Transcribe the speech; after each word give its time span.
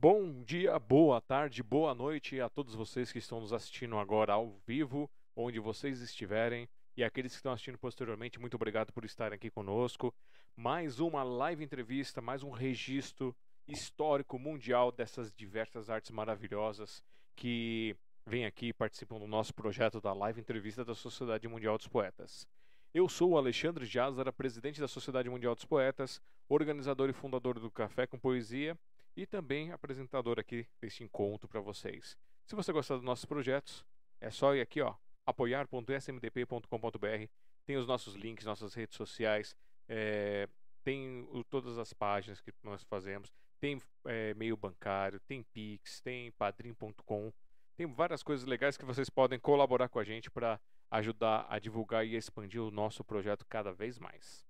Bom 0.00 0.44
dia, 0.44 0.78
boa 0.78 1.20
tarde, 1.20 1.60
boa 1.60 1.92
noite 1.92 2.40
a 2.40 2.48
todos 2.48 2.72
vocês 2.72 3.10
que 3.10 3.18
estão 3.18 3.40
nos 3.40 3.52
assistindo 3.52 3.98
agora 3.98 4.32
ao 4.32 4.52
vivo, 4.64 5.10
onde 5.34 5.58
vocês 5.58 6.00
estiverem, 6.00 6.68
e 6.96 7.02
aqueles 7.02 7.32
que 7.32 7.38
estão 7.38 7.50
assistindo 7.50 7.76
posteriormente, 7.76 8.38
muito 8.38 8.54
obrigado 8.54 8.92
por 8.92 9.04
estarem 9.04 9.34
aqui 9.34 9.50
conosco. 9.50 10.14
Mais 10.54 11.00
uma 11.00 11.24
live 11.24 11.64
entrevista, 11.64 12.20
mais 12.20 12.44
um 12.44 12.50
registro 12.50 13.34
histórico 13.66 14.38
mundial 14.38 14.92
dessas 14.92 15.32
diversas 15.32 15.90
artes 15.90 16.12
maravilhosas 16.12 17.02
que 17.34 17.96
vêm 18.24 18.46
aqui 18.46 18.68
e 18.68 18.72
participam 18.72 19.18
do 19.18 19.26
nosso 19.26 19.52
projeto 19.52 20.00
da 20.00 20.12
live 20.12 20.40
entrevista 20.40 20.84
da 20.84 20.94
Sociedade 20.94 21.48
Mundial 21.48 21.76
dos 21.76 21.88
Poetas. 21.88 22.46
Eu 22.94 23.08
sou 23.08 23.30
o 23.32 23.36
Alexandre 23.36 23.84
Jazara, 23.84 24.32
presidente 24.32 24.80
da 24.80 24.86
Sociedade 24.86 25.28
Mundial 25.28 25.56
dos 25.56 25.64
Poetas, 25.64 26.22
organizador 26.48 27.10
e 27.10 27.12
fundador 27.12 27.58
do 27.58 27.68
Café 27.68 28.06
com 28.06 28.16
Poesia 28.16 28.78
e 29.18 29.26
também 29.26 29.72
apresentador 29.72 30.38
aqui 30.38 30.64
deste 30.80 31.02
encontro 31.02 31.48
para 31.48 31.60
vocês. 31.60 32.16
Se 32.46 32.54
você 32.54 32.72
gostar 32.72 32.94
dos 32.94 33.02
nossos 33.02 33.24
projetos, 33.24 33.84
é 34.20 34.30
só 34.30 34.54
ir 34.54 34.60
aqui, 34.60 34.80
ó, 34.80 34.94
apoiar.smdp.com.br. 35.26 37.26
Tem 37.66 37.76
os 37.76 37.88
nossos 37.88 38.14
links, 38.14 38.46
nossas 38.46 38.74
redes 38.74 38.96
sociais, 38.96 39.56
é, 39.88 40.48
tem 40.84 41.26
o, 41.32 41.42
todas 41.42 41.78
as 41.78 41.92
páginas 41.92 42.40
que 42.40 42.52
nós 42.62 42.84
fazemos, 42.84 43.32
tem 43.58 43.82
é, 44.04 44.34
meio 44.34 44.56
bancário, 44.56 45.18
tem 45.26 45.42
Pix, 45.42 46.00
tem 46.00 46.30
padrim.com, 46.32 47.32
tem 47.76 47.92
várias 47.92 48.22
coisas 48.22 48.46
legais 48.46 48.76
que 48.76 48.84
vocês 48.84 49.10
podem 49.10 49.40
colaborar 49.40 49.88
com 49.88 49.98
a 49.98 50.04
gente 50.04 50.30
para 50.30 50.60
ajudar 50.92 51.44
a 51.50 51.58
divulgar 51.58 52.06
e 52.06 52.14
expandir 52.14 52.62
o 52.62 52.70
nosso 52.70 53.02
projeto 53.02 53.44
cada 53.48 53.72
vez 53.72 53.98
mais. 53.98 54.46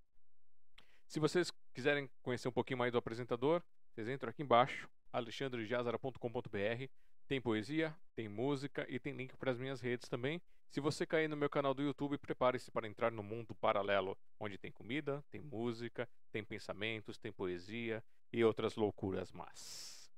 Se 1.06 1.18
vocês 1.18 1.50
quiserem 1.72 2.10
conhecer 2.22 2.48
um 2.48 2.52
pouquinho 2.52 2.78
mais 2.78 2.92
do 2.92 2.98
apresentador, 2.98 3.62
vocês 3.98 4.08
entram 4.08 4.30
aqui 4.30 4.44
embaixo, 4.44 4.88
alexandrejazara.com.br. 5.12 6.88
Tem 7.26 7.40
poesia, 7.40 7.92
tem 8.14 8.28
música 8.28 8.86
e 8.88 8.96
tem 8.96 9.12
link 9.12 9.36
para 9.36 9.50
as 9.50 9.58
minhas 9.58 9.80
redes 9.80 10.08
também. 10.08 10.40
Se 10.70 10.80
você 10.80 11.04
cair 11.04 11.28
no 11.28 11.36
meu 11.36 11.50
canal 11.50 11.74
do 11.74 11.82
YouTube, 11.82 12.16
prepare-se 12.16 12.70
para 12.70 12.86
entrar 12.86 13.10
no 13.10 13.24
mundo 13.24 13.56
paralelo, 13.56 14.16
onde 14.38 14.56
tem 14.56 14.70
comida, 14.70 15.20
tem 15.32 15.40
música, 15.40 16.08
tem 16.30 16.44
pensamentos, 16.44 17.18
tem 17.18 17.32
poesia 17.32 18.00
e 18.32 18.44
outras 18.44 18.76
loucuras 18.76 19.32
más. 19.32 20.08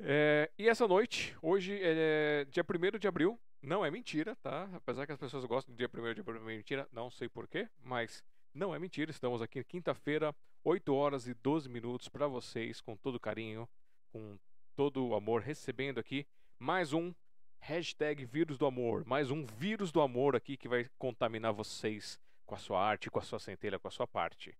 É, 0.00 0.50
e 0.58 0.68
essa 0.68 0.88
noite, 0.88 1.36
hoje 1.40 1.78
é 1.80 2.44
dia 2.50 2.64
1 2.64 2.98
de 2.98 3.06
abril, 3.06 3.38
não 3.62 3.84
é 3.84 3.92
mentira, 3.92 4.34
tá? 4.42 4.68
Apesar 4.72 5.06
que 5.06 5.12
as 5.12 5.18
pessoas 5.18 5.44
gostam 5.44 5.72
do 5.72 5.78
dia 5.78 5.88
1 5.88 6.14
de 6.14 6.20
abril, 6.20 6.42
é 6.42 6.44
mentira, 6.44 6.88
não 6.90 7.12
sei 7.12 7.28
porquê, 7.28 7.68
mas 7.80 8.24
não 8.52 8.74
é 8.74 8.78
mentira, 8.80 9.12
estamos 9.12 9.40
aqui 9.40 9.62
quinta-feira, 9.62 10.34
8 10.62 10.94
horas 10.94 11.26
e 11.26 11.32
12 11.32 11.68
minutos 11.68 12.08
para 12.08 12.26
vocês, 12.26 12.80
com 12.80 12.94
todo 12.94 13.18
carinho, 13.18 13.66
com 14.12 14.38
todo 14.76 15.06
o 15.06 15.14
amor, 15.14 15.40
recebendo 15.40 15.98
aqui 15.98 16.26
mais 16.58 16.92
um 16.92 17.14
hashtag 17.60 18.26
vírus 18.26 18.58
do 18.58 18.66
amor, 18.66 19.04
mais 19.06 19.30
um 19.30 19.44
vírus 19.44 19.90
do 19.90 20.02
amor 20.02 20.36
aqui 20.36 20.58
que 20.58 20.68
vai 20.68 20.86
contaminar 20.98 21.54
vocês 21.54 22.20
com 22.44 22.54
a 22.54 22.58
sua 22.58 22.82
arte, 22.82 23.10
com 23.10 23.18
a 23.18 23.22
sua 23.22 23.38
centelha, 23.38 23.78
com 23.78 23.88
a 23.88 23.90
sua 23.90 24.06
parte. 24.06 24.54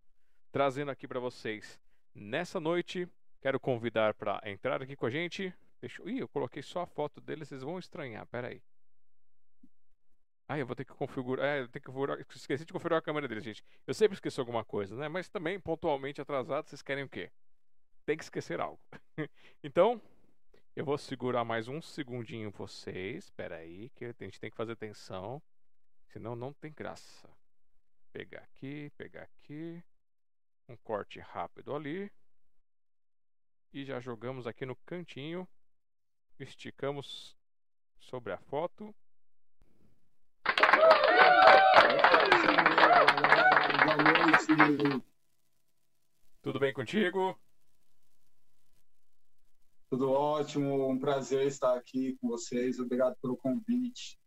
Trazendo 0.50 0.90
aqui 0.90 1.06
para 1.06 1.20
vocês, 1.20 1.78
nessa 2.14 2.58
noite, 2.58 3.06
quero 3.42 3.60
convidar 3.60 4.14
para 4.14 4.40
entrar 4.46 4.82
aqui 4.82 4.96
com 4.96 5.04
a 5.04 5.10
gente. 5.10 5.52
Deixa. 5.82 6.02
Ih, 6.08 6.20
eu 6.20 6.28
coloquei 6.28 6.62
só 6.62 6.80
a 6.80 6.86
foto 6.86 7.20
dele, 7.20 7.44
vocês 7.44 7.62
vão 7.62 7.78
estranhar, 7.78 8.26
peraí. 8.26 8.62
Ah, 10.50 10.58
eu 10.58 10.66
vou 10.66 10.74
ter 10.74 10.84
que 10.84 10.92
configurar. 10.92 11.46
É, 11.46 11.60
eu 11.60 11.68
tenho 11.68 11.80
que 11.80 11.86
configurar. 11.86 12.18
Esqueci 12.34 12.64
de 12.64 12.72
configurar 12.72 12.98
a 12.98 13.02
câmera 13.02 13.28
dele, 13.28 13.40
gente. 13.40 13.62
Eu 13.86 13.94
sempre 13.94 14.14
esqueço 14.14 14.40
alguma 14.40 14.64
coisa, 14.64 14.96
né? 14.96 15.06
Mas 15.06 15.28
também, 15.28 15.60
pontualmente 15.60 16.20
atrasado, 16.20 16.66
vocês 16.68 16.82
querem 16.82 17.04
o 17.04 17.08
quê? 17.08 17.30
Tem 18.04 18.16
que 18.16 18.24
esquecer 18.24 18.60
algo. 18.60 18.80
então, 19.62 20.02
eu 20.74 20.84
vou 20.84 20.98
segurar 20.98 21.44
mais 21.44 21.68
um 21.68 21.80
segundinho 21.80 22.50
vocês. 22.50 23.26
Espera 23.26 23.58
aí, 23.58 23.90
que 23.90 24.06
a 24.06 24.12
gente 24.18 24.40
tem 24.40 24.50
que 24.50 24.56
fazer 24.56 24.72
atenção. 24.72 25.40
Senão 26.08 26.34
não 26.34 26.52
tem 26.52 26.72
graça. 26.72 27.30
Pegar 28.12 28.40
aqui, 28.40 28.90
pegar 28.98 29.22
aqui. 29.22 29.80
Um 30.68 30.76
corte 30.78 31.20
rápido 31.20 31.76
ali. 31.76 32.10
E 33.72 33.84
já 33.84 34.00
jogamos 34.00 34.48
aqui 34.48 34.66
no 34.66 34.74
cantinho. 34.74 35.46
Esticamos 36.40 37.36
sobre 38.00 38.32
a 38.32 38.38
foto. 38.38 38.92
Boa 43.84 43.96
noite. 44.02 45.04
Tudo 46.42 46.58
bem 46.58 46.72
contigo? 46.72 47.38
Tudo 49.88 50.10
ótimo, 50.10 50.88
um 50.88 50.98
prazer 50.98 51.46
estar 51.46 51.76
aqui 51.76 52.16
com 52.20 52.28
vocês. 52.28 52.78
Obrigado 52.78 53.16
pelo 53.20 53.36
convite. 53.36 54.18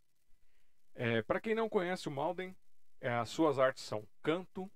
É, 0.95 1.21
Para 1.21 1.39
quem 1.39 1.55
não 1.55 1.69
conhece 1.69 2.07
o 2.07 2.11
Malden, 2.11 2.55
é, 3.01 3.09
as 3.09 3.29
suas 3.29 3.57
artes 3.59 3.83
são 3.83 4.07
canto 4.21 4.69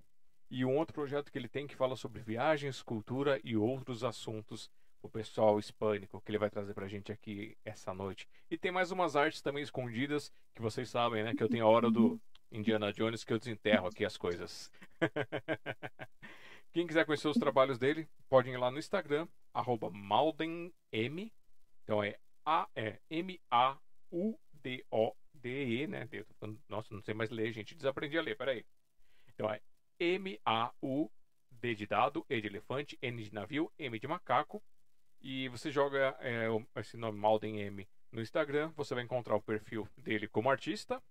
e 0.49 0.65
um 0.65 0.77
outro 0.77 0.93
projeto 0.93 1.31
que 1.31 1.37
ele 1.37 1.49
tem 1.49 1.67
que 1.67 1.75
fala 1.75 1.95
sobre 1.95 2.21
viagens, 2.21 2.81
cultura 2.81 3.39
e 3.43 3.55
outros 3.55 4.03
assuntos 4.03 4.69
o 5.01 5.09
pessoal 5.09 5.59
hispânico 5.59 6.21
que 6.21 6.31
ele 6.31 6.37
vai 6.37 6.49
trazer 6.49 6.73
pra 6.73 6.87
gente 6.87 7.11
aqui 7.11 7.57
essa 7.63 7.93
noite. 7.93 8.27
E 8.49 8.57
tem 8.57 8.71
mais 8.71 8.91
umas 8.91 9.15
artes 9.15 9.41
também 9.41 9.63
escondidas 9.63 10.31
que 10.53 10.61
vocês 10.61 10.89
sabem, 10.89 11.23
né? 11.23 11.33
Que 11.35 11.43
eu 11.43 11.49
tenho 11.49 11.65
a 11.65 11.69
hora 11.69 11.89
do 11.89 12.19
Indiana 12.51 12.91
Jones 12.93 13.23
que 13.23 13.33
eu 13.33 13.39
desenterro 13.39 13.87
aqui 13.87 14.05
as 14.05 14.17
coisas. 14.17 14.71
Quem 16.73 16.85
quiser 16.85 17.05
conhecer 17.05 17.27
os 17.27 17.37
trabalhos 17.37 17.77
dele, 17.77 18.07
pode 18.29 18.49
ir 18.49 18.57
lá 18.57 18.69
no 18.69 18.79
Instagram, 18.79 19.27
arroba 19.53 19.89
maldenm. 19.89 20.71
Então 21.83 22.03
é 22.03 22.17
A-M-A-U-D-O-D-E, 22.45 23.47
né? 25.87 26.07
Nossa, 26.69 26.93
não 26.93 27.01
sei 27.01 27.13
mais 27.13 27.29
ler, 27.29 27.51
gente. 27.51 27.75
Desaprendi 27.75 28.17
a 28.17 28.21
ler, 28.21 28.37
peraí. 28.37 28.65
Então 29.33 29.49
é 29.49 29.61
M-A-U, 29.99 31.11
D 31.51 31.75
de 31.75 31.87
dado, 31.87 32.25
E 32.29 32.39
de 32.39 32.47
elefante, 32.47 32.97
N 33.01 33.23
de 33.23 33.33
navio, 33.33 33.71
M 33.79 33.99
de 33.99 34.07
macaco, 34.07 34.61
e 35.19 35.49
você 35.49 35.71
joga 35.71 36.15
é, 36.19 36.47
esse 36.75 36.95
nome 36.95 37.17
Malden 37.17 37.59
M 37.59 37.87
no 38.11 38.21
Instagram, 38.21 38.71
você 38.75 38.93
vai 38.93 39.03
encontrar 39.03 39.35
o 39.35 39.41
perfil 39.41 39.87
dele 39.97 40.27
como 40.27 40.49
artista 40.49 41.01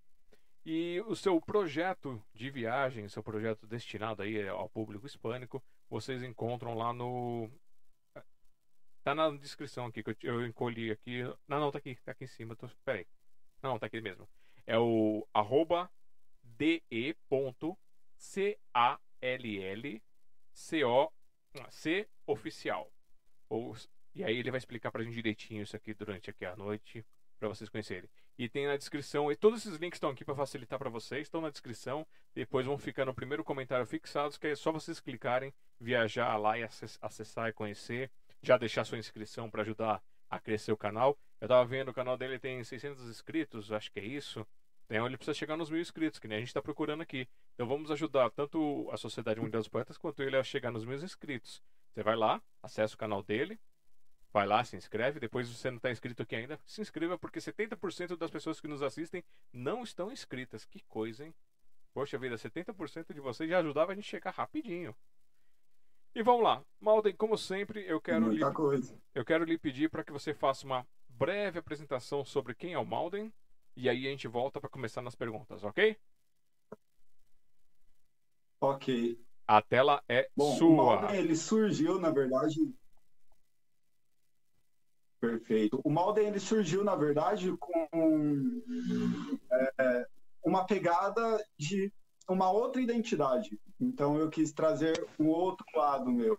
e 0.69 1.01
o 1.07 1.15
seu 1.15 1.41
projeto 1.41 2.21
de 2.35 2.51
viagem, 2.51 3.09
seu 3.09 3.23
projeto 3.23 3.69
destinado 3.69 4.23
aí 4.23 4.49
ao 4.49 4.69
público 4.69 5.07
hispânico, 5.07 5.63
vocês 5.89 6.25
encontram 6.25 6.75
lá 6.75 6.93
no 6.93 7.49
tá 9.05 9.15
na 9.15 9.31
descrição 9.31 9.87
aqui 9.87 10.03
que 10.03 10.11
eu, 10.27 10.41
eu 10.41 10.45
encolhi 10.45 10.91
aqui. 10.91 11.23
Não, 11.47 11.61
não, 11.61 11.71
tá 11.71 11.79
aqui, 11.79 11.95
tá 12.05 12.11
aqui 12.11 12.25
em 12.25 12.27
cima. 12.27 12.57
Tô, 12.57 12.69
peraí. 12.85 13.07
Não, 13.63 13.79
tá 13.79 13.87
aqui 13.87 14.01
mesmo. 14.01 14.29
É 14.67 14.77
o 14.77 15.25
arroba 15.33 15.89
oficial. 22.27 22.91
Ou 23.49 23.77
e 24.17 24.25
aí 24.25 24.37
ele 24.37 24.51
vai 24.51 24.59
explicar 24.59 24.91
pra 24.91 25.05
gente 25.05 25.15
direitinho 25.15 25.63
isso 25.63 25.77
aqui 25.77 25.95
durante 25.95 26.29
aqui 26.29 26.45
a 26.45 26.57
noite, 26.57 27.07
para 27.39 27.49
vocês 27.49 27.71
conhecerem. 27.71 28.11
E 28.39 28.49
tem 28.49 28.67
na 28.67 28.77
descrição, 28.77 29.33
e 29.33 29.37
todos 29.37 29.65
esses 29.65 29.79
links 29.79 29.97
estão 29.97 30.11
aqui 30.11 30.25
para 30.25 30.35
facilitar 30.35 30.79
para 30.79 30.91
vocês, 30.91 31.23
estão 31.23 31.41
na 31.41 31.49
descrição, 31.49 32.07
depois 32.35 32.67
vão 32.67 32.77
ficar 32.77 33.07
no 33.07 33.15
primeiro 33.15 33.43
comentário 33.43 33.87
fixados, 33.87 34.37
que 34.37 34.49
é 34.49 34.55
só 34.55 34.71
vocês 34.71 35.01
clicarem, 35.01 35.55
viajar 35.81 36.37
lá 36.37 36.59
e 36.59 36.63
acessar 36.63 37.49
e 37.49 37.53
conhecer, 37.55 38.11
já 38.43 38.59
deixar 38.59 38.85
sua 38.85 38.99
inscrição 38.99 39.49
para 39.49 39.63
ajudar 39.63 40.03
a 40.29 40.39
crescer 40.39 40.71
o 40.71 40.77
canal. 40.77 41.17
Eu 41.41 41.49
tava 41.49 41.65
vendo, 41.65 41.89
o 41.91 41.95
canal 41.95 42.17
dele 42.17 42.39
tem 42.39 42.63
600 42.63 43.09
inscritos, 43.09 43.73
acho 43.73 43.91
que 43.91 44.01
é 44.01 44.05
isso. 44.05 44.47
Então 44.85 45.07
ele 45.07 45.17
precisa 45.17 45.35
chegar 45.35 45.57
nos 45.57 45.71
mil 45.71 45.81
inscritos, 45.81 46.21
que 46.21 46.29
nem 46.29 46.37
a 46.37 46.41
gente 46.41 46.49
está 46.49 46.61
procurando 46.63 47.01
aqui. 47.03 47.27
Então 47.55 47.67
vamos 47.67 47.91
ajudar 47.91 48.31
tanto 48.31 48.89
a 48.93 48.97
Sociedade 48.97 49.41
Mundial 49.41 49.61
dos 49.61 49.69
Poetas 49.69 49.97
quanto 49.97 50.23
ele 50.23 50.37
a 50.37 50.45
chegar 50.45 50.71
nos 50.71 50.85
mil 50.85 50.97
inscritos. 50.97 51.63
Você 51.93 52.03
vai 52.03 52.15
lá, 52.15 52.43
acessa 52.63 52.95
o 52.95 52.99
canal 52.99 53.23
dele, 53.23 53.59
Vai 54.33 54.47
lá, 54.47 54.63
se 54.65 54.77
inscreve. 54.77 55.19
Depois, 55.19 55.49
se 55.49 55.55
você 55.55 55.71
não 55.71 55.79
está 55.79 55.91
inscrito 55.91 56.23
aqui 56.23 56.37
ainda, 56.37 56.61
se 56.67 56.81
inscreva, 56.81 57.19
porque 57.19 57.39
70% 57.39 58.17
das 58.17 58.31
pessoas 58.31 58.61
que 58.61 58.69
nos 58.69 58.83
assistem 58.83 59.25
não 59.53 59.83
estão 59.83 60.13
inscritas. 60.13 60.65
Que 60.65 60.81
coisa, 60.89 61.25
hein? 61.25 61.35
Poxa 61.95 62.19
vida, 62.19 62.37
70% 62.37 63.15
de 63.15 63.21
vocês 63.21 63.49
já 63.49 63.59
ajudava 63.61 63.93
a 63.93 63.95
gente 63.95 64.07
chegar 64.07 64.31
rapidinho. 64.31 64.95
E 66.15 66.23
vamos 66.23 66.43
lá. 66.45 66.63
Malden, 66.81 67.15
como 67.15 67.39
sempre, 67.39 67.85
eu 67.87 68.01
quero, 68.01 68.27
Muita 68.27 68.49
lhe, 68.49 68.55
coisa. 68.55 68.99
eu 69.15 69.25
quero 69.25 69.45
lhe 69.45 69.57
pedir 69.57 69.91
para 69.91 70.05
que 70.05 70.13
você 70.13 70.35
faça 70.35 70.67
uma 70.67 70.87
breve 71.09 71.59
apresentação 71.59 72.25
sobre 72.25 72.55
quem 72.55 72.75
é 72.75 72.79
o 72.79 72.85
Malden. 72.85 73.33
E 73.75 73.89
aí 73.89 74.07
a 74.07 74.11
gente 74.11 74.29
volta 74.29 74.61
para 74.61 74.69
começar 74.71 75.03
nas 75.03 75.15
perguntas, 75.15 75.65
ok? 75.65 75.97
Ok. 78.61 79.19
A 79.47 79.63
tela 79.63 80.03
é 80.09 80.29
Bom, 80.37 80.57
sua. 80.57 81.01
Malden, 81.01 81.17
ele 81.21 81.37
surgiu, 81.37 81.99
na 82.01 82.11
verdade... 82.11 82.59
Perfeito. 85.27 85.81
O 85.83 85.91
Malden, 85.91 86.29
ele 86.29 86.39
surgiu, 86.39 86.85
na 86.85 86.95
verdade, 86.95 87.53
com 87.57 88.63
é, 89.81 90.07
uma 90.45 90.65
pegada 90.65 91.45
de 91.59 91.93
uma 92.29 92.51
outra 92.51 92.81
identidade. 92.81 93.59
Então, 93.81 94.17
eu 94.17 94.31
quis 94.31 94.53
trazer 94.53 95.05
um 95.19 95.27
outro 95.27 95.67
lado 95.75 96.11
meu. 96.11 96.39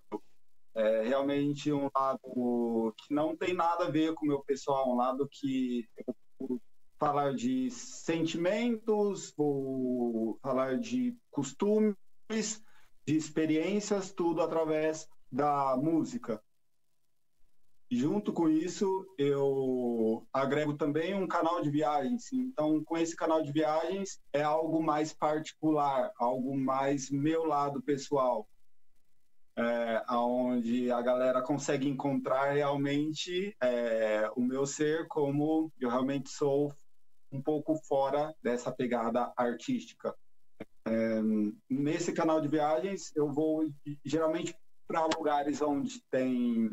é 0.73 1.03
realmente 1.03 1.71
um 1.71 1.89
lado 1.93 2.93
que 2.97 3.13
não 3.13 3.35
tem 3.35 3.53
nada 3.53 3.85
a 3.85 3.91
ver 3.91 4.13
com 4.13 4.25
o 4.25 4.29
meu 4.29 4.41
pessoal, 4.41 4.89
um 4.89 4.95
lado 4.95 5.27
que 5.29 5.85
eu 5.97 6.15
vou 6.39 6.61
falar 6.97 7.33
de 7.33 7.69
sentimentos, 7.69 9.33
vou 9.35 10.39
falar 10.41 10.79
de 10.79 11.13
costumes, 11.29 11.95
de 13.05 13.17
experiências, 13.17 14.13
tudo 14.13 14.41
através 14.41 15.07
da 15.29 15.75
música. 15.75 16.41
Junto 17.89 18.33
com 18.33 18.49
isso, 18.49 19.07
eu 19.17 20.27
agrego 20.33 20.73
também 20.73 21.13
um 21.13 21.25
canal 21.25 21.61
de 21.61 21.69
viagens. 21.69 22.33
Então, 22.33 22.83
com 22.83 22.97
esse 22.97 23.15
canal 23.15 23.41
de 23.41 23.51
viagens, 23.51 24.19
é 24.33 24.43
algo 24.43 24.83
mais 24.83 25.13
particular, 25.13 26.11
algo 26.19 26.57
mais 26.57 27.09
meu 27.09 27.45
lado 27.45 27.81
pessoal, 27.81 28.45
é, 29.57 30.03
onde 30.11 30.91
a 30.91 31.01
galera 31.01 31.41
consegue 31.41 31.87
encontrar 31.87 32.51
realmente 32.51 33.55
é, 33.63 34.29
o 34.35 34.41
meu 34.41 34.65
ser 34.65 35.07
como 35.07 35.71
eu 35.79 35.89
realmente 35.89 36.29
sou 36.29 36.73
um 37.31 37.41
pouco 37.41 37.75
fora 37.87 38.35
dessa 38.43 38.69
pegada 38.69 39.31
artística. 39.37 40.13
É, 40.85 41.21
nesse 41.69 42.11
canal 42.11 42.41
de 42.41 42.49
viagens, 42.49 43.15
eu 43.15 43.31
vou 43.31 43.65
geralmente 44.03 44.53
para 44.87 45.07
lugares 45.17 45.61
onde 45.61 46.01
tem 46.11 46.69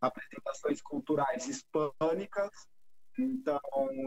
apresentações 0.00 0.80
culturais 0.82 1.46
hispânicas. 1.46 2.50
Então, 3.18 3.60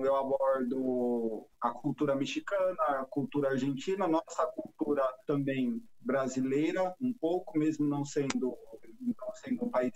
eu 0.04 0.16
abordo 0.16 1.50
a 1.60 1.72
cultura 1.72 2.16
mexicana, 2.16 2.82
a 2.82 3.06
cultura 3.06 3.50
argentina, 3.50 4.08
nossa 4.08 4.48
cultura 4.48 5.04
também 5.28 5.84
brasileira, 6.00 6.96
um 7.02 7.14
pouco, 7.14 7.58
mesmo 7.58 7.86
não 7.86 8.06
sendo, 8.06 8.58
não 9.02 9.34
sendo 9.34 9.66
um 9.66 9.70
país 9.70 9.94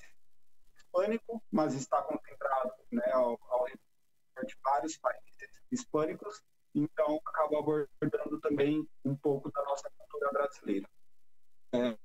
hispânico, 0.75 1.41
mas 1.49 1.73
está 1.73 2.01
concentrado 2.01 2.73
né, 2.91 3.09
ao, 3.13 3.39
ao 3.49 3.65
de 4.45 4.55
vários 4.61 4.97
países 4.97 5.49
hispânicos. 5.71 6.43
Então, 6.73 7.21
acabo 7.25 7.57
abordando 7.57 8.39
também 8.41 8.85
um 9.05 9.15
pouco 9.15 9.49
da 9.49 9.63
nossa 9.63 9.89
cultura 9.97 10.29
brasileira. 10.31 10.89
É, 11.73 11.97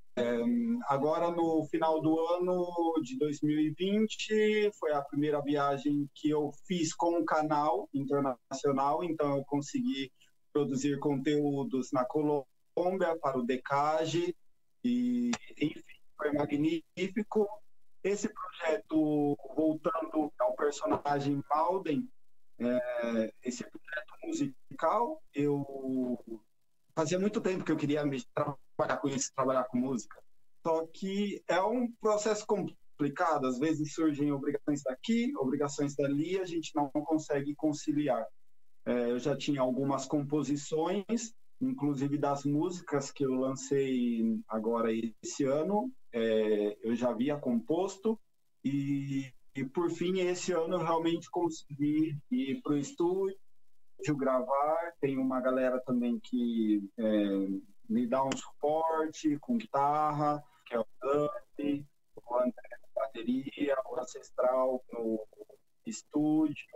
agora, 0.89 1.31
no 1.31 1.65
final 1.67 2.01
do 2.01 2.19
ano 2.35 2.95
de 3.03 3.19
2020, 3.19 4.71
foi 4.79 4.93
a 4.93 5.03
primeira 5.03 5.41
viagem 5.41 6.09
que 6.15 6.31
eu 6.31 6.51
fiz 6.67 6.95
com 6.95 7.21
o 7.21 7.25
canal 7.25 7.89
internacional, 7.95 9.05
então 9.05 9.37
eu 9.37 9.45
consegui 9.45 10.11
produzir 10.53 10.99
conteúdos 10.99 11.91
na 11.93 12.05
Colômbia 12.05 13.17
para 13.21 13.39
o 13.39 13.47
Decage, 13.47 14.35
e 14.85 15.31
enfim, 15.59 15.83
foi 16.17 16.33
magnífico. 16.33 17.49
Esse 18.03 18.29
projeto, 18.33 19.37
voltando 19.55 20.33
ao 20.41 20.55
personagem 20.55 21.43
Malden, 21.51 22.09
é, 22.59 23.33
esse 23.43 23.63
projeto 23.65 24.13
musical, 24.25 25.23
eu 25.35 26.19
fazia 26.95 27.19
muito 27.19 27.41
tempo 27.41 27.65
que 27.65 27.73
eu 27.73 27.77
queria 27.77 28.05
me 28.05 28.23
trabalhar 28.81 28.97
com 28.99 29.09
isso, 29.09 29.33
trabalhar 29.35 29.65
com 29.65 29.79
música. 29.79 30.17
Só 30.67 30.87
que 30.87 31.43
é 31.49 31.61
um 31.63 31.91
processo 32.01 32.45
complicado, 32.47 33.47
às 33.47 33.59
vezes 33.59 33.95
surgem 33.95 34.33
obrigações 34.33 34.83
daqui, 34.83 35.33
obrigações 35.37 35.95
dali, 35.95 36.39
a 36.39 36.45
gente 36.45 36.75
não 36.75 36.89
consegue 36.91 37.55
conciliar. 37.55 38.27
É, 38.87 39.11
eu 39.11 39.19
já 39.19 39.37
tinha 39.37 39.61
algumas 39.61 40.07
composições, 40.07 41.33
inclusive 41.61 42.17
das 42.17 42.45
músicas 42.45 43.11
que 43.11 43.25
eu 43.25 43.35
lancei 43.35 44.39
agora 44.49 44.91
esse 45.23 45.45
ano, 45.45 45.91
é, 46.13 46.77
eu 46.83 46.95
já 46.95 47.11
havia 47.11 47.37
composto, 47.37 48.19
e, 48.65 49.31
e 49.55 49.65
por 49.65 49.91
fim, 49.91 50.21
esse 50.21 50.53
ano 50.53 50.75
eu 50.75 50.83
realmente 50.83 51.31
consegui 51.31 52.17
ir 52.31 52.61
para 52.63 52.73
o 52.73 52.79
estúdio, 52.79 53.37
gravar, 54.17 54.93
tem 55.01 55.19
uma 55.19 55.41
galera 55.41 55.79
também 55.81 56.19
que 56.23 56.83
é, 56.99 57.05
me 57.91 58.07
dá 58.07 58.25
um 58.25 58.37
suporte 58.37 59.37
com 59.41 59.59
guitarra, 59.59 60.43
que 60.65 60.75
é 60.75 60.79
o 60.79 60.87
Dante, 61.03 61.85
o 62.15 62.37
André 62.37 62.53
na 62.71 63.03
bateria, 63.03 63.77
o 63.85 64.01
Ancestral 64.01 64.85
no 64.93 65.27
estúdio, 65.85 66.67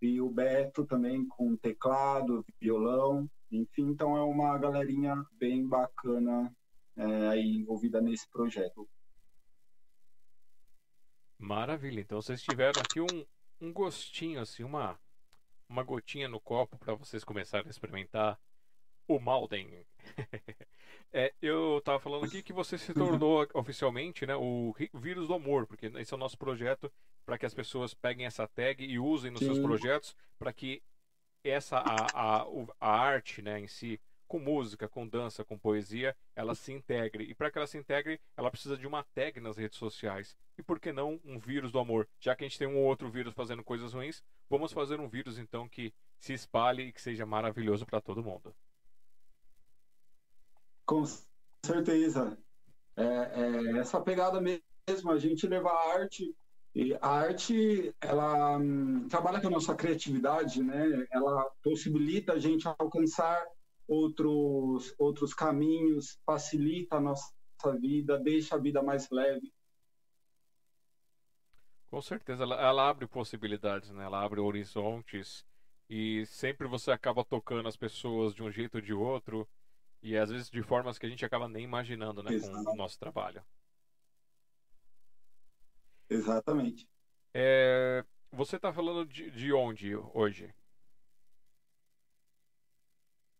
e 0.00 0.20
o 0.20 0.30
Beto 0.30 0.86
também 0.86 1.26
com 1.28 1.56
teclado, 1.56 2.44
violão, 2.60 3.30
enfim, 3.50 3.88
então 3.88 4.16
é 4.16 4.22
uma 4.22 4.56
galerinha 4.58 5.14
bem 5.32 5.66
bacana 5.66 6.54
é, 6.96 7.28
aí 7.28 7.56
envolvida 7.56 8.00
nesse 8.00 8.28
projeto. 8.30 8.88
Maravilha, 11.38 12.00
então 12.00 12.20
vocês 12.20 12.42
tiveram 12.42 12.80
aqui 12.80 13.00
um, 13.00 13.26
um 13.60 13.72
gostinho, 13.72 14.40
assim, 14.40 14.64
uma, 14.64 14.98
uma 15.68 15.82
gotinha 15.82 16.28
no 16.28 16.40
copo 16.40 16.78
para 16.78 16.94
vocês 16.94 17.24
começarem 17.24 17.66
a 17.66 17.70
experimentar 17.70 18.40
o 19.06 19.18
Malden. 19.18 19.84
é, 21.12 21.32
eu 21.40 21.78
estava 21.78 21.98
falando 21.98 22.24
aqui 22.24 22.42
que 22.42 22.52
você 22.52 22.78
se 22.78 22.92
tornou 22.92 23.46
oficialmente 23.54 24.26
né, 24.26 24.36
o 24.36 24.74
vírus 24.94 25.28
do 25.28 25.34
amor, 25.34 25.66
porque 25.66 25.86
esse 25.86 26.12
é 26.12 26.16
o 26.16 26.20
nosso 26.20 26.38
projeto 26.38 26.90
para 27.24 27.36
que 27.36 27.46
as 27.46 27.54
pessoas 27.54 27.92
peguem 27.94 28.26
essa 28.26 28.46
tag 28.46 28.84
e 28.84 28.98
usem 28.98 29.30
nos 29.30 29.40
Sim. 29.40 29.46
seus 29.46 29.58
projetos 29.58 30.16
para 30.38 30.52
que 30.52 30.82
essa 31.42 31.78
a, 31.78 32.06
a, 32.14 32.46
a 32.80 32.90
arte 32.90 33.42
né, 33.42 33.60
em 33.60 33.66
si, 33.66 34.00
com 34.26 34.38
música, 34.38 34.88
com 34.88 35.06
dança, 35.06 35.44
com 35.44 35.58
poesia, 35.58 36.16
ela 36.34 36.54
se 36.54 36.72
integre. 36.72 37.24
E 37.24 37.34
para 37.34 37.50
que 37.50 37.58
ela 37.58 37.66
se 37.66 37.78
integre, 37.78 38.20
ela 38.36 38.50
precisa 38.50 38.76
de 38.76 38.86
uma 38.86 39.04
tag 39.14 39.40
nas 39.40 39.56
redes 39.56 39.78
sociais. 39.78 40.36
E 40.58 40.62
por 40.62 40.80
que 40.80 40.92
não 40.92 41.20
um 41.24 41.38
vírus 41.38 41.70
do 41.70 41.78
amor? 41.78 42.08
Já 42.20 42.34
que 42.34 42.44
a 42.44 42.48
gente 42.48 42.58
tem 42.58 42.66
um 42.66 42.78
outro 42.78 43.08
vírus 43.08 43.34
fazendo 43.34 43.62
coisas 43.62 43.92
ruins, 43.92 44.22
vamos 44.48 44.72
fazer 44.72 45.00
um 45.00 45.08
vírus 45.08 45.38
então 45.38 45.68
que 45.68 45.92
se 46.18 46.32
espalhe 46.32 46.84
e 46.84 46.92
que 46.92 47.00
seja 47.00 47.26
maravilhoso 47.26 47.86
para 47.86 48.00
todo 48.00 48.22
mundo. 48.22 48.54
Com 50.86 51.04
certeza. 51.64 52.38
É, 52.96 53.04
é, 53.04 53.78
essa 53.78 54.00
pegada 54.00 54.40
mesmo, 54.40 55.10
a 55.10 55.18
gente 55.18 55.46
leva 55.46 55.68
a 55.68 55.92
arte. 55.94 56.34
E 56.74 56.94
a 57.00 57.08
arte, 57.08 57.94
ela 58.00 58.58
hum, 58.58 59.08
trabalha 59.08 59.40
com 59.40 59.48
a 59.48 59.50
nossa 59.50 59.74
criatividade, 59.74 60.62
né? 60.62 61.06
Ela 61.10 61.44
possibilita 61.62 62.34
a 62.34 62.38
gente 62.38 62.68
alcançar 62.78 63.42
outros, 63.88 64.94
outros 64.98 65.34
caminhos, 65.34 66.18
facilita 66.24 66.96
a 66.96 67.00
nossa 67.00 67.32
vida, 67.80 68.18
deixa 68.18 68.54
a 68.54 68.58
vida 68.58 68.82
mais 68.82 69.08
leve. 69.10 69.52
Com 71.90 72.02
certeza, 72.02 72.42
ela, 72.42 72.60
ela 72.60 72.88
abre 72.88 73.06
possibilidades, 73.06 73.90
né? 73.90 74.04
Ela 74.04 74.22
abre 74.22 74.38
horizontes 74.38 75.44
e 75.88 76.26
sempre 76.26 76.68
você 76.68 76.90
acaba 76.90 77.24
tocando 77.24 77.68
as 77.68 77.76
pessoas 77.76 78.34
de 78.34 78.42
um 78.42 78.50
jeito 78.50 78.76
ou 78.76 78.80
de 78.80 78.92
outro. 78.92 79.48
E 80.02 80.16
às 80.16 80.30
vezes 80.30 80.50
de 80.50 80.62
formas 80.62 80.98
que 80.98 81.06
a 81.06 81.08
gente 81.08 81.24
acaba 81.24 81.48
nem 81.48 81.64
imaginando, 81.64 82.22
né, 82.22 82.32
Exato. 82.34 82.64
com 82.64 82.72
o 82.72 82.76
nosso 82.76 82.98
trabalho. 82.98 83.42
Exatamente. 86.08 86.88
É, 87.34 88.04
você 88.30 88.56
está 88.56 88.72
falando 88.72 89.04
de, 89.06 89.30
de 89.30 89.52
onde 89.52 89.96
hoje? 89.96 90.54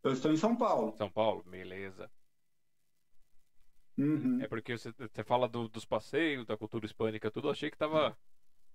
Eu 0.02 0.12
estou 0.12 0.32
em 0.32 0.36
São 0.36 0.56
Paulo. 0.56 0.96
São 0.96 1.10
Paulo, 1.10 1.42
beleza. 1.44 2.10
Uhum. 3.98 4.40
É 4.42 4.46
porque 4.48 4.76
você, 4.76 4.92
você 4.92 5.25
fala 5.25 5.48
do, 5.48 5.68
dos 5.68 5.84
passeios, 5.84 6.46
da 6.46 6.56
cultura 6.56 6.84
hispânica, 6.84 7.30
tudo. 7.30 7.48
Eu 7.48 7.52
achei 7.52 7.70
que 7.70 7.78
tava, 7.78 8.16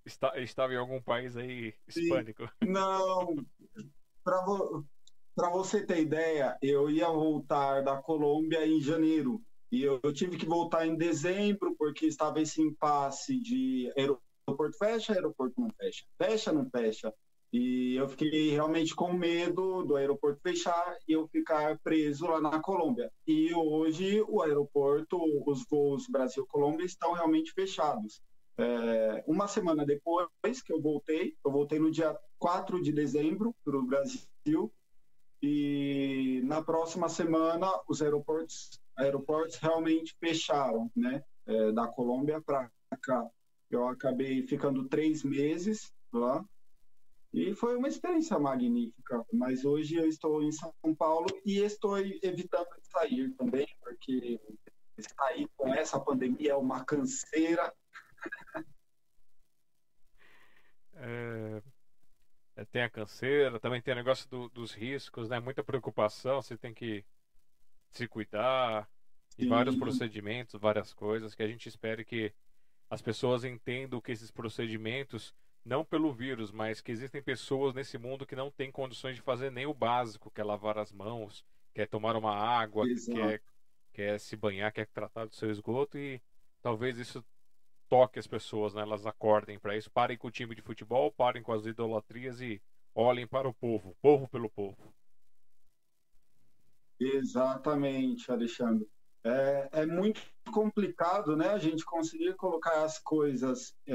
está, 0.04 0.38
estava 0.38 0.72
em 0.74 0.76
algum 0.76 1.00
país 1.00 1.36
aí 1.36 1.74
hispânico. 1.86 2.50
Não, 2.60 3.36
para 4.24 4.44
para 5.34 5.50
você 5.50 5.84
ter 5.84 6.00
ideia, 6.00 6.56
eu 6.62 6.90
ia 6.90 7.08
voltar 7.08 7.82
da 7.82 7.96
Colômbia 7.96 8.66
em 8.66 8.80
janeiro 8.80 9.40
e 9.70 9.82
eu, 9.82 9.98
eu, 10.02 10.12
tive 10.12 10.36
que 10.36 10.44
voltar 10.44 10.86
em 10.86 10.96
dezembro 10.96 11.74
porque 11.78 12.06
estava 12.06 12.40
esse 12.40 12.60
impasse 12.60 13.40
de 13.40 13.90
aeroporto 13.96 14.76
fecha, 14.76 15.14
aeroporto 15.14 15.58
não 15.58 15.70
fecha, 15.70 16.04
fecha, 16.18 16.52
não 16.52 16.68
fecha. 16.68 17.12
E 17.50 17.96
eu 17.96 18.08
fiquei 18.08 18.50
realmente 18.50 18.94
com 18.94 19.12
medo 19.12 19.82
do 19.82 19.96
aeroporto 19.96 20.40
fechar 20.42 20.96
e 21.06 21.12
eu 21.12 21.26
ficar 21.28 21.78
preso 21.80 22.26
lá 22.26 22.40
na 22.40 22.60
Colômbia. 22.60 23.10
E 23.26 23.54
hoje 23.54 24.22
o 24.28 24.42
aeroporto, 24.42 25.18
os 25.46 25.64
voos 25.68 26.06
Brasil-Colômbia 26.08 26.86
estão 26.86 27.12
realmente 27.12 27.52
fechados. 27.52 28.22
É, 28.58 29.24
uma 29.26 29.48
semana 29.48 29.84
depois 29.84 30.62
que 30.64 30.72
eu 30.72 30.80
voltei, 30.80 31.34
eu 31.44 31.50
voltei 31.50 31.78
no 31.78 31.90
dia 31.90 32.16
4 32.38 32.82
de 32.82 32.92
dezembro 32.92 33.54
para 33.64 33.76
o 33.76 33.86
Brasil, 33.86 34.72
e 35.42 36.40
na 36.44 36.62
próxima 36.62 37.08
semana 37.08 37.68
os 37.88 38.00
aeroportos, 38.00 38.80
aeroportos 38.96 39.56
realmente 39.56 40.16
fecharam, 40.20 40.90
né? 40.94 41.22
É, 41.44 41.72
da 41.72 41.88
Colômbia 41.88 42.40
para 42.40 42.70
cá. 43.00 43.28
Eu 43.68 43.88
acabei 43.88 44.46
ficando 44.46 44.88
três 44.88 45.24
meses 45.24 45.92
lá 46.12 46.44
e 47.32 47.54
foi 47.54 47.76
uma 47.76 47.88
experiência 47.88 48.38
magnífica. 48.38 49.24
Mas 49.32 49.64
hoje 49.64 49.96
eu 49.96 50.06
estou 50.06 50.42
em 50.42 50.52
São 50.52 50.72
Paulo 50.96 51.26
e 51.44 51.58
estou 51.58 51.98
evitando 51.98 52.68
sair 52.82 53.30
também, 53.32 53.66
porque 53.80 54.38
sair 55.00 55.48
com 55.56 55.74
essa 55.74 55.98
pandemia 55.98 56.52
é 56.52 56.56
uma 56.56 56.84
canseira. 56.84 57.74
É, 60.94 61.62
tem 62.70 62.82
a 62.82 62.90
canseira, 62.90 63.58
também 63.58 63.80
tem 63.80 63.92
o 63.92 63.96
negócio 63.96 64.28
do, 64.28 64.48
dos 64.50 64.72
riscos, 64.72 65.28
né? 65.28 65.40
Muita 65.40 65.64
preocupação, 65.64 66.42
você 66.42 66.56
tem 66.56 66.74
que 66.74 67.04
se 67.90 68.06
cuidar, 68.06 68.88
e 69.38 69.46
vários 69.46 69.76
procedimentos, 69.76 70.60
várias 70.60 70.92
coisas, 70.92 71.34
que 71.34 71.42
a 71.42 71.48
gente 71.48 71.68
espere 71.68 72.04
que 72.04 72.32
as 72.90 73.00
pessoas 73.00 73.44
entendam 73.44 74.00
que 74.00 74.12
esses 74.12 74.30
procedimentos, 74.30 75.34
não 75.64 75.84
pelo 75.84 76.12
vírus, 76.12 76.50
mas 76.50 76.80
que 76.80 76.92
existem 76.92 77.22
pessoas 77.22 77.74
nesse 77.74 77.96
mundo 77.96 78.26
que 78.26 78.36
não 78.36 78.50
têm 78.50 78.70
condições 78.70 79.16
de 79.16 79.22
fazer 79.22 79.50
nem 79.50 79.66
o 79.66 79.74
básico, 79.74 80.30
que 80.30 80.40
é 80.40 80.44
lavar 80.44 80.76
as 80.78 80.92
mãos, 80.92 81.44
quer 81.74 81.88
tomar 81.88 82.16
uma 82.16 82.34
água, 82.34 82.84
quer, 82.86 83.42
quer 83.92 84.20
se 84.20 84.36
banhar, 84.36 84.72
quer 84.72 84.86
tratar 84.88 85.24
do 85.24 85.34
seu 85.34 85.50
esgoto 85.50 85.96
e 85.96 86.20
talvez 86.60 86.98
isso 86.98 87.24
toque 87.92 88.18
as 88.18 88.26
pessoas, 88.26 88.72
né? 88.72 88.80
elas 88.80 89.04
acordem 89.04 89.58
para 89.58 89.76
isso, 89.76 89.90
parem 89.90 90.16
com 90.16 90.28
o 90.28 90.30
time 90.30 90.54
de 90.54 90.62
futebol, 90.62 91.12
parem 91.12 91.42
com 91.42 91.52
as 91.52 91.66
idolatrias 91.66 92.40
e 92.40 92.58
olhem 92.94 93.26
para 93.26 93.46
o 93.46 93.52
povo, 93.52 93.94
povo 94.00 94.26
pelo 94.28 94.48
povo. 94.48 94.78
Exatamente, 96.98 98.32
Alexandre. 98.32 98.88
É, 99.22 99.68
é, 99.72 99.86
muito 99.86 100.22
complicado, 100.54 101.36
né? 101.36 101.50
A 101.50 101.58
gente 101.58 101.84
conseguir 101.84 102.34
colocar 102.34 102.82
as 102.82 102.98
coisas 102.98 103.76
é, 103.86 103.94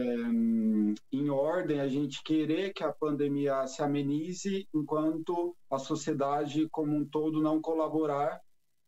em 1.12 1.30
ordem, 1.32 1.80
a 1.80 1.88
gente 1.88 2.22
querer 2.22 2.74
que 2.74 2.84
a 2.84 2.94
pandemia 2.94 3.66
se 3.66 3.82
amenize, 3.82 4.68
enquanto 4.76 5.58
a 5.72 5.80
sociedade 5.80 6.70
como 6.70 6.96
um 6.96 7.04
todo 7.04 7.42
não 7.42 7.60
colaborar 7.60 8.40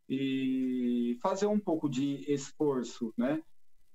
e 0.08 1.18
fazer 1.20 1.48
um 1.48 1.60
pouco 1.60 1.90
de 1.90 2.32
esforço, 2.32 3.12
né? 3.18 3.42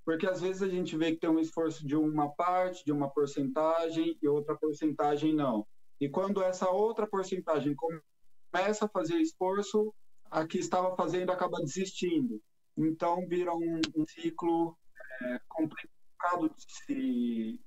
Porque 0.05 0.27
às 0.27 0.39
vezes 0.39 0.61
a 0.61 0.69
gente 0.69 0.95
vê 0.95 1.11
que 1.11 1.17
tem 1.17 1.29
um 1.29 1.39
esforço 1.39 1.85
de 1.85 1.95
uma 1.95 2.29
parte, 2.29 2.85
de 2.85 2.91
uma 2.91 3.09
porcentagem 3.09 4.15
e 4.21 4.27
outra 4.27 4.55
porcentagem 4.55 5.33
não. 5.33 5.67
E 5.99 6.07
quando 6.07 6.43
essa 6.43 6.69
outra 6.69 7.07
porcentagem 7.07 7.75
começa 7.75 8.85
a 8.85 8.89
fazer 8.89 9.15
esforço, 9.15 9.91
a 10.29 10.45
que 10.45 10.59
estava 10.59 10.95
fazendo 10.95 11.31
acaba 11.31 11.57
desistindo. 11.59 12.39
Então 12.77 13.27
vira 13.27 13.51
um, 13.53 13.81
um 13.95 14.05
ciclo 14.07 14.77
é, 15.21 15.39
complicado 15.47 16.49
de 16.55 16.65
se 16.67 17.59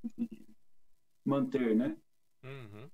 manter, 1.24 1.74
né? 1.74 1.96
Uhum. 2.44 2.88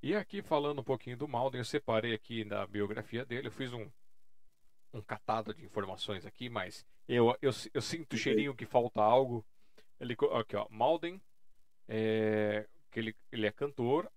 E 0.00 0.14
aqui 0.14 0.40
falando 0.42 0.80
um 0.80 0.84
pouquinho 0.84 1.16
do 1.16 1.26
Malden, 1.26 1.60
eu 1.60 1.64
separei 1.64 2.14
aqui 2.14 2.44
na 2.44 2.64
biografia 2.66 3.24
dele, 3.24 3.48
eu 3.48 3.52
fiz 3.52 3.72
um, 3.72 3.90
um 4.92 5.02
catado 5.02 5.54
de 5.54 5.64
informações 5.64 6.24
aqui, 6.24 6.48
mas 6.48 6.86
eu, 7.08 7.36
eu, 7.40 7.50
eu 7.74 7.82
sinto 7.82 8.14
o 8.14 8.18
cheirinho 8.18 8.54
que 8.54 8.66
falta 8.66 9.00
algo. 9.02 9.44
Ele, 10.00 10.16
aqui, 10.34 10.56
ó, 10.56 10.66
Malden, 10.70 11.20
é, 11.88 12.66
que 12.90 13.00
ele, 13.00 13.16
ele 13.32 13.46
é 13.46 13.52
cantor, 13.52 14.10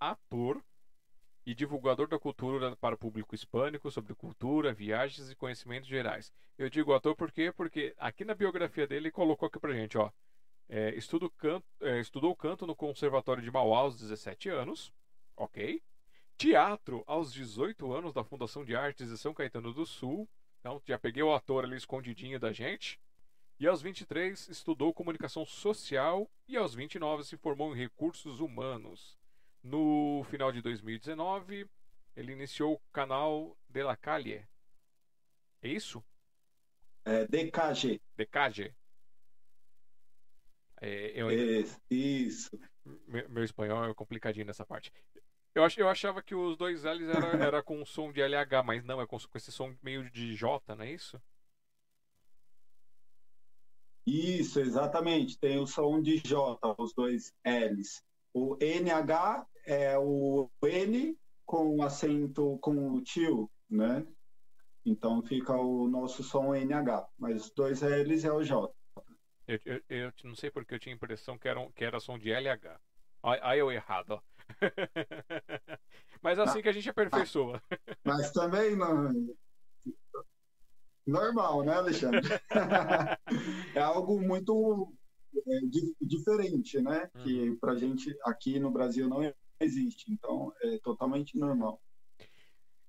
ator, 0.00 0.62
e 1.48 1.54
divulgador 1.54 2.06
da 2.06 2.18
cultura 2.18 2.76
para 2.76 2.94
o 2.94 2.98
público 2.98 3.34
hispânico 3.34 3.90
sobre 3.90 4.14
cultura, 4.14 4.74
viagens 4.74 5.30
e 5.30 5.34
conhecimentos 5.34 5.88
gerais. 5.88 6.30
Eu 6.58 6.68
digo 6.68 6.92
ator 6.92 7.16
por 7.16 7.32
quê? 7.32 7.50
Porque 7.50 7.94
aqui 7.96 8.22
na 8.22 8.34
biografia 8.34 8.86
dele 8.86 9.06
ele 9.06 9.10
colocou 9.10 9.46
aqui 9.46 9.58
pra 9.58 9.72
gente, 9.72 9.96
ó. 9.96 10.10
É, 10.68 10.94
estudo 10.94 11.30
canto, 11.30 11.64
é, 11.80 12.00
estudou 12.00 12.36
canto 12.36 12.66
no 12.66 12.76
Conservatório 12.76 13.42
de 13.42 13.50
Mauá 13.50 13.78
aos 13.78 13.96
17 13.96 14.50
anos, 14.50 14.92
ok. 15.34 15.82
Teatro 16.38 17.02
aos 17.04 17.32
18 17.32 17.92
anos 17.92 18.14
da 18.14 18.22
Fundação 18.22 18.64
de 18.64 18.76
Artes 18.76 19.10
de 19.10 19.18
São 19.18 19.34
Caetano 19.34 19.74
do 19.74 19.84
Sul. 19.84 20.28
Então 20.60 20.80
já 20.86 20.96
peguei 20.96 21.20
o 21.20 21.34
ator 21.34 21.64
ali 21.64 21.76
escondidinho 21.76 22.38
da 22.38 22.52
gente. 22.52 23.00
E 23.58 23.66
aos 23.66 23.82
23 23.82 24.48
estudou 24.48 24.94
comunicação 24.94 25.44
social 25.44 26.30
e 26.46 26.56
aos 26.56 26.76
29 26.76 27.24
se 27.24 27.36
formou 27.36 27.74
em 27.74 27.78
recursos 27.78 28.38
humanos. 28.38 29.18
No 29.64 30.24
final 30.30 30.52
de 30.52 30.62
2019, 30.62 31.66
ele 32.14 32.32
iniciou 32.32 32.74
o 32.74 32.92
canal 32.92 33.58
De 33.68 33.82
La 33.82 33.96
Calle. 33.96 34.46
É 35.60 35.68
isso? 35.68 36.04
É 37.04 37.26
DKG. 37.26 38.00
DKG. 38.16 38.72
É, 40.80 41.20
eu 41.20 41.26
ainda... 41.26 41.68
Isso. 41.90 42.56
Meu, 43.08 43.28
meu, 43.28 43.42
espanhol 43.42 43.90
é 43.90 43.94
complicadinho 43.94 44.46
nessa 44.46 44.64
parte. 44.64 44.92
Eu, 45.58 45.64
ach, 45.64 45.76
eu 45.76 45.88
achava 45.88 46.22
que 46.22 46.36
os 46.36 46.56
dois 46.56 46.84
L's 46.84 47.08
era, 47.08 47.26
era 47.58 47.62
com 47.64 47.84
som 47.84 48.12
de 48.12 48.22
LH, 48.22 48.62
mas 48.64 48.84
não, 48.84 49.00
é 49.00 49.06
com, 49.08 49.18
com 49.18 49.36
esse 49.38 49.50
som 49.50 49.74
meio 49.82 50.08
de 50.08 50.36
J, 50.36 50.76
não 50.76 50.84
é 50.84 50.92
isso? 50.92 51.20
Isso, 54.06 54.60
exatamente. 54.60 55.36
Tem 55.36 55.58
o 55.58 55.66
som 55.66 56.00
de 56.00 56.18
J, 56.18 56.60
os 56.78 56.94
dois 56.94 57.34
L's. 57.44 58.04
O 58.32 58.56
NH 58.60 59.46
é 59.66 59.98
o 59.98 60.48
N 60.62 61.18
com 61.44 61.82
acento 61.82 62.56
com 62.60 62.92
o 62.92 63.02
tio, 63.02 63.50
né? 63.68 64.06
Então 64.86 65.20
fica 65.24 65.54
o 65.56 65.88
nosso 65.88 66.22
som 66.22 66.54
NH, 66.54 67.08
mas 67.18 67.50
dois 67.50 67.82
L's 67.82 68.24
é 68.24 68.32
o 68.32 68.44
J. 68.44 68.72
Eu, 69.48 69.60
eu, 69.64 69.82
eu 69.88 70.12
não 70.22 70.36
sei 70.36 70.52
porque 70.52 70.74
eu 70.74 70.78
tinha 70.78 70.94
a 70.94 70.96
impressão 70.96 71.36
que 71.36 71.48
era, 71.48 71.58
um, 71.58 71.72
que 71.72 71.84
era 71.84 71.98
som 71.98 72.16
de 72.16 72.30
LH. 72.30 72.80
Aí 73.24 73.58
eu 73.58 73.72
errado, 73.72 74.12
ó. 74.12 74.37
mas 76.22 76.38
assim 76.38 76.62
que 76.62 76.68
a 76.68 76.72
gente 76.72 76.88
aperfeiçoa. 76.90 77.62
Mas 78.04 78.30
também 78.32 78.76
não. 78.76 79.12
Normal, 81.06 81.62
né, 81.64 81.74
Alexandre? 81.74 82.20
é 83.74 83.80
algo 83.80 84.20
muito 84.20 84.92
é, 85.34 85.60
diferente, 86.02 86.80
né? 86.82 87.10
Uhum. 87.14 87.22
Que 87.22 87.56
pra 87.56 87.76
gente 87.76 88.14
aqui 88.24 88.58
no 88.60 88.70
Brasil 88.70 89.08
não 89.08 89.34
existe. 89.58 90.12
Então 90.12 90.52
é 90.62 90.78
totalmente 90.78 91.38
normal. 91.38 91.80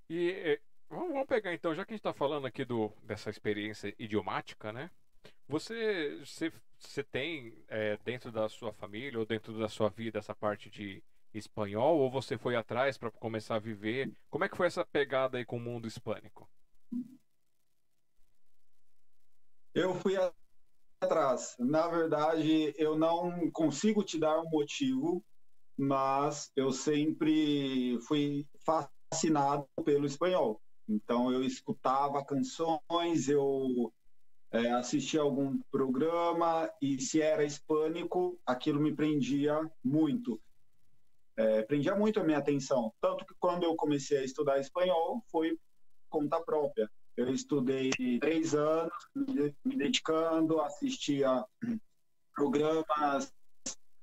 E 0.10 0.32
é, 0.32 0.60
vamos 0.90 1.26
pegar 1.28 1.54
então, 1.54 1.74
já 1.74 1.86
que 1.86 1.94
a 1.94 1.96
gente 1.96 2.02
está 2.02 2.14
falando 2.14 2.48
aqui 2.48 2.66
do, 2.66 2.92
dessa 3.04 3.30
experiência 3.30 3.94
idiomática, 3.98 4.74
né? 4.74 4.90
Você, 5.48 6.20
você, 6.24 6.52
você 6.78 7.04
tem 7.04 7.54
é, 7.68 7.98
dentro 8.04 8.32
da 8.32 8.48
sua 8.50 8.72
família 8.74 9.20
ou 9.20 9.26
dentro 9.26 9.58
da 9.58 9.68
sua 9.68 9.90
vida 9.90 10.20
essa 10.20 10.36
parte 10.36 10.70
de 10.70 11.02
espanhol 11.34 12.00
ou 12.00 12.10
você 12.10 12.38
foi 12.38 12.56
atrás 12.56 12.98
para 12.98 13.12
começar 13.12 13.56
a 13.56 13.60
viver? 13.60 14.12
Como 14.30 14.44
é 14.44 14.50
que 14.50 14.58
foi 14.58 14.68
essa 14.68 14.86
pegada 14.86 15.38
aí 15.38 15.46
com 15.46 15.58
o 15.58 15.62
mundo 15.62 15.88
hispânico? 15.88 16.50
Eu 19.74 19.94
fui 19.96 20.16
atrás. 21.02 21.56
Na 21.60 21.88
verdade, 21.88 22.74
eu 22.78 22.98
não 22.98 23.50
consigo 23.52 24.04
te 24.04 24.20
dar 24.20 24.40
um 24.42 24.50
motivo, 24.50 25.24
mas 25.78 26.52
eu 26.56 26.72
sempre 26.72 28.00
fui 28.08 28.46
fascinado 28.66 29.68
pelo 29.86 30.06
espanhol. 30.06 30.62
Então, 30.88 31.32
eu 31.32 31.44
escutava 31.44 32.26
canções, 32.26 33.30
eu 33.30 33.94
é, 34.52 34.72
assistia 34.72 35.22
algum 35.22 35.60
programa, 35.72 36.70
e 36.82 37.00
se 37.00 37.22
era 37.22 37.46
hispânico, 37.46 38.40
aquilo 38.46 38.82
me 38.82 38.94
prendia 38.94 39.70
muito. 39.84 40.42
É, 41.40 41.62
prendia 41.62 41.96
muito 41.96 42.20
a 42.20 42.24
minha 42.24 42.38
atenção. 42.38 42.94
Tanto 43.00 43.26
que 43.26 43.34
quando 43.40 43.64
eu 43.64 43.74
comecei 43.74 44.18
a 44.18 44.26
estudar 44.26 44.60
espanhol, 44.60 45.24
foi 45.32 45.58
conta 46.10 46.42
própria. 46.42 46.92
Eu 47.16 47.34
estudei 47.34 47.92
três 48.20 48.54
anos, 48.54 48.94
me 49.16 49.78
dedicando, 49.78 50.60
assistia 50.60 51.46
programas 52.36 53.34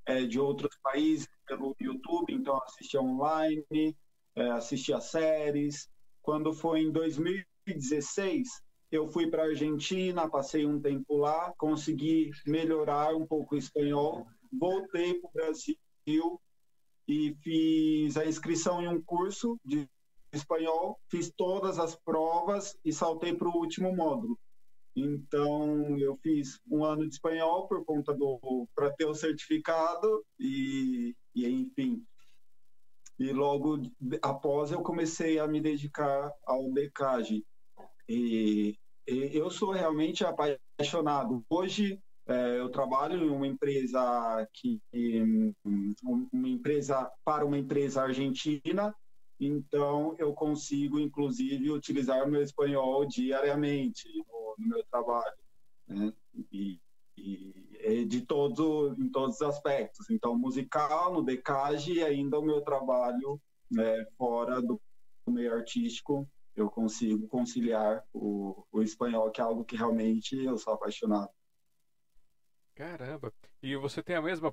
é, 0.07 0.25
de 0.25 0.41
outros 0.41 0.79
países 0.83 1.29
pelo 1.47 1.77
YouTube, 1.79 2.33
então 2.33 2.57
assistia 2.63 3.03
online, 3.03 3.95
é, 4.35 4.51
assistia 4.53 4.99
séries. 4.99 5.91
Quando 6.23 6.55
foi 6.55 6.81
em 6.81 6.91
2016, 6.91 8.49
eu 8.91 9.09
fui 9.09 9.29
para 9.29 9.43
a 9.43 9.49
Argentina, 9.49 10.27
passei 10.27 10.65
um 10.65 10.81
tempo 10.81 11.19
lá, 11.19 11.53
consegui 11.59 12.31
melhorar 12.47 13.15
um 13.15 13.27
pouco 13.27 13.57
o 13.57 13.59
espanhol, 13.59 14.27
voltei 14.51 15.21
para 15.21 15.29
o 15.29 15.33
Brasil 15.35 16.41
e 17.09 17.35
fiz 17.43 18.17
a 18.17 18.27
inscrição 18.27 18.83
em 18.83 18.89
um 18.89 19.01
curso 19.01 19.59
de 19.65 19.89
espanhol, 20.33 20.99
fiz 21.09 21.33
todas 21.37 21.79
as 21.79 21.95
provas 21.95 22.77
e 22.85 22.93
saltei 22.93 23.35
para 23.35 23.49
o 23.49 23.57
último 23.57 23.95
módulo. 23.95 24.39
Então, 24.95 25.99
eu 25.99 26.17
fiz 26.23 26.59
um 26.71 26.83
ano 26.85 27.03
de 27.03 27.15
espanhol 27.15 27.69
por 27.69 27.85
conta 27.85 28.15
do 28.15 28.67
para 28.75 28.91
ter 28.95 29.05
o 29.05 29.15
certificado 29.15 30.25
e, 30.39 31.15
e, 31.35 31.47
enfim. 31.47 32.03
E 33.19 33.31
logo 33.33 33.79
após 34.23 34.73
eu 34.73 34.83
comecei 34.83 35.39
a 35.39 35.47
me 35.47 35.61
dedicar 35.61 36.33
ao 36.45 36.71
becagem. 36.73 37.45
E, 38.09 38.75
e 39.07 39.37
eu 39.37 39.51
sou 39.51 39.71
realmente 39.71 40.25
apaixonado. 40.25 41.45
Hoje 41.49 42.01
é, 42.29 42.59
eu 42.59 42.69
trabalho 42.71 43.25
em 43.25 43.31
uma 43.31 43.47
empresa 43.47 44.47
que 44.53 44.81
uma 46.03 46.49
empresa 46.49 47.11
para 47.25 47.45
uma 47.45 47.59
empresa 47.59 48.03
argentina 48.03 48.95
então, 49.39 50.15
eu 50.19 50.33
consigo, 50.33 50.99
inclusive, 50.99 51.71
utilizar 51.71 52.25
o 52.25 52.31
meu 52.31 52.43
espanhol 52.43 53.07
diariamente 53.07 54.09
no, 54.27 54.55
no 54.59 54.69
meu 54.69 54.85
trabalho. 54.91 55.37
Né? 55.87 56.13
E, 56.51 56.81
e 57.19 58.05
de 58.07 58.23
todo, 58.23 58.95
em 58.99 59.09
todos 59.11 59.37
os 59.37 59.43
aspectos. 59.43 60.11
Então, 60.11 60.37
musical, 60.37 61.13
no 61.13 61.23
decage 61.23 61.95
e 61.95 62.05
ainda 62.05 62.39
o 62.39 62.43
meu 62.43 62.61
trabalho 62.63 63.41
né, 63.71 64.07
fora 64.17 64.61
do 64.61 64.81
meio 65.29 65.53
artístico, 65.55 66.29
eu 66.55 66.71
consigo 66.71 67.27
conciliar 67.29 68.03
o, 68.15 68.65
o 68.73 68.83
espanhol, 68.83 69.31
que 69.31 69.41
é 69.41 69.45
algo 69.45 69.65
que 69.65 69.77
realmente 69.77 70.37
eu 70.37 70.57
sou 70.57 70.73
apaixonado. 70.73 71.29
Caramba! 72.77 73.33
E 73.63 73.75
você 73.75 74.03
tem 74.03 74.15
a 74.15 74.23
mesma 74.23 74.53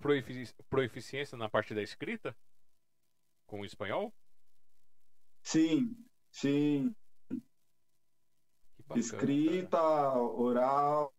proeficiência 0.69 1.37
na 1.37 1.49
parte 1.49 1.75
da 1.75 1.81
escrita? 1.81 2.35
Com 3.45 3.59
o 3.59 3.65
espanhol? 3.65 4.13
Sim, 5.43 5.93
sim. 6.31 6.95
Bacana, 8.87 8.99
Escrita, 8.99 9.77
cara. 9.77 10.21
oral, 10.21 11.13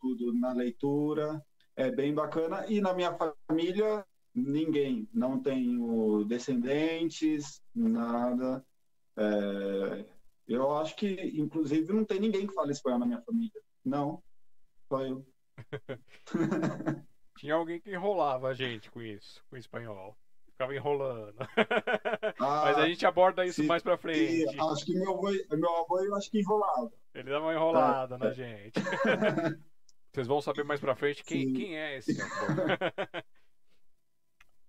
tudo 0.00 0.32
na 0.34 0.52
leitura. 0.52 1.40
É 1.76 1.88
bem 1.88 2.12
bacana. 2.12 2.66
E 2.66 2.80
na 2.80 2.92
minha 2.94 3.16
família, 3.16 4.04
ninguém. 4.34 5.08
Não 5.12 5.40
tenho 5.40 6.24
descendentes, 6.24 7.62
nada. 7.72 8.66
É... 9.16 10.04
Eu 10.48 10.76
acho 10.76 10.96
que, 10.96 11.14
inclusive, 11.38 11.92
não 11.92 12.04
tem 12.04 12.18
ninguém 12.18 12.44
que 12.44 12.54
fale 12.54 12.72
espanhol 12.72 12.98
na 12.98 13.06
minha 13.06 13.22
família. 13.22 13.62
Não, 13.84 14.20
só 14.88 15.06
eu. 15.06 15.24
Tinha 17.38 17.54
alguém 17.54 17.80
que 17.80 17.90
enrolava 17.90 18.48
a 18.48 18.54
gente 18.54 18.90
com 18.90 19.00
isso, 19.00 19.42
com 19.48 19.56
espanhol. 19.56 20.16
Ficava 20.52 20.74
enrolando. 20.74 21.36
Ah, 22.38 22.62
Mas 22.64 22.78
a 22.78 22.86
gente 22.86 23.04
aborda 23.04 23.44
isso 23.44 23.62
mais 23.64 23.82
pra 23.82 23.98
frente. 23.98 24.46
acho 24.58 24.84
que 24.86 24.94
meu 24.94 25.12
avô, 25.12 25.30
meu 25.30 25.76
avô 25.76 26.00
eu 26.02 26.14
acho 26.16 26.30
que 26.30 26.40
enrolava. 26.40 26.90
Ele 27.14 27.28
dava 27.30 27.44
uma 27.46 27.54
enrolada 27.54 28.16
na 28.16 28.30
gente. 28.30 28.72
Vocês 30.12 30.26
vão 30.26 30.40
saber 30.40 30.64
mais 30.64 30.80
pra 30.80 30.96
frente 30.96 31.22
quem, 31.22 31.52
quem 31.52 31.78
é 31.78 31.98
esse 31.98 32.16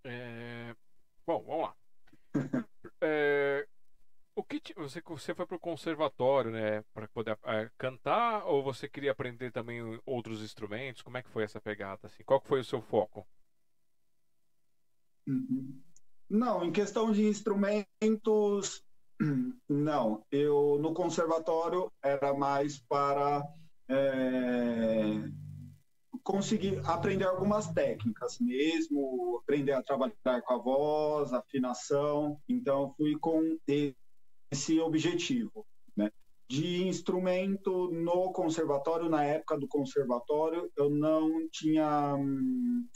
é... 0.04 0.76
Bom, 1.26 1.44
vamos 1.44 1.62
lá. 1.68 1.76
É... 3.02 3.68
O 4.34 4.44
que 4.44 4.60
te... 4.60 4.74
você, 4.74 5.02
você 5.02 5.36
foi 5.36 5.46
pro 5.46 5.60
conservatório, 5.60 6.52
né, 6.52 6.84
para 6.94 7.08
poder 7.10 7.38
é, 7.46 7.70
cantar 7.78 8.46
ou 8.46 8.64
você 8.64 8.88
queria 8.88 9.12
aprender 9.12 9.52
também 9.52 9.82
outros 10.06 10.42
instrumentos? 10.42 11.02
Como 11.02 11.18
é 11.18 11.24
que 11.24 11.30
foi 11.30 11.44
essa 11.44 11.60
pegada 11.60 12.08
assim? 12.08 12.24
Qual 12.24 12.42
foi 12.42 12.62
o 12.62 12.66
seu 12.66 12.82
foco? 12.82 13.28
Não, 16.30 16.64
em 16.64 16.72
questão 16.72 17.12
de 17.12 17.26
instrumentos, 17.26 18.84
não. 19.70 20.26
Eu 20.32 20.80
no 20.80 20.94
conservatório 20.94 21.92
era 22.02 22.34
mais 22.34 22.80
para 22.80 23.46
é, 23.90 25.30
conseguir 26.24 26.82
aprender 26.86 27.26
algumas 27.26 27.68
técnicas 27.72 28.40
mesmo, 28.40 29.40
aprender 29.44 29.74
a 29.74 29.84
trabalhar 29.84 30.42
com 30.42 30.54
a 30.54 30.58
voz, 30.58 31.34
afinação. 31.34 32.40
Então 32.48 32.94
fui 32.96 33.18
com 33.20 33.58
esse 34.52 34.80
objetivo, 34.80 35.66
né? 35.96 36.12
De 36.50 36.86
instrumento 36.86 37.90
no 37.92 38.34
conservatório, 38.34 39.10
na 39.10 39.24
época 39.24 39.58
do 39.58 39.68
conservatório, 39.68 40.70
eu 40.76 40.90
não 40.90 41.48
tinha 41.50 42.18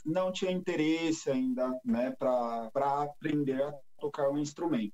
não 0.04 0.30
tinha 0.30 0.50
interesse 0.50 1.30
ainda, 1.30 1.68
né, 1.82 2.14
para 2.18 2.70
aprender 3.02 3.62
a 3.62 3.74
tocar 3.98 4.30
um 4.30 4.38
instrumento. 4.38 4.92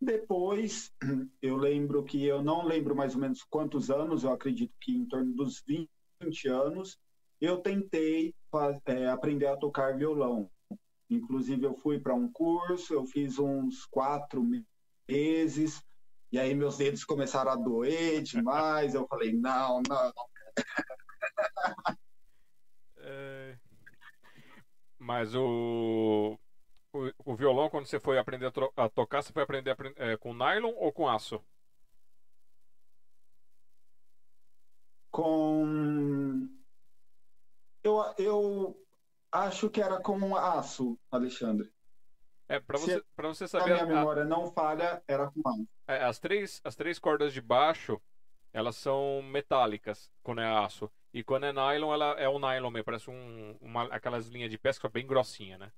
Depois, 0.00 0.90
eu 1.40 1.56
lembro 1.56 2.02
que 2.02 2.24
eu 2.24 2.42
não 2.42 2.64
lembro 2.64 2.96
mais 2.96 3.14
ou 3.14 3.20
menos 3.20 3.44
quantos 3.44 3.90
anos, 3.90 4.24
eu 4.24 4.32
acredito 4.32 4.72
que 4.80 4.92
em 4.92 5.06
torno 5.06 5.32
dos 5.34 5.62
20 5.66 6.48
anos, 6.48 6.98
eu 7.40 7.58
tentei 7.58 8.34
é, 8.86 9.06
aprender 9.08 9.46
a 9.46 9.56
tocar 9.56 9.96
violão. 9.96 10.50
Inclusive, 11.08 11.64
eu 11.64 11.74
fui 11.74 11.98
para 11.98 12.14
um 12.14 12.30
curso, 12.30 12.94
eu 12.94 13.04
fiz 13.04 13.38
uns 13.38 13.84
quatro 13.86 14.44
meses, 15.08 15.82
e 16.32 16.38
aí 16.38 16.54
meus 16.54 16.76
dedos 16.76 17.04
começaram 17.04 17.50
a 17.50 17.56
doer 17.56 18.22
demais. 18.22 18.94
Eu 18.94 19.06
falei, 19.06 19.32
não, 19.32 19.82
não. 19.88 20.12
É... 23.02 23.58
Mas 24.98 25.34
o... 25.34 26.38
o... 26.92 27.10
o, 27.24 27.34
violão, 27.34 27.70
quando 27.70 27.86
você 27.86 27.98
foi 27.98 28.18
aprender 28.18 28.46
a, 28.46 28.50
tro... 28.50 28.72
a 28.76 28.88
tocar, 28.88 29.22
você 29.22 29.32
foi 29.32 29.42
aprender 29.42 29.70
a... 29.70 29.76
É, 29.96 30.16
com 30.16 30.34
nylon 30.34 30.74
ou 30.76 30.92
com 30.92 31.08
aço? 31.08 31.42
Com. 35.10 36.48
Eu, 37.82 38.14
eu 38.18 38.86
acho 39.32 39.70
que 39.70 39.80
era 39.80 40.00
com 40.00 40.36
aço, 40.36 40.98
Alexandre. 41.10 41.72
É, 42.50 42.58
para 42.58 42.78
você, 42.78 43.00
pra 43.14 43.28
você 43.28 43.46
saber. 43.46 43.74
A 43.74 43.84
minha 43.84 43.86
memória 43.86 44.22
a... 44.24 44.26
não 44.26 44.50
falha, 44.50 45.00
era 45.06 45.30
com 45.30 45.48
aço. 45.48 45.68
É, 45.86 46.04
as, 46.04 46.18
três, 46.18 46.60
as 46.64 46.74
três 46.74 46.98
cordas 46.98 47.32
de 47.32 47.40
baixo, 47.40 48.02
elas 48.52 48.74
são 48.74 49.22
metálicas 49.22 50.10
quando 50.20 50.40
é 50.40 50.46
aço. 50.46 50.90
E 51.14 51.22
quando 51.22 51.46
é 51.46 51.52
nylon, 51.52 51.94
ela 51.94 52.18
é 52.18 52.28
um 52.28 52.40
nylon 52.40 52.70
mesmo, 52.70 52.84
parece 52.84 53.08
um, 53.08 53.56
uma, 53.60 53.84
aquelas 53.84 54.26
linhas 54.26 54.50
de 54.50 54.58
pesca 54.58 54.88
bem 54.88 55.06
grossinha, 55.06 55.58
né? 55.58 55.70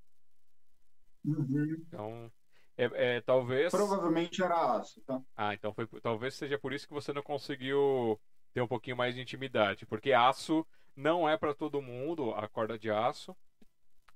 Uhum. 1.23 1.83
Então, 1.87 2.31
é, 2.75 3.17
é, 3.17 3.21
talvez. 3.21 3.71
Provavelmente 3.71 4.41
era 4.41 4.77
aço, 4.77 4.99
tá? 5.01 5.21
Ah, 5.37 5.53
então 5.53 5.75
foi, 5.75 5.85
talvez 6.01 6.33
seja 6.33 6.57
por 6.57 6.73
isso 6.73 6.87
que 6.87 6.93
você 6.93 7.13
não 7.13 7.21
conseguiu 7.21 8.19
ter 8.51 8.61
um 8.61 8.67
pouquinho 8.67 8.97
mais 8.97 9.13
de 9.13 9.21
intimidade. 9.21 9.85
Porque 9.85 10.11
aço 10.11 10.65
não 10.95 11.29
é 11.29 11.37
para 11.37 11.53
todo 11.53 11.83
mundo, 11.83 12.33
a 12.33 12.47
corda 12.47 12.79
de 12.79 12.89
aço. 12.89 13.37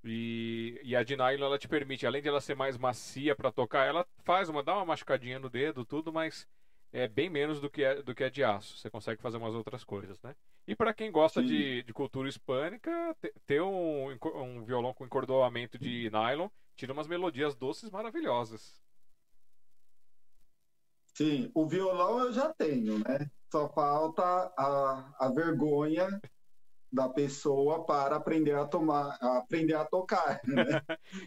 E, 0.09 0.79
e 0.83 0.95
a 0.95 1.03
de 1.03 1.15
nylon 1.15 1.47
ela 1.47 1.57
te 1.57 1.67
permite, 1.67 2.05
além 2.05 2.21
de 2.21 2.27
ela 2.27 2.41
ser 2.41 2.55
mais 2.55 2.77
macia 2.77 3.35
para 3.35 3.51
tocar, 3.51 3.85
ela 3.85 4.05
faz 4.23 4.49
uma, 4.49 4.63
dá 4.63 4.75
uma 4.75 4.85
machucadinha 4.85 5.39
no 5.39 5.49
dedo, 5.49 5.85
tudo, 5.85 6.11
mas 6.11 6.47
é 6.91 7.07
bem 7.07 7.29
menos 7.29 7.59
do 7.59 7.69
que 7.69 7.83
é, 7.83 8.01
do 8.01 8.15
que 8.15 8.23
é 8.23 8.29
de 8.29 8.43
aço. 8.43 8.77
Você 8.77 8.89
consegue 8.89 9.21
fazer 9.21 9.37
umas 9.37 9.53
outras 9.53 9.83
coisas, 9.83 10.21
né? 10.21 10.35
E 10.67 10.75
para 10.75 10.93
quem 10.93 11.11
gosta 11.11 11.41
de, 11.41 11.81
de 11.83 11.93
cultura 11.93 12.27
hispânica, 12.27 13.15
ter 13.45 13.61
um, 13.61 14.17
um 14.35 14.65
violão 14.65 14.93
com 14.93 15.05
encordoamento 15.05 15.77
de 15.77 16.09
nylon 16.09 16.49
tira 16.75 16.93
umas 16.93 17.07
melodias 17.07 17.55
doces 17.55 17.89
maravilhosas. 17.89 18.79
Sim, 21.13 21.49
o 21.55 21.65
violão 21.65 22.19
eu 22.19 22.33
já 22.33 22.53
tenho, 22.53 22.99
né? 22.99 23.31
Só 23.51 23.69
falta 23.69 24.23
a, 24.57 25.15
a 25.19 25.31
vergonha 25.31 26.07
da 26.91 27.09
pessoa 27.09 27.83
para 27.85 28.15
aprender 28.15 28.55
a 28.55 28.65
tomar, 28.65 29.17
a 29.21 29.37
aprender 29.39 29.75
a 29.75 29.85
tocar. 29.85 30.41
Né? 30.47 30.81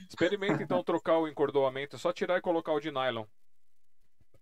Experimenta 0.09 0.63
então 0.63 0.83
trocar 0.83 1.19
o 1.19 1.29
encordoamento, 1.29 1.97
é 1.97 1.99
só 1.99 2.13
tirar 2.13 2.39
e 2.39 2.41
colocar 2.41 2.73
o 2.73 2.81
de 2.81 2.91
nylon. 2.91 3.25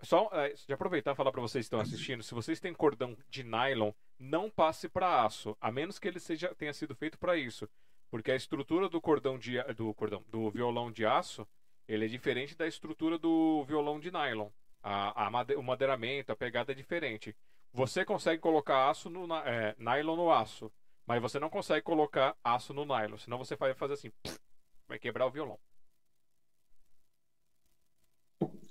Só 0.02 0.30
é, 0.32 0.54
de 0.54 0.72
aproveitar 0.72 1.12
e 1.12 1.16
falar 1.16 1.32
para 1.32 1.40
vocês 1.40 1.64
que 1.64 1.66
estão 1.66 1.80
assistindo, 1.80 2.22
se 2.22 2.34
vocês 2.34 2.60
têm 2.60 2.72
cordão 2.72 3.16
de 3.28 3.42
nylon, 3.42 3.90
não 4.18 4.48
passe 4.48 4.88
para 4.88 5.24
aço, 5.24 5.56
a 5.60 5.72
menos 5.72 5.98
que 5.98 6.06
ele 6.06 6.20
seja 6.20 6.54
tenha 6.54 6.72
sido 6.72 6.94
feito 6.94 7.18
para 7.18 7.36
isso, 7.36 7.68
porque 8.10 8.30
a 8.30 8.36
estrutura 8.36 8.88
do 8.88 9.00
cordão 9.00 9.38
de 9.38 9.60
do 9.74 9.92
cordão 9.94 10.24
do 10.28 10.50
violão 10.50 10.90
de 10.90 11.04
aço, 11.04 11.46
ele 11.86 12.04
é 12.04 12.08
diferente 12.08 12.56
da 12.56 12.66
estrutura 12.66 13.18
do 13.18 13.64
violão 13.64 13.98
de 13.98 14.10
nylon. 14.10 14.48
A, 14.80 15.26
a 15.26 15.44
o 15.56 15.62
madeiramento, 15.62 16.30
a 16.30 16.36
pegada 16.36 16.70
é 16.70 16.74
diferente. 16.74 17.34
Você 17.72 18.04
consegue 18.04 18.40
colocar 18.40 18.88
aço 18.88 19.10
no 19.10 19.26
é, 19.34 19.74
nylon 19.78 20.16
no 20.16 20.30
aço, 20.30 20.72
mas 21.08 21.22
você 21.22 21.40
não 21.40 21.48
consegue 21.48 21.80
colocar 21.80 22.36
aço 22.44 22.74
no 22.74 22.84
nylon, 22.84 23.16
senão 23.16 23.38
você 23.38 23.56
vai 23.56 23.72
fazer 23.72 23.94
assim, 23.94 24.12
vai 24.86 24.98
quebrar 24.98 25.26
o 25.26 25.30
violão. 25.30 25.58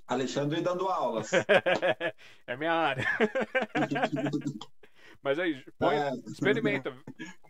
Alexandre 0.06 0.60
dando 0.60 0.86
aulas. 0.86 1.32
é 2.46 2.56
minha 2.56 2.72
área. 2.72 3.04
Mas 5.20 5.36
aí, 5.40 5.64
põe, 5.76 5.96
é, 5.96 6.12
experimenta. 6.28 6.96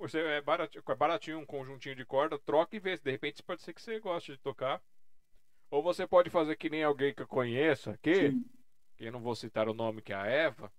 Você 0.01 0.21
é 0.21 0.41
baratinho, 0.41 0.83
é 0.89 0.95
baratinho 0.95 1.39
um 1.39 1.47
conjuntinho 1.47 1.95
de 1.95 2.07
corda, 2.07 2.39
troca 2.39 2.75
e 2.75 2.81
vê. 2.81 2.97
De 2.97 3.11
repente 3.11 3.43
pode 3.43 3.61
ser 3.61 3.75
que 3.75 3.83
você 3.83 4.01
goste 4.01 4.33
de 4.33 4.39
tocar. 4.39 4.83
Ou 5.71 5.83
você 5.83 6.07
pode 6.07 6.31
fazer 6.31 6.57
que 6.57 6.71
nem 6.71 6.83
alguém 6.83 7.15
que 7.15 7.21
eu 7.23 7.29
conheço 7.29 7.91
aqui, 7.91 8.31
Sim. 8.31 8.45
que 8.97 9.05
eu 9.05 9.13
não 9.13 9.21
vou 9.21 9.35
citar 9.37 9.69
o 9.69 9.75
nome, 9.75 10.01
que 10.01 10.15
é 10.15 10.17
a 10.17 10.27
Eva. 10.27 10.73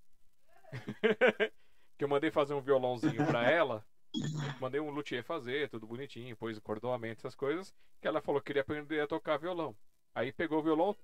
que 1.95 2.04
eu 2.04 2.10
mandei 2.10 2.32
fazer 2.32 2.56
um 2.56 2.62
violãozinho 2.62 3.24
para 3.28 3.50
ela. 3.50 3.86
Mandei 4.60 4.80
um 4.82 4.89
luthier 4.89 5.24
fazer, 5.24 5.69
tudo 5.69 5.88
bonitinho, 5.88 6.36
pôs 6.36 6.58
cordoamento, 6.60 7.22
essas 7.22 7.36
coisas. 7.36 7.74
Que 8.02 8.08
ela 8.08 8.22
falou 8.22 8.41
que 8.41 8.48
queria 8.48 8.62
aprender 8.62 9.02
a 9.02 9.08
tocar 9.08 9.38
violão. 9.38 9.76
Aí 10.13 10.32
pegou 10.32 10.60
o 10.60 10.63
violão 10.63 10.95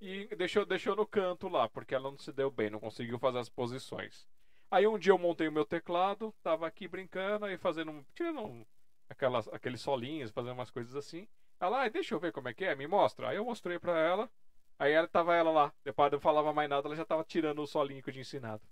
e 0.00 0.26
deixou, 0.36 0.64
deixou 0.64 0.96
no 0.96 1.06
canto 1.06 1.48
lá, 1.48 1.68
porque 1.68 1.94
ela 1.94 2.10
não 2.10 2.18
se 2.18 2.32
deu 2.32 2.50
bem, 2.50 2.70
não 2.70 2.80
conseguiu 2.80 3.18
fazer 3.18 3.38
as 3.38 3.48
posições. 3.48 4.26
Aí 4.70 4.86
um 4.86 4.98
dia 4.98 5.12
eu 5.12 5.18
montei 5.18 5.46
o 5.46 5.52
meu 5.52 5.64
teclado, 5.64 6.34
tava 6.42 6.66
aqui 6.66 6.88
brincando 6.88 7.48
e 7.48 7.56
fazendo, 7.56 8.04
tirando 8.14 8.40
um, 8.40 8.66
aquelas, 9.08 9.46
aqueles 9.48 9.80
solinhos, 9.80 10.30
fazendo 10.30 10.54
umas 10.54 10.70
coisas 10.70 10.96
assim. 10.96 11.28
Ela, 11.60 11.84
ah, 11.84 11.88
deixa 11.88 12.14
eu 12.14 12.20
ver 12.20 12.32
como 12.32 12.48
é 12.48 12.54
que 12.54 12.64
é, 12.64 12.74
me 12.74 12.86
mostra. 12.86 13.28
Aí 13.28 13.36
eu 13.36 13.44
mostrei 13.44 13.78
pra 13.78 13.98
ela, 13.98 14.30
aí 14.78 14.92
ela 14.92 15.06
tava 15.06 15.34
ela 15.34 15.50
lá. 15.50 15.72
Depois 15.84 16.12
eu 16.12 16.20
falava 16.20 16.52
mais 16.52 16.68
nada, 16.68 16.88
ela 16.88 16.96
já 16.96 17.04
tava 17.04 17.24
tirando 17.24 17.62
o 17.62 17.66
solinho 17.66 18.02
que 18.02 18.10
eu 18.10 18.12
tinha 18.12 18.22
ensinado. 18.22 18.62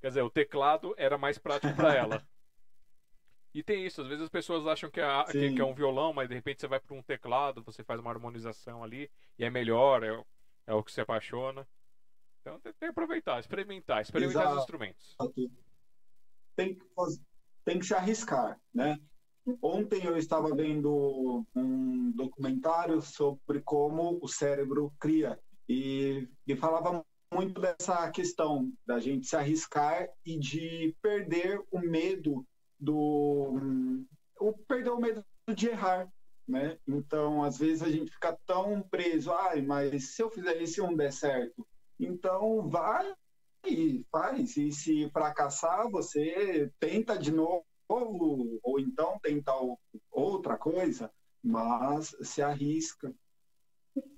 Quer 0.00 0.08
dizer, 0.08 0.22
o 0.22 0.30
teclado 0.30 0.94
era 0.96 1.18
mais 1.18 1.38
prático 1.38 1.74
para 1.74 1.94
ela. 1.94 2.22
E 3.54 3.62
tem 3.62 3.86
isso, 3.86 4.02
às 4.02 4.08
vezes 4.08 4.24
as 4.24 4.28
pessoas 4.28 4.66
acham 4.66 4.90
que 4.90 5.00
é, 5.00 5.24
que, 5.30 5.54
que 5.54 5.60
é 5.60 5.64
um 5.64 5.74
violão, 5.74 6.12
mas 6.12 6.28
de 6.28 6.34
repente 6.34 6.60
você 6.60 6.66
vai 6.66 6.80
para 6.80 6.96
um 6.96 7.02
teclado, 7.02 7.62
você 7.62 7.84
faz 7.84 8.00
uma 8.00 8.10
harmonização 8.10 8.82
ali 8.82 9.08
e 9.38 9.44
é 9.44 9.50
melhor, 9.50 10.02
é, 10.02 10.24
é 10.66 10.74
o 10.74 10.82
que 10.82 10.90
se 10.90 11.00
apaixona. 11.00 11.66
Então 12.40 12.58
tem 12.58 12.72
que 12.72 12.84
aproveitar, 12.86 13.38
experimentar, 13.38 14.02
experimentar 14.02 14.42
Exato. 14.42 14.56
os 14.56 14.62
instrumentos. 14.62 15.16
Tem 16.56 16.74
que, 16.74 16.84
tem 17.64 17.78
que 17.78 17.86
se 17.86 17.94
arriscar, 17.94 18.60
né? 18.74 18.98
Ontem 19.62 20.04
eu 20.04 20.16
estava 20.16 20.54
vendo 20.54 21.46
um 21.54 22.10
documentário 22.12 23.00
sobre 23.02 23.60
como 23.60 24.18
o 24.20 24.26
cérebro 24.26 24.92
cria 24.98 25.38
e, 25.68 26.28
e 26.46 26.56
falava 26.56 27.04
muito 27.32 27.60
dessa 27.60 28.10
questão 28.10 28.72
da 28.86 28.98
gente 28.98 29.26
se 29.26 29.36
arriscar 29.36 30.08
e 30.24 30.38
de 30.38 30.96
perder 31.00 31.62
o 31.70 31.78
medo 31.78 32.44
do 32.78 34.04
o 34.38 34.52
perder 34.66 34.90
o 34.90 35.00
medo 35.00 35.24
de 35.54 35.68
errar, 35.68 36.08
né? 36.46 36.78
Então, 36.86 37.42
às 37.42 37.58
vezes 37.58 37.82
a 37.82 37.90
gente 37.90 38.10
fica 38.10 38.38
tão 38.46 38.82
preso, 38.82 39.32
ai, 39.32 39.62
mas 39.62 40.14
se 40.14 40.22
eu 40.22 40.30
fizer 40.30 40.60
isso 40.60 40.82
não 40.82 40.94
der 40.94 41.12
certo, 41.12 41.66
então 41.98 42.68
vai 42.68 43.14
e 43.66 44.04
faz. 44.10 44.56
E 44.56 44.70
se 44.72 45.08
fracassar, 45.10 45.88
você 45.90 46.70
tenta 46.78 47.18
de 47.18 47.32
novo 47.32 47.64
ou 47.88 48.80
então 48.80 49.18
tenta 49.22 49.52
outra 50.10 50.56
coisa, 50.56 51.10
mas 51.42 52.16
se 52.22 52.42
arrisca. 52.42 53.14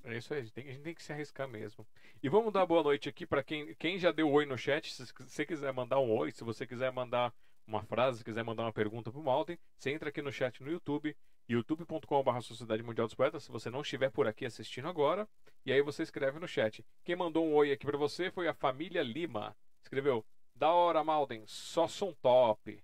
É 0.05 0.17
isso 0.17 0.33
aí, 0.33 0.51
tem, 0.51 0.69
a 0.69 0.73
gente 0.73 0.83
tem 0.83 0.95
que 0.95 1.03
se 1.03 1.13
arriscar 1.13 1.47
mesmo. 1.47 1.87
E 2.23 2.29
vamos 2.29 2.53
dar 2.53 2.65
boa 2.65 2.83
noite 2.83 3.09
aqui 3.09 3.27
para 3.27 3.43
quem, 3.43 3.75
quem 3.75 3.99
já 3.99 4.11
deu 4.11 4.31
oi 4.31 4.47
no 4.47 4.57
chat. 4.57 4.91
Se 4.93 5.05
você 5.19 5.45
quiser 5.45 5.73
mandar 5.73 6.01
um 6.01 6.11
oi, 6.17 6.31
se 6.31 6.43
você 6.43 6.67
quiser 6.67 6.91
mandar 6.91 7.35
uma 7.67 7.83
frase, 7.83 8.19
se 8.19 8.25
quiser 8.25 8.45
mandar 8.45 8.63
uma 8.65 8.73
pergunta 8.73 9.11
pro 9.11 9.23
Malden, 9.23 9.59
você 9.77 9.91
entra 9.91 10.09
aqui 10.09 10.23
no 10.23 10.33
chat 10.33 10.63
no 10.63 10.71
YouTube, 10.71 11.17
youtube.com.br 11.49 12.41
Sociedade 12.41 12.83
Mundial 12.83 13.07
dos 13.07 13.15
Poetas, 13.15 13.45
se 13.45 13.51
você 13.51 13.71
não 13.71 13.81
estiver 13.81 14.11
por 14.11 14.27
aqui 14.27 14.47
assistindo 14.47 14.89
agora, 14.89 15.29
e 15.65 15.73
aí 15.73 15.83
você 15.83 16.03
escreve 16.03 16.39
no 16.39 16.47
chat. 16.47 16.85
Quem 17.05 17.17
mandou 17.17 17.45
um 17.45 17.55
oi 17.55 17.73
aqui 17.73 17.85
para 17.85 17.99
você 17.99 18.31
foi 18.31 18.49
a 18.49 18.55
família 18.55 19.03
Lima. 19.03 19.57
Escreveu: 19.83 20.25
Da 20.55 20.73
hora, 20.73 21.03
Malden, 21.03 21.45
só 21.47 21.89
som 21.89 22.13
top. 22.23 22.83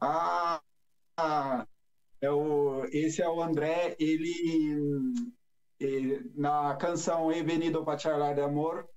Ah, 0.00 0.60
ah 1.16 1.66
é 2.22 2.30
o, 2.30 2.84
esse 2.92 3.20
é 3.20 3.28
o 3.28 3.42
André, 3.42 3.96
ele, 3.98 4.32
ele 5.78 6.30
na 6.36 6.76
canção 6.76 7.32
He 7.32 7.42
Venido 7.42 7.84
para 7.84 7.98
Charlar 7.98 8.34
de 8.34 8.40
Amor, 8.40 8.88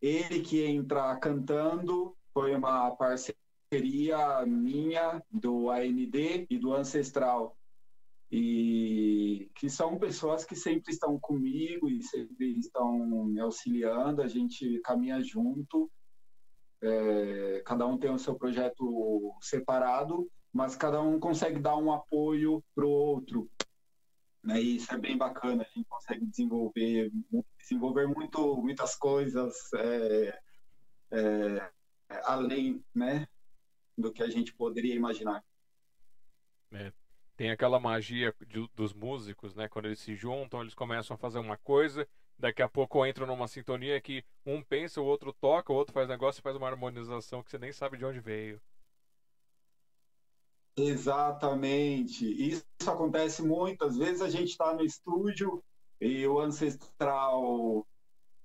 ele 0.00 0.40
que 0.40 0.62
entra 0.62 1.16
cantando, 1.16 2.14
foi 2.36 2.54
uma 2.54 2.90
parceria 2.90 4.44
minha 4.46 5.22
do 5.32 5.70
AND 5.70 6.46
e 6.50 6.58
do 6.58 6.74
Ancestral. 6.74 7.56
E 8.30 9.50
que 9.54 9.70
são 9.70 9.98
pessoas 9.98 10.44
que 10.44 10.54
sempre 10.54 10.92
estão 10.92 11.18
comigo 11.18 11.88
e 11.88 12.02
sempre 12.02 12.58
estão 12.58 13.24
me 13.24 13.40
auxiliando, 13.40 14.20
a 14.20 14.28
gente 14.28 14.78
caminha 14.80 15.22
junto. 15.22 15.90
É, 16.82 17.62
cada 17.64 17.86
um 17.86 17.96
tem 17.96 18.10
o 18.10 18.18
seu 18.18 18.34
projeto 18.34 19.34
separado, 19.40 20.30
mas 20.52 20.76
cada 20.76 21.00
um 21.00 21.18
consegue 21.18 21.58
dar 21.58 21.78
um 21.78 21.90
apoio 21.90 22.62
para 22.74 22.84
o 22.84 22.90
outro. 22.90 23.48
Né? 24.44 24.60
E 24.60 24.76
isso 24.76 24.92
é 24.92 24.98
bem 24.98 25.16
bacana, 25.16 25.62
a 25.62 25.74
gente 25.74 25.88
consegue 25.88 26.26
desenvolver, 26.26 27.10
desenvolver 27.58 28.06
muito, 28.06 28.58
muitas 28.58 28.94
coisas 28.94 29.54
é, 29.72 30.38
é, 31.12 31.70
além 32.24 32.84
né, 32.94 33.26
do 33.96 34.12
que 34.12 34.22
a 34.22 34.28
gente 34.28 34.52
poderia 34.54 34.94
imaginar. 34.94 35.44
É, 36.72 36.92
tem 37.36 37.50
aquela 37.50 37.78
magia 37.78 38.34
de, 38.46 38.68
dos 38.74 38.92
músicos, 38.92 39.54
né? 39.54 39.68
Quando 39.68 39.86
eles 39.86 40.00
se 40.00 40.14
juntam, 40.14 40.60
eles 40.60 40.74
começam 40.74 41.14
a 41.14 41.18
fazer 41.18 41.38
uma 41.38 41.56
coisa, 41.58 42.06
daqui 42.38 42.62
a 42.62 42.68
pouco 42.68 43.04
entram 43.06 43.26
numa 43.26 43.48
sintonia 43.48 44.00
que 44.00 44.24
um 44.44 44.62
pensa, 44.62 45.00
o 45.00 45.04
outro 45.04 45.32
toca, 45.32 45.72
o 45.72 45.76
outro 45.76 45.92
faz 45.92 46.08
negócio, 46.08 46.42
faz 46.42 46.56
uma 46.56 46.68
harmonização 46.68 47.42
que 47.42 47.50
você 47.50 47.58
nem 47.58 47.72
sabe 47.72 47.96
de 47.96 48.04
onde 48.04 48.20
veio. 48.20 48.60
Exatamente. 50.76 52.26
Isso 52.26 52.64
acontece 52.86 53.42
muitas 53.42 53.96
vezes. 53.96 54.20
A 54.20 54.28
gente 54.28 54.50
está 54.50 54.74
no 54.74 54.84
estúdio 54.84 55.62
e 56.00 56.26
o 56.26 56.38
ancestral 56.38 57.86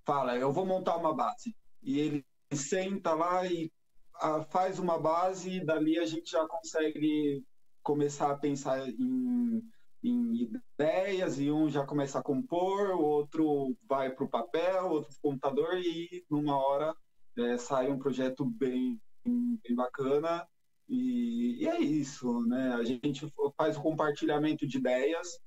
fala: 0.06 0.38
Eu 0.38 0.52
vou 0.52 0.66
montar 0.66 0.96
uma 0.96 1.14
base. 1.14 1.56
E 1.84 2.00
ele 2.00 2.26
senta 2.56 3.14
lá 3.14 3.46
e 3.46 3.72
ah, 4.16 4.44
faz 4.44 4.80
uma 4.80 5.00
base, 5.00 5.50
e 5.50 5.66
dali 5.66 5.98
a 6.00 6.06
gente 6.06 6.32
já 6.32 6.46
consegue 6.48 7.44
começar 7.82 8.32
a 8.32 8.38
pensar 8.38 8.88
em, 8.88 9.62
em 10.04 10.52
ideias, 10.78 11.40
e 11.40 11.52
um 11.52 11.70
já 11.70 11.86
começa 11.86 12.20
a 12.20 12.24
compor, 12.24 12.92
o 12.92 13.02
outro 13.02 13.76
vai 13.88 14.12
para 14.12 14.24
o 14.24 14.30
papel, 14.30 14.90
outro 14.90 15.10
para 15.10 15.18
o 15.18 15.32
computador, 15.32 15.78
e 15.78 16.24
numa 16.30 16.58
hora 16.58 16.96
é, 17.38 17.58
sai 17.58 17.92
um 17.92 17.98
projeto 17.98 18.46
bem, 18.46 19.00
bem 19.26 19.76
bacana 19.76 20.48
e, 20.92 21.64
e, 21.64 21.68
é 21.68 21.80
isso, 21.80 22.42
né? 22.42 22.74
A 22.74 22.84
gente 22.84 23.26
faz 23.56 23.78
o 23.78 23.82
compartilhamento 23.82 24.68
de 24.68 24.78
ideias 24.78 25.40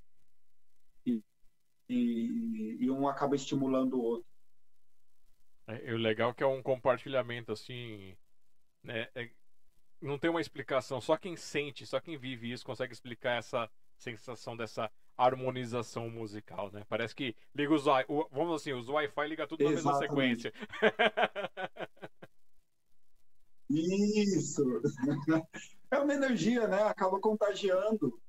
e, 1.05 1.21
e, 1.87 2.77
e 2.79 2.89
um 2.89 3.07
acaba 3.07 3.35
estimulando 3.35 3.93
o 3.93 4.01
outro. 4.01 4.27
É, 5.67 5.93
o 5.93 5.97
legal 5.97 6.31
é 6.31 6.33
que 6.33 6.43
é 6.43 6.47
um 6.47 6.61
compartilhamento 6.61 7.51
assim, 7.51 8.15
né? 8.83 9.07
É, 9.15 9.29
não 10.01 10.19
tem 10.19 10.29
uma 10.29 10.41
explicação, 10.41 11.01
só 11.01 11.17
quem 11.17 11.35
sente, 11.35 11.85
só 11.85 11.99
quem 11.99 12.17
vive 12.17 12.51
isso 12.51 12.65
consegue 12.65 12.93
explicar 12.93 13.37
essa 13.37 13.69
sensação 13.97 14.55
dessa 14.55 14.91
harmonização 15.17 16.09
musical, 16.09 16.71
né? 16.71 16.83
Parece 16.87 17.15
que 17.15 17.35
liga 17.55 17.73
os 17.73 17.85
vamos 18.31 18.61
assim, 18.61 18.73
os 18.73 18.89
Wi-Fi 18.89 19.27
liga 19.27 19.47
tudo 19.47 19.63
na 19.63 19.71
Exatamente. 19.71 20.51
mesma 20.51 20.51
sequência. 20.51 20.53
Isso! 23.69 24.63
É 25.91 25.99
uma 25.99 26.13
energia, 26.15 26.67
né? 26.67 26.81
Acaba 26.81 27.19
contagiando. 27.19 28.19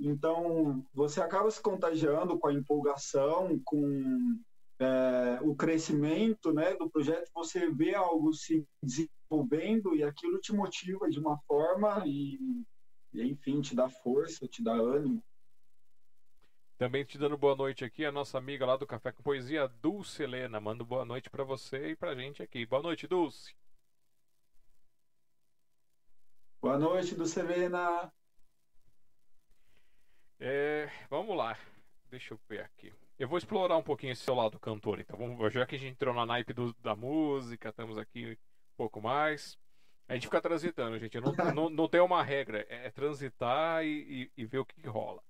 Então, 0.00 0.84
você 0.94 1.20
acaba 1.20 1.50
se 1.50 1.60
contagiando 1.60 2.38
com 2.38 2.48
a 2.48 2.52
empolgação, 2.52 3.60
com 3.64 4.40
é, 4.78 5.38
o 5.42 5.54
crescimento 5.54 6.52
né, 6.52 6.74
do 6.74 6.90
projeto, 6.90 7.30
você 7.34 7.70
vê 7.70 7.94
algo 7.94 8.32
se 8.32 8.66
desenvolvendo 8.82 9.94
e 9.94 10.02
aquilo 10.02 10.38
te 10.38 10.52
motiva 10.52 11.08
de 11.08 11.18
uma 11.18 11.38
forma 11.46 12.02
e, 12.06 12.38
e 13.12 13.22
enfim, 13.22 13.60
te 13.60 13.74
dá 13.74 13.88
força, 13.88 14.46
te 14.46 14.62
dá 14.62 14.72
ânimo. 14.72 15.22
Também 16.78 17.04
te 17.06 17.16
dando 17.16 17.38
boa 17.38 17.56
noite 17.56 17.86
aqui, 17.86 18.04
a 18.04 18.12
nossa 18.12 18.36
amiga 18.36 18.66
lá 18.66 18.76
do 18.76 18.86
Café 18.86 19.10
com 19.10 19.22
Poesia, 19.22 19.66
Dulce 19.66 20.22
Helena. 20.22 20.60
Mando 20.60 20.84
boa 20.84 21.06
noite 21.06 21.30
para 21.30 21.42
você 21.42 21.92
e 21.92 21.96
pra 21.96 22.14
gente 22.14 22.42
aqui. 22.42 22.66
Boa 22.66 22.82
noite, 22.82 23.06
Dulce. 23.06 23.54
Boa 26.60 26.78
noite, 26.78 27.14
Dulcelena. 27.14 28.12
É, 30.38 30.90
vamos 31.08 31.34
lá. 31.34 31.56
Deixa 32.10 32.34
eu 32.34 32.40
ver 32.46 32.60
aqui. 32.60 32.92
Eu 33.18 33.28
vou 33.28 33.38
explorar 33.38 33.76
um 33.76 33.82
pouquinho 33.82 34.12
esse 34.12 34.22
seu 34.22 34.34
lado 34.34 34.58
cantor, 34.58 35.00
então. 35.00 35.16
Vamos, 35.16 35.52
já 35.52 35.64
que 35.66 35.76
a 35.76 35.78
gente 35.78 35.92
entrou 35.92 36.14
na 36.14 36.26
naipe 36.26 36.52
do, 36.52 36.74
da 36.74 36.94
música, 36.94 37.70
estamos 37.70 37.96
aqui 37.96 38.32
um 38.32 38.76
pouco 38.76 39.00
mais. 39.00 39.58
A 40.08 40.14
gente 40.14 40.26
fica 40.26 40.40
transitando, 40.40 40.98
gente. 40.98 41.18
Não, 41.20 41.32
não, 41.54 41.70
não 41.70 41.88
tem 41.88 42.00
uma 42.00 42.22
regra. 42.22 42.66
É, 42.68 42.86
é 42.86 42.90
transitar 42.90 43.84
e, 43.84 44.30
e, 44.36 44.42
e, 44.42 44.44
ver 44.44 44.58
o 44.58 44.64
que, 44.64 44.80
que 44.80 44.86
rola. 44.86 45.22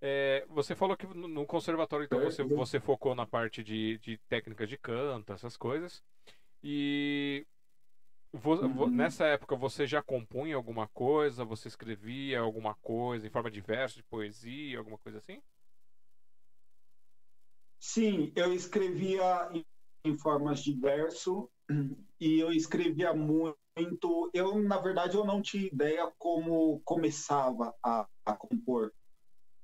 É, 0.00 0.46
você 0.48 0.76
falou 0.76 0.96
que 0.96 1.06
no 1.06 1.44
conservatório, 1.44 2.04
então, 2.04 2.20
você, 2.20 2.44
você 2.44 2.78
focou 2.78 3.14
na 3.14 3.26
parte 3.26 3.64
de, 3.64 3.98
de 3.98 4.16
técnicas 4.28 4.68
de 4.68 4.78
canto, 4.78 5.32
essas 5.32 5.56
coisas. 5.56 6.02
E 6.62 7.44
Uhum. 8.32 8.90
Nessa 8.90 9.24
época 9.26 9.56
você 9.56 9.86
já 9.86 10.02
compunha 10.02 10.54
alguma 10.54 10.86
coisa? 10.88 11.44
Você 11.44 11.68
escrevia 11.68 12.40
alguma 12.40 12.74
coisa 12.74 13.26
em 13.26 13.30
forma 13.30 13.50
de 13.50 13.60
verso, 13.60 13.96
de 13.96 14.02
poesia, 14.02 14.78
alguma 14.78 14.98
coisa 14.98 15.18
assim? 15.18 15.40
Sim, 17.80 18.32
eu 18.34 18.52
escrevia 18.52 19.50
em, 20.04 20.18
formas 20.18 20.60
de 20.60 20.72
verso 20.72 21.50
e 22.20 22.38
eu 22.38 22.50
escrevia 22.50 23.12
muito. 23.14 24.30
Eu, 24.32 24.58
na 24.60 24.78
verdade, 24.78 25.16
eu 25.16 25.24
não 25.24 25.40
tinha 25.40 25.66
ideia 25.66 26.12
como 26.18 26.80
começava 26.84 27.74
a, 27.82 28.06
a 28.24 28.34
compor. 28.34 28.92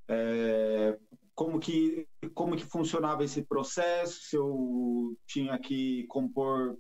É, 0.09 0.99
como 1.35 1.59
que 1.59 2.07
como 2.35 2.57
que 2.57 2.65
funcionava 2.65 3.25
esse 3.25 3.43
processo, 3.43 4.21
se 4.23 4.37
eu 4.37 5.17
tinha 5.27 5.59
que 5.59 6.07
compor 6.07 6.79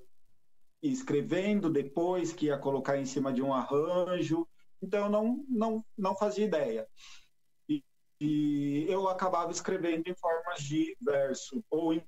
escrevendo 0.82 1.70
depois, 1.70 2.32
que 2.32 2.46
ia 2.46 2.58
colocar 2.58 2.98
em 2.98 3.06
cima 3.06 3.32
de 3.32 3.42
um 3.42 3.52
arranjo. 3.52 4.46
Então, 4.82 5.06
eu 5.06 5.10
não, 5.10 5.44
não, 5.48 5.84
não 5.96 6.14
fazia 6.14 6.44
ideia. 6.44 6.86
E, 8.24 8.86
e 8.86 8.90
eu 8.90 9.06
acabava 9.06 9.50
escrevendo 9.50 10.08
em 10.08 10.14
formas 10.14 10.62
de 10.62 10.96
verso. 11.00 11.62
Ou 11.70 12.02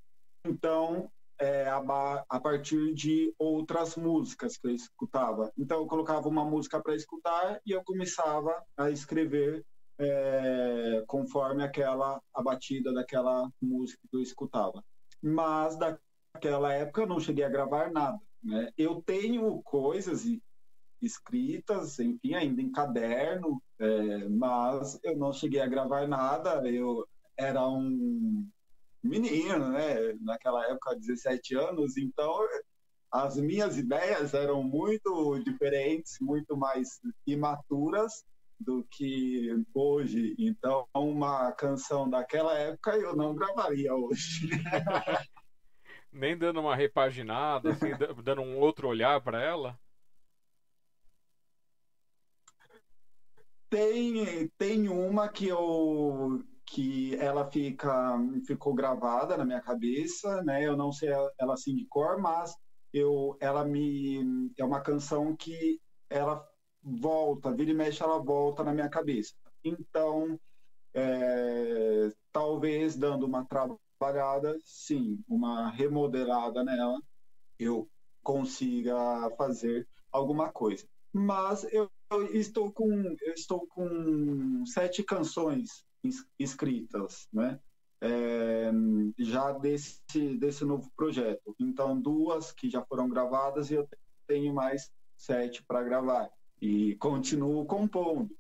então, 0.46 1.10
é, 1.38 1.68
a, 1.68 2.24
a 2.28 2.40
partir 2.40 2.94
de 2.94 3.34
outras 3.38 3.96
músicas 3.96 4.56
que 4.56 4.66
eu 4.66 4.70
escutava. 4.74 5.52
Então, 5.58 5.80
eu 5.80 5.86
colocava 5.86 6.26
uma 6.28 6.44
música 6.44 6.82
para 6.82 6.96
escutar 6.96 7.60
e 7.66 7.72
eu 7.72 7.84
começava 7.84 8.64
a 8.78 8.90
escrever 8.90 9.62
é, 9.98 11.04
conforme 11.06 11.62
aquela 11.62 12.20
a 12.34 12.42
batida 12.42 12.92
daquela 12.94 13.50
música 13.60 14.00
que 14.10 14.16
eu 14.16 14.22
escutava. 14.22 14.82
Mas 15.22 15.76
daquela 15.76 16.72
época 16.72 17.02
eu 17.02 17.06
não 17.06 17.20
cheguei 17.20 17.44
a 17.44 17.50
gravar 17.50 17.90
nada. 17.90 18.18
Né? 18.42 18.70
Eu 18.78 19.02
tenho 19.02 19.62
coisas 19.62 20.24
escritas, 21.02 21.98
enfim, 21.98 22.34
ainda 22.34 22.62
em 22.62 22.72
caderno, 22.72 23.62
é, 23.78 24.28
mas 24.28 24.98
eu 25.02 25.16
não 25.16 25.32
cheguei 25.32 25.60
a 25.60 25.66
gravar 25.66 26.06
nada. 26.06 26.66
Eu 26.68 27.06
era 27.36 27.66
um 27.66 28.48
menino, 29.02 29.68
né? 29.70 30.14
Naquela 30.20 30.64
época, 30.66 30.96
17 30.96 31.54
anos, 31.54 31.96
então 31.96 32.46
as 33.10 33.36
minhas 33.36 33.78
ideias 33.78 34.34
eram 34.34 34.62
muito 34.62 35.38
diferentes, 35.44 36.18
muito 36.20 36.56
mais 36.56 37.00
imaturas 37.26 38.24
do 38.58 38.84
que 38.90 39.48
hoje. 39.74 40.34
Então, 40.38 40.86
uma 40.94 41.52
canção 41.52 42.08
daquela 42.08 42.58
época 42.58 42.96
eu 42.96 43.14
não 43.14 43.34
gravaria 43.34 43.94
hoje. 43.94 44.48
Nem 46.10 46.36
dando 46.36 46.60
uma 46.60 46.74
repaginada, 46.74 47.72
assim, 47.72 47.90
dando 48.22 48.40
um 48.40 48.58
outro 48.58 48.88
olhar 48.88 49.20
para 49.20 49.42
ela? 49.42 49.78
Tem, 53.76 54.48
tem 54.56 54.88
uma 54.88 55.28
que 55.28 55.48
eu 55.48 56.42
que 56.64 57.14
ela 57.16 57.50
fica 57.50 58.18
ficou 58.46 58.74
gravada 58.74 59.36
na 59.36 59.44
minha 59.44 59.60
cabeça, 59.60 60.42
né? 60.44 60.66
Eu 60.66 60.74
não 60.78 60.90
sei 60.90 61.10
ela 61.10 61.52
assim 61.52 61.76
de 61.76 61.84
cor, 61.86 62.18
mas 62.18 62.56
eu 62.90 63.36
ela 63.38 63.66
me 63.66 64.50
é 64.56 64.64
uma 64.64 64.80
canção 64.80 65.36
que 65.36 65.78
ela 66.08 66.42
volta, 66.82 67.52
vira 67.54 67.70
e 67.70 67.74
mexe 67.74 68.02
ela 68.02 68.18
volta 68.18 68.64
na 68.64 68.72
minha 68.72 68.88
cabeça. 68.88 69.34
Então, 69.62 70.40
é, 70.94 72.10
talvez 72.32 72.96
dando 72.96 73.26
uma 73.26 73.44
trabalhada, 73.46 74.56
sim, 74.64 75.22
uma 75.28 75.68
remodelada 75.70 76.64
nela, 76.64 76.98
eu 77.58 77.90
consiga 78.22 78.96
fazer 79.36 79.86
alguma 80.10 80.50
coisa. 80.50 80.86
Mas 81.12 81.64
eu, 81.72 81.90
eu 82.10 82.34
estou 82.34 82.70
com 82.72 83.16
eu 83.20 83.34
estou 83.34 83.66
com 83.66 84.64
sete 84.66 85.02
canções 85.02 85.84
escritas, 86.38 87.28
né? 87.32 87.58
É, 88.00 88.70
já 89.18 89.52
desse, 89.52 90.36
desse 90.38 90.64
novo 90.64 90.90
projeto. 90.96 91.54
Então, 91.58 91.98
duas 91.98 92.52
que 92.52 92.68
já 92.68 92.84
foram 92.84 93.08
gravadas 93.08 93.70
e 93.70 93.74
eu 93.74 93.88
tenho 94.26 94.54
mais 94.54 94.90
sete 95.16 95.64
para 95.64 95.82
gravar. 95.82 96.30
E 96.60 96.94
continuo 96.96 97.64
compondo. 97.64 98.36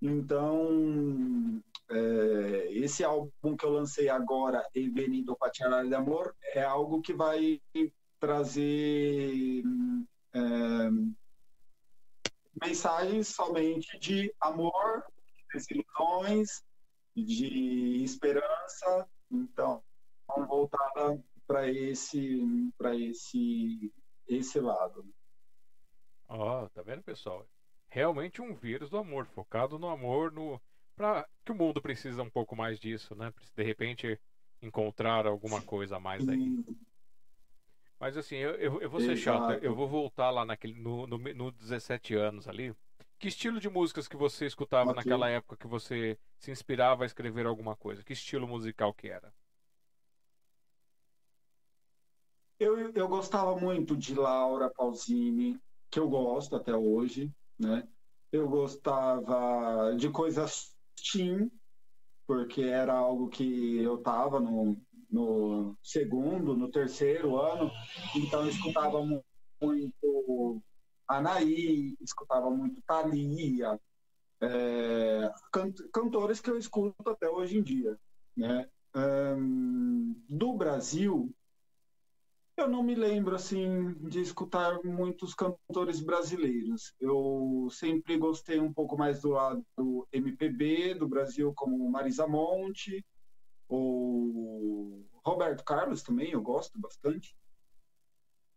Então, 0.00 1.60
é, 1.90 2.68
esse 2.72 3.02
álbum 3.02 3.56
que 3.56 3.64
eu 3.64 3.70
lancei 3.70 4.08
agora, 4.08 4.66
El 4.74 4.92
Venido 4.92 5.36
Patialar 5.36 5.86
de 5.86 5.94
Amor, 5.94 6.34
é 6.54 6.62
algo 6.62 7.02
que 7.02 7.12
vai 7.12 7.60
trazer 8.18 9.62
é, 10.32 10.40
mensagens 12.62 13.28
somente 13.28 13.98
de 13.98 14.32
amor, 14.40 15.04
desilusões, 15.52 16.62
de 17.16 18.02
esperança, 18.04 19.08
então 19.30 19.82
voltada 20.48 21.22
para 21.46 21.70
esse 21.70 22.72
para 22.78 22.96
esse 22.96 23.92
esse 24.28 24.60
lado. 24.60 25.04
Ó, 26.28 26.64
oh, 26.64 26.68
tá 26.70 26.82
vendo, 26.82 27.02
pessoal? 27.02 27.46
Realmente 27.88 28.40
um 28.40 28.54
vírus 28.54 28.88
do 28.88 28.98
amor, 28.98 29.26
focado 29.26 29.78
no 29.78 29.88
amor, 29.88 30.30
no 30.30 30.60
para 30.94 31.26
que 31.44 31.50
o 31.50 31.54
mundo 31.54 31.82
precisa 31.82 32.22
um 32.22 32.30
pouco 32.30 32.54
mais 32.54 32.78
disso, 32.78 33.14
né? 33.16 33.32
De 33.56 33.62
repente 33.64 34.20
encontrar 34.62 35.26
alguma 35.26 35.60
coisa 35.62 35.96
a 35.96 36.00
mais 36.00 36.28
aí. 36.28 36.62
Mas 38.00 38.16
assim, 38.16 38.36
eu, 38.36 38.52
eu, 38.52 38.80
eu 38.80 38.90
vou 38.90 38.98
ser 38.98 39.12
Exato. 39.12 39.52
chato, 39.52 39.62
eu 39.62 39.74
vou 39.74 39.86
voltar 39.86 40.30
lá 40.30 40.44
naquele 40.44 40.74
no, 40.74 41.06
no, 41.06 41.18
no 41.18 41.52
17 41.52 42.14
anos 42.14 42.48
ali 42.48 42.74
que 43.20 43.28
estilo 43.28 43.60
de 43.60 43.68
músicas 43.68 44.08
que 44.08 44.16
você 44.16 44.46
escutava 44.46 44.90
okay. 44.90 44.96
naquela 44.96 45.28
época 45.28 45.54
que 45.54 45.66
você 45.66 46.18
se 46.38 46.50
inspirava 46.50 47.02
a 47.02 47.06
escrever 47.06 47.44
alguma 47.44 47.76
coisa? 47.76 48.02
Que 48.02 48.14
estilo 48.14 48.48
musical 48.48 48.94
que 48.94 49.10
era? 49.10 49.30
Eu, 52.58 52.90
eu 52.92 53.08
gostava 53.08 53.54
muito 53.56 53.94
de 53.94 54.14
Laura 54.14 54.70
Pausini, 54.70 55.60
que 55.90 55.98
eu 55.98 56.08
gosto 56.08 56.56
até 56.56 56.74
hoje, 56.74 57.30
né? 57.58 57.86
Eu 58.32 58.48
gostava 58.48 59.94
de 59.96 60.08
coisas 60.08 60.74
teen, 61.12 61.50
porque 62.26 62.62
era 62.62 62.94
algo 62.94 63.28
que 63.28 63.82
eu 63.82 63.96
estava 63.96 64.40
no, 64.40 64.80
no 65.10 65.76
segundo, 65.82 66.56
no 66.56 66.70
terceiro 66.70 67.36
ano, 67.36 67.70
então 68.14 68.42
eu 68.42 68.50
escutava 68.50 69.02
muito 69.60 70.62
Anaí, 71.08 71.96
escutava 72.00 72.48
muito 72.50 72.80
Thalia, 72.82 73.78
é, 74.40 75.30
cantores 75.92 76.40
que 76.40 76.48
eu 76.48 76.56
escuto 76.56 77.10
até 77.10 77.28
hoje 77.28 77.58
em 77.58 77.62
dia. 77.62 77.98
Né? 78.36 78.68
Um, 78.94 80.14
do 80.28 80.52
Brasil, 80.54 81.34
eu 82.56 82.68
não 82.68 82.82
me 82.82 82.94
lembro 82.94 83.34
assim 83.34 83.94
de 84.08 84.20
escutar 84.20 84.78
muitos 84.84 85.34
cantores 85.34 86.00
brasileiros. 86.00 86.94
Eu 87.00 87.68
sempre 87.70 88.16
gostei 88.16 88.60
um 88.60 88.72
pouco 88.72 88.96
mais 88.96 89.20
do 89.20 89.30
lado 89.30 89.64
do 89.76 90.06
MPB 90.12 90.94
do 90.94 91.08
Brasil, 91.08 91.52
como 91.54 91.90
Marisa 91.90 92.26
Monte, 92.26 93.04
ou 93.70 95.06
Roberto 95.24 95.64
Carlos 95.64 96.02
também, 96.02 96.32
eu 96.32 96.42
gosto 96.42 96.78
bastante. 96.78 97.34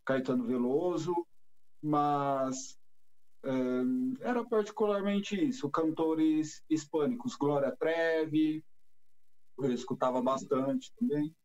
Caetano 0.05 0.45
Veloso 0.45 1.13
mas 1.83 2.79
um, 3.43 4.13
era 4.21 4.41
particularmente 4.45 5.35
isso, 5.35 5.69
cantores 5.69 6.63
hispânicos, 6.69 7.35
Glória 7.35 7.75
Trevi, 7.75 8.63
eu 9.59 9.71
escutava 9.73 10.21
bastante 10.21 10.93
também. 10.97 11.35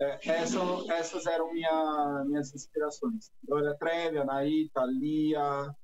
É, 0.00 0.30
essa, 0.30 0.58
essas 0.90 1.26
eram 1.26 1.52
minha, 1.52 2.24
minhas 2.26 2.54
inspirações. 2.54 3.30
Glória 3.44 3.76
Trevi, 3.76 4.18
Anaí, 4.18 4.70
Thalia, 4.72 5.74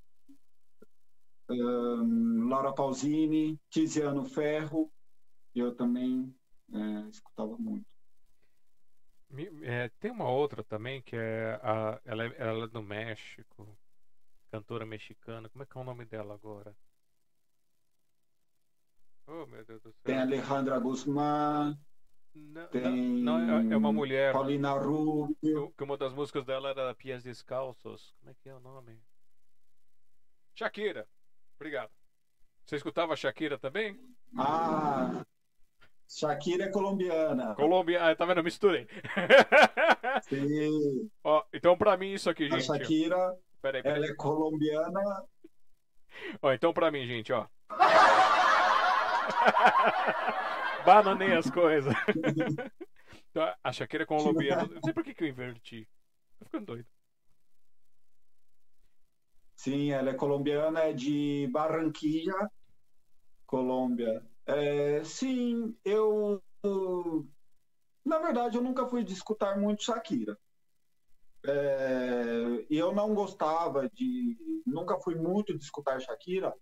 um, 1.49 2.47
Laura 2.47 2.73
Pausini, 2.73 3.59
Tiziano 3.69 4.23
Ferro, 4.23 4.89
eu 5.53 5.75
também 5.75 6.33
é, 6.73 7.09
escutava 7.09 7.57
muito. 7.57 7.85
É, 9.63 9.89
tem 9.99 10.11
uma 10.11 10.29
outra 10.29 10.63
também 10.63 11.01
que 11.01 11.15
é 11.15 11.59
a, 11.61 12.01
ela, 12.03 12.25
é, 12.25 12.35
ela 12.37 12.65
é 12.65 12.67
do 12.67 12.81
México, 12.81 13.77
cantora 14.51 14.85
mexicana. 14.85 15.47
Como 15.49 15.63
é 15.63 15.65
que 15.65 15.77
é 15.77 15.81
o 15.81 15.83
nome 15.83 16.05
dela 16.05 16.33
agora? 16.33 16.75
Oh, 19.27 19.45
meu 19.45 19.63
Deus 19.63 19.81
do 19.83 19.91
céu. 19.91 20.01
Tem 20.03 20.17
Alejandra 20.17 20.79
Guzmán. 20.79 21.77
Não, 22.33 22.67
tem 22.67 22.81
não, 23.21 23.39
não, 23.39 23.71
é, 23.71 23.73
é 23.73 23.77
uma 23.77 23.93
mulher. 23.93 24.33
Paulina 24.33 24.73
Rubio. 24.73 25.71
Que 25.77 25.83
uma 25.83 25.97
das 25.97 26.13
músicas 26.13 26.45
dela 26.45 26.69
era 26.69 26.95
Pies 26.95 27.23
Descalços. 27.23 28.15
Como 28.19 28.31
é 28.31 28.33
que 28.33 28.49
é 28.49 28.55
o 28.55 28.59
nome? 28.59 28.99
Shakira. 30.55 31.07
Obrigado. 31.55 31.91
Você 32.65 32.75
escutava 32.75 33.15
Shakira 33.15 33.57
também? 33.57 33.99
Ah, 34.37 35.23
Shakira 36.09 36.65
é 36.65 36.71
colombiana. 36.71 37.53
Colombiana, 37.53 38.09
ah, 38.09 38.15
tá 38.15 38.25
vendo? 38.25 38.43
Misturei. 38.43 38.87
Sim. 40.27 41.07
Ó, 41.23 41.43
então, 41.53 41.77
pra 41.77 41.95
mim, 41.95 42.13
isso 42.13 42.31
aqui, 42.31 42.49
gente. 42.49 42.55
A 42.55 42.61
Shakira, 42.61 43.37
peraí, 43.61 43.83
peraí. 43.83 43.97
ela 43.97 44.07
é 44.11 44.15
colombiana. 44.15 44.99
Ó, 46.41 46.51
então, 46.51 46.73
pra 46.73 46.89
mim, 46.89 47.05
gente, 47.05 47.31
ó. 47.31 47.45
Bananei 50.83 51.33
as 51.33 51.47
coisas. 51.51 51.93
então, 53.29 53.53
a 53.63 53.71
Shakira 53.71 54.01
é 54.01 54.07
colombiana. 54.07 54.67
Não 54.67 54.81
sei 54.81 54.91
por 54.91 55.03
que, 55.03 55.13
que 55.13 55.25
eu 55.25 55.27
inverti. 55.27 55.87
Tô 56.39 56.45
ficando 56.45 56.65
doido. 56.65 56.87
Sim, 59.53 59.91
ela 59.91 60.09
é 60.09 60.13
colombiana, 60.13 60.85
é 60.85 60.93
de 60.93 61.47
Barranquilla, 61.51 62.49
Colômbia. 63.45 64.23
É, 64.49 65.03
sim, 65.03 65.77
eu. 65.85 66.41
Na 68.03 68.17
verdade, 68.17 68.57
eu 68.57 68.63
nunca 68.63 68.87
fui 68.87 69.03
de 69.03 69.13
escutar 69.13 69.59
muito 69.59 69.83
Shakira. 69.83 70.37
É, 71.45 72.65
eu 72.69 72.91
não 72.91 73.13
gostava 73.13 73.87
de. 73.89 74.63
Nunca 74.65 74.99
fui 74.99 75.15
muito 75.15 75.55
de 75.55 75.63
escutar 75.63 76.01
Shakira, 76.01 76.53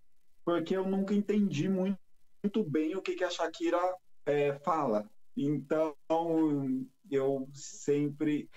porque 0.43 0.75
eu 0.75 0.85
nunca 0.85 1.13
entendi 1.13 1.69
muito, 1.69 1.97
muito 2.43 2.63
bem 2.63 2.95
o 2.95 3.01
que, 3.01 3.15
que 3.15 3.23
a 3.23 3.29
Shakira 3.29 3.79
é, 4.25 4.59
fala. 4.59 5.09
Então, 5.35 5.95
eu 7.09 7.47
sempre 7.53 8.49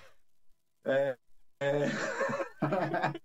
É, 0.85 1.17
é... 1.61 1.85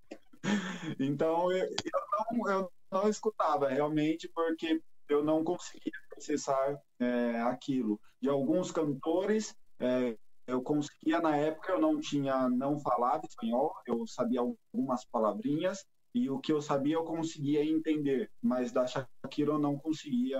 então 0.99 1.51
eu, 1.51 1.65
eu, 1.65 2.01
não, 2.11 2.49
eu 2.51 2.71
não 2.91 3.09
escutava 3.09 3.69
realmente 3.69 4.29
porque 4.29 4.81
eu 5.09 5.23
não 5.23 5.43
conseguia 5.43 5.91
processar 6.09 6.79
é, 6.99 7.41
aquilo. 7.41 7.99
De 8.21 8.29
alguns 8.29 8.71
cantores, 8.71 9.55
é, 9.79 10.17
eu 10.47 10.61
conseguia 10.61 11.19
na 11.19 11.35
época, 11.35 11.71
eu 11.71 11.79
não 11.79 11.99
tinha, 11.99 12.47
não 12.49 12.79
falava 12.79 13.25
espanhol, 13.25 13.73
eu 13.85 14.05
sabia 14.07 14.41
algumas 14.41 15.05
palavrinhas 15.05 15.85
e 16.13 16.29
o 16.29 16.39
que 16.39 16.51
eu 16.51 16.61
sabia 16.61 16.95
eu 16.95 17.03
conseguia 17.03 17.63
entender, 17.65 18.31
mas 18.41 18.71
da 18.71 18.85
Shakira 18.87 19.51
eu 19.51 19.59
não 19.59 19.77
conseguia 19.77 20.39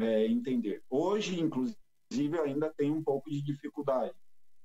é, 0.00 0.26
entender. 0.26 0.82
Hoje, 0.88 1.40
inclusive, 1.40 1.76
eu 2.12 2.44
ainda 2.44 2.72
tenho 2.76 2.94
um 2.94 3.02
pouco 3.02 3.28
de 3.28 3.42
dificuldade, 3.42 4.14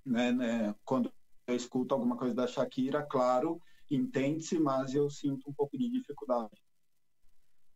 né, 0.06 0.32
né? 0.32 0.76
Quando 0.86 1.12
eu 1.48 1.56
escuto 1.56 1.96
alguma 1.96 2.16
coisa 2.16 2.36
da 2.36 2.46
Shakira, 2.46 3.02
claro, 3.02 3.60
entende-se, 3.90 4.60
mas 4.60 4.94
eu 4.94 5.10
sinto 5.10 5.50
um 5.50 5.54
pouco 5.54 5.76
de 5.76 5.90
dificuldade. 5.90 6.62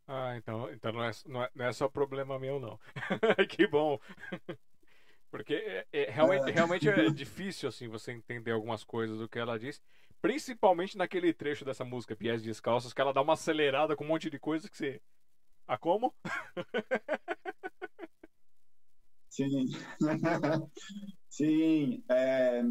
Ah, 0.07 0.35
então, 0.35 0.69
então 0.71 0.91
não, 0.91 1.03
é, 1.03 1.11
não, 1.25 1.43
é, 1.43 1.49
não 1.55 1.65
é 1.65 1.73
só 1.73 1.87
problema 1.87 2.37
meu, 2.37 2.59
não. 2.59 2.79
que 3.49 3.65
bom. 3.67 3.99
Porque 5.31 5.55
é, 5.55 5.87
é, 5.91 6.11
realmente, 6.11 6.49
é. 6.49 6.51
realmente 6.51 6.89
é 6.89 6.93
difícil 7.09 7.69
assim 7.69 7.87
você 7.87 8.11
entender 8.11 8.51
algumas 8.51 8.83
coisas 8.83 9.17
do 9.17 9.27
que 9.27 9.39
ela 9.39 9.57
diz. 9.57 9.81
Principalmente 10.21 10.97
naquele 10.97 11.33
trecho 11.33 11.65
dessa 11.65 11.83
música, 11.83 12.15
Pies 12.15 12.41
Descalços, 12.41 12.93
que 12.93 13.01
ela 13.01 13.13
dá 13.13 13.21
uma 13.21 13.33
acelerada 13.33 13.95
com 13.95 14.03
um 14.03 14.07
monte 14.07 14.29
de 14.29 14.39
coisa 14.39 14.69
que 14.69 14.77
você. 14.77 15.01
Ah, 15.67 15.77
como? 15.77 16.13
Sim. 19.29 19.65
Sim. 21.27 22.03
É, 22.07 22.61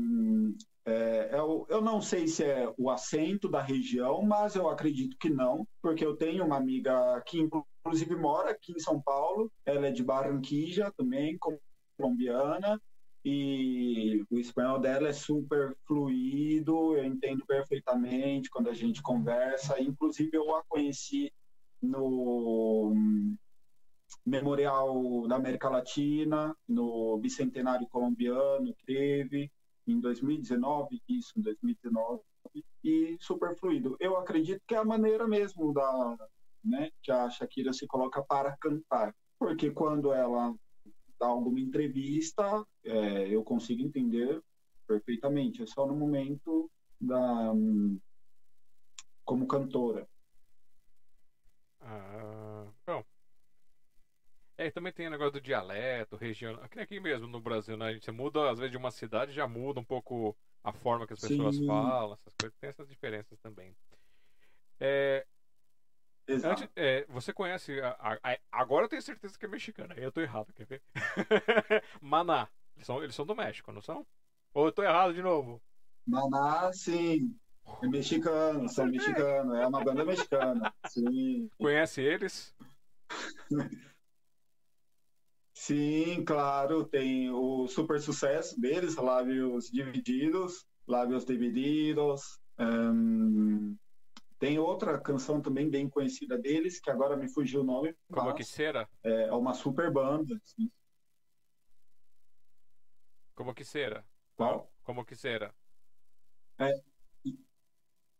é, 0.85 1.31
eu, 1.33 1.66
eu 1.68 1.81
não 1.81 2.01
sei 2.01 2.27
se 2.27 2.45
é 2.45 2.73
o 2.77 2.90
acento 2.90 3.49
da 3.49 3.62
região, 3.62 4.23
mas 4.23 4.55
eu 4.57 4.68
acredito 4.68 5.16
que 5.18 5.31
não, 5.31 5.66
porque 5.81 6.05
eu 6.05 6.16
tenho 6.16 6.45
uma 6.45 6.57
amiga 6.57 7.23
que 7.27 7.38
inclusive 7.38 8.16
mora 8.16 8.51
aqui 8.51 8.73
em 8.73 8.81
São 8.81 9.01
Paulo, 9.01 9.51
ela 9.64 9.87
é 9.87 9.90
de 9.92 10.03
Barranquilla 10.03 10.92
também, 10.97 11.38
colombiana, 11.97 12.81
e 13.25 14.25
o 14.29 14.38
espanhol 14.38 14.81
dela 14.81 15.09
é 15.09 15.12
super 15.12 15.77
fluido, 15.87 16.97
eu 16.97 17.05
entendo 17.05 17.47
perfeitamente 17.47 18.51
quando 18.51 18.68
a 18.68 18.75
gente 18.75 19.01
conversa, 19.01 19.81
inclusive 19.81 20.37
eu 20.37 20.55
a 20.57 20.64
conheci 20.68 21.33
no 21.81 22.92
Memorial 24.27 25.27
da 25.29 25.37
América 25.37 25.68
Latina, 25.68 26.57
no 26.68 27.16
Bicentenário 27.18 27.87
Colombiano 27.88 28.75
teve, 28.85 29.51
em 29.87 30.01
2019, 30.01 31.03
isso, 31.09 31.33
em 31.37 31.42
2019, 31.42 32.23
e 32.85 33.16
super 33.21 33.57
fluido. 33.57 33.97
Eu 34.01 34.16
acredito 34.16 34.62
que 34.66 34.75
é 34.75 34.79
a 34.79 34.85
maneira 34.85 35.27
mesmo 35.27 35.73
da, 35.73 36.16
né, 36.64 36.90
que 37.03 37.11
a 37.11 37.29
Shakira 37.31 37.73
se 37.73 37.87
coloca 37.87 38.23
para 38.23 38.57
cantar, 38.59 39.14
porque 39.38 39.71
quando 39.71 40.12
ela 40.12 40.55
dá 41.18 41.27
alguma 41.27 41.61
entrevista, 41.61 42.64
é, 42.85 43.29
eu 43.29 43.42
consigo 43.45 43.83
entender 43.83 44.42
perfeitamente, 44.87 45.62
é 45.62 45.66
só 45.66 45.87
no 45.87 45.95
momento 45.95 46.71
da 47.01 47.53
como 49.25 49.47
cantora. 49.47 50.09
Ah, 51.81 52.66
bom, 52.87 53.05
é, 54.57 54.71
também 54.71 54.93
tem 54.93 55.07
o 55.07 55.11
negócio 55.11 55.33
do 55.33 55.41
dialeto, 55.41 56.17
região. 56.17 56.55
Aqui, 56.62 56.81
aqui 56.81 57.01
mesmo 57.01 57.27
no 57.27 57.41
Brasil, 57.41 57.77
né? 57.77 57.87
A 57.87 57.93
gente 57.93 58.11
muda, 58.11 58.51
às 58.51 58.59
vezes, 58.59 58.71
de 58.71 58.77
uma 58.77 58.91
cidade 58.91 59.33
já 59.33 59.47
muda 59.47 59.81
um 59.81 59.85
pouco 59.85 60.37
a 60.62 60.73
forma 60.73 61.07
que 61.07 61.12
as 61.12 61.21
pessoas 61.21 61.57
Sim. 61.57 61.67
falam, 61.67 62.15
essas 62.15 62.35
coisas. 62.35 62.57
Tem 62.59 62.71
essas 62.71 62.88
diferenças 62.88 63.38
também. 63.41 63.75
É, 64.81 65.27
Antes, 66.29 66.69
é, 66.77 67.05
você 67.09 67.33
conhece. 67.33 67.81
A, 67.81 68.19
a, 68.23 68.38
agora 68.51 68.85
eu 68.85 68.88
tenho 68.88 69.03
certeza 69.03 69.38
que 69.38 69.45
é 69.45 69.49
mexicana. 69.49 69.95
Eu 69.97 70.12
tô 70.12 70.21
errado, 70.21 70.53
quer 70.53 70.67
ver? 70.67 70.83
Maná. 72.01 72.49
Eles 72.77 72.87
são, 72.87 73.03
eles 73.03 73.15
são 73.15 73.27
do 73.27 73.35
México, 73.35 73.73
não 73.73 73.83
são? 73.83 74.07
Ou 74.55 74.67
eu 74.67 74.73
tô 74.73 74.83
errado 74.83 75.12
de 75.12 75.23
novo? 75.23 75.61
Maná, 76.07 76.73
sim. 76.73 77.37
É 77.83 77.88
mexicano, 77.88 78.69
são 78.69 78.87
mexicanos. 78.87 79.57
É 79.57 79.67
uma 79.67 79.85
banda 79.85 80.05
mexicana. 80.05 80.73
Sim. 80.88 81.51
Conhece 81.59 82.01
eles? 82.01 82.55
Sim, 85.64 86.25
claro, 86.25 86.85
tem 86.85 87.31
o 87.31 87.68
super 87.68 88.01
sucesso 88.01 88.61
deles, 88.61 88.96
Lábios 88.96 89.70
Divididos, 89.70 90.66
Lábios 90.88 91.25
Divididos. 91.25 92.40
Um, 92.59 93.77
tem 94.40 94.59
outra 94.59 95.01
canção 95.01 95.40
também 95.40 95.70
bem 95.70 95.88
conhecida 95.88 96.37
deles, 96.37 96.81
que 96.81 96.90
agora 96.90 97.16
me 97.16 97.29
fugiu 97.29 97.61
o 97.61 97.64
nome. 97.64 97.94
Como 98.12 98.35
que 98.35 98.42
será? 98.42 98.88
É, 99.05 99.29
é 99.29 99.33
uma 99.33 99.55
super 99.55 99.88
banda. 99.92 100.37
Assim. 100.42 100.68
Como 103.33 103.55
que 103.55 103.64
será? 103.64 104.05
Qual? 104.35 104.68
Como 104.83 105.05
que 105.05 105.14
será? 105.14 105.55
É. 106.59 106.72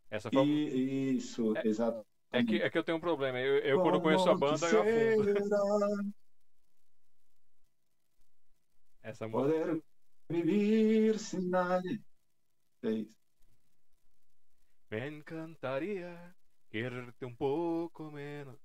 Essa 0.09 0.31
foi... 0.31 0.45
E, 0.45 1.17
isso, 1.17 1.57
é, 1.57 1.67
exato. 1.67 2.07
É 2.31 2.45
que, 2.45 2.63
é 2.63 2.71
que 2.71 2.79
eu 2.79 2.85
tenho 2.85 2.99
um 2.99 3.01
problema. 3.01 3.41
Eu, 3.41 3.59
eu 3.59 3.83
quando 3.83 4.01
conheço 4.01 4.31
a 4.31 4.37
banda, 4.37 4.65
eu 4.69 4.81
afundo. 4.81 6.22
Essa 9.03 9.27
música. 9.27 9.59
Poder 9.59 9.83
viver 10.29 11.19
sem 11.19 11.43
nada. 11.49 11.89
É 12.83 12.91
isso. 12.91 13.17
Me 14.91 15.09
encantaria 15.09 16.35
querer-te 16.71 17.25
um 17.25 17.35
pouco 17.35 18.11
menos. 18.11 18.59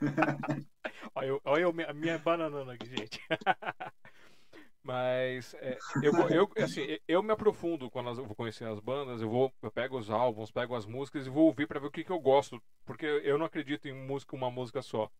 olha 1.14 1.40
olha 1.44 1.88
a 1.88 1.92
minha 1.92 2.18
banana 2.18 2.72
aqui, 2.72 2.86
gente. 2.86 3.20
Mas 4.82 5.52
é, 5.54 5.76
eu, 6.02 6.12
eu, 6.30 6.64
assim, 6.64 6.98
eu 7.06 7.22
me 7.22 7.30
aprofundo 7.30 7.90
quando 7.90 8.08
eu 8.08 8.24
vou 8.24 8.34
conhecer 8.34 8.64
as 8.64 8.80
bandas, 8.80 9.20
eu 9.20 9.28
vou, 9.28 9.52
eu 9.60 9.70
pego 9.70 9.98
os 9.98 10.08
álbuns, 10.08 10.50
pego 10.50 10.74
as 10.74 10.86
músicas 10.86 11.26
e 11.26 11.30
vou 11.30 11.44
ouvir 11.44 11.66
para 11.66 11.78
ver 11.78 11.88
o 11.88 11.90
que, 11.90 12.02
que 12.02 12.10
eu 12.10 12.18
gosto, 12.18 12.62
porque 12.86 13.04
eu 13.04 13.36
não 13.36 13.44
acredito 13.44 13.86
em 13.86 13.92
música 13.92 14.34
uma 14.34 14.50
música 14.50 14.80
só. 14.80 15.10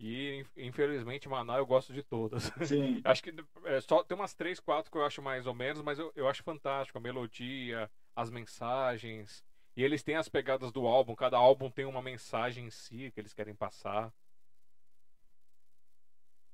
E 0.00 0.44
infelizmente, 0.56 1.28
Manaus 1.28 1.58
eu 1.58 1.66
gosto 1.66 1.92
de 1.92 2.02
todas. 2.02 2.52
Sim. 2.64 3.00
acho 3.04 3.22
que 3.22 3.34
é, 3.64 3.80
só 3.80 4.02
tem 4.04 4.16
umas 4.16 4.34
três, 4.34 4.60
quatro 4.60 4.90
que 4.90 4.96
eu 4.96 5.04
acho 5.04 5.20
mais 5.20 5.46
ou 5.46 5.54
menos, 5.54 5.82
mas 5.82 5.98
eu, 5.98 6.12
eu 6.14 6.28
acho 6.28 6.42
fantástico 6.42 6.98
a 6.98 7.00
melodia, 7.00 7.90
as 8.14 8.30
mensagens. 8.30 9.44
E 9.76 9.82
eles 9.82 10.02
têm 10.02 10.16
as 10.16 10.28
pegadas 10.28 10.70
do 10.70 10.86
álbum, 10.86 11.14
cada 11.14 11.36
álbum 11.36 11.70
tem 11.70 11.84
uma 11.84 12.02
mensagem 12.02 12.66
em 12.66 12.70
si 12.70 13.10
que 13.12 13.20
eles 13.20 13.32
querem 13.32 13.54
passar. 13.54 14.12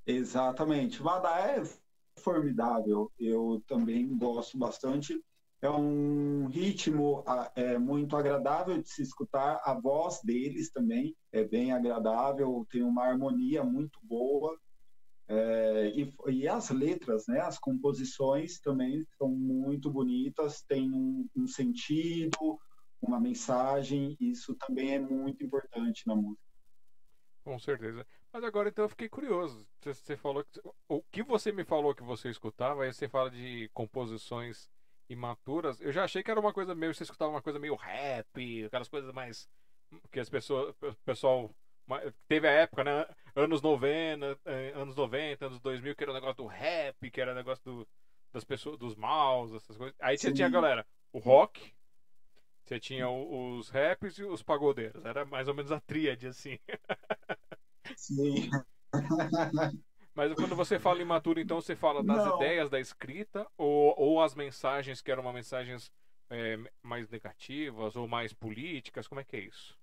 Exatamente. 0.07 1.01
Vada 1.01 1.29
é 1.39 1.63
formidável. 2.17 3.11
Eu 3.19 3.63
também 3.67 4.15
gosto 4.17 4.57
bastante 4.57 5.19
é 5.65 5.69
um 5.69 6.47
ritmo 6.47 7.23
é, 7.55 7.77
muito 7.77 8.15
agradável 8.15 8.81
de 8.81 8.89
se 8.89 9.01
escutar, 9.01 9.61
a 9.63 9.73
voz 9.73 10.21
deles 10.23 10.71
também 10.71 11.15
é 11.31 11.43
bem 11.43 11.71
agradável, 11.71 12.65
tem 12.69 12.83
uma 12.83 13.03
harmonia 13.03 13.63
muito 13.63 13.99
boa. 14.03 14.57
É, 15.27 15.91
e, 15.95 16.13
e, 16.27 16.47
as 16.47 16.69
letras, 16.69 17.25
né, 17.27 17.39
as 17.39 17.57
composições 17.57 18.59
também 18.59 19.03
são 19.17 19.27
muito 19.27 19.89
bonitas, 19.89 20.61
tem 20.61 20.91
um, 20.91 21.27
um 21.35 21.47
sentido, 21.47 22.59
uma 23.01 23.19
mensagem, 23.19 24.15
isso 24.19 24.55
também 24.55 24.93
é 24.93 24.99
muito 24.99 25.43
importante 25.43 26.05
na 26.05 26.15
música. 26.15 26.45
Com 27.43 27.57
certeza. 27.59 28.05
Mas 28.31 28.43
agora 28.43 28.69
então 28.69 28.85
eu 28.85 28.89
fiquei 28.89 29.09
curioso. 29.09 29.67
Você 29.81 30.15
falou 30.17 30.43
que, 30.43 30.61
o 30.89 31.01
que 31.11 31.23
você 31.23 31.51
me 31.51 31.63
falou 31.63 31.95
que 31.95 32.03
você 32.03 32.29
escutava, 32.29 32.83
aí 32.83 32.93
você 32.93 33.07
fala 33.07 33.31
de 33.31 33.69
composições 33.73 34.69
imaturas, 35.09 35.79
eu 35.81 35.91
já 35.91 36.03
achei 36.03 36.23
que 36.23 36.31
era 36.31 36.39
uma 36.39 36.53
coisa 36.53 36.73
meio. 36.75 36.93
Você 36.93 37.03
escutava 37.03 37.31
uma 37.31 37.41
coisa 37.41 37.59
meio 37.59 37.75
rap, 37.75 38.65
aquelas 38.65 38.87
coisas 38.89 39.11
mais. 39.13 39.49
Que 40.11 40.19
as 40.19 40.29
pessoas. 40.29 40.75
O 40.81 40.95
pessoal. 41.05 41.53
Teve 42.27 42.47
a 42.47 42.51
época, 42.51 42.83
né? 42.83 43.05
Anos 43.35 43.61
90, 43.61 44.39
eh, 44.45 44.71
anos 44.75 44.95
90, 44.95 45.45
anos 45.45 45.59
2000, 45.59 45.95
que 45.95 46.03
era 46.03 46.11
o 46.11 46.15
negócio 46.15 46.37
do 46.37 46.47
rap, 46.47 47.11
que 47.11 47.21
era 47.21 47.31
o 47.31 47.35
negócio 47.35 47.63
do, 47.63 47.87
das 48.33 48.43
pessoas, 48.43 48.79
dos 48.79 48.95
maus, 48.95 49.53
essas 49.53 49.77
coisas. 49.77 49.95
Aí 49.99 50.17
você 50.17 50.33
tinha 50.33 50.47
a 50.47 50.49
galera, 50.49 50.83
o 51.13 51.19
rock, 51.19 51.75
você 52.63 52.79
tinha 52.79 53.07
os 53.07 53.69
raps 53.69 54.17
e 54.17 54.23
os 54.23 54.41
pagodeiros. 54.41 55.05
Era 55.05 55.25
mais 55.25 55.47
ou 55.47 55.53
menos 55.53 55.71
a 55.71 55.79
tríade, 55.79 56.25
assim. 56.25 56.57
Sim. 57.95 58.49
Mas 60.15 60.33
quando 60.35 60.55
você 60.55 60.79
fala 60.79 61.01
imaturo, 61.01 61.39
então 61.39 61.59
você 61.61 61.75
fala 61.75 62.03
das 62.03 62.25
Não. 62.25 62.25
ideias 62.25 62.69
da 62.69 62.79
escrita 62.79 63.47
ou, 63.57 63.93
ou 63.97 64.21
as 64.21 64.33
mensagens 64.35 65.01
que 65.01 65.11
eram 65.11 65.23
uma 65.23 65.33
mensagens 65.33 65.91
é, 66.29 66.57
mais 66.81 67.09
negativas 67.09 67.95
ou 67.95 68.07
mais 68.07 68.33
políticas? 68.33 69.07
Como 69.07 69.21
é 69.21 69.25
que 69.25 69.35
é 69.35 69.41
isso? 69.41 69.77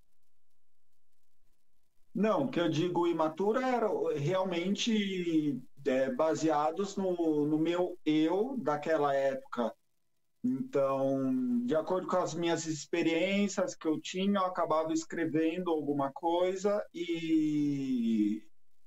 Não, 2.15 2.45
o 2.45 2.51
que 2.51 2.61
eu 2.61 2.69
digo 2.69 3.07
imaturo 3.07 3.59
era 3.61 3.89
realmente 4.19 5.59
é, 5.87 6.11
baseados 6.15 6.97
no, 6.97 7.47
no 7.47 7.59
meu 7.59 7.99
eu 8.05 8.57
daquela 8.59 9.15
época, 9.15 9.75
Então, 10.45 11.65
de 11.67 11.77
acordo 11.77 12.07
com 12.09 12.17
as 12.17 12.35
minhas 12.35 12.67
experiências 12.67 13.75
que 13.77 13.87
eu 13.89 14.01
tinha, 14.01 14.41
eu 14.41 14.47
acabava 14.47 14.93
escrevendo 14.93 15.71
alguma 15.71 16.13
coisa 16.13 16.85
e 16.95 18.43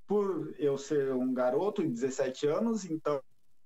por 0.06 0.54
eu 0.58 0.78
ser 0.78 1.12
um 1.12 1.32
garoto 1.32 1.82
de 1.82 1.88
17 1.88 2.46
anos, 2.46 2.84
então 2.84 3.20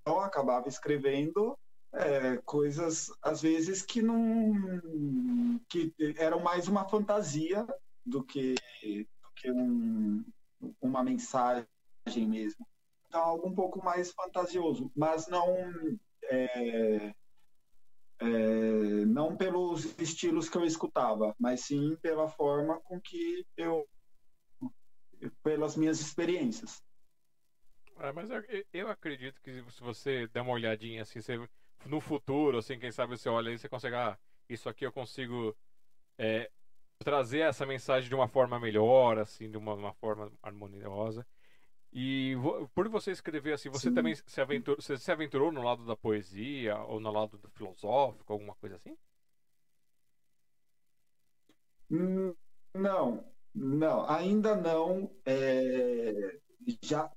eu 0.06 0.20
acabava 0.20 0.68
escrevendo 0.68 1.56
é, 1.92 2.36
coisas 2.38 3.12
às 3.22 3.42
vezes 3.42 3.82
que 3.82 4.00
não 4.00 5.60
que 5.68 5.92
eram 6.16 6.40
mais 6.40 6.68
uma 6.68 6.88
fantasia 6.88 7.66
do 8.04 8.22
que, 8.22 8.54
do 8.82 9.30
que 9.36 9.50
um, 9.50 10.24
uma 10.80 11.02
mensagem 11.02 11.66
mesmo. 12.26 12.66
Então 13.06 13.20
algo 13.20 13.48
um 13.48 13.54
pouco 13.54 13.84
mais 13.84 14.12
fantasioso, 14.12 14.90
mas 14.96 15.26
não 15.26 15.56
é, 16.24 17.12
é, 18.20 19.04
não 19.06 19.36
pelos 19.36 19.98
estilos 19.98 20.48
que 20.48 20.56
eu 20.56 20.64
escutava, 20.64 21.34
mas 21.38 21.62
sim 21.62 21.96
pela 22.00 22.28
forma 22.28 22.80
com 22.80 23.00
que 23.00 23.44
eu, 23.56 23.86
pelas 25.42 25.76
minhas 25.76 26.00
experiências. 26.00 26.82
É, 27.98 28.12
mas 28.12 28.30
eu, 28.30 28.42
eu, 28.72 28.88
acredito 28.88 29.40
que 29.42 29.62
se 29.70 29.80
você 29.82 30.26
der 30.28 30.40
uma 30.40 30.52
olhadinha 30.52 31.02
assim, 31.02 31.20
você, 31.20 31.38
no 31.84 32.00
futuro, 32.00 32.58
assim, 32.58 32.78
quem 32.78 32.90
sabe 32.90 33.16
você 33.16 33.28
olha 33.28 33.50
aí, 33.50 33.58
você 33.58 33.68
consegue, 33.68 33.94
ah, 33.94 34.18
isso 34.48 34.68
aqui 34.68 34.86
eu 34.86 34.92
consigo 34.92 35.54
é, 36.16 36.50
trazer 36.98 37.40
essa 37.40 37.66
mensagem 37.66 38.08
de 38.08 38.14
uma 38.14 38.28
forma 38.28 38.58
melhor, 38.58 39.18
assim, 39.18 39.50
de 39.50 39.56
uma, 39.58 39.74
uma 39.74 39.92
forma 39.94 40.32
harmoniosa. 40.42 41.26
E 41.92 42.34
por 42.74 42.88
você 42.88 43.10
escrever 43.10 43.52
assim, 43.52 43.68
você 43.68 43.88
Sim. 43.88 43.94
também 43.94 44.14
se 44.14 44.40
aventurou, 44.40 44.80
você 44.80 44.96
se 44.96 45.10
aventurou 45.10 45.50
no 45.50 45.62
lado 45.62 45.84
da 45.84 45.96
poesia 45.96 46.78
ou 46.84 47.00
no 47.00 47.10
lado 47.10 47.36
do 47.36 47.50
filosófico, 47.50 48.32
alguma 48.32 48.54
coisa 48.54 48.76
assim? 48.76 48.96
Hum, 51.90 52.34
não, 52.72 53.29
não, 53.54 54.08
ainda 54.08 54.54
não. 54.54 55.10
É, 55.24 56.38
já 56.82 57.10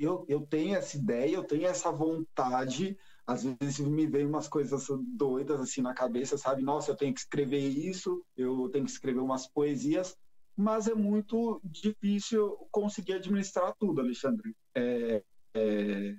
eu, 0.00 0.24
eu 0.28 0.40
tenho 0.46 0.76
essa 0.76 0.96
ideia, 0.96 1.34
eu 1.34 1.44
tenho 1.44 1.66
essa 1.66 1.92
vontade. 1.92 2.96
Às 3.26 3.44
vezes 3.44 3.78
me 3.80 4.06
vem 4.06 4.26
umas 4.26 4.48
coisas 4.48 4.86
doidas 5.14 5.60
assim 5.60 5.82
na 5.82 5.94
cabeça, 5.94 6.38
sabe? 6.38 6.62
Nossa, 6.62 6.90
eu 6.90 6.96
tenho 6.96 7.12
que 7.12 7.20
escrever 7.20 7.58
isso, 7.58 8.24
eu 8.36 8.68
tenho 8.70 8.84
que 8.84 8.90
escrever 8.90 9.20
umas 9.20 9.46
poesias, 9.46 10.16
mas 10.56 10.88
é 10.88 10.94
muito 10.94 11.60
difícil 11.62 12.56
conseguir 12.70 13.14
administrar 13.14 13.74
tudo, 13.78 14.00
Alexandre. 14.00 14.56
É, 14.74 15.22
é, 15.54 16.14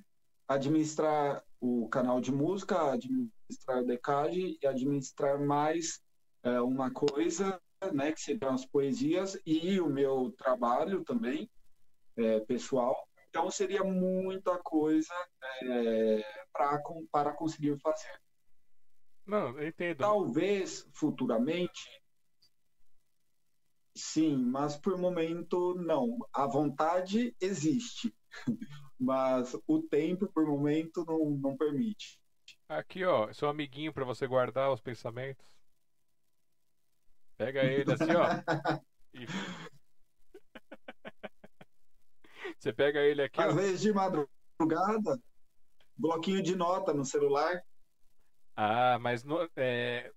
administrar 0.47 1.43
o 1.59 1.87
canal 1.89 2.21
de 2.21 2.31
música, 2.31 2.91
administrar 2.91 3.81
o 3.81 3.85
Decade 3.85 4.57
e 4.61 4.67
administrar 4.67 5.39
mais 5.39 5.99
é, 6.43 6.61
uma 6.61 6.91
coisa, 6.91 7.59
né, 7.93 8.11
que 8.11 8.21
seriam 8.21 8.53
as 8.53 8.65
poesias 8.65 9.39
e 9.45 9.79
o 9.79 9.87
meu 9.87 10.31
trabalho 10.37 11.03
também, 11.03 11.49
é, 12.17 12.39
pessoal. 12.41 12.95
Então 13.29 13.49
seria 13.49 13.83
muita 13.83 14.57
coisa 14.59 15.13
é, 15.63 16.45
pra, 16.51 16.81
para 17.11 17.33
conseguir 17.33 17.79
fazer. 17.79 18.19
Não, 19.25 19.57
eu 19.57 19.67
entendo. 19.67 19.99
Talvez 19.99 20.87
futuramente 20.93 22.01
Sim, 23.95 24.37
mas 24.37 24.77
por 24.77 24.97
momento 24.97 25.75
não. 25.75 26.17
A 26.33 26.47
vontade 26.47 27.35
existe, 27.41 28.13
mas 28.99 29.55
o 29.67 29.81
tempo 29.81 30.27
por 30.31 30.45
momento 30.45 31.05
não, 31.05 31.31
não 31.31 31.57
permite. 31.57 32.19
Aqui, 32.69 33.03
ó, 33.03 33.31
seu 33.33 33.49
amiguinho 33.49 33.91
para 33.91 34.05
você 34.05 34.25
guardar 34.25 34.71
os 34.71 34.79
pensamentos. 34.79 35.45
Pega 37.41 37.63
ele 37.63 37.91
assim, 37.91 38.11
ó. 38.11 38.27
e... 39.15 39.25
você 42.55 42.71
pega 42.71 42.99
ele 42.99 43.23
aqui. 43.23 43.41
Às 43.41 43.51
ó. 43.51 43.55
vezes 43.55 43.81
de 43.81 43.91
madrugada, 43.91 45.19
bloquinho 45.97 46.43
de 46.43 46.55
nota 46.55 46.93
no 46.93 47.03
celular. 47.03 47.63
Ah, 48.55 48.99
mas 48.99 49.23
no, 49.23 49.49
é, 49.55 50.11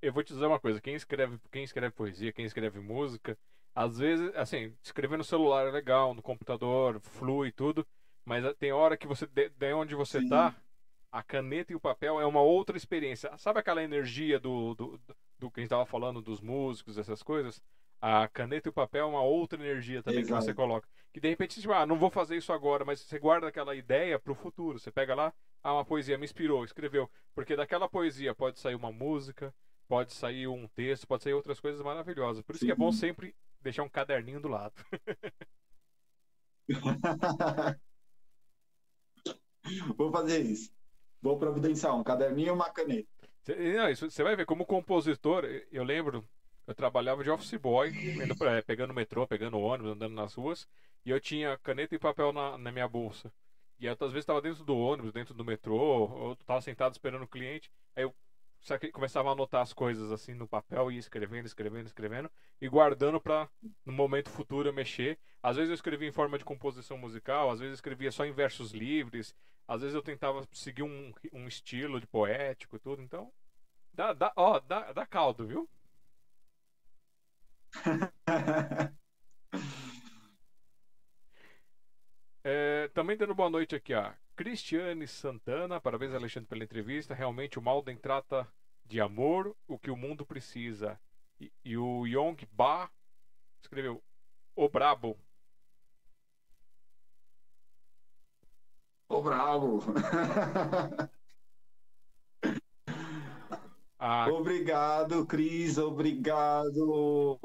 eu 0.00 0.10
vou 0.10 0.22
te 0.22 0.32
dizer 0.32 0.46
uma 0.46 0.58
coisa, 0.58 0.80
quem 0.80 0.94
escreve, 0.94 1.38
quem 1.52 1.64
escreve 1.64 1.94
poesia, 1.94 2.32
quem 2.32 2.46
escreve 2.46 2.80
música, 2.80 3.38
às 3.74 3.98
vezes, 3.98 4.34
assim, 4.34 4.74
escrever 4.82 5.18
no 5.18 5.24
celular 5.24 5.66
é 5.66 5.70
legal, 5.70 6.14
no 6.14 6.22
computador, 6.22 6.98
flui 6.98 7.52
tudo, 7.52 7.86
mas 8.24 8.42
tem 8.56 8.72
hora 8.72 8.96
que 8.96 9.06
você, 9.06 9.26
de, 9.26 9.50
de 9.50 9.74
onde 9.74 9.94
você 9.94 10.20
Sim. 10.20 10.30
tá, 10.30 10.56
a 11.12 11.22
caneta 11.22 11.74
e 11.74 11.76
o 11.76 11.80
papel 11.80 12.18
é 12.18 12.24
uma 12.24 12.40
outra 12.40 12.74
experiência. 12.74 13.36
Sabe 13.36 13.60
aquela 13.60 13.82
energia 13.82 14.40
do, 14.40 14.74
do, 14.74 14.98
do 15.38 15.50
que 15.50 15.60
a 15.60 15.62
gente 15.62 15.68
estava 15.68 15.86
falando, 15.86 16.20
dos 16.20 16.40
músicos, 16.40 16.98
essas 16.98 17.22
coisas? 17.22 17.62
A 18.00 18.28
caneta 18.28 18.68
e 18.68 18.70
o 18.70 18.72
papel 18.72 19.06
é 19.06 19.08
uma 19.08 19.22
outra 19.22 19.60
energia 19.60 20.02
também 20.02 20.20
Exato. 20.20 20.40
que 20.40 20.46
você 20.46 20.54
coloca. 20.54 20.88
Que 21.12 21.20
de 21.20 21.28
repente, 21.28 21.60
tipo, 21.60 21.72
ah, 21.72 21.84
não 21.86 21.98
vou 21.98 22.10
fazer 22.10 22.36
isso 22.36 22.52
agora, 22.52 22.84
mas 22.84 23.00
você 23.00 23.18
guarda 23.18 23.48
aquela 23.48 23.74
ideia 23.74 24.18
para 24.18 24.32
o 24.32 24.36
futuro. 24.36 24.78
Você 24.78 24.90
pega 24.90 25.14
lá, 25.14 25.32
ah, 25.62 25.74
uma 25.74 25.84
poesia 25.84 26.16
me 26.16 26.24
inspirou, 26.24 26.64
escreveu. 26.64 27.10
Porque 27.34 27.56
daquela 27.56 27.88
poesia 27.88 28.34
pode 28.34 28.60
sair 28.60 28.76
uma 28.76 28.92
música, 28.92 29.52
pode 29.88 30.12
sair 30.12 30.46
um 30.46 30.68
texto, 30.68 31.08
pode 31.08 31.24
sair 31.24 31.34
outras 31.34 31.58
coisas 31.58 31.82
maravilhosas. 31.82 32.42
Por 32.42 32.54
isso 32.54 32.60
Sim. 32.60 32.66
que 32.66 32.72
é 32.72 32.76
bom 32.76 32.92
sempre 32.92 33.34
deixar 33.60 33.82
um 33.82 33.88
caderninho 33.88 34.40
do 34.40 34.48
lado. 34.48 34.74
Vou 39.96 40.12
fazer 40.12 40.40
isso. 40.40 40.70
Vou 41.20 41.38
providenciar 41.38 41.96
um 41.96 42.04
caderninho 42.04 42.48
e 42.48 42.50
uma 42.52 42.70
caneta. 42.70 43.08
Você 43.94 44.22
vai 44.22 44.36
ver, 44.36 44.44
como 44.44 44.66
compositor, 44.66 45.44
eu 45.72 45.82
lembro, 45.82 46.22
eu 46.66 46.74
trabalhava 46.74 47.24
de 47.24 47.30
office 47.30 47.54
boy, 47.54 47.90
pra, 48.36 48.62
pegando 48.62 48.92
metrô, 48.92 49.26
pegando 49.26 49.58
ônibus, 49.58 49.92
andando 49.92 50.14
nas 50.14 50.34
ruas, 50.34 50.68
e 51.04 51.10
eu 51.10 51.18
tinha 51.18 51.56
caneta 51.58 51.94
e 51.94 51.98
papel 51.98 52.32
na, 52.32 52.58
na 52.58 52.70
minha 52.70 52.86
bolsa. 52.86 53.32
E 53.80 53.88
outras 53.88 54.12
vezes 54.12 54.24
estava 54.24 54.42
dentro 54.42 54.64
do 54.64 54.76
ônibus, 54.76 55.12
dentro 55.12 55.32
do 55.32 55.44
metrô, 55.44 55.76
ou 55.78 56.32
estava 56.32 56.60
sentado 56.60 56.92
esperando 56.92 57.22
o 57.22 57.28
cliente. 57.28 57.70
Aí 57.96 58.02
eu 58.02 58.14
começava 58.92 59.28
a 59.28 59.32
anotar 59.32 59.62
as 59.62 59.72
coisas 59.72 60.10
assim 60.10 60.34
no 60.34 60.46
papel 60.48 60.90
e 60.90 60.98
escrevendo, 60.98 61.46
escrevendo, 61.46 61.86
escrevendo 61.86 62.30
e 62.60 62.68
guardando 62.68 63.20
para 63.20 63.48
no 63.86 63.92
momento 63.92 64.30
futuro 64.30 64.68
eu 64.68 64.72
mexer. 64.72 65.18
Às 65.42 65.56
vezes 65.56 65.70
eu 65.70 65.74
escrevia 65.74 66.08
em 66.08 66.12
forma 66.12 66.36
de 66.36 66.44
composição 66.44 66.98
musical, 66.98 67.50
às 67.50 67.60
vezes 67.60 67.72
eu 67.72 67.76
escrevia 67.76 68.10
só 68.10 68.26
em 68.26 68.32
versos 68.32 68.72
livres, 68.72 69.34
às 69.66 69.80
vezes 69.80 69.94
eu 69.94 70.02
tentava 70.02 70.46
seguir 70.52 70.82
um, 70.82 71.12
um 71.32 71.46
estilo 71.46 72.00
de 72.00 72.06
poético 72.06 72.76
e 72.76 72.80
tudo. 72.80 73.00
Então, 73.00 73.32
dá, 73.98 74.12
dá, 74.12 74.32
ó, 74.36 74.60
dá, 74.60 74.92
dá 74.92 75.04
caldo, 75.04 75.44
viu? 75.44 75.68
é, 82.44 82.88
também 82.94 83.16
dando 83.16 83.34
boa 83.34 83.50
noite 83.50 83.74
aqui, 83.74 83.92
ó. 83.92 84.12
Cristiane 84.36 85.08
Santana, 85.08 85.80
parabéns 85.80 86.14
Alexandre 86.14 86.48
pela 86.48 86.62
entrevista. 86.62 87.12
Realmente 87.12 87.58
o 87.58 87.62
Malden 87.62 87.96
trata 87.96 88.46
de 88.86 89.00
amor 89.00 89.56
o 89.66 89.76
que 89.76 89.90
o 89.90 89.96
mundo 89.96 90.24
precisa. 90.24 91.00
E, 91.40 91.52
e 91.64 91.76
o 91.76 92.06
Yong 92.06 92.46
Ba 92.52 92.88
escreveu 93.60 94.00
O 94.54 94.68
Brabo. 94.68 95.18
O 99.08 99.20
Brabo. 99.20 99.82
ah. 103.98 104.28
Obrigado, 104.30 105.26
Cris. 105.26 105.78
Obrigado, 105.78 107.38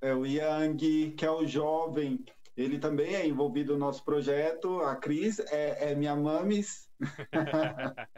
é, 0.00 0.14
o 0.14 0.24
Yang, 0.26 1.12
que 1.12 1.24
é 1.24 1.30
o 1.30 1.46
jovem 1.46 2.24
ele 2.56 2.78
também 2.78 3.14
é 3.14 3.26
envolvido 3.26 3.74
no 3.74 3.80
nosso 3.80 4.02
projeto. 4.02 4.80
A 4.80 4.96
Cris 4.96 5.38
é, 5.40 5.92
é 5.92 5.94
minha 5.94 6.16
mames. 6.16 6.88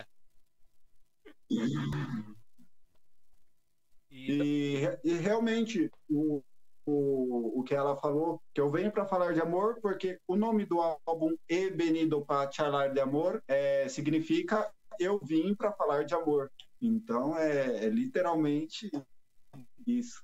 e, 4.08 4.84
e, 5.02 5.12
realmente, 5.14 5.90
o, 6.08 6.40
o, 6.86 7.58
o 7.60 7.64
que 7.64 7.74
ela 7.74 7.96
falou, 7.96 8.40
que 8.54 8.60
eu 8.60 8.70
venho 8.70 8.92
para 8.92 9.06
falar 9.06 9.34
de 9.34 9.40
amor, 9.40 9.80
porque 9.82 10.20
o 10.28 10.36
nome 10.36 10.64
do 10.64 10.80
álbum 10.80 11.34
E 11.48 11.68
Benido 11.70 12.24
para 12.24 12.48
Charlar 12.52 12.92
de 12.92 13.00
Amor 13.00 13.42
é, 13.48 13.88
significa 13.88 14.72
eu 15.00 15.18
vim 15.18 15.52
para 15.54 15.72
falar 15.72 16.04
de 16.04 16.14
amor. 16.14 16.50
Então, 16.80 17.36
é, 17.36 17.84
é 17.84 17.88
literalmente 17.88 18.90
isso. 19.86 20.22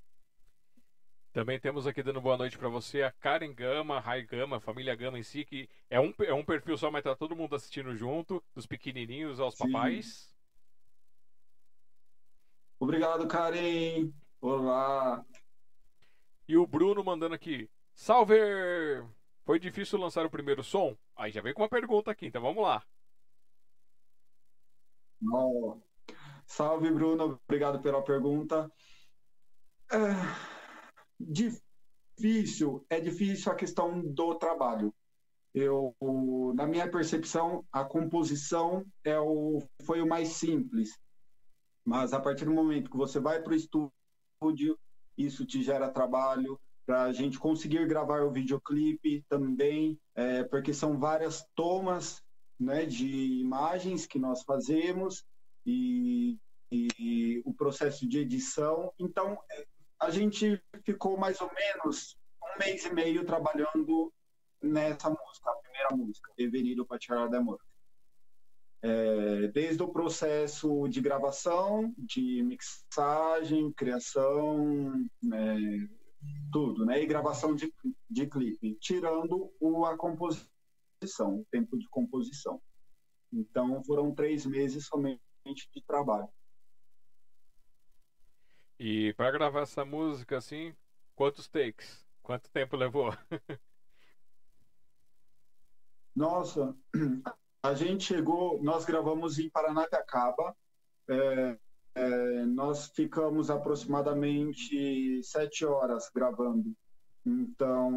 Também 1.33 1.59
temos 1.59 1.85
aqui 1.85 2.01
dando 2.01 2.21
boa 2.21 2.37
noite 2.37 2.57
para 2.57 2.69
você 2.69 3.03
a 3.03 3.11
Karen 3.11 3.53
Gama, 3.53 3.99
Rai 3.99 4.23
Gama, 4.23 4.61
família 4.61 4.95
Gama 4.95 5.19
em 5.19 5.23
si, 5.25 5.45
que 5.45 5.69
é 5.91 5.99
um, 5.99 6.15
é 6.21 6.33
um 6.33 6.45
perfil 6.45 6.79
só, 6.79 6.93
mas 6.93 7.03
tá 7.03 7.17
todo 7.17 7.35
mundo 7.35 7.57
assistindo 7.57 7.93
junto, 7.97 8.41
dos 8.55 8.67
pequenininhos 8.67 9.41
aos 9.41 9.57
Sim. 9.57 9.65
papais. 9.65 10.33
Obrigado, 12.79 13.27
Karen. 13.27 14.13
Olá. 14.41 15.27
E 16.47 16.57
o 16.57 16.67
Bruno 16.67 17.03
mandando 17.03 17.35
aqui. 17.35 17.69
Salve! 17.95 18.35
Foi 19.45 19.59
difícil 19.59 19.99
lançar 19.99 20.25
o 20.25 20.31
primeiro 20.31 20.63
som? 20.63 20.97
Aí 21.17 21.33
já 21.33 21.41
vem 21.41 21.53
com 21.53 21.63
uma 21.63 21.69
pergunta 21.69 22.13
aqui, 22.13 22.27
então 22.27 22.43
vamos 22.43 22.63
lá. 22.63 22.81
Oh. 25.33 25.81
Salve, 26.47 26.91
Bruno. 26.91 27.41
Obrigado 27.47 27.81
pela 27.81 28.03
pergunta. 28.03 28.71
É... 29.91 29.97
Difícil, 31.19 32.85
é 32.89 33.01
difícil 33.01 33.53
a 33.53 33.55
questão 33.55 34.03
do 34.03 34.35
trabalho. 34.35 34.93
Eu, 35.55 35.95
na 36.55 36.67
minha 36.67 36.91
percepção, 36.91 37.65
a 37.73 37.85
composição 37.85 38.85
é 39.05 39.19
o, 39.19 39.63
foi 39.85 40.03
o 40.03 40.09
mais 40.09 40.29
simples. 40.31 40.99
Mas 41.85 42.13
a 42.13 42.21
partir 42.21 42.45
do 42.45 42.51
momento 42.53 42.91
que 42.91 42.97
você 42.97 43.21
vai 43.21 43.41
para 43.41 43.53
o 43.53 43.57
estúdio, 43.57 44.79
isso 45.17 45.47
te 45.47 45.63
gera 45.63 45.91
trabalho, 45.91 46.59
para 46.85 47.05
a 47.05 47.13
gente 47.13 47.39
conseguir 47.39 47.87
gravar 47.87 48.23
o 48.23 48.33
videoclipe 48.33 49.25
também, 49.29 49.99
é, 50.15 50.43
porque 50.45 50.75
são 50.75 50.99
várias 50.99 51.47
tomas 51.55 52.23
né, 52.59 52.85
de 52.85 53.41
imagens 53.41 54.07
que 54.07 54.19
nós 54.19 54.43
fazemos 54.43 55.25
e, 55.65 56.39
e 56.71 57.43
o 57.45 57.53
processo 57.55 58.09
de 58.09 58.19
edição. 58.19 58.93
Então, 58.99 59.39
é, 59.51 59.67
a 60.01 60.11
gente 60.11 60.61
ficou 60.85 61.17
mais 61.17 61.41
ou 61.41 61.51
menos 61.55 62.17
um 62.43 62.59
mês 62.59 62.85
e 62.85 62.93
meio 62.93 63.25
trabalhando 63.25 64.13
nessa 64.63 65.09
música, 65.09 65.51
a 65.51 65.57
primeira 65.57 65.97
música, 65.97 66.33
Deverido 66.37 66.87
para 66.87 66.99
Tirar 66.99 67.29
da 67.29 67.39
Amor. 67.39 67.61
É, 68.83 69.49
desde 69.49 69.83
o 69.83 69.89
processo 69.89 70.87
de 70.89 71.01
gravação, 71.01 71.95
de 71.97 72.43
mixagem, 72.43 73.73
criação, 73.73 74.93
né, 75.23 75.89
tudo, 76.53 76.85
né? 76.85 77.03
E 77.03 77.07
gravação 77.07 77.55
de, 77.55 77.73
de 78.11 78.27
clipe, 78.27 78.77
tirando 78.81 79.51
o, 79.59 79.87
a 79.87 79.97
composição, 79.97 81.41
o 81.41 81.47
tempo 81.51 81.79
de 81.79 81.89
composição. 81.89 82.61
Então 83.33 83.83
foram 83.85 84.15
três 84.15 84.45
meses 84.45 84.87
somente 84.87 85.23
de 85.53 85.83
trabalho. 85.83 86.29
E 88.79 89.13
para 89.15 89.31
gravar 89.31 89.61
essa 89.61 89.85
música, 89.85 90.39
assim, 90.39 90.75
quantos 91.15 91.47
takes? 91.49 92.05
Quanto 92.23 92.51
tempo 92.51 92.77
levou? 92.77 93.13
Nossa, 96.17 96.75
a 97.63 97.75
gente 97.75 98.05
chegou, 98.05 98.63
nós 98.63 98.85
gravamos 98.85 99.39
em 99.39 99.51
Paranapiacaba, 99.51 100.57
é, 101.09 101.59
é, 101.97 102.47
nós 102.47 102.89
ficamos 102.89 103.51
aproximadamente 103.51 105.23
sete 105.23 105.65
horas 105.67 106.11
gravando. 106.15 106.75
Então, 107.27 107.91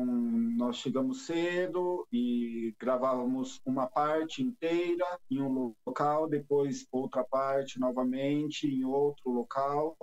nós 0.55 0.77
chegamos 0.77 1.25
cedo 1.25 2.07
e 2.11 2.73
gravávamos 2.79 3.59
uma 3.65 3.85
parte 3.85 4.41
inteira 4.41 5.05
em 5.29 5.41
um 5.41 5.75
local, 5.85 6.29
depois 6.29 6.87
outra 6.91 7.25
parte 7.25 7.77
novamente 7.77 8.67
em 8.67 8.85
outro 8.85 9.29
local. 9.29 9.97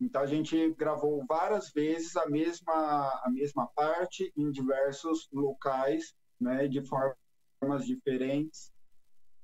Então, 0.00 0.22
a 0.22 0.26
gente 0.26 0.72
gravou 0.72 1.22
várias 1.28 1.70
vezes 1.70 2.16
a 2.16 2.26
mesma, 2.26 2.72
a 3.22 3.30
mesma 3.30 3.66
parte 3.66 4.32
em 4.36 4.50
diversos 4.50 5.28
locais, 5.30 6.14
né, 6.40 6.66
de 6.66 6.82
formas 6.82 7.86
diferentes. 7.86 8.72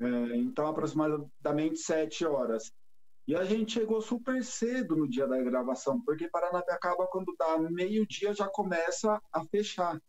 É, 0.00 0.36
então, 0.36 0.66
aproximadamente 0.66 1.78
sete 1.80 2.24
horas. 2.24 2.72
E 3.28 3.36
a 3.36 3.44
gente 3.44 3.74
chegou 3.74 4.00
super 4.00 4.42
cedo 4.42 4.96
no 4.96 5.06
dia 5.06 5.26
da 5.28 5.36
gravação, 5.42 6.00
porque 6.00 6.30
Paranapiacaba, 6.30 7.06
quando 7.08 7.36
dá 7.38 7.58
meio-dia, 7.58 8.32
já 8.32 8.48
começa 8.48 9.20
a 9.30 9.44
fechar 9.44 10.00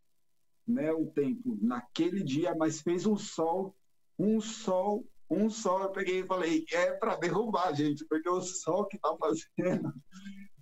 né, 0.65 0.93
o 0.93 1.05
tempo 1.07 1.57
naquele 1.61 2.23
dia, 2.23 2.55
mas 2.55 2.79
fez 2.79 3.05
um 3.05 3.17
sol, 3.17 3.75
um 4.17 4.39
sol, 4.39 5.05
um 5.29 5.49
sol. 5.49 5.83
Eu 5.83 5.91
peguei 5.91 6.21
e 6.21 6.25
falei, 6.25 6.63
é 6.71 6.93
para 6.93 7.17
derrubar, 7.17 7.75
gente, 7.75 8.05
porque 8.05 8.29
o 8.29 8.39
sol 8.39 8.87
que 8.87 8.97
tá 8.97 9.13
fazendo. 9.19 9.93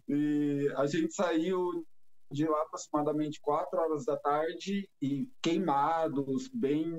E 0.09 0.73
a 0.77 0.87
gente 0.87 1.13
saiu 1.13 1.85
de 2.32 2.45
lá 2.45 2.61
aproximadamente 2.61 3.39
4 3.39 3.80
horas 3.80 4.05
da 4.05 4.17
tarde 4.17 4.89
e 5.01 5.30
queimados, 5.41 6.49
bem. 6.49 6.93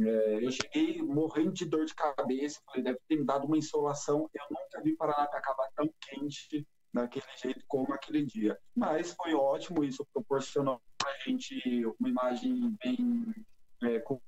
É, 0.00 0.44
eu 0.44 0.50
cheguei 0.50 1.02
morrendo 1.02 1.52
de 1.52 1.64
dor 1.64 1.84
de 1.84 1.94
cabeça, 1.94 2.60
falei, 2.66 2.82
deve 2.82 2.98
ter 3.08 3.16
me 3.16 3.24
dado 3.24 3.46
uma 3.46 3.58
insolação. 3.58 4.28
Eu 4.32 4.44
nunca 4.50 4.82
vi 4.82 4.96
acabar 4.98 5.68
tão 5.74 5.92
quente 6.00 6.66
daquele 6.92 7.26
jeito 7.36 7.64
como 7.68 7.92
aquele 7.92 8.24
dia. 8.24 8.58
Mas 8.74 9.12
foi 9.12 9.34
ótimo, 9.34 9.84
isso 9.84 10.06
proporcionou 10.12 10.80
para 10.96 11.10
a 11.10 11.18
gente 11.18 11.86
uma 11.98 12.08
imagem 12.08 12.76
bem. 12.82 13.34
É, 13.82 13.98
com, 14.00 14.20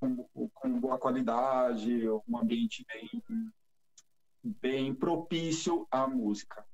com 0.55 0.81
boa 0.81 0.99
qualidade, 0.99 2.09
um 2.09 2.39
ambiente 2.39 2.87
bem, 2.89 3.23
bem 4.43 4.95
propício 4.95 5.87
à 5.91 6.07
música. 6.07 6.65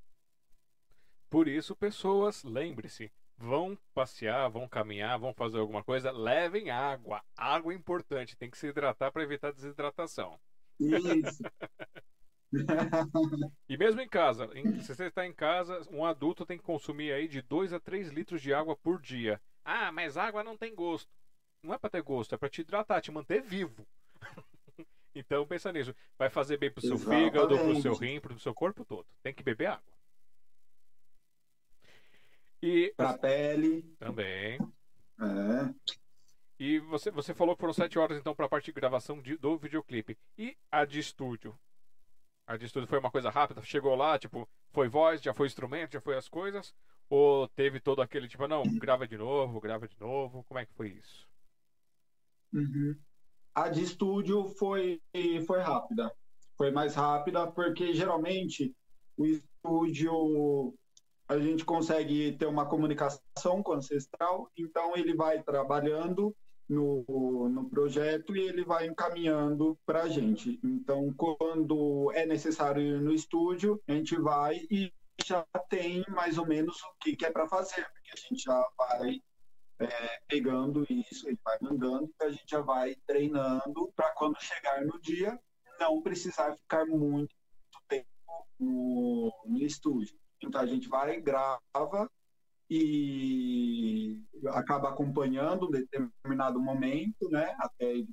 Por 1.29 1.47
isso, 1.47 1.77
pessoas, 1.77 2.43
lembre-se, 2.43 3.13
vão 3.39 3.79
passear, 3.95 4.51
vão 4.51 4.69
caminhar, 4.69 5.19
vão 5.19 5.33
fazer 5.33 5.59
alguma 5.59 5.83
coisa, 5.83 6.11
levem 6.11 6.71
água. 6.71 7.23
Água 7.37 7.73
é 7.73 7.77
importante, 7.77 8.37
tem 8.37 8.51
que 8.51 8.59
se 8.59 8.67
hidratar 8.67 9.13
para 9.13 9.23
evitar 9.23 9.53
desidratação. 9.53 10.39
Isso. 10.79 11.43
e 13.69 13.77
mesmo 13.77 14.01
em 14.01 14.09
casa, 14.09 14.49
se 14.83 14.95
você 14.95 15.07
está 15.07 15.27
em 15.27 15.33
casa, 15.33 15.81
um 15.91 16.05
adulto 16.05 16.45
tem 16.45 16.59
que 16.59 16.65
consumir 16.65 17.13
aí 17.13 17.29
de 17.29 17.41
2 17.43 17.73
a 17.73 17.81
3 17.81 18.09
litros 18.09 18.43
de 18.43 18.53
água 18.53 18.77
por 18.77 19.01
dia. 19.01 19.41
Ah, 19.65 19.93
mas 19.93 20.17
água 20.17 20.43
não 20.43 20.57
tem 20.57 20.75
gosto. 20.75 21.11
Não 21.63 21.75
é 21.75 21.79
para 21.79 21.91
ter 21.91 22.03
gosto, 22.03 22.35
é 22.35 22.39
para 22.39 22.49
te 22.49 22.63
hidratar, 22.63 23.01
te 23.01 23.13
manter 23.13 23.43
vivo. 23.43 23.87
então 25.15 25.47
pensa 25.47 25.73
nisso. 25.73 25.95
Vai 26.17 26.31
fazer 26.31 26.57
bem 26.57 26.71
pro 26.71 26.81
seu 26.81 26.95
Exatamente. 26.95 27.25
fígado, 27.25 27.59
pro 27.59 27.83
seu 27.83 27.95
rim, 27.95 28.21
pro 28.21 28.39
seu 28.39 28.55
corpo 28.55 28.85
todo. 28.85 29.07
Tem 29.23 29.35
que 29.35 29.43
beber 29.43 29.67
água. 29.67 29.98
E 32.63 32.93
para 32.97 33.11
a 33.11 33.19
pele. 33.19 33.83
Também. 33.99 34.59
É. 35.21 35.75
E 36.59 36.81
você, 36.81 37.11
você 37.11 37.33
falou 37.33 37.55
que 37.55 37.61
foram 37.61 37.73
sete 37.73 37.99
horas 37.99 38.19
então 38.19 38.35
para 38.35 38.47
a 38.47 38.49
parte 38.49 38.67
de 38.67 38.73
gravação 38.73 39.23
de, 39.23 39.37
do 39.37 39.57
videoclipe. 39.57 40.19
E 40.37 40.57
a 40.71 40.85
de 40.85 40.99
estúdio? 40.99 41.57
A 42.47 42.57
de 42.57 42.67
estúdio 42.67 42.89
foi 42.89 42.99
uma 42.99 43.11
coisa 43.11 43.31
rápida? 43.31 43.63
Chegou 43.63 43.95
lá, 43.95 44.19
tipo, 44.19 44.49
foi 44.73 44.89
voz, 44.89 45.23
já 45.23 45.33
foi 45.33 45.47
instrumento, 45.47 45.93
já 45.93 46.01
foi 46.01 46.17
as 46.17 46.29
coisas? 46.29 46.75
Ou 47.09 47.47
teve 47.49 47.79
todo 47.79 48.03
aquele 48.03 48.27
tipo, 48.29 48.49
não, 48.49 48.63
grava 48.79 49.07
de 49.07 49.17
novo, 49.17 49.61
grava 49.61 49.87
de 49.87 49.99
novo? 50.01 50.45
Como 50.45 50.59
é 50.59 50.67
que 50.67 50.75
foi 50.75 50.89
isso? 50.89 51.29
Uhum. 52.53 52.97
A 53.55 53.69
de 53.69 53.83
estúdio 53.83 54.49
foi, 54.49 55.01
foi 55.47 55.61
rápida. 55.61 56.13
Foi 56.57 56.71
mais 56.71 56.95
rápida 56.95 57.47
porque 57.53 57.95
geralmente 57.95 58.75
o 59.17 59.27
estúdio 59.27 60.75
a 61.29 61.39
gente 61.39 61.65
consegue 61.65 62.33
ter 62.33 62.47
uma 62.47 62.67
comunicação 62.67 63.63
com 63.63 63.73
o 63.73 63.75
ancestral, 63.75 64.51
então 64.57 64.97
ele 64.97 65.15
vai 65.15 65.43
trabalhando 65.43 66.35
no, 66.69 67.49
no 67.49 67.69
projeto 67.69 68.35
e 68.35 68.41
ele 68.41 68.65
vai 68.65 68.87
encaminhando 68.87 69.79
para 69.85 70.05
a 70.05 70.09
gente. 70.09 70.59
Então, 70.65 71.13
quando 71.15 72.11
é 72.15 72.27
necessário 72.27 72.83
ir 72.83 73.01
no 73.01 73.13
estúdio, 73.13 73.81
a 73.87 73.93
gente 73.93 74.17
vai 74.17 74.57
e 74.71 74.93
já 75.25 75.45
tem 75.69 76.05
mais 76.09 76.39
ou 76.39 76.47
menos 76.47 76.81
o 76.83 76.95
que, 77.01 77.17
que 77.17 77.27
é 77.27 77.31
para 77.31 77.49
fazer, 77.49 77.87
porque 77.93 78.11
a 78.13 78.17
gente 78.17 78.43
já 78.43 78.69
vai 78.77 79.21
é, 79.81 80.21
pegando 80.27 80.87
isso, 80.89 81.29
ele 81.29 81.39
vai 81.45 81.59
mandando, 81.61 82.11
e 82.21 82.25
a 82.25 82.31
gente 82.31 82.49
já 82.49 82.61
vai 82.61 82.95
treinando 83.07 83.93
para 83.95 84.13
quando 84.13 84.41
chegar 84.41 84.85
no 84.85 85.01
dia 85.01 85.39
não 85.79 86.03
precisar 86.03 86.57
ficar 86.57 86.87
muito 86.87 87.35
tempo 87.89 88.07
no, 88.59 89.33
no 89.47 89.63
estúdio. 89.63 90.19
Então 90.43 90.61
a 90.61 90.67
gente 90.67 90.89
vai, 90.89 91.21
grava 91.21 92.11
e 92.71 94.23
acaba 94.49 94.91
acompanhando 94.91 95.67
um 95.67 95.71
determinado 95.71 96.61
momento, 96.61 97.29
né, 97.31 97.57
até 97.59 98.05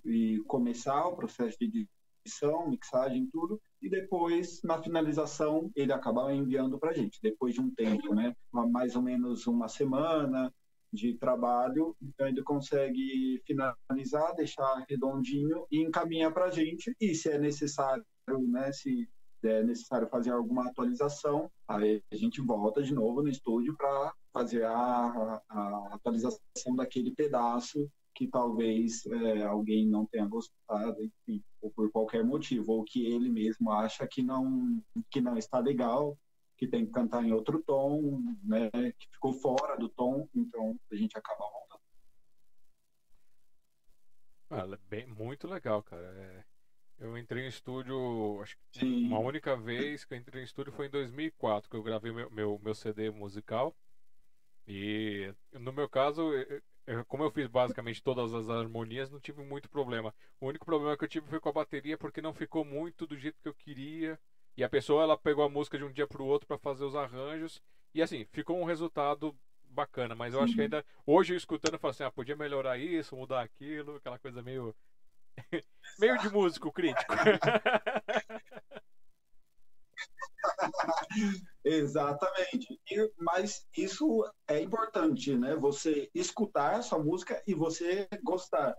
começar 0.47 1.05
o 1.07 1.15
processo 1.15 1.57
de 1.59 1.87
edição, 2.25 2.69
mixagem, 2.69 3.29
tudo, 3.31 3.61
e 3.81 3.89
depois, 3.89 4.61
na 4.63 4.81
finalização, 4.81 5.69
ele 5.75 5.91
acaba 5.91 6.33
enviando 6.33 6.79
para 6.79 6.91
a 6.91 6.93
gente, 6.93 7.19
depois 7.21 7.53
de 7.53 7.61
um 7.61 7.69
tempo, 7.69 8.15
né, 8.15 8.35
mais 8.51 8.95
ou 8.95 9.01
menos 9.01 9.45
uma 9.45 9.67
semana 9.67 10.51
de 10.91 11.15
trabalho, 11.15 11.95
então 12.01 12.27
ele 12.27 12.41
consegue 12.41 13.43
finalizar, 13.45 14.33
deixar 14.35 14.85
redondinho 14.89 15.67
e 15.69 15.81
encaminha 15.81 16.31
para 16.31 16.45
a 16.45 16.51
gente, 16.51 16.95
e 16.99 17.13
se 17.13 17.29
é 17.29 17.37
necessário, 17.37 18.05
né, 18.47 18.71
se 18.71 19.07
é 19.47 19.63
necessário 19.63 20.07
fazer 20.07 20.31
alguma 20.31 20.67
atualização, 20.67 21.51
aí 21.67 22.03
a 22.11 22.15
gente 22.15 22.41
volta 22.41 22.81
de 22.81 22.93
novo 22.93 23.21
no 23.21 23.29
estúdio 23.29 23.75
para 23.75 24.13
fazer 24.33 24.63
a, 24.65 25.41
a, 25.49 25.89
atualização 25.93 26.75
daquele 26.75 27.11
pedaço 27.11 27.89
que 28.13 28.27
talvez 28.27 29.05
é, 29.05 29.43
alguém 29.43 29.87
não 29.87 30.05
tenha 30.05 30.25
gostado, 30.25 31.03
enfim, 31.03 31.43
ou 31.61 31.69
por 31.71 31.91
qualquer 31.91 32.23
motivo, 32.23 32.71
ou 32.71 32.83
que 32.83 33.05
ele 33.05 33.29
mesmo 33.29 33.71
acha 33.71 34.07
que 34.07 34.23
não, 34.23 34.81
que 35.11 35.19
não 35.19 35.37
está 35.37 35.59
legal, 35.59 36.17
que 36.57 36.65
tem 36.65 36.85
que 36.85 36.91
cantar 36.93 37.25
em 37.25 37.33
outro 37.33 37.61
tom, 37.61 38.21
né, 38.41 38.69
que 38.71 39.07
ficou 39.11 39.33
fora 39.33 39.77
do 39.77 39.89
tom, 39.89 40.29
então 40.33 40.79
a 40.89 40.95
gente 40.95 41.17
acaba 41.17 41.43
voltando. 41.43 41.81
Ah, 44.49 44.79
bem, 44.87 45.05
muito 45.05 45.47
legal, 45.47 45.83
cara. 45.83 46.07
É 46.07 46.54
Eu 46.97 47.17
entrei 47.17 47.45
em 47.45 47.47
estúdio, 47.47 48.39
acho 48.41 48.57
que 48.71 48.79
Sim. 48.79 49.07
uma 49.07 49.19
única 49.19 49.55
vez 49.55 50.05
que 50.05 50.13
eu 50.13 50.17
entrei 50.17 50.41
em 50.41 50.45
estúdio 50.45 50.71
foi 50.71 50.87
em 50.87 50.89
2004, 50.89 51.69
que 51.69 51.75
eu 51.75 51.83
gravei 51.83 52.11
meu, 52.11 52.29
meu, 52.31 52.59
meu 52.63 52.73
CD 52.73 53.11
musical. 53.11 53.75
E 54.67 55.33
no 55.51 55.73
meu 55.73 55.89
caso, 55.89 56.31
eu, 56.87 57.05
como 57.05 57.23
eu 57.23 57.31
fiz 57.31 57.47
basicamente 57.47 58.01
todas 58.01 58.33
as 58.33 58.49
harmonias, 58.49 59.09
não 59.09 59.19
tive 59.19 59.43
muito 59.43 59.69
problema. 59.69 60.13
O 60.39 60.47
único 60.47 60.65
problema 60.65 60.95
que 60.95 61.03
eu 61.03 61.09
tive 61.09 61.27
foi 61.27 61.39
com 61.39 61.49
a 61.49 61.53
bateria, 61.53 61.97
porque 61.97 62.21
não 62.21 62.33
ficou 62.33 62.63
muito 62.63 63.07
do 63.07 63.17
jeito 63.17 63.41
que 63.41 63.49
eu 63.49 63.53
queria. 63.53 64.19
E 64.55 64.63
a 64.63 64.69
pessoa 64.69 65.03
ela 65.03 65.17
pegou 65.17 65.43
a 65.43 65.49
música 65.49 65.77
de 65.77 65.83
um 65.83 65.91
dia 65.91 66.07
para 66.07 66.21
o 66.21 66.25
outro 66.25 66.47
para 66.47 66.57
fazer 66.57 66.85
os 66.85 66.95
arranjos. 66.95 67.61
E 67.93 68.01
assim, 68.01 68.25
ficou 68.31 68.59
um 68.59 68.63
resultado 68.63 69.35
bacana, 69.63 70.15
mas 70.15 70.33
eu 70.33 70.41
acho 70.41 70.55
que 70.55 70.61
ainda. 70.61 70.85
Hoje 71.05 71.33
eu 71.33 71.37
escutando, 71.37 71.73
eu 71.73 71.79
falo 71.79 71.91
assim, 71.91 72.03
ah, 72.03 72.11
podia 72.11 72.35
melhorar 72.35 72.77
isso, 72.77 73.15
mudar 73.15 73.41
aquilo, 73.41 73.95
aquela 73.95 74.19
coisa 74.19 74.41
meio. 74.41 74.75
meio 75.99 76.17
de 76.19 76.29
músico 76.29 76.71
crítico. 76.71 77.13
Exatamente. 81.63 82.79
E, 82.89 83.11
mas 83.17 83.65
isso 83.75 84.23
é 84.47 84.61
importante, 84.61 85.35
né? 85.35 85.55
Você 85.55 86.09
escutar 86.13 86.81
sua 86.83 86.99
música 86.99 87.41
e 87.47 87.53
você 87.53 88.07
gostar. 88.23 88.75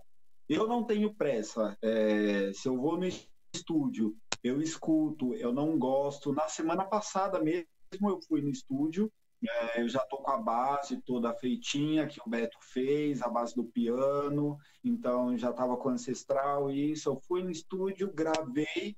Eu 0.47 0.67
não 0.67 0.85
tenho 0.85 1.13
pressa. 1.13 1.77
É, 1.81 2.51
se 2.53 2.67
eu 2.67 2.77
vou 2.77 2.97
no 2.97 3.07
estúdio, 3.53 4.15
eu 4.43 4.61
escuto, 4.61 5.33
eu 5.33 5.51
não 5.51 5.77
gosto. 5.77 6.33
Na 6.33 6.47
semana 6.47 6.85
passada 6.85 7.41
mesmo 7.41 7.67
eu 8.03 8.21
fui 8.21 8.41
no 8.41 8.49
estúdio, 8.49 9.11
é, 9.45 9.81
eu 9.81 9.87
já 9.87 9.99
tô 9.99 10.17
com 10.17 10.31
a 10.31 10.37
base 10.37 11.01
toda 11.01 11.33
feitinha 11.33 12.07
que 12.07 12.19
o 12.19 12.29
Beto 12.29 12.57
fez, 12.61 13.21
a 13.21 13.29
base 13.29 13.55
do 13.55 13.63
piano, 13.63 14.57
então 14.83 15.37
já 15.37 15.51
estava 15.51 15.77
com 15.77 15.89
ancestral 15.89 16.71
e 16.71 16.91
isso. 16.91 17.09
Eu 17.09 17.17
fui 17.27 17.43
no 17.43 17.51
estúdio, 17.51 18.11
gravei 18.13 18.97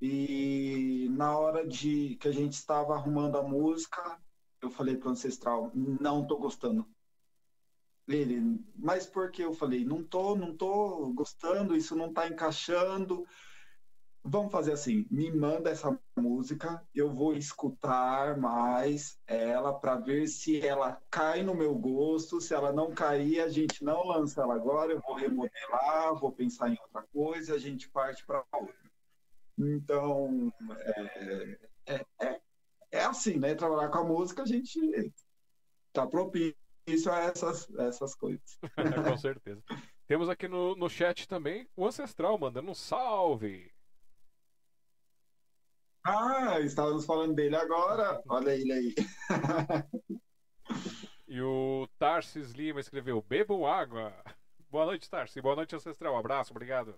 e 0.00 1.08
na 1.10 1.38
hora 1.38 1.66
de 1.66 2.16
que 2.16 2.28
a 2.28 2.32
gente 2.32 2.54
estava 2.54 2.94
arrumando 2.94 3.36
a 3.36 3.42
música, 3.42 4.18
eu 4.62 4.70
falei 4.70 4.96
pro 4.96 5.10
ancestral, 5.10 5.70
não 5.74 6.26
tô 6.26 6.38
gostando. 6.38 6.86
Ele, 8.08 8.64
mas 8.74 9.06
por 9.06 9.30
que 9.30 9.42
eu 9.42 9.52
falei, 9.52 9.84
não 9.84 10.02
tô, 10.02 10.34
não 10.34 10.56
tô 10.56 11.12
gostando, 11.12 11.76
isso 11.76 11.94
não 11.94 12.12
tá 12.12 12.26
encaixando. 12.26 13.26
Vamos 14.22 14.52
fazer 14.52 14.72
assim, 14.72 15.06
me 15.10 15.32
manda 15.32 15.70
essa 15.70 15.98
música, 16.16 16.86
eu 16.94 17.10
vou 17.10 17.34
escutar 17.34 18.36
mais 18.36 19.18
ela 19.26 19.72
para 19.72 19.96
ver 19.96 20.28
se 20.28 20.60
ela 20.64 21.00
cai 21.10 21.42
no 21.42 21.54
meu 21.54 21.74
gosto, 21.74 22.40
se 22.40 22.52
ela 22.52 22.70
não 22.70 22.92
cair, 22.92 23.40
a 23.40 23.48
gente 23.48 23.82
não 23.82 24.06
lança 24.06 24.42
ela 24.42 24.54
agora, 24.54 24.92
eu 24.92 25.00
vou 25.00 25.14
remodelar, 25.14 26.14
vou 26.20 26.30
pensar 26.30 26.68
em 26.68 26.78
outra 26.82 27.02
coisa, 27.10 27.54
a 27.54 27.58
gente 27.58 27.88
parte 27.88 28.24
para 28.26 28.44
outra. 28.52 28.74
Então, 29.58 30.52
é, 30.78 31.58
é, 31.86 32.06
é, 32.20 32.40
é, 32.92 33.04
assim, 33.04 33.38
né? 33.38 33.54
Trabalhar 33.54 33.88
com 33.88 33.98
a 33.98 34.04
música, 34.04 34.42
a 34.42 34.46
gente 34.46 35.12
tá 35.92 36.06
propício 36.06 36.56
a 37.10 37.20
essas, 37.20 37.70
essas 37.78 38.14
coisas. 38.14 38.58
com 39.10 39.16
certeza. 39.16 39.62
Temos 40.06 40.28
aqui 40.28 40.48
no, 40.48 40.74
no 40.74 40.88
chat 40.88 41.28
também 41.28 41.68
o 41.76 41.86
Ancestral 41.86 42.38
mandando 42.38 42.70
um 42.70 42.74
salve. 42.74 43.70
Ah, 46.02 46.58
estávamos 46.60 47.04
falando 47.04 47.34
dele 47.34 47.56
agora. 47.56 48.22
Olha 48.28 48.54
ele 48.54 48.72
aí. 48.72 48.94
e 51.28 51.40
o 51.42 51.86
Tarsis 51.98 52.52
Lima 52.52 52.80
escreveu: 52.80 53.20
Bebam 53.22 53.66
água. 53.66 54.14
Boa 54.70 54.86
noite, 54.86 55.10
Tarsis. 55.10 55.42
Boa 55.42 55.56
noite, 55.56 55.76
Ancestral. 55.76 56.16
Abraço, 56.16 56.52
obrigado. 56.52 56.94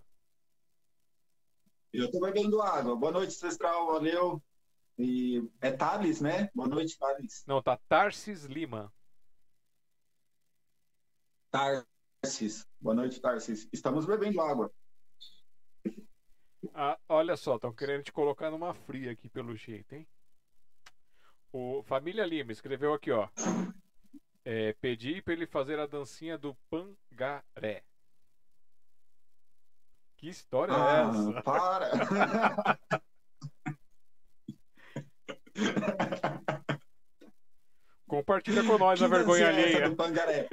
Eu 1.92 2.10
tô 2.10 2.20
bebendo 2.20 2.62
água. 2.62 2.94
Boa 2.94 3.12
noite, 3.12 3.34
Ancestral. 3.34 3.86
Valeu. 3.86 4.42
E 4.98 5.42
é 5.60 5.72
Thales, 5.72 6.20
né? 6.20 6.48
Boa 6.54 6.68
noite, 6.68 6.96
Thales. 6.96 7.42
Não, 7.46 7.60
tá 7.62 7.76
Tarsis 7.88 8.44
Lima. 8.44 8.92
Tarsis. 11.50 12.66
Boa 12.80 12.94
noite, 12.94 13.20
Tarsis. 13.20 13.68
Estamos 13.72 14.06
bebendo 14.06 14.40
água. 14.40 14.72
Ah, 16.74 16.98
olha 17.08 17.36
só, 17.36 17.56
estão 17.56 17.72
querendo 17.72 18.04
te 18.04 18.12
colocar 18.12 18.50
numa 18.50 18.72
fria 18.72 19.10
aqui 19.12 19.28
pelo 19.28 19.56
jeito, 19.56 19.94
hein? 19.94 20.06
O 21.52 21.82
Família 21.82 22.24
Lima 22.24 22.52
escreveu 22.52 22.94
aqui, 22.94 23.10
ó. 23.10 23.28
É, 24.44 24.72
pedi 24.74 25.20
para 25.20 25.34
ele 25.34 25.46
fazer 25.46 25.78
a 25.78 25.86
dancinha 25.86 26.38
do 26.38 26.56
Pangaré. 26.70 27.82
Que 30.16 30.28
história 30.28 30.72
é 30.72 30.76
ah, 30.76 30.96
é 30.96 31.10
essa? 31.10 31.42
Para! 31.42 31.90
Compartilha 38.06 38.62
com 38.62 38.76
nós 38.76 38.98
que 38.98 39.04
a 39.06 39.08
vergonha 39.08 39.46
é 39.46 39.48
alheia. 39.48 39.88
Do 39.88 39.96
pangaré? 39.96 40.46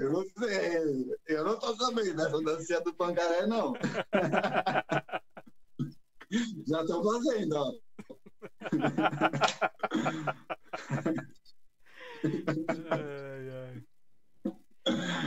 Eu 0.00 0.12
não 0.12 0.24
sei. 0.24 1.14
Eu 1.28 1.44
não 1.44 1.56
tô 1.58 1.76
sabendo 1.76 2.16
dessa 2.16 2.40
dancinha 2.40 2.80
do 2.80 2.94
pangaré, 2.94 3.46
não. 3.46 3.74
Já 6.66 6.86
tô 6.86 7.04
fazendo, 7.04 7.54
ó. 7.54 7.74
ai, 12.90 13.50
ai. 13.50 13.84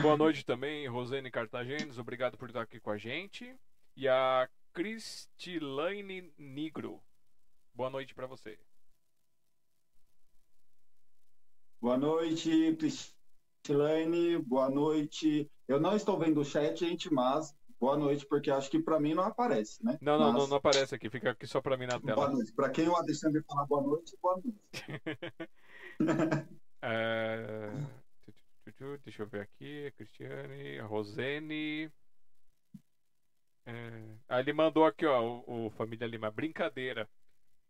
Boa 0.01 0.17
noite 0.17 0.43
também, 0.43 0.87
Rosane 0.87 1.29
Cartagenes. 1.29 1.99
Obrigado 1.99 2.35
por 2.35 2.49
estar 2.49 2.63
aqui 2.63 2.79
com 2.79 2.89
a 2.89 2.97
gente. 2.97 3.55
E 3.95 4.07
a 4.07 4.49
Cristilane 4.73 6.33
Nigro. 6.35 6.99
Boa 7.75 7.91
noite 7.91 8.15
para 8.15 8.25
você. 8.25 8.57
Boa 11.79 11.95
noite, 11.95 12.75
Cristilane. 13.63 14.37
Boa 14.39 14.69
noite. 14.69 15.49
Eu 15.67 15.79
não 15.79 15.95
estou 15.95 16.19
vendo 16.19 16.41
o 16.41 16.45
chat, 16.45 16.77
gente, 16.77 17.11
mas 17.11 17.55
boa 17.79 17.97
noite, 17.97 18.25
porque 18.25 18.51
acho 18.51 18.69
que 18.69 18.77
para 18.79 18.99
mim 18.99 19.13
não 19.13 19.23
aparece, 19.23 19.83
né? 19.83 19.97
Não, 20.01 20.19
não, 20.19 20.33
mas... 20.33 20.41
não, 20.41 20.47
não, 20.49 20.57
aparece 20.57 20.93
aqui. 20.93 21.09
Fica 21.09 21.31
aqui 21.31 21.47
só 21.47 21.61
para 21.61 21.77
mim 21.77 21.85
na 21.85 21.99
tela. 21.99 22.15
Boa 22.15 22.29
noite. 22.29 22.51
Para 22.51 22.69
quem 22.69 22.89
o 22.89 22.95
Alexandre 22.95 23.41
falar 23.43 23.65
boa 23.65 23.81
noite, 23.81 24.17
boa 24.21 24.35
noite. 24.43 24.59
é... 26.81 27.71
Deixa 29.05 29.23
eu 29.23 29.27
ver 29.27 29.41
aqui. 29.41 29.93
Cristiane, 29.95 30.79
Rosene. 30.79 31.89
É... 33.65 34.03
Ah, 34.27 34.41
ele 34.41 34.51
mandou 34.51 34.85
aqui, 34.85 35.05
ó, 35.05 35.21
o, 35.21 35.67
o, 35.67 35.69
Família 35.69 36.05
Lima. 36.05 36.29
Brincadeira. 36.29 37.09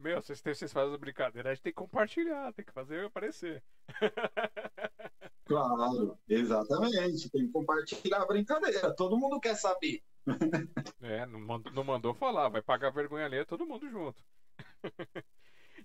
Meu, 0.03 0.21
vocês, 0.21 0.41
vocês 0.41 0.73
fazem 0.73 0.97
brincadeira, 0.97 1.49
a 1.49 1.53
gente 1.53 1.63
tem 1.63 1.71
que 1.71 1.77
compartilhar, 1.77 2.51
tem 2.51 2.65
que 2.65 2.73
fazer 2.73 3.05
aparecer. 3.05 3.63
Claro, 5.45 6.17
exatamente. 6.27 7.29
Tem 7.29 7.45
que 7.45 7.51
compartilhar 7.51 8.21
a 8.21 8.25
brincadeira. 8.25 8.95
Todo 8.95 9.17
mundo 9.17 9.41
quer 9.41 9.55
saber. 9.55 10.01
É, 11.01 11.25
não 11.25 11.39
mandou, 11.41 11.73
não 11.73 11.83
mandou 11.83 12.13
falar, 12.13 12.47
vai 12.47 12.61
pagar 12.61 12.89
vergonha 12.91 13.25
ali, 13.25 13.43
todo 13.43 13.65
mundo 13.65 13.89
junto. 13.89 14.23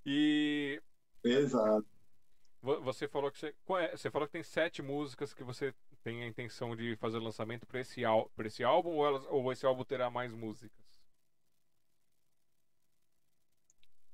e. 0.07 0.81
Exato. 1.25 1.87
Você 2.63 3.09
falou 3.09 3.33
que 3.33 3.39
você, 3.39 3.55
é, 3.81 3.97
você 3.97 4.11
falou 4.13 4.29
que 4.29 4.33
tem 4.33 4.45
sete 4.45 4.81
músicas 4.81 5.35
que 5.35 5.43
você 5.43 5.75
tem 6.05 6.23
a 6.23 6.29
intenção 6.29 6.77
de 6.77 6.97
fazer 6.97 7.19
lançamento 7.19 7.67
para 7.67 7.81
esse, 7.81 8.03
esse 8.45 8.63
álbum 8.63 8.91
ou, 8.91 9.07
elas, 9.07 9.27
ou 9.29 9.53
esse 9.53 9.67
álbum 9.67 9.85
terá 9.85 10.09
mais 10.09 10.33
músicas? 10.33 10.88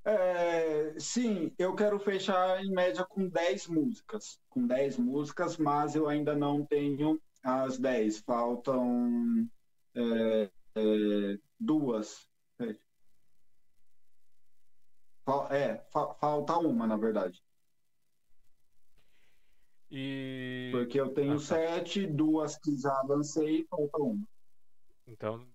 É, 0.04 0.98
sim, 0.98 1.50
eu 1.58 1.74
quero 1.74 1.98
fechar 1.98 2.62
em 2.62 2.70
média 2.70 3.04
com 3.04 3.26
10 3.26 3.68
músicas. 3.68 4.38
Com 4.50 4.66
10 4.66 4.98
músicas, 4.98 5.56
mas 5.56 5.94
eu 5.94 6.08
ainda 6.08 6.34
não 6.34 6.64
tenho 6.64 7.20
as 7.42 7.78
10. 7.78 8.20
Faltam 8.20 9.48
é, 9.94 10.50
é, 10.74 11.38
duas. 11.58 12.28
É, 15.50 15.78
fa 15.90 16.14
falta 16.14 16.58
uma, 16.58 16.86
na 16.86 16.98
verdade. 16.98 17.42
E... 19.90 20.70
Porque 20.72 21.00
eu 21.00 21.14
tenho 21.14 21.34
ah, 21.34 21.36
tá. 21.36 21.42
sete, 21.42 22.06
duas 22.06 22.58
que 22.58 22.76
já 22.76 22.92
avancei 23.00 23.60
e 23.60 23.66
falta 23.68 23.98
uma. 23.98 24.26
Então, 25.06 25.46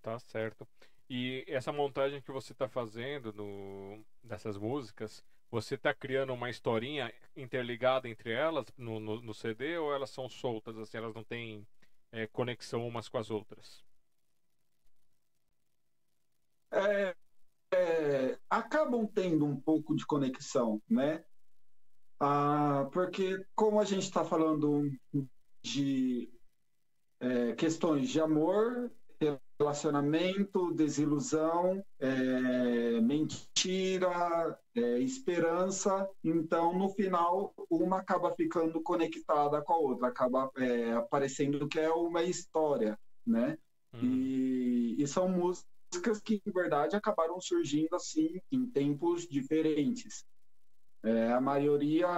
tá 0.00 0.18
certo. 0.18 0.66
E 1.14 1.44
essa 1.46 1.70
montagem 1.70 2.22
que 2.22 2.32
você 2.32 2.54
está 2.54 2.66
fazendo 2.66 3.34
no, 3.34 4.02
dessas 4.24 4.56
músicas, 4.56 5.22
você 5.50 5.74
está 5.74 5.92
criando 5.92 6.32
uma 6.32 6.48
historinha 6.48 7.12
interligada 7.36 8.08
entre 8.08 8.32
elas 8.32 8.64
no, 8.78 8.98
no, 8.98 9.20
no, 9.20 9.34
CD 9.34 9.76
ou 9.76 9.92
elas 9.92 10.08
são 10.08 10.26
soltas, 10.26 10.78
assim, 10.78 10.96
elas 10.96 11.14
não 11.14 11.22
têm 11.22 11.66
é, 12.10 12.26
conexão 12.28 12.88
umas 12.88 13.10
com 13.10 13.18
as 13.18 13.30
outras? 13.30 13.84
É, 16.70 17.14
é, 17.74 18.38
acabam 18.48 19.06
tendo 19.06 19.44
um 19.44 19.60
pouco 19.60 19.94
de 19.94 20.06
conexão, 20.06 20.80
né? 20.88 21.22
Ah, 22.18 22.88
porque 22.90 23.44
como 23.54 23.78
a 23.78 23.84
gente 23.84 24.04
está 24.04 24.24
falando 24.24 24.90
de 25.60 26.32
é, 27.20 27.52
questões 27.52 28.08
de 28.08 28.18
amor, 28.18 28.90
relacionamento, 29.62 30.74
desilusão, 30.74 31.82
é, 32.00 33.00
mentira, 33.00 34.58
é, 34.74 34.98
esperança. 34.98 36.08
Então, 36.22 36.76
no 36.76 36.88
final, 36.90 37.54
uma 37.70 37.98
acaba 37.98 38.34
ficando 38.34 38.82
conectada 38.82 39.62
com 39.62 39.72
a 39.72 39.78
outra, 39.78 40.08
acaba 40.08 40.50
é, 40.56 40.92
aparecendo 40.92 41.68
que 41.68 41.78
é 41.78 41.90
uma 41.90 42.24
história, 42.24 42.98
né? 43.24 43.56
Hum. 43.94 44.00
E, 44.02 44.96
e 44.98 45.06
são 45.06 45.28
músicas 45.28 46.20
que, 46.22 46.42
em 46.44 46.50
verdade, 46.50 46.96
acabaram 46.96 47.40
surgindo 47.40 47.94
assim 47.94 48.40
em 48.50 48.66
tempos 48.66 49.28
diferentes. 49.28 50.24
É, 51.04 51.32
a 51.32 51.40
maioria 51.40 52.08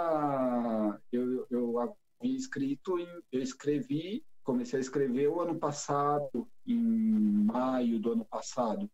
eu, 1.13 1.47
eu 1.51 1.79
havia 1.79 2.37
escrito, 2.37 2.99
em, 2.99 3.09
eu 3.33 3.41
escrevi 3.41 4.25
comecei 4.45 4.79
a 4.79 4.83
escrever 4.83 5.29
o 5.29 5.41
ano 5.41 5.59
passado, 5.59 6.47
em 6.67 6.77
maio 6.77 7.99
do 7.99 8.13
ano 8.13 8.25
passado. 8.25 8.89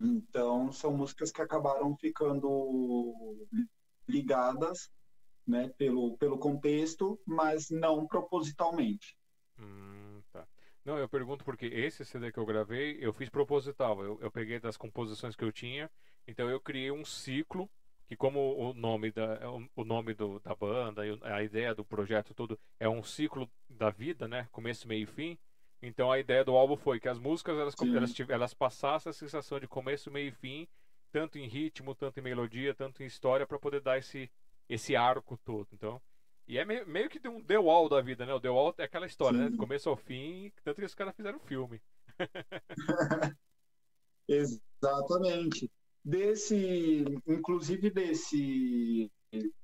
Então, 0.00 0.72
são 0.72 0.96
músicas 0.96 1.30
que 1.30 1.42
acabaram 1.42 1.94
ficando 1.96 3.46
ligadas 4.08 4.90
né, 5.46 5.68
pelo, 5.76 6.16
pelo 6.16 6.38
contexto, 6.38 7.20
mas 7.24 7.70
não 7.70 8.06
propositalmente. 8.06 9.16
Hum, 9.58 10.20
tá. 10.32 10.46
Não, 10.84 10.98
eu 10.98 11.08
pergunto 11.08 11.44
porque 11.44 11.66
esse 11.66 12.04
CD 12.04 12.32
que 12.32 12.38
eu 12.38 12.46
gravei, 12.46 12.98
eu 13.00 13.12
fiz 13.12 13.28
proposital. 13.28 14.02
Eu, 14.02 14.18
eu 14.20 14.30
peguei 14.30 14.58
das 14.58 14.76
composições 14.76 15.36
que 15.36 15.44
eu 15.44 15.52
tinha, 15.52 15.88
então 16.26 16.50
eu 16.50 16.60
criei 16.60 16.90
um 16.90 17.04
ciclo 17.04 17.70
que 18.12 18.16
como 18.16 18.54
o 18.58 18.74
nome 18.74 19.10
da 19.10 19.38
é 19.40 19.46
o 19.46 19.84
nome 19.84 20.12
do, 20.12 20.38
da 20.40 20.54
banda 20.54 21.00
a 21.22 21.42
ideia 21.42 21.74
do 21.74 21.82
projeto 21.82 22.34
todo 22.34 22.60
é 22.78 22.86
um 22.86 23.02
ciclo 23.02 23.50
da 23.70 23.88
vida 23.88 24.28
né? 24.28 24.46
Começo 24.52 24.86
meio 24.86 25.04
e 25.04 25.06
fim. 25.06 25.38
Então 25.80 26.12
a 26.12 26.18
ideia 26.18 26.44
do 26.44 26.54
álbum 26.54 26.76
foi 26.76 27.00
que 27.00 27.08
as 27.08 27.18
músicas 27.18 27.56
elas 27.56 27.74
elas, 27.80 28.20
elas 28.28 28.52
passassem 28.52 29.08
a 29.08 29.14
sensação 29.14 29.58
de 29.58 29.66
começo 29.66 30.10
meio 30.10 30.28
e 30.28 30.30
fim 30.30 30.68
tanto 31.10 31.38
em 31.38 31.48
ritmo 31.48 31.94
tanto 31.94 32.20
em 32.20 32.22
melodia 32.22 32.74
tanto 32.74 33.02
em 33.02 33.06
história 33.06 33.46
para 33.46 33.58
poder 33.58 33.80
dar 33.80 33.96
esse 33.96 34.30
esse 34.68 34.94
arco 34.94 35.38
todo 35.38 35.68
então. 35.72 35.98
E 36.46 36.58
é 36.58 36.66
meio, 36.66 36.86
meio 36.86 37.08
que 37.08 37.26
um 37.26 37.42
The 37.42 37.58
Wall 37.58 37.88
da 37.88 38.02
vida 38.02 38.26
né? 38.26 38.34
O 38.34 38.40
The 38.40 38.50
Wall 38.50 38.74
é 38.76 38.84
aquela 38.84 39.06
história 39.06 39.38
né? 39.38 39.44
Sim. 39.44 39.50
né 39.52 39.56
do 39.56 39.58
começo 39.58 39.88
ao 39.88 39.96
fim 39.96 40.52
tanto 40.62 40.80
que 40.80 40.84
os 40.84 40.94
caras 40.94 41.16
fizeram 41.16 41.38
filme. 41.40 41.80
Exatamente 44.28 45.70
desse, 46.04 47.04
inclusive 47.26 47.90
desse 47.90 49.10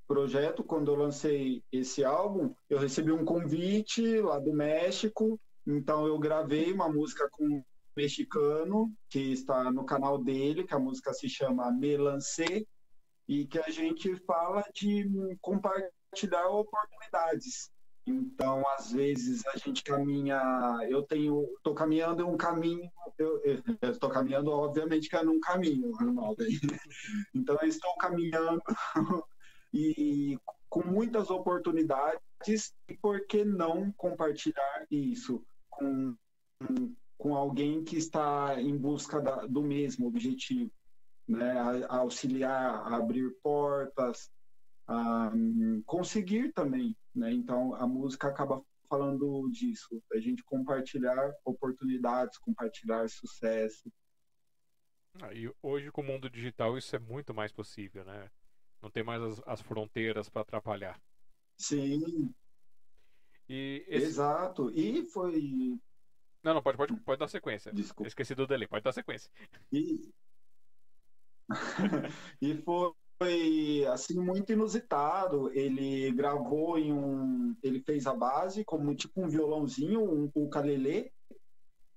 projeto, 0.07 0.65
quando 0.65 0.91
eu 0.91 0.97
lancei 0.97 1.63
esse 1.71 2.05
álbum, 2.05 2.55
eu 2.71 2.79
recebi 2.79 3.13
um 3.13 3.25
convite 3.25 4.21
lá 4.21 4.39
do 4.39 4.53
México, 4.53 5.39
então 5.67 6.07
eu 6.07 6.19
gravei 6.19 6.73
uma 6.73 6.89
música 6.89 7.29
com 7.31 7.45
um 7.45 7.63
mexicano 7.97 8.93
que 9.11 9.33
está 9.33 9.71
no 9.71 9.85
canal 9.85 10.17
dele, 10.17 10.65
que 10.65 10.75
a 10.75 10.79
música 10.79 11.13
se 11.13 11.29
chama 11.29 11.71
Melancê, 11.71 12.67
e 13.29 13.47
que 13.47 13.59
a 13.59 13.69
gente 13.69 14.17
fala 14.25 14.65
de 14.75 15.07
compartilhar 15.43 16.49
oportunidades. 16.49 17.71
Então, 18.09 18.67
às 18.69 18.91
vezes 18.91 19.47
a 19.47 19.57
gente 19.59 19.83
caminha, 19.83 20.41
eu 20.89 21.03
tenho, 21.03 21.45
estou 21.57 21.75
caminhando 21.75 22.23
em 22.23 22.25
um 22.25 22.37
caminho, 22.37 22.91
eu 23.19 23.43
estou 23.83 24.09
caminhando, 24.09 24.51
obviamente 24.51 25.09
que 25.09 25.17
é 25.17 25.23
num 25.23 25.41
caminho, 25.41 25.95
Arnaldo. 25.97 26.37
Então, 27.35 27.59
eu 27.61 27.69
estou 27.69 27.95
caminhando 27.97 28.63
e 29.73 30.39
com 30.69 30.83
muitas 30.85 31.31
oportunidades, 31.31 32.75
e 32.89 32.97
por 32.97 33.27
que 33.27 33.45
não 33.45 33.93
compartilhar 33.93 34.87
isso 34.91 35.43
com, 35.71 36.15
com 37.17 37.35
alguém 37.35 37.83
que 37.85 37.97
está 37.97 38.61
em 38.61 38.77
busca 38.77 39.21
da, 39.21 39.47
do 39.47 39.63
mesmo 39.63 40.07
objetivo, 40.07 40.71
né? 41.27 41.87
A, 41.89 41.99
auxiliar, 41.99 42.87
a 42.87 42.97
abrir 42.97 43.31
portas, 43.43 44.31
a, 44.87 45.33
conseguir 45.87 46.53
também 46.53 46.97
né? 47.19 47.33
Então 47.33 47.75
a 47.75 47.87
música 47.87 48.29
acaba 48.29 48.63
falando 48.89 49.49
disso, 49.51 50.03
a 50.13 50.19
gente 50.19 50.43
compartilhar 50.45 51.35
oportunidades, 51.45 52.39
compartilhar 52.39 53.09
sucesso. 53.09 53.93
Ah, 55.21 55.35
e 55.35 55.53
hoje 55.63 55.91
com 55.91 56.01
o 56.01 56.05
mundo 56.05 56.31
digital 56.31 56.79
isso 56.79 56.95
é 56.97 56.99
muito 56.99 57.35
mais 57.35 57.53
possível, 57.53 58.05
né? 58.05 58.31
Não 58.81 58.91
tem 58.91 59.03
mais 59.03 59.23
as, 59.23 59.43
as 59.47 59.61
fronteiras 59.61 60.29
para 60.29 60.43
atrapalhar. 60.43 61.01
Sim. 61.59 62.33
Esse... 63.49 64.07
Exato. 64.07 64.71
E 64.71 65.05
foi. 65.09 65.79
Não, 66.43 66.55
não, 66.55 66.63
pode, 66.63 66.77
pode, 66.77 66.97
pode 67.01 67.19
dar 67.19 67.29
sequência. 67.29 67.73
Desculpa. 67.73 68.09
esqueci 68.09 68.35
do 68.35 68.47
delay, 68.47 68.69
pode 68.69 68.85
dar 68.85 68.93
sequência. 68.93 69.31
E, 69.73 70.13
e 72.41 72.55
foi 72.63 72.93
foi 73.21 73.85
assim 73.87 74.19
muito 74.19 74.53
inusitado. 74.53 75.51
Ele 75.53 76.11
gravou 76.13 76.79
em 76.79 76.93
um, 76.93 77.57
ele 77.63 77.81
fez 77.81 78.07
a 78.07 78.15
base 78.15 78.65
como 78.65 78.95
tipo 78.95 79.21
um 79.21 79.29
violãozinho, 79.29 80.03
um 80.03 80.31
ukulele, 80.35 81.13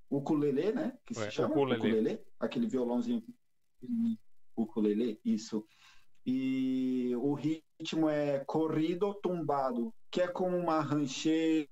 ukulele, 0.10 0.72
né? 0.72 0.98
Que 1.06 1.14
se 1.14 1.32
chama 1.32 1.50
ukulele. 1.50 1.80
ukulele, 1.80 2.22
aquele 2.40 2.68
violãozinho 2.68 3.24
ukulele, 4.56 5.20
isso. 5.24 5.66
E 6.26 7.16
o 7.16 7.34
ritmo 7.34 8.10
é 8.10 8.44
corrido 8.46 9.14
tumbado, 9.22 9.94
que 10.12 10.22
é 10.22 10.28
como 10.28 10.58
uma 10.58 10.80
rancheira, 10.82 11.68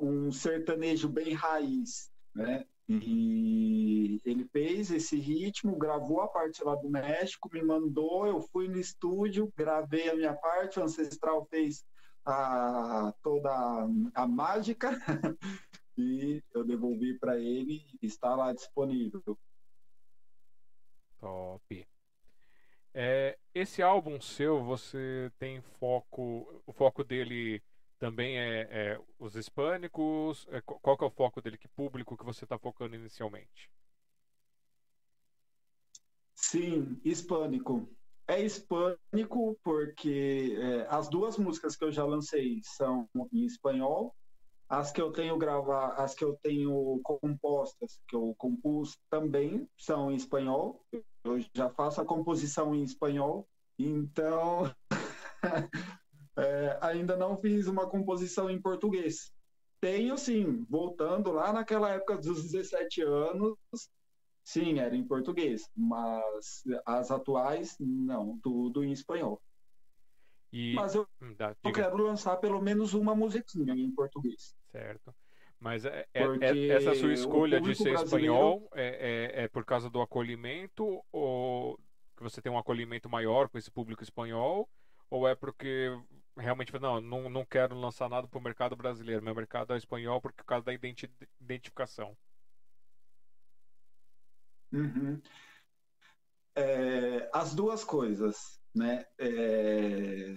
um 0.00 0.30
sertanejo 0.30 1.08
bem 1.08 1.32
raiz, 1.32 2.10
né? 2.34 2.66
E 2.88 4.20
ele 4.24 4.44
fez 4.44 4.90
esse 4.90 5.18
ritmo, 5.18 5.76
gravou 5.76 6.20
a 6.20 6.28
parte 6.28 6.62
lá 6.62 6.76
do 6.76 6.88
México, 6.88 7.50
me 7.52 7.62
mandou, 7.62 8.26
eu 8.26 8.40
fui 8.40 8.68
no 8.68 8.78
estúdio, 8.78 9.52
gravei 9.56 10.08
a 10.08 10.14
minha 10.14 10.34
parte, 10.34 10.78
o 10.78 10.84
Ancestral 10.84 11.44
fez 11.46 11.84
a, 12.24 13.12
toda 13.22 13.50
a 14.14 14.26
mágica 14.26 14.90
e 15.98 16.42
eu 16.54 16.64
devolvi 16.64 17.18
para 17.18 17.38
ele, 17.38 17.84
está 18.00 18.34
lá 18.36 18.52
disponível. 18.52 19.20
Top. 21.18 21.88
É, 22.94 23.36
esse 23.52 23.82
álbum 23.82 24.20
seu, 24.20 24.62
você 24.62 25.30
tem 25.38 25.60
foco, 25.60 26.62
o 26.64 26.72
foco 26.72 27.02
dele 27.02 27.62
também 27.98 28.38
é, 28.38 28.68
é 28.70 29.00
os 29.18 29.36
hispânicos? 29.36 30.46
É, 30.50 30.60
qual 30.60 30.96
que 30.96 31.04
é 31.04 31.06
o 31.06 31.10
foco 31.10 31.40
dele? 31.40 31.58
Que 31.58 31.68
público 31.68 32.16
que 32.16 32.24
você 32.24 32.44
está 32.44 32.58
focando 32.58 32.94
inicialmente? 32.94 33.70
Sim, 36.34 37.00
hispânico. 37.04 37.88
É 38.28 38.40
hispânico 38.42 39.58
porque 39.62 40.56
é, 40.58 40.86
as 40.88 41.08
duas 41.08 41.38
músicas 41.38 41.76
que 41.76 41.84
eu 41.84 41.92
já 41.92 42.04
lancei 42.04 42.60
são 42.62 43.08
em 43.32 43.44
espanhol. 43.44 44.14
As 44.68 44.90
que 44.90 45.00
eu 45.00 45.12
tenho 45.12 45.38
gravar, 45.38 45.92
as 45.92 46.14
que 46.14 46.24
eu 46.24 46.36
tenho 46.42 47.00
compostas, 47.04 48.00
que 48.08 48.16
eu 48.16 48.34
compus 48.36 48.98
também 49.08 49.68
são 49.78 50.10
em 50.10 50.16
espanhol. 50.16 50.84
Eu 51.24 51.38
já 51.54 51.70
faço 51.70 52.00
a 52.00 52.04
composição 52.04 52.74
em 52.74 52.82
espanhol. 52.82 53.48
Então, 53.78 54.74
É, 56.36 56.78
ainda 56.82 57.16
não 57.16 57.36
fiz 57.36 57.66
uma 57.66 57.88
composição 57.88 58.50
em 58.50 58.60
português. 58.60 59.32
Tenho 59.80 60.16
sim, 60.16 60.64
voltando 60.68 61.32
lá 61.32 61.52
naquela 61.52 61.90
época 61.90 62.16
dos 62.16 62.42
17 62.50 63.02
anos, 63.02 63.56
sim, 64.44 64.78
era 64.78 64.94
em 64.96 65.06
português, 65.06 65.70
mas 65.76 66.62
as 66.84 67.10
atuais, 67.10 67.76
não, 67.78 68.38
tudo 68.42 68.84
em 68.84 68.92
espanhol. 68.92 69.40
E... 70.52 70.74
Mas 70.74 70.94
eu, 70.94 71.06
hum, 71.20 71.34
eu 71.64 71.72
quero 71.72 71.96
lançar 71.96 72.36
pelo 72.36 72.60
menos 72.62 72.94
uma 72.94 73.14
musiquinha 73.14 73.74
em 73.74 73.90
português. 73.90 74.54
Certo. 74.70 75.14
Mas 75.58 75.84
é, 75.84 76.06
é, 76.12 76.22
é 76.22 76.68
essa 76.68 76.94
sua 76.94 77.12
escolha 77.12 77.60
de 77.60 77.74
ser 77.74 77.94
espanhol 77.94 78.68
é, 78.74 78.86
é, 79.38 79.44
é, 79.44 79.48
por 79.48 79.64
causa 79.64 79.88
do 79.88 80.00
acolhimento 80.00 81.02
ou 81.10 81.78
que 82.16 82.22
você 82.22 82.40
tem 82.40 82.52
um 82.52 82.58
acolhimento 82.58 83.08
maior 83.08 83.48
com 83.48 83.58
esse 83.58 83.70
público 83.70 84.02
espanhol 84.02 84.68
ou 85.10 85.26
é 85.26 85.34
porque 85.34 85.90
realmente 86.36 86.72
não, 86.78 87.00
não, 87.00 87.30
não 87.30 87.44
quero 87.44 87.78
lançar 87.78 88.08
nada 88.08 88.28
para 88.28 88.38
o 88.38 88.42
mercado 88.42 88.76
brasileiro, 88.76 89.22
meu 89.22 89.34
mercado 89.34 89.72
é 89.72 89.76
espanhol 89.76 90.20
por 90.20 90.32
causa 90.32 90.66
da 90.66 90.72
identi 90.72 91.10
identificação. 91.40 92.16
Uhum. 94.72 95.20
É, 96.54 97.30
as 97.32 97.54
duas 97.54 97.84
coisas, 97.84 98.60
né? 98.74 99.06
É, 99.18 100.36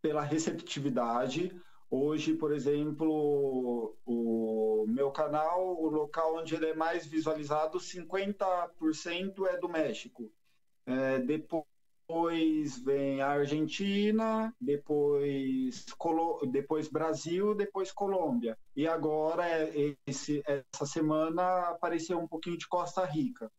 pela 0.00 0.22
receptividade. 0.22 1.50
Hoje, 1.88 2.34
por 2.34 2.52
exemplo, 2.52 3.96
o 4.04 4.86
meu 4.88 5.12
canal, 5.12 5.80
o 5.80 5.88
local 5.88 6.36
onde 6.36 6.54
ele 6.54 6.66
é 6.66 6.74
mais 6.74 7.06
visualizado, 7.06 7.78
50% 7.78 9.46
é 9.46 9.56
do 9.58 9.68
México. 9.68 10.32
É, 10.84 11.20
depois 11.20 11.64
depois 12.08 12.78
vem 12.78 13.20
a 13.20 13.30
Argentina, 13.30 14.54
depois, 14.60 15.84
Colo... 15.98 16.46
depois 16.46 16.88
Brasil, 16.88 17.52
depois 17.52 17.90
Colômbia. 17.90 18.56
E 18.76 18.86
agora, 18.86 19.44
esse, 20.06 20.40
essa 20.46 20.86
semana, 20.86 21.70
apareceu 21.70 22.18
um 22.18 22.28
pouquinho 22.28 22.56
de 22.56 22.68
Costa 22.68 23.04
Rica. 23.04 23.50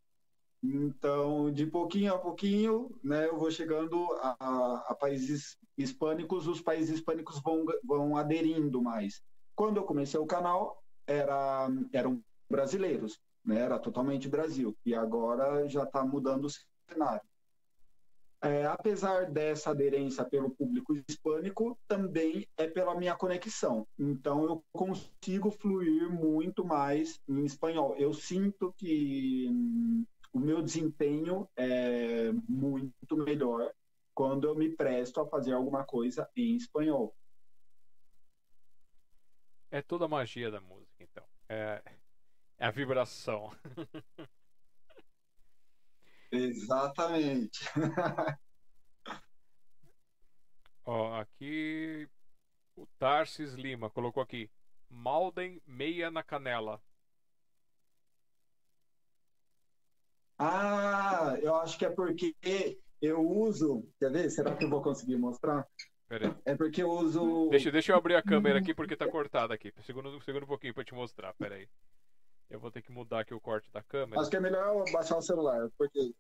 Então, 0.63 1.51
de 1.51 1.65
pouquinho 1.65 2.13
a 2.13 2.17
pouquinho, 2.17 2.89
né, 3.03 3.27
eu 3.27 3.37
vou 3.37 3.51
chegando 3.51 4.07
a, 4.21 4.85
a 4.87 4.95
países 4.95 5.57
hispânicos, 5.77 6.47
os 6.47 6.61
países 6.61 6.95
hispânicos 6.95 7.41
vão, 7.41 7.65
vão 7.83 8.15
aderindo 8.15 8.81
mais. 8.81 9.21
Quando 9.55 9.77
eu 9.77 9.83
comecei 9.83 10.19
o 10.19 10.25
canal, 10.25 10.81
era, 11.05 11.69
eram 11.91 12.23
brasileiros, 12.49 13.19
né, 13.43 13.59
era 13.59 13.77
totalmente 13.77 14.29
Brasil. 14.29 14.75
E 14.85 14.95
agora 14.95 15.67
já 15.67 15.83
está 15.83 16.03
mudando 16.03 16.45
o 16.45 16.51
cenário. 16.89 17.26
É, 18.41 18.65
apesar 18.67 19.31
dessa 19.31 19.71
aderência 19.71 20.23
pelo 20.23 20.51
público 20.51 20.93
hispânico, 21.07 21.77
também 21.87 22.47
é 22.55 22.67
pela 22.67 22.93
minha 22.95 23.15
conexão. 23.15 23.87
Então, 23.97 24.43
eu 24.43 24.63
consigo 24.71 25.49
fluir 25.49 26.07
muito 26.09 26.63
mais 26.63 27.19
em 27.27 27.43
espanhol. 27.45 27.95
Eu 27.97 28.13
sinto 28.13 28.73
que 28.77 29.47
hum, 29.49 30.05
o 30.31 30.39
meu 30.39 30.61
desempenho 30.61 31.49
é 31.55 32.31
muito 32.47 33.17
melhor 33.17 33.73
quando 34.13 34.47
eu 34.47 34.55
me 34.55 34.69
presto 34.69 35.19
a 35.19 35.27
fazer 35.27 35.53
alguma 35.53 35.83
coisa 35.83 36.29
em 36.35 36.55
espanhol. 36.55 37.15
É 39.71 39.81
toda 39.81 40.05
a 40.05 40.07
magia 40.07 40.51
da 40.51 40.61
música, 40.61 41.03
então. 41.03 41.23
É, 41.49 41.81
é 42.59 42.65
a 42.67 42.71
vibração. 42.71 43.51
Exatamente. 46.31 47.59
Ó, 50.85 51.19
aqui 51.19 52.07
o 52.75 52.85
Tarsis 52.97 53.53
Lima 53.53 53.89
colocou 53.89 54.23
aqui 54.23 54.49
Malden 54.89 55.61
meia 55.65 56.09
na 56.09 56.23
canela. 56.23 56.81
Ah, 60.39 61.35
eu 61.41 61.55
acho 61.55 61.77
que 61.77 61.85
é 61.85 61.89
porque 61.89 62.35
eu 63.01 63.19
uso. 63.19 63.83
Quer 63.99 64.11
ver? 64.11 64.29
Será 64.29 64.55
que 64.55 64.65
eu 64.65 64.69
vou 64.69 64.81
conseguir 64.81 65.17
mostrar? 65.17 65.67
Pera 66.07 66.27
aí. 66.27 66.35
É 66.45 66.55
porque 66.55 66.83
eu 66.83 66.89
uso. 66.89 67.49
Deixa, 67.49 67.71
deixa 67.71 67.91
eu 67.91 67.97
abrir 67.97 68.15
a 68.15 68.23
câmera 68.23 68.59
aqui 68.59 68.73
porque 68.73 68.95
tá 68.95 69.09
cortada 69.09 69.53
aqui. 69.53 69.73
Segura, 69.81 70.09
segura 70.21 70.45
um 70.45 70.47
pouquinho 70.47 70.73
pra 70.73 70.85
te 70.85 70.93
mostrar. 70.93 71.33
Pera 71.33 71.55
aí. 71.55 71.67
Eu 72.49 72.59
vou 72.59 72.71
ter 72.71 72.81
que 72.81 72.91
mudar 72.91 73.21
aqui 73.21 73.33
o 73.33 73.41
corte 73.41 73.71
da 73.71 73.83
câmera. 73.83 74.21
Acho 74.21 74.29
que 74.29 74.37
é 74.37 74.39
melhor 74.39 74.87
eu 74.87 74.93
baixar 74.93 75.17
o 75.17 75.21
celular, 75.21 75.69
porque. 75.77 76.13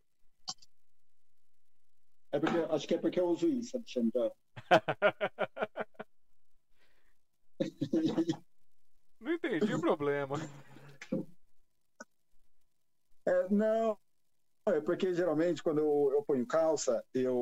É 2.31 2.39
porque 2.39 2.57
acho 2.57 2.87
que 2.87 2.95
é 2.95 2.97
porque 2.97 3.19
eu 3.19 3.27
uso 3.27 3.47
isso, 3.47 3.77
Alexandre. 3.77 4.31
Não 9.19 9.33
entendi 9.33 9.73
o 9.73 9.81
problema. 9.81 10.37
É, 13.25 13.49
não, 13.49 13.97
é 14.67 14.79
porque 14.79 15.13
geralmente 15.13 15.61
quando 15.61 15.79
eu, 15.79 16.11
eu 16.13 16.23
ponho 16.23 16.45
calça, 16.45 17.03
eu, 17.13 17.35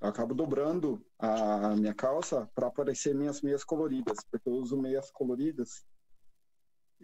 eu 0.00 0.08
acabo 0.08 0.34
dobrando 0.34 1.04
a 1.18 1.76
minha 1.76 1.94
calça 1.94 2.50
para 2.54 2.66
aparecer 2.66 3.14
minhas 3.14 3.42
meias 3.42 3.62
coloridas, 3.62 4.18
porque 4.30 4.48
eu 4.48 4.54
uso 4.54 4.80
meias 4.80 5.10
coloridas. 5.10 5.84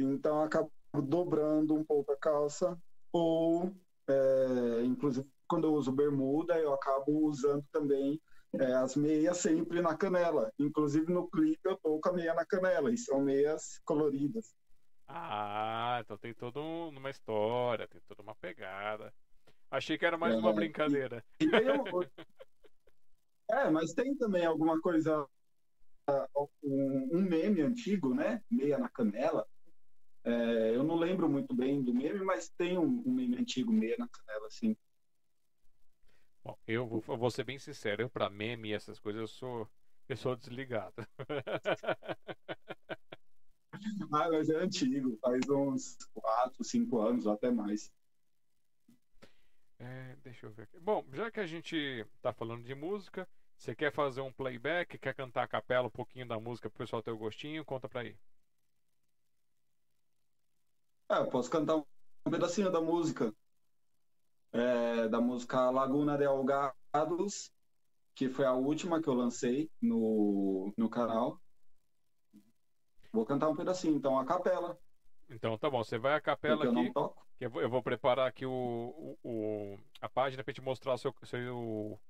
Então 0.03 0.37
eu 0.37 0.43
acabo 0.43 0.73
dobrando 1.03 1.75
um 1.75 1.85
pouco 1.85 2.13
a 2.13 2.17
calça, 2.17 2.79
ou 3.13 3.73
é, 4.09 4.83
inclusive 4.85 5.29
quando 5.49 5.67
eu 5.67 5.75
uso 5.75 5.91
bermuda, 5.91 6.59
eu 6.59 6.73
acabo 6.75 7.27
usando 7.27 7.65
também 7.73 8.21
é, 8.55 8.75
as 8.75 8.97
meias 8.97 9.39
sempre 9.39 9.81
na 9.81 9.97
canela. 9.97 10.53
Inclusive 10.59 11.13
no 11.13 11.29
clipe 11.29 11.61
eu 11.65 11.77
tô 11.77 11.99
com 12.01 12.09
a 12.11 12.13
meia 12.13 12.35
na 12.35 12.45
canela, 12.45 12.93
e 12.93 12.99
são 12.99 13.21
meias 13.21 13.81
coloridas. 13.85 14.55
Ah, 15.07 15.99
então 16.03 16.19
tem 16.19 16.35
toda 16.35 16.61
uma 16.61 17.11
história, 17.11 17.89
tem 17.89 18.01
toda 18.07 18.23
uma 18.23 18.35
pegada. 18.35 19.13
Achei 19.71 19.97
que 19.97 20.05
era 20.05 20.19
mais 20.19 20.35
é, 20.35 20.39
uma 20.39 20.53
brincadeira. 20.53 21.25
E, 21.41 21.45
e 21.45 21.49
um... 21.49 21.85
é, 23.51 23.71
mas 23.71 23.93
tem 23.95 24.15
também 24.17 24.45
alguma 24.45 24.79
coisa, 24.81 25.27
um, 26.63 27.09
um, 27.13 27.23
meme 27.23 27.63
antigo, 27.63 28.15
né? 28.15 28.43
Meia 28.51 28.79
na 28.79 28.89
canela. 28.89 29.47
É, 30.25 30.75
eu 30.75 30.85
não 30.85 30.97
lembro 30.97 31.29
muito 31.29 31.55
bem 31.55 31.83
do 31.83 31.95
meme, 31.95 32.25
mas 32.25 32.49
tem 32.51 32.79
um, 32.79 33.03
um 33.07 33.13
meme 33.13 33.37
antigo, 33.37 33.73
meia 33.73 33.97
na 33.99 34.09
canela, 34.09 34.47
assim. 34.47 34.77
Bom, 36.45 36.57
eu 36.67 36.87
vou, 36.87 37.05
eu 37.09 37.17
vou 37.17 37.31
ser 37.31 37.45
bem 37.45 37.59
sincero, 37.59 38.03
eu 38.03 38.11
para 38.11 38.31
meme 38.31 38.71
e 38.71 38.73
essas 38.73 38.99
coisas 38.99 39.21
eu 39.21 39.29
sou, 39.29 39.69
eu 40.09 40.17
sou 40.17 40.37
desligado. 40.37 40.95
Ah, 44.13 44.29
mas 44.31 44.49
é 44.49 44.57
antigo, 44.57 45.17
faz 45.21 45.49
uns 45.49 45.97
4, 46.15 46.65
5 46.65 46.99
anos 47.01 47.27
ou 47.27 47.33
até 47.33 47.51
mais. 47.51 47.93
É, 49.79 50.17
deixa 50.25 50.47
eu 50.47 50.51
ver 50.51 50.63
aqui. 50.63 50.79
Bom, 50.81 51.05
já 51.13 51.31
que 51.31 51.39
a 51.39 51.47
gente 51.47 52.05
tá 52.21 52.33
falando 52.33 52.65
de 52.65 52.75
música, 52.75 53.29
você 53.57 53.75
quer 53.75 53.93
fazer 53.93 54.21
um 54.21 54.33
playback, 54.33 54.99
quer 54.99 55.15
cantar 55.15 55.45
a 55.45 55.49
capela 55.49 55.87
um 55.87 55.91
pouquinho 55.91 56.27
da 56.27 56.39
música 56.39 56.69
pro 56.69 56.79
pessoal 56.79 57.03
ter 57.03 57.11
o 57.11 57.19
gostinho? 57.19 57.65
Conta 57.65 57.89
pra 57.89 58.01
aí. 58.01 58.17
É, 61.11 61.19
eu 61.19 61.27
posso 61.29 61.51
cantar 61.51 61.77
um 61.77 62.31
pedacinho 62.31 62.71
da 62.71 62.81
música. 62.81 63.35
É, 64.53 65.09
da 65.09 65.21
música 65.21 65.71
Laguna 65.71 66.17
de 66.17 66.25
Algados, 66.25 67.53
que 68.15 68.29
foi 68.29 68.45
a 68.45 68.55
última 68.55 69.01
que 69.01 69.09
eu 69.09 69.15
lancei 69.15 69.71
no, 69.81 70.73
no 70.77 70.89
canal. 70.89 71.41
Vou 73.13 73.25
cantar 73.25 73.49
um 73.49 73.57
pedacinho, 73.57 73.97
então, 73.97 74.19
a 74.19 74.25
capela. 74.25 74.79
Então 75.29 75.59
tá 75.59 75.69
bom, 75.69 75.85
você 75.85 75.99
vai 75.99 76.15
a 76.15 76.21
capela 76.21 76.57
aqui. 76.57 76.67
Eu, 76.67 76.73
não 76.73 76.93
toco. 76.93 77.27
Eu, 77.39 77.51
vou, 77.51 77.63
eu 77.63 77.71
vou 77.71 77.83
preparar 77.83 78.27
aqui 78.27 78.47
o, 78.47 78.51
o, 78.53 79.19
o 79.23 79.79
a 80.01 80.09
página 80.09 80.43
para 80.43 80.55
te 80.55 80.63
mostrar 80.63 80.95
o 80.95 80.99
seu, 80.99 81.15
seu 81.25 82.01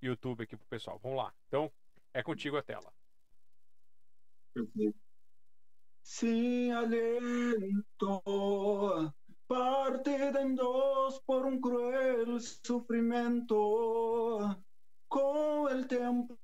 YouTube 0.00 0.42
aqui 0.42 0.56
pro 0.56 0.66
pessoal. 0.66 0.98
Vamos 1.02 1.18
lá. 1.18 1.32
Então, 1.46 1.72
é 2.12 2.22
contigo 2.22 2.56
a 2.56 2.62
tela. 2.62 2.92
Perfeito. 4.52 5.11
Sin 6.02 6.72
aliento, 6.72 8.22
parte 9.46 10.32
de 10.32 10.54
dos 10.54 11.20
por 11.24 11.46
un 11.46 11.60
cruel 11.60 12.40
sufrimiento. 12.40 13.56
Con 15.08 15.70
el 15.70 15.86
tiempo 15.86 16.38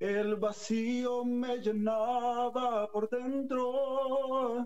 El 0.00 0.36
vacío 0.36 1.24
me 1.24 1.58
llenava 1.58 2.86
por 2.92 3.08
dentro. 3.08 4.64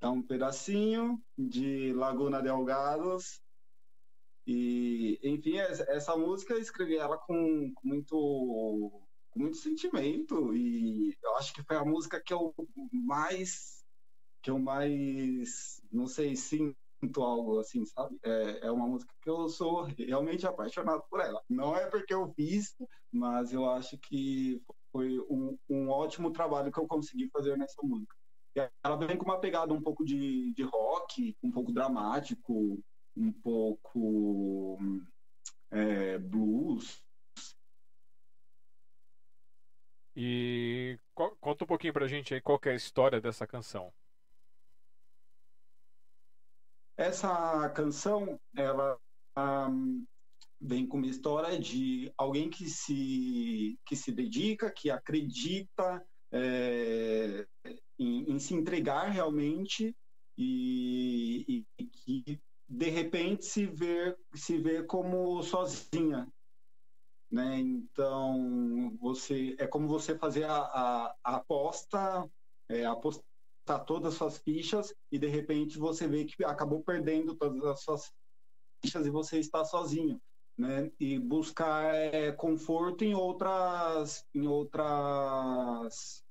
É 0.00 0.06
um 0.06 0.22
pedacinho 0.22 1.20
de 1.36 1.92
Laguna 1.92 2.40
de 2.40 2.48
Algados. 2.48 3.42
E, 4.46 5.18
enfim, 5.24 5.58
essa 5.58 6.16
música 6.16 6.54
eu 6.54 6.60
escrevi 6.60 6.96
ela 6.96 7.18
com, 7.18 7.72
com 7.74 7.88
muito, 7.88 8.16
com 8.16 9.07
muito 9.38 9.56
sentimento. 9.56 10.54
E 10.54 11.16
eu 11.22 11.36
acho 11.36 11.52
que 11.54 11.62
foi 11.62 11.76
a 11.76 11.84
música 11.84 12.20
que 12.20 12.32
eu 12.32 12.54
mais. 12.92 13.84
que 14.42 14.50
eu 14.50 14.58
mais. 14.58 15.80
não 15.90 16.06
sei, 16.06 16.34
sinto 16.36 17.22
algo 17.22 17.60
assim, 17.60 17.84
sabe? 17.86 18.18
É, 18.24 18.66
é 18.66 18.70
uma 18.70 18.86
música 18.86 19.14
que 19.22 19.30
eu 19.30 19.48
sou 19.48 19.82
realmente 19.82 20.46
apaixonado 20.46 21.02
por 21.08 21.20
ela. 21.20 21.40
Não 21.48 21.76
é 21.76 21.86
porque 21.86 22.12
eu 22.12 22.32
fiz, 22.34 22.74
mas 23.12 23.52
eu 23.52 23.68
acho 23.70 23.96
que 23.98 24.60
foi 24.90 25.18
um, 25.30 25.56
um 25.68 25.88
ótimo 25.88 26.32
trabalho 26.32 26.72
que 26.72 26.80
eu 26.80 26.88
consegui 26.88 27.28
fazer 27.30 27.56
nessa 27.56 27.80
música. 27.82 28.14
Ela 28.82 28.96
vem 28.96 29.16
com 29.16 29.24
uma 29.24 29.40
pegada 29.40 29.72
um 29.72 29.80
pouco 29.80 30.04
de, 30.04 30.52
de 30.52 30.62
rock, 30.64 31.36
um 31.42 31.50
pouco 31.50 31.72
dramático, 31.72 32.82
um 33.16 33.32
pouco 33.32 34.78
é, 35.70 36.18
blues. 36.18 37.00
E 40.20 40.98
conta 41.14 41.62
um 41.62 41.66
pouquinho 41.68 41.92
pra 41.92 42.08
gente 42.08 42.34
aí 42.34 42.40
qual 42.40 42.58
é 42.64 42.70
a 42.70 42.74
história 42.74 43.20
dessa 43.20 43.46
canção. 43.46 43.92
Essa 46.96 47.70
canção, 47.70 48.36
ela 48.56 48.98
um, 49.38 50.04
vem 50.60 50.84
com 50.88 50.96
uma 50.96 51.06
história 51.06 51.56
de 51.56 52.12
alguém 52.16 52.50
que 52.50 52.68
se, 52.68 53.78
que 53.86 53.94
se 53.94 54.10
dedica, 54.10 54.72
que 54.72 54.90
acredita 54.90 56.04
é, 56.32 57.46
em, 57.96 58.32
em, 58.32 58.40
se 58.40 58.54
entregar 58.54 59.10
realmente 59.10 59.96
e, 60.36 61.44
e, 61.48 61.66
e, 61.78 61.86
que 61.86 62.40
de 62.68 62.90
repente 62.90 63.44
se 63.44 63.66
vê, 63.66 64.16
se 64.34 64.58
vê 64.58 64.82
como 64.82 65.40
sozinha. 65.44 66.26
Né? 67.30 67.58
Então, 67.58 68.96
você 68.98 69.54
é 69.58 69.66
como 69.66 69.86
você 69.86 70.16
fazer 70.16 70.44
a, 70.44 70.56
a, 70.56 71.14
a 71.22 71.36
aposta, 71.36 72.28
é, 72.70 72.86
apostar 72.86 73.84
todas 73.86 74.14
as 74.14 74.18
suas 74.18 74.38
fichas 74.38 74.94
e 75.12 75.18
de 75.18 75.26
repente 75.26 75.78
você 75.78 76.08
vê 76.08 76.24
que 76.24 76.42
acabou 76.44 76.82
perdendo 76.82 77.34
todas 77.36 77.62
as 77.64 77.82
suas 77.82 78.12
e 78.82 79.10
você 79.10 79.38
está 79.38 79.64
sozinho, 79.64 80.20
né? 80.56 80.90
E 80.98 81.18
buscar 81.18 81.94
é, 81.94 82.32
conforto 82.32 83.04
em 83.04 83.14
outras, 83.14 84.24
em 84.32 84.46
outras, 84.46 86.24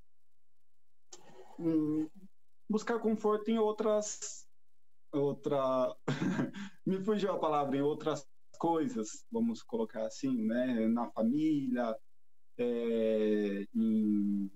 hum, 1.59 2.09
buscar 2.69 2.99
conforto 2.99 3.51
em 3.51 3.59
outras, 3.59 4.47
outra, 5.11 5.95
me 6.85 7.03
fugiu 7.03 7.33
a 7.33 7.39
palavra, 7.39 7.77
em 7.77 7.81
outras 7.81 8.25
coisas, 8.57 9.25
vamos 9.31 9.63
colocar 9.63 10.05
assim, 10.05 10.45
né? 10.45 10.87
Na 10.87 11.09
família, 11.11 11.95
é, 12.57 13.65
em, 13.73 14.51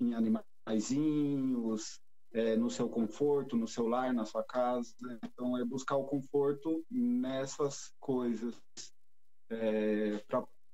em 0.00 0.14
animaizinhos, 0.14 2.00
é, 2.32 2.56
no 2.56 2.68
seu 2.68 2.88
conforto, 2.88 3.56
no 3.56 3.66
seu 3.66 3.86
lar, 3.86 4.12
na 4.12 4.24
sua 4.24 4.44
casa. 4.44 4.94
Então, 5.22 5.56
é 5.56 5.64
buscar 5.64 5.96
o 5.96 6.04
conforto 6.04 6.84
nessas 6.90 7.92
coisas 8.00 8.60
é, 9.50 10.18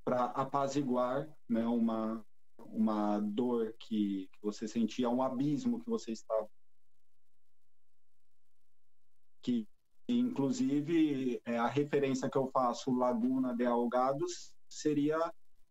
para 0.04 0.24
apaziguar 0.32 1.28
né, 1.48 1.66
uma, 1.66 2.24
uma 2.58 3.20
dor 3.20 3.74
que, 3.78 4.28
que 4.32 4.38
você 4.42 4.66
sentia, 4.66 5.11
um 5.11 5.22
abismo 5.22 5.80
que 5.80 5.88
você 5.88 6.12
estava. 6.12 6.48
Que, 9.42 9.66
inclusive, 10.18 11.40
é, 11.44 11.58
a 11.58 11.66
referência 11.66 12.28
que 12.28 12.38
eu 12.38 12.48
faço, 12.48 12.92
Laguna 12.92 13.54
de 13.54 13.64
Algados, 13.64 14.52
seria, 14.68 15.18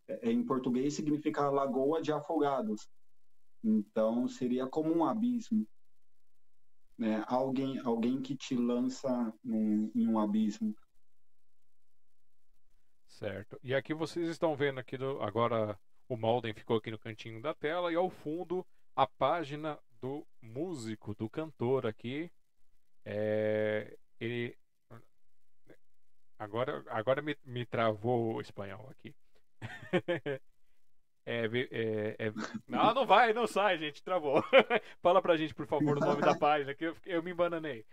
é, 0.08 0.32
em 0.32 0.44
português, 0.46 0.94
significa 0.94 1.50
Lagoa 1.50 2.02
de 2.02 2.12
Afogados. 2.12 2.88
Então, 3.64 4.28
seria 4.28 4.68
como 4.68 4.96
um 4.96 5.06
abismo 5.06 5.68
né? 7.00 7.24
alguém, 7.28 7.80
alguém 7.80 8.22
que 8.22 8.36
te 8.36 8.56
lança 8.56 9.34
num, 9.42 9.90
em 9.96 10.06
um 10.06 10.20
abismo. 10.20 10.76
Certo. 13.08 13.58
E 13.64 13.74
aqui 13.74 13.94
vocês 13.94 14.28
estão 14.28 14.56
vendo 14.56 14.80
aqui 14.80 14.98
do, 14.98 15.22
agora 15.22 15.80
o 16.10 16.18
Malden 16.18 16.54
ficou 16.54 16.78
aqui 16.78 16.92
no 16.92 17.00
cantinho 17.00 17.42
da 17.42 17.54
tela 17.54 17.92
e 17.92 17.96
ao 17.96 18.10
fundo 18.10 18.66
a 18.96 19.08
página 19.08 19.80
do 20.02 20.28
músico, 20.42 21.16
do 21.16 21.30
cantor 21.30 21.86
aqui. 21.86 22.30
É, 23.06 23.98
ele 24.20 24.58
agora 26.38 26.84
agora 26.88 27.22
me, 27.22 27.38
me 27.46 27.66
travou 27.66 28.36
o 28.36 28.42
espanhol 28.42 28.88
aqui. 28.90 29.16
É, 31.26 31.46
é, 31.46 32.16
é... 32.18 32.34
Não, 32.68 32.92
não 32.92 33.06
vai, 33.06 33.34
não 33.34 33.46
sai, 33.46 33.78
gente, 33.78 34.02
travou. 34.02 34.42
Fala 35.00 35.22
pra 35.22 35.38
gente, 35.38 35.54
por 35.54 35.68
favor, 35.68 35.96
o 35.96 36.00
nome 36.00 36.22
da 36.22 36.34
página, 36.40 36.74
que 36.74 36.86
eu, 36.86 36.96
eu 37.06 37.22
me 37.22 37.30
embananei. 37.30 37.86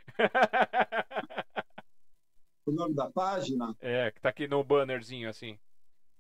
o 2.65 2.73
nome 2.73 2.95
da 2.95 3.11
página? 3.11 3.77
É, 3.79 4.11
que 4.11 4.23
tá 4.23 4.31
aqui 4.31 4.49
no 4.49 4.65
bannerzinho, 4.65 5.29
assim. 5.29 5.59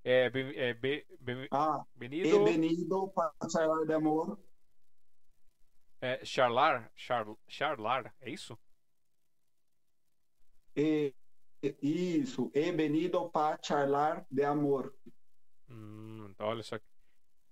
É, 0.04 0.26
é 0.26 0.74
be, 0.74 1.07
be, 1.18 1.48
ah, 1.50 1.82
Benido. 1.94 2.44
Benido 2.44 3.09
para 3.09 3.32
charlar 3.50 3.86
de 3.86 3.94
amor. 3.94 4.38
É, 6.02 6.22
charlar, 6.22 6.92
char, 6.94 7.26
charlar, 7.48 8.14
é 8.20 8.28
isso? 8.28 8.59
E, 10.76 11.14
isso, 11.80 12.50
e 12.54 12.70
Benido 12.70 13.28
para 13.30 13.58
charlar 13.62 14.26
de 14.30 14.44
amor. 14.44 14.94
Hum, 15.68 16.28
então 16.30 16.46
olha 16.46 16.62
só 16.62 16.78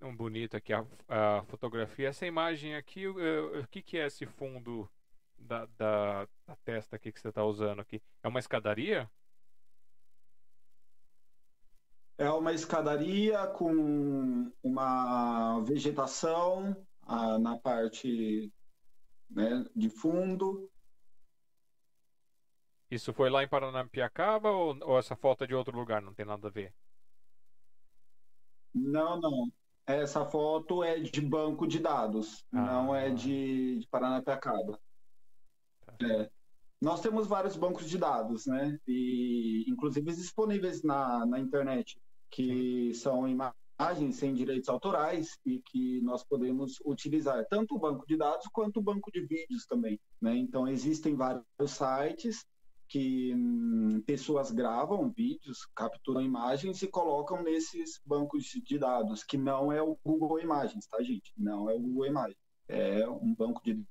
um 0.03 0.15
bonito 0.15 0.57
aqui 0.57 0.73
a, 0.73 0.85
a 1.09 1.43
fotografia. 1.45 2.09
Essa 2.09 2.27
imagem 2.27 2.77
aqui, 2.77 3.07
o, 3.07 3.61
o 3.61 3.67
que, 3.69 3.81
que 3.81 3.97
é 3.97 4.07
esse 4.07 4.27
fundo 4.27 4.89
da, 5.39 5.67
da, 5.79 6.29
da 6.47 6.57
testa 6.65 6.97
aqui 6.97 7.11
que 7.11 7.21
você 7.21 7.29
está 7.29 7.45
usando 7.45 7.81
aqui? 7.81 8.03
É 8.23 8.29
uma 8.29 8.39
escadaria? 8.39 9.11
É 12.17 12.31
uma 12.31 12.53
escadaria 12.53 13.47
com 13.49 14.53
uma 14.63 15.61
vegetação 15.63 16.77
ah, 17.03 17.39
na 17.39 17.59
parte 17.59 18.53
né, 19.29 19.65
de 19.75 19.89
fundo. 19.89 20.71
Isso 22.91 23.13
foi 23.13 23.31
lá 23.31 23.43
em 23.43 23.49
Paranapiacaba 23.49 24.51
ou, 24.51 24.77
ou 24.83 24.99
essa 24.99 25.17
foto 25.17 25.45
é 25.45 25.47
de 25.47 25.55
outro 25.55 25.77
lugar? 25.77 26.03
Não 26.03 26.15
tem 26.15 26.27
nada 26.27 26.49
a 26.49 26.51
ver? 26.51 26.73
Não, 28.75 29.21
não. 29.21 29.53
Essa 29.87 30.25
foto 30.25 30.83
é 30.83 30.99
de 30.99 31.21
banco 31.21 31.67
de 31.67 31.79
dados, 31.79 32.45
ah. 32.53 32.61
não 32.61 32.95
é 32.95 33.11
de, 33.11 33.79
de 33.79 33.87
Paranapiacaba. 33.89 34.81
Tá. 35.85 35.95
É. 36.01 36.31
Nós 36.81 37.01
temos 37.01 37.27
vários 37.27 37.57
bancos 37.57 37.89
de 37.89 37.97
dados, 37.97 38.47
né? 38.47 38.79
E 38.87 39.65
inclusive 39.69 40.13
disponíveis 40.13 40.83
na, 40.83 41.25
na 41.25 41.39
internet, 41.39 41.99
que 42.31 42.93
Sim. 42.93 43.01
são 43.01 43.29
imagens 43.29 44.17
sem 44.17 44.35
direitos 44.35 44.69
autorais 44.69 45.39
e 45.45 45.61
que 45.61 46.01
nós 46.03 46.25
podemos 46.25 46.79
utilizar 46.85 47.47
tanto 47.49 47.75
o 47.75 47.79
banco 47.79 48.07
de 48.07 48.17
dados 48.17 48.47
quanto 48.53 48.81
o 48.81 48.83
banco 48.83 49.11
de 49.11 49.21
vídeos 49.21 49.67
também. 49.67 49.99
Né? 50.21 50.37
Então 50.37 50.67
existem 50.69 51.15
vários 51.15 51.45
sites 51.67 52.45
que 52.89 53.35
hum, 53.35 54.03
pessoas 54.07 54.51
gravam 54.51 55.11
vídeos, 55.11 55.67
capturam 55.75 56.21
imagens 56.21 56.83
e 56.83 56.89
colocam 56.89 57.43
nesses 57.43 58.01
bancos 58.05 58.45
de 58.45 58.79
dados, 58.79 59.25
que 59.25 59.37
não 59.37 59.73
é 59.73 59.83
o 59.83 59.99
Google 60.05 60.41
Imagens, 60.41 60.87
tá, 60.87 61.03
gente? 61.03 61.33
Não 61.37 61.69
é 61.69 61.75
o 61.75 61.81
Google 61.81 62.07
Imagens. 62.07 62.39
É 62.69 63.09
um 63.09 63.35
banco 63.35 63.63
de 63.63 63.83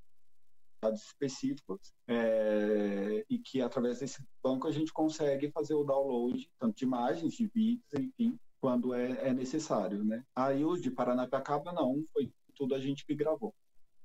dados 0.82 1.02
específicos 1.04 1.94
é, 2.08 3.26
e 3.30 3.40
que 3.40 3.62
através 3.62 4.00
desse 4.00 4.22
banco 4.44 4.68
a 4.68 4.72
gente 4.72 4.92
consegue 4.92 5.50
fazer 5.52 5.74
o 5.76 5.84
download 5.84 6.50
tanto 6.60 6.76
de 6.76 6.84
imagens, 6.84 7.34
de 7.34 7.48
vídeos, 7.48 7.94
enfim, 7.94 8.38
quando 8.60 8.94
é, 8.94 9.30
é 9.30 9.34
necessário, 9.34 10.04
né? 10.04 10.24
Aí 10.36 10.66
o 10.66 10.76
de 10.76 10.92
Paranapiacaba 10.92 11.72
não, 11.72 12.04
foi 12.12 12.32
tudo 12.56 12.76
a 12.76 12.80
gente 12.80 13.06
que 13.06 13.16
gravou. 13.16 13.54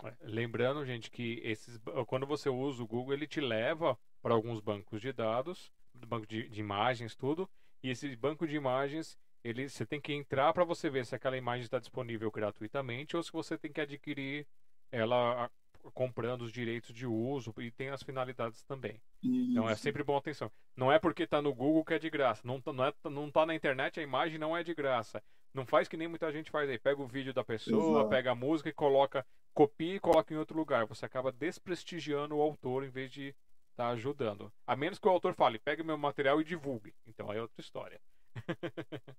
É, 0.04 0.14
lembrando, 0.20 0.84
gente, 0.84 1.10
que 1.10 1.40
esses, 1.42 1.78
quando 2.06 2.26
você 2.26 2.48
usa 2.48 2.82
o 2.82 2.86
Google, 2.86 3.14
ele 3.14 3.26
te 3.26 3.40
leva 3.40 3.98
para 4.22 4.34
alguns 4.34 4.60
bancos 4.60 5.00
de 5.00 5.12
dados, 5.12 5.70
banco 6.06 6.26
de, 6.26 6.48
de, 6.48 6.60
imagens, 6.60 7.14
tudo. 7.14 7.48
E 7.82 7.90
esse 7.90 8.14
banco 8.16 8.46
de 8.46 8.56
imagens, 8.56 9.16
ele, 9.44 9.68
você 9.68 9.86
tem 9.86 10.00
que 10.00 10.12
entrar 10.12 10.52
para 10.52 10.64
você 10.64 10.90
ver 10.90 11.06
se 11.06 11.14
aquela 11.14 11.36
imagem 11.36 11.64
está 11.64 11.78
disponível 11.78 12.30
gratuitamente 12.30 13.16
ou 13.16 13.22
se 13.22 13.32
você 13.32 13.56
tem 13.56 13.72
que 13.72 13.80
adquirir 13.80 14.46
ela 14.90 15.50
comprando 15.94 16.42
os 16.42 16.52
direitos 16.52 16.94
de 16.94 17.06
uso 17.06 17.54
e 17.58 17.70
tem 17.70 17.88
as 17.88 18.02
finalidades 18.02 18.62
também. 18.64 19.00
Isso. 19.22 19.52
Então 19.52 19.68
é 19.68 19.74
sempre 19.76 20.02
bom 20.02 20.16
atenção. 20.16 20.50
Não 20.76 20.92
é 20.92 20.98
porque 20.98 21.22
está 21.22 21.40
no 21.40 21.54
Google 21.54 21.84
que 21.84 21.94
é 21.94 21.98
de 21.98 22.10
graça. 22.10 22.42
Não, 22.44 22.60
tá, 22.60 22.72
não, 22.72 22.84
é, 22.84 22.92
não 23.04 23.30
tá 23.30 23.46
na 23.46 23.54
internet, 23.54 23.98
a 23.98 24.02
imagem 24.02 24.38
não 24.38 24.56
é 24.56 24.62
de 24.62 24.74
graça. 24.74 25.22
Não 25.54 25.64
faz 25.64 25.88
que 25.88 25.96
nem 25.96 26.08
muita 26.08 26.30
gente 26.30 26.50
faz 26.50 26.68
aí. 26.68 26.78
Pega 26.78 27.00
o 27.00 27.06
vídeo 27.06 27.32
da 27.32 27.42
pessoa, 27.42 28.00
Exato. 28.00 28.10
pega 28.10 28.32
a 28.32 28.34
música 28.34 28.68
e 28.68 28.72
coloca, 28.72 29.24
copia 29.54 29.94
e 29.94 30.00
coloca 30.00 30.32
em 30.32 30.36
outro 30.36 30.56
lugar. 30.56 30.86
Você 30.86 31.06
acaba 31.06 31.32
desprestigiando 31.32 32.36
o 32.36 32.42
autor 32.42 32.84
em 32.84 32.90
vez 32.90 33.10
de 33.10 33.34
tá 33.78 33.90
ajudando. 33.90 34.52
A 34.66 34.74
menos 34.74 34.98
que 34.98 35.06
o 35.06 35.10
autor 35.10 35.34
fale, 35.34 35.58
pegue 35.60 35.84
meu 35.84 35.96
material 35.96 36.40
e 36.40 36.44
divulgue. 36.44 36.92
Então 37.06 37.30
aí 37.30 37.38
é 37.38 37.42
outra 37.42 37.60
história. 37.60 38.00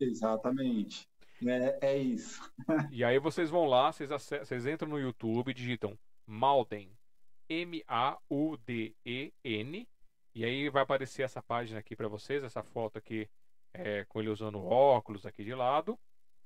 Exatamente. 0.00 1.08
É, 1.46 1.78
é 1.92 1.96
isso. 1.96 2.42
e 2.90 3.04
aí 3.04 3.20
vocês 3.20 3.48
vão 3.48 3.66
lá, 3.66 3.92
vocês, 3.92 4.10
vocês 4.10 4.66
entram 4.66 4.88
no 4.88 4.98
YouTube, 4.98 5.54
digitam 5.54 5.96
Malden, 6.26 6.90
M-A-U-D-E-N, 7.48 7.78
e 10.34 10.44
aí 10.44 10.68
vai 10.68 10.82
aparecer 10.82 11.22
essa 11.22 11.40
página 11.40 11.78
aqui 11.78 11.94
para 11.94 12.08
vocês, 12.08 12.42
essa 12.42 12.64
foto 12.64 12.98
aqui 12.98 13.28
é, 13.72 14.04
com 14.06 14.20
ele 14.20 14.30
usando 14.30 14.58
óculos 14.58 15.24
aqui 15.24 15.44
de 15.44 15.54
lado. 15.54 15.96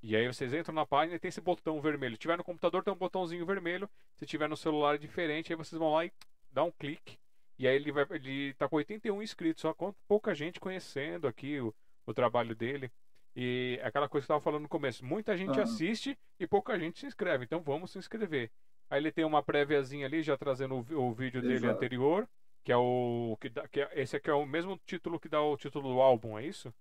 E 0.02 0.14
aí 0.14 0.26
vocês 0.26 0.52
entram 0.52 0.74
na 0.74 0.84
página 0.84 1.16
e 1.16 1.18
tem 1.18 1.30
esse 1.30 1.40
botão 1.40 1.80
vermelho. 1.80 2.16
Se 2.16 2.20
tiver 2.20 2.36
no 2.36 2.44
computador, 2.44 2.84
tem 2.84 2.92
um 2.92 2.96
botãozinho 2.96 3.46
vermelho. 3.46 3.88
Se 4.16 4.26
tiver 4.26 4.48
no 4.48 4.56
celular 4.56 4.96
é 4.96 4.98
diferente, 4.98 5.50
aí 5.50 5.56
vocês 5.56 5.78
vão 5.78 5.90
lá 5.92 6.04
e 6.04 6.12
dá 6.54 6.64
um 6.64 6.70
clique. 6.70 7.18
E 7.58 7.68
aí 7.68 7.76
ele 7.76 7.92
vai. 7.92 8.06
Ele 8.10 8.54
tá 8.54 8.68
com 8.68 8.76
81 8.76 9.22
inscritos, 9.22 9.60
só 9.60 9.74
com 9.74 9.92
pouca 10.08 10.34
gente 10.34 10.60
conhecendo 10.60 11.26
aqui 11.26 11.60
o, 11.60 11.74
o 12.06 12.14
trabalho 12.14 12.54
dele. 12.54 12.90
E 13.36 13.80
aquela 13.82 14.08
coisa 14.08 14.24
que 14.26 14.32
eu 14.32 14.36
estava 14.36 14.40
falando 14.40 14.62
no 14.62 14.68
começo, 14.68 15.04
muita 15.04 15.36
gente 15.36 15.60
assiste 15.60 16.16
e 16.38 16.46
pouca 16.46 16.78
gente 16.78 17.00
se 17.00 17.06
inscreve, 17.06 17.44
então 17.44 17.60
vamos 17.60 17.90
se 17.90 17.98
inscrever. 17.98 18.50
Aí 18.88 19.00
ele 19.00 19.10
tem 19.10 19.24
uma 19.24 19.42
préviazinha 19.42 20.06
ali, 20.06 20.22
já 20.22 20.36
trazendo 20.36 20.76
o, 20.76 21.08
o 21.08 21.12
vídeo 21.12 21.40
Exato. 21.40 21.48
dele 21.48 21.66
anterior, 21.66 22.28
que 22.62 22.70
é 22.70 22.76
o. 22.76 23.36
Que, 23.40 23.48
dá, 23.48 23.66
que 23.66 23.80
é, 23.80 23.90
esse 24.00 24.16
aqui 24.16 24.30
é 24.30 24.34
o 24.34 24.46
mesmo 24.46 24.80
título 24.86 25.18
que 25.18 25.28
dá 25.28 25.42
o 25.42 25.56
título 25.56 25.94
do 25.94 26.00
álbum, 26.00 26.38
é 26.38 26.46
isso? 26.46 26.72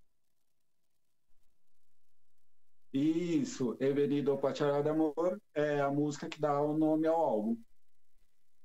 Isso, 2.93 3.76
Evenido 3.80 4.38
Pachará 4.38 4.84
de 4.84 4.89
Amor 4.89 5.41
é 5.55 5.82
a 5.82 5.89
música 5.89 6.30
que 6.30 6.39
dá 6.39 6.61
o 6.61 6.78
nome 6.78 7.07
ao 7.07 7.19
álbum. 7.19 7.57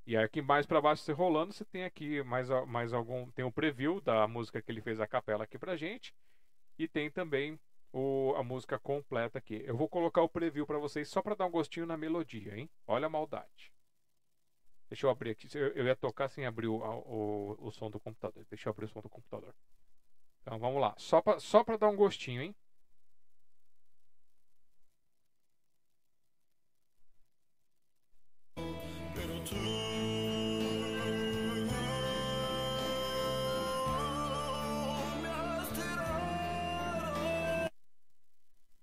E 0.09 0.17
aqui 0.17 0.41
mais 0.41 0.65
para 0.65 0.81
baixo 0.81 1.03
você 1.03 1.13
rolando, 1.13 1.53
você 1.53 1.67
tem 1.67 1.85
aqui 1.85 2.23
mais, 2.23 2.49
mais 2.67 2.95
algum. 2.95 3.31
Tem 3.33 3.45
o 3.45 3.53
preview 3.53 4.01
da 4.01 4.27
música 4.27 4.63
que 4.63 4.73
ele 4.73 4.81
fez 4.81 4.99
a 5.03 5.07
capela 5.07 5.45
aqui 5.45 5.59
pra 5.59 5.77
gente. 5.77 6.15
E 6.79 6.89
tem 6.89 7.11
também 7.11 7.61
o, 7.93 8.33
a 8.35 8.43
música 8.43 8.79
completa 8.79 9.37
aqui. 9.37 9.63
Eu 9.67 9.77
vou 9.77 9.87
colocar 9.87 10.23
o 10.23 10.29
preview 10.29 10.67
para 10.67 10.79
vocês 10.79 11.11
só 11.11 11.21
para 11.21 11.35
dar 11.35 11.45
um 11.45 11.51
gostinho 11.51 11.85
na 11.85 11.95
melodia, 11.95 12.57
hein? 12.57 12.71
Olha 12.87 13.05
a 13.05 13.11
maldade. 13.11 13.71
Deixa 14.89 15.05
eu 15.05 15.11
abrir 15.11 15.33
aqui. 15.33 15.47
Eu, 15.55 15.75
eu 15.75 15.85
ia 15.85 15.95
tocar 15.95 16.31
sem 16.31 16.47
abrir 16.47 16.69
o, 16.69 16.77
o, 16.77 17.67
o, 17.67 17.71
som 17.71 17.91
do 17.91 18.01
computador. 18.01 18.47
Deixa 18.49 18.67
eu 18.67 18.71
abrir 18.71 18.87
o 18.87 18.89
som 18.89 19.03
do 19.03 19.11
computador. 19.11 19.55
Então 20.41 20.59
vamos 20.59 20.81
lá. 20.81 20.95
Só 20.97 21.21
para 21.21 21.39
só 21.39 21.63
pra 21.63 21.77
dar 21.77 21.91
um 21.91 21.97
gostinho, 21.97 22.41
hein? 22.41 22.57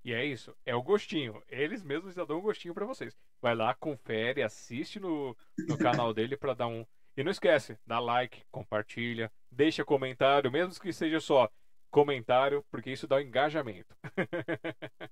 E 0.05 0.13
é 0.13 0.23
isso, 0.23 0.55
é 0.63 0.75
o 0.75 0.83
gostinho. 0.83 1.41
Eles 1.49 1.81
mesmos 1.81 2.13
já 2.13 2.23
dão 2.23 2.37
um 2.37 2.41
gostinho 2.41 2.75
para 2.75 2.85
vocês. 2.85 3.17
Vai 3.41 3.55
lá, 3.55 3.73
confere, 3.73 4.43
assiste 4.43 4.99
no, 4.99 5.35
no 5.67 5.79
canal 5.79 6.13
dele 6.13 6.37
para 6.37 6.53
dar 6.53 6.67
um. 6.67 6.85
E 7.17 7.23
não 7.23 7.31
esquece, 7.31 7.75
dá 7.87 7.99
like, 7.99 8.43
compartilha, 8.51 9.31
deixa 9.49 9.83
comentário, 9.83 10.51
mesmo 10.51 10.79
que 10.79 10.93
seja 10.93 11.19
só 11.19 11.49
comentário, 11.89 12.63
porque 12.69 12.91
isso 12.91 13.07
dá 13.07 13.15
um 13.15 13.21
engajamento. 13.21 13.95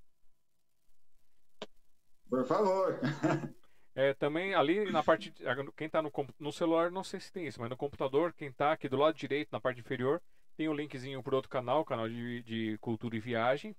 Por 2.30 2.46
favor. 2.46 3.00
É, 3.96 4.12
também 4.12 4.56
ali 4.56 4.92
na 4.92 5.04
parte. 5.04 5.32
Quem 5.78 5.86
está 5.86 6.02
no, 6.02 6.12
no 6.40 6.52
celular, 6.52 6.90
não 6.90 7.04
sei 7.04 7.20
se 7.20 7.32
tem 7.32 7.46
isso, 7.46 7.62
mas 7.62 7.70
no 7.70 7.78
computador, 7.78 8.34
quem 8.34 8.48
está 8.48 8.72
aqui 8.72 8.90
do 8.90 8.98
lado 8.98 9.16
direito, 9.16 9.50
na 9.52 9.62
parte 9.62 9.82
inferior, 9.82 10.20
tem 10.58 10.68
um 10.68 10.74
linkzinho 10.74 11.22
para 11.22 11.36
outro 11.36 11.48
canal, 11.48 11.86
canal 11.86 12.10
de, 12.10 12.42
de 12.42 12.76
cultura 12.80 13.16
e 13.16 13.20
viagem 13.20 13.76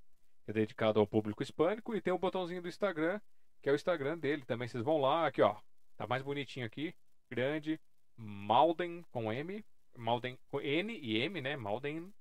é 0.47 0.53
dedicado 0.53 1.01
ao 1.01 1.07
público 1.07 1.42
hispânico, 1.42 1.95
e 1.95 2.01
tem 2.01 2.12
o 2.12 2.18
botãozinho 2.18 2.62
do 2.62 2.68
Instagram, 2.68 3.20
que 3.62 3.68
é 3.68 3.72
o 3.72 3.76
Instagram 3.76 4.18
dele 4.18 4.45
também. 4.45 4.68
Vocês 4.68 4.84
vão 4.84 5.01
lá, 5.01 5.26
aqui 5.26 5.42
ó, 5.42 5.57
tá 5.97 6.07
mais 6.07 6.22
bonitinho 6.22 6.66
aqui, 6.66 6.95
grande, 7.30 7.80
Malden 8.16 9.03
com 9.11 9.32
M, 9.32 9.64
Malden 9.97 10.38
com 10.51 10.61
N 10.61 10.99
e 10.99 11.18
M, 11.18 11.40
né? 11.40 11.57
Malden. 11.57 12.12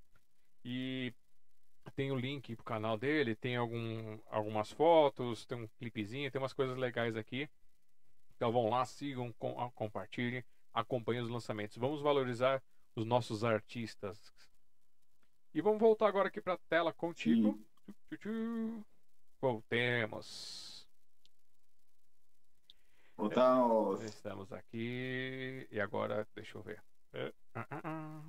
E 0.63 1.13
tem 1.95 2.11
o 2.11 2.15
link 2.15 2.55
pro 2.55 2.63
canal 2.63 2.97
dele, 2.97 3.35
tem 3.35 3.55
algum, 3.55 4.17
algumas 4.27 4.71
fotos, 4.71 5.45
tem 5.45 5.57
um 5.57 5.67
clipezinho, 5.79 6.31
tem 6.31 6.41
umas 6.41 6.53
coisas 6.53 6.77
legais 6.77 7.15
aqui. 7.15 7.49
Então 8.35 8.51
vão 8.51 8.69
lá, 8.69 8.85
sigam, 8.85 9.33
com, 9.33 9.53
compartilhem, 9.71 10.43
acompanhem 10.73 11.21
os 11.21 11.29
lançamentos. 11.29 11.77
Vamos 11.77 12.01
valorizar 12.01 12.61
os 12.95 13.05
nossos 13.05 13.43
artistas. 13.43 14.33
E 15.53 15.61
vamos 15.61 15.79
voltar 15.79 16.07
agora 16.07 16.29
aqui 16.29 16.41
para 16.41 16.53
a 16.53 16.59
tela 16.69 16.91
contigo. 16.93 17.53
Sim. 17.53 17.65
Voltemos. 19.41 20.87
Voltamos. 23.15 24.01
Estamos 24.03 24.51
aqui. 24.51 25.67
E 25.71 25.79
agora, 25.79 26.27
deixa 26.35 26.57
eu 26.57 26.61
ver. 26.61 26.81
É, 27.13 27.33
ah, 27.53 27.67
ah, 27.69 27.81
ah. 27.83 28.21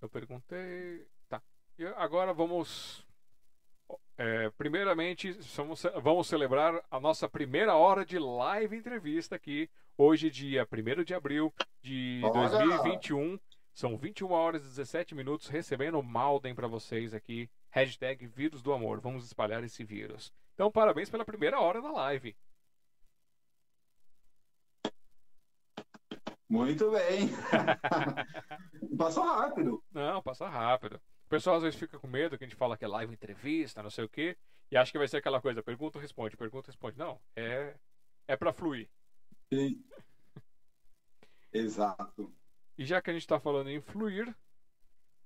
Eu 0.00 0.08
perguntei. 0.08 1.06
Tá. 1.28 1.42
E 1.78 1.86
agora 1.86 2.32
vamos. 2.32 3.06
É, 4.16 4.50
primeiramente, 4.50 5.32
vamos, 5.56 5.82
vamos 6.02 6.26
celebrar 6.26 6.82
a 6.90 7.00
nossa 7.00 7.28
primeira 7.28 7.74
hora 7.74 8.04
de 8.04 8.18
live 8.18 8.76
entrevista 8.76 9.36
aqui. 9.36 9.70
Hoje, 9.96 10.30
dia 10.30 10.66
1 10.70 11.04
de 11.04 11.14
abril 11.14 11.52
de 11.80 12.20
Olha. 12.24 12.48
2021. 12.48 13.38
São 13.74 13.96
21 13.96 14.30
horas 14.30 14.62
e 14.62 14.68
17 14.68 15.14
minutos 15.14 15.48
recebendo 15.48 15.98
o 15.98 16.02
Malden 16.02 16.54
para 16.54 16.66
vocês 16.66 17.14
aqui 17.14 17.48
Hashtag 17.72 18.26
vírus 18.26 18.62
do 18.62 18.72
amor. 18.72 19.00
Vamos 19.00 19.24
espalhar 19.24 19.64
esse 19.64 19.82
vírus. 19.82 20.32
Então, 20.54 20.70
parabéns 20.70 21.10
pela 21.10 21.24
primeira 21.24 21.58
hora 21.58 21.82
da 21.82 21.90
live. 21.90 22.36
Muito 26.48 26.90
bem. 26.90 27.30
Passou 28.96 29.24
rápido. 29.24 29.82
Não, 29.90 30.22
passa 30.22 30.46
rápido. 30.46 30.96
O 31.26 31.28
pessoal 31.30 31.56
às 31.56 31.62
vezes 31.62 31.80
fica 31.80 31.98
com 31.98 32.06
medo 32.06 32.36
que 32.36 32.44
a 32.44 32.46
gente 32.46 32.56
fala 32.56 32.76
que 32.76 32.84
é 32.84 32.88
live 32.88 33.14
entrevista, 33.14 33.82
não 33.82 33.88
sei 33.88 34.04
o 34.04 34.08
quê, 34.08 34.36
e 34.70 34.76
acha 34.76 34.92
que 34.92 34.98
vai 34.98 35.08
ser 35.08 35.16
aquela 35.16 35.40
coisa, 35.40 35.62
pergunta, 35.62 35.98
responde, 35.98 36.36
pergunta, 36.36 36.66
responde. 36.66 36.98
Não, 36.98 37.18
é 37.34 37.74
é 38.28 38.36
para 38.36 38.52
fluir. 38.52 38.88
E... 39.50 39.80
Exato. 41.52 42.32
E 42.76 42.84
já 42.84 43.00
que 43.00 43.10
a 43.10 43.12
gente 43.14 43.22
está 43.22 43.40
falando 43.40 43.70
em 43.70 43.80
fluir, 43.80 44.34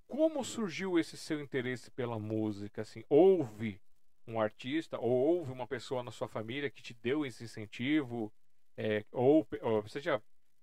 como 0.07 0.45
surgiu 0.45 0.99
esse 0.99 1.17
seu 1.17 1.41
interesse 1.41 1.91
pela 1.91 2.19
música? 2.19 2.83
Assim, 2.83 3.05
houve 3.09 3.81
um 4.27 4.41
artista 4.41 4.99
ou 4.99 5.11
houve 5.11 5.53
uma 5.53 5.67
pessoa 5.67 6.03
na 6.03 6.11
sua 6.11 6.29
família 6.29 6.71
que 6.71 6.83
te 6.83 6.95
deu 6.95 7.25
esse 7.25 7.45
incentivo? 7.45 8.33
É, 8.77 9.05
ou, 9.13 9.47
ou, 9.63 9.89
seja 9.89 10.23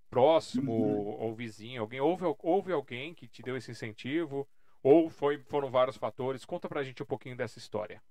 próximo 0.10 0.72
uhum. 0.72 1.22
ou 1.22 1.36
vizinho, 1.36 1.82
alguém 1.82 2.00
houve, 2.00 2.24
houve 2.40 2.72
alguém 2.72 3.14
que 3.14 3.28
te 3.28 3.42
deu 3.42 3.58
esse 3.58 3.72
incentivo? 3.72 4.48
Ou 4.82 5.10
foi, 5.10 5.40
foram 5.40 5.72
vários 5.72 5.98
fatores? 5.98 6.46
Conta 6.46 6.68
pra 6.68 6.84
gente 6.84 7.02
um 7.02 7.06
pouquinho 7.06 7.38
dessa 7.38 7.58
história. 7.58 8.04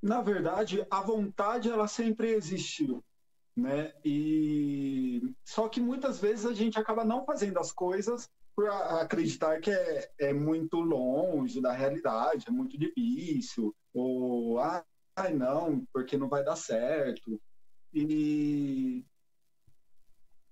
Na 0.00 0.22
verdade, 0.22 0.86
a 0.90 1.00
vontade 1.02 1.70
ela 1.70 1.88
sempre 1.88 2.30
existiu 2.30 3.04
né? 3.56 3.92
E 4.04 5.34
só 5.44 5.68
que 5.68 5.80
muitas 5.80 6.20
vezes 6.20 6.44
a 6.44 6.52
gente 6.52 6.78
acaba 6.78 7.04
não 7.04 7.24
fazendo 7.24 7.58
as 7.58 7.72
coisas 7.72 8.28
por 8.54 8.68
acreditar 8.68 9.60
que 9.60 9.70
é, 9.70 10.10
é 10.18 10.32
muito 10.32 10.80
longe 10.80 11.60
da 11.60 11.72
realidade, 11.72 12.46
é 12.48 12.50
muito 12.50 12.78
difícil, 12.78 13.74
ou 13.94 14.58
ah, 14.58 14.84
não, 15.34 15.84
porque 15.92 16.16
não 16.16 16.28
vai 16.28 16.44
dar 16.44 16.56
certo. 16.56 17.40
E 17.92 19.04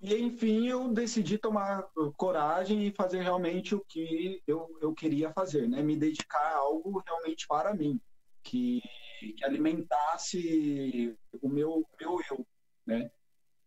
e 0.04 0.14
enfim, 0.16 0.66
eu 0.66 0.92
decidi 0.92 1.38
tomar 1.38 1.88
coragem 2.18 2.86
e 2.86 2.92
fazer 2.92 3.22
realmente 3.22 3.74
o 3.74 3.82
que 3.88 4.42
eu, 4.46 4.76
eu 4.82 4.92
queria 4.92 5.32
fazer, 5.32 5.66
né? 5.66 5.82
Me 5.82 5.96
dedicar 5.96 6.38
a 6.38 6.56
algo 6.56 7.02
realmente 7.06 7.46
para 7.48 7.72
mim, 7.72 7.98
que, 8.42 8.82
que 9.18 9.42
alimentasse 9.42 11.16
o 11.40 11.48
meu, 11.48 11.86
meu 11.98 12.20
eu, 12.30 12.46
né? 12.86 13.10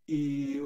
E 0.08 0.62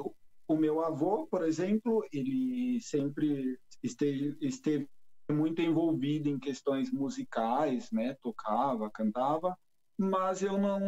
o 0.46 0.56
meu 0.56 0.80
avô, 0.84 1.26
por 1.26 1.44
exemplo, 1.44 2.04
ele 2.12 2.80
sempre 2.80 3.58
esteve, 3.82 4.36
esteve 4.40 4.88
muito 5.30 5.62
envolvido 5.62 6.28
em 6.28 6.38
questões 6.38 6.92
musicais, 6.92 7.90
né? 7.90 8.14
Tocava, 8.22 8.90
cantava, 8.90 9.56
mas 9.98 10.42
eu 10.42 10.58
não, 10.58 10.80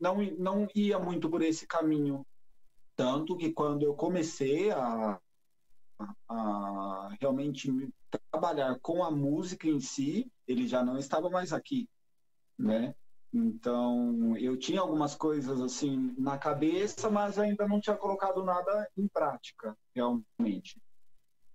não, 0.00 0.16
não 0.38 0.68
ia 0.74 0.98
muito 0.98 1.28
por 1.28 1.42
esse 1.42 1.66
caminho. 1.66 2.26
Tanto 2.96 3.36
que 3.36 3.52
quando 3.52 3.82
eu 3.82 3.94
comecei 3.94 4.70
a, 4.70 5.20
a 6.28 7.16
realmente 7.20 7.70
trabalhar 8.30 8.78
com 8.80 9.02
a 9.02 9.10
música 9.10 9.66
em 9.66 9.80
si, 9.80 10.30
ele 10.46 10.66
já 10.66 10.84
não 10.84 10.98
estava 10.98 11.30
mais 11.30 11.52
aqui, 11.52 11.88
né? 12.58 12.94
Então, 13.32 14.36
eu 14.36 14.58
tinha 14.58 14.80
algumas 14.80 15.14
coisas 15.14 15.60
assim 15.60 16.14
na 16.18 16.36
cabeça, 16.36 17.08
mas 17.08 17.38
ainda 17.38 17.66
não 17.66 17.80
tinha 17.80 17.96
colocado 17.96 18.44
nada 18.44 18.90
em 18.96 19.08
prática, 19.08 19.76
realmente. 19.94 20.78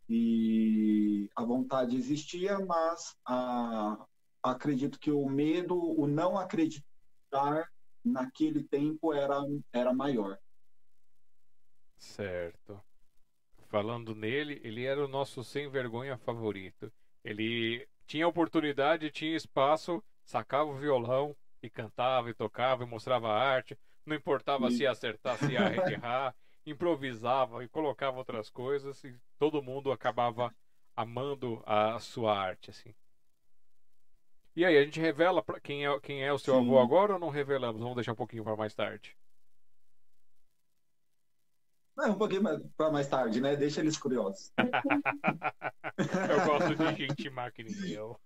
E 0.09 1.29
a 1.35 1.43
vontade 1.43 1.95
existia, 1.95 2.57
mas 2.59 3.15
a, 3.25 4.05
acredito 4.41 4.99
que 4.99 5.11
o 5.11 5.29
medo, 5.29 5.77
o 5.77 6.07
não 6.07 6.37
acreditar 6.37 7.69
naquele 8.03 8.63
tempo 8.63 9.13
era, 9.13 9.39
era 9.71 9.93
maior. 9.93 10.37
Certo. 11.97 12.81
Falando 13.67 14.15
nele, 14.15 14.61
ele 14.63 14.85
era 14.85 15.03
o 15.03 15.09
nosso 15.09 15.43
sem 15.43 15.69
vergonha 15.69 16.17
favorito. 16.17 16.91
Ele 17.23 17.87
tinha 18.07 18.27
oportunidade, 18.27 19.11
tinha 19.11 19.35
espaço, 19.35 20.01
sacava 20.23 20.71
o 20.71 20.77
violão, 20.77 21.35
e 21.61 21.69
cantava 21.69 22.29
e 22.29 22.33
tocava 22.33 22.83
e 22.83 22.87
mostrava 22.87 23.29
arte, 23.29 23.77
não 24.05 24.15
importava 24.15 24.67
e... 24.67 24.71
se 24.71 24.85
acertar, 24.85 25.37
se 25.37 25.53
errar, 25.53 26.35
improvisava 26.65 27.63
e 27.63 27.67
colocava 27.67 28.17
outras 28.17 28.49
coisas 28.49 29.03
e 29.03 29.15
todo 29.39 29.63
mundo 29.63 29.91
acabava 29.91 30.53
amando 30.95 31.61
a 31.65 31.99
sua 31.99 32.37
arte 32.37 32.69
assim. 32.69 32.93
E 34.55 34.65
aí, 34.65 34.75
a 34.75 34.83
gente 34.83 34.99
revela 34.99 35.43
quem 35.61 35.85
é, 35.85 35.99
quem 35.99 36.23
é 36.23 36.33
o 36.33 36.39
seu 36.39 36.55
Sim. 36.55 36.61
avô 36.61 36.79
agora 36.79 37.13
ou 37.13 37.19
não 37.19 37.29
revelamos? 37.29 37.79
Vamos 37.79 37.95
deixar 37.95 38.13
um 38.13 38.15
pouquinho 38.15 38.43
para 38.43 38.55
mais 38.55 38.73
tarde. 38.73 39.15
É, 41.99 42.07
um 42.09 42.17
pouquinho 42.17 42.43
para 42.75 42.91
mais 42.91 43.07
tarde, 43.07 43.39
né? 43.39 43.55
Deixa 43.55 43.81
eles 43.81 43.97
curiosos. 43.97 44.51
eu 45.97 46.45
gosto 46.45 46.75
de 46.75 46.95
gente 47.07 47.91
eu. 47.91 48.19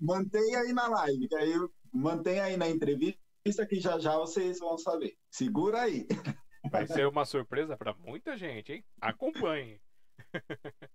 Mantenha 0.00 0.60
aí 0.60 0.72
na 0.72 0.88
live, 0.88 1.28
que 1.28 1.36
aí 1.36 1.52
mantenha 1.92 2.44
aí 2.44 2.56
na 2.56 2.68
entrevista 2.68 3.66
que 3.68 3.80
já 3.80 3.98
já 3.98 4.16
vocês 4.16 4.58
vão 4.58 4.76
saber. 4.76 5.16
Segura 5.30 5.82
aí. 5.82 6.06
Vai 6.70 6.86
ser 6.86 7.06
uma 7.06 7.24
surpresa 7.24 7.76
para 7.76 7.94
muita 7.94 8.36
gente, 8.36 8.72
hein? 8.72 8.84
Acompanhe. 9.00 9.80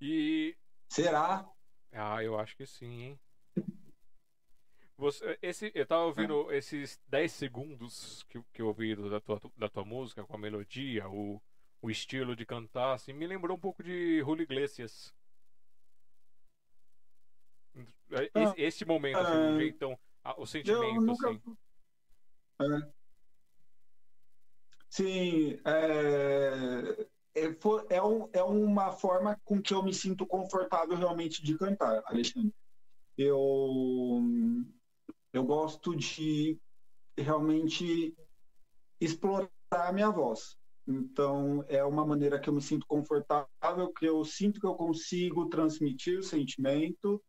e 0.00 0.56
será? 0.88 1.46
Ah, 1.92 2.22
eu 2.22 2.38
acho 2.38 2.56
que 2.56 2.66
sim, 2.66 3.02
hein? 3.02 3.20
Você, 4.96 5.38
esse, 5.40 5.72
eu 5.74 5.86
tava 5.86 6.02
ouvindo 6.02 6.50
é. 6.52 6.58
esses 6.58 7.00
10 7.08 7.32
segundos 7.32 8.22
que, 8.24 8.42
que 8.52 8.60
eu 8.60 8.66
ouvi 8.66 8.94
da 8.94 9.18
tua, 9.20 9.40
da 9.56 9.68
tua 9.68 9.84
música, 9.84 10.24
com 10.24 10.34
a 10.34 10.38
melodia, 10.38 11.08
o, 11.08 11.40
o 11.80 11.90
estilo 11.90 12.36
de 12.36 12.44
cantar, 12.44 12.92
assim, 12.92 13.14
me 13.14 13.26
lembrou 13.26 13.56
um 13.56 13.60
pouco 13.60 13.82
de 13.82 14.20
Julio 14.20 14.42
Iglesias. 14.42 15.14
Esse, 18.10 18.30
ah, 18.34 18.54
esse 18.56 18.84
momento, 18.84 19.18
assim, 19.18 19.38
o 19.38 19.56
é. 19.56 19.58
jeitão, 19.58 19.98
o 20.36 20.46
sentimento, 20.46 21.00
nunca... 21.00 21.30
assim. 21.30 21.40
É. 22.60 22.90
Sim, 24.88 25.60
é, 25.64 27.06
é, 27.34 27.56
é, 27.90 28.02
um, 28.02 28.28
é 28.32 28.42
uma 28.42 28.90
forma 28.90 29.40
com 29.44 29.62
que 29.62 29.72
eu 29.72 29.82
me 29.82 29.94
sinto 29.94 30.26
confortável 30.26 30.96
realmente 30.96 31.42
de 31.42 31.56
cantar, 31.56 32.02
Alexandre. 32.06 32.52
Eu, 33.16 34.20
eu 35.32 35.44
gosto 35.44 35.94
de 35.94 36.58
realmente 37.16 38.14
explorar 39.00 39.48
a 39.70 39.92
minha 39.92 40.10
voz. 40.10 40.58
Então, 40.86 41.64
é 41.68 41.84
uma 41.84 42.04
maneira 42.04 42.40
que 42.40 42.48
eu 42.48 42.54
me 42.54 42.60
sinto 42.60 42.84
confortável, 42.86 43.92
que 43.96 44.06
eu 44.06 44.24
sinto 44.24 44.60
que 44.60 44.66
eu 44.66 44.74
consigo 44.74 45.48
transmitir 45.48 46.18
o 46.18 46.22
sentimento. 46.22 47.22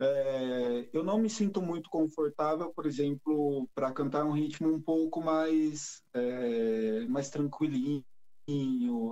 É, 0.00 0.88
eu 0.92 1.04
não 1.04 1.18
me 1.18 1.30
sinto 1.30 1.62
muito 1.62 1.88
confortável, 1.88 2.72
por 2.74 2.86
exemplo, 2.86 3.68
para 3.74 3.92
cantar 3.92 4.24
um 4.24 4.32
ritmo 4.32 4.68
um 4.72 4.80
pouco 4.80 5.20
mais, 5.20 6.02
é, 6.12 7.06
mais 7.06 7.30
tranquilinho, 7.30 8.04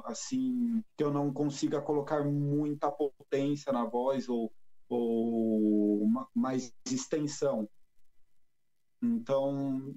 assim, 0.05 0.83
que 0.97 1.05
eu 1.05 1.13
não 1.13 1.33
consiga 1.33 1.81
colocar 1.81 2.25
muita 2.25 2.91
potência 2.91 3.73
na 3.73 3.85
voz 3.85 4.29
ou, 4.29 4.53
ou 4.89 6.07
mais 6.35 6.73
extensão. 6.87 7.69
Então, 9.01 9.95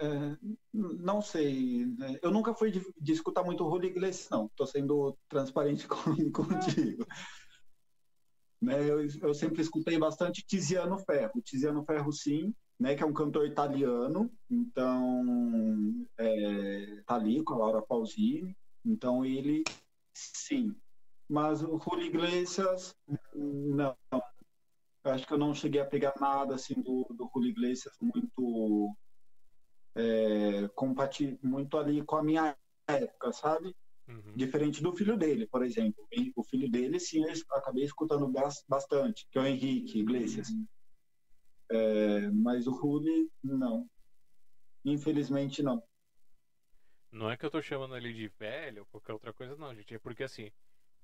é, 0.00 0.36
não 0.72 1.22
sei. 1.22 1.86
Né? 1.86 2.18
Eu 2.22 2.30
nunca 2.30 2.54
fui 2.54 2.70
de, 2.70 2.82
de 3.00 3.12
escutar 3.12 3.42
muito 3.42 3.64
Julio 3.64 3.90
Iglesias, 3.90 4.28
não. 4.30 4.46
Estou 4.46 4.66
sendo 4.66 5.16
transparente 5.28 5.86
com, 5.88 6.32
contigo. 6.32 7.06
Né, 8.60 8.88
eu, 8.88 9.06
eu, 9.22 9.34
sempre 9.34 9.60
escutei 9.60 9.98
bastante 9.98 10.44
Tiziano 10.46 10.98
Ferro. 10.98 11.42
Tiziano 11.42 11.84
Ferro, 11.84 12.10
sim, 12.12 12.54
né, 12.80 12.94
que 12.94 13.02
é 13.02 13.06
um 13.06 13.12
cantor 13.12 13.46
italiano. 13.46 14.30
Então, 14.50 16.06
é, 16.18 17.02
tá 17.06 17.14
ali 17.14 17.42
com 17.42 17.54
a 17.54 17.58
Laura 17.58 17.82
Pausini. 17.82 18.56
Então, 18.84 19.24
ele, 19.24 19.62
sim. 20.14 20.74
Mas 21.28 21.62
o 21.62 21.78
Julio 21.78 22.06
Iglesias, 22.06 22.94
não. 23.34 23.96
Eu 25.04 25.12
acho 25.12 25.26
que 25.26 25.32
eu 25.32 25.38
não 25.38 25.54
cheguei 25.54 25.80
a 25.80 25.86
pegar 25.86 26.14
nada 26.20 26.54
assim 26.54 26.74
do, 26.74 27.06
do 27.10 27.30
Julio 27.32 27.50
Iglesias 27.50 27.94
muito 28.00 28.96
é, 29.94 30.68
muito 31.42 31.78
ali 31.78 32.02
com 32.04 32.16
a 32.16 32.22
minha 32.22 32.56
época, 32.88 33.32
sabe? 33.32 33.74
Uhum. 34.08 34.34
Diferente 34.36 34.82
do 34.82 34.94
filho 34.94 35.16
dele, 35.16 35.46
por 35.46 35.64
exemplo. 35.64 36.06
O 36.34 36.42
filho 36.44 36.70
dele, 36.70 37.00
sim, 37.00 37.22
eu 37.24 37.32
acabei 37.52 37.84
escutando 37.84 38.32
bastante, 38.68 39.26
que 39.30 39.38
é 39.38 39.42
o 39.42 39.46
Henrique 39.46 39.98
Iglesias. 39.98 40.48
Uhum. 40.50 40.66
É, 41.70 42.30
mas 42.30 42.66
o 42.66 42.72
Rulli, 42.72 43.28
não. 43.42 43.88
Infelizmente, 44.84 45.62
não. 45.62 45.82
Não 47.10 47.30
é 47.30 47.36
que 47.36 47.44
eu 47.44 47.50
tô 47.50 47.60
chamando 47.60 47.96
ele 47.96 48.12
de 48.12 48.28
velho 48.28 48.80
ou 48.80 48.86
qualquer 48.86 49.12
outra 49.12 49.32
coisa, 49.32 49.56
não, 49.56 49.74
gente. 49.74 49.94
É 49.94 49.98
porque, 49.98 50.22
assim, 50.22 50.52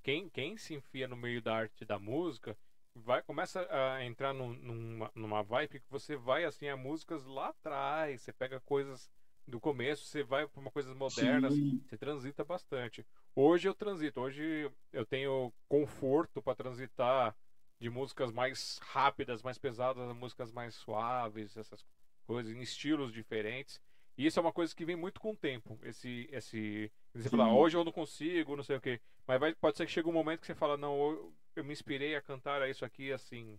quem, 0.02 0.28
quem 0.28 0.56
se 0.56 0.74
enfia 0.74 1.08
no 1.08 1.16
meio 1.16 1.42
da 1.42 1.54
arte 1.56 1.84
da 1.84 1.98
música 1.98 2.56
vai 2.94 3.22
começa 3.22 3.66
a 3.70 4.04
entrar 4.04 4.34
num, 4.34 4.52
numa, 4.52 5.10
numa 5.14 5.42
vibe 5.42 5.80
que 5.80 5.90
você 5.90 6.14
vai 6.16 6.44
assim 6.44 6.68
a 6.68 6.76
músicas 6.76 7.24
lá 7.24 7.48
atrás, 7.48 8.20
você 8.20 8.32
pega 8.32 8.60
coisas 8.60 9.10
do 9.46 9.60
começo, 9.60 10.04
você 10.04 10.22
vai 10.22 10.46
para 10.46 10.60
uma 10.60 10.70
coisas 10.70 10.94
modernas, 10.94 11.54
Sim. 11.54 11.82
você 11.86 11.96
transita 11.96 12.44
bastante. 12.44 13.04
Hoje 13.34 13.68
eu 13.68 13.74
transito, 13.74 14.20
hoje 14.20 14.70
eu 14.92 15.04
tenho 15.04 15.52
conforto 15.68 16.40
para 16.42 16.54
transitar 16.54 17.34
de 17.80 17.90
músicas 17.90 18.30
mais 18.30 18.78
rápidas, 18.82 19.42
mais 19.42 19.58
pesadas, 19.58 20.08
a 20.08 20.14
músicas 20.14 20.52
mais 20.52 20.74
suaves, 20.74 21.56
essas 21.56 21.84
coisas 22.26 22.54
em 22.54 22.60
estilos 22.60 23.12
diferentes. 23.12 23.80
E 24.16 24.26
isso 24.26 24.38
é 24.38 24.42
uma 24.42 24.52
coisa 24.52 24.74
que 24.74 24.84
vem 24.84 24.94
muito 24.94 25.20
com 25.20 25.32
o 25.32 25.36
tempo. 25.36 25.78
Esse, 25.82 26.28
esse, 26.30 26.92
você 27.14 27.28
fala, 27.28 27.44
ah, 27.44 27.54
hoje 27.54 27.76
eu 27.76 27.84
não 27.84 27.92
consigo, 27.92 28.56
não 28.56 28.62
sei 28.62 28.76
o 28.76 28.80
quê. 28.80 29.00
Mas 29.26 29.40
vai, 29.40 29.54
pode 29.54 29.76
ser 29.76 29.86
que 29.86 29.92
chegue 29.92 30.08
um 30.08 30.12
momento 30.12 30.40
que 30.40 30.46
você 30.46 30.54
fala, 30.54 30.76
não, 30.76 31.32
eu 31.56 31.64
me 31.64 31.72
inspirei 31.72 32.14
a 32.14 32.22
cantar 32.22 32.68
isso 32.68 32.84
aqui 32.84 33.12
assim. 33.12 33.58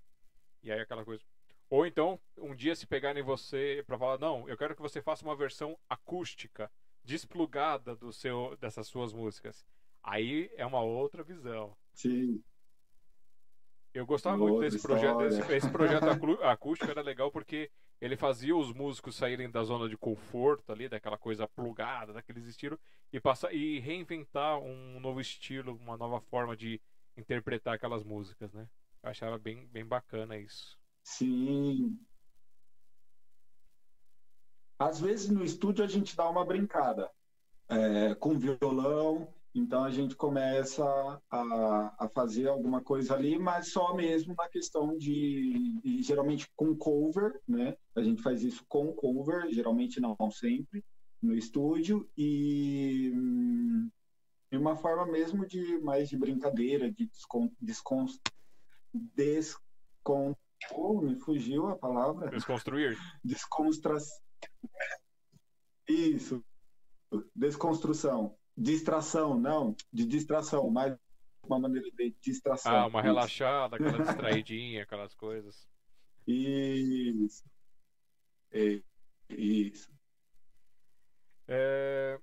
E 0.62 0.72
aí 0.72 0.80
aquela 0.80 1.04
coisa. 1.04 1.24
Ou 1.74 1.88
então, 1.88 2.20
um 2.38 2.54
dia 2.54 2.76
se 2.76 2.86
pegarem 2.86 3.24
você 3.24 3.84
para 3.88 3.98
falar, 3.98 4.20
não, 4.20 4.48
eu 4.48 4.56
quero 4.56 4.76
que 4.76 4.82
você 4.82 5.02
faça 5.02 5.26
uma 5.26 5.36
versão 5.36 5.76
acústica, 5.90 6.72
desplugada 7.04 7.96
do 7.96 8.14
seu, 8.14 8.56
dessas 8.58 8.86
suas 8.86 9.12
músicas. 9.12 9.66
Aí 10.04 10.52
é 10.56 10.64
uma 10.68 10.82
outra 10.82 11.24
visão. 11.24 11.76
Sim. 11.92 12.44
Eu 13.92 14.06
gostava 14.06 14.38
muito 14.38 14.60
desse 14.60 14.80
projeto. 14.80 15.22
Esse, 15.24 15.52
esse, 15.52 15.72
projeto 15.72 16.06
acústico 16.46 16.92
era 16.92 17.02
legal 17.02 17.32
porque 17.32 17.72
ele 18.00 18.16
fazia 18.16 18.56
os 18.56 18.72
músicos 18.72 19.16
saírem 19.16 19.50
da 19.50 19.64
zona 19.64 19.90
de 19.90 19.98
conforto 19.98 20.72
ali, 20.72 20.88
daquela 20.88 21.18
coisa 21.18 21.48
plugada, 21.48 22.14
daqueles 22.14 22.46
estilos, 22.46 22.78
e 23.12 23.20
passar 23.20 23.52
e 23.52 23.80
reinventar 23.80 24.60
um 24.60 25.00
novo 25.00 25.20
estilo, 25.20 25.76
uma 25.78 25.98
nova 25.98 26.22
forma 26.22 26.56
de 26.56 26.80
interpretar 27.18 27.74
aquelas 27.74 28.04
músicas, 28.04 28.54
né? 28.54 28.70
Eu 29.02 29.10
achava 29.10 29.40
bem, 29.40 29.66
bem 29.66 29.84
bacana 29.84 30.38
isso. 30.38 30.83
Sim. 31.04 32.00
Às 34.80 35.00
vezes 35.00 35.30
no 35.30 35.44
estúdio 35.44 35.84
a 35.84 35.88
gente 35.88 36.16
dá 36.16 36.30
uma 36.30 36.46
brincada 36.46 37.10
é, 37.70 38.16
com 38.16 38.38
violão, 38.38 39.34
então 39.56 39.84
a 39.84 39.92
gente 39.92 40.16
começa 40.16 40.84
a, 41.30 41.96
a, 42.00 42.10
fazer 42.10 42.48
alguma 42.48 42.82
coisa 42.82 43.14
ali, 43.14 43.38
mas 43.38 43.72
só 43.72 43.94
mesmo 43.94 44.34
na 44.36 44.50
questão 44.50 44.98
de, 44.98 45.80
de, 45.84 46.02
geralmente 46.02 46.50
com 46.56 46.76
cover, 46.76 47.40
né? 47.48 47.78
A 47.96 48.02
gente 48.02 48.22
faz 48.22 48.44
isso 48.44 48.66
com 48.68 48.92
cover, 48.94 49.50
geralmente 49.52 50.00
não 50.00 50.18
sempre 50.32 50.84
no 51.22 51.36
estúdio 51.36 52.10
e 52.18 53.12
hum, 53.16 53.90
de 54.52 54.58
uma 54.58 54.76
forma 54.76 55.06
mesmo 55.06 55.46
de 55.46 55.80
mais 55.80 56.10
de 56.10 56.18
brincadeira, 56.18 56.92
de 56.92 57.06
descon, 57.06 57.52
descon, 57.62 58.06
descon, 58.94 60.36
oh, 60.72 61.02
me 61.02 61.16
fugiu 61.16 61.68
a 61.68 61.76
palavra. 61.76 62.30
Desconstruir. 62.30 62.98
Desconstru... 63.24 63.98
Isso. 65.88 66.44
Desconstrução. 67.36 68.38
Distração, 68.56 69.40
não, 69.40 69.76
de 69.92 70.06
distração, 70.06 70.70
mais 70.70 70.96
uma 71.44 71.60
maneira 71.60 71.90
de 71.92 72.16
distração. 72.22 72.72
Ah, 72.72 72.86
uma 72.86 73.00
Isso. 73.00 73.08
relaxada, 73.08 73.76
aquela 73.76 73.98
distraidinha, 74.04 74.84
aquelas 74.84 75.14
coisas. 75.16 75.68
Isso. 76.28 77.44
Isso. 79.30 79.92
É... 81.48 82.20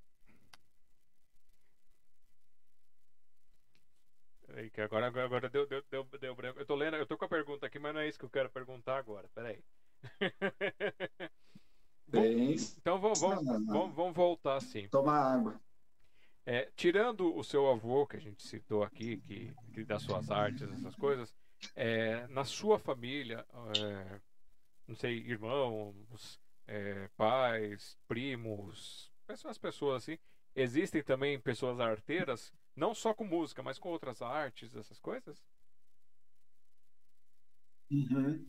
Que 4.72 4.80
agora, 4.80 5.06
agora 5.06 5.48
deu, 5.48 5.66
deu, 5.66 5.82
deu, 5.90 6.04
deu 6.20 6.34
branco. 6.34 6.58
Eu 6.58 6.66
tô 6.66 6.74
lendo, 6.74 6.96
eu 6.96 7.06
tô 7.06 7.16
com 7.16 7.24
a 7.24 7.28
pergunta 7.28 7.66
aqui, 7.66 7.78
mas 7.78 7.94
não 7.94 8.00
é 8.00 8.08
isso 8.08 8.18
que 8.18 8.24
eu 8.24 8.30
quero 8.30 8.50
perguntar 8.50 8.96
agora. 8.96 9.28
Peraí. 9.34 9.62
Bem, 12.08 12.56
então 12.78 12.98
vamos, 13.00 13.20
vamos, 13.20 13.44
vamos, 13.66 13.94
vamos 13.94 14.14
voltar 14.14 14.56
assim. 14.56 14.88
Tomar 14.88 15.34
água. 15.34 15.60
É, 16.44 16.68
tirando 16.74 17.36
o 17.36 17.44
seu 17.44 17.70
avô, 17.70 18.06
que 18.06 18.16
a 18.16 18.20
gente 18.20 18.42
citou 18.42 18.82
aqui, 18.82 19.18
que, 19.18 19.54
que 19.72 19.84
das 19.84 20.02
suas 20.02 20.30
artes, 20.30 20.62
essas 20.72 20.96
coisas, 20.96 21.32
é, 21.76 22.26
na 22.28 22.44
sua 22.44 22.78
família, 22.78 23.46
é, 23.78 24.20
não 24.88 24.96
sei, 24.96 25.18
irmãos, 25.18 26.40
é, 26.66 27.08
pais, 27.16 27.96
primos, 28.08 29.12
as 29.28 29.58
pessoas 29.58 30.02
assim, 30.02 30.18
existem 30.56 31.02
também 31.02 31.38
pessoas 31.38 31.78
arteiras 31.78 32.52
não 32.80 32.94
só 32.94 33.12
com 33.12 33.24
música, 33.24 33.62
mas 33.62 33.78
com 33.78 33.90
outras 33.90 34.22
artes, 34.22 34.74
essas 34.74 34.98
coisas? 34.98 35.38
Uhum. 37.90 38.46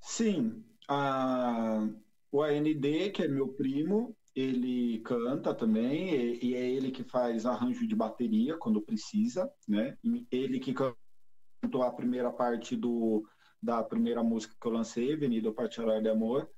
Sim. 0.00 0.64
A... 0.88 1.86
O 2.32 2.42
AND, 2.42 3.10
que 3.12 3.22
é 3.24 3.28
meu 3.28 3.48
primo, 3.48 4.16
ele 4.34 5.00
canta 5.00 5.52
também, 5.52 6.14
e, 6.14 6.50
e, 6.50 6.54
é 6.54 6.70
ele 6.70 6.92
que 6.92 7.02
faz 7.02 7.44
arranjo 7.44 7.86
de 7.86 7.96
bateria 7.96 8.56
quando 8.56 8.80
precisa, 8.80 9.52
né? 9.66 9.98
Ele 10.30 10.60
que 10.60 10.72
cantou 10.72 11.82
a 11.82 11.92
primeira 11.92 12.32
parte 12.32 12.76
do, 12.76 13.28
da 13.60 13.82
primeira 13.82 14.22
música 14.22 14.54
que 14.60 14.66
eu 14.66 14.72
lancei, 14.72 15.12
Avenida 15.12 15.52
Particular 15.52 16.00
de 16.00 16.08
Amor. 16.08 16.48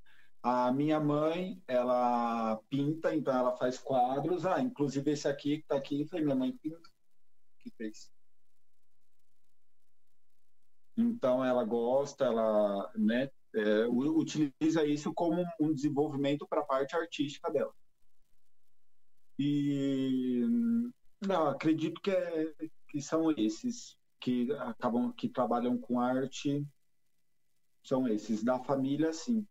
A 0.43 0.70
minha 0.70 1.01
mãe, 1.01 1.62
ela 1.66 2.61
pinta, 2.69 3.15
então 3.15 3.35
ela 3.35 3.57
faz 3.57 3.79
quadros. 3.79 4.45
Ah, 4.45 4.61
inclusive 4.61 5.11
esse 5.11 5.27
aqui 5.27 5.59
que 5.59 5.66
tá 5.66 5.77
aqui, 5.77 6.07
foi 6.07 6.20
minha 6.20 6.37
mãe 6.37 6.53
pinta 6.53 6.91
que 7.62 7.70
fez. 7.76 8.10
Então 10.97 11.44
ela 11.44 11.64
gosta, 11.64 12.24
ela, 12.24 12.93
né, 12.94 13.28
é, 13.55 13.86
utiliza 13.86 14.84
isso 14.84 15.12
como 15.14 15.44
um 15.60 15.72
desenvolvimento 15.72 16.47
para 16.47 16.60
a 16.60 16.66
parte 16.66 16.94
artística 16.94 17.51
dela. 17.51 17.72
E 19.39 20.43
não, 21.26 21.48
acredito 21.48 22.01
que, 22.01 22.10
é, 22.10 22.52
que 22.89 23.01
são 23.01 23.30
esses 23.36 23.97
que 24.20 24.52
acabam 24.52 25.12
que 25.12 25.28
trabalham 25.28 25.76
com 25.76 26.01
arte 26.01 26.64
são 27.82 28.06
esses 28.06 28.44
da 28.44 28.62
família 28.62 29.12
sim 29.12 29.44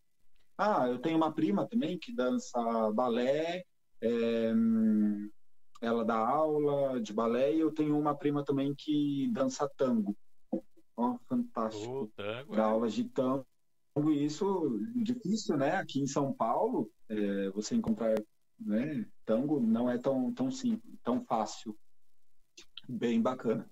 ah 0.58 0.88
eu 0.88 0.98
tenho 1.00 1.18
uma 1.18 1.34
prima 1.34 1.68
também 1.68 2.00
que 2.00 2.16
dança 2.16 2.58
balé 2.94 3.66
é, 4.00 4.54
ela 5.82 6.06
dá 6.06 6.16
aula 6.16 7.02
de 7.02 7.12
balé 7.12 7.54
e 7.54 7.60
eu 7.60 7.72
tenho 7.72 7.98
uma 8.00 8.16
prima 8.16 8.46
também 8.46 8.74
que 8.76 9.28
dança 9.34 9.70
tango 9.76 10.16
ó 10.96 11.18
fantástico 11.28 12.12
tango, 12.16 12.56
dá 12.56 12.62
é. 12.62 12.66
aulas 12.66 12.94
de 12.94 13.06
tango 13.06 13.46
isso 14.12 14.80
difícil 14.96 15.58
né 15.58 15.76
aqui 15.76 16.00
em 16.00 16.08
São 16.08 16.32
Paulo 16.32 16.90
é, 17.10 17.50
você 17.50 17.76
encontrar 17.76 18.16
né 18.60 19.06
tango 19.26 19.60
não 19.60 19.90
é 19.90 19.98
tão 19.98 20.32
tão 20.34 20.52
simples 20.52 20.96
tão 21.04 21.26
fácil 21.26 21.76
bem 22.88 23.22
bacana 23.22 23.70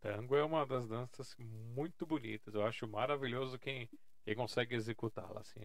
Tango 0.00 0.34
é 0.34 0.42
uma 0.42 0.66
das 0.66 0.88
danças 0.88 1.36
muito 1.38 2.06
bonitas. 2.06 2.54
Eu 2.54 2.64
acho 2.64 2.88
maravilhoso 2.88 3.58
quem, 3.58 3.86
quem 4.24 4.34
consegue 4.34 4.74
executá-la. 4.74 5.40
Assim, 5.40 5.60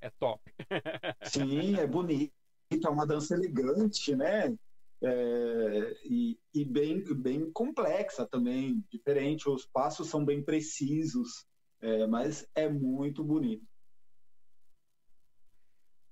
é 0.00 0.08
top. 0.08 0.42
Sim, 1.22 1.76
é 1.76 1.86
bonito. 1.86 2.32
É 2.70 2.88
uma 2.88 3.06
dança 3.06 3.34
elegante, 3.34 4.14
né? 4.14 4.54
É, 5.02 5.96
e, 6.04 6.38
e 6.52 6.64
bem, 6.64 7.02
bem 7.14 7.50
complexa 7.52 8.26
também, 8.26 8.84
diferente. 8.90 9.48
Os 9.48 9.66
passos 9.66 10.08
são 10.08 10.24
bem 10.24 10.42
precisos, 10.42 11.46
é, 11.80 12.06
mas 12.06 12.46
é 12.54 12.68
muito 12.68 13.22
bonito. 13.22 13.64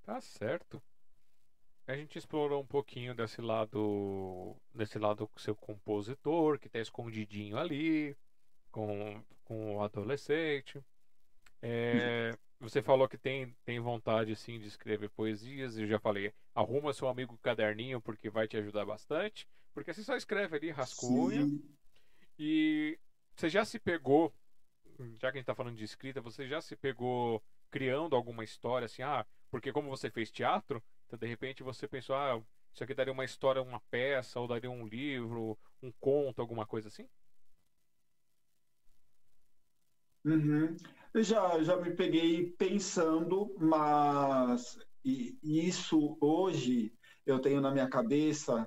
Tá 0.03 0.21
certo 0.21 0.83
a 1.87 1.97
gente 1.97 2.19
explorou 2.19 2.63
um 2.63 2.67
pouquinho 2.67 3.15
desse 3.15 3.41
lado, 3.41 4.57
desse 4.75 4.99
lado 4.99 5.29
seu 5.37 5.55
compositor, 5.55 6.59
que 6.59 6.67
está 6.67 6.79
escondidinho 6.79 7.59
ali, 7.59 8.17
com, 8.71 9.23
com 9.45 9.77
o 9.77 9.83
adolescente. 9.83 10.83
É, 11.61 12.31
você 12.63 12.81
falou 12.81 13.09
que 13.09 13.19
tem, 13.19 13.55
tem 13.65 13.81
vontade 13.81 14.37
sim 14.37 14.59
de 14.59 14.69
escrever 14.69 15.11
poesias, 15.11 15.77
e 15.77 15.83
eu 15.83 15.89
já 15.89 15.99
falei, 15.99 16.33
arruma 16.55 16.93
seu 16.93 17.09
amigo 17.09 17.37
caderninho 17.39 18.01
porque 18.01 18.31
vai 18.31 18.47
te 18.47 18.57
ajudar 18.57 18.87
bastante, 18.87 19.49
porque 19.75 19.93
você 19.93 20.05
só 20.05 20.17
escreve 20.17 20.57
ali, 20.57 20.71
rascunha. 20.71 21.45
Sim. 21.45 21.63
E 22.39 22.99
você 23.35 23.49
já 23.49 23.65
se 23.65 23.81
pegou, 23.81 24.33
já 25.19 25.33
que 25.33 25.39
a 25.39 25.41
gente 25.41 25.41
está 25.41 25.55
falando 25.57 25.77
de 25.77 25.85
escrita, 25.85 26.21
você 26.21 26.47
já 26.47 26.61
se 26.61 26.77
pegou 26.77 27.43
criando 27.69 28.15
alguma 28.15 28.45
história 28.45 28.87
assim, 28.87 29.03
ah, 29.03 29.27
porque 29.51 29.73
como 29.73 29.91
você 29.91 30.09
fez 30.09 30.31
teatro, 30.31 30.81
então, 31.07 31.19
de 31.19 31.27
repente 31.27 31.65
você 31.65 31.89
pensou, 31.89 32.15
ah, 32.15 32.41
isso 32.73 32.85
aqui 32.85 32.95
daria 32.95 33.13
uma 33.13 33.25
história, 33.25 33.61
uma 33.61 33.81
peça, 33.91 34.39
ou 34.39 34.47
daria 34.47 34.71
um 34.71 34.87
livro, 34.87 35.59
um 35.83 35.91
conto, 35.99 36.41
alguma 36.41 36.65
coisa 36.65 36.87
assim? 36.89 37.09
Uhum. 40.25 40.77
Já, 41.15 41.63
já 41.63 41.77
me 41.77 41.95
peguei 41.95 42.51
pensando, 42.53 43.55
mas 43.59 44.79
isso 45.05 46.17
hoje 46.21 46.93
eu 47.27 47.39
tenho 47.39 47.61
na 47.61 47.71
minha 47.71 47.89
cabeça 47.89 48.67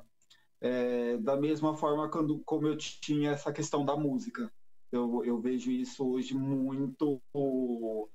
é, 0.62 1.18
da 1.18 1.36
mesma 1.36 1.76
forma 1.76 2.10
quando, 2.10 2.42
como 2.46 2.68
eu 2.68 2.78
tinha 2.78 3.32
essa 3.32 3.52
questão 3.52 3.84
da 3.84 3.96
música. 3.96 4.52
Eu, 4.92 5.26
eu 5.26 5.42
vejo 5.42 5.72
isso 5.72 6.08
hoje 6.08 6.36
muito 6.36 7.22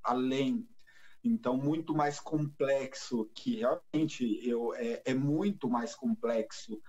além 0.02 0.66
então 1.22 1.56
muito 1.56 1.94
mais 1.94 2.18
complexo, 2.18 3.30
que 3.34 3.56
realmente 3.56 4.40
eu, 4.46 4.74
é, 4.74 5.02
é 5.04 5.14
muito 5.14 5.68
mais 5.68 5.94
complexo. 5.94 6.80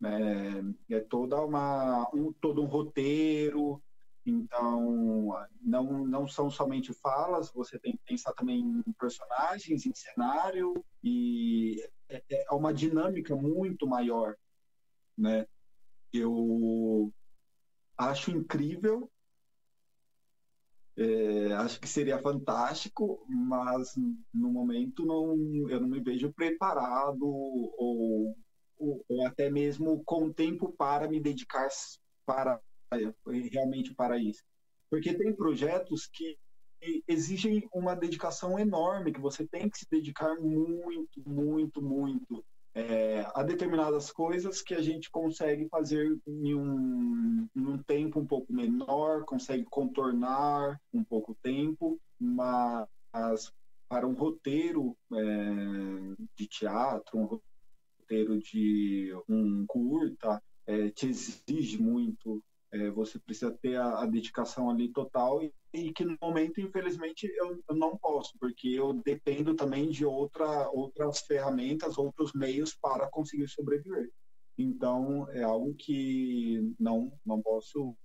Né? 0.00 0.62
É 0.90 1.00
toda 1.00 1.40
uma, 1.40 2.08
um, 2.14 2.32
todo 2.32 2.62
um 2.62 2.66
roteiro, 2.66 3.82
então 4.30 5.34
não, 5.60 6.06
não 6.06 6.26
são 6.26 6.50
somente 6.50 6.92
falas, 6.92 7.50
você 7.52 7.78
tem 7.78 7.92
que 7.92 8.02
pensar 8.06 8.32
também 8.32 8.60
em 8.60 8.92
personagens, 8.92 9.86
em 9.86 9.94
cenário, 9.94 10.74
e 11.02 11.82
é, 12.08 12.22
é 12.30 12.52
uma 12.52 12.72
dinâmica 12.72 13.34
muito 13.34 13.86
maior. 13.86 14.36
Né? 15.16 15.46
Eu 16.12 17.12
acho 17.96 18.30
incrível 18.30 19.10
é, 20.98 21.52
acho 21.52 21.78
que 21.78 21.86
seria 21.86 22.18
fantástico, 22.18 23.24
mas 23.28 23.94
no 24.34 24.50
momento 24.50 25.06
não, 25.06 25.36
eu 25.70 25.80
não 25.80 25.86
me 25.86 26.00
vejo 26.00 26.32
preparado 26.32 27.22
ou, 27.22 28.34
ou, 28.76 29.06
ou 29.08 29.24
até 29.24 29.48
mesmo 29.48 30.02
com 30.04 30.32
tempo 30.32 30.72
para 30.72 31.08
me 31.08 31.20
dedicar 31.20 31.68
para 32.26 32.60
realmente 33.50 33.94
para 33.94 34.18
isso. 34.18 34.42
Porque 34.90 35.14
tem 35.14 35.34
projetos 35.34 36.06
que 36.06 36.36
exigem 37.06 37.68
uma 37.72 37.94
dedicação 37.94 38.58
enorme, 38.58 39.12
que 39.12 39.20
você 39.20 39.46
tem 39.46 39.68
que 39.68 39.78
se 39.78 39.86
dedicar 39.90 40.36
muito, 40.36 41.20
muito, 41.26 41.82
muito 41.82 42.44
é, 42.74 43.26
a 43.34 43.42
determinadas 43.42 44.12
coisas 44.12 44.62
que 44.62 44.74
a 44.74 44.80
gente 44.80 45.10
consegue 45.10 45.68
fazer 45.68 46.16
em 46.26 46.54
um, 46.54 47.48
em 47.54 47.66
um 47.66 47.82
tempo 47.82 48.20
um 48.20 48.26
pouco 48.26 48.52
menor, 48.52 49.24
consegue 49.24 49.64
contornar 49.64 50.80
um 50.92 51.02
pouco 51.02 51.32
o 51.32 51.36
tempo, 51.42 52.00
mas 52.20 53.52
para 53.88 54.06
um 54.06 54.12
roteiro 54.12 54.96
é, 55.12 55.16
de 56.36 56.46
teatro, 56.46 57.18
um 57.18 57.24
roteiro 57.24 58.38
de 58.38 59.12
um 59.28 59.64
curta, 59.66 60.40
é, 60.66 60.90
te 60.90 61.08
exige 61.08 61.82
muito 61.82 62.40
é, 62.72 62.90
você 62.90 63.18
precisa 63.18 63.50
ter 63.50 63.76
a, 63.76 64.00
a, 64.00 64.06
dedicação 64.06 64.68
ali 64.70 64.88
total 64.90 65.42
e, 65.42 65.52
e, 65.72 65.92
que 65.92 66.04
no 66.04 66.16
momento, 66.20 66.60
infelizmente, 66.60 67.26
eu, 67.36 67.58
eu, 67.68 67.74
não 67.74 67.96
posso, 67.96 68.32
porque 68.38 68.68
eu 68.68 68.92
dependo 68.92 69.54
também 69.54 69.88
de 69.88 70.04
outra, 70.04 70.68
outras 70.70 71.20
ferramentas, 71.20 71.96
outros 71.96 72.32
meios 72.32 72.74
para 72.74 73.08
conseguir 73.08 73.48
sobreviver. 73.48 74.10
Então, 74.56 75.28
é 75.30 75.42
algo 75.42 75.74
que 75.74 76.74
não, 76.78 77.12
não 77.24 77.40
posso 77.40 77.96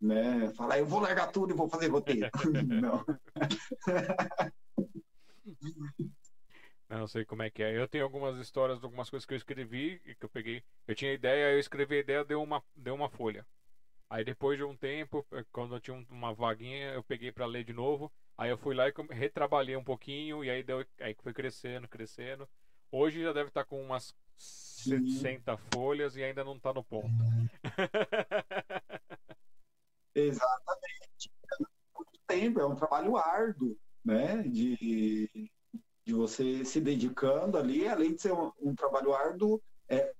né, 0.00 0.52
falar, 0.54 0.78
eu 0.78 0.86
vou 0.86 1.00
largar 1.00 1.30
tudo 1.32 1.52
e 1.52 1.56
vou 1.56 1.68
fazer 1.68 1.88
roteiro. 1.88 2.28
não. 2.82 3.04
Não 6.86 7.08
sei 7.08 7.24
como 7.24 7.42
é 7.42 7.50
que 7.50 7.62
é. 7.62 7.76
Eu 7.76 7.88
tenho 7.88 8.04
algumas 8.04 8.38
histórias 8.38 8.78
de 8.78 8.84
algumas 8.84 9.10
coisas 9.10 9.26
que 9.26 9.32
eu 9.32 9.38
escrevi 9.38 10.00
e 10.04 10.14
que 10.14 10.24
eu 10.24 10.28
peguei. 10.28 10.62
Eu 10.86 10.94
tinha 10.94 11.12
ideia, 11.12 11.52
eu 11.52 11.58
escrevi 11.58 11.96
a 11.96 12.00
ideia, 12.00 12.24
deu 12.24 12.42
uma, 12.42 12.62
deu 12.76 12.94
uma 12.94 13.08
folha. 13.08 13.44
Aí 14.14 14.22
depois 14.22 14.56
de 14.56 14.62
um 14.62 14.76
tempo, 14.76 15.26
eh, 15.32 15.44
quando 15.50 15.74
eu 15.74 15.80
tinha 15.80 16.06
uma 16.08 16.32
vaguinha, 16.32 16.92
eu 16.92 17.02
peguei 17.02 17.32
para 17.32 17.46
ler 17.46 17.64
de 17.64 17.72
novo. 17.72 18.12
Aí 18.38 18.48
eu 18.48 18.56
fui 18.56 18.72
lá 18.72 18.88
e 18.88 18.92
retrabalhei 19.10 19.76
um 19.76 19.82
pouquinho 19.82 20.44
e 20.44 20.50
aí 20.50 20.62
deu, 20.62 20.86
aí 21.00 21.16
foi 21.20 21.34
crescendo, 21.34 21.88
crescendo. 21.88 22.48
Hoje 22.92 23.20
já 23.20 23.32
deve 23.32 23.48
estar 23.48 23.64
tá 23.64 23.68
com 23.68 23.82
umas 23.82 24.14
Sim. 24.38 25.04
60 25.04 25.56
folhas 25.56 26.14
e 26.14 26.22
ainda 26.22 26.44
não 26.44 26.54
está 26.54 26.72
no 26.72 26.84
ponto. 26.84 27.08
Exatamente. 30.14 31.32
É 31.52 31.64
muito 31.96 32.20
tempo, 32.24 32.60
é 32.60 32.66
um 32.66 32.76
trabalho 32.76 33.16
árduo, 33.16 33.76
né? 34.04 34.44
De, 34.44 35.50
de 36.04 36.14
você 36.14 36.64
se 36.64 36.80
dedicando 36.80 37.58
ali, 37.58 37.88
além 37.88 38.14
de 38.14 38.22
ser 38.22 38.32
um, 38.32 38.52
um 38.60 38.76
trabalho 38.76 39.12
árduo, 39.12 39.60
é, 39.88 40.14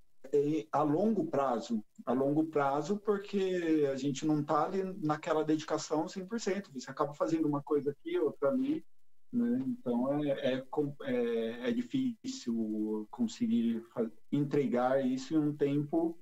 a 0.73 0.83
longo 0.83 1.27
prazo, 1.27 1.85
a 2.05 2.13
longo 2.13 2.47
prazo, 2.47 2.99
porque 2.99 3.89
a 3.91 3.97
gente 3.97 4.27
não 4.27 4.41
está 4.41 4.65
ali 4.65 4.83
naquela 5.03 5.45
dedicação 5.45 6.07
100%, 6.07 6.73
você 6.73 6.91
acaba 6.91 7.15
fazendo 7.15 7.47
uma 7.47 7.63
coisa 7.63 7.91
aqui, 7.91 8.19
outra 8.19 8.49
ali, 8.49 8.85
né? 9.33 9.65
então 9.67 10.25
é, 10.25 10.55
é, 10.55 10.65
é, 11.03 11.69
é 11.69 11.73
difícil 11.73 13.07
conseguir 13.11 13.85
entregar 14.31 15.05
isso 15.05 15.35
em 15.35 15.39
um 15.39 15.57
tempo 15.57 16.19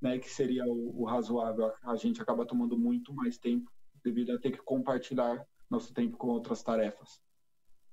né, 0.00 0.18
que 0.18 0.30
seria 0.30 0.64
o, 0.66 1.02
o 1.02 1.04
razoável. 1.04 1.72
A 1.82 1.96
gente 1.96 2.22
acaba 2.22 2.46
tomando 2.46 2.78
muito 2.78 3.12
mais 3.12 3.38
tempo 3.38 3.70
devido 4.02 4.32
a 4.32 4.38
ter 4.38 4.52
que 4.52 4.58
compartilhar 4.58 5.44
nosso 5.68 5.92
tempo 5.92 6.16
com 6.16 6.28
outras 6.28 6.62
tarefas. 6.62 7.20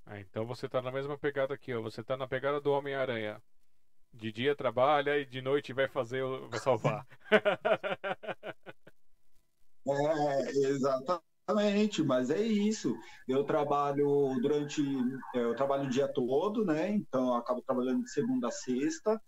Ah, 0.04 0.20
então 0.20 0.46
você 0.46 0.66
está 0.66 0.80
na 0.80 0.92
mesma 0.92 1.18
pegada 1.18 1.52
aqui, 1.52 1.74
ó. 1.74 1.82
Você 1.82 2.00
está 2.00 2.16
na 2.16 2.28
pegada 2.28 2.60
do 2.60 2.70
Homem-Aranha. 2.70 3.42
De 4.12 4.32
dia 4.32 4.56
trabalha 4.56 5.18
e 5.18 5.26
de 5.26 5.42
noite 5.42 5.72
vai 5.72 5.88
fazer, 5.88 6.24
vai 6.48 6.58
salvar. 6.58 7.06
é, 9.86 10.50
exatamente, 10.68 12.02
mas 12.02 12.30
é 12.30 12.40
isso. 12.42 12.96
Eu 13.28 13.44
trabalho 13.44 14.38
durante, 14.40 14.82
eu 15.34 15.54
trabalho 15.54 15.84
o 15.84 15.90
dia 15.90 16.08
todo, 16.08 16.64
né? 16.64 16.90
Então 16.90 17.28
eu 17.28 17.34
acabo 17.34 17.62
trabalhando 17.62 18.02
de 18.02 18.10
segunda 18.10 18.48
a 18.48 18.50
sexta 18.50 19.20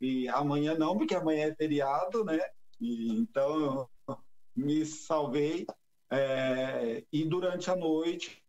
e 0.00 0.28
amanhã 0.28 0.76
não, 0.76 0.96
porque 0.96 1.14
amanhã 1.14 1.48
é 1.48 1.54
feriado, 1.54 2.24
né? 2.24 2.38
E, 2.80 3.12
então 3.18 3.58
eu 3.60 3.90
me 4.56 4.84
salvei 4.86 5.66
É, 6.10 7.04
e 7.12 7.24
durante 7.24 7.70
a 7.70 7.76
noite 7.76 8.42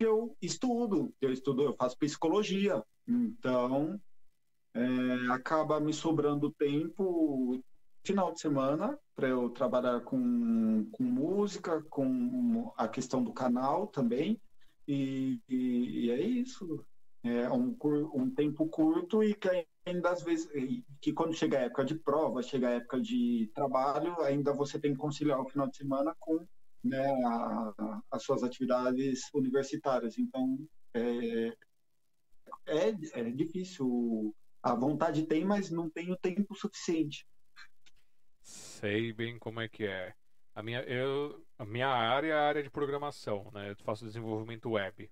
eu 0.00 0.36
estudo, 0.40 1.14
eu 1.20 1.32
estudo, 1.32 1.62
eu 1.62 1.76
faço 1.76 1.98
psicologia, 1.98 2.82
então 3.06 4.00
é, 4.74 5.32
acaba 5.32 5.80
me 5.80 5.92
sobrando 5.92 6.52
tempo 6.52 7.62
final 8.04 8.32
de 8.32 8.40
semana 8.40 8.98
para 9.14 9.28
eu 9.28 9.50
trabalhar 9.50 10.00
com, 10.00 10.88
com 10.90 11.02
música, 11.02 11.82
com 11.88 12.72
a 12.76 12.88
questão 12.88 13.22
do 13.22 13.32
canal 13.32 13.86
também, 13.86 14.40
e, 14.86 15.40
e, 15.48 16.06
e 16.06 16.10
é 16.10 16.20
isso. 16.20 16.84
É 17.24 17.48
um, 17.50 17.76
um 18.14 18.28
tempo 18.34 18.66
curto 18.66 19.22
e 19.22 19.32
que 19.32 19.64
ainda 19.86 20.10
às 20.10 20.22
vezes, 20.22 20.48
que 21.00 21.12
quando 21.12 21.34
chega 21.34 21.58
a 21.58 21.62
época 21.62 21.84
de 21.84 21.94
prova, 21.94 22.42
chega 22.42 22.68
a 22.68 22.72
época 22.72 23.00
de 23.00 23.48
trabalho, 23.54 24.20
ainda 24.22 24.52
você 24.52 24.78
tem 24.78 24.92
que 24.92 24.98
conciliar 24.98 25.40
o 25.40 25.48
final 25.48 25.68
de 25.68 25.76
semana 25.76 26.16
com 26.18 26.44
né, 26.82 27.06
a, 27.24 28.02
as 28.10 28.24
suas 28.24 28.42
atividades 28.42 29.28
universitárias. 29.32 30.18
Então, 30.18 30.58
é, 30.94 31.54
é, 32.66 32.88
é 33.14 33.30
difícil. 33.30 34.34
A 34.62 34.74
vontade 34.74 35.26
tem, 35.26 35.44
mas 35.44 35.70
não 35.70 35.90
tem 35.90 36.12
o 36.12 36.16
tempo 36.16 36.54
suficiente. 36.54 37.26
Sei 38.42 39.12
bem 39.12 39.38
como 39.38 39.60
é 39.60 39.68
que 39.68 39.84
é. 39.84 40.14
A 40.54 40.62
minha, 40.62 40.80
eu, 40.82 41.44
a 41.58 41.64
minha 41.64 41.88
área 41.88 42.28
é 42.28 42.32
a 42.32 42.42
área 42.42 42.62
de 42.62 42.70
programação, 42.70 43.50
né? 43.52 43.70
Eu 43.70 43.76
faço 43.84 44.04
desenvolvimento 44.04 44.70
web. 44.70 45.10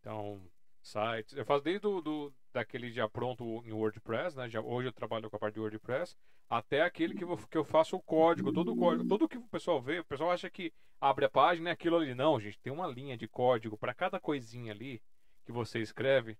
Então, 0.00 0.42
sites. 0.82 1.36
Eu 1.36 1.44
faço 1.44 1.62
desde 1.62 1.80
do, 1.80 2.00
do, 2.00 2.34
daquele 2.52 2.90
já 2.90 3.08
pronto 3.08 3.62
em 3.64 3.72
WordPress, 3.72 4.36
né? 4.36 4.48
Já, 4.48 4.60
hoje 4.60 4.88
eu 4.88 4.92
trabalho 4.92 5.28
com 5.28 5.36
a 5.36 5.38
parte 5.38 5.54
de 5.54 5.60
WordPress, 5.60 6.16
até 6.48 6.82
aquele 6.82 7.14
que 7.14 7.24
eu, 7.24 7.36
que 7.36 7.58
eu 7.58 7.64
faço 7.64 7.96
o 7.96 8.02
código, 8.02 8.52
todo 8.52 8.72
o 8.72 8.76
código, 8.76 9.08
tudo 9.08 9.28
que 9.28 9.38
o 9.38 9.48
pessoal 9.48 9.80
vê, 9.80 10.00
o 10.00 10.04
pessoal 10.04 10.30
acha 10.30 10.50
que 10.50 10.72
abre 11.00 11.24
a 11.24 11.30
página 11.30 11.70
é 11.70 11.72
aquilo 11.72 11.96
ali. 11.96 12.14
Não, 12.14 12.40
gente, 12.40 12.58
tem 12.58 12.72
uma 12.72 12.86
linha 12.86 13.16
de 13.16 13.28
código 13.28 13.76
para 13.76 13.94
cada 13.94 14.18
coisinha 14.18 14.72
ali 14.72 15.00
que 15.44 15.52
você 15.52 15.80
escreve. 15.80 16.36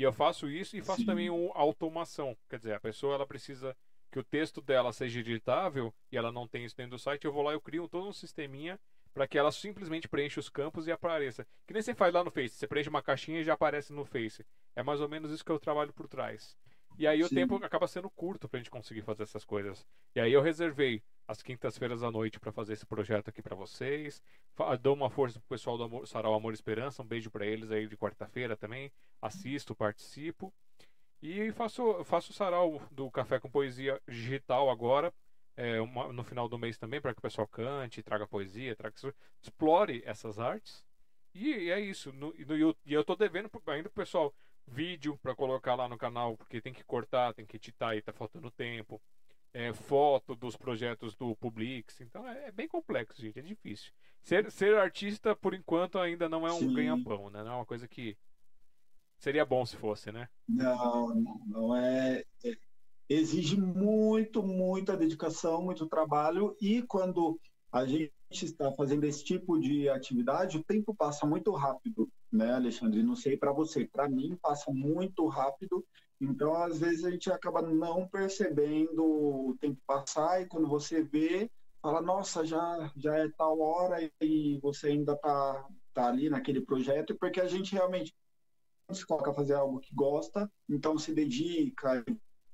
E 0.00 0.02
eu 0.02 0.14
faço 0.14 0.48
isso 0.48 0.78
e 0.78 0.80
faço 0.80 1.02
Sim. 1.02 1.06
também 1.06 1.28
uma 1.28 1.52
automação. 1.54 2.34
Quer 2.48 2.56
dizer, 2.56 2.72
a 2.72 2.80
pessoa 2.80 3.16
ela 3.16 3.26
precisa 3.26 3.76
que 4.10 4.18
o 4.18 4.24
texto 4.24 4.62
dela 4.62 4.94
seja 4.94 5.20
editável 5.20 5.92
e 6.10 6.16
ela 6.16 6.32
não 6.32 6.48
tem 6.48 6.64
isso 6.64 6.74
dentro 6.74 6.92
do 6.92 6.98
site, 6.98 7.26
eu 7.26 7.32
vou 7.32 7.42
lá 7.42 7.52
e 7.52 7.54
eu 7.54 7.60
crio 7.60 7.86
todo 7.86 8.08
um 8.08 8.12
sisteminha 8.12 8.80
para 9.12 9.28
que 9.28 9.36
ela 9.36 9.52
simplesmente 9.52 10.08
preencha 10.08 10.40
os 10.40 10.48
campos 10.48 10.86
e 10.86 10.90
apareça. 10.90 11.46
Que 11.66 11.74
nem 11.74 11.82
você 11.82 11.94
faz 11.94 12.14
lá 12.14 12.24
no 12.24 12.30
Face, 12.30 12.54
você 12.54 12.66
preenche 12.66 12.88
uma 12.88 13.02
caixinha 13.02 13.40
e 13.40 13.44
já 13.44 13.52
aparece 13.52 13.92
no 13.92 14.06
Face. 14.06 14.42
É 14.74 14.82
mais 14.82 15.02
ou 15.02 15.08
menos 15.08 15.30
isso 15.32 15.44
que 15.44 15.52
eu 15.52 15.60
trabalho 15.60 15.92
por 15.92 16.08
trás. 16.08 16.56
E 16.98 17.06
aí 17.06 17.18
Sim. 17.18 17.24
o 17.26 17.28
tempo 17.28 17.56
acaba 17.56 17.86
sendo 17.86 18.08
curto 18.08 18.48
pra 18.48 18.56
gente 18.56 18.70
conseguir 18.70 19.02
fazer 19.02 19.24
essas 19.24 19.44
coisas. 19.44 19.86
E 20.14 20.20
aí 20.20 20.32
eu 20.32 20.40
reservei 20.40 21.02
as 21.30 21.42
quintas-feiras 21.42 22.02
à 22.02 22.10
noite 22.10 22.40
para 22.40 22.50
fazer 22.50 22.72
esse 22.72 22.84
projeto 22.84 23.28
aqui 23.28 23.40
para 23.40 23.54
vocês. 23.54 24.20
Dou 24.82 24.94
uma 24.94 25.08
força 25.08 25.38
pro 25.38 25.48
pessoal 25.48 25.78
do 25.78 25.84
Amor, 25.84 26.06
Sarau 26.08 26.34
Amor 26.34 26.52
Esperança, 26.52 27.02
um 27.02 27.06
beijo 27.06 27.30
para 27.30 27.46
eles 27.46 27.70
aí 27.70 27.86
de 27.86 27.96
quarta-feira 27.96 28.56
também. 28.56 28.90
Assisto, 29.22 29.72
participo. 29.72 30.52
E 31.22 31.52
faço, 31.52 32.02
faço 32.02 32.32
o 32.32 32.34
sarau 32.34 32.82
do 32.90 33.08
Café 33.12 33.38
com 33.38 33.48
Poesia 33.48 34.00
digital 34.08 34.70
agora, 34.70 35.14
é, 35.56 35.80
uma, 35.80 36.12
no 36.12 36.24
final 36.24 36.48
do 36.48 36.58
mês 36.58 36.76
também, 36.76 37.00
para 37.00 37.12
que 37.12 37.20
o 37.20 37.22
pessoal 37.22 37.46
cante, 37.46 38.02
traga 38.02 38.26
poesia, 38.26 38.74
traga, 38.74 38.96
explore 39.40 40.02
essas 40.04 40.38
artes. 40.38 40.84
E, 41.32 41.48
e 41.48 41.70
é 41.70 41.78
isso. 41.78 42.12
No, 42.12 42.34
no, 42.34 42.76
e 42.84 42.92
eu 42.92 43.04
tô 43.04 43.14
devendo 43.14 43.48
ainda 43.68 43.88
pro 43.88 44.02
pessoal 44.02 44.34
vídeo 44.66 45.16
para 45.22 45.34
colocar 45.36 45.76
lá 45.76 45.88
no 45.88 45.96
canal, 45.96 46.36
porque 46.36 46.60
tem 46.60 46.72
que 46.72 46.82
cortar, 46.82 47.34
tem 47.34 47.46
que 47.46 47.56
editar 47.56 47.94
e 47.94 48.02
tá 48.02 48.12
faltando 48.12 48.50
tempo. 48.50 49.00
É, 49.52 49.72
foto 49.72 50.36
dos 50.36 50.56
projetos 50.56 51.14
do 51.16 51.34
Publix. 51.34 52.00
Então 52.00 52.26
é, 52.28 52.48
é, 52.48 52.52
bem 52.52 52.68
complexo, 52.68 53.20
gente. 53.20 53.38
É 53.38 53.42
difícil. 53.42 53.92
Ser, 54.22 54.50
ser 54.50 54.76
artista, 54.76 55.34
por 55.34 55.54
enquanto, 55.54 55.98
ainda 55.98 56.28
não 56.28 56.46
é 56.46 56.52
um 56.52 56.72
ganha-pão, 56.72 57.30
né? 57.30 57.42
Não 57.42 57.52
é 57.52 57.56
uma 57.56 57.66
coisa 57.66 57.88
que 57.88 58.16
Seria 59.20 59.44
bom 59.44 59.66
se 59.66 59.76
fosse, 59.76 60.10
né? 60.10 60.28
Não, 60.48 61.14
não 61.46 61.76
é, 61.76 62.24
é. 62.42 62.56
Exige 63.06 63.60
muito, 63.60 64.42
muita 64.42 64.96
dedicação, 64.96 65.62
muito 65.62 65.86
trabalho, 65.86 66.56
e 66.58 66.80
quando 66.82 67.38
a 67.70 67.84
gente 67.84 68.10
está 68.32 68.72
fazendo 68.72 69.04
esse 69.04 69.22
tipo 69.22 69.58
de 69.58 69.90
atividade, 69.90 70.56
o 70.56 70.64
tempo 70.64 70.94
passa 70.94 71.26
muito 71.26 71.52
rápido, 71.52 72.08
né, 72.32 72.54
Alexandre? 72.54 73.02
Não 73.02 73.14
sei 73.14 73.36
para 73.36 73.52
você, 73.52 73.84
para 73.84 74.08
mim 74.08 74.38
passa 74.40 74.72
muito 74.72 75.26
rápido. 75.26 75.84
Então, 76.20 76.54
às 76.54 76.78
vezes 76.78 77.04
a 77.04 77.10
gente 77.10 77.30
acaba 77.30 77.62
não 77.62 78.06
percebendo 78.08 79.02
o 79.04 79.56
tempo 79.58 79.80
passar 79.86 80.42
e 80.42 80.46
quando 80.46 80.68
você 80.68 81.02
vê, 81.02 81.50
fala, 81.80 82.02
nossa, 82.02 82.44
já 82.44 82.92
já 82.96 83.16
é 83.18 83.28
tal 83.30 83.58
hora 83.60 83.98
e 84.20 84.58
você 84.60 84.88
ainda 84.88 85.16
tá 85.16 85.66
tá 85.94 86.06
ali 86.08 86.30
naquele 86.30 86.60
projeto, 86.60 87.16
porque 87.18 87.40
a 87.40 87.48
gente 87.48 87.72
realmente 87.74 88.14
se 88.92 89.06
coloca 89.06 89.30
a 89.30 89.34
fazer 89.34 89.54
algo 89.54 89.80
que 89.80 89.94
gosta, 89.94 90.50
então 90.68 90.98
se 90.98 91.14
dedica 91.14 92.04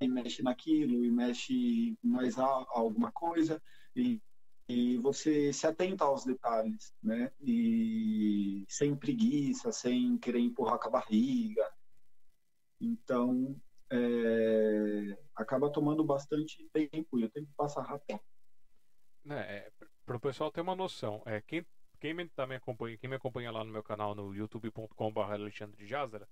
e 0.00 0.08
mexe 0.08 0.42
naquilo, 0.42 1.04
e 1.04 1.10
mexe 1.10 1.98
mais 2.02 2.38
a, 2.38 2.44
alguma 2.70 3.10
coisa, 3.12 3.62
e, 3.94 4.20
e 4.68 4.98
você 4.98 5.52
se 5.52 5.66
atenta 5.66 6.04
aos 6.04 6.24
detalhes, 6.24 6.94
né? 7.02 7.32
E 7.40 8.64
sem 8.68 8.94
preguiça, 8.96 9.72
sem 9.72 10.18
querer 10.18 10.40
empurrar 10.40 10.78
com 10.78 10.88
a 10.88 10.90
barriga. 10.90 11.75
Então, 12.80 13.56
é, 13.90 15.18
acaba 15.34 15.70
tomando 15.70 16.04
bastante 16.04 16.68
tempo, 16.72 17.18
e 17.18 17.24
o 17.24 17.30
tempo 17.30 17.48
passa 17.56 17.80
rápido. 17.80 18.20
É, 19.28 19.70
para 20.04 20.16
o 20.16 20.20
pessoal 20.20 20.52
ter 20.52 20.60
uma 20.60 20.76
noção, 20.76 21.22
é, 21.26 21.40
quem 21.40 21.66
quem 21.98 22.12
me, 22.12 22.28
tá 22.28 22.46
me 22.46 22.54
acompanha, 22.56 22.96
quem 22.98 23.08
me 23.08 23.16
acompanha 23.16 23.50
lá 23.50 23.64
no 23.64 23.72
meu 23.72 23.82
canal 23.82 24.14
no 24.14 24.34
youtube.com.br 24.34 25.20
Alexandre 25.20 25.86
Jazara, 25.86 26.28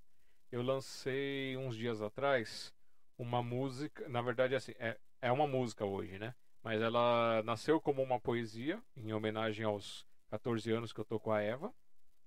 eu 0.53 0.63
lancei 0.63 1.57
uns 1.57 1.77
dias 1.77 2.03
atrás 2.03 2.73
uma 3.19 3.43
música, 3.43 4.09
na 4.09 4.21
verdade 4.21 4.55
assim, 4.55 4.73
é, 4.79 4.99
é 5.23 5.33
uma 5.33 5.47
música 5.47 5.85
hoje, 5.85 6.19
né? 6.19 6.35
Mas 6.63 6.81
ela 6.81 7.43
nasceu 7.45 7.81
como 7.81 8.03
uma 8.03 8.21
poesia 8.21 8.83
em 8.97 9.13
homenagem 9.13 9.65
aos 9.65 10.07
14 10.31 10.71
anos 10.71 10.93
que 10.93 11.01
eu 11.01 11.05
tô 11.05 11.19
com 11.19 11.33
a 11.33 11.41
Eva. 11.41 11.73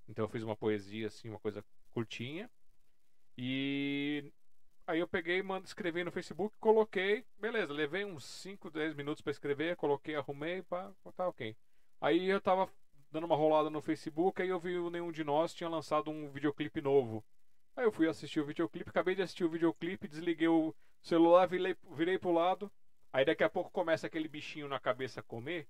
Então 0.07 0.25
eu 0.25 0.29
fiz 0.29 0.43
uma 0.43 0.55
poesia 0.55 1.07
assim, 1.07 1.29
uma 1.29 1.39
coisa 1.39 1.63
curtinha. 1.91 2.49
E 3.37 4.31
aí 4.87 4.99
eu 4.99 5.07
peguei, 5.07 5.43
mando 5.43 5.65
escrever 5.65 6.03
no 6.03 6.11
Facebook, 6.11 6.57
coloquei, 6.59 7.23
beleza, 7.37 7.71
levei 7.71 8.03
uns 8.03 8.25
5, 8.25 8.71
10 8.71 8.95
minutos 8.95 9.21
para 9.21 9.31
escrever, 9.31 9.75
coloquei, 9.75 10.15
arrumei, 10.15 10.63
pá, 10.63 10.91
tá 11.15 11.27
ok. 11.27 11.55
Aí 12.01 12.27
eu 12.27 12.41
tava 12.41 12.69
dando 13.11 13.25
uma 13.25 13.35
rolada 13.35 13.69
no 13.69 13.81
Facebook, 13.81 14.41
aí 14.41 14.49
eu 14.49 14.59
vi 14.59 14.77
o 14.77 14.89
Nenhum 14.89 15.11
de 15.11 15.23
Nós 15.23 15.53
tinha 15.53 15.69
lançado 15.69 16.09
um 16.09 16.29
videoclipe 16.29 16.81
novo. 16.81 17.23
Aí 17.75 17.85
eu 17.85 17.91
fui 17.91 18.07
assistir 18.07 18.39
o 18.39 18.45
videoclipe, 18.45 18.89
acabei 18.89 19.13
de 19.13 19.21
assistir 19.21 19.43
o 19.43 19.49
videoclipe, 19.49 20.07
desliguei 20.07 20.47
o 20.47 20.73
celular, 21.01 21.45
virei, 21.45 21.75
virei 21.95 22.17
pro 22.17 22.31
lado. 22.31 22.71
Aí 23.13 23.23
daqui 23.23 23.43
a 23.43 23.49
pouco 23.49 23.69
começa 23.69 24.07
aquele 24.07 24.27
bichinho 24.27 24.67
na 24.67 24.79
cabeça 24.79 25.21
comer. 25.21 25.67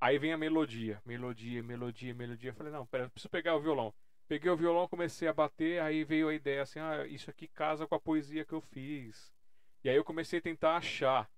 Aí 0.00 0.18
vem 0.18 0.32
a 0.32 0.38
melodia, 0.38 1.02
melodia, 1.04 1.62
melodia, 1.62 2.14
melodia. 2.14 2.50
Eu 2.50 2.54
falei, 2.54 2.72
não, 2.72 2.86
pera, 2.86 3.10
preciso 3.10 3.28
pegar 3.28 3.56
o 3.56 3.60
violão. 3.60 3.92
Peguei 4.28 4.50
o 4.50 4.56
violão, 4.56 4.86
comecei 4.86 5.26
a 5.26 5.32
bater, 5.32 5.80
aí 5.80 6.04
veio 6.04 6.28
a 6.28 6.34
ideia 6.34 6.62
assim, 6.62 6.78
ah, 6.78 7.06
isso 7.06 7.30
aqui 7.30 7.48
casa 7.48 7.86
com 7.86 7.94
a 7.94 8.00
poesia 8.00 8.44
que 8.44 8.52
eu 8.52 8.60
fiz. 8.60 9.32
E 9.82 9.88
aí 9.88 9.96
eu 9.96 10.04
comecei 10.04 10.38
a 10.38 10.42
tentar 10.42 10.76
achar 10.76 11.28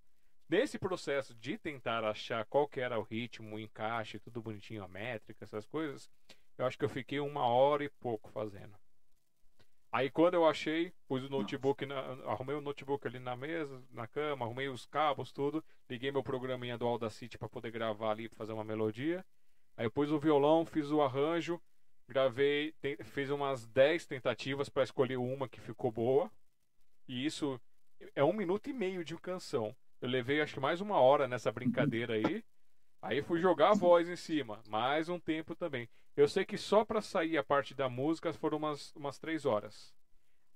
Nesse 0.51 0.81
processo 0.81 1.33
de 1.33 1.57
tentar 1.57 2.03
achar 2.03 2.45
qual 2.47 2.67
que 2.67 2.81
era 2.81 2.99
o 2.99 3.05
ritmo, 3.05 3.55
o 3.55 3.61
encaixe, 3.61 4.19
tudo 4.19 4.43
bonitinho, 4.43 4.83
a 4.83 4.89
métrica, 4.89 5.45
essas 5.45 5.65
coisas, 5.65 6.11
eu 6.59 6.67
acho 6.67 6.77
que 6.77 6.85
eu 6.85 6.89
fiquei 6.89 7.21
uma 7.21 7.47
hora 7.47 7.85
e 7.85 7.89
pouco 7.89 8.29
fazendo. 8.33 8.75
Aí 9.93 10.11
quando 10.11 10.35
eu 10.35 10.45
achei, 10.45 10.93
pus 11.07 11.23
o 11.23 11.29
notebook, 11.29 11.87
na, 11.87 12.01
arrumei 12.27 12.57
o 12.57 12.61
notebook 12.61 13.07
ali 13.07 13.21
na 13.21 13.37
mesa, 13.37 13.81
na 13.93 14.09
cama, 14.09 14.45
arrumei 14.45 14.69
os 14.69 14.87
cabos, 14.87 15.31
tudo, 15.31 15.65
liguei 15.89 16.11
meu 16.11 16.23
programinha 16.25 16.77
do 16.77 16.85
Audacity 16.85 17.39
para 17.39 17.49
poder 17.49 17.71
gravar 17.71 18.11
ali, 18.11 18.29
pra 18.29 18.39
fazer 18.39 18.53
uma 18.53 18.65
melodia. 18.65 19.25
Aí 19.77 19.87
eu 19.87 19.91
pus 19.91 20.11
o 20.11 20.19
violão, 20.19 20.67
fiz 20.67 20.91
o 20.91 21.01
arranjo, 21.01 21.62
gravei, 22.11 22.73
te, 22.82 22.97
fiz 23.05 23.31
umas 23.31 23.69
10 23.69 24.05
tentativas 24.05 24.69
para 24.69 24.82
escolher 24.82 25.16
uma 25.16 25.49
que 25.49 25.61
ficou 25.61 25.93
boa. 25.93 26.28
E 27.07 27.24
isso 27.24 27.61
é 28.16 28.24
um 28.24 28.32
minuto 28.32 28.69
e 28.69 28.73
meio 28.73 29.05
de 29.05 29.16
canção. 29.16 29.74
Eu 30.01 30.09
levei 30.09 30.41
acho 30.41 30.55
que 30.55 30.61
mais 30.61 30.81
uma 30.81 30.99
hora 30.99 31.28
nessa 31.28 31.53
brincadeira 31.53 32.15
aí. 32.15 32.45
Aí 33.01 33.23
fui 33.23 33.41
jogar 33.41 33.70
a 33.70 33.74
voz 33.74 34.09
em 34.09 34.16
cima, 34.16 34.61
mais 34.69 35.09
um 35.09 35.20
tempo 35.20 35.55
também. 35.55 35.89
Eu 36.16 36.28
sei 36.28 36.45
que 36.45 36.59
só 36.59 36.85
para 36.85 37.01
sair 37.01 37.39
a 37.39 37.45
parte 37.45 37.74
da 37.74 37.89
música 37.89 38.32
foram 38.32 38.59
umas, 38.59 38.95
umas 38.97 39.19
três 39.19 39.47
horas. 39.47 39.95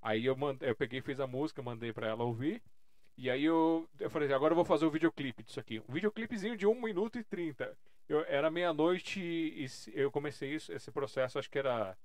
Aí 0.02 0.26
eu, 0.26 0.36
mand... 0.36 0.58
eu 0.60 0.74
peguei 0.74 1.00
fiz 1.00 1.20
a 1.20 1.26
música, 1.26 1.62
mandei 1.62 1.92
para 1.92 2.08
ela 2.08 2.24
ouvir. 2.24 2.60
E 3.16 3.30
aí 3.30 3.44
eu, 3.44 3.88
eu 4.00 4.10
falei, 4.10 4.30
agora 4.32 4.52
eu 4.52 4.56
vou 4.56 4.64
fazer 4.64 4.84
o 4.86 4.90
videoclipe 4.90 5.44
disso 5.44 5.60
aqui. 5.60 5.80
Um 5.88 5.92
videoclipezinho 5.92 6.56
de 6.56 6.66
1 6.66 6.82
minuto 6.82 7.16
e 7.16 7.22
30. 7.22 7.78
Eu, 8.08 8.20
era 8.26 8.50
meia-noite 8.50 9.20
e 9.20 9.66
eu 9.94 10.10
comecei 10.10 10.54
isso, 10.54 10.72
esse 10.72 10.90
processo, 10.90 11.38
acho 11.38 11.50
que 11.50 11.58
era 11.58 11.96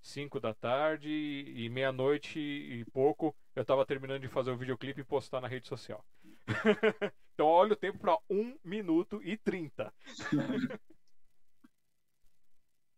5 0.00 0.40
da 0.40 0.54
tarde 0.54 1.08
e 1.10 1.68
meia-noite 1.68 2.38
e 2.38 2.84
pouco 2.92 3.34
eu 3.54 3.64
tava 3.64 3.86
terminando 3.86 4.20
de 4.20 4.28
fazer 4.28 4.50
o 4.50 4.56
videoclipe 4.56 5.00
e 5.00 5.04
postar 5.04 5.40
na 5.40 5.48
rede 5.48 5.68
social. 5.68 6.04
então 7.34 7.46
olha 7.46 7.72
o 7.72 7.76
tempo 7.76 7.98
para 7.98 8.18
1 8.30 8.58
minuto 8.64 9.20
e 9.22 9.36
30. 9.36 9.92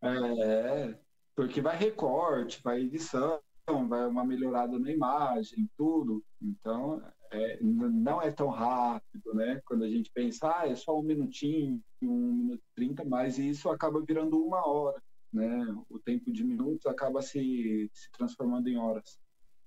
É, 0.06 0.98
porque 1.34 1.62
vai 1.62 1.78
recorte, 1.78 2.60
vai 2.62 2.82
edição, 2.82 3.40
vai 3.88 4.06
uma 4.06 4.22
melhorada 4.22 4.78
na 4.78 4.90
imagem, 4.92 5.66
tudo. 5.78 6.22
Então, 6.42 7.02
é, 7.34 7.58
não 7.60 8.20
é 8.20 8.30
tão 8.30 8.48
rápido, 8.48 9.34
né? 9.34 9.60
Quando 9.64 9.84
a 9.84 9.88
gente 9.88 10.10
pensa, 10.12 10.60
ah, 10.60 10.68
é 10.68 10.74
só 10.74 10.98
um 10.98 11.02
minutinho, 11.02 11.82
um 12.02 12.32
minuto 12.32 12.62
e 12.62 12.74
trinta, 12.74 13.04
mas 13.04 13.38
isso 13.38 13.68
acaba 13.70 14.00
virando 14.00 14.42
uma 14.42 14.66
hora, 14.66 15.02
né? 15.32 15.66
O 15.88 15.98
tempo 15.98 16.32
de 16.32 16.44
minutos 16.44 16.86
acaba 16.86 17.22
se, 17.22 17.90
se 17.92 18.10
transformando 18.12 18.68
em 18.68 18.76
horas. 18.76 19.18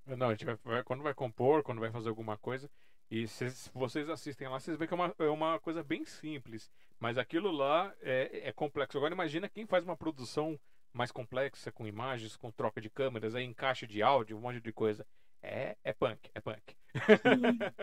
Não, 0.05 0.27
a 0.27 0.31
gente 0.31 0.45
vai, 0.45 0.83
quando 0.83 1.03
vai 1.03 1.13
compor, 1.13 1.63
quando 1.63 1.81
vai 1.81 1.91
fazer 1.91 2.09
alguma 2.09 2.37
coisa, 2.37 2.69
e 3.09 3.27
se 3.27 3.45
vocês 3.73 4.09
assistem 4.09 4.47
lá, 4.47 4.59
vocês 4.59 4.77
veem 4.77 4.87
que 4.87 4.93
é 4.93 4.97
uma, 4.97 5.15
é 5.19 5.29
uma 5.29 5.59
coisa 5.59 5.83
bem 5.83 6.05
simples, 6.05 6.69
mas 6.99 7.17
aquilo 7.17 7.51
lá 7.51 7.93
é, 8.01 8.49
é 8.49 8.51
complexo. 8.51 8.97
Agora 8.97 9.13
imagina 9.13 9.49
quem 9.49 9.65
faz 9.65 9.83
uma 9.83 9.95
produção 9.95 10.59
mais 10.93 11.11
complexa, 11.11 11.71
com 11.71 11.87
imagens, 11.87 12.35
com 12.35 12.51
troca 12.51 12.81
de 12.81 12.89
câmeras, 12.89 13.35
aí 13.35 13.45
encaixe 13.45 13.85
de 13.87 14.01
áudio, 14.01 14.37
um 14.37 14.41
monte 14.41 14.59
de 14.59 14.73
coisa. 14.73 15.05
É, 15.49 15.77
é 15.81 15.93
punk, 15.93 16.29
é 16.35 16.41
punk. 16.41 16.75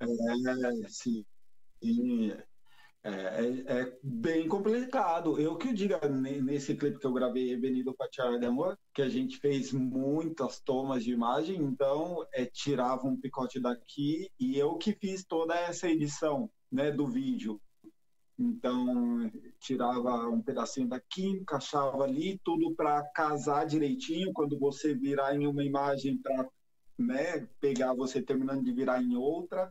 é, 0.00 0.88
sim. 0.88 1.24
É, 3.02 3.10
é, 3.10 3.80
é, 3.80 3.98
bem 4.02 4.46
complicado. 4.46 5.40
Eu 5.40 5.56
que 5.56 5.72
diga 5.72 5.98
nesse 6.06 6.76
clipe 6.76 6.98
que 6.98 7.06
eu 7.06 7.12
gravei, 7.14 7.56
Venido 7.56 7.94
Patiar 7.94 8.38
de 8.38 8.44
Amor, 8.44 8.78
que 8.92 9.00
a 9.00 9.08
gente 9.08 9.38
fez 9.38 9.72
muitas 9.72 10.60
tomas 10.60 11.02
de 11.02 11.12
imagem, 11.12 11.56
então 11.56 12.26
é, 12.34 12.44
tirava 12.44 13.06
um 13.06 13.18
picote 13.18 13.58
daqui 13.58 14.30
e 14.38 14.58
eu 14.58 14.76
que 14.76 14.92
fiz 14.92 15.24
toda 15.24 15.54
essa 15.54 15.88
edição 15.88 16.50
né, 16.70 16.90
do 16.90 17.08
vídeo. 17.08 17.58
Então, 18.42 19.30
tirava 19.58 20.26
um 20.30 20.40
pedacinho 20.40 20.88
daqui, 20.88 21.26
encaixava 21.26 22.04
ali, 22.04 22.40
tudo 22.42 22.74
para 22.74 23.04
casar 23.14 23.66
direitinho. 23.66 24.32
Quando 24.32 24.58
você 24.58 24.94
virar 24.94 25.34
em 25.34 25.46
uma 25.46 25.62
imagem 25.62 26.16
para 26.16 26.48
né, 26.98 27.46
pegar 27.60 27.92
você 27.92 28.22
terminando 28.22 28.64
de 28.64 28.72
virar 28.72 29.02
em 29.02 29.14
outra. 29.14 29.70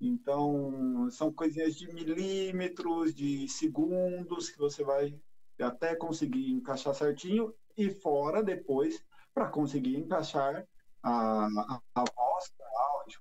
Então, 0.00 1.06
são 1.10 1.30
coisinhas 1.30 1.74
de 1.74 1.86
milímetros, 1.92 3.14
de 3.14 3.46
segundos 3.46 4.48
que 4.48 4.58
você 4.58 4.82
vai 4.82 5.14
até 5.60 5.94
conseguir 5.94 6.50
encaixar 6.50 6.94
certinho 6.94 7.54
e 7.76 7.90
fora 7.90 8.42
depois 8.42 9.04
para 9.34 9.48
conseguir 9.48 9.98
encaixar 9.98 10.66
a, 11.02 11.44
a, 11.44 11.80
a 11.94 12.00
voz, 12.00 12.52
o 12.58 12.78
áudio. 12.78 13.20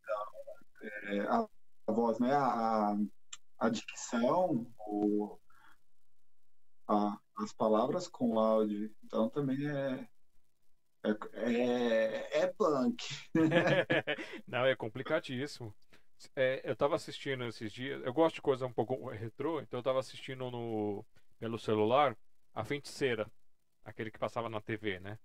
Então, 0.00 1.12
é, 1.12 1.20
a, 1.28 1.46
a, 1.86 1.92
voz, 1.92 2.18
né? 2.18 2.32
A, 2.32 2.92
a 2.92 2.98
dicção, 3.68 4.66
o, 4.86 5.38
a, 6.88 7.18
as 7.38 7.52
palavras 7.52 8.08
com 8.08 8.38
áudio. 8.38 8.90
Então 9.04 9.28
também 9.28 9.68
é, 9.68 10.08
é, 11.02 11.16
é, 11.34 12.42
é 12.42 12.46
punk. 12.46 13.04
Não, 14.46 14.64
é 14.64 14.74
complicadíssimo. 14.74 15.74
É, 16.36 16.60
eu 16.64 16.74
estava 16.74 16.96
assistindo 16.96 17.44
esses 17.44 17.72
dias. 17.72 18.02
Eu 18.04 18.12
gosto 18.12 18.36
de 18.36 18.42
coisa 18.42 18.66
um 18.66 18.72
pouco 18.72 19.08
retrô, 19.08 19.60
então 19.60 19.78
eu 19.78 19.80
estava 19.82 20.00
assistindo 20.00 20.50
no, 20.50 21.04
pelo 21.38 21.58
celular 21.58 22.16
A 22.54 22.64
Feiticeira, 22.64 23.30
aquele 23.84 24.10
que 24.10 24.18
passava 24.18 24.48
na 24.48 24.60
TV, 24.60 25.00
né? 25.00 25.18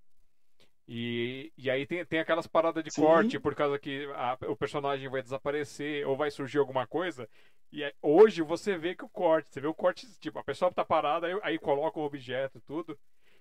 E, 0.87 1.51
e 1.57 1.69
aí 1.69 1.85
tem, 1.85 2.05
tem 2.05 2.19
aquelas 2.19 2.45
paradas 2.45 2.83
de 2.83 2.91
Sim. 2.91 3.01
corte, 3.01 3.39
por 3.39 3.55
causa 3.55 3.79
que 3.79 4.05
a, 4.13 4.37
o 4.47 4.55
personagem 4.55 5.09
vai 5.09 5.21
desaparecer 5.21 6.07
ou 6.07 6.15
vai 6.15 6.29
surgir 6.29 6.59
alguma 6.59 6.85
coisa. 6.85 7.27
E 7.71 7.83
aí, 7.83 7.93
hoje 8.01 8.41
você 8.41 8.77
vê 8.77 8.95
que 8.95 9.03
o 9.03 9.09
corte, 9.09 9.51
você 9.51 9.59
vê 9.59 9.67
o 9.67 9.73
corte, 9.73 10.07
tipo, 10.19 10.39
a 10.39 10.43
pessoa 10.43 10.71
tá 10.71 10.85
parada, 10.85 11.27
aí, 11.27 11.39
aí 11.43 11.59
coloca 11.59 11.99
o 11.99 12.03
objeto 12.03 12.61
tudo. 12.61 12.97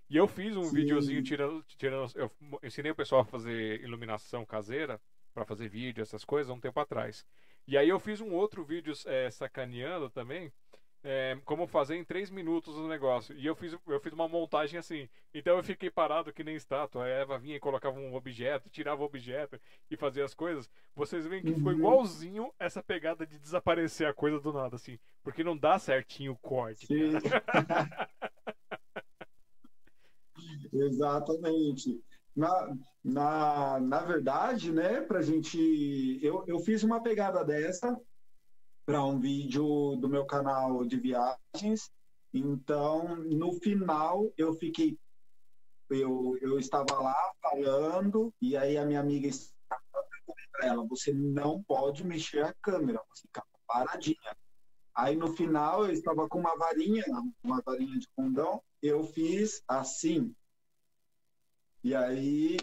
E 0.08 0.16
eu 0.16 0.26
fiz 0.26 0.56
um 0.56 0.64
Sim. 0.64 0.74
videozinho 0.76 1.22
tirando, 1.22 1.62
tirando. 1.62 2.12
Eu 2.14 2.30
ensinei 2.62 2.92
o 2.92 2.96
pessoal 2.96 3.22
a 3.22 3.24
fazer 3.24 3.80
iluminação 3.82 4.44
caseira 4.44 5.00
para 5.32 5.44
fazer 5.44 5.68
vídeo, 5.68 6.02
essas 6.02 6.24
coisas, 6.24 6.54
um 6.54 6.60
tempo 6.60 6.78
atrás. 6.78 7.26
E 7.66 7.78
aí 7.78 7.88
eu 7.88 7.98
fiz 7.98 8.20
um 8.20 8.32
outro 8.32 8.64
vídeo 8.64 8.92
é, 9.06 9.30
sacaneando 9.30 10.10
também, 10.10 10.52
é, 11.04 11.38
como 11.44 11.66
fazer 11.66 11.96
em 11.96 12.04
três 12.04 12.30
minutos 12.30 12.74
o 12.76 12.88
negócio. 12.88 13.36
E 13.36 13.44
eu 13.44 13.54
fiz, 13.54 13.76
eu 13.86 14.00
fiz 14.00 14.12
uma 14.14 14.26
montagem 14.26 14.78
assim. 14.78 15.06
Então 15.34 15.58
eu 15.58 15.62
fiquei 15.62 15.90
parado 15.90 16.32
que 16.32 16.42
nem 16.42 16.56
estátua. 16.56 17.04
A 17.04 17.08
Eva 17.08 17.38
vinha 17.38 17.56
e 17.56 17.60
colocava 17.60 18.00
um 18.00 18.14
objeto, 18.14 18.70
tirava 18.70 19.02
o 19.02 19.04
objeto 19.04 19.60
e 19.90 19.96
fazia 19.96 20.24
as 20.24 20.32
coisas. 20.32 20.70
Vocês 20.96 21.26
veem 21.26 21.42
que 21.42 21.50
uhum. 21.50 21.56
ficou 21.56 21.72
igualzinho 21.72 22.50
essa 22.58 22.82
pegada 22.82 23.26
de 23.26 23.38
desaparecer 23.38 24.08
a 24.08 24.14
coisa 24.14 24.40
do 24.40 24.50
nada, 24.50 24.76
assim. 24.76 24.98
Porque 25.22 25.44
não 25.44 25.56
dá 25.56 25.78
certinho 25.78 26.32
o 26.32 26.38
corte. 26.38 26.86
Exatamente. 30.72 32.02
Na, 32.34 32.76
na, 33.04 33.78
na 33.78 34.00
verdade, 34.00 34.72
né, 34.72 35.02
pra 35.02 35.20
gente. 35.20 36.18
Eu, 36.22 36.44
eu 36.46 36.58
fiz 36.58 36.82
uma 36.82 37.02
pegada 37.02 37.44
dessa 37.44 37.94
para 38.84 39.04
um 39.04 39.18
vídeo 39.18 39.96
do 39.96 40.08
meu 40.08 40.26
canal 40.26 40.84
de 40.84 40.98
viagens. 40.98 41.90
Então, 42.32 43.16
no 43.16 43.52
final, 43.60 44.30
eu 44.36 44.52
fiquei. 44.54 44.98
Eu, 45.90 46.36
eu 46.40 46.58
estava 46.58 46.98
lá 46.98 47.32
falando, 47.40 48.32
e 48.40 48.56
aí 48.56 48.76
a 48.76 48.84
minha 48.84 49.00
amiga 49.00 49.28
estava 49.28 49.82
para 50.52 50.66
ela: 50.66 50.86
você 50.86 51.12
não 51.12 51.62
pode 51.62 52.04
mexer 52.04 52.44
a 52.44 52.54
câmera, 52.54 53.00
você 53.08 53.26
fica 53.26 53.44
paradinha. 53.66 54.36
Aí 54.94 55.16
no 55.16 55.32
final, 55.34 55.84
eu 55.84 55.92
estava 55.92 56.28
com 56.28 56.38
uma 56.38 56.56
varinha, 56.56 57.04
uma 57.42 57.60
varinha 57.62 57.98
de 57.98 58.08
condão, 58.14 58.62
eu 58.82 59.02
fiz 59.04 59.62
assim. 59.66 60.34
E 61.82 61.94
aí 61.94 62.56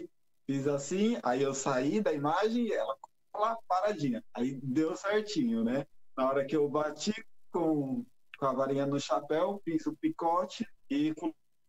fiz 0.46 0.66
assim, 0.66 1.18
aí 1.22 1.42
eu 1.42 1.54
saí 1.54 2.00
da 2.00 2.12
imagem 2.12 2.66
e 2.66 2.72
ela 2.72 2.96
lá 3.34 3.56
paradinha. 3.68 4.24
Aí 4.34 4.58
deu 4.62 4.96
certinho, 4.96 5.64
né? 5.64 5.86
Na 6.16 6.28
hora 6.28 6.44
que 6.44 6.56
eu 6.56 6.68
bati 6.68 7.12
com, 7.50 8.04
com 8.38 8.46
a 8.46 8.52
varinha 8.52 8.86
no 8.86 9.00
chapéu, 9.00 9.60
fiz 9.64 9.86
o 9.86 9.96
picote 9.96 10.66
e 10.90 11.14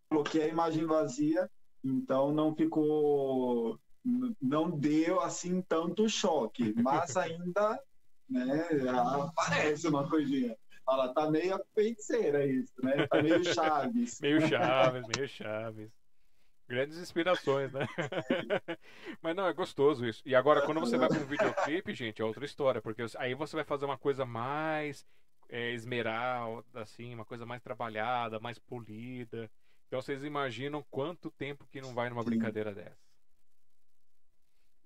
coloquei 0.09 0.43
a 0.43 0.47
imagem 0.47 0.85
vazia, 0.85 1.49
então 1.83 2.31
não 2.31 2.55
ficou. 2.55 3.79
Não 4.41 4.69
deu 4.69 5.21
assim 5.21 5.61
tanto 5.61 6.09
choque, 6.09 6.73
mas 6.81 7.15
ainda 7.15 7.81
né, 8.29 8.67
aparece 8.89 9.87
uma 9.87 10.09
coisinha. 10.09 10.57
Ela 10.87 11.13
tá 11.13 11.31
meio 11.31 11.57
feiticeira 11.73 12.45
isso, 12.45 12.73
né? 12.83 13.07
Tá 13.07 13.21
meio 13.21 13.41
Chaves. 13.55 14.19
meio 14.19 14.45
Chaves, 14.45 15.07
meio 15.07 15.27
Chaves. 15.27 16.02
Grandes 16.67 16.97
inspirações, 16.97 17.71
né? 17.71 17.85
Mas 19.21 19.35
não, 19.35 19.45
é 19.47 19.53
gostoso 19.53 20.05
isso. 20.05 20.21
E 20.25 20.33
agora, 20.33 20.61
quando 20.61 20.79
você 20.79 20.97
vai 20.97 21.09
para 21.09 21.19
um 21.19 21.25
videoclipe, 21.27 21.93
gente, 21.93 22.21
é 22.21 22.25
outra 22.25 22.45
história, 22.45 22.81
porque 22.81 23.03
aí 23.17 23.33
você 23.35 23.55
vai 23.55 23.65
fazer 23.65 23.85
uma 23.85 23.97
coisa 23.97 24.25
mais 24.25 25.05
é, 25.49 25.71
esmerada, 25.73 26.63
assim, 26.73 27.13
uma 27.13 27.25
coisa 27.25 27.45
mais 27.45 27.61
trabalhada, 27.61 28.39
mais 28.39 28.57
polida. 28.57 29.51
Então 29.87 30.01
vocês 30.01 30.23
imaginam 30.23 30.83
quanto 30.89 31.29
tempo 31.29 31.67
que 31.67 31.81
não 31.81 31.93
vai 31.93 32.09
numa 32.09 32.23
Sim. 32.23 32.29
brincadeira 32.29 32.73
dessa. 32.73 32.97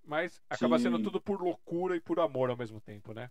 Mas 0.03 0.41
acaba 0.49 0.77
Sim. 0.77 0.83
sendo 0.83 0.99
tudo 0.99 1.21
por 1.21 1.41
loucura 1.41 1.95
e 1.95 2.01
por 2.01 2.19
amor 2.19 2.49
ao 2.49 2.57
mesmo 2.57 2.81
tempo, 2.81 3.13
né? 3.13 3.29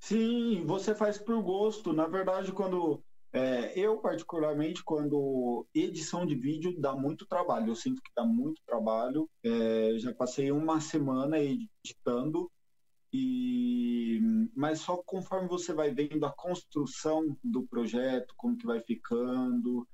Sim, 0.00 0.64
você 0.64 0.94
faz 0.94 1.18
por 1.18 1.42
gosto. 1.42 1.92
Na 1.92 2.06
verdade, 2.06 2.52
quando 2.52 3.04
é, 3.32 3.78
eu, 3.78 3.98
particularmente, 3.98 4.82
quando 4.82 5.66
edição 5.74 6.24
de 6.24 6.34
vídeo 6.34 6.74
dá 6.80 6.94
muito 6.94 7.26
trabalho, 7.26 7.68
eu 7.70 7.74
sinto 7.74 8.00
que 8.02 8.10
dá 8.16 8.24
muito 8.24 8.62
trabalho. 8.66 9.28
É, 9.44 9.98
já 9.98 10.14
passei 10.14 10.50
uma 10.50 10.80
semana 10.80 11.38
editando, 11.38 12.50
e 13.12 14.20
mas 14.54 14.80
só 14.80 14.96
conforme 15.04 15.48
você 15.48 15.72
vai 15.72 15.92
vendo 15.92 16.24
a 16.24 16.32
construção 16.32 17.36
do 17.42 17.66
projeto, 17.66 18.34
como 18.36 18.56
que 18.56 18.66
vai 18.66 18.80
ficando, 18.80 19.86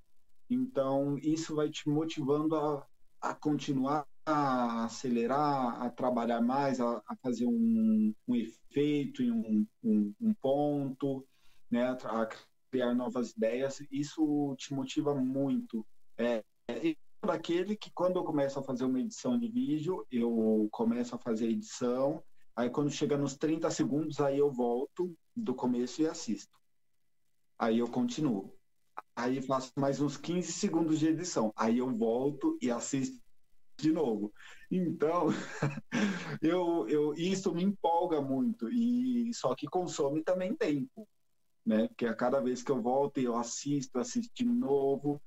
então 0.48 1.16
isso 1.18 1.54
vai 1.54 1.70
te 1.70 1.88
motivando 1.88 2.56
a, 2.56 2.86
a 3.20 3.34
continuar 3.34 4.06
a 4.26 4.84
acelerar, 4.84 5.82
a 5.82 5.90
trabalhar 5.90 6.40
mais, 6.40 6.80
a, 6.80 7.02
a 7.06 7.16
fazer 7.22 7.46
um, 7.46 8.14
um, 8.26 8.34
efeito 8.34 9.22
em 9.22 9.30
um, 9.30 9.66
um, 9.82 10.14
um 10.18 10.34
ponto, 10.34 11.26
né? 11.70 11.96
A, 12.04 12.28
criar 12.74 12.92
novas 12.92 13.30
ideias, 13.30 13.80
isso 13.88 14.52
te 14.58 14.74
motiva 14.74 15.14
muito. 15.14 15.86
É, 16.18 16.42
é 16.68 16.96
daquele 17.24 17.76
que 17.76 17.88
quando 17.94 18.16
eu 18.16 18.24
começo 18.24 18.58
a 18.58 18.64
fazer 18.64 18.84
uma 18.84 18.98
edição 18.98 19.38
de 19.38 19.46
vídeo, 19.46 20.04
eu 20.10 20.68
começo 20.72 21.14
a 21.14 21.18
fazer 21.18 21.48
edição, 21.48 22.20
aí 22.56 22.68
quando 22.68 22.90
chega 22.90 23.16
nos 23.16 23.36
30 23.36 23.70
segundos, 23.70 24.20
aí 24.20 24.38
eu 24.38 24.50
volto 24.50 25.16
do 25.36 25.54
começo 25.54 26.02
e 26.02 26.08
assisto. 26.08 26.58
Aí 27.56 27.78
eu 27.78 27.86
continuo. 27.86 28.52
Aí 29.14 29.40
faço 29.40 29.70
mais 29.76 30.00
uns 30.00 30.16
15 30.16 30.50
segundos 30.50 30.98
de 30.98 31.06
edição. 31.06 31.52
Aí 31.54 31.78
eu 31.78 31.96
volto 31.96 32.58
e 32.60 32.72
assisto 32.72 33.22
de 33.78 33.92
novo. 33.92 34.32
Então, 34.68 35.28
eu, 36.42 36.88
eu, 36.88 37.14
isso 37.14 37.54
me 37.54 37.62
empolga 37.62 38.20
muito, 38.20 38.68
e 38.68 39.32
só 39.32 39.54
que 39.54 39.68
consome 39.68 40.24
também 40.24 40.56
tempo. 40.56 41.06
Né? 41.64 41.88
Porque 41.88 42.06
a 42.06 42.14
cada 42.14 42.40
vez 42.40 42.62
que 42.62 42.70
eu 42.70 42.80
volto 42.80 43.18
eu 43.18 43.36
assisto, 43.36 43.98
assisto 43.98 44.32
de 44.34 44.44
novo 44.44 45.20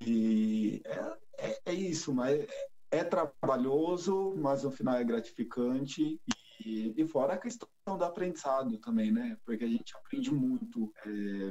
e 0.00 0.82
é, 0.84 1.18
é, 1.38 1.60
é 1.66 1.74
isso, 1.74 2.12
mas 2.14 2.46
é 2.90 3.04
trabalhoso, 3.04 4.34
mas 4.36 4.62
no 4.62 4.70
final 4.70 4.96
é 4.96 5.04
gratificante 5.04 6.20
e, 6.64 6.94
e, 6.96 7.06
fora 7.06 7.34
a 7.34 7.38
questão 7.38 7.68
do 7.86 8.04
aprendizado 8.04 8.78
também, 8.78 9.12
né? 9.12 9.36
Porque 9.44 9.64
a 9.64 9.68
gente 9.68 9.94
aprende 9.96 10.32
muito, 10.32 10.92
é, 11.04 11.50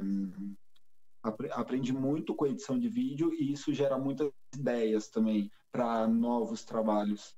aprende 1.52 1.92
muito 1.92 2.34
com 2.34 2.46
edição 2.46 2.78
de 2.78 2.88
vídeo 2.88 3.32
e 3.32 3.52
isso 3.52 3.72
gera 3.72 3.98
muitas 3.98 4.30
ideias 4.54 5.08
também 5.08 5.50
para 5.70 6.06
novos 6.06 6.64
trabalhos. 6.64 7.36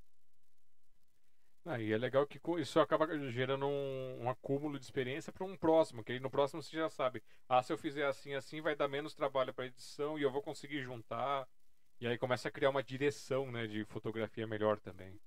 Ah, 1.71 1.79
e 1.79 1.93
é 1.93 1.99
legal 1.99 2.27
que 2.27 2.41
isso 2.61 2.81
acaba 2.81 3.07
gerando 3.31 3.67
um, 3.67 4.23
um 4.23 4.31
acúmulo 4.31 4.79
de 4.79 4.87
experiência 4.87 5.31
para 5.31 5.45
um 5.45 5.55
próximo, 5.55 6.03
que 6.03 6.13
aí 6.13 6.19
no 6.19 6.31
próximo 6.31 6.63
você 6.63 6.75
já 6.75 6.89
sabe, 6.89 7.23
ah, 7.47 7.63
se 7.63 7.71
eu 7.71 7.77
fizer 7.77 8.07
assim, 8.07 8.33
assim, 8.35 8.63
vai 8.63 8.75
dar 8.75 8.89
menos 8.89 9.15
trabalho 9.15 9.53
para 9.53 9.67
edição 9.67 10.19
e 10.19 10.23
eu 10.23 10.33
vou 10.33 10.41
conseguir 10.41 10.83
juntar. 10.83 11.47
E 12.01 12.07
aí 12.07 12.17
começa 12.17 12.49
a 12.49 12.51
criar 12.51 12.71
uma 12.71 12.83
direção, 12.83 13.51
né, 13.53 13.67
de 13.67 13.85
fotografia 13.85 14.47
melhor 14.47 14.81
também. 14.81 15.21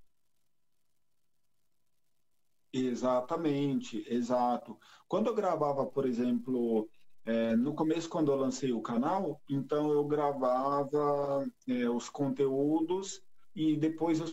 Exatamente, 2.73 4.03
exato. 4.11 4.79
Quando 5.07 5.27
eu 5.27 5.35
gravava, 5.35 5.85
por 5.85 6.07
exemplo, 6.07 6.89
é, 7.23 7.55
no 7.55 7.75
começo, 7.75 8.09
quando 8.09 8.31
eu 8.31 8.37
lancei 8.37 8.71
o 8.73 8.81
canal, 8.81 9.39
então 9.47 9.91
eu 9.91 10.03
gravava 10.05 11.45
é, 11.67 11.87
os 11.87 12.09
conteúdos 12.09 13.21
e 13.53 13.77
depois 13.77 14.19
eu 14.19 14.27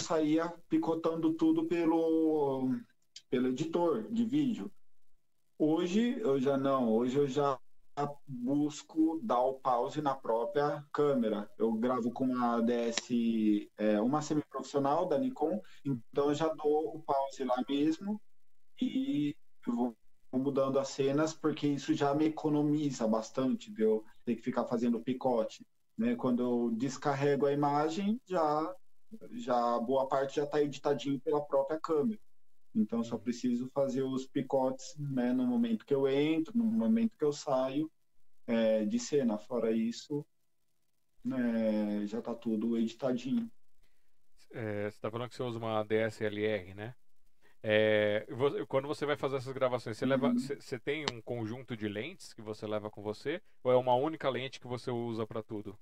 saía 0.00 0.48
picotando 0.68 1.34
tudo 1.34 1.66
pelo, 1.66 2.70
pelo 3.30 3.48
editor 3.48 4.10
de 4.10 4.24
vídeo. 4.24 4.70
Hoje 5.58 6.18
eu 6.20 6.40
já 6.40 6.56
não, 6.56 6.90
hoje 6.92 7.18
eu 7.18 7.26
já 7.26 7.58
busco 8.26 9.18
dar 9.22 9.40
o 9.40 9.54
pause 9.54 10.00
na 10.00 10.14
própria 10.14 10.84
câmera. 10.92 11.50
Eu 11.58 11.72
gravo 11.72 12.12
com 12.12 12.24
uma 12.24 12.60
DS, 12.60 13.08
é, 13.76 14.00
uma 14.00 14.22
semi-profissional 14.22 15.06
da 15.06 15.18
Nikon, 15.18 15.60
então 15.84 16.28
eu 16.28 16.34
já 16.34 16.48
dou 16.48 16.96
o 16.96 17.02
pause 17.02 17.44
lá 17.44 17.56
mesmo 17.68 18.20
e 18.80 19.34
vou 19.66 19.96
mudando 20.32 20.78
as 20.78 20.88
cenas, 20.88 21.32
porque 21.32 21.66
isso 21.66 21.94
já 21.94 22.14
me 22.14 22.26
economiza 22.26 23.06
bastante, 23.08 23.72
de 23.72 23.82
eu 23.82 24.04
ter 24.24 24.36
que 24.36 24.42
ficar 24.42 24.64
fazendo 24.64 25.00
picote. 25.00 25.66
Né? 25.96 26.14
Quando 26.14 26.42
eu 26.42 26.70
descarrego 26.76 27.46
a 27.46 27.52
imagem, 27.52 28.20
já 28.26 28.74
já 29.32 29.78
boa 29.78 30.06
parte 30.06 30.36
já 30.36 30.44
está 30.44 30.62
editadinho 30.62 31.20
pela 31.20 31.40
própria 31.40 31.78
câmera. 31.80 32.20
Então 32.74 33.02
só 33.02 33.16
preciso 33.18 33.68
fazer 33.70 34.02
os 34.02 34.26
picotes 34.26 34.94
né, 34.96 35.32
no 35.32 35.46
momento 35.46 35.84
que 35.84 35.94
eu 35.94 36.06
entro, 36.06 36.56
no 36.56 36.64
momento 36.64 37.16
que 37.16 37.24
eu 37.24 37.32
saio 37.32 37.90
é, 38.46 38.84
de 38.84 38.98
cena. 38.98 39.38
Fora 39.38 39.70
isso, 39.70 40.24
né, 41.24 42.06
já 42.06 42.18
está 42.18 42.34
tudo 42.34 42.76
editadinho. 42.76 43.50
É, 44.50 44.82
você 44.82 44.96
está 44.96 45.10
falando 45.10 45.28
que 45.28 45.36
você 45.36 45.42
usa 45.42 45.58
uma 45.58 45.82
DSLR, 45.82 46.74
né? 46.74 46.94
É, 47.60 48.24
quando 48.68 48.86
você 48.86 49.04
vai 49.04 49.16
fazer 49.16 49.36
essas 49.36 49.52
gravações, 49.52 49.96
você, 49.98 50.04
uhum. 50.04 50.10
leva, 50.10 50.32
você, 50.32 50.54
você 50.56 50.78
tem 50.78 51.04
um 51.12 51.20
conjunto 51.20 51.76
de 51.76 51.88
lentes 51.88 52.32
que 52.32 52.40
você 52.40 52.66
leva 52.66 52.90
com 52.90 53.02
você? 53.02 53.42
Ou 53.64 53.72
é 53.72 53.76
uma 53.76 53.94
única 53.94 54.30
lente 54.30 54.60
que 54.60 54.66
você 54.66 54.90
usa 54.90 55.26
para 55.26 55.42
tudo? 55.42 55.76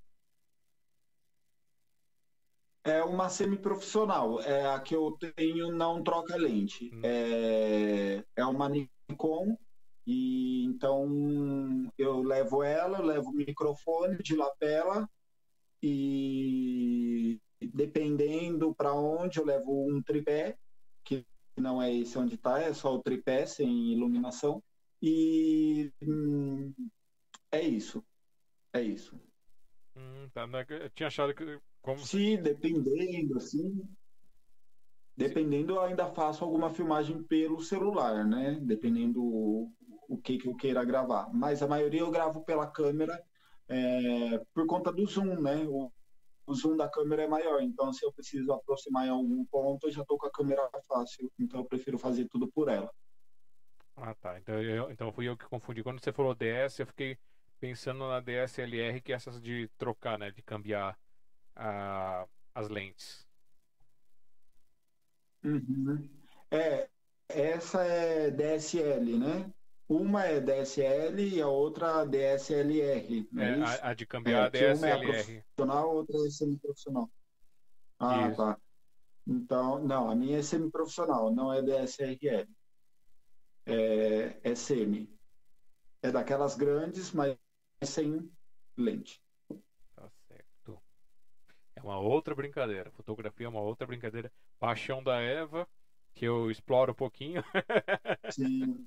É 2.86 3.02
uma 3.02 3.28
semi-profissional. 3.28 4.40
É 4.40 4.66
a 4.66 4.78
que 4.78 4.94
eu 4.94 5.16
tenho 5.36 5.72
não 5.72 6.02
troca 6.02 6.36
lente. 6.36 6.90
Hum. 6.94 7.00
É, 7.02 8.24
é 8.36 8.44
uma 8.46 8.68
Nikon 8.68 9.58
e 10.06 10.64
então 10.64 11.90
eu 11.98 12.22
levo 12.22 12.62
ela, 12.62 13.02
levo 13.02 13.30
o 13.30 13.34
microfone 13.34 14.18
de 14.18 14.36
lapela 14.36 15.08
e 15.82 17.40
dependendo 17.60 18.72
para 18.74 18.94
onde 18.94 19.40
eu 19.40 19.44
levo 19.44 19.88
um 19.90 20.00
tripé, 20.00 20.56
que 21.04 21.26
não 21.56 21.82
é 21.82 21.92
esse 21.92 22.16
onde 22.16 22.36
está, 22.36 22.60
é 22.60 22.72
só 22.72 22.94
o 22.94 23.02
tripé 23.02 23.46
sem 23.46 23.92
iluminação. 23.92 24.62
E 25.02 25.92
hum, 26.02 26.72
é 27.50 27.62
isso. 27.62 28.04
É 28.72 28.80
isso. 28.80 29.18
Hum, 29.96 30.28
tá. 30.32 30.46
Né, 30.46 30.64
eu 30.68 30.90
tinha 30.90 31.06
achado 31.08 31.34
que 31.34 31.58
como... 31.86 32.00
Se 32.00 32.36
dependendo, 32.36 33.38
assim. 33.38 33.88
Dependendo, 35.16 35.74
eu 35.74 35.80
ainda 35.80 36.06
faço 36.08 36.44
alguma 36.44 36.68
filmagem 36.68 37.22
pelo 37.22 37.60
celular, 37.60 38.26
né? 38.26 38.58
Dependendo 38.60 39.22
o, 39.24 39.72
o 40.08 40.18
que, 40.18 40.36
que 40.36 40.48
eu 40.48 40.56
queira 40.56 40.84
gravar. 40.84 41.32
Mas 41.32 41.62
a 41.62 41.68
maioria 41.68 42.00
eu 42.00 42.10
gravo 42.10 42.44
pela 42.44 42.66
câmera 42.66 43.24
é, 43.68 44.38
por 44.52 44.66
conta 44.66 44.92
do 44.92 45.06
zoom, 45.06 45.40
né? 45.40 45.64
O, 45.66 45.90
o 46.46 46.54
zoom 46.54 46.76
da 46.76 46.88
câmera 46.88 47.22
é 47.22 47.28
maior, 47.28 47.62
então 47.62 47.92
se 47.92 48.04
eu 48.04 48.12
preciso 48.12 48.52
aproximar 48.52 49.06
em 49.06 49.10
algum 49.10 49.44
ponto, 49.46 49.86
eu 49.86 49.92
já 49.92 50.02
estou 50.02 50.18
com 50.18 50.26
a 50.26 50.30
câmera 50.30 50.68
fácil, 50.86 51.32
então 51.38 51.60
eu 51.60 51.64
prefiro 51.66 51.98
fazer 51.98 52.28
tudo 52.28 52.46
por 52.48 52.68
ela. 52.68 52.92
Ah, 53.96 54.14
tá. 54.14 54.38
Então, 54.38 54.60
eu, 54.60 54.90
então 54.90 55.10
fui 55.12 55.28
eu 55.28 55.36
que 55.36 55.46
confundi. 55.46 55.82
Quando 55.82 56.02
você 56.02 56.12
falou 56.12 56.34
DS, 56.34 56.78
eu 56.78 56.86
fiquei 56.86 57.16
pensando 57.58 58.00
na 58.00 58.20
DSLR, 58.20 59.00
que 59.00 59.12
é 59.12 59.16
essas 59.16 59.40
de 59.40 59.68
trocar, 59.78 60.18
né? 60.18 60.30
De 60.30 60.42
cambiar 60.42 60.98
a, 61.56 62.26
as 62.54 62.68
lentes. 62.68 63.26
Uhum. 65.42 66.08
É, 66.50 66.88
essa 67.28 67.82
é 67.82 68.30
DSL, 68.30 69.18
né? 69.18 69.52
Uma 69.88 70.24
é 70.24 70.40
DSL 70.40 71.20
e 71.20 71.40
a 71.40 71.48
outra 71.48 72.04
DSLR. 72.04 73.28
É, 73.36 73.42
é 73.42 73.62
a, 73.62 73.90
a, 73.90 73.94
de 73.94 74.04
cambiar 74.04 74.42
é, 74.42 74.46
a 74.46 74.48
DSLR. 74.48 74.96
Uma 74.96 75.06
é 75.06 75.22
profissional, 75.22 75.94
outra 75.94 76.16
é 76.16 76.30
semi-profissional. 76.30 77.10
Ah, 77.98 78.28
Isso. 78.28 78.36
tá. 78.36 78.60
Então, 79.26 79.82
não, 79.84 80.10
a 80.10 80.14
minha 80.14 80.38
é 80.38 80.42
semi-profissional, 80.42 81.32
não 81.32 81.52
é 81.52 81.62
DSLR. 81.62 82.48
É, 83.64 84.40
é 84.42 84.54
semi. 84.54 85.12
É 86.02 86.10
daquelas 86.10 86.54
grandes, 86.56 87.12
mas 87.12 87.36
sem 87.82 88.30
lente 88.76 89.20
uma 91.86 91.98
outra 91.98 92.34
brincadeira. 92.34 92.90
Fotografia 92.90 93.46
é 93.46 93.48
uma 93.48 93.60
outra 93.60 93.86
brincadeira. 93.86 94.32
Paixão 94.58 95.02
da 95.02 95.20
Eva, 95.20 95.68
que 96.14 96.24
eu 96.24 96.50
exploro 96.50 96.92
um 96.92 96.94
pouquinho. 96.94 97.44
Sim. 98.30 98.86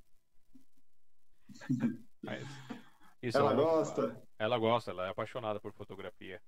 Mas, 2.22 2.46
ela 3.34 3.54
é 3.54 3.56
gosta? 3.56 4.22
Ela 4.38 4.58
gosta, 4.58 4.92
ela 4.92 5.08
é 5.08 5.10
apaixonada 5.10 5.60
por 5.60 5.72
fotografia. 5.72 6.42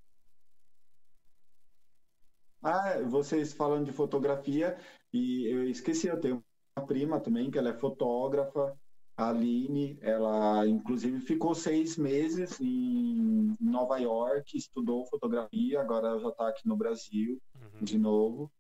Ah, 2.61 2.99
vocês 3.09 3.53
falando 3.53 3.85
de 3.85 3.93
fotografia, 3.93 4.77
e 5.11 5.47
eu 5.47 5.63
esqueci, 5.63 6.07
eu 6.07 6.19
tenho 6.19 6.43
uma 6.77 6.85
prima 6.85 7.19
também, 7.19 7.49
que 7.49 7.57
ela 7.57 7.69
é 7.69 7.73
fotógrafa, 7.73 8.77
a 9.21 9.29
Aline, 9.29 9.97
ela 10.01 10.67
inclusive 10.67 11.19
ficou 11.19 11.53
seis 11.53 11.97
meses 11.97 12.59
em 12.59 13.55
Nova 13.59 13.97
York, 13.97 14.57
estudou 14.57 15.05
fotografia, 15.05 15.79
agora 15.79 16.19
já 16.19 16.29
está 16.29 16.49
aqui 16.49 16.67
no 16.67 16.75
Brasil 16.75 17.41
uhum. 17.55 17.83
de 17.83 17.97
novo. 17.97 18.51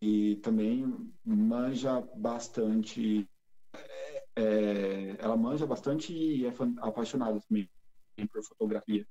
E 0.00 0.36
também 0.36 1.12
manja 1.24 2.00
bastante. 2.14 3.28
É, 3.72 4.24
é, 4.36 5.16
ela 5.18 5.36
manja 5.36 5.66
bastante 5.66 6.12
e 6.12 6.46
é 6.46 6.52
apaixonada 6.78 7.40
também 7.40 7.68
por 8.30 8.44
fotografia. 8.44 9.06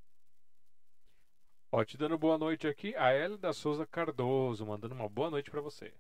Ó, 1.72 1.84
te 1.84 1.98
dando 1.98 2.18
boa 2.18 2.38
noite 2.38 2.68
aqui, 2.68 2.96
a 2.96 3.14
Elida 3.14 3.38
da 3.38 3.54
Souza 3.54 3.86
Cardoso, 3.86 4.66
mandando 4.66 4.94
uma 4.94 5.10
boa 5.10 5.32
noite 5.32 5.50
para 5.50 5.60
você. 5.60 5.94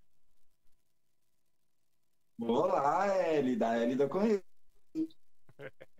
Olá, 2.40 3.07
Elida, 3.34 3.77
Elida 3.81 4.07
conheço. 4.07 4.52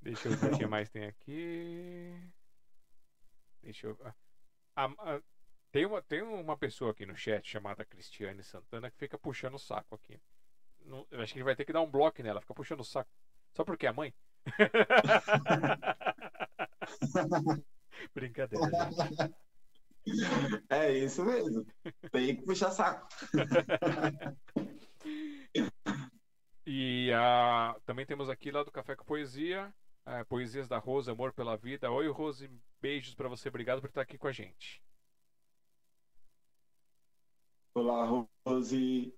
Deixa 0.00 0.28
eu 0.28 0.36
ver 0.36 0.54
o 0.54 0.58
que 0.58 0.66
mais 0.66 0.88
tem 0.88 1.04
aqui. 1.04 2.12
Deixa 3.62 3.86
eu. 3.86 3.98
Ah, 4.76 4.88
ah, 4.98 5.20
tem, 5.70 5.86
uma, 5.86 6.02
tem 6.02 6.22
uma 6.22 6.56
pessoa 6.56 6.92
aqui 6.92 7.04
no 7.04 7.16
chat 7.16 7.48
chamada 7.48 7.84
Cristiane 7.84 8.42
Santana 8.42 8.90
que 8.90 8.98
fica 8.98 9.18
puxando 9.18 9.54
o 9.54 9.58
saco 9.58 9.94
aqui. 9.94 10.20
No, 10.84 11.06
eu 11.10 11.20
acho 11.20 11.32
que 11.32 11.38
a 11.38 11.40
gente 11.40 11.44
vai 11.44 11.56
ter 11.56 11.64
que 11.64 11.72
dar 11.72 11.82
um 11.82 11.90
bloco 11.90 12.22
nela, 12.22 12.40
fica 12.40 12.54
puxando 12.54 12.80
o 12.80 12.84
saco. 12.84 13.10
Só 13.52 13.64
porque 13.64 13.86
é 13.86 13.90
a 13.90 13.92
mãe? 13.92 14.14
Brincadeira, 18.14 18.90
gente. 18.90 19.34
É 20.70 20.92
isso 20.92 21.24
mesmo. 21.24 21.64
Tem 22.10 22.36
que 22.36 22.42
puxar 22.42 22.70
saco. 22.70 23.08
E 26.70 27.10
uh, 27.12 27.80
também 27.86 28.04
temos 28.04 28.28
aqui 28.28 28.50
lá 28.50 28.62
do 28.62 28.70
Café 28.70 28.94
com 28.94 29.02
Poesia, 29.02 29.72
uh, 30.06 30.22
Poesias 30.26 30.68
da 30.68 30.76
Rose, 30.76 31.10
Amor 31.10 31.32
pela 31.32 31.56
Vida. 31.56 31.90
Oi, 31.90 32.06
Rose, 32.10 32.50
beijos 32.78 33.14
para 33.14 33.26
você. 33.26 33.48
Obrigado 33.48 33.80
por 33.80 33.88
estar 33.88 34.02
aqui 34.02 34.18
com 34.18 34.28
a 34.28 34.32
gente. 34.32 34.82
Olá, 37.72 38.04
Rose. 38.44 39.16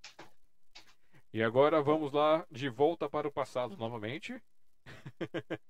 E 1.35 1.43
agora 1.43 1.83
vamos 1.83 2.13
lá 2.13 2.47
de 2.49 2.69
volta 2.69 3.11
para 3.11 3.27
o 3.27 3.33
passado 3.33 3.77
novamente. 3.77 4.41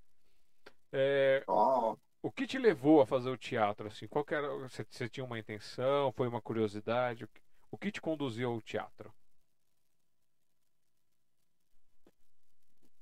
é, 0.92 1.42
oh. 1.48 1.96
O 2.22 2.30
que 2.30 2.46
te 2.46 2.58
levou 2.58 3.00
a 3.00 3.06
fazer 3.06 3.30
o 3.30 3.38
teatro? 3.38 3.86
Assim, 3.86 4.06
qual 4.06 4.26
era, 4.28 4.54
você, 4.58 4.84
você 4.86 5.08
tinha 5.08 5.24
uma 5.24 5.38
intenção? 5.38 6.12
Foi 6.12 6.28
uma 6.28 6.42
curiosidade? 6.42 7.24
O 7.24 7.28
que, 7.28 7.40
o 7.70 7.78
que 7.78 7.90
te 7.90 8.02
conduziu 8.02 8.50
ao 8.50 8.60
teatro? 8.60 9.10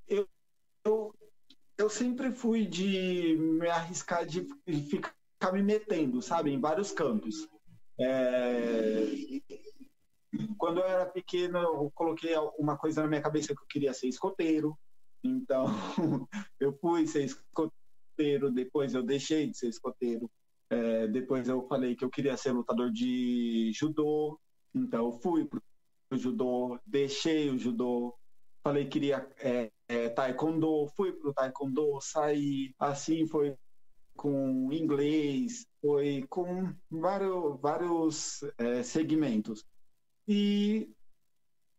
Eu, 0.09 0.27
eu, 0.83 1.15
eu 1.77 1.89
sempre 1.89 2.31
fui 2.31 2.65
de 2.65 3.37
me 3.37 3.69
arriscar 3.69 4.25
de, 4.25 4.47
de 4.67 4.81
ficar 4.81 5.13
me 5.53 5.61
metendo, 5.63 6.21
sabe, 6.21 6.51
em 6.51 6.59
vários 6.59 6.91
campos. 6.91 7.47
É... 7.99 9.05
Quando 10.57 10.79
eu 10.79 10.85
era 10.85 11.05
pequeno, 11.05 11.57
eu 11.57 11.91
coloquei 11.93 12.35
uma 12.57 12.77
coisa 12.77 13.01
na 13.01 13.07
minha 13.07 13.21
cabeça 13.21 13.55
que 13.55 13.61
eu 13.61 13.67
queria 13.67 13.93
ser 13.93 14.07
escoteiro. 14.07 14.77
Então, 15.23 15.65
eu 16.59 16.73
fui 16.79 17.05
ser 17.07 17.23
escoteiro, 17.23 18.51
depois 18.51 18.93
eu 18.93 19.03
deixei 19.03 19.47
de 19.47 19.57
ser 19.57 19.67
escoteiro. 19.67 20.29
É, 20.69 21.07
depois 21.07 21.47
eu 21.47 21.67
falei 21.67 21.95
que 21.95 22.05
eu 22.05 22.09
queria 22.09 22.37
ser 22.37 22.51
lutador 22.51 22.91
de 22.91 23.71
judô, 23.73 24.39
então 24.73 25.05
eu 25.05 25.11
fui 25.13 25.45
pro 25.45 25.61
judô, 26.11 26.79
deixei 26.85 27.49
o 27.49 27.57
judô, 27.57 28.15
falei 28.63 28.83
que 28.83 28.91
queria 28.91 29.27
é, 29.39 29.71
é, 29.89 30.07
taekwondo, 30.07 30.87
fui 30.95 31.11
pro 31.11 31.33
taekwondo, 31.33 31.99
saí, 31.99 32.73
assim 32.79 33.27
foi 33.27 33.57
com 34.15 34.71
inglês, 34.71 35.65
foi 35.81 36.25
com 36.29 36.71
vários, 36.91 37.59
vários 37.59 38.43
é, 38.57 38.83
segmentos. 38.83 39.65
E 40.27 40.87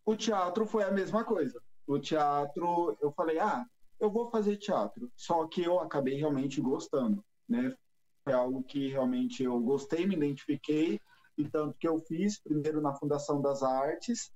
o 0.04 0.16
teatro 0.16 0.66
foi 0.66 0.82
a 0.82 0.90
mesma 0.90 1.24
coisa. 1.24 1.62
O 1.86 2.00
teatro, 2.00 2.98
eu 3.00 3.12
falei, 3.12 3.38
ah, 3.38 3.64
eu 4.00 4.10
vou 4.10 4.28
fazer 4.30 4.56
teatro. 4.56 5.10
Só 5.14 5.46
que 5.46 5.62
eu 5.62 5.78
acabei 5.78 6.14
realmente 6.14 6.60
gostando, 6.60 7.24
né? 7.48 7.74
Foi 8.24 8.32
algo 8.32 8.62
que 8.64 8.88
realmente 8.88 9.44
eu 9.44 9.60
gostei, 9.60 10.06
me 10.06 10.16
identifiquei, 10.16 11.00
e 11.38 11.48
tanto 11.48 11.76
que 11.78 11.86
eu 11.86 11.98
fiz 11.98 12.40
primeiro 12.42 12.80
na 12.80 12.94
Fundação 12.94 13.40
das 13.40 13.62
Artes, 13.62 14.32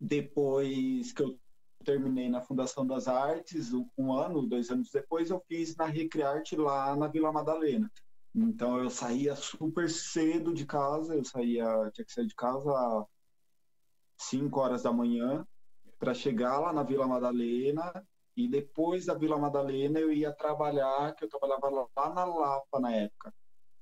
depois 0.00 1.12
que 1.12 1.22
eu 1.22 1.38
terminei 1.86 2.28
na 2.28 2.42
Fundação 2.42 2.84
das 2.84 3.06
Artes, 3.06 3.72
um 3.96 4.12
ano, 4.12 4.44
dois 4.44 4.68
anos 4.70 4.90
depois, 4.90 5.30
eu 5.30 5.40
fiz 5.46 5.76
na 5.76 5.86
Recrearte 5.86 6.56
lá 6.56 6.96
na 6.96 7.06
Vila 7.06 7.32
Madalena. 7.32 7.90
Então 8.34 8.78
eu 8.78 8.90
saía 8.90 9.36
super 9.36 9.88
cedo 9.88 10.52
de 10.52 10.66
casa, 10.66 11.14
eu 11.14 11.24
saía, 11.24 11.64
tinha 11.94 12.04
que 12.04 12.12
sair 12.12 12.26
de 12.26 12.34
casa 12.34 12.70
às 12.70 13.06
5 14.18 14.60
horas 14.60 14.82
da 14.82 14.92
manhã 14.92 15.46
para 15.98 16.12
chegar 16.12 16.58
lá 16.58 16.72
na 16.72 16.82
Vila 16.82 17.06
Madalena 17.06 18.04
e 18.36 18.48
depois 18.48 19.06
da 19.06 19.14
Vila 19.14 19.38
Madalena 19.38 20.00
eu 20.00 20.12
ia 20.12 20.32
trabalhar, 20.32 21.14
que 21.14 21.24
eu 21.24 21.28
trabalhava 21.28 21.70
lá 21.70 22.14
na 22.14 22.24
Lapa 22.24 22.80
na 22.80 22.92
época. 22.92 23.32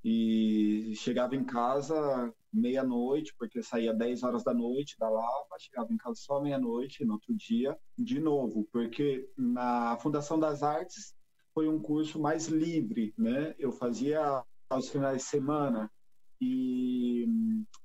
E 0.05 0.93
chegava 0.97 1.35
em 1.35 1.43
casa 1.43 2.33
meia-noite, 2.55 3.35
porque 3.39 3.63
saía 3.63 3.93
10 3.93 4.23
horas 4.23 4.45
da 4.45 4.55
noite 4.55 4.97
da 4.99 5.09
Lapa, 5.09 5.57
chegava 5.59 5.93
em 5.93 5.97
casa 5.97 6.17
só 6.17 6.41
meia-noite, 6.41 7.05
no 7.05 7.15
outro 7.15 7.35
dia, 7.35 7.77
de 7.99 8.21
novo, 8.21 8.67
porque 8.73 9.29
na 9.37 9.97
Fundação 9.99 10.39
das 10.39 10.63
Artes 10.63 11.15
foi 11.53 11.69
um 11.69 11.81
curso 11.81 12.21
mais 12.21 12.47
livre, 12.49 13.13
né? 13.19 13.55
Eu 13.59 13.73
fazia 13.73 14.43
aos 14.69 14.89
finais 14.89 15.19
de 15.19 15.29
semana 15.29 15.91
e 16.41 17.27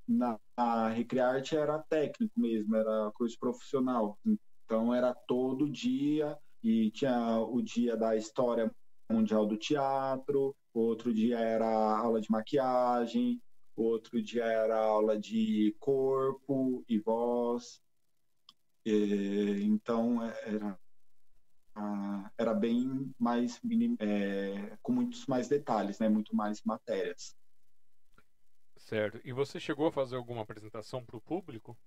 na, 0.08 0.40
na 0.58 0.90
Recrearte 0.90 1.56
era 1.56 1.80
técnico 1.90 2.40
mesmo, 2.40 2.76
era 2.76 3.12
curso 3.14 3.38
profissional. 3.40 4.18
Então 4.66 4.94
era 4.94 5.14
todo 5.14 5.70
dia 5.70 6.38
e 6.64 6.92
tinha 6.92 7.40
o 7.40 7.62
dia 7.62 7.96
da 7.96 8.16
história 8.16 8.72
mundial 9.10 9.46
do 9.46 9.58
teatro, 9.58 10.56
outro 10.74 11.14
dia 11.14 11.40
era 11.40 11.68
aula 11.98 12.22
de 12.22 12.30
maquiagem, 12.30 13.42
outro 13.84 14.22
dia 14.22 14.44
era 14.46 14.78
aula 14.78 15.18
de 15.18 15.76
corpo 15.80 16.84
e 16.88 17.00
voz. 17.00 17.82
E, 18.86 19.62
então 19.64 20.24
era 20.24 20.78
era 22.38 22.54
bem 22.54 23.14
mais 23.18 23.60
é, 24.00 24.78
com 24.82 24.92
muitos 24.92 25.26
mais 25.28 25.48
detalhes, 25.48 26.00
né? 26.00 26.10
Muito 26.10 26.36
mais 26.36 26.62
matérias. 26.64 27.36
Certo. 28.78 29.20
E 29.24 29.32
você 29.32 29.60
chegou 29.60 29.88
a 29.88 29.92
fazer 29.92 30.16
alguma 30.16 30.42
apresentação 30.42 31.06
para 31.06 31.18
o 31.18 31.22
público? 31.22 31.78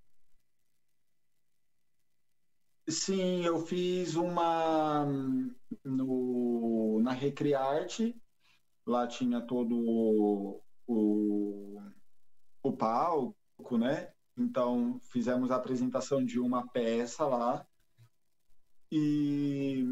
Sim, 2.89 3.45
eu 3.45 3.65
fiz 3.65 4.15
uma 4.15 5.07
no, 5.85 7.01
na 7.01 7.13
Recriarte. 7.13 8.21
Lá 8.87 9.07
tinha 9.07 9.41
todo 9.41 10.63
o, 10.93 11.83
o 12.63 12.73
palco, 12.73 13.79
né? 13.79 14.13
Então 14.37 15.01
fizemos 15.11 15.51
a 15.51 15.57
apresentação 15.57 16.25
de 16.25 16.39
uma 16.39 16.67
peça 16.69 17.27
lá. 17.27 17.67
E 18.91 19.85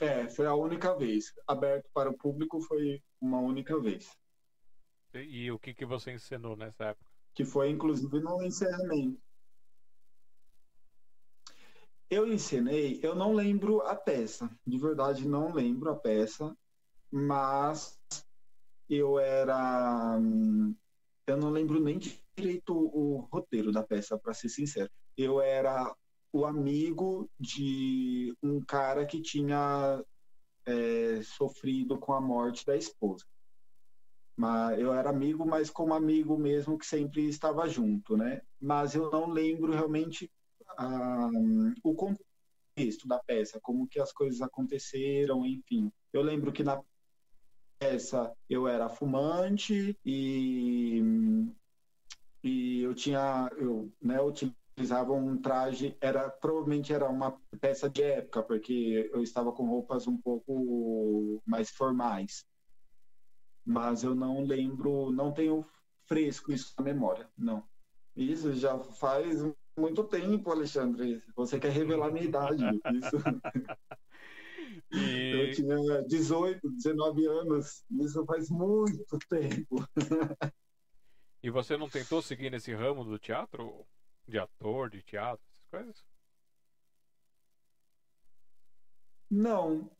é, 0.00 0.28
foi 0.28 0.46
a 0.46 0.54
única 0.54 0.96
vez. 0.96 1.32
Aberto 1.46 1.88
para 1.94 2.10
o 2.10 2.16
público 2.16 2.60
foi 2.60 3.02
uma 3.20 3.38
única 3.38 3.78
vez. 3.78 4.10
E, 5.14 5.44
e 5.44 5.52
o 5.52 5.58
que, 5.58 5.72
que 5.72 5.86
você 5.86 6.12
ensinou 6.12 6.56
nessa 6.56 6.86
época? 6.86 7.10
Que 7.34 7.44
foi 7.44 7.70
inclusive 7.70 8.20
no 8.20 8.42
encerramento. 8.42 9.20
Eu 12.10 12.30
ensinei, 12.30 13.00
eu 13.02 13.14
não 13.14 13.32
lembro 13.32 13.80
a 13.80 13.96
peça, 13.96 14.50
de 14.66 14.76
verdade 14.76 15.26
não 15.26 15.50
lembro 15.50 15.90
a 15.90 15.96
peça, 15.96 16.54
mas 17.10 17.98
eu 18.94 19.18
era. 19.18 20.18
Eu 21.26 21.36
não 21.36 21.50
lembro 21.50 21.80
nem 21.80 21.98
direito 21.98 22.74
o 22.74 23.28
roteiro 23.32 23.72
da 23.72 23.82
peça, 23.82 24.18
para 24.18 24.34
ser 24.34 24.48
sincero. 24.48 24.90
Eu 25.16 25.40
era 25.40 25.94
o 26.32 26.44
amigo 26.44 27.28
de 27.38 28.34
um 28.42 28.60
cara 28.60 29.06
que 29.06 29.20
tinha 29.20 30.02
é, 30.66 31.20
sofrido 31.22 31.98
com 31.98 32.12
a 32.12 32.20
morte 32.20 32.64
da 32.66 32.76
esposa. 32.76 33.24
Mas 34.36 34.78
eu 34.78 34.92
era 34.92 35.10
amigo, 35.10 35.46
mas 35.46 35.70
como 35.70 35.94
amigo 35.94 36.38
mesmo 36.38 36.78
que 36.78 36.86
sempre 36.86 37.28
estava 37.28 37.68
junto, 37.68 38.16
né? 38.16 38.40
Mas 38.60 38.94
eu 38.94 39.10
não 39.10 39.28
lembro 39.28 39.72
realmente 39.72 40.30
ah, 40.78 41.28
o 41.82 41.94
contexto 41.94 43.06
da 43.06 43.18
peça, 43.18 43.60
como 43.60 43.86
que 43.86 44.00
as 44.00 44.10
coisas 44.12 44.40
aconteceram, 44.40 45.44
enfim. 45.44 45.92
Eu 46.12 46.22
lembro 46.22 46.50
que 46.50 46.64
na 46.64 46.82
peça 47.82 48.32
eu 48.48 48.68
era 48.68 48.88
fumante 48.88 49.98
e, 50.04 51.02
e 52.42 52.82
eu 52.82 52.94
tinha, 52.94 53.50
eu 53.56 53.92
né, 54.00 54.20
utilizava 54.20 55.12
um 55.12 55.36
traje, 55.36 55.96
era 56.00 56.30
provavelmente 56.30 56.92
era 56.92 57.08
uma 57.08 57.36
peça 57.60 57.90
de 57.90 58.02
época, 58.02 58.42
porque 58.42 59.10
eu 59.12 59.20
estava 59.20 59.52
com 59.52 59.66
roupas 59.66 60.06
um 60.06 60.16
pouco 60.16 61.42
mais 61.44 61.70
formais. 61.70 62.44
Mas 63.64 64.04
eu 64.04 64.14
não 64.14 64.44
lembro, 64.44 65.10
não 65.10 65.32
tenho 65.32 65.64
fresco 66.06 66.52
isso 66.52 66.74
na 66.78 66.84
memória, 66.84 67.28
não. 67.36 67.64
Isso 68.14 68.52
já 68.52 68.78
faz 68.78 69.42
muito 69.76 70.04
tempo, 70.04 70.50
Alexandre. 70.50 71.22
Você 71.34 71.58
quer 71.58 71.72
revelar 71.72 72.12
minha 72.12 72.26
idade. 72.26 72.64
Isso. 72.92 73.16
E... 74.92 75.30
Eu 75.30 75.54
tinha 75.54 76.02
18, 76.02 76.70
19 76.70 77.26
anos. 77.26 77.84
Isso 78.00 78.24
faz 78.24 78.50
muito 78.50 79.18
tempo. 79.28 79.84
E 81.42 81.50
você 81.50 81.76
não 81.76 81.88
tentou 81.88 82.22
seguir 82.22 82.50
nesse 82.50 82.72
ramo 82.72 83.04
do 83.04 83.18
teatro? 83.18 83.84
De 84.28 84.38
ator, 84.38 84.88
de 84.88 85.02
teatro, 85.02 85.44
essas 85.50 85.66
coisas? 85.66 86.04
Não, 89.28 89.90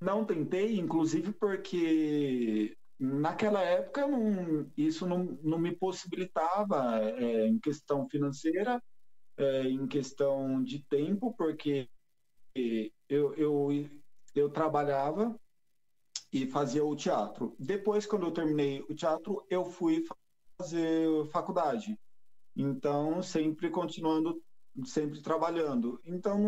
não 0.00 0.24
tentei, 0.24 0.78
inclusive 0.78 1.32
porque 1.32 2.76
naquela 2.98 3.62
época 3.62 4.06
não, 4.06 4.70
isso 4.76 5.06
não, 5.06 5.38
não 5.42 5.58
me 5.58 5.76
possibilitava 5.76 6.98
é, 6.98 7.46
em 7.46 7.58
questão 7.58 8.08
financeira, 8.08 8.82
é, 9.36 9.68
em 9.68 9.86
questão 9.86 10.62
de 10.62 10.84
tempo, 10.86 11.34
porque 11.36 11.88
eu, 12.54 13.34
eu, 13.34 13.90
eu 14.34 14.50
trabalhava 14.50 15.38
e 16.32 16.46
fazia 16.46 16.84
o 16.84 16.96
teatro. 16.96 17.54
Depois, 17.58 18.06
quando 18.06 18.26
eu 18.26 18.32
terminei 18.32 18.80
o 18.88 18.94
teatro, 18.94 19.44
eu 19.50 19.64
fui 19.64 20.04
fazer 20.58 21.26
faculdade. 21.26 21.98
Então, 22.56 23.22
sempre 23.22 23.70
continuando, 23.70 24.42
sempre 24.84 25.20
trabalhando. 25.20 26.00
Então, 26.04 26.40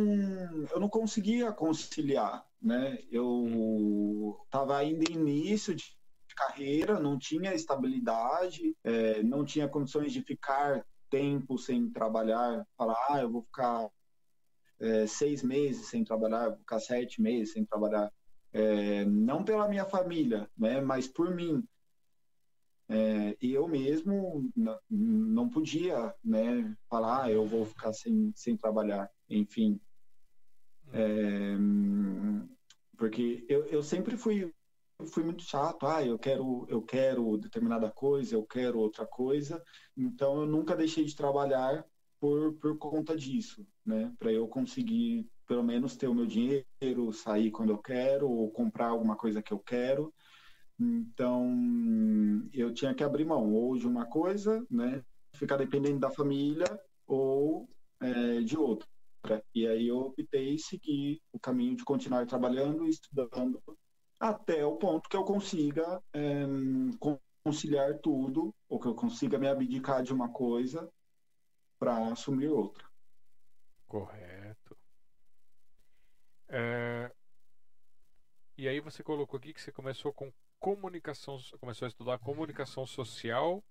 eu 0.71 0.81
não 0.81 0.89
conseguia 0.89 1.53
conciliar, 1.53 2.47
né? 2.61 2.99
Eu 3.11 4.41
estava 4.45 4.77
ainda 4.79 5.11
início 5.11 5.75
de 5.75 5.95
carreira, 6.35 6.99
não 6.99 7.19
tinha 7.19 7.55
estabilidade, 7.55 8.75
é, 8.83 9.23
não 9.23 9.45
tinha 9.45 9.69
condições 9.69 10.13
de 10.13 10.23
ficar 10.23 10.85
tempo 11.11 11.57
sem 11.57 11.91
trabalhar, 11.91 12.67
falar, 12.77 12.97
ah, 13.09 13.21
eu 13.21 13.31
vou 13.31 13.43
ficar 13.43 13.89
é, 14.81 15.07
seis 15.07 15.43
meses 15.43 15.87
sem 15.87 16.05
trabalhar, 16.05 16.57
ficar 16.57 16.81
sete 16.81 17.21
meses 17.21 17.53
sem 17.53 17.65
trabalhar. 17.65 18.11
É, 18.53 19.05
não 19.05 19.45
pela 19.45 19.69
minha 19.69 19.85
família, 19.85 20.49
né, 20.57 20.81
mas 20.81 21.09
por 21.09 21.35
mim. 21.35 21.67
É, 22.89 23.37
e 23.41 23.53
eu 23.53 23.67
mesmo 23.67 24.51
não 24.91 25.49
podia 25.49 26.15
né, 26.23 26.77
falar, 26.89 27.25
ah, 27.25 27.31
eu 27.31 27.47
vou 27.47 27.65
ficar 27.65 27.93
sem, 27.93 28.33
sem 28.37 28.57
trabalhar, 28.57 29.11
enfim. 29.29 29.81
É, 30.93 31.57
porque 32.97 33.45
eu, 33.49 33.67
eu 33.67 33.83
sempre 33.83 34.17
fui 34.17 34.53
fui 35.13 35.25
muito 35.25 35.43
chato, 35.43 35.87
ah, 35.87 36.05
eu 36.05 36.19
quero 36.19 36.67
eu 36.69 36.81
quero 36.81 37.37
determinada 37.37 37.91
coisa, 37.91 38.37
eu 38.37 38.45
quero 38.45 38.79
outra 38.79 39.05
coisa, 39.05 39.63
então 39.97 40.43
eu 40.43 40.47
nunca 40.47 40.77
deixei 40.77 41.05
de 41.05 41.17
trabalhar 41.17 41.85
por, 42.25 42.55
por 42.55 42.79
conta 42.79 43.15
disso, 43.15 43.67
né? 43.85 44.11
Para 44.19 44.33
eu 44.33 44.49
conseguir 44.49 45.29
pelo 45.47 45.63
menos 45.63 45.95
ter 45.95 46.09
o 46.09 46.15
meu 46.15 46.25
dinheiro, 46.25 47.13
sair 47.13 47.51
quando 47.51 47.69
eu 47.69 47.77
quero, 47.77 48.31
ou 48.31 48.51
comprar 48.51 48.87
alguma 48.87 49.15
coisa 49.15 49.43
que 49.43 49.53
eu 49.53 49.59
quero. 49.59 50.11
Então, 50.81 51.53
eu 52.51 52.73
tinha 52.73 52.95
que 52.95 53.05
abrir 53.05 53.27
mão 53.27 53.53
ou 53.53 53.77
de 53.77 53.87
uma 53.87 54.07
coisa, 54.07 54.67
né? 54.71 55.05
Ficar 55.35 55.59
dependendo 55.59 55.99
da 55.99 56.09
família 56.09 56.65
ou 57.07 57.69
é, 58.01 58.41
de 58.41 58.57
outra. 58.57 58.89
E 59.55 59.67
aí 59.67 59.89
eu 59.89 59.99
optei 59.99 60.57
seguir 60.57 61.21
o 61.31 61.39
caminho 61.39 61.77
de 61.77 61.85
continuar 61.85 62.25
trabalhando 62.25 62.87
e 62.87 62.89
estudando 62.89 63.61
até 64.19 64.65
o 64.65 64.77
ponto 64.77 65.11
que 65.11 65.17
eu 65.17 65.25
consiga 65.25 66.03
é, 66.15 66.47
conciliar 67.45 67.99
tudo, 67.99 68.55
ou 68.67 68.81
que 68.81 68.89
eu 68.89 68.95
consiga 68.95 69.39
me 69.39 69.47
abdicar 69.47 70.03
de 70.03 70.15
uma 70.15 70.31
coisa 70.31 70.91
para 71.85 72.13
assumir 72.13 72.49
outra. 72.49 72.83
Correto. 73.87 74.77
É... 76.49 77.13
E 78.57 78.67
aí 78.67 78.81
você 78.81 79.03
colocou 79.03 79.37
aqui 79.37 79.53
que 79.53 79.61
você 79.61 79.71
começou 79.71 80.13
com 80.13 80.33
comunicação, 80.59 81.37
começou 81.61 81.85
a 81.85 81.89
estudar 81.89 82.19
comunicação 82.19 82.87
social 82.87 83.63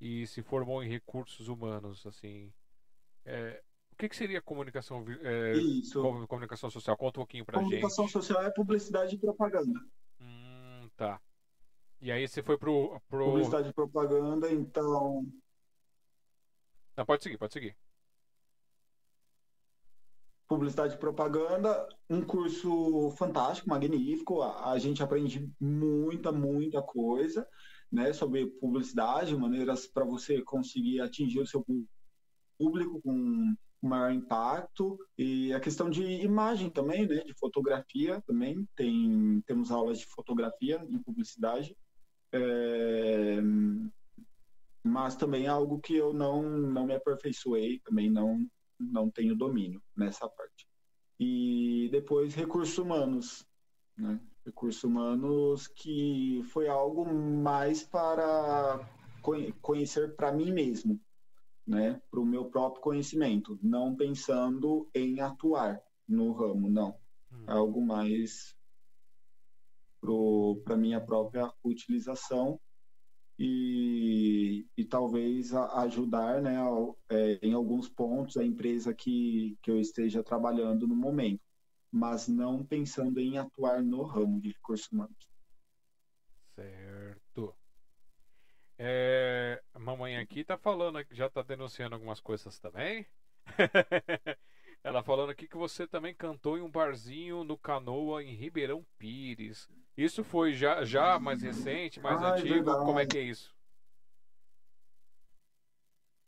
e 0.00 0.26
se 0.26 0.42
formou 0.42 0.82
em 0.82 0.88
recursos 0.88 1.46
humanos, 1.46 2.04
assim. 2.06 2.52
É... 3.24 3.62
O 3.92 3.96
que, 3.96 4.08
que 4.08 4.16
seria 4.16 4.42
comunicação, 4.42 5.04
é... 5.22 5.52
Isso. 5.52 6.02
comunicação 6.26 6.68
social? 6.68 6.96
Conta 6.96 7.20
um 7.20 7.22
pouquinho 7.22 7.44
pra 7.44 7.60
comunicação 7.60 8.06
gente. 8.06 8.12
Comunicação 8.12 8.20
social 8.20 8.42
é 8.42 8.50
publicidade 8.50 9.14
e 9.14 9.18
propaganda. 9.18 9.80
Hum, 10.20 10.90
tá. 10.96 11.20
E 12.00 12.10
aí 12.10 12.26
você 12.26 12.42
foi 12.42 12.58
pro, 12.58 13.00
pro... 13.08 13.26
Publicidade 13.26 13.68
e 13.68 13.72
propaganda, 13.72 14.50
então 14.50 15.24
não, 16.96 17.04
pode 17.04 17.22
seguir, 17.22 17.38
pode 17.38 17.52
seguir. 17.52 17.76
Publicidade 20.46 20.94
e 20.94 20.98
propaganda, 20.98 21.88
um 22.08 22.22
curso 22.22 23.10
fantástico, 23.16 23.68
magnífico. 23.68 24.42
A, 24.42 24.72
a 24.72 24.78
gente 24.78 25.02
aprende 25.02 25.50
muita, 25.58 26.30
muita 26.30 26.82
coisa, 26.82 27.48
né, 27.90 28.12
sobre 28.12 28.46
publicidade, 28.46 29.36
maneiras 29.36 29.86
para 29.86 30.04
você 30.04 30.42
conseguir 30.42 31.00
atingir 31.00 31.40
o 31.40 31.46
seu 31.46 31.64
público 32.58 33.00
com 33.02 33.54
maior 33.86 34.12
impacto 34.12 34.98
e 35.16 35.52
a 35.52 35.60
questão 35.60 35.90
de 35.90 36.02
imagem 36.02 36.70
também, 36.70 37.06
né, 37.06 37.22
de 37.22 37.34
fotografia 37.34 38.22
também 38.26 38.66
tem 38.74 39.42
temos 39.46 39.70
aulas 39.70 39.98
de 39.98 40.06
fotografia 40.06 40.84
em 40.88 40.98
publicidade. 40.98 41.76
É, 42.32 43.40
mas 44.84 45.16
também 45.16 45.46
é 45.46 45.48
algo 45.48 45.80
que 45.80 45.96
eu 45.96 46.12
não, 46.12 46.42
não 46.42 46.86
me 46.86 46.94
aperfeiçoei, 46.94 47.80
também 47.80 48.10
não, 48.10 48.46
não 48.78 49.10
tenho 49.10 49.34
domínio 49.34 49.82
nessa 49.96 50.28
parte. 50.28 50.68
E 51.18 51.88
depois 51.90 52.34
recursos 52.34 52.76
humanos, 52.76 53.46
né? 53.96 54.20
Recursos 54.44 54.84
humanos 54.84 55.66
que 55.68 56.42
foi 56.52 56.68
algo 56.68 57.06
mais 57.06 57.82
para 57.82 58.78
conhecer 59.62 60.14
para 60.16 60.30
mim 60.30 60.52
mesmo, 60.52 61.00
né? 61.66 61.98
Para 62.10 62.20
o 62.20 62.26
meu 62.26 62.44
próprio 62.50 62.82
conhecimento, 62.82 63.58
não 63.62 63.96
pensando 63.96 64.86
em 64.94 65.20
atuar 65.20 65.80
no 66.06 66.32
ramo, 66.32 66.68
não. 66.68 66.94
Hum. 67.32 67.44
É 67.46 67.52
algo 67.52 67.80
mais 67.80 68.54
para 70.62 70.76
minha 70.76 71.00
própria 71.00 71.50
utilização 71.64 72.60
e, 73.38 74.66
e 74.76 74.84
talvez 74.84 75.52
ajudar 75.54 76.40
né, 76.40 76.56
é, 77.08 77.38
em 77.42 77.52
alguns 77.52 77.88
pontos 77.88 78.36
a 78.36 78.44
empresa 78.44 78.94
que, 78.94 79.58
que 79.60 79.70
eu 79.70 79.80
esteja 79.80 80.22
trabalhando 80.22 80.86
no 80.86 80.94
momento, 80.94 81.42
mas 81.90 82.28
não 82.28 82.64
pensando 82.64 83.18
em 83.18 83.38
atuar 83.38 83.82
no 83.82 84.02
ramo 84.02 84.40
de 84.40 84.50
recursos 84.50 84.90
humanos. 84.90 85.28
Certo. 86.54 87.54
É, 88.78 89.62
a 89.72 89.78
mamãe 89.78 90.16
aqui 90.16 90.40
está 90.40 90.56
falando, 90.56 91.04
já 91.10 91.26
está 91.26 91.42
denunciando 91.42 91.94
algumas 91.94 92.20
coisas 92.20 92.58
também. 92.58 93.06
Ela 94.84 95.02
falando 95.02 95.30
aqui 95.30 95.48
que 95.48 95.56
você 95.56 95.86
também 95.86 96.14
cantou 96.14 96.58
em 96.58 96.60
um 96.60 96.70
barzinho 96.70 97.42
no 97.42 97.56
Canoa 97.56 98.22
em 98.22 98.34
Ribeirão 98.34 98.84
Pires. 98.98 99.66
Isso 99.96 100.22
foi 100.22 100.52
já, 100.52 100.84
já 100.84 101.18
mais 101.18 101.40
recente, 101.40 101.98
mais 102.00 102.22
ah, 102.22 102.34
antigo? 102.34 102.70
É 102.70 102.74
Como 102.74 103.00
é 103.00 103.06
que 103.06 103.16
é 103.16 103.22
isso? 103.22 103.50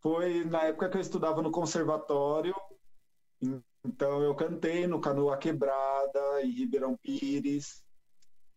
Foi 0.00 0.42
na 0.46 0.62
época 0.62 0.88
que 0.88 0.96
eu 0.96 1.02
estudava 1.02 1.42
no 1.42 1.50
conservatório. 1.50 2.54
Então 3.84 4.22
eu 4.22 4.34
cantei 4.34 4.86
no 4.86 5.02
Canoa 5.02 5.36
Quebrada 5.36 6.42
em 6.42 6.50
Ribeirão 6.50 6.96
Pires. 6.96 7.84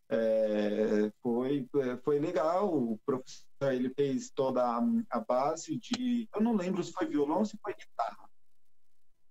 É, 0.07 1.11
foi, 1.21 1.67
foi 2.05 2.19
legal. 2.19 2.73
O 2.73 2.97
professor 3.05 3.73
ele 3.73 3.89
fez 3.89 4.31
toda 4.31 4.63
a, 4.63 4.81
a 5.09 5.19
base 5.19 5.77
de. 5.77 6.29
Eu 6.33 6.39
não 6.39 6.55
lembro 6.55 6.81
se 6.81 6.93
foi 6.93 7.05
violão 7.05 7.39
ou 7.39 7.45
se 7.45 7.57
foi 7.61 7.73
guitarra 7.73 8.28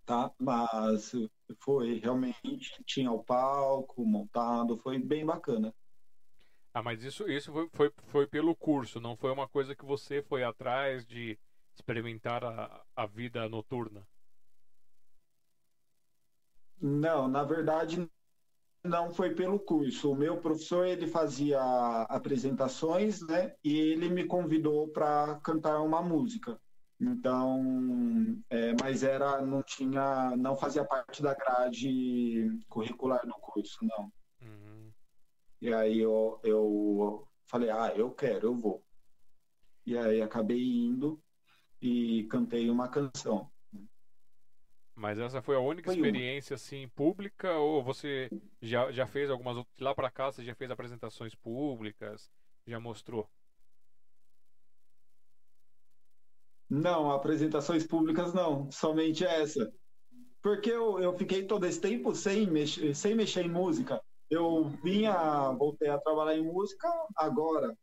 tá? 0.08 0.32
Mas 0.40 1.12
foi 1.60 1.98
realmente 1.98 2.82
tinha 2.86 3.12
o 3.12 3.22
palco 3.22 4.06
montado, 4.06 4.78
foi 4.78 4.98
bem 4.98 5.24
bacana. 5.24 5.74
Ah, 6.72 6.82
mas 6.82 7.04
isso, 7.04 7.28
isso 7.28 7.52
foi, 7.52 7.68
foi, 7.74 7.92
foi 8.04 8.26
pelo 8.26 8.56
curso, 8.56 9.00
não 9.00 9.16
foi 9.16 9.30
uma 9.30 9.46
coisa 9.46 9.76
que 9.76 9.84
você 9.84 10.22
foi 10.22 10.42
atrás 10.42 11.04
de 11.04 11.38
experimentar 11.74 12.42
a, 12.42 12.82
a 12.96 13.04
vida 13.04 13.46
noturna? 13.50 14.02
Não, 16.80 17.28
na 17.28 17.44
verdade 17.44 18.08
não 18.84 19.10
foi 19.10 19.34
pelo 19.34 19.58
curso. 19.58 20.12
O 20.12 20.16
meu 20.16 20.40
professor 20.40 20.86
ele 20.86 21.06
fazia 21.06 21.60
apresentações, 22.08 23.20
né? 23.26 23.52
E 23.62 23.76
ele 23.76 24.08
me 24.08 24.24
convidou 24.24 24.88
para 24.88 25.38
cantar 25.40 25.82
uma 25.82 26.00
música. 26.00 26.58
Então, 27.00 28.42
é, 28.50 28.72
mas 28.80 29.04
era, 29.04 29.40
não 29.40 29.62
tinha, 29.62 30.36
não 30.36 30.56
fazia 30.56 30.84
parte 30.84 31.22
da 31.22 31.32
grade 31.32 32.58
curricular 32.68 33.24
do 33.24 33.34
curso, 33.34 33.78
não. 33.82 34.12
Uhum. 34.42 34.92
E 35.60 35.72
aí 35.72 35.98
eu, 36.00 36.40
eu 36.42 37.28
falei, 37.46 37.70
ah, 37.70 37.92
eu 37.94 38.10
quero, 38.10 38.48
eu 38.48 38.54
vou. 38.54 38.84
E 39.86 39.96
aí 39.96 40.20
acabei 40.20 40.60
indo 40.60 41.22
e 41.80 42.24
cantei 42.24 42.68
uma 42.68 42.88
canção. 42.88 43.48
Mas 44.94 45.16
essa 45.20 45.40
foi 45.40 45.54
a 45.54 45.60
única 45.60 45.92
foi 45.92 45.94
experiência 45.94 46.54
uma. 46.54 46.56
assim 46.56 46.88
pública 46.88 47.54
ou 47.54 47.80
você 47.84 48.28
já, 48.60 48.90
já 48.90 49.06
fez 49.06 49.30
algumas 49.30 49.56
outras 49.56 49.78
lá 49.78 49.94
para 49.94 50.10
cá 50.10 50.26
você 50.26 50.44
já 50.44 50.56
fez 50.56 50.72
apresentações 50.72 51.36
públicas, 51.36 52.28
já 52.66 52.80
mostrou? 52.80 53.30
Não, 56.68 57.10
apresentações 57.10 57.86
públicas 57.86 58.34
não, 58.34 58.70
somente 58.70 59.24
essa. 59.24 59.72
Porque 60.42 60.70
eu, 60.70 61.00
eu 61.00 61.16
fiquei 61.16 61.44
todo 61.44 61.64
esse 61.64 61.80
tempo 61.80 62.14
sem 62.14 62.46
mexer, 62.46 62.94
sem 62.94 63.14
mexer 63.14 63.46
em 63.46 63.50
música. 63.50 64.00
Eu 64.30 64.68
vinha, 64.84 65.50
voltei 65.52 65.88
a 65.88 65.98
trabalhar 65.98 66.36
em 66.36 66.44
música 66.44 66.88
agora. 67.16 67.74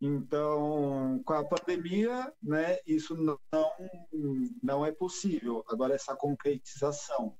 Então, 0.00 1.22
com 1.24 1.32
a 1.32 1.44
pandemia, 1.44 2.32
né, 2.42 2.78
isso 2.86 3.14
não, 3.16 3.38
não 4.62 4.84
é 4.84 4.92
possível. 4.92 5.64
Agora, 5.68 5.94
essa 5.94 6.14
concretização. 6.14 7.38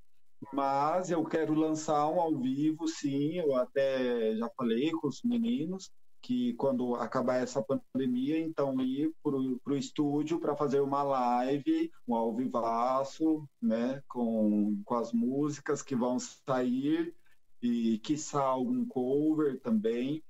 Mas 0.52 1.10
eu 1.10 1.24
quero 1.24 1.54
lançar 1.54 2.08
um 2.08 2.20
ao 2.20 2.38
vivo, 2.38 2.86
sim. 2.86 3.38
Eu 3.38 3.56
até 3.56 4.36
já 4.36 4.48
falei 4.56 4.92
com 4.92 5.08
os 5.08 5.20
meninos 5.24 5.90
que 6.26 6.54
quando 6.54 6.96
acabar 6.96 7.36
essa 7.36 7.62
pandemia, 7.62 8.36
então 8.40 8.80
ir 8.80 9.14
para 9.22 9.36
o 9.36 9.76
estúdio 9.76 10.40
para 10.40 10.56
fazer 10.56 10.80
uma 10.80 11.04
live, 11.04 11.88
um 12.04 12.16
ao 12.16 12.34
vivaço, 12.34 13.48
né, 13.62 14.02
com, 14.08 14.82
com 14.84 14.94
as 14.96 15.12
músicas 15.12 15.82
que 15.82 15.94
vão 15.94 16.18
sair 16.18 17.14
e 17.62 18.00
quiçá 18.00 18.42
algum 18.42 18.84
cover 18.84 19.60
também, 19.60 20.20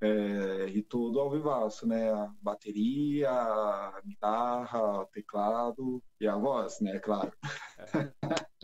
é, 0.00 0.68
e 0.70 0.82
tudo 0.82 1.20
ao 1.20 1.30
vivaço, 1.30 1.86
né, 1.86 2.10
a 2.10 2.32
bateria, 2.40 3.30
a 3.30 4.00
guitarra, 4.02 5.02
o 5.02 5.06
teclado 5.08 6.02
e 6.18 6.26
a 6.26 6.36
voz, 6.36 6.80
né, 6.80 6.98
claro. 7.00 7.30
É. 7.76 8.12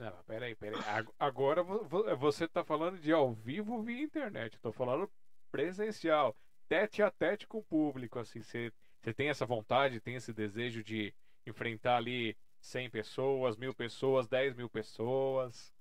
Não, 0.01 0.25
peraí, 0.27 0.55
peraí. 0.55 0.81
Agora 1.19 1.62
você 1.62 2.45
está 2.47 2.65
falando 2.65 2.99
de 2.99 3.12
ao 3.12 3.35
vivo 3.35 3.83
via 3.83 4.01
internet. 4.03 4.55
Estou 4.55 4.73
falando 4.73 5.11
presencial, 5.51 6.37
tete 6.69 7.03
a 7.03 7.11
tete 7.11 7.47
com 7.47 7.59
o 7.59 7.65
público. 7.65 8.19
Assim, 8.19 8.43
você, 8.43 8.73
tem 9.16 9.29
essa 9.29 9.47
vontade, 9.47 10.01
tem 10.01 10.15
esse 10.15 10.33
desejo 10.33 10.83
de 10.83 11.15
enfrentar 11.47 11.97
ali 11.97 12.37
100 12.61 12.91
pessoas, 12.91 13.57
mil 13.57 13.75
pessoas, 13.75 14.29
10 14.29 14.55
mil 14.55 14.69
pessoas? 14.69 15.73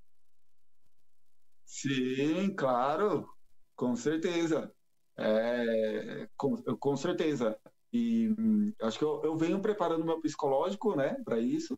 Sim, 1.65 2.53
claro, 2.56 3.27
com 3.76 3.95
certeza. 3.95 4.73
É, 5.18 6.30
com, 6.38 6.56
com 6.77 6.95
certeza. 6.95 7.60
E 7.91 8.30
hum, 8.38 8.73
acho 8.81 8.98
que 8.98 9.03
eu, 9.03 9.22
eu 9.23 9.35
venho 9.35 9.61
preparando 9.61 10.06
meu 10.06 10.22
psicológico, 10.22 10.95
né, 10.95 11.15
para 11.26 11.39
isso. 11.39 11.77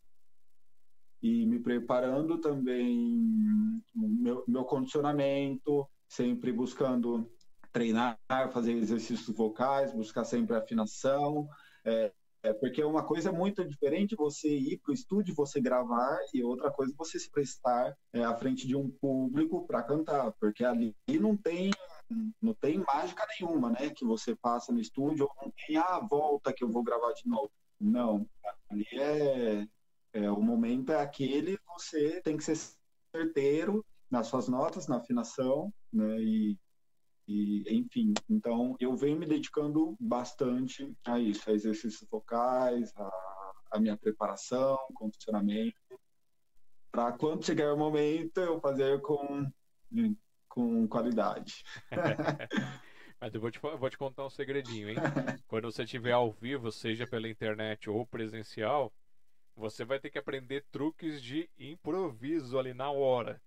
E 1.22 1.46
me 1.46 1.60
preparando 1.60 2.40
também 2.40 3.82
meu, 3.96 4.44
meu 4.48 4.64
condicionamento, 4.64 5.88
sempre 6.08 6.52
buscando 6.52 7.30
treinar, 7.72 8.18
fazer 8.52 8.74
exercícios 8.74 9.36
vocais, 9.36 9.94
buscar 9.94 10.24
sempre 10.24 10.56
afinação. 10.56 11.48
É, 11.86 12.12
é 12.42 12.54
porque 12.54 12.84
uma 12.84 13.04
coisa 13.04 13.32
muito 13.32 13.68
diferente 13.68 14.16
você 14.16 14.48
ir 14.48 14.78
para 14.78 14.92
o 14.92 14.94
estúdio, 14.94 15.36
você 15.36 15.60
gravar, 15.60 16.18
e 16.34 16.44
outra 16.44 16.72
coisa 16.72 16.94
você 16.98 17.20
se 17.20 17.30
prestar 17.30 17.96
é, 18.14 18.24
à 18.24 18.34
frente 18.36 18.66
de 18.66 18.76
um 18.76 18.90
público 18.90 19.68
para 19.68 19.84
cantar, 19.84 20.32
porque 20.40 20.64
ali 20.64 20.96
não 21.08 21.36
tem 21.36 21.72
não 22.42 22.56
tem 22.56 22.84
mágica 22.92 23.28
nenhuma, 23.40 23.70
né? 23.70 23.92
Que 23.92 24.04
você 24.04 24.36
passa 24.36 24.72
no 24.72 24.80
estúdio 24.80 25.26
ou 25.26 25.46
não 25.46 25.54
tem 25.68 25.78
a 25.78 25.84
ah, 25.84 26.00
volta 26.00 26.52
que 26.52 26.64
eu 26.64 26.72
vou 26.72 26.82
gravar 26.82 27.14
de 27.14 27.28
novo. 27.28 27.52
Não, 27.80 28.28
ali 28.70 28.88
é, 28.94 29.68
é 30.14 30.32
o 30.32 30.42
momento 30.42 30.92
é 30.92 31.02
aquele, 31.02 31.60
você 31.68 32.20
tem 32.22 32.36
que 32.36 32.44
ser 32.44 32.58
certeiro 33.16 33.86
nas 34.10 34.28
suas 34.28 34.48
notas, 34.48 34.88
na 34.88 34.98
afinação, 34.98 35.72
né? 35.94 36.20
E, 36.20 36.58
e 37.30 37.64
enfim, 37.70 38.12
então 38.28 38.76
eu 38.80 38.96
venho 38.96 39.20
me 39.20 39.28
dedicando 39.28 39.96
bastante 40.00 40.92
a 41.06 41.20
isso, 41.20 41.48
a 41.48 41.54
exercícios 41.54 42.10
vocais, 42.10 42.92
a, 42.98 43.52
a 43.74 43.80
minha 43.80 43.96
preparação, 43.96 44.80
condicionamento, 44.96 45.78
para 46.92 47.12
quando 47.12 47.46
chegar 47.46 47.72
o 47.72 47.78
momento 47.78 48.40
eu 48.40 48.60
fazer 48.60 49.00
com 49.02 49.48
com 50.48 50.88
qualidade. 50.88 51.64
Mas 53.22 53.36
eu 53.36 53.42
vou 53.42 53.52
te, 53.52 53.60
vou 53.60 53.90
te 53.90 53.98
contar 53.98 54.26
um 54.26 54.30
segredinho, 54.30 54.90
hein? 54.90 54.96
Quando 55.48 55.72
você 55.72 55.84
estiver 55.84 56.14
ao 56.14 56.32
vivo, 56.32 56.72
seja 56.72 57.06
pela 57.06 57.30
internet 57.30 57.90
ou 57.90 58.08
presencial, 58.08 58.92
você 59.56 59.86
vai 59.86 60.00
ter 60.00 60.10
que 60.10 60.18
aprender 60.18 60.66
truques 60.72 61.22
de 61.22 61.48
improviso 61.60 62.58
ali 62.58 62.74
na 62.74 62.90
hora. 62.90 63.40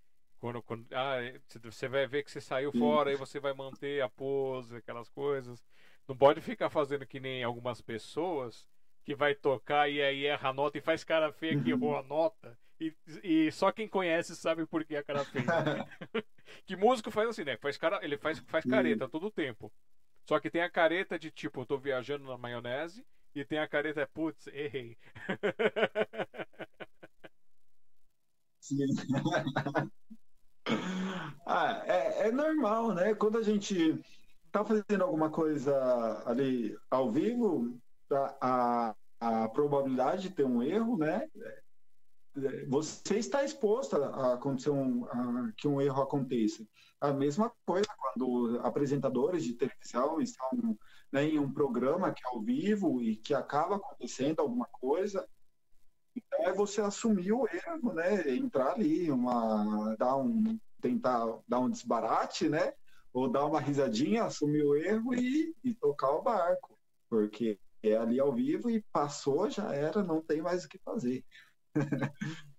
Quando, 0.43 0.61
quando 0.61 0.85
ah, 0.91 1.19
você 1.63 1.87
vai 1.87 2.05
ver 2.05 2.25
que 2.25 2.31
você 2.33 2.41
saiu 2.41 2.73
fora 2.73 3.13
e 3.13 3.17
você 3.17 3.39
vai 3.39 3.55
manter 3.55 4.03
a 4.03 4.09
pose, 4.09 4.75
aquelas 4.75 5.09
coisas. 5.09 5.65
Não 6.09 6.17
pode 6.17 6.41
ficar 6.41 6.69
fazendo 6.69 7.07
que 7.07 7.21
nem 7.21 7.45
algumas 7.45 7.81
pessoas 7.81 8.67
que 9.05 9.15
vai 9.15 9.37
tocar 9.37 9.89
e 9.89 10.03
aí 10.03 10.27
erra 10.27 10.49
a 10.49 10.53
nota 10.53 10.77
e 10.77 10.81
faz 10.81 11.05
cara 11.05 11.33
feia 11.33 11.63
que 11.63 11.71
errou 11.71 11.97
a 11.97 12.03
nota. 12.03 12.59
E, 12.81 12.93
e 13.23 13.53
só 13.53 13.71
quem 13.71 13.87
conhece 13.87 14.35
sabe 14.35 14.67
por 14.67 14.85
que 14.85 14.97
a 14.97 15.05
cara 15.05 15.25
feia. 15.25 15.45
que 16.67 16.75
músico 16.75 17.13
faz 17.13 17.29
assim, 17.29 17.45
né? 17.45 17.57
Faz 17.59 17.77
cara, 17.77 18.01
ele 18.03 18.17
faz, 18.17 18.41
faz 18.41 18.65
careta 18.65 19.09
todo 19.09 19.27
o 19.27 19.31
tempo. 19.31 19.73
Só 20.29 20.41
que 20.41 20.51
tem 20.51 20.63
a 20.63 20.71
careta 20.71 21.17
de 21.17 21.31
tipo, 21.31 21.61
eu 21.61 21.67
tô 21.67 21.79
viajando 21.79 22.25
na 22.25 22.37
maionese, 22.37 23.07
e 23.33 23.45
tem 23.45 23.61
a 23.61 23.69
careta, 23.69 24.09
putz, 24.13 24.49
errei. 24.49 24.99
Sim. 28.59 28.87
ah, 31.47 31.83
é, 31.87 32.29
é 32.29 32.33
normal, 32.33 32.95
né? 32.95 33.15
Quando 33.15 33.39
a 33.39 33.43
gente 33.43 34.01
tá 34.51 34.65
fazendo 34.65 35.03
alguma 35.03 35.31
coisa 35.31 36.23
ali 36.27 36.77
ao 36.91 37.11
vivo, 37.11 37.79
a, 38.11 38.95
a, 39.21 39.45
a 39.45 39.49
probabilidade 39.49 40.29
de 40.29 40.35
ter 40.35 40.45
um 40.45 40.63
erro, 40.63 40.99
né? 40.99 41.29
você 42.67 43.19
está 43.19 43.45
exposto 43.45 43.97
a 43.97 44.35
acontecer 44.35 44.71
um, 44.71 45.05
a, 45.07 45.53
que 45.57 45.69
um 45.69 45.81
erro 45.81 46.03
aconteça. 46.03 46.67
A 47.01 47.13
mesma 47.13 47.53
coisa 47.67 47.87
quando 47.99 48.61
apresentadores 48.63 49.45
de 49.45 49.55
televisão 49.55 50.21
estão 50.21 50.77
né, 51.11 51.25
em 51.25 51.39
um 51.39 51.53
programa 51.53 52.13
que 52.13 52.23
é 52.25 52.31
ao 52.31 52.41
vivo 52.41 53.03
e 53.03 53.17
que 53.17 53.35
acaba 53.35 53.77
acontecendo 53.77 54.41
alguma 54.41 54.67
coisa. 54.73 55.27
É 56.53 56.55
você 56.55 56.81
assumir 56.83 57.33
o 57.33 57.49
erro, 57.49 57.95
né? 57.95 58.29
Entrar 58.31 58.73
ali, 58.73 59.11
uma, 59.11 59.97
dar 59.97 60.17
um, 60.17 60.59
tentar 60.81 61.39
dar 61.49 61.61
um 61.61 61.71
desbarate, 61.71 62.49
né? 62.49 62.75
Ou 63.13 63.29
dar 63.29 63.47
uma 63.47 63.61
risadinha, 63.61 64.25
assumir 64.25 64.63
o 64.63 64.77
erro 64.77 65.15
e, 65.15 65.55
e 65.65 65.75
tocar 65.75 66.11
o 66.11 66.23
barco, 66.23 66.79
porque 67.09 67.59
é 67.83 67.97
ali 67.97 68.21
ao 68.21 68.33
vivo 68.33 68.71
e 68.71 68.83
passou, 68.93 69.49
já 69.51 69.73
era, 69.75 70.03
não 70.03 70.21
tem 70.21 70.41
mais 70.41 70.65
o 70.65 70.69
que 70.69 70.79
fazer. 70.79 71.25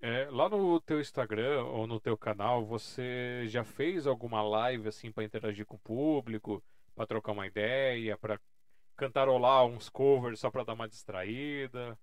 É, 0.00 0.28
lá 0.30 0.48
no 0.48 0.80
teu 0.80 1.00
Instagram 1.00 1.64
ou 1.64 1.84
no 1.84 1.98
teu 1.98 2.16
canal, 2.16 2.64
você 2.64 3.42
já 3.48 3.64
fez 3.64 4.06
alguma 4.06 4.40
live 4.40 4.86
assim 4.86 5.10
para 5.10 5.24
interagir 5.24 5.66
com 5.66 5.74
o 5.74 5.80
público, 5.80 6.62
para 6.94 7.04
trocar 7.04 7.32
uma 7.32 7.48
ideia, 7.48 8.16
para 8.16 8.40
cantarolar 8.96 9.66
uns 9.66 9.88
covers 9.88 10.38
só 10.38 10.52
para 10.52 10.62
dar 10.62 10.74
uma 10.74 10.88
distraída? 10.88 11.98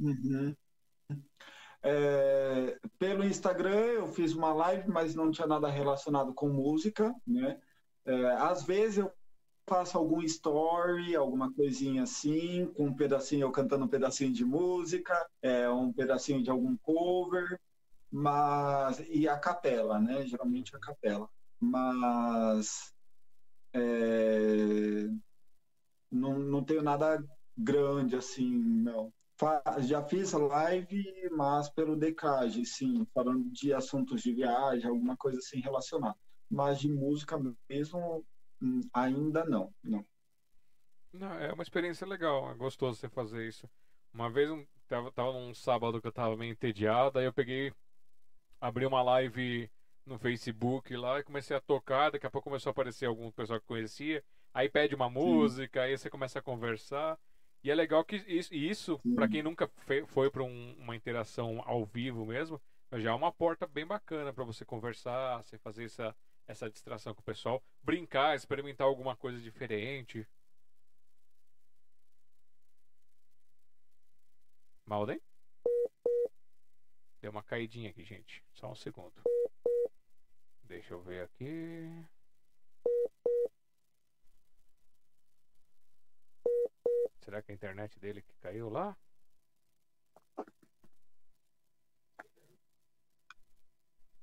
Uhum. 0.00 0.56
É, 1.82 2.78
pelo 2.98 3.24
Instagram 3.24 3.74
eu 3.74 4.06
fiz 4.06 4.34
uma 4.34 4.52
live, 4.52 4.88
mas 4.88 5.14
não 5.14 5.30
tinha 5.30 5.46
nada 5.46 5.68
relacionado 5.68 6.34
com 6.34 6.48
música, 6.48 7.14
né? 7.26 7.60
É, 8.04 8.26
às 8.32 8.64
vezes 8.64 8.98
eu 8.98 9.12
faço 9.68 9.98
algum 9.98 10.22
story, 10.22 11.16
alguma 11.16 11.52
coisinha 11.54 12.02
assim, 12.04 12.66
com 12.74 12.86
um 12.86 12.94
pedacinho, 12.96 13.44
eu 13.44 13.52
cantando 13.52 13.84
um 13.84 13.88
pedacinho 13.88 14.32
de 14.32 14.44
música, 14.44 15.28
é, 15.42 15.70
um 15.70 15.92
pedacinho 15.92 16.42
de 16.42 16.50
algum 16.50 16.76
cover, 16.78 17.60
mas 18.10 19.00
e 19.10 19.28
a 19.28 19.38
capela, 19.38 20.00
né? 20.00 20.26
Geralmente 20.26 20.76
a 20.76 20.80
capela. 20.80 21.28
Mas 21.60 22.92
é, 23.74 25.08
não, 26.10 26.38
não 26.38 26.64
tenho 26.64 26.82
nada 26.82 27.22
grande 27.56 28.16
assim, 28.16 28.48
não. 28.56 29.12
Já 29.80 30.02
fiz 30.02 30.32
live, 30.32 31.30
mas 31.32 31.68
pelo 31.70 31.96
Decage, 31.96 32.64
sim, 32.66 33.06
falando 33.14 33.50
de 33.50 33.72
assuntos 33.72 34.22
de 34.22 34.34
viagem, 34.34 34.88
alguma 34.88 35.16
coisa 35.16 35.38
assim 35.38 35.60
relacionada. 35.60 36.18
Mas 36.50 36.78
de 36.80 36.88
música 36.88 37.38
mesmo, 37.68 38.24
Hum, 38.62 38.80
ainda 38.92 39.44
não, 39.44 39.74
não. 39.82 40.04
Não, 41.12 41.32
é 41.34 41.52
uma 41.52 41.62
experiência 41.62 42.06
legal, 42.06 42.50
é 42.50 42.54
gostoso 42.54 42.98
você 43.00 43.08
fazer 43.08 43.46
isso. 43.48 43.68
Uma 44.12 44.30
vez, 44.30 44.50
um, 44.50 44.66
tava, 44.86 45.10
tava 45.12 45.32
num 45.32 45.54
sábado 45.54 46.00
que 46.00 46.06
eu 46.06 46.12
tava 46.12 46.36
meio 46.36 46.52
entediado, 46.52 47.18
aí 47.18 47.24
eu 47.24 47.32
peguei, 47.32 47.72
abri 48.60 48.86
uma 48.86 49.02
live 49.02 49.70
no 50.06 50.18
Facebook 50.18 50.94
lá 50.96 51.18
e 51.20 51.24
comecei 51.24 51.56
a 51.56 51.60
tocar, 51.60 52.10
daqui 52.10 52.26
a 52.26 52.30
pouco 52.30 52.48
começou 52.48 52.70
a 52.70 52.72
aparecer 52.72 53.06
algum 53.06 53.30
pessoal 53.32 53.60
que 53.60 53.66
conhecia, 53.66 54.24
aí 54.54 54.68
pede 54.68 54.94
uma 54.94 55.10
música, 55.10 55.80
Sim. 55.80 55.86
aí 55.86 55.98
você 55.98 56.10
começa 56.10 56.38
a 56.38 56.42
conversar. 56.42 57.18
E 57.62 57.70
é 57.70 57.74
legal 57.74 58.04
que 58.04 58.16
isso, 58.16 58.98
para 59.14 59.28
quem 59.28 59.42
nunca 59.42 59.68
foi 60.06 60.30
para 60.30 60.42
um, 60.42 60.74
uma 60.78 60.96
interação 60.96 61.62
ao 61.66 61.84
vivo 61.84 62.24
mesmo, 62.24 62.60
já 62.94 63.10
é 63.10 63.14
uma 63.14 63.30
porta 63.30 63.66
bem 63.66 63.86
bacana 63.86 64.32
para 64.32 64.44
você 64.44 64.64
conversar, 64.64 65.42
você 65.42 65.58
fazer 65.58 65.84
essa, 65.84 66.16
essa 66.46 66.70
distração 66.70 67.14
com 67.14 67.20
o 67.20 67.24
pessoal, 67.24 67.62
brincar, 67.82 68.34
experimentar 68.34 68.86
alguma 68.86 69.14
coisa 69.14 69.38
diferente. 69.40 70.26
Malden? 74.86 75.20
Deu 77.20 77.30
uma 77.30 77.42
caidinha 77.42 77.90
aqui, 77.90 78.02
gente. 78.02 78.42
Só 78.54 78.72
um 78.72 78.74
segundo. 78.74 79.22
Deixa 80.64 80.94
eu 80.94 81.02
ver 81.02 81.24
aqui. 81.24 82.06
Será 87.30 87.42
que 87.42 87.52
a 87.52 87.54
internet 87.54 87.96
dele 88.00 88.22
que 88.22 88.34
caiu 88.40 88.68
lá? 88.68 88.96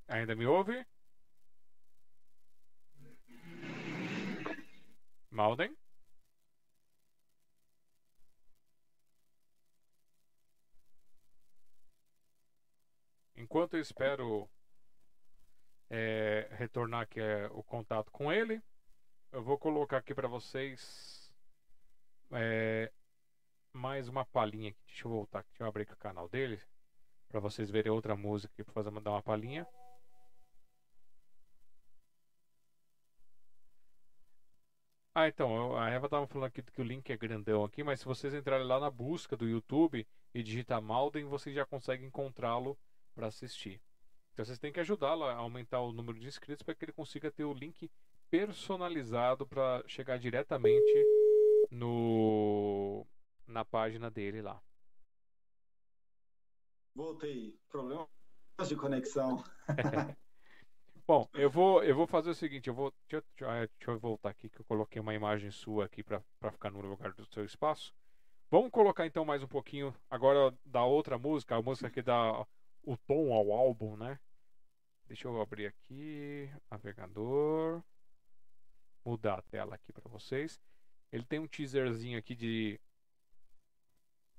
Ainda 0.09 0.35
me 0.35 0.45
ouve? 0.45 0.85
Malden? 5.31 5.73
Enquanto 13.37 13.75
eu 13.75 13.79
espero 13.79 14.49
é, 15.89 16.49
retornar 16.57 17.03
aqui 17.03 17.21
é, 17.21 17.47
o 17.53 17.63
contato 17.63 18.11
com 18.11 18.29
ele, 18.29 18.61
eu 19.31 19.41
vou 19.41 19.57
colocar 19.57 19.95
aqui 19.95 20.13
para 20.13 20.27
vocês 20.27 21.31
é, 22.31 22.91
mais 23.77 24.09
uma 24.09 24.25
palhinha 24.25 24.69
aqui. 24.69 24.79
Deixa 24.87 25.07
eu 25.07 25.11
voltar 25.11 25.39
aqui, 25.39 25.49
deixa 25.51 25.63
eu 25.63 25.67
abrir 25.67 25.83
aqui 25.83 25.93
o 25.93 25.97
canal 25.97 26.27
dele. 26.27 26.59
para 27.29 27.39
vocês 27.39 27.69
verem 27.69 27.91
outra 27.91 28.15
música 28.15 28.63
para 28.63 28.73
fazer 28.73 28.91
dar 29.01 29.11
uma 29.11 29.21
palhinha. 29.21 29.65
Ah, 35.13 35.27
então, 35.27 35.75
a 35.75 35.89
Eva 35.89 36.07
tava 36.07 36.27
falando 36.27 36.47
aqui 36.47 36.61
que 36.61 36.81
o 36.81 36.83
link 36.83 37.09
é 37.09 37.17
grandão 37.17 37.63
aqui, 37.63 37.83
mas 37.83 37.99
se 37.99 38.05
vocês 38.05 38.33
entrarem 38.33 38.67
lá 38.67 38.79
na 38.79 38.89
busca 38.89 39.35
do 39.35 39.47
YouTube 39.47 40.07
e 40.33 40.43
digitar 40.43 40.81
Malden, 40.81 41.25
vocês 41.25 41.55
já 41.55 41.65
conseguem 41.65 42.07
encontrá-lo 42.07 42.77
para 43.15 43.27
assistir. 43.27 43.81
Então 44.31 44.45
vocês 44.45 44.59
têm 44.59 44.71
que 44.71 44.79
ajudá-lo 44.79 45.23
a 45.23 45.33
aumentar 45.33 45.81
o 45.81 45.91
número 45.91 46.19
de 46.19 46.27
inscritos 46.27 46.61
para 46.63 46.75
que 46.75 46.85
ele 46.85 46.91
consiga 46.91 47.31
ter 47.31 47.45
o 47.45 47.53
link 47.53 47.89
personalizado 48.29 49.47
para 49.47 49.83
chegar 49.87 50.19
diretamente 50.19 50.93
no 51.71 53.05
na 53.47 53.63
página 53.65 54.09
dele 54.11 54.41
lá. 54.41 54.61
Voltei. 56.95 57.57
Problema 57.69 58.07
de 58.67 58.75
conexão. 58.75 59.43
Bom, 61.07 61.29
eu 61.33 61.49
vou, 61.49 61.83
eu 61.83 61.95
vou 61.95 62.05
fazer 62.05 62.31
o 62.31 62.35
seguinte, 62.35 62.67
eu 62.67 62.73
vou. 62.73 62.93
Deixa, 63.07 63.25
deixa, 63.37 63.67
deixa 63.77 63.91
eu 63.91 63.99
voltar 63.99 64.29
aqui 64.29 64.49
que 64.49 64.59
eu 64.59 64.65
coloquei 64.65 65.01
uma 65.01 65.13
imagem 65.13 65.51
sua 65.51 65.85
aqui 65.85 66.03
para 66.03 66.21
ficar 66.51 66.71
no 66.71 66.81
lugar 66.81 67.13
do 67.13 67.25
seu 67.25 67.45
espaço. 67.45 67.93
Vamos 68.49 68.71
colocar 68.71 69.05
então 69.05 69.23
mais 69.23 69.43
um 69.43 69.47
pouquinho 69.47 69.95
agora 70.09 70.53
da 70.65 70.83
outra 70.83 71.17
música, 71.17 71.55
a 71.55 71.61
música 71.61 71.89
que 71.89 72.01
dá 72.01 72.45
o 72.83 72.97
tom 72.97 73.33
ao 73.33 73.51
álbum, 73.51 73.95
né? 73.95 74.19
Deixa 75.05 75.27
eu 75.27 75.41
abrir 75.41 75.67
aqui, 75.67 76.49
navegador, 76.69 77.81
mudar 79.05 79.39
a 79.39 79.41
tela 79.41 79.75
aqui 79.75 79.93
para 79.93 80.09
vocês. 80.09 80.59
Ele 81.11 81.23
tem 81.23 81.39
um 81.39 81.47
teaserzinho 81.47 82.17
aqui 82.17 82.35
de. 82.35 82.79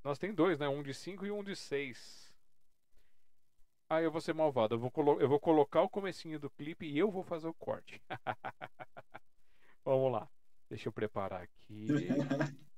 Nós 0.03 0.19
tem 0.19 0.33
dois, 0.33 0.59
né? 0.59 0.69
Um 0.69 0.83
de 0.83 0.95
5 0.95 1.27
e 1.27 1.31
um 1.31 1.43
de 1.43 1.55
6. 1.57 2.35
Ah, 3.91 4.03
eu 4.03 4.11
vou 4.11 4.21
ser 4.21 4.35
malvado. 4.35 4.75
Eu 4.75 4.79
vou, 4.79 5.21
eu 5.21 5.29
vou 5.29 5.41
colocar 5.41 5.83
o 5.83 5.89
comecinho 5.89 6.39
do 6.39 6.51
clipe 6.51 6.87
e 6.87 6.99
eu 6.99 7.11
vou 7.11 7.23
fazer 7.23 7.49
o 7.49 7.55
corte. 7.55 8.03
vamos 9.85 10.13
lá. 10.13 10.29
Deixa 10.69 10.89
eu 10.89 10.93
preparar 10.93 11.43
aqui. 11.43 11.89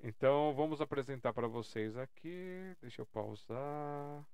Então, 0.00 0.54
vamos 0.54 0.80
apresentar 0.80 1.32
para 1.32 1.48
vocês 1.48 1.96
aqui. 1.96 2.76
Deixa 2.80 3.02
eu 3.02 3.06
pausar. 3.06 4.24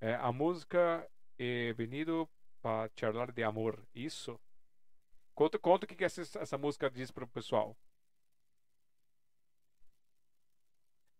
É, 0.00 0.14
a 0.14 0.30
música 0.30 1.08
é 1.38 1.72
Venido 1.72 2.28
para 2.62 2.88
charlar 2.94 3.32
de 3.32 3.42
amor. 3.42 3.84
Isso. 3.94 4.38
Conta, 5.34 5.58
conta 5.58 5.84
o 5.84 5.88
que, 5.88 5.96
que 5.96 6.04
essa, 6.04 6.22
essa 6.38 6.56
música 6.56 6.88
diz 6.88 7.10
para 7.10 7.24
o 7.24 7.28
pessoal. 7.28 7.76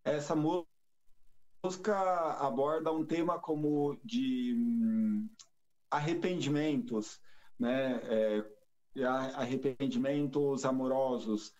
Essa 0.05 0.36
música 0.36 1.97
aborda 2.39 2.93
um 2.93 3.05
tema 3.05 3.39
como 3.39 3.98
de 4.05 4.55
hum, 4.55 5.28
arrependimentos, 5.90 7.18
né? 7.59 8.01
É, 8.05 8.55
arrependimentos 9.35 10.64
amorosos, 10.64 11.52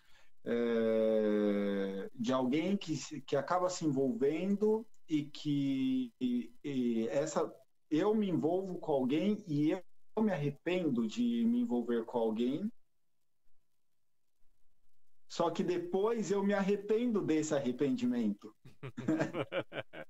é, 0.45 2.09
de 2.13 2.31
alguém 2.31 2.77
que, 2.77 3.21
que 3.21 3.35
acaba 3.35 3.69
se 3.69 3.85
envolvendo 3.85 4.85
e 5.09 5.23
que 5.23 6.13
e, 6.21 6.53
e 6.63 7.07
essa 7.09 7.51
eu 7.89 8.13
me 8.13 8.29
envolvo 8.29 8.79
com 8.79 8.91
alguém 8.91 9.43
e 9.47 9.71
eu 9.71 10.23
me 10.23 10.31
arrependo 10.31 11.07
de 11.07 11.43
me 11.45 11.61
envolver 11.61 12.05
com 12.05 12.17
alguém 12.17 12.71
só 15.27 15.49
que 15.49 15.63
depois 15.63 16.31
eu 16.31 16.43
me 16.43 16.53
arrependo 16.53 17.21
desse 17.21 17.53
arrependimento. 17.53 18.55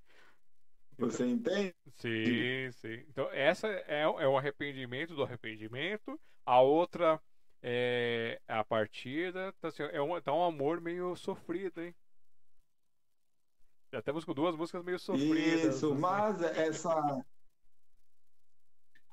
Você 0.98 1.26
entende? 1.26 1.76
Sim, 1.96 2.72
sim. 2.72 3.04
Então, 3.10 3.30
essa 3.32 3.68
é, 3.68 4.02
é 4.02 4.28
o 4.28 4.38
arrependimento 4.38 5.14
do 5.14 5.24
arrependimento. 5.24 6.20
A 6.46 6.62
outra 6.62 7.22
é 7.62 8.40
a 8.48 8.64
partida. 8.64 9.54
Tá, 9.60 9.68
assim, 9.68 9.84
é 9.84 10.02
um, 10.02 10.20
tá 10.22 10.34
um 10.34 10.44
amor 10.44 10.80
meio 10.80 11.16
sofrido, 11.16 11.82
hein? 11.82 11.94
Já 13.92 14.02
temos 14.02 14.24
com 14.26 14.34
duas 14.34 14.56
músicas 14.56 14.84
meio 14.84 15.00
sofridas. 15.00 15.76
Isso, 15.76 15.92
assim. 15.92 16.02
mas 16.02 16.42
essa 16.42 17.26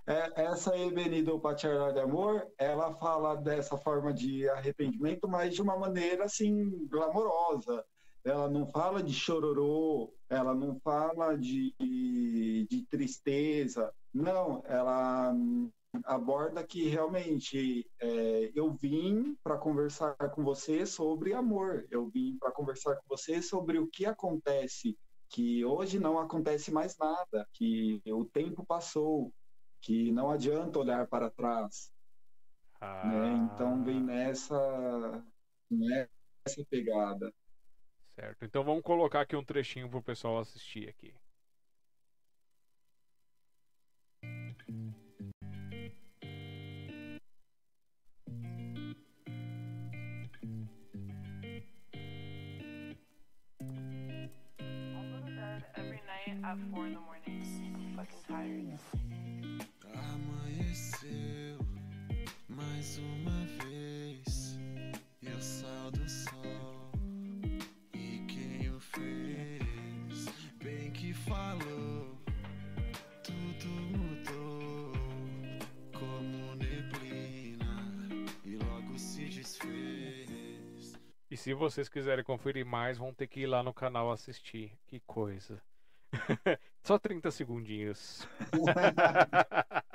é, 0.06 0.42
essa 0.44 0.76
Evenido 0.76 1.38
Pachará 1.38 1.92
de 1.92 2.00
Amor, 2.00 2.46
ela 2.58 2.94
fala 2.94 3.36
dessa 3.36 3.76
forma 3.78 4.12
de 4.12 4.48
arrependimento, 4.48 5.28
mas 5.28 5.54
de 5.54 5.62
uma 5.62 5.76
maneira 5.76 6.24
assim 6.24 6.86
glamourosa. 6.88 7.84
Ela 8.24 8.48
não 8.48 8.66
fala 8.66 9.02
de 9.02 9.12
chororô, 9.12 10.12
ela 10.28 10.54
não 10.54 10.78
fala 10.80 11.36
de, 11.36 11.74
de 11.78 12.86
tristeza. 12.88 13.92
Não, 14.12 14.62
ela 14.66 15.34
aborda 16.04 16.64
que 16.64 16.88
realmente 16.88 17.88
é, 18.00 18.50
eu 18.54 18.72
vim 18.72 19.36
para 19.42 19.58
conversar 19.58 20.14
com 20.34 20.42
você 20.42 20.86
sobre 20.86 21.34
amor. 21.34 21.86
Eu 21.90 22.08
vim 22.08 22.36
para 22.38 22.52
conversar 22.52 22.96
com 22.96 23.02
você 23.08 23.42
sobre 23.42 23.78
o 23.78 23.88
que 23.88 24.06
acontece, 24.06 24.96
que 25.28 25.64
hoje 25.64 25.98
não 25.98 26.18
acontece 26.18 26.70
mais 26.72 26.96
nada, 26.96 27.46
que 27.52 28.00
o 28.06 28.24
tempo 28.24 28.64
passou, 28.64 29.32
que 29.82 30.12
não 30.12 30.30
adianta 30.30 30.78
olhar 30.78 31.06
para 31.06 31.28
trás. 31.28 31.92
Ah. 32.80 33.06
Né? 33.06 33.32
Então 33.52 33.84
vem 33.84 34.00
nessa, 34.00 35.22
nessa 35.70 36.64
pegada. 36.70 37.32
Certo. 38.14 38.44
Então 38.44 38.64
vamos 38.64 38.82
colocar 38.82 39.20
aqui 39.22 39.36
um 39.36 39.44
trechinho 39.44 39.90
para 39.90 39.98
o 39.98 40.02
pessoal 40.02 40.38
assistir 40.38 40.88
aqui. 40.88 41.12
at 56.44 56.58
four 56.70 56.86
in 56.86 56.94
the 56.94 57.00
morning. 57.00 57.22
I'm 57.74 57.96
fucking 57.96 58.18
tired. 58.28 59.11
Mais 62.82 62.98
uma 62.98 63.46
vez. 63.64 64.58
Eu 65.22 65.40
saio 65.40 65.90
do 65.92 66.08
sol. 66.10 66.90
E 67.94 68.18
quem 68.26 68.70
o 68.70 68.80
fez? 68.80 70.26
Bem 70.60 70.90
que 70.90 71.14
falou. 71.14 72.18
Tudo 73.22 73.68
mudou. 73.68 74.92
Como 75.96 76.56
neblina. 76.56 77.88
E 78.44 78.56
logo 78.56 78.98
se 78.98 79.26
desfez. 79.26 80.98
E 81.30 81.36
se 81.36 81.54
vocês 81.54 81.88
quiserem 81.88 82.24
conferir 82.24 82.66
mais, 82.66 82.98
vão 82.98 83.14
ter 83.14 83.28
que 83.28 83.42
ir 83.42 83.46
lá 83.46 83.62
no 83.62 83.72
canal 83.72 84.10
assistir. 84.10 84.76
Que 84.88 84.98
coisa. 85.06 85.62
Só 86.82 86.98
30 86.98 87.30
segundinhos. 87.30 88.26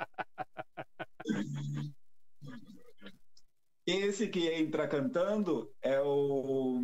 Esse 4.18 4.26
que 4.26 4.48
entra 4.48 4.88
cantando 4.88 5.70
é 5.80 6.00
o, 6.00 6.80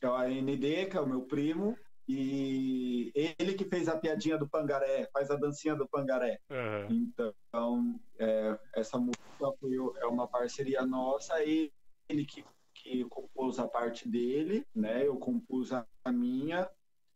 é 0.00 0.08
o 0.08 0.14
AND, 0.16 0.90
que 0.90 0.96
é 0.96 1.00
o 1.00 1.06
meu 1.06 1.22
primo, 1.22 1.78
e 2.08 3.12
ele 3.38 3.54
que 3.54 3.64
fez 3.64 3.88
a 3.88 3.96
piadinha 3.96 4.36
do 4.36 4.48
pangaré, 4.48 5.08
faz 5.12 5.30
a 5.30 5.36
dancinha 5.36 5.76
do 5.76 5.88
pangaré. 5.88 6.40
Uhum. 6.50 6.88
Então, 6.90 8.00
é, 8.18 8.58
essa 8.74 8.98
música 8.98 9.22
foi, 9.60 9.76
é 10.00 10.06
uma 10.06 10.26
parceria 10.26 10.84
nossa, 10.84 11.40
e 11.44 11.70
ele 12.08 12.26
que, 12.26 12.44
que 12.74 13.04
compôs 13.04 13.60
a 13.60 13.68
parte 13.68 14.08
dele, 14.08 14.66
né? 14.74 15.06
Eu 15.06 15.16
compus 15.18 15.70
a 15.72 15.86
minha, 16.12 16.68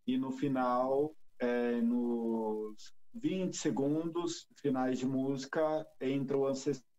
e 0.07 0.17
no 0.17 0.31
final, 0.31 1.13
é, 1.41 1.81
nos 1.81 2.95
20 3.15 3.57
segundos 3.57 4.47
finais 4.55 5.01
de 5.01 5.07
música, 5.07 5.85
entra 6.01 6.39
o 6.39 6.47
ancestral 6.47 6.95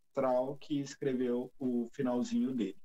que 0.60 0.80
escreveu 0.80 1.52
o 1.60 1.90
finalzinho 1.92 2.54
dele. 2.54 2.78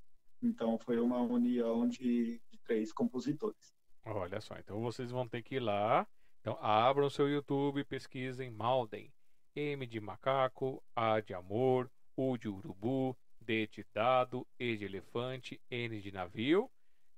Então 0.42 0.78
foi 0.78 0.98
uma 0.98 1.20
união 1.20 1.88
de, 1.88 2.40
de 2.50 2.58
três 2.64 2.92
compositores. 2.92 3.74
Olha 4.04 4.40
só, 4.40 4.56
então 4.58 4.80
vocês 4.80 5.10
vão 5.10 5.28
ter 5.28 5.42
que 5.42 5.56
ir 5.56 5.60
lá. 5.60 6.06
Então 6.40 6.58
abram 6.60 7.08
seu 7.08 7.28
YouTube, 7.28 7.84
pesquisem 7.84 8.50
Malden. 8.50 9.12
M 9.54 9.86
de 9.86 10.00
macaco, 10.00 10.82
A 10.96 11.20
de 11.20 11.34
amor, 11.34 11.90
U 12.16 12.36
de 12.36 12.48
urubu, 12.48 13.16
D 13.40 13.66
de 13.66 13.86
dado, 13.94 14.46
E 14.58 14.76
de 14.76 14.84
elefante, 14.84 15.60
N 15.70 16.00
de 16.00 16.10
navio. 16.10 16.70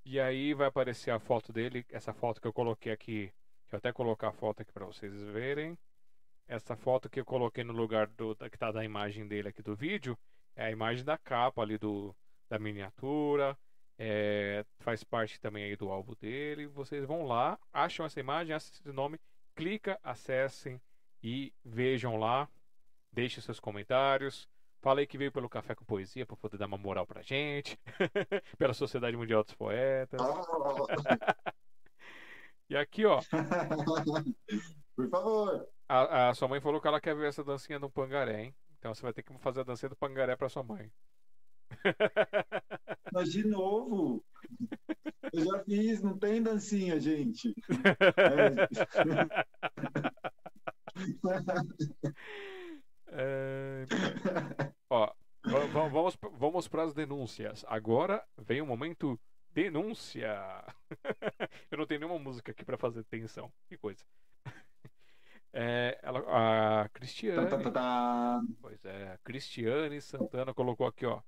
E 0.05 0.19
aí 0.19 0.53
vai 0.53 0.67
aparecer 0.67 1.11
a 1.11 1.19
foto 1.19 1.51
dele, 1.51 1.85
essa 1.89 2.13
foto 2.13 2.39
que 2.39 2.47
eu 2.47 2.53
coloquei 2.53 2.91
aqui. 2.91 3.33
Deixa 3.63 3.75
eu 3.75 3.77
até 3.77 3.91
colocar 3.91 4.27
a 4.29 4.33
foto 4.33 4.61
aqui 4.61 4.71
para 4.71 4.85
vocês 4.85 5.13
verem. 5.23 5.77
Essa 6.47 6.75
foto 6.75 7.09
que 7.09 7.19
eu 7.19 7.25
coloquei 7.25 7.63
no 7.63 7.73
lugar 7.73 8.07
do, 8.07 8.35
que 8.35 8.55
está 8.55 8.71
da 8.71 8.83
imagem 8.83 9.27
dele 9.27 9.49
aqui 9.49 9.61
do 9.61 9.75
vídeo 9.75 10.17
é 10.55 10.65
a 10.65 10.71
imagem 10.71 11.03
da 11.03 11.17
capa 11.17 11.61
ali 11.61 11.77
do, 11.77 12.15
da 12.49 12.59
miniatura. 12.59 13.57
É, 13.97 14.65
faz 14.79 15.03
parte 15.03 15.39
também 15.39 15.63
aí 15.63 15.75
do 15.75 15.89
álbum 15.89 16.13
dele. 16.19 16.67
Vocês 16.67 17.05
vão 17.05 17.25
lá, 17.25 17.57
acham 17.73 18.05
essa 18.05 18.19
imagem, 18.19 18.53
acham 18.53 18.71
esse 18.73 18.91
nome 18.91 19.19
clica, 19.55 19.99
acessem 20.03 20.79
e 21.23 21.51
vejam 21.63 22.17
lá. 22.17 22.47
Deixem 23.11 23.41
seus 23.41 23.59
comentários. 23.59 24.47
Falei 24.81 25.07
que 25.07 25.17
veio 25.17 25.31
pelo 25.31 25.49
Café 25.49 25.73
com 25.73 25.83
Poesia 25.83 26.27
para 26.27 26.37
poder 26.37 26.57
dar 26.57 26.67
uma 26.67 26.77
moral 26.77 27.07
pra 27.07 27.23
gente. 27.23 27.79
Pela 28.55 28.73
Sociedade 28.73 29.17
Mundial 29.17 29.43
dos 29.43 29.55
Poetas. 29.55 30.21
E 32.67 32.75
aqui, 32.75 33.05
ó. 33.05 33.21
Por 34.95 35.09
favor. 35.09 35.67
A, 35.87 36.29
a, 36.29 36.33
sua 36.33 36.47
mãe 36.47 36.61
falou 36.61 36.81
que 36.81 36.87
ela 36.87 37.01
quer 37.01 37.15
ver 37.15 37.27
essa 37.27 37.43
dancinha 37.43 37.79
do 37.79 37.89
pangaré, 37.89 38.43
hein? 38.43 38.55
Então 38.79 38.93
você 38.93 39.01
vai 39.01 39.13
ter 39.13 39.23
que 39.23 39.37
fazer 39.39 39.61
a 39.61 39.63
dancinha 39.63 39.89
do 39.89 39.95
pangaré 39.95 40.35
pra 40.35 40.49
sua 40.49 40.63
mãe. 40.63 40.91
Mas 43.13 43.31
de 43.31 43.45
novo. 43.47 44.23
Eu 45.33 45.45
já 45.45 45.63
fiz, 45.63 46.01
não 46.01 46.17
tem 46.17 46.41
dancinha, 46.41 46.99
gente. 46.99 47.53
É... 53.07 53.85
Ó, 54.89 55.11
vamos, 55.71 56.17
vamos 56.37 56.67
para 56.67 56.83
as 56.83 56.93
denúncias. 56.93 57.65
Agora 57.67 58.23
vem 58.37 58.61
o 58.61 58.65
momento 58.65 59.19
denúncia. 59.51 60.37
Eu 61.71 61.77
não 61.77 61.85
tenho 61.85 62.01
nenhuma 62.01 62.19
música 62.19 62.51
aqui 62.51 62.63
para 62.65 62.77
fazer 62.77 63.03
tensão. 63.05 63.51
Que 63.67 63.77
coisa. 63.77 64.03
É, 65.57 65.97
ela, 66.03 66.83
a 66.83 66.89
Cristiane. 66.89 67.49
Tá, 67.49 67.57
tá, 67.57 67.71
tá, 67.71 68.41
pois 68.61 68.83
é, 68.83 69.13
a 69.13 69.17
Cristiane 69.19 70.01
Santana 70.01 70.53
colocou 70.53 70.85
aqui, 70.85 71.05
ó. 71.05 71.21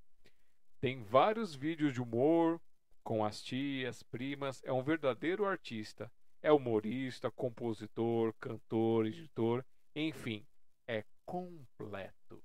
Tem 0.81 1.01
vários 1.01 1.55
vídeos 1.55 1.93
de 1.93 2.01
humor 2.01 2.59
com 3.05 3.23
as 3.23 3.41
tias, 3.41 4.03
primas. 4.03 4.61
É 4.65 4.73
um 4.73 4.83
verdadeiro 4.83 5.45
artista. 5.45 6.11
É 6.43 6.51
humorista, 6.51 7.31
compositor, 7.31 8.33
cantor, 8.37 9.05
editor, 9.05 9.63
enfim, 9.95 10.45
é 10.85 11.05
completo. 11.25 12.43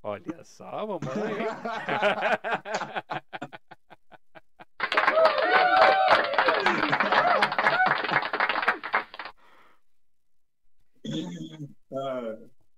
Olha 0.00 0.44
só, 0.44 0.86
mamãe. 0.86 1.00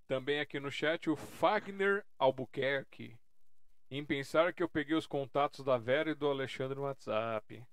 Também 0.07 0.41
aqui 0.41 0.61
no 0.61 0.71
chat 0.71 1.09
o 1.09 1.17
Fagner 1.17 2.05
Albuquerque. 2.19 3.19
Em 3.91 4.05
pensar 4.05 4.53
que 4.53 4.63
eu 4.63 4.69
peguei 4.69 4.97
os 4.97 5.07
contatos 5.07 5.65
da 5.65 5.79
Vera 5.79 6.11
e 6.11 6.15
do 6.15 6.27
Alexandre 6.27 6.77
no 6.77 6.83
WhatsApp. 6.83 7.65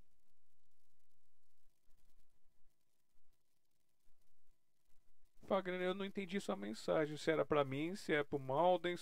Fagner, 5.48 5.82
eu 5.82 5.94
não 5.94 6.06
entendi 6.06 6.40
sua 6.40 6.56
mensagem. 6.56 7.18
Se 7.18 7.30
era 7.30 7.44
para 7.44 7.66
mim, 7.66 7.96
se 7.96 8.14
é 8.14 8.24
pro 8.24 8.40
Malden. 8.40 8.96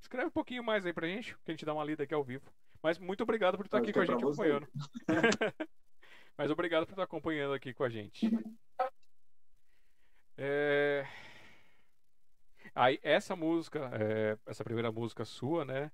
Escreve 0.00 0.28
um 0.28 0.32
pouquinho 0.32 0.62
mais 0.62 0.86
aí 0.86 0.92
pra 0.92 1.06
gente, 1.06 1.34
que 1.44 1.50
a 1.50 1.52
gente 1.52 1.64
dá 1.64 1.74
uma 1.74 1.84
lida 1.84 2.04
aqui 2.04 2.14
ao 2.14 2.24
vivo. 2.24 2.50
Mas 2.82 2.98
muito 2.98 3.22
obrigado 3.22 3.56
por 3.56 3.66
estar 3.66 3.78
aqui 3.78 3.92
com 3.92 4.00
a 4.00 4.04
gente 4.06 4.22
acompanhando. 4.22 4.68
Mas 6.36 6.50
obrigado 6.50 6.86
por 6.86 6.92
estar 6.92 7.02
acompanhando 7.02 7.54
aqui 7.54 7.72
com 7.72 7.84
a 7.84 7.88
gente. 7.88 8.30
É... 10.36 11.06
Aí, 12.74 12.98
essa 13.02 13.36
música, 13.36 13.90
é... 13.94 14.38
essa 14.46 14.64
primeira 14.64 14.90
música 14.90 15.24
sua, 15.24 15.64
né? 15.64 15.90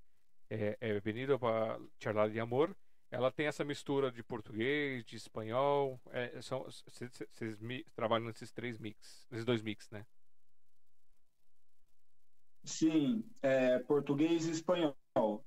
É, 0.48 0.76
é 0.80 1.38
para 1.38 1.78
Charlar 1.98 2.30
de 2.30 2.40
Amor. 2.40 2.76
Ela 3.10 3.30
tem 3.32 3.46
essa 3.46 3.64
mistura 3.64 4.10
de 4.10 4.22
português, 4.22 5.04
de 5.04 5.16
espanhol. 5.16 6.00
É, 6.10 6.40
são, 6.40 6.64
vocês 6.64 7.60
trabalham 7.94 8.26
nesses 8.26 8.52
três 8.52 8.78
mix, 8.78 9.26
nesses 9.30 9.44
dois 9.44 9.62
mix, 9.62 9.90
né? 9.90 10.06
Sim, 12.62 13.24
é 13.42 13.78
português 13.80 14.46
e 14.46 14.52
espanhol. 14.52 14.96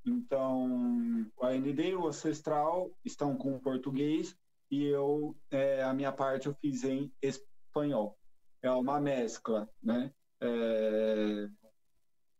Então, 0.05 1.31
o 1.37 1.45
AND 1.45 1.79
e 1.79 1.95
o 1.95 2.07
Ancestral 2.07 2.91
estão 3.05 3.37
com 3.37 3.59
português 3.59 4.35
e 4.69 4.85
eu, 4.85 5.35
é, 5.51 5.83
a 5.83 5.93
minha 5.93 6.11
parte, 6.11 6.47
eu 6.47 6.55
fiz 6.55 6.83
em 6.83 7.13
espanhol. 7.21 8.17
É 8.63 8.71
uma 8.71 8.99
mescla, 8.99 9.69
né? 9.81 10.11
É, 10.41 11.47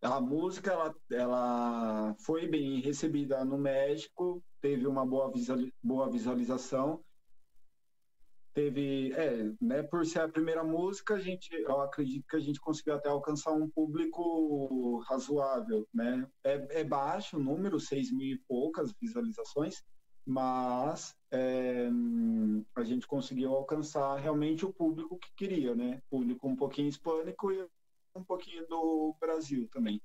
a 0.01 0.19
música, 0.19 0.71
ela, 0.71 0.95
ela 1.11 2.15
foi 2.25 2.47
bem 2.47 2.79
recebida 2.79 3.45
no 3.45 3.57
México, 3.57 4.43
teve 4.59 4.87
uma 4.87 5.05
boa, 5.05 5.31
boa 5.83 6.09
visualização 6.09 7.03
teve, 8.53 9.11
é, 9.13 9.51
né, 9.59 9.83
por 9.83 10.05
ser 10.05 10.19
a 10.19 10.29
primeira 10.29 10.63
música, 10.63 11.15
a 11.15 11.19
gente, 11.19 11.51
eu 11.53 11.81
acredito 11.81 12.25
que 12.27 12.35
a 12.35 12.39
gente 12.39 12.59
conseguiu 12.59 12.93
até 12.93 13.09
alcançar 13.09 13.51
um 13.51 13.69
público 13.69 14.99
razoável, 15.07 15.87
né? 15.93 16.27
É, 16.43 16.81
é 16.81 16.83
baixo 16.83 17.37
o 17.37 17.43
número, 17.43 17.79
seis 17.79 18.11
mil 18.11 18.35
e 18.35 18.39
poucas 18.47 18.93
visualizações, 19.01 19.83
mas 20.25 21.15
é, 21.31 21.89
a 22.75 22.83
gente 22.83 23.05
conseguiu 23.07 23.53
alcançar 23.53 24.15
realmente 24.17 24.65
o 24.65 24.73
público 24.73 25.17
que 25.17 25.33
queria, 25.35 25.75
né? 25.75 26.01
Público 26.09 26.47
um 26.47 26.55
pouquinho 26.55 26.87
hispânico 26.87 27.51
e 27.51 27.67
um 28.15 28.23
pouquinho 28.23 28.65
do 28.67 29.15
Brasil 29.19 29.67
também. 29.71 30.01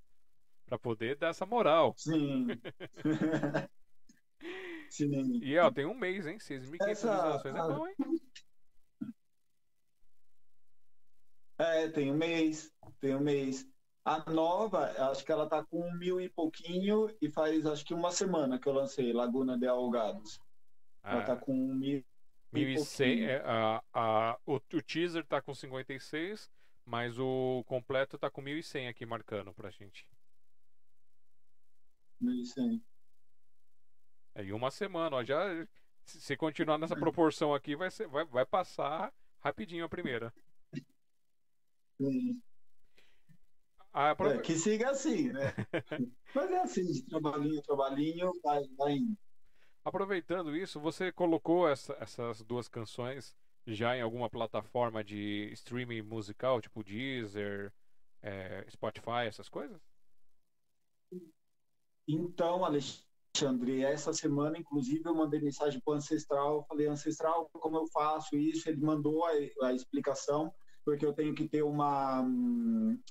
para 0.66 0.78
poder 0.78 1.16
dar 1.16 1.28
essa 1.28 1.46
moral. 1.46 1.94
Sim. 1.96 2.48
Sim. 4.90 5.40
E 5.42 5.58
ó, 5.58 5.70
tem 5.70 5.86
um 5.86 5.94
mês, 5.94 6.26
hein? 6.26 6.36
6.500 6.38 6.88
essa... 6.88 7.40
visualizações 7.40 7.54
é 7.54 7.58
bom, 7.58 7.88
hein? 7.88 7.94
É, 11.56 11.88
tem 11.88 12.12
um 12.12 12.16
mês, 12.16 12.70
tem 13.00 13.14
um 13.14 13.20
mês. 13.20 13.64
A 14.04 14.30
nova, 14.30 14.92
acho 15.10 15.24
que 15.24 15.32
ela 15.32 15.48
tá 15.48 15.64
com 15.64 15.90
mil 15.92 16.20
e 16.20 16.28
pouquinho 16.28 17.08
e 17.22 17.30
faz 17.30 17.64
acho 17.64 17.84
que 17.84 17.94
uma 17.94 18.10
semana 18.10 18.58
que 18.58 18.68
eu 18.68 18.72
lancei 18.74 19.12
Laguna 19.14 19.56
de 19.56 19.66
Algados. 19.66 20.38
Ah. 21.02 21.12
Ela 21.12 21.22
tá 21.24 21.36
com 21.36 21.54
mil, 21.54 22.04
mil 22.52 22.68
e 22.68 22.78
cem. 22.78 23.24
É, 23.24 23.42
a, 23.46 23.82
a, 23.94 24.38
o, 24.44 24.56
o 24.56 24.82
teaser 24.82 25.24
tá 25.24 25.40
com 25.40 25.54
56, 25.54 26.50
mas 26.84 27.18
o 27.18 27.64
completo 27.66 28.18
tá 28.18 28.30
com 28.30 28.42
1.100 28.42 28.90
aqui 28.90 29.06
marcando 29.06 29.54
pra 29.54 29.70
gente. 29.70 30.06
1.100. 32.22 32.82
É, 34.34 34.44
e 34.44 34.52
uma 34.52 34.70
semana, 34.70 35.16
ó, 35.16 35.24
já 35.24 35.46
se 36.04 36.36
continuar 36.36 36.76
nessa 36.76 36.94
proporção 36.94 37.54
aqui, 37.54 37.74
vai, 37.74 37.90
ser, 37.90 38.06
vai, 38.06 38.26
vai 38.26 38.44
passar 38.44 39.10
rapidinho 39.40 39.84
a 39.84 39.88
primeira. 39.88 40.32
Sim. 41.98 42.42
Ah, 43.96 44.14
é, 44.18 44.38
que 44.38 44.56
siga 44.56 44.90
assim, 44.90 45.32
né? 45.32 45.54
Mas 46.34 46.50
é 46.50 46.60
assim, 46.60 46.84
de 46.84 47.02
trabalhinho, 47.02 47.62
trabalhinho, 47.62 48.32
vai, 48.42 48.64
vai 48.76 48.92
indo. 48.94 49.16
Aproveitando 49.84 50.56
isso, 50.56 50.80
você 50.80 51.12
colocou 51.12 51.68
essa, 51.68 51.96
essas 52.00 52.42
duas 52.42 52.66
canções 52.66 53.36
já 53.66 53.96
em 53.96 54.02
alguma 54.02 54.28
plataforma 54.28 55.04
de 55.04 55.48
streaming 55.52 56.02
musical, 56.02 56.60
tipo 56.60 56.82
Deezer, 56.82 57.72
é, 58.20 58.66
Spotify, 58.68 59.26
essas 59.28 59.48
coisas? 59.48 59.80
Então, 62.08 62.64
Alexandre, 62.64 63.04
Alexandre, 63.36 63.82
essa 63.82 64.12
semana, 64.12 64.56
inclusive, 64.56 65.02
eu 65.04 65.14
mandei 65.14 65.40
mensagem 65.40 65.80
para 65.80 65.92
o 65.92 65.96
Ancestral, 65.96 66.64
falei, 66.68 66.86
Ancestral, 66.86 67.50
como 67.52 67.76
eu 67.78 67.86
faço 67.88 68.36
isso? 68.36 68.68
Ele 68.68 68.80
mandou 68.80 69.24
a, 69.24 69.32
a 69.66 69.72
explicação, 69.72 70.54
porque 70.84 71.04
eu 71.04 71.12
tenho 71.12 71.34
que 71.34 71.48
ter 71.48 71.62
uma, 71.62 72.24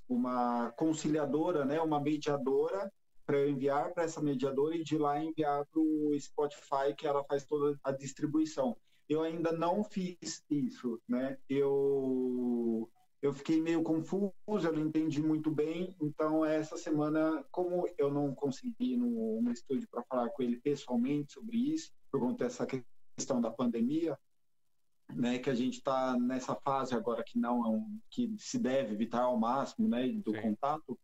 uma 0.08 0.72
conciliadora, 0.72 1.66
né, 1.66 1.82
uma 1.82 2.00
mediadora, 2.00 2.92
para 3.26 3.38
eu 3.38 3.50
enviar 3.50 3.94
para 3.94 4.04
essa 4.04 4.22
mediadora 4.22 4.76
e 4.76 4.84
de 4.84 4.98
lá 4.98 5.24
enviar 5.24 5.66
para 5.66 5.80
o 5.80 6.12
Spotify, 6.20 6.94
que 6.98 7.08
ela 7.08 7.24
faz 7.24 7.46
toda 7.46 7.78
a 7.84 7.92
distribuição. 7.92 8.78
Eu 9.08 9.22
ainda 9.22 9.52
não 9.52 9.84
fiz 9.84 10.44
isso, 10.50 11.00
né? 11.08 11.38
Eu 11.50 12.90
eu 13.22 13.32
fiquei 13.32 13.62
meio 13.62 13.82
confuso, 13.82 14.34
eu 14.46 14.74
não 14.74 14.82
entendi 14.82 15.22
muito 15.22 15.50
bem. 15.50 15.96
Então, 16.02 16.44
essa 16.44 16.76
semana, 16.76 17.42
como 17.52 17.88
eu 17.98 18.12
não 18.12 18.36
consegui 18.36 18.96
ir 18.96 18.98
no, 18.98 19.42
no 19.42 19.50
estúdio 19.50 19.88
para 19.90 20.04
falar 20.04 20.30
com 20.32 20.44
ele 20.44 20.60
pessoalmente 20.60 21.32
sobre 21.32 21.56
isso, 21.56 21.94
por 22.12 22.20
conta 22.20 22.44
dessa 22.44 22.68
questão 23.16 23.40
da 23.40 23.50
pandemia, 23.50 24.20
né, 25.16 25.40
que 25.40 25.50
a 25.50 25.56
gente 25.56 25.76
está 25.76 26.18
nessa 26.18 26.56
fase 26.56 26.96
agora 26.96 27.24
que 27.24 27.38
não 27.38 27.66
é 27.66 27.70
um, 27.70 28.00
que 28.10 28.34
se 28.38 28.58
deve 28.58 28.94
evitar 28.94 29.24
ao 29.24 29.38
máximo, 29.38 29.88
né, 29.88 30.08
do 30.08 30.32
Sim. 30.32 30.42
contato. 30.42 30.98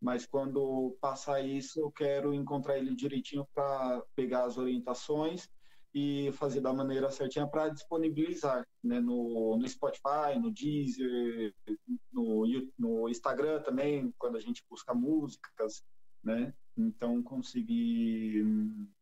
Mas 0.00 0.26
quando 0.26 0.96
passar 1.00 1.40
isso, 1.40 1.80
eu 1.80 1.90
quero 1.90 2.32
encontrar 2.32 2.78
ele 2.78 2.94
direitinho 2.94 3.46
para 3.52 4.02
pegar 4.14 4.44
as 4.44 4.56
orientações 4.56 5.48
e 5.92 6.30
fazer 6.32 6.60
da 6.60 6.72
maneira 6.72 7.10
certinha 7.10 7.46
para 7.46 7.68
disponibilizar 7.68 8.66
né, 8.82 9.00
no, 9.00 9.56
no 9.56 9.68
Spotify, 9.68 10.38
no 10.40 10.52
Deezer, 10.52 11.54
no, 12.12 12.44
no 12.78 13.08
Instagram 13.08 13.62
também, 13.62 14.14
quando 14.18 14.36
a 14.36 14.40
gente 14.40 14.62
busca 14.70 14.94
músicas, 14.94 15.82
né? 16.22 16.52
Então, 16.76 17.22
conseguir 17.22 18.44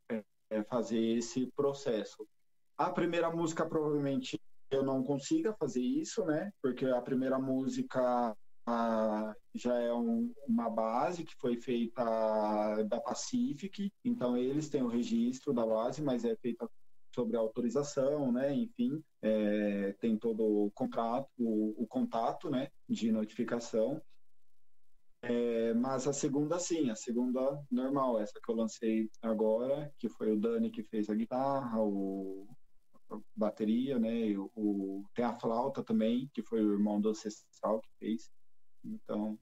é, 0.09 0.25
é, 0.51 0.63
fazer 0.63 0.99
esse 0.99 1.47
processo. 1.55 2.27
A 2.79 2.91
primeira 2.91 3.31
música, 3.31 3.67
provavelmente, 3.67 4.39
eu 4.71 4.83
não 4.83 5.03
consiga 5.03 5.55
fazer 5.55 5.81
isso, 5.81 6.25
né? 6.25 6.51
Porque 6.63 6.85
a 6.85 7.01
primeira 7.01 7.39
música 7.39 8.37
a, 8.67 9.35
já 9.55 9.75
é 9.79 9.93
um, 9.93 10.33
uma 10.47 10.69
base 10.69 11.25
que 11.25 11.35
foi 11.41 11.57
feita 11.61 12.03
da 12.85 13.01
Pacific, 13.01 13.91
então 14.05 14.37
eles 14.37 14.69
têm 14.69 14.83
o 14.83 14.89
registro 14.89 15.55
da 15.55 15.65
base, 15.65 16.03
mas 16.03 16.25
é 16.25 16.37
feita 16.37 16.69
sobre 17.15 17.37
autorização, 17.37 18.31
né? 18.31 18.53
Enfim, 18.55 19.03
é, 19.23 19.93
tem 20.01 20.19
todo 20.19 20.45
o 20.45 20.71
contrato, 20.73 21.29
o, 21.39 21.83
o, 21.83 21.87
contato, 21.87 22.51
né? 22.51 22.69
De 22.87 23.11
notificação. 23.11 24.03
É, 25.23 25.73
mas 25.73 26.07
a 26.07 26.13
segunda, 26.13 26.59
sim, 26.59 26.91
a 26.91 26.95
segunda 26.95 27.59
normal, 27.71 28.21
essa 28.21 28.39
que 28.45 28.51
eu 28.51 28.55
lancei 28.55 29.11
agora, 29.23 29.91
que 29.99 30.11
foi 30.11 30.31
o 30.31 30.39
Dani 30.39 30.71
que 30.71 30.85
fez 30.85 31.09
a 31.09 31.15
guitarra, 31.15 31.81
o 31.81 32.47
bateria, 33.35 33.99
né? 33.99 34.37
O, 34.37 34.51
o, 34.57 35.05
tem 35.15 35.25
a 35.25 35.39
flauta 35.39 35.83
também, 35.83 36.31
que 36.33 36.43
foi 36.43 36.65
o 36.65 36.73
irmão 36.73 37.01
do 37.01 37.11
Ancestral 37.11 37.81
que 37.81 37.89
fez. 37.99 38.31
Então, 38.85 39.39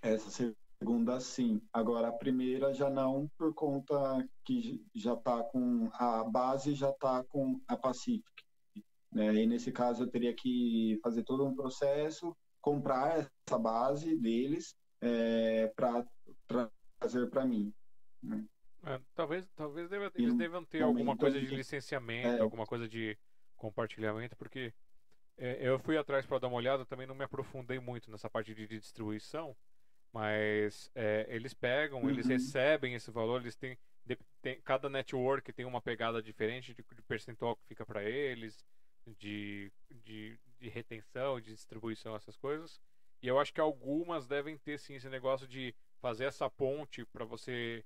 essa 0.00 0.54
segunda 0.80 1.20
sim. 1.20 1.62
Agora 1.72 2.08
a 2.08 2.12
primeira 2.12 2.74
já 2.74 2.90
não, 2.90 3.30
por 3.38 3.54
conta 3.54 4.28
que 4.44 4.84
já 4.94 5.14
está 5.14 5.42
com 5.44 5.88
a 5.94 6.24
base 6.24 6.74
já 6.74 6.90
está 6.90 7.22
com 7.24 7.60
a 7.68 7.76
Pacific. 7.76 8.24
Né? 9.12 9.34
E 9.42 9.46
nesse 9.46 9.70
caso 9.70 10.02
eu 10.02 10.10
teria 10.10 10.34
que 10.34 10.98
fazer 11.02 11.22
todo 11.22 11.46
um 11.46 11.54
processo, 11.54 12.36
comprar 12.60 13.30
essa 13.46 13.58
base 13.58 14.16
deles 14.16 14.74
é, 15.00 15.68
para 15.76 16.06
trazer 16.98 17.28
para 17.30 17.44
mim. 17.44 17.72
Né? 18.22 18.44
É, 18.84 19.00
talvez 19.14 19.46
talvez 19.54 19.88
deva, 19.88 20.10
eles 20.14 20.34
devam 20.34 20.64
ter 20.64 20.82
alguma 20.82 21.16
coisa 21.16 21.40
de 21.40 21.54
licenciamento, 21.54 22.28
é, 22.28 22.40
alguma 22.40 22.66
coisa 22.66 22.88
de 22.88 23.16
compartilhamento, 23.56 24.36
porque 24.36 24.72
é, 25.38 25.58
eu 25.60 25.78
fui 25.78 25.96
atrás 25.96 26.26
para 26.26 26.40
dar 26.40 26.48
uma 26.48 26.56
olhada, 26.56 26.84
também 26.84 27.06
não 27.06 27.14
me 27.14 27.24
aprofundei 27.24 27.78
muito 27.78 28.10
nessa 28.10 28.28
parte 28.28 28.54
de, 28.54 28.66
distribuição, 28.66 29.56
mas 30.12 30.90
é, 30.94 31.26
eles 31.28 31.54
pegam, 31.54 32.02
uhum. 32.02 32.10
eles 32.10 32.26
recebem 32.26 32.94
esse 32.94 33.10
valor, 33.10 33.40
eles 33.40 33.56
têm, 33.56 33.78
de, 34.04 34.18
tem, 34.40 34.60
cada 34.62 34.88
network 34.88 35.52
tem 35.52 35.64
uma 35.64 35.80
pegada 35.80 36.20
diferente 36.20 36.74
de, 36.74 36.82
de 36.82 37.02
percentual 37.02 37.56
que 37.56 37.64
fica 37.66 37.86
para 37.86 38.02
eles, 38.02 38.64
de, 39.18 39.72
de, 40.04 40.38
de, 40.60 40.68
retenção, 40.68 41.40
de 41.40 41.52
distribuição, 41.52 42.14
essas 42.14 42.36
coisas. 42.36 42.80
E 43.22 43.28
eu 43.28 43.38
acho 43.38 43.52
que 43.52 43.60
algumas 43.60 44.26
devem 44.26 44.58
ter 44.58 44.78
sim 44.78 44.94
esse 44.94 45.08
negócio 45.08 45.46
de 45.46 45.74
fazer 46.00 46.24
essa 46.24 46.50
ponte 46.50 47.04
para 47.06 47.24
você 47.24 47.84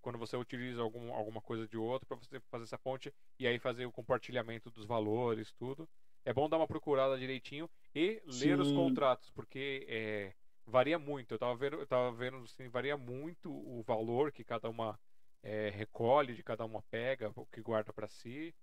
quando 0.00 0.18
você 0.18 0.36
utiliza 0.36 0.80
algum, 0.82 1.12
alguma 1.12 1.40
coisa 1.40 1.66
de 1.66 1.76
outro 1.76 2.06
para 2.06 2.16
você 2.16 2.38
fazer 2.50 2.64
essa 2.64 2.78
ponte 2.78 3.12
e 3.38 3.46
aí 3.46 3.58
fazer 3.58 3.86
o 3.86 3.92
compartilhamento 3.92 4.70
dos 4.70 4.84
valores, 4.84 5.52
tudo. 5.52 5.88
É 6.24 6.32
bom 6.32 6.48
dar 6.48 6.56
uma 6.56 6.66
procurada 6.66 7.18
direitinho 7.18 7.68
e 7.94 8.22
ler 8.24 8.56
Sim. 8.56 8.60
os 8.60 8.72
contratos, 8.72 9.30
porque 9.30 9.84
é, 9.88 10.32
varia 10.66 10.98
muito. 10.98 11.32
Eu 11.32 11.36
estava 11.36 11.54
vendo, 11.56 11.76
eu 11.76 11.86
tava 11.86 12.12
vendo 12.12 12.38
assim, 12.38 12.68
varia 12.68 12.96
muito 12.96 13.50
o 13.50 13.82
valor 13.82 14.32
que 14.32 14.44
cada 14.44 14.68
uma 14.68 14.98
é, 15.42 15.68
recolhe, 15.70 16.34
de 16.34 16.42
cada 16.42 16.64
uma 16.64 16.82
pega, 16.82 17.30
o 17.34 17.46
que 17.46 17.60
guarda 17.60 17.92
para 17.92 18.08
si, 18.08 18.54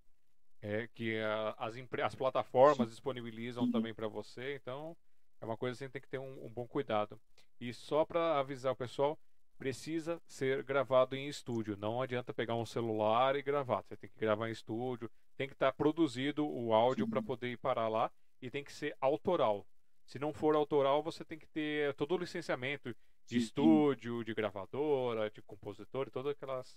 é, 0.61 0.87
que 0.93 1.19
a, 1.19 1.55
as, 1.57 1.75
as 2.03 2.15
plataformas 2.15 2.87
Sim. 2.87 2.91
disponibilizam 2.91 3.65
uhum. 3.65 3.71
também 3.71 3.93
para 3.93 4.07
você. 4.07 4.55
Então, 4.55 4.95
é 5.39 5.45
uma 5.45 5.57
coisa 5.57 5.77
que 5.77 5.83
assim, 5.83 5.91
tem 5.91 6.01
que 6.01 6.07
ter 6.07 6.19
um, 6.19 6.45
um 6.45 6.49
bom 6.49 6.67
cuidado. 6.67 7.19
E 7.59 7.73
só 7.73 8.03
para 8.03 8.39
avisar 8.39 8.73
o 8.73 8.75
pessoal, 8.75 9.19
precisa 9.61 10.19
ser 10.25 10.63
gravado 10.63 11.15
em 11.15 11.27
estúdio. 11.27 11.77
Não 11.77 12.01
adianta 12.01 12.33
pegar 12.33 12.55
um 12.55 12.65
celular 12.65 13.35
e 13.35 13.43
gravar. 13.43 13.83
Você 13.83 13.95
tem 13.95 14.09
que 14.09 14.19
gravar 14.19 14.49
em 14.49 14.51
estúdio, 14.51 15.07
tem 15.37 15.47
que 15.47 15.53
estar 15.53 15.71
produzido 15.71 16.43
o 16.43 16.73
áudio 16.73 17.07
para 17.07 17.21
poder 17.21 17.51
ir 17.51 17.57
parar 17.57 17.87
lá 17.87 18.11
e 18.41 18.49
tem 18.49 18.63
que 18.63 18.73
ser 18.73 18.97
autoral. 18.99 19.63
Se 20.03 20.17
não 20.17 20.33
for 20.33 20.55
autoral, 20.55 21.03
você 21.03 21.23
tem 21.23 21.37
que 21.37 21.45
ter 21.45 21.93
todo 21.93 22.15
o 22.15 22.17
licenciamento 22.17 22.89
de 23.27 23.39
sim, 23.39 23.45
estúdio, 23.45 24.23
de 24.23 24.33
gravadora, 24.33 25.29
de 25.29 25.43
compositor, 25.43 26.09
todas 26.09 26.31
aquelas 26.31 26.75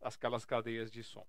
aquelas 0.00 0.46
cadeias 0.46 0.90
de 0.90 1.02
som. 1.02 1.26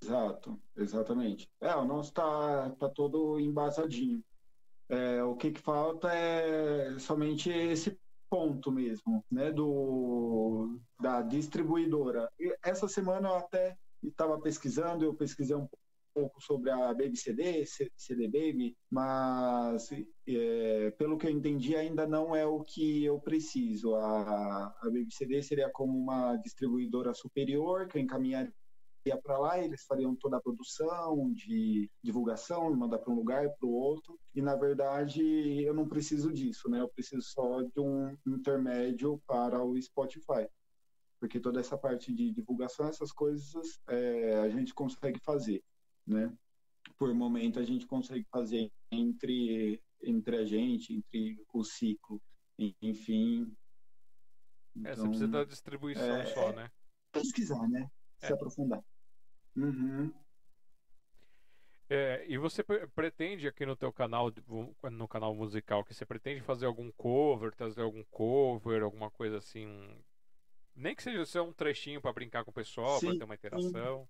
Exato, 0.00 0.60
exatamente. 0.76 1.50
É, 1.60 1.74
o 1.74 1.84
nosso 1.84 2.10
está 2.10 2.70
tá 2.70 2.88
todo 2.88 3.40
embasadinho. 3.40 4.22
É, 4.88 5.22
o 5.22 5.34
que, 5.36 5.52
que 5.52 5.60
falta 5.60 6.12
é 6.12 6.98
somente 6.98 7.50
esse 7.50 7.98
ponto 8.28 8.72
mesmo, 8.72 9.24
né, 9.30 9.52
do, 9.52 10.78
da 11.00 11.20
distribuidora. 11.20 12.30
E 12.40 12.54
essa 12.64 12.88
semana 12.88 13.28
eu 13.28 13.34
até 13.34 13.76
estava 14.02 14.40
pesquisando, 14.40 15.04
eu 15.04 15.14
pesquisei 15.14 15.54
um 15.54 15.68
pouco 16.14 16.40
sobre 16.40 16.70
a 16.70 16.88
Baby 16.88 17.16
CD, 17.16 17.64
CD 17.96 18.28
Baby, 18.28 18.76
mas 18.90 19.90
é, 20.26 20.90
pelo 20.92 21.18
que 21.18 21.26
eu 21.26 21.30
entendi 21.30 21.76
ainda 21.76 22.06
não 22.06 22.34
é 22.34 22.46
o 22.46 22.62
que 22.62 23.04
eu 23.04 23.20
preciso. 23.20 23.94
A, 23.96 24.66
a 24.80 24.84
Baby 24.84 25.12
CD 25.12 25.42
seria 25.42 25.70
como 25.70 25.96
uma 25.96 26.36
distribuidora 26.36 27.14
superior 27.14 27.86
que 27.88 27.98
encaminharia 27.98 28.52
ia 29.06 29.20
para 29.20 29.38
lá, 29.38 29.58
eles 29.58 29.84
fariam 29.84 30.14
toda 30.16 30.36
a 30.36 30.40
produção 30.40 31.32
de 31.32 31.90
divulgação, 32.02 32.74
mandar 32.74 32.98
para 32.98 33.12
um 33.12 33.16
lugar, 33.16 33.48
para 33.50 33.66
o 33.66 33.72
outro. 33.72 34.18
E 34.34 34.40
na 34.40 34.56
verdade 34.56 35.22
eu 35.62 35.74
não 35.74 35.88
preciso 35.88 36.32
disso, 36.32 36.68
né? 36.68 36.80
Eu 36.80 36.88
preciso 36.88 37.22
só 37.22 37.62
de 37.62 37.80
um 37.80 38.16
intermédio 38.26 39.20
para 39.26 39.62
o 39.62 39.80
Spotify, 39.80 40.46
porque 41.18 41.40
toda 41.40 41.60
essa 41.60 41.76
parte 41.76 42.12
de 42.12 42.32
divulgação, 42.32 42.86
essas 42.88 43.12
coisas 43.12 43.80
é, 43.88 44.38
a 44.40 44.48
gente 44.48 44.74
consegue 44.74 45.20
fazer, 45.24 45.62
né? 46.06 46.32
Por 46.96 47.12
momento 47.14 47.58
a 47.58 47.64
gente 47.64 47.86
consegue 47.86 48.26
fazer 48.30 48.70
entre 48.90 49.80
entre 50.04 50.36
a 50.36 50.44
gente, 50.44 50.92
entre 50.92 51.40
o 51.52 51.62
ciclo, 51.62 52.20
enfim. 52.58 53.54
Então, 54.74 54.90
é, 54.90 54.96
você 54.96 55.02
precisa 55.02 55.24
então, 55.26 55.40
da 55.40 55.44
distribuição 55.44 56.16
é, 56.16 56.26
só, 56.26 56.52
né? 56.52 56.70
Pesquisar, 57.12 57.68
né? 57.68 57.88
Se 58.18 58.32
é. 58.32 58.34
aprofundar. 58.34 58.82
Uhum. 59.56 60.12
É, 61.94 62.24
e 62.26 62.38
você 62.38 62.64
pretende 62.94 63.46
aqui 63.46 63.66
no 63.66 63.76
teu 63.76 63.92
canal, 63.92 64.32
no 64.90 65.06
canal 65.06 65.34
musical, 65.34 65.84
que 65.84 65.92
você 65.92 66.06
pretende 66.06 66.40
fazer 66.40 66.64
algum 66.64 66.90
cover, 66.92 67.54
trazer 67.54 67.82
algum 67.82 68.02
cover, 68.04 68.82
alguma 68.82 69.10
coisa 69.10 69.36
assim, 69.36 69.66
um... 69.66 69.98
nem 70.74 70.94
que 70.94 71.02
seja 71.02 71.24
só 71.26 71.42
um 71.42 71.52
trechinho 71.52 72.00
para 72.00 72.12
brincar 72.14 72.44
com 72.44 72.50
o 72.50 72.54
pessoal, 72.54 72.98
para 72.98 73.18
ter 73.18 73.24
uma 73.24 73.34
interação. 73.34 74.08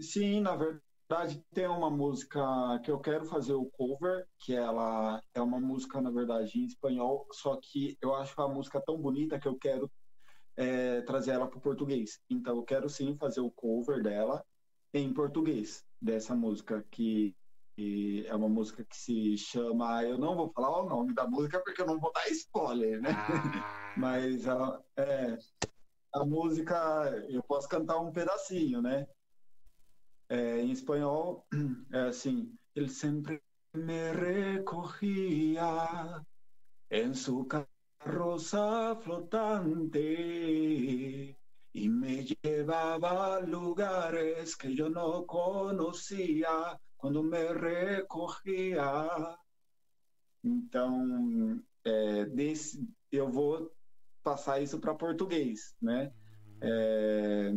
Sim, 0.00 0.40
na 0.40 0.56
verdade 0.56 1.40
tem 1.54 1.68
uma 1.68 1.90
música 1.90 2.40
que 2.84 2.90
eu 2.90 2.98
quero 2.98 3.24
fazer 3.26 3.54
o 3.54 3.66
cover, 3.66 4.26
que 4.40 4.52
ela 4.52 5.22
é 5.32 5.40
uma 5.40 5.60
música 5.60 6.00
na 6.00 6.10
verdade 6.10 6.58
em 6.58 6.64
espanhol, 6.64 7.24
só 7.30 7.56
que 7.62 7.96
eu 8.02 8.16
acho 8.16 8.40
a 8.42 8.48
música 8.48 8.82
tão 8.84 8.98
bonita 8.98 9.38
que 9.38 9.46
eu 9.46 9.56
quero 9.56 9.88
é, 10.56 11.02
trazer 11.02 11.32
ela 11.32 11.46
para 11.46 11.58
o 11.58 11.62
português. 11.62 12.20
Então 12.30 12.56
eu 12.56 12.62
quero 12.62 12.88
sim 12.88 13.16
fazer 13.16 13.40
o 13.40 13.50
cover 13.50 14.02
dela 14.02 14.44
em 14.92 15.12
português 15.12 15.84
dessa 16.00 16.34
música 16.34 16.84
que 16.90 17.34
é 18.26 18.34
uma 18.34 18.48
música 18.48 18.84
que 18.84 18.96
se 18.96 19.36
chama. 19.36 20.02
Eu 20.02 20.18
não 20.18 20.34
vou 20.34 20.50
falar 20.50 20.82
o 20.82 20.88
nome 20.88 21.14
da 21.14 21.26
música 21.26 21.60
porque 21.60 21.82
eu 21.82 21.86
não 21.86 22.00
vou 22.00 22.10
dar 22.12 22.28
spoiler, 22.30 23.00
né? 23.00 23.10
Ah. 23.10 23.94
Mas 23.96 24.48
a, 24.48 24.82
é, 24.96 25.36
a 26.14 26.24
música, 26.24 27.26
eu 27.28 27.42
posso 27.42 27.68
cantar 27.68 27.98
um 27.98 28.12
pedacinho, 28.12 28.80
né? 28.80 29.06
É, 30.28 30.60
em 30.60 30.70
espanhol, 30.70 31.46
é 31.92 32.00
assim: 32.00 32.56
Ele 32.74 32.88
sempre 32.88 33.42
me 33.74 34.12
recogía 34.12 35.66
en 36.90 37.14
su 37.14 37.46
carroza 38.06 38.94
flotante 39.02 39.98
y 41.72 41.88
me 41.88 42.24
llevaba 42.24 43.36
a 43.36 43.40
lugares 43.40 44.56
que 44.56 44.72
yo 44.74 44.88
no 44.88 45.26
conocía 45.26 46.80
quando 46.96 47.22
me 47.24 47.52
recorria. 47.52 49.10
Então, 50.42 51.60
é, 51.84 52.24
desse, 52.26 52.88
eu 53.10 53.28
vou 53.28 53.72
passar 54.22 54.62
isso 54.62 54.78
para 54.78 54.94
português, 54.94 55.74
né? 55.82 56.12
É, 56.60 57.52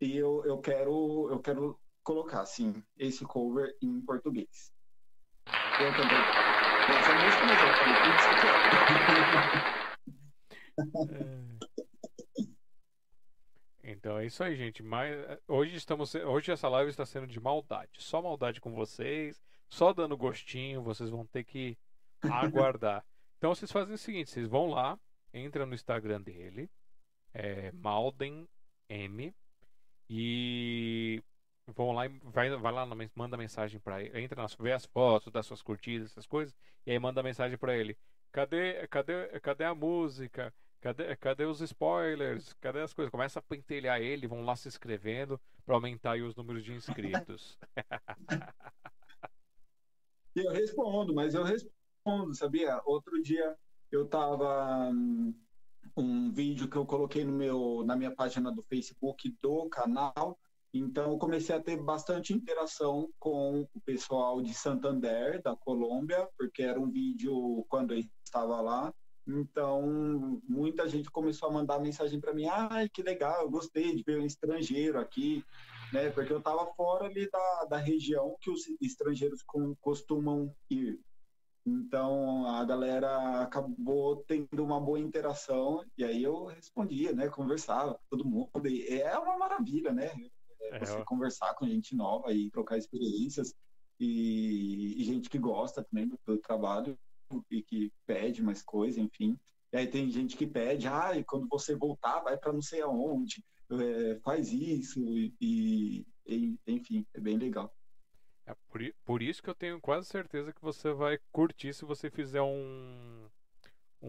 e 0.00 0.16
eu, 0.16 0.44
eu 0.44 0.58
quero 0.60 1.30
eu 1.30 1.40
quero 1.40 1.80
colocar 2.02 2.40
assim 2.40 2.82
esse 2.98 3.24
cover 3.24 3.76
em 3.80 4.00
português. 4.00 4.72
Eu 5.46 5.92
cantei 5.92 6.55
essa 6.92 7.14
música, 7.14 7.46
falei, 7.46 7.96
Então 13.82 14.18
é 14.18 14.26
isso 14.26 14.42
aí, 14.42 14.56
gente. 14.56 14.82
Mas 14.82 15.16
hoje 15.48 15.76
estamos, 15.76 16.14
hoje 16.14 16.52
essa 16.52 16.68
live 16.68 16.90
está 16.90 17.06
sendo 17.06 17.26
de 17.26 17.40
maldade, 17.40 18.02
só 18.02 18.20
maldade 18.20 18.60
com 18.60 18.72
vocês, 18.72 19.42
só 19.68 19.92
dando 19.92 20.16
gostinho. 20.16 20.82
Vocês 20.82 21.10
vão 21.10 21.24
ter 21.26 21.44
que 21.44 21.78
aguardar. 22.22 23.04
então 23.38 23.54
vocês 23.54 23.70
fazem 23.70 23.94
o 23.94 23.98
seguinte: 23.98 24.30
vocês 24.30 24.48
vão 24.48 24.68
lá, 24.68 24.98
entram 25.32 25.66
no 25.66 25.74
Instagram 25.74 26.20
dele, 26.20 26.68
é 27.32 27.72
Malden 27.72 28.48
M, 28.88 29.34
e 30.08 31.22
vão 31.74 31.92
lá, 31.92 32.02
vai, 32.22 32.50
vai 32.50 32.72
lá, 32.72 32.86
manda 33.14 33.36
mensagem 33.36 33.80
para 33.80 34.02
ele, 34.02 34.20
entra 34.20 34.40
nas, 34.40 34.54
vê 34.54 34.72
as 34.72 34.86
fotos 34.86 35.32
das 35.32 35.46
suas 35.46 35.62
curtidas, 35.62 36.10
essas 36.10 36.26
coisas, 36.26 36.54
e 36.84 36.90
aí 36.90 36.98
manda 36.98 37.22
mensagem 37.22 37.58
para 37.58 37.76
ele. 37.76 37.96
Cadê, 38.30 38.86
cadê, 38.88 39.40
cadê 39.40 39.64
a 39.64 39.74
música? 39.74 40.52
Cadê, 40.80 41.16
cadê 41.16 41.44
os 41.44 41.60
spoilers? 41.60 42.52
Cadê 42.60 42.80
as 42.80 42.92
coisas? 42.92 43.10
Começa 43.10 43.38
a 43.38 43.42
pentelhar 43.42 44.00
ele, 44.00 44.26
vão 44.26 44.44
lá 44.44 44.54
se 44.54 44.68
inscrevendo 44.68 45.40
para 45.64 45.74
aumentar 45.74 46.16
os 46.18 46.36
números 46.36 46.64
de 46.64 46.72
inscritos. 46.72 47.58
eu 50.34 50.52
respondo, 50.52 51.14
mas 51.14 51.34
eu 51.34 51.42
respondo, 51.42 52.34
sabia? 52.34 52.80
Outro 52.84 53.20
dia 53.22 53.56
eu 53.90 54.06
tava 54.06 54.90
um, 54.90 55.34
um 55.96 56.30
vídeo 56.30 56.68
que 56.68 56.76
eu 56.76 56.84
coloquei 56.84 57.24
no 57.24 57.32
meu 57.32 57.82
na 57.84 57.96
minha 57.96 58.14
página 58.14 58.52
do 58.52 58.62
Facebook 58.62 59.34
do 59.40 59.68
canal. 59.68 60.38
Então 60.78 61.12
eu 61.12 61.18
comecei 61.18 61.54
a 61.54 61.62
ter 61.62 61.76
bastante 61.82 62.32
interação 62.32 63.08
com 63.18 63.66
o 63.74 63.80
pessoal 63.84 64.40
de 64.42 64.54
Santander, 64.54 65.42
da 65.42 65.56
Colômbia, 65.56 66.28
porque 66.36 66.62
era 66.62 66.80
um 66.80 66.90
vídeo 66.90 67.64
quando 67.68 67.94
eu 67.94 68.00
estava 68.24 68.60
lá 68.60 68.92
então, 69.26 70.40
muita 70.48 70.88
gente 70.88 71.10
começou 71.10 71.48
a 71.48 71.52
mandar 71.52 71.80
mensagem 71.80 72.20
para 72.20 72.32
mim: 72.32 72.46
ai, 72.46 72.88
que 72.88 73.02
legal, 73.02 73.42
eu 73.42 73.50
gostei 73.50 73.94
de 73.94 74.02
ver 74.04 74.20
um 74.20 74.24
estrangeiro 74.24 75.00
aqui, 75.00 75.44
né? 75.92 76.10
Porque 76.10 76.32
eu 76.32 76.38
estava 76.38 76.64
fora 76.74 77.06
ali 77.06 77.28
da, 77.28 77.64
da 77.64 77.76
região 77.76 78.36
que 78.40 78.50
os 78.50 78.62
estrangeiros 78.80 79.42
com, 79.42 79.74
costumam 79.80 80.54
ir. 80.70 81.00
Então, 81.66 82.46
a 82.46 82.64
galera 82.64 83.42
acabou 83.42 84.24
tendo 84.28 84.62
uma 84.62 84.80
boa 84.80 85.00
interação 85.00 85.84
e 85.98 86.04
aí 86.04 86.22
eu 86.22 86.44
respondia, 86.44 87.12
né? 87.12 87.28
Conversava 87.28 87.94
com 87.94 88.00
todo 88.08 88.24
mundo. 88.24 88.68
E 88.68 89.00
é 89.00 89.18
uma 89.18 89.36
maravilha, 89.36 89.92
né? 89.92 90.12
É, 90.72 90.78
você 90.78 90.98
é. 90.98 91.04
conversar 91.04 91.54
com 91.54 91.66
gente 91.66 91.94
nova 91.94 92.32
e 92.32 92.50
trocar 92.50 92.78
experiências 92.78 93.54
e, 93.98 95.00
e 95.00 95.04
gente 95.04 95.28
que 95.28 95.38
gosta 95.38 95.82
também 95.82 96.06
do, 96.06 96.18
do 96.24 96.38
trabalho 96.38 96.98
e 97.50 97.62
que 97.62 97.92
pede 98.06 98.42
mais 98.42 98.62
coisa, 98.62 99.00
enfim. 99.00 99.38
E 99.72 99.76
aí 99.76 99.86
tem 99.86 100.10
gente 100.10 100.36
que 100.36 100.46
pede, 100.46 100.86
ah, 100.86 101.16
e 101.16 101.24
quando 101.24 101.48
você 101.48 101.74
voltar, 101.74 102.20
vai 102.20 102.36
para 102.36 102.52
não 102.52 102.62
sei 102.62 102.80
aonde, 102.82 103.44
é, 103.70 104.18
faz 104.20 104.52
isso, 104.52 105.00
e, 105.40 106.06
e, 106.24 106.58
enfim, 106.66 107.04
é 107.12 107.20
bem 107.20 107.36
legal. 107.36 107.74
É 108.46 108.54
por, 108.68 108.80
por 109.04 109.22
isso 109.22 109.42
que 109.42 109.50
eu 109.50 109.54
tenho 109.54 109.80
quase 109.80 110.06
certeza 110.06 110.52
que 110.52 110.62
você 110.62 110.92
vai 110.92 111.18
curtir 111.32 111.74
se 111.74 111.84
você 111.84 112.08
fizer 112.08 112.42
um 112.42 113.28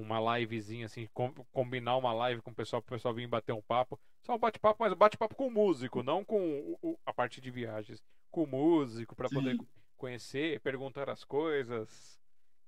uma 0.01 0.37
livezinha 0.37 0.85
assim, 0.85 1.07
com, 1.13 1.33
combinar 1.51 1.97
uma 1.97 2.13
live 2.13 2.41
com 2.41 2.51
o 2.51 2.55
pessoal, 2.55 2.81
para 2.81 2.93
o 2.93 2.97
pessoal 2.97 3.13
vir 3.13 3.27
bater 3.27 3.53
um 3.53 3.61
papo. 3.61 3.99
Só 4.21 4.35
um 4.35 4.39
bate-papo, 4.39 4.83
mas 4.83 4.93
um 4.93 4.97
bate-papo 4.97 5.35
com 5.35 5.47
o 5.47 5.51
músico, 5.51 6.03
não 6.03 6.23
com 6.23 6.77
o, 6.81 6.99
a 7.05 7.13
parte 7.13 7.41
de 7.41 7.49
viagens. 7.49 8.03
Com 8.29 8.43
o 8.43 8.47
músico, 8.47 9.15
para 9.15 9.29
poder 9.29 9.57
conhecer, 9.97 10.59
perguntar 10.59 11.09
as 11.09 11.23
coisas, 11.23 12.17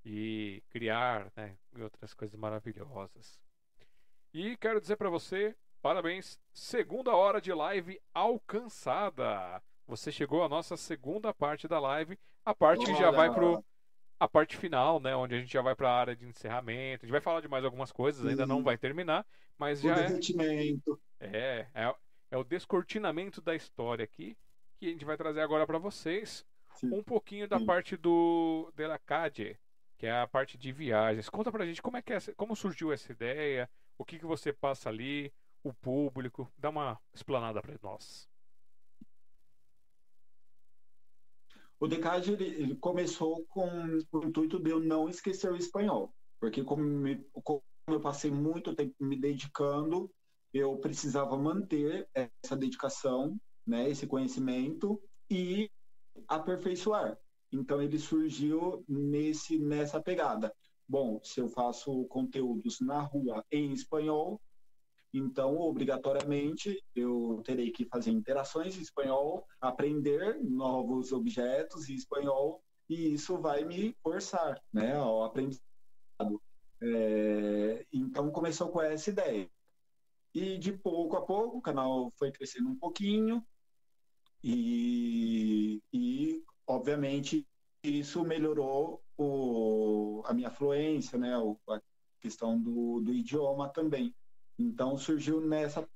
e 0.06 0.64
criar 0.70 1.32
né, 1.36 1.58
outras 1.80 2.14
coisas 2.14 2.38
maravilhosas. 2.38 3.40
E 4.34 4.56
quero 4.58 4.80
dizer 4.80 4.96
para 4.96 5.10
você, 5.10 5.56
parabéns, 5.82 6.40
segunda 6.54 7.16
hora 7.16 7.42
de 7.42 7.54
live 7.54 8.00
alcançada. 8.14 9.62
Você 9.88 10.12
chegou 10.12 10.44
à 10.44 10.50
nossa 10.50 10.78
segunda 10.78 11.34
parte 11.34 11.68
da 11.68 11.80
live, 11.80 12.18
a 12.46 12.54
parte 12.54 12.86
que 12.86 12.96
já 12.96 13.12
vai 13.12 13.34
pro 13.34 13.64
a 14.20 14.28
parte 14.28 14.58
final, 14.58 15.00
né, 15.00 15.16
onde 15.16 15.36
a 15.36 15.40
gente 15.40 15.54
já 15.54 15.62
vai 15.62 15.76
para 15.76 15.90
a 15.90 15.98
área 15.98 16.16
de 16.16 16.26
encerramento. 16.26 17.06
A 17.06 17.08
gente 17.08 17.12
vai 17.12 17.22
falar 17.22 17.42
de 17.42 17.48
mais 17.48 17.64
algumas 17.64 17.92
coisas, 17.92 18.26
ainda 18.26 18.46
não 18.46 18.62
vai 18.62 18.78
terminar, 18.78 19.26
mas 19.58 19.82
já 19.82 19.96
é, 19.96 20.08
é 21.20 21.68
é, 21.74 21.96
é 22.32 22.38
o 22.38 22.44
descortinamento 22.44 23.42
da 23.42 23.56
história 23.56 24.04
aqui 24.04 24.38
que 24.78 24.88
a 24.88 24.90
gente 24.90 25.06
vai 25.06 25.18
trazer 25.18 25.42
agora 25.42 25.66
para 25.66 25.78
vocês. 25.78 26.46
Sim. 26.76 26.94
Um 26.94 27.04
pouquinho 27.04 27.48
da 27.48 27.60
Sim. 27.60 27.66
parte 27.66 27.98
do 27.98 28.72
Delacade, 28.76 29.58
que 29.98 30.06
é 30.06 30.22
a 30.22 30.28
parte 30.28 30.58
de 30.58 30.72
viagens. 30.72 31.30
Conta 31.30 31.52
pra 31.52 31.66
gente 31.66 31.82
como 31.82 31.98
é 31.98 32.02
que 32.02 32.14
é, 32.14 32.20
como 32.36 32.56
surgiu 32.56 32.94
essa 32.94 33.12
ideia, 33.12 33.70
o 33.98 34.06
que, 34.06 34.20
que 34.20 34.26
você 34.26 34.54
passa 34.54 34.90
ali, 34.90 35.34
o 35.64 35.74
público, 35.74 36.50
dá 36.58 36.70
uma 36.70 37.00
explanada 37.14 37.62
para 37.62 37.76
nós. 37.82 38.29
O 41.80 41.88
Decade 41.88 42.34
ele, 42.34 42.46
ele, 42.46 42.76
começou 42.76 43.46
com 43.46 43.68
o 44.12 44.26
intuito 44.26 44.60
de 44.60 44.70
eu 44.70 44.80
não 44.80 45.08
esquecer 45.08 45.52
o 45.52 45.56
espanhol, 45.56 46.14
porque 46.40 46.64
como, 46.64 46.84
me, 46.84 47.24
como 47.44 47.64
eu 47.88 48.02
passei 48.02 48.30
muito 48.30 48.76
tempo 48.76 48.94
me 49.00 49.16
dedicando, 49.16 50.12
eu 50.54 50.78
precisava 50.78 51.38
manter 51.38 52.08
essa 52.14 52.56
dedicação, 52.56 53.40
né, 53.66 53.90
esse 53.90 54.06
conhecimento 54.08 55.02
e 55.30 55.70
aperfeiçoar. 56.28 57.18
Então 57.52 57.82
ele 57.82 57.98
surgiu 57.98 58.84
nesse 58.88 59.58
nessa 59.58 60.02
pegada. 60.02 60.54
Bom, 60.88 61.20
se 61.24 61.40
eu 61.40 61.48
faço 61.48 62.06
conteúdos 62.06 62.80
na 62.82 63.02
rua 63.02 63.46
em 63.52 63.72
espanhol, 63.72 64.42
então 65.14 65.58
obrigatoriamente 65.60 66.84
eu 66.96 67.42
terei 67.44 67.72
que 67.72 67.86
fazer 67.86 68.12
interações 68.12 68.78
em 68.78 68.82
espanhol, 68.82 69.46
aprender 69.60 70.40
novos 70.42 71.12
objetos 71.12 71.90
em 71.90 71.96
espanhol 71.96 72.62
e 72.88 73.14
isso 73.14 73.38
vai 73.38 73.64
me 73.64 73.96
forçar, 74.02 74.62
né, 74.74 74.96
ao 74.96 75.24
aprendizado. 75.24 76.42
É, 76.82 77.86
então 77.92 78.32
começou 78.32 78.70
com 78.70 78.82
essa 78.82 79.10
ideia. 79.10 79.50
E 80.34 80.58
de 80.58 80.72
pouco 80.72 81.16
a 81.16 81.26
pouco 81.26 81.58
o 81.58 81.62
canal 81.62 82.12
foi 82.18 82.32
crescendo 82.32 82.70
um 82.70 82.76
pouquinho 82.76 83.44
e, 84.44 85.82
e 85.92 86.44
obviamente, 86.68 87.46
isso 87.84 88.24
melhorou 88.24 89.02
o, 89.18 90.22
a 90.26 90.34
minha 90.34 90.52
fluência, 90.52 91.18
né? 91.18 91.34
A 91.70 91.82
questão 92.22 92.60
do, 92.60 93.02
do 93.02 93.14
idioma 93.14 93.70
também. 93.70 94.14
Então, 94.60 94.98
surgiu 94.98 95.40
nessa 95.40 95.88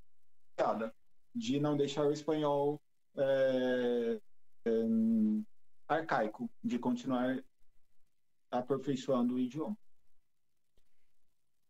pegada 0.55 0.95
de 1.35 1.59
não 1.59 1.75
deixar 1.75 2.05
o 2.05 2.13
espanhol 2.13 2.81
é, 3.17 4.21
é, 4.65 4.71
arcaico, 5.87 6.49
de 6.63 6.79
continuar 6.79 7.43
aperfeiçoando 8.49 9.35
o 9.35 9.39
idioma. 9.39 9.77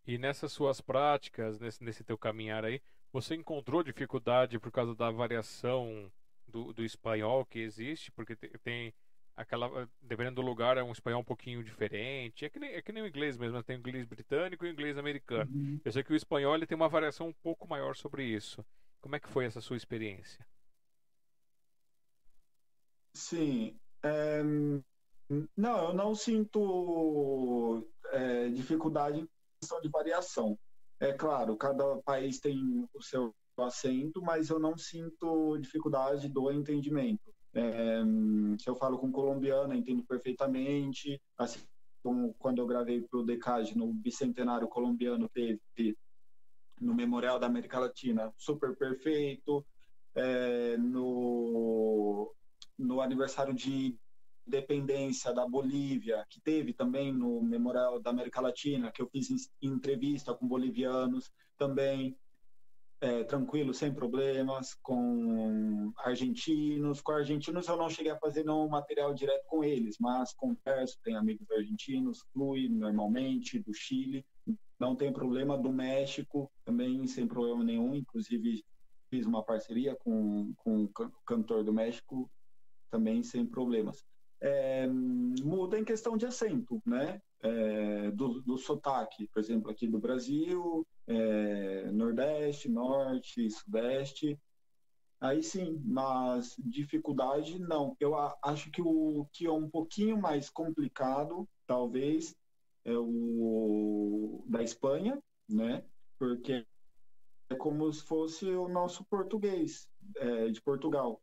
E 0.05 0.17
nessas 0.17 0.51
suas 0.51 0.81
práticas, 0.81 1.59
nesse, 1.59 1.83
nesse 1.83 2.03
teu 2.03 2.17
caminhar 2.17 2.63
aí, 2.63 2.79
você 3.11 3.35
encontrou 3.35 3.81
dificuldade 3.81 4.59
por 4.59 4.71
causa 4.71 4.93
da 4.93 5.09
variação 5.09 6.11
do, 6.47 6.73
do 6.73 6.83
espanhol 6.83 7.45
que 7.45 7.59
existe, 7.59 8.11
porque 8.11 8.35
tem 8.35 8.93
aquela. 9.35 9.89
Dependendo 10.01 10.41
do 10.41 10.47
lugar, 10.47 10.77
é 10.77 10.83
um 10.83 10.91
espanhol 10.91 11.21
um 11.21 11.25
pouquinho 11.25 11.63
diferente. 11.63 12.45
É 12.45 12.49
que 12.49 12.59
nem, 12.59 12.73
é 12.73 12.81
que 12.81 12.91
nem 12.91 13.03
o 13.03 13.07
inglês 13.07 13.37
mesmo, 13.37 13.61
tem 13.63 13.75
o 13.75 13.79
inglês 13.79 14.05
britânico 14.05 14.65
e 14.65 14.69
o 14.69 14.71
inglês 14.71 14.97
americano. 14.97 15.51
Uhum. 15.51 15.79
Eu 15.83 15.91
sei 15.91 16.03
que 16.03 16.13
o 16.13 16.15
espanhol 16.15 16.55
ele 16.55 16.67
tem 16.67 16.75
uma 16.75 16.89
variação 16.89 17.27
um 17.27 17.33
pouco 17.33 17.67
maior 17.67 17.95
sobre 17.95 18.25
isso. 18.25 18.65
Como 19.01 19.15
é 19.15 19.19
que 19.19 19.29
foi 19.29 19.45
essa 19.45 19.61
sua 19.61 19.77
experiência? 19.77 20.45
Sim. 23.15 23.77
É, 24.03 24.41
não, 25.55 25.89
eu 25.89 25.93
não 25.93 26.15
sinto 26.15 27.85
é, 28.11 28.49
dificuldade 28.49 29.19
em 29.19 29.29
questão 29.59 29.81
de 29.81 29.89
variação. 29.89 30.57
É 30.99 31.11
claro, 31.13 31.57
cada 31.57 31.97
país 32.03 32.39
tem 32.39 32.87
o 32.93 33.01
seu 33.01 33.35
acento, 33.57 34.21
mas 34.21 34.49
eu 34.49 34.59
não 34.59 34.77
sinto 34.77 35.57
dificuldade 35.57 36.29
do 36.29 36.51
entendimento. 36.51 37.32
É, 37.55 38.01
se 38.57 38.69
eu 38.69 38.75
falo 38.75 38.97
com 38.97 39.11
colombiano, 39.11 39.73
eu 39.73 39.77
entendo 39.77 40.03
perfeitamente. 40.03 41.21
Assim 41.37 41.59
como 42.01 42.33
quando 42.35 42.59
eu 42.59 42.67
gravei 42.67 43.01
para 43.01 43.19
o 43.19 43.23
Decage 43.23 43.77
no 43.77 43.93
bicentenário 43.93 44.67
colombiano, 44.67 45.29
teve 45.29 45.97
no 46.79 46.93
Memorial 46.93 47.39
da 47.39 47.47
América 47.47 47.79
Latina, 47.79 48.33
super 48.37 48.75
perfeito. 48.75 49.65
É, 50.15 50.77
no, 50.77 52.31
no 52.77 53.01
aniversário 53.01 53.53
de 53.53 53.97
independência 54.45 55.33
da 55.33 55.47
Bolívia, 55.47 56.25
que 56.29 56.39
teve 56.41 56.73
também 56.73 57.11
no 57.11 57.41
Memorial 57.41 57.99
da 57.99 58.09
América 58.11 58.41
Latina, 58.41 58.91
que 58.91 59.01
eu 59.01 59.09
fiz 59.09 59.49
entrevista 59.61 60.33
com 60.33 60.47
bolivianos 60.47 61.31
também 61.57 62.17
é, 63.03 63.21
tranquilo, 63.25 63.73
sem 63.73 63.93
problemas, 63.93 64.73
com 64.75 65.91
argentinos. 65.97 67.01
Com 67.01 67.11
argentinos 67.11 67.67
eu 67.67 67.75
não 67.75 67.89
cheguei 67.89 68.13
a 68.13 68.17
fazer 68.17 68.45
nenhum 68.45 68.69
material 68.69 69.13
direto 69.13 69.45
com 69.45 69.61
eles, 69.61 69.97
mas 69.99 70.33
converso, 70.33 70.97
tenho 71.03 71.17
amigos 71.17 71.51
argentinos, 71.51 72.21
flui 72.31 72.69
normalmente, 72.69 73.59
do 73.59 73.73
Chile, 73.73 74.25
não 74.79 74.95
tem 74.95 75.11
problema. 75.11 75.57
Do 75.57 75.71
México 75.71 76.49
também 76.63 77.05
sem 77.05 77.27
problema 77.27 77.61
nenhum, 77.61 77.93
inclusive 77.93 78.63
fiz 79.09 79.25
uma 79.25 79.43
parceria 79.43 79.97
com, 79.97 80.53
com 80.55 80.85
o 80.85 80.89
cantor 81.25 81.61
do 81.61 81.73
México, 81.73 82.31
também 82.89 83.21
sem 83.21 83.45
problemas. 83.45 84.01
É, 84.41 84.87
muda 84.87 85.77
em 85.77 85.83
questão 85.83 86.15
de 86.15 86.25
acento, 86.25 86.81
né? 86.85 87.21
É, 87.41 88.11
do, 88.11 88.41
do 88.41 88.57
sotaque, 88.57 89.27
por 89.27 89.39
exemplo, 89.41 89.69
aqui 89.69 89.87
do 89.87 89.99
Brasil, 89.99 90.87
é, 91.07 91.91
Nordeste, 91.91 92.69
Norte, 92.69 93.49
Sudeste. 93.49 94.39
Aí 95.19 95.41
sim, 95.41 95.81
mas 95.85 96.55
dificuldade 96.59 97.57
não. 97.59 97.95
Eu 97.99 98.13
acho 98.43 98.69
que 98.71 98.81
o 98.81 99.25
que 99.31 99.45
é 99.45 99.51
um 99.51 99.69
pouquinho 99.69 100.17
mais 100.17 100.49
complicado, 100.49 101.47
talvez, 101.65 102.35
é 102.83 102.93
o 102.93 104.43
da 104.47 104.61
Espanha, 104.61 105.21
né? 105.49 105.83
Porque 106.19 106.65
é 107.49 107.55
como 107.55 107.91
se 107.91 108.03
fosse 108.03 108.45
o 108.45 108.67
nosso 108.67 109.05
português 109.05 109.87
é, 110.17 110.49
de 110.49 110.61
Portugal, 110.61 111.21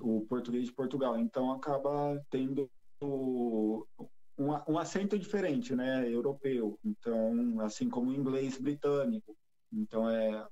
o 0.00 0.26
português 0.28 0.66
de 0.66 0.72
Portugal. 0.72 1.18
Então 1.18 1.52
acaba 1.52 2.20
tendo 2.30 2.68
um, 4.38 4.50
um 4.72 4.78
acento 4.78 5.18
diferente, 5.18 5.74
né, 5.74 6.08
europeu. 6.08 6.78
Então, 6.84 7.60
assim 7.60 7.90
como 7.90 8.10
o 8.10 8.14
inglês 8.14 8.58
britânico. 8.58 9.36
Então, 9.72 10.08
é 10.08 10.46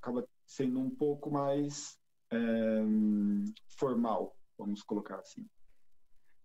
acaba 0.00 0.26
sendo 0.46 0.78
um 0.78 0.88
pouco 0.88 1.30
mais 1.30 1.98
é, 2.30 2.36
formal, 3.66 4.36
vamos 4.56 4.82
colocar 4.82 5.18
assim. 5.18 5.44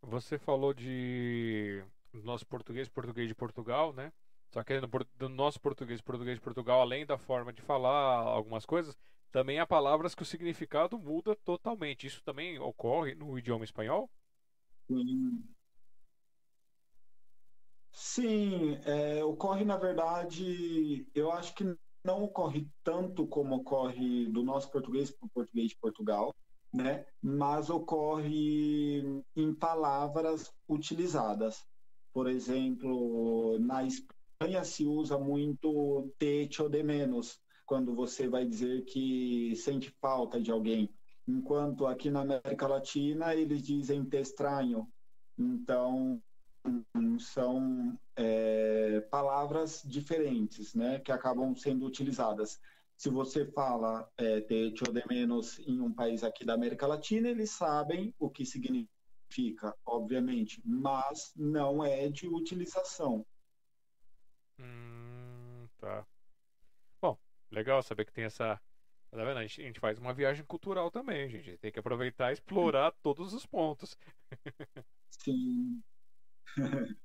Você 0.02 0.40
falou 0.40 0.74
de 0.74 1.84
nosso 2.12 2.46
português, 2.48 2.90
português 2.90 3.28
de 3.28 3.36
Portugal, 3.36 3.94
né? 3.94 4.12
Só 4.50 4.64
que 4.64 4.74
do 5.16 5.30
nosso 5.30 5.62
português, 5.62 6.02
português 6.02 6.38
de 6.38 6.42
Portugal, 6.42 6.82
além 6.82 7.06
da 7.06 7.18
forma 7.18 7.54
de 7.54 7.62
falar 7.62 8.18
algumas 8.22 8.66
coisas, 8.66 8.98
também 9.32 9.60
há 9.60 9.66
palavras 9.66 10.14
que 10.14 10.24
o 10.24 10.26
significado 10.26 11.00
muda 11.00 11.36
totalmente. 11.38 12.08
Isso 12.08 12.22
também 12.24 12.60
ocorre 12.60 13.16
no 13.16 13.38
idioma 13.38 13.64
espanhol? 13.64 14.10
Sim, 14.88 15.42
Sim, 17.92 18.76
é, 18.86 19.24
ocorre, 19.24 19.66
na 19.66 19.78
verdade, 19.78 21.08
eu 21.14 21.32
acho 21.32 21.54
que 21.54 21.64
não 22.04 22.24
ocorre 22.24 22.68
tanto 22.84 23.28
como 23.28 23.56
ocorre 23.56 24.26
do 24.28 24.44
nosso 24.44 24.72
português 24.72 25.12
para 25.12 25.26
o 25.28 25.30
português 25.30 25.70
de 25.70 25.78
Portugal, 25.78 26.34
né? 26.74 27.06
mas 27.22 27.70
ocorre 27.70 29.24
em 29.36 29.54
palavras 29.54 30.52
utilizadas. 30.68 31.66
Por 32.14 32.28
exemplo, 32.28 33.60
na 33.60 33.84
Espanha 33.84 34.64
se 34.64 34.86
usa 34.86 35.18
muito 35.18 36.12
te 36.18 36.48
de 36.70 36.84
menos, 36.84 37.40
quando 37.66 37.94
você 37.94 38.28
vai 38.28 38.46
dizer 38.46 38.84
que 38.86 39.56
sente 39.56 39.90
falta 40.02 40.42
de 40.42 40.52
alguém. 40.52 40.90
Enquanto 41.28 41.86
aqui 41.86 42.10
na 42.10 42.22
América 42.22 42.68
Latina 42.68 43.34
eles 43.36 43.62
dizem 43.62 44.04
te 44.04 44.20
estranho. 44.20 44.90
Então, 45.38 46.22
são 47.22 47.98
é, 48.16 49.02
palavras 49.10 49.82
diferentes, 49.86 50.74
né, 50.74 51.00
que 51.00 51.12
acabam 51.12 51.56
sendo 51.56 51.86
utilizadas. 51.86 52.60
Se 52.98 53.10
você 53.10 53.46
fala 53.52 54.08
é, 54.18 54.42
te 54.42 54.72
de 54.72 55.08
menos 55.08 55.60
em 55.60 55.80
um 55.80 55.92
país 55.92 56.24
aqui 56.24 56.46
da 56.46 56.54
América 56.54 56.86
Latina, 56.86 57.30
eles 57.30 57.52
sabem 57.52 58.14
o 58.20 58.30
que 58.30 58.46
significa, 58.46 59.76
obviamente, 59.86 60.62
mas 60.64 61.34
não 61.36 61.84
é 61.84 62.10
de 62.10 62.28
utilização. 62.28 63.26
Hum, 64.60 65.68
tá. 65.80 66.06
Bom, 67.02 67.18
legal 67.50 67.82
saber 67.82 68.06
que 68.06 68.14
tem 68.14 68.26
essa. 68.26 68.62
Tá 69.10 69.26
vendo? 69.26 69.40
A 69.40 69.42
gente, 69.42 69.62
a 69.62 69.66
gente 69.66 69.80
faz 69.80 69.98
uma 69.98 70.14
viagem 70.14 70.46
cultural 70.46 70.92
também, 70.92 71.28
gente. 71.28 71.58
Tem 71.58 71.72
que 71.72 71.80
aproveitar 71.80 72.30
e 72.30 72.34
explorar 72.34 72.94
todos 73.02 73.34
os 73.34 73.46
pontos. 73.46 73.98
Sim, 75.10 75.82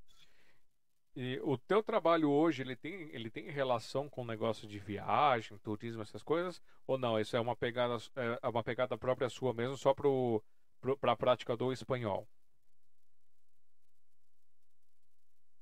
e 1.14 1.40
o 1.42 1.56
teu 1.56 1.82
trabalho 1.82 2.30
hoje, 2.30 2.62
ele 2.62 2.76
tem, 2.76 3.10
ele 3.14 3.30
tem 3.30 3.50
relação 3.50 4.08
com 4.08 4.22
o 4.22 4.26
negócio 4.26 4.66
de 4.68 4.78
viagem, 4.78 5.58
turismo, 5.58 6.02
essas 6.02 6.22
coisas? 6.22 6.60
Ou 6.86 6.98
não? 6.98 7.18
Isso 7.18 7.36
é 7.36 7.40
uma 7.40 7.56
pegada, 7.56 7.96
é 8.42 8.48
uma 8.48 8.62
pegada 8.62 8.96
própria 8.98 9.28
sua 9.28 9.52
mesmo, 9.52 9.76
só 9.76 9.94
para 9.94 11.12
a 11.12 11.16
prática 11.16 11.56
do 11.56 11.72
espanhol? 11.72 12.28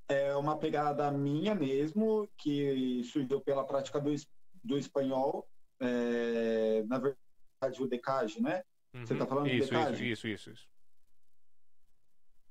É 0.08 0.36
uma 0.36 0.58
pegada 0.58 1.10
minha 1.10 1.54
mesmo, 1.54 2.28
que 2.36 3.02
surgiu 3.04 3.40
pela 3.40 3.64
prática 3.64 4.00
do, 4.00 4.14
do 4.62 4.76
espanhol. 4.76 5.48
É, 5.80 6.82
na 6.84 6.98
verdade, 6.98 7.82
o 7.82 7.86
decage, 7.86 8.40
né? 8.40 8.62
Uhum. 8.92 9.06
Você 9.06 9.14
está 9.14 9.26
falando 9.26 9.48
isso, 9.48 9.70
decage? 9.70 10.10
Isso, 10.10 10.28
isso, 10.28 10.50
isso. 10.50 10.50
isso. 10.50 10.68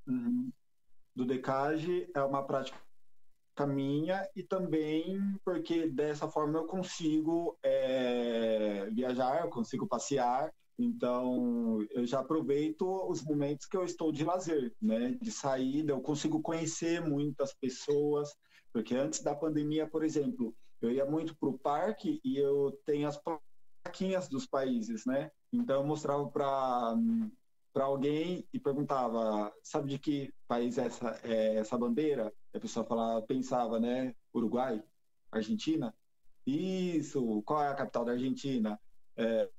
Uhum 0.05 0.51
do 1.15 1.26
Decage 1.26 2.10
é 2.15 2.22
uma 2.22 2.44
prática 2.44 2.77
minha 3.68 4.27
e 4.35 4.41
também 4.41 5.19
porque 5.45 5.88
dessa 5.88 6.27
forma 6.27 6.57
eu 6.57 6.65
consigo 6.65 7.57
é, 7.61 8.90
viajar, 8.91 9.44
eu 9.44 9.49
consigo 9.49 9.88
passear, 9.88 10.52
então 10.77 11.85
eu 11.91 12.06
já 12.06 12.19
aproveito 12.19 12.81
os 13.07 13.23
momentos 13.23 13.68
que 13.68 13.77
eu 13.77 13.85
estou 13.85 14.11
de 14.11 14.23
lazer, 14.23 14.73
né, 14.81 15.11
de 15.22 15.31
saída, 15.31 15.91
eu 15.91 16.02
consigo 16.02 16.41
conhecer 16.41 16.99
muitas 17.02 17.53
pessoas, 17.53 18.34
porque 18.72 18.95
antes 18.95 19.22
da 19.22 19.35
pandemia, 19.35 19.88
por 19.88 20.03
exemplo, 20.03 20.56
eu 20.81 20.91
ia 20.91 21.06
muito 21.06 21.35
para 21.38 21.49
o 21.49 21.60
parque 21.60 22.19
e 22.23 22.38
eu 22.38 22.76
tenho 22.85 23.07
as 23.07 23.22
plaquinhas 23.85 24.27
dos 24.27 24.48
países, 24.48 25.06
né, 25.06 25.30
então 25.52 25.81
eu 25.81 25.85
mostrava 25.85 26.27
para 26.27 26.95
para 27.73 27.85
alguém 27.85 28.47
e 28.53 28.59
perguntava, 28.59 29.51
sabe 29.63 29.89
de 29.89 29.99
que 29.99 30.33
país 30.47 30.77
é 30.77 30.85
essa, 30.85 31.19
é 31.23 31.55
essa 31.55 31.77
bandeira? 31.77 32.31
E 32.53 32.57
a 32.57 32.61
pessoa 32.61 32.85
falava, 32.85 33.21
pensava, 33.25 33.79
né? 33.79 34.15
Uruguai? 34.33 34.81
Argentina? 35.31 35.93
Isso, 36.45 37.41
qual 37.43 37.63
é 37.63 37.69
a 37.69 37.75
capital 37.75 38.05
da 38.05 38.11
Argentina? 38.11 38.79
É, 39.17 39.49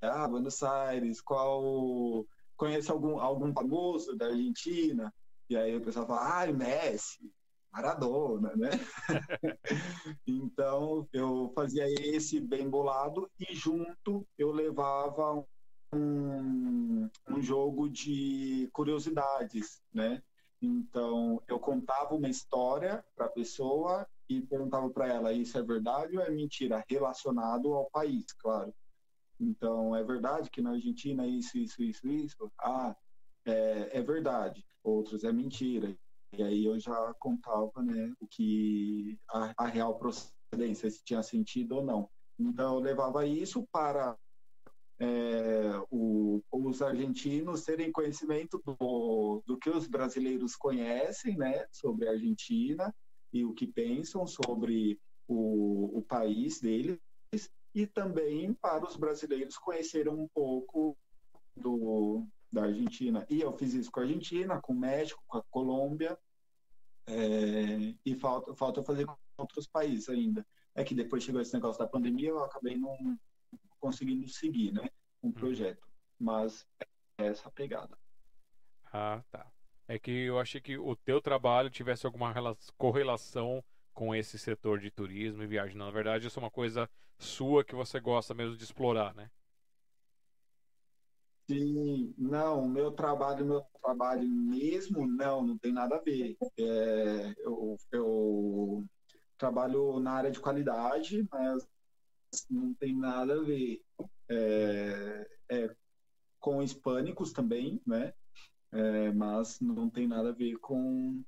ah, 0.00 0.26
Buenos 0.28 0.62
Aires, 0.62 1.20
qual. 1.20 2.26
Conhece 2.56 2.90
algum, 2.90 3.20
algum 3.20 3.52
famoso 3.52 4.16
da 4.16 4.26
Argentina? 4.26 5.12
E 5.48 5.56
aí 5.56 5.76
o 5.76 5.80
pessoal 5.80 6.06
fala, 6.06 6.38
ai, 6.38 6.52
Messi, 6.52 7.30
Maradona, 7.70 8.56
né? 8.56 8.70
então 10.26 11.06
eu 11.12 11.52
fazia 11.54 11.84
esse 11.86 12.40
bem 12.40 12.68
bolado 12.68 13.30
e 13.38 13.54
junto 13.54 14.26
eu 14.38 14.50
levava 14.50 15.46
um, 15.96 17.10
jogo 17.40 17.88
de 17.88 18.68
curiosidades, 18.72 19.82
né? 19.92 20.22
Então, 20.60 21.42
eu 21.46 21.58
contava 21.58 22.14
uma 22.14 22.28
história 22.28 23.04
para 23.14 23.26
a 23.26 23.30
pessoa 23.30 24.06
e 24.28 24.40
perguntava 24.40 24.88
para 24.90 25.08
ela: 25.08 25.32
isso 25.32 25.58
é 25.58 25.62
verdade 25.62 26.16
ou 26.16 26.22
é 26.22 26.30
mentira? 26.30 26.84
Relacionado 26.88 27.74
ao 27.74 27.90
país, 27.90 28.26
claro. 28.32 28.74
Então, 29.38 29.94
é 29.94 30.02
verdade 30.02 30.50
que 30.50 30.62
na 30.62 30.70
Argentina 30.70 31.26
isso, 31.26 31.58
isso, 31.58 31.82
isso, 31.82 32.08
isso? 32.08 32.52
Ah, 32.58 32.96
é, 33.44 33.98
é 33.98 34.02
verdade. 34.02 34.64
Outros 34.82 35.24
é 35.24 35.32
mentira. 35.32 35.96
E 36.32 36.42
aí 36.42 36.64
eu 36.64 36.78
já 36.78 37.14
contava 37.18 37.82
né, 37.82 38.12
o 38.20 38.26
que 38.26 39.18
a, 39.28 39.52
a 39.58 39.66
real 39.66 39.98
procedência, 39.98 40.90
se 40.90 41.04
tinha 41.04 41.22
sentido 41.22 41.76
ou 41.76 41.84
não. 41.84 42.10
Então, 42.38 42.74
eu 42.74 42.80
levava 42.80 43.26
isso 43.26 43.66
para 43.70 44.16
é, 44.98 45.80
o, 45.90 46.42
os 46.50 46.80
argentinos 46.80 47.64
terem 47.64 47.92
conhecimento 47.92 48.60
do, 48.64 49.42
do 49.46 49.58
que 49.58 49.68
os 49.68 49.86
brasileiros 49.86 50.56
conhecem, 50.56 51.36
né, 51.36 51.66
sobre 51.70 52.08
a 52.08 52.12
Argentina 52.12 52.94
e 53.32 53.44
o 53.44 53.52
que 53.52 53.66
pensam 53.66 54.26
sobre 54.26 54.98
o, 55.28 55.98
o 55.98 56.02
país 56.02 56.60
deles, 56.60 56.98
e 57.74 57.86
também 57.86 58.54
para 58.54 58.86
os 58.86 58.96
brasileiros 58.96 59.58
conhecerem 59.58 60.12
um 60.12 60.26
pouco 60.28 60.96
do, 61.54 62.26
da 62.50 62.64
Argentina. 62.64 63.26
E 63.28 63.40
eu 63.40 63.52
fiz 63.52 63.74
isso 63.74 63.90
com 63.90 64.00
a 64.00 64.04
Argentina, 64.04 64.60
com 64.60 64.72
o 64.72 64.78
México, 64.78 65.22
com 65.26 65.38
a 65.38 65.42
Colômbia, 65.50 66.18
é, 67.06 67.94
e 68.04 68.14
falta, 68.14 68.54
falta 68.54 68.82
fazer 68.82 69.04
com 69.04 69.14
outros 69.36 69.66
países 69.66 70.08
ainda. 70.08 70.46
É 70.74 70.82
que 70.82 70.94
depois 70.94 71.22
chegou 71.22 71.40
esse 71.40 71.52
negócio 71.52 71.78
da 71.78 71.88
pandemia, 71.88 72.30
eu 72.30 72.42
acabei 72.42 72.76
não 72.76 73.18
conseguindo 73.80 74.28
seguir, 74.28 74.72
né, 74.72 74.88
um 75.22 75.28
uhum. 75.28 75.32
projeto. 75.32 75.86
Mas 76.18 76.66
é 77.18 77.26
essa 77.26 77.50
pegada. 77.50 77.96
Ah, 78.92 79.22
tá. 79.30 79.46
É 79.88 79.98
que 79.98 80.10
eu 80.10 80.38
achei 80.38 80.60
que 80.60 80.76
o 80.76 80.96
teu 80.96 81.20
trabalho 81.20 81.70
tivesse 81.70 82.06
alguma 82.06 82.34
correlação 82.76 83.62
com 83.94 84.14
esse 84.14 84.38
setor 84.38 84.78
de 84.78 84.90
turismo 84.90 85.42
e 85.42 85.46
viagem. 85.46 85.76
Na 85.76 85.90
verdade, 85.90 86.26
isso 86.26 86.38
é 86.38 86.42
uma 86.42 86.50
coisa 86.50 86.88
sua 87.18 87.64
que 87.64 87.74
você 87.74 88.00
gosta 88.00 88.34
mesmo 88.34 88.56
de 88.56 88.64
explorar, 88.64 89.14
né? 89.14 89.30
Sim, 91.48 92.12
não, 92.18 92.66
meu 92.68 92.90
trabalho, 92.90 93.46
meu 93.46 93.62
trabalho 93.80 94.28
mesmo, 94.28 95.06
não, 95.06 95.46
não 95.46 95.56
tem 95.56 95.72
nada 95.72 95.96
a 95.96 96.00
ver. 96.00 96.36
É, 96.58 97.34
eu, 97.38 97.76
eu 97.92 98.84
trabalho 99.38 100.00
na 100.00 100.12
área 100.12 100.30
de 100.30 100.40
qualidade, 100.40 101.26
mas 101.30 101.66
não 102.50 102.74
tem 102.74 102.96
nada 102.96 103.34
a 103.34 103.42
ver. 103.42 103.82
É, 104.28 105.28
é, 105.50 105.76
com 106.38 106.62
hispânicos 106.62 107.32
também, 107.32 107.80
né? 107.86 108.12
É, 108.72 109.12
mas 109.12 109.60
não 109.60 109.88
tem 109.88 110.06
nada 110.06 110.30
a 110.30 110.32
ver 110.32 110.56
com, 110.58 111.22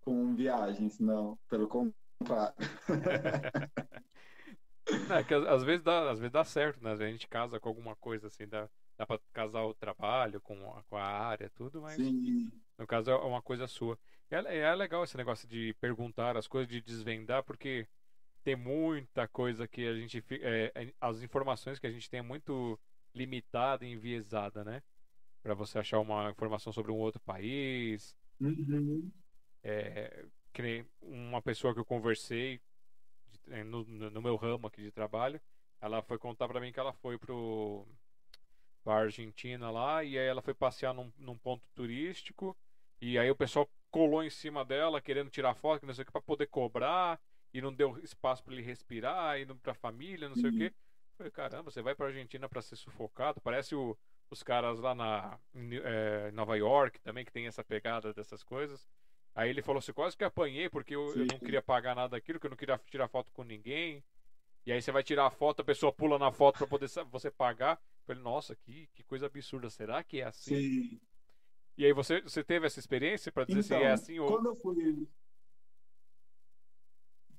com 0.00 0.34
viagens, 0.34 0.98
não, 0.98 1.38
pelo 1.48 1.68
contrário. 1.68 2.54
é 5.10 5.24
que 5.24 5.34
às 5.34 5.62
vezes 5.62 5.82
dá, 5.82 6.10
às 6.10 6.18
vezes 6.18 6.32
dá 6.32 6.44
certo, 6.44 6.82
né? 6.82 6.92
A 6.92 6.96
gente 6.96 7.28
casa 7.28 7.60
com 7.60 7.68
alguma 7.68 7.94
coisa 7.96 8.28
assim, 8.28 8.46
dá, 8.46 8.68
dá 8.96 9.06
para 9.06 9.20
casar 9.32 9.64
o 9.64 9.74
trabalho 9.74 10.40
com 10.40 10.54
a, 10.72 10.82
com 10.84 10.96
a 10.96 11.04
área, 11.04 11.50
tudo, 11.54 11.82
mas 11.82 11.96
Sim. 11.96 12.50
no 12.78 12.86
caso 12.86 13.10
é 13.10 13.16
uma 13.16 13.42
coisa 13.42 13.66
sua. 13.66 13.98
É, 14.30 14.58
é 14.58 14.74
legal 14.74 15.04
esse 15.04 15.16
negócio 15.16 15.48
de 15.48 15.74
perguntar 15.80 16.36
as 16.36 16.46
coisas, 16.46 16.68
de 16.68 16.80
desvendar, 16.80 17.42
porque 17.42 17.86
tem 18.44 18.56
muita 18.56 19.26
coisa 19.28 19.66
que 19.66 19.86
a 19.86 19.94
gente. 19.94 20.24
É, 20.30 20.72
é, 20.74 20.94
as 21.00 21.22
informações 21.22 21.78
que 21.78 21.86
a 21.86 21.90
gente 21.90 22.08
tem 22.08 22.20
é 22.20 22.22
muito 22.22 22.78
limitada 23.14 23.84
e 23.84 23.92
enviesada, 23.92 24.64
né? 24.64 24.82
Para 25.42 25.54
você 25.54 25.78
achar 25.78 26.00
uma 26.00 26.30
informação 26.30 26.72
sobre 26.72 26.92
um 26.92 26.96
outro 26.96 27.20
país. 27.20 28.16
Uhum. 28.40 29.10
É, 29.62 30.24
que 30.52 30.84
uma 31.02 31.42
pessoa 31.42 31.74
que 31.74 31.80
eu 31.80 31.84
conversei 31.84 32.60
no, 33.64 33.84
no, 33.84 34.22
meu 34.22 34.36
ramo 34.36 34.66
aqui 34.66 34.82
de 34.82 34.90
trabalho, 34.90 35.40
ela 35.80 36.02
foi 36.02 36.18
contar 36.18 36.48
para 36.48 36.60
mim 36.60 36.72
que 36.72 36.80
ela 36.80 36.92
foi 36.92 37.18
pro 37.18 37.86
pra 38.84 38.94
Argentina 38.94 39.70
lá, 39.70 40.02
e 40.02 40.18
aí 40.18 40.26
ela 40.26 40.40
foi 40.40 40.54
passear 40.54 40.94
num, 40.94 41.12
num 41.18 41.36
ponto 41.36 41.68
turístico, 41.74 42.56
e 43.00 43.18
aí 43.18 43.30
o 43.30 43.36
pessoal 43.36 43.68
colou 43.90 44.22
em 44.22 44.30
cima 44.30 44.64
dela, 44.64 45.00
querendo 45.00 45.30
tirar 45.30 45.54
foto, 45.54 45.84
não 45.84 45.92
sei 45.92 46.02
o 46.02 46.06
que, 46.06 46.12
pra 46.12 46.22
poder 46.22 46.46
cobrar, 46.46 47.20
e 47.52 47.60
não 47.60 47.72
deu 47.72 47.98
espaço 48.02 48.42
para 48.42 48.54
ele 48.54 48.62
respirar, 48.62 49.40
indo 49.40 49.56
pra 49.56 49.74
família, 49.74 50.28
não 50.28 50.36
sei 50.36 50.50
uhum. 50.50 50.56
o 50.56 50.58
que. 50.58 50.72
Falei, 51.16 51.32
caramba, 51.32 51.70
você 51.70 51.82
vai 51.82 51.94
pra 51.94 52.06
Argentina 52.06 52.48
para 52.48 52.62
ser 52.62 52.76
sufocado? 52.76 53.40
Parece 53.40 53.74
o, 53.74 53.96
os 54.30 54.42
caras 54.42 54.78
lá 54.78 54.94
na 54.94 55.38
é, 55.84 56.30
Nova 56.32 56.56
York 56.56 57.00
também, 57.00 57.24
que 57.24 57.32
tem 57.32 57.46
essa 57.46 57.64
pegada 57.64 58.12
dessas 58.12 58.42
coisas. 58.42 58.86
Aí 59.34 59.50
ele 59.50 59.62
falou 59.62 59.78
assim, 59.78 59.92
quase 59.92 60.16
que 60.16 60.24
apanhei, 60.24 60.68
porque 60.68 60.94
eu, 60.94 61.14
eu 61.14 61.26
não 61.26 61.38
queria 61.38 61.62
pagar 61.62 61.94
nada 61.94 62.10
daquilo, 62.10 62.38
que 62.38 62.46
eu 62.46 62.50
não 62.50 62.56
queria 62.56 62.80
tirar 62.90 63.08
foto 63.08 63.32
com 63.32 63.42
ninguém. 63.42 64.02
E 64.66 64.72
aí 64.72 64.82
você 64.82 64.92
vai 64.92 65.02
tirar 65.02 65.26
a 65.26 65.30
foto, 65.30 65.62
a 65.62 65.64
pessoa 65.64 65.92
pula 65.92 66.18
na 66.18 66.30
foto 66.30 66.58
para 66.58 66.66
poder 66.66 66.88
você 67.10 67.30
pagar. 67.30 67.80
Falei, 68.06 68.22
nossa, 68.22 68.54
que, 68.54 68.88
que 68.94 69.02
coisa 69.02 69.26
absurda. 69.26 69.70
Será 69.70 70.02
que 70.02 70.20
é 70.20 70.24
assim? 70.24 70.56
Sim. 70.56 71.00
E 71.76 71.84
aí 71.84 71.92
você, 71.92 72.20
você 72.20 72.42
teve 72.42 72.66
essa 72.66 72.80
experiência 72.80 73.30
para 73.30 73.44
dizer 73.44 73.60
então, 73.60 73.78
se 73.78 73.84
é 73.84 73.90
assim 73.92 74.18
ou. 74.18 74.28
Quando 74.28 74.46
eu 74.46 74.56
fui. 74.56 75.06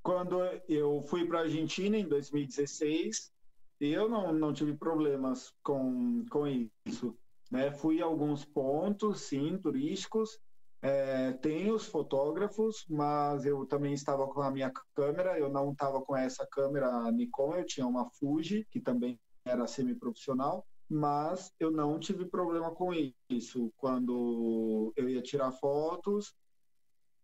Quando 0.10 0.42
eu 0.68 1.04
fui 1.04 1.24
para 1.28 1.38
a 1.38 1.42
Argentina 1.44 1.96
em 1.96 2.08
2016, 2.08 3.32
eu 3.80 4.10
não, 4.10 4.34
não 4.34 4.52
tive 4.52 4.76
problemas 4.76 5.54
com, 5.62 6.26
com 6.32 6.48
isso. 6.84 7.16
Né? 7.52 7.72
Fui 7.72 8.02
a 8.02 8.06
alguns 8.06 8.44
pontos, 8.44 9.22
sim, 9.22 9.56
turísticos. 9.60 10.40
É, 10.82 11.34
tem 11.34 11.70
os 11.70 11.86
fotógrafos, 11.86 12.88
mas 12.90 13.46
eu 13.46 13.68
também 13.68 13.94
estava 13.94 14.26
com 14.26 14.42
a 14.42 14.50
minha 14.50 14.74
câmera. 14.96 15.38
Eu 15.38 15.48
não 15.48 15.74
estava 15.74 16.02
com 16.02 16.18
essa 16.18 16.44
câmera 16.52 17.12
Nikon, 17.12 17.58
eu 17.58 17.66
tinha 17.68 17.86
uma 17.86 18.10
Fuji, 18.10 18.66
que 18.72 18.80
também 18.80 19.20
era 19.46 19.68
semi-profissional, 19.68 20.66
mas 20.90 21.54
eu 21.60 21.70
não 21.70 22.00
tive 22.00 22.26
problema 22.26 22.72
com 22.72 22.90
isso. 23.30 23.72
Quando 23.78 24.92
eu 24.98 25.08
ia 25.08 25.22
tirar 25.22 25.52
fotos 25.52 26.34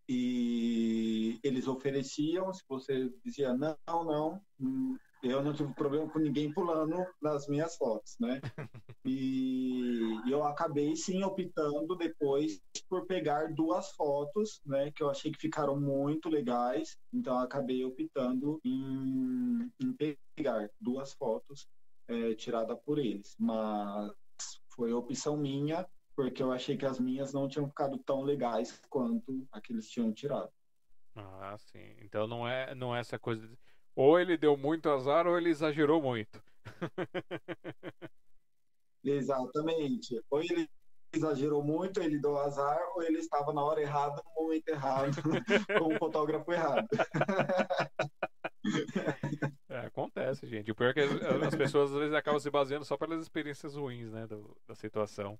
e 0.08 1.38
eles 1.42 1.66
ofereciam, 1.66 2.52
se 2.52 2.62
você 2.68 3.10
dizia 3.24 3.54
não, 3.54 3.76
não, 3.86 4.40
hum, 4.60 4.96
eu 5.22 5.42
não 5.42 5.52
tive 5.52 5.72
problema 5.74 6.08
com 6.08 6.18
ninguém 6.18 6.52
pulando 6.52 7.04
nas 7.20 7.48
minhas 7.48 7.76
fotos, 7.76 8.16
né? 8.20 8.40
E 9.08 10.16
eu 10.28 10.42
acabei 10.42 10.96
sim 10.96 11.22
optando 11.22 11.94
depois 11.94 12.60
por 12.88 13.06
pegar 13.06 13.54
duas 13.54 13.92
fotos, 13.92 14.60
né? 14.66 14.90
Que 14.90 15.02
eu 15.02 15.08
achei 15.08 15.30
que 15.30 15.40
ficaram 15.40 15.80
muito 15.80 16.28
legais, 16.28 16.98
então 17.12 17.38
acabei 17.38 17.84
optando 17.84 18.60
em, 18.64 19.70
em 19.80 20.16
pegar 20.34 20.68
duas 20.80 21.12
fotos 21.12 21.68
é, 22.08 22.34
tirada 22.34 22.76
por 22.76 22.98
eles. 22.98 23.36
Mas 23.38 24.10
foi 24.74 24.92
opção 24.92 25.36
minha, 25.36 25.86
porque 26.16 26.42
eu 26.42 26.50
achei 26.50 26.76
que 26.76 26.86
as 26.86 26.98
minhas 26.98 27.32
não 27.32 27.46
tinham 27.46 27.68
ficado 27.68 27.98
tão 27.98 28.22
legais 28.22 28.80
quanto 28.88 29.46
a 29.52 29.60
que 29.60 29.72
eles 29.72 29.88
tinham 29.88 30.12
tirado. 30.12 30.50
Ah, 31.14 31.56
sim. 31.58 31.94
Então 32.00 32.26
não 32.26 32.48
é, 32.48 32.74
não 32.74 32.96
é 32.96 33.00
essa 33.00 33.18
coisa. 33.18 33.46
De... 33.46 33.58
Ou 33.94 34.18
ele 34.18 34.36
deu 34.36 34.56
muito 34.56 34.88
azar 34.88 35.26
ou 35.26 35.36
ele 35.36 35.50
exagerou 35.50 36.02
muito. 36.02 36.42
Exatamente. 39.04 40.20
Ou 40.30 40.40
ele 40.40 40.68
exagerou 41.14 41.62
muito, 41.62 42.00
ele 42.00 42.18
deu 42.18 42.36
azar, 42.38 42.78
ou 42.94 43.02
ele 43.02 43.18
estava 43.18 43.52
na 43.52 43.62
hora 43.62 43.80
errada, 43.80 44.22
no 44.24 44.42
momento 44.42 44.68
errado, 44.68 45.12
com 45.78 45.94
o 45.94 45.98
fotógrafo 45.98 46.52
errado. 46.52 46.88
É, 49.68 49.86
acontece, 49.86 50.44
gente. 50.48 50.72
O 50.72 50.74
pior 50.74 50.90
é 50.90 50.92
que 50.92 51.00
as, 51.00 51.54
pessoas 51.54 51.92
às 51.92 51.98
vezes 51.98 52.14
acabam 52.14 52.40
se 52.40 52.50
baseando 52.50 52.84
só 52.84 52.96
pelas 52.96 53.22
experiências 53.22 53.76
ruins, 53.76 54.10
né, 54.10 54.26
do, 54.26 54.56
da 54.66 54.74
situação. 54.74 55.38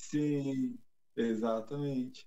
Sim, 0.00 0.78
exatamente. 1.14 2.26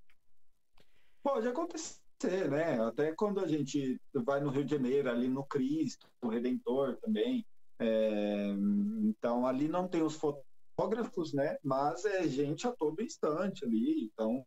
Pode 1.23 1.47
acontecer, 1.47 2.49
né? 2.49 2.79
Até 2.79 3.13
quando 3.15 3.39
a 3.39 3.47
gente 3.47 3.99
vai 4.13 4.39
no 4.39 4.51
Rio 4.51 4.63
de 4.63 4.71
Janeiro, 4.71 5.09
ali 5.09 5.27
no 5.27 5.43
Cristo, 5.45 6.07
no 6.21 6.29
Redentor 6.29 6.97
também. 6.97 7.45
É, 7.79 8.47
então, 9.01 9.45
ali 9.47 9.67
não 9.67 9.87
tem 9.87 10.03
os 10.03 10.15
fotógrafos, 10.15 11.33
né? 11.33 11.57
Mas 11.63 12.05
é 12.05 12.27
gente 12.27 12.67
a 12.67 12.71
todo 12.71 13.01
instante 13.01 13.65
ali. 13.65 14.05
Então, 14.05 14.45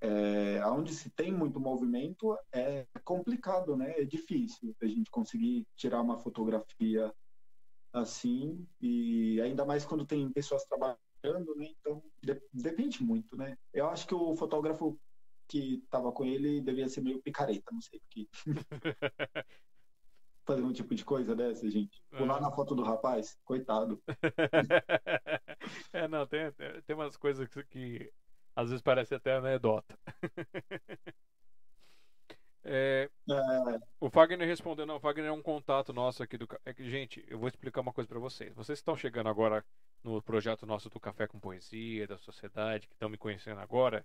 é, 0.00 0.64
onde 0.66 0.94
se 0.94 1.10
tem 1.10 1.32
muito 1.32 1.58
movimento 1.58 2.38
é 2.52 2.86
complicado, 3.04 3.76
né? 3.76 4.00
É 4.00 4.04
difícil 4.04 4.74
a 4.80 4.86
gente 4.86 5.10
conseguir 5.10 5.66
tirar 5.76 6.00
uma 6.00 6.16
fotografia 6.16 7.12
assim 7.92 8.66
e 8.80 9.40
ainda 9.40 9.64
mais 9.64 9.84
quando 9.84 10.06
tem 10.06 10.30
pessoas 10.30 10.64
trabalhando, 10.64 10.98
né? 11.56 11.68
Então 11.80 12.02
de, 12.22 12.40
depende 12.52 13.02
muito, 13.02 13.36
né? 13.36 13.56
Eu 13.72 13.88
acho 13.88 14.06
que 14.06 14.14
o 14.14 14.36
fotógrafo 14.36 14.98
que 15.48 15.82
estava 15.84 16.12
com 16.12 16.24
ele 16.24 16.60
devia 16.60 16.88
ser 16.88 17.00
meio 17.00 17.22
picareta, 17.22 17.72
não 17.72 17.80
sei 17.80 18.00
porque 18.00 18.28
fazer 20.48 20.62
um 20.62 20.72
tipo 20.72 20.94
de 20.94 21.04
coisa 21.04 21.36
dessa, 21.36 21.70
gente. 21.70 22.02
Pular 22.10 22.38
é. 22.38 22.40
na 22.40 22.50
foto 22.50 22.74
do 22.74 22.82
rapaz, 22.82 23.36
coitado. 23.44 24.02
é, 25.92 26.08
não, 26.08 26.26
tem, 26.26 26.50
tem 26.86 26.96
umas 26.96 27.18
coisas 27.18 27.46
que 27.68 28.10
às 28.56 28.70
vezes 28.70 28.82
parece 28.82 29.14
até 29.14 29.36
anedota. 29.36 29.98
é, 32.64 33.10
é. 33.30 33.78
O 34.00 34.08
Fagner 34.08 34.48
respondeu, 34.48 34.86
não, 34.86 34.96
o 34.96 35.00
Fagner 35.00 35.26
é 35.26 35.32
um 35.32 35.42
contato 35.42 35.92
nosso 35.92 36.22
aqui 36.22 36.38
do. 36.38 36.48
É 36.64 36.72
que, 36.72 36.88
gente, 36.88 37.22
eu 37.28 37.38
vou 37.38 37.48
explicar 37.48 37.82
uma 37.82 37.92
coisa 37.92 38.08
para 38.08 38.18
vocês. 38.18 38.54
Vocês 38.54 38.78
estão 38.78 38.96
chegando 38.96 39.28
agora 39.28 39.62
no 40.02 40.22
projeto 40.22 40.66
nosso 40.66 40.88
do 40.88 41.00
Café 41.00 41.26
com 41.26 41.38
Poesia, 41.38 42.06
da 42.06 42.18
Sociedade, 42.18 42.86
que 42.86 42.94
estão 42.94 43.08
me 43.08 43.18
conhecendo 43.18 43.60
agora. 43.60 44.04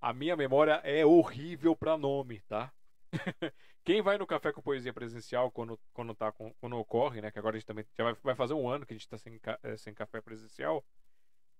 A 0.00 0.12
minha 0.12 0.36
memória 0.36 0.80
é 0.84 1.04
horrível 1.04 1.74
para 1.74 1.96
nome, 1.96 2.40
tá? 2.42 2.72
Quem 3.84 4.00
vai 4.00 4.16
no 4.16 4.26
Café 4.26 4.52
com 4.52 4.62
Poesia 4.62 4.92
presencial 4.92 5.50
quando, 5.50 5.78
quando, 5.92 6.14
tá 6.14 6.32
quando 6.32 6.76
ocorre, 6.78 7.20
né? 7.20 7.30
Que 7.30 7.38
agora 7.38 7.56
a 7.56 7.58
gente 7.58 7.66
também 7.66 7.84
já 7.96 8.04
vai, 8.04 8.14
vai 8.22 8.34
fazer 8.34 8.54
um 8.54 8.68
ano 8.68 8.86
que 8.86 8.94
a 8.94 8.96
gente 8.96 9.08
tá 9.08 9.18
sem, 9.18 9.40
eh, 9.62 9.76
sem 9.76 9.92
café 9.92 10.20
presencial. 10.20 10.84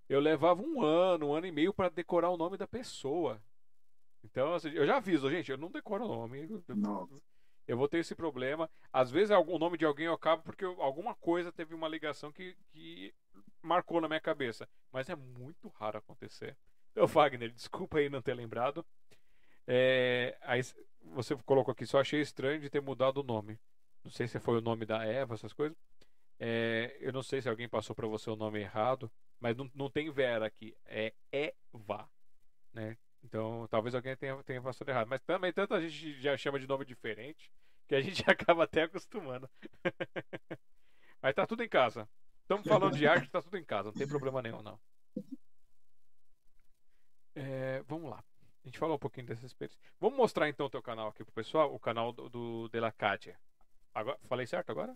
Eu 0.09 0.20
levava 0.20 0.62
um 0.62 0.83
ano, 0.83 1.28
um 1.28 1.35
ano 1.35 1.47
e 1.47 1.53
meio 1.53 1.73
para 1.73 1.89
decorar 1.89 2.31
o 2.31 2.36
nome 2.36 2.57
da 2.57 2.67
pessoa. 2.67 3.43
Então, 4.23 4.55
assim, 4.55 4.70
eu 4.70 4.86
já 4.86 4.97
aviso, 4.97 5.31
gente, 5.31 5.51
eu 5.51 5.59
não 5.59 5.70
decoro 5.70 6.05
o 6.05 6.09
nome. 6.09 6.49
Não. 6.69 7.09
Eu 7.67 7.77
vou 7.77 7.89
ter 7.89 7.99
esse 7.99 8.15
problema. 8.15 8.70
Às 8.93 9.11
vezes 9.11 9.31
o 9.31 9.59
nome 9.59 9.78
de 9.78 9.85
alguém 9.85 10.07
eu 10.07 10.15
acabo 10.15 10.43
porque 10.43 10.65
alguma 10.65 11.15
coisa 11.15 11.53
teve 11.53 11.75
uma 11.75 11.89
ligação 11.89 12.33
que, 12.33 12.57
que 12.69 13.15
marcou 13.65 14.01
na 14.01 14.09
minha 14.09 14.20
cabeça. 14.20 14.68
Mas 14.93 15.09
é 15.09 15.17
muito 15.17 15.68
raro 15.68 15.99
acontecer. 15.99 16.57
Então, 16.93 17.07
Wagner, 17.09 17.51
desculpa 17.51 17.99
aí 17.99 18.09
não 18.09 18.23
ter 18.23 18.34
lembrado. 18.34 18.84
É, 19.67 20.36
aí 20.43 20.60
você 21.02 21.34
colocou 21.44 21.73
aqui, 21.73 21.86
só 21.86 22.01
achei 22.01 22.20
estranho 22.20 22.60
de 22.60 22.70
ter 22.70 22.81
mudado 22.81 23.18
o 23.18 23.23
nome. 23.23 23.59
Não 24.05 24.10
sei 24.10 24.28
se 24.28 24.39
foi 24.39 24.59
o 24.59 24.60
nome 24.60 24.84
da 24.84 25.05
Eva, 25.05 25.34
essas 25.34 25.52
coisas. 25.52 25.76
É, 26.39 26.97
eu 27.01 27.12
não 27.12 27.23
sei 27.23 27.41
se 27.41 27.49
alguém 27.49 27.68
passou 27.68 27.94
para 27.97 28.07
você 28.07 28.28
o 28.28 28.36
nome 28.36 28.60
errado, 28.60 29.10
mas 29.41 29.57
não, 29.57 29.70
não 29.75 29.89
tem 29.89 30.10
Vera 30.10 30.47
aqui, 30.47 30.76
é 30.84 31.15
Eva, 31.33 32.09
né? 32.73 32.97
Então 33.23 33.67
talvez 33.70 33.94
alguém 33.94 34.17
tenha, 34.17 34.43
tenha 34.43 34.60
passado 34.60 34.89
errado. 34.89 35.09
Mas 35.09 35.23
também 35.23 35.52
tanta 35.52 35.81
gente 35.81 36.20
já 36.20 36.36
chama 36.36 36.59
de 36.59 36.67
nome 36.67 36.84
diferente 36.84 37.51
que 37.86 37.94
a 37.94 38.01
gente 38.01 38.23
acaba 38.31 38.65
até 38.65 38.83
acostumando. 38.83 39.49
mas 41.23 41.34
tá 41.34 41.47
tudo 41.47 41.62
em 41.62 41.68
casa. 41.68 42.09
Estamos 42.45 42.69
falando 42.69 42.95
de 42.95 43.07
arte, 43.07 43.31
tá 43.31 43.41
tudo 43.41 43.57
em 43.57 43.65
casa, 43.65 43.89
não 43.89 43.95
tem 43.95 44.07
problema 44.07 44.43
nenhum, 44.43 44.61
não. 44.61 44.79
É, 47.35 47.83
vamos 47.89 48.11
lá. 48.11 48.23
A 48.63 48.69
gente 48.69 48.79
falou 48.79 48.97
um 48.97 48.99
pouquinho 48.99 49.27
dessa 49.27 49.47
experiência. 49.47 49.79
Vamos 49.99 50.17
mostrar 50.17 50.49
então 50.49 50.67
o 50.67 50.71
teu 50.71 50.83
canal 50.83 51.09
aqui 51.09 51.25
pro 51.25 51.33
pessoal, 51.33 51.75
o 51.75 51.81
canal 51.81 52.13
do, 52.13 52.29
do 52.29 52.69
Delacate. 52.69 53.35
Agora, 53.95 54.19
falei 54.29 54.47
certo 54.47 54.71
agora? 54.71 54.95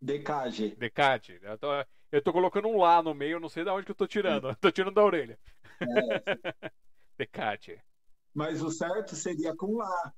Decade. 0.00 0.76
Decade. 0.76 1.40
Eu 1.42 1.58
tô, 1.58 1.68
eu 2.12 2.22
tô 2.22 2.32
colocando 2.32 2.68
um 2.68 2.78
lá 2.78 3.02
no 3.02 3.14
meio, 3.14 3.40
não 3.40 3.48
sei 3.48 3.64
de 3.64 3.70
onde 3.70 3.86
que 3.86 3.90
eu 3.90 3.96
tô 3.96 4.06
tirando. 4.06 4.48
Eu 4.48 4.56
tô 4.60 4.70
tirando 4.70 4.94
da 4.94 5.04
orelha. 5.04 5.38
É. 5.80 6.70
Decade. 7.16 7.82
Mas 8.34 8.62
o 8.62 8.70
certo 8.70 9.16
seria 9.16 9.56
com 9.56 9.76
lá. 9.76 10.14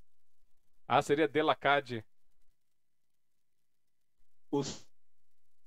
Ah, 0.87 1.01
seria 1.01 1.27
Delacade. 1.27 2.05
O 4.53 4.61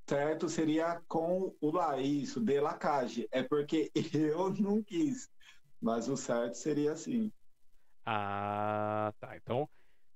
certo 0.09 0.49
seria 0.49 1.03
com 1.09 1.53
o 1.61 1.71
lá, 1.73 2.01
isso, 2.01 2.41
Delacade. 2.41 3.27
É 3.33 3.43
porque 3.43 3.91
eu 4.15 4.51
não 4.55 4.81
quis. 4.81 5.29
Mas 5.81 6.09
o 6.09 6.17
certo 6.17 6.55
seria 6.55 6.93
assim. 6.93 7.33
Ah, 8.05 9.13
tá. 9.19 9.37
Então, 9.37 9.69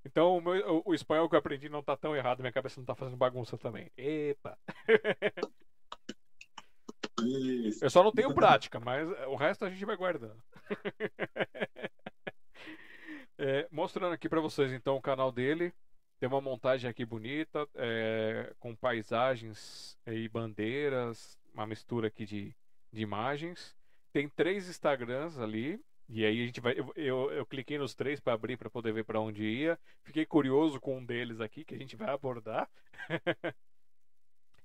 então 0.05 0.37
o, 0.37 0.41
meu, 0.41 0.77
o, 0.77 0.91
o, 0.91 0.95
espanhol 0.95 1.29
que 1.29 1.35
eu 1.35 1.41
aprendi 1.41 1.69
não 1.69 1.83
tá 1.83 1.97
tão 1.97 2.15
errado, 2.15 2.39
minha 2.43 2.53
cabeça 2.53 2.79
não 2.79 2.85
tá 2.85 2.95
fazendo 2.95 3.17
bagunça 3.17 3.59
também. 3.59 3.91
Epa! 3.97 4.57
Isso. 7.25 7.85
Eu 7.85 7.91
só 7.91 8.05
não 8.05 8.13
tenho 8.13 8.33
prática, 8.33 8.79
mas 8.79 9.09
o 9.27 9.35
resto 9.35 9.65
a 9.65 9.71
gente 9.71 9.85
vai 9.85 9.97
guardando. 9.97 10.41
É, 13.43 13.67
mostrando 13.71 14.13
aqui 14.13 14.29
para 14.29 14.39
vocês 14.39 14.71
então 14.71 14.97
o 14.97 15.01
canal 15.01 15.33
dele. 15.33 15.73
Tem 16.21 16.29
uma 16.29 16.41
montagem 16.43 16.89
aqui 16.89 17.03
bonita, 17.03 17.67
é, 17.75 18.53
com 18.61 18.77
paisagens 18.77 19.99
e 20.07 20.29
bandeiras, 20.29 21.41
uma 21.55 21.67
mistura 21.67 22.09
aqui 22.09 22.27
de, 22.27 22.55
de 22.93 23.01
imagens. 23.01 23.75
Tem 24.13 24.29
três 24.29 24.69
Instagrams 24.69 25.39
ali, 25.39 25.83
e 26.11 26.23
aí 26.23 26.43
a 26.43 26.47
gente 26.47 26.61
vai. 26.61 26.79
Eu, 26.79 26.93
eu, 26.95 27.33
eu 27.33 27.47
cliquei 27.47 27.79
nos 27.79 27.95
três 27.95 28.21
para 28.21 28.35
abrir 28.35 28.59
para 28.59 28.69
poder 28.69 28.93
ver 28.93 29.05
para 29.05 29.19
onde 29.19 29.43
ia. 29.45 29.79
Fiquei 30.03 30.27
curioso 30.27 30.79
com 30.79 30.99
um 30.99 31.05
deles 31.05 31.41
aqui 31.41 31.65
que 31.65 31.75
a 31.75 31.79
gente 31.79 31.97
vai 31.97 32.11
abordar. 32.11 32.69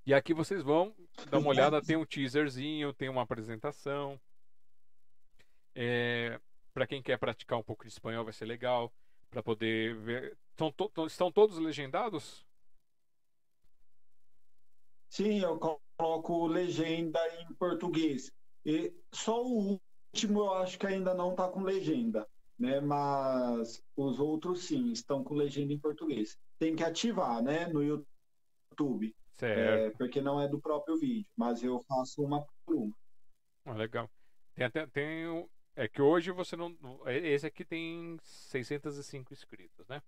e 0.05 0.13
aqui 0.13 0.33
vocês 0.33 0.61
vão 0.61 0.93
dar 1.29 1.37
uma 1.37 1.51
olhada, 1.51 1.81
tem 1.81 1.95
um 1.95 2.05
teaserzinho, 2.05 2.91
tem 2.91 3.07
uma 3.07 3.21
apresentação. 3.21 4.19
É, 5.73 6.37
para 6.73 6.85
quem 6.85 7.01
quer 7.01 7.17
praticar 7.17 7.57
um 7.57 7.63
pouco 7.63 7.85
de 7.85 7.91
espanhol 7.91 8.25
vai 8.25 8.33
ser 8.33 8.43
legal 8.43 8.91
para 9.29 9.43
poder 9.43 9.95
ver. 9.95 10.37
Estão, 10.51 10.71
to, 10.71 10.91
estão 11.05 11.31
todos 11.31 11.57
legendados? 11.57 12.45
Sim, 15.09 15.39
eu 15.39 15.57
coloco 15.57 16.47
legenda 16.47 17.19
em 17.39 17.53
português. 17.55 18.31
E 18.65 18.93
só 19.13 19.43
o 19.43 19.79
último 20.13 20.39
eu 20.39 20.53
acho 20.55 20.79
que 20.79 20.87
ainda 20.87 21.13
não 21.13 21.31
está 21.31 21.47
com 21.47 21.61
legenda, 21.61 22.27
né? 22.57 22.79
Mas 22.79 23.81
os 23.95 24.19
outros 24.19 24.65
sim 24.65 24.91
estão 24.91 25.23
com 25.23 25.35
legenda 25.35 25.73
em 25.73 25.79
português. 25.79 26.37
Tem 26.57 26.75
que 26.75 26.83
ativar, 26.83 27.41
né? 27.43 27.67
No 27.67 27.83
YouTube. 27.83 29.15
Certo. 29.33 29.59
É, 29.59 29.89
porque 29.97 30.21
não 30.21 30.41
é 30.41 30.47
do 30.47 30.59
próprio 30.59 30.97
vídeo, 30.97 31.29
mas 31.35 31.61
eu 31.63 31.81
faço 31.87 32.23
uma 32.23 32.45
por 32.65 32.75
uma. 32.75 32.95
Ah, 33.65 33.73
legal. 33.73 34.09
Tem 34.53 34.65
até 34.65 34.87
tem 34.87 35.47
é 35.75 35.87
que 35.87 36.01
hoje 36.01 36.31
você 36.31 36.55
não 36.55 36.75
esse 37.07 37.45
aqui 37.45 37.65
tem 37.65 38.17
605 38.21 39.33
inscritos, 39.33 39.87
né? 39.87 40.01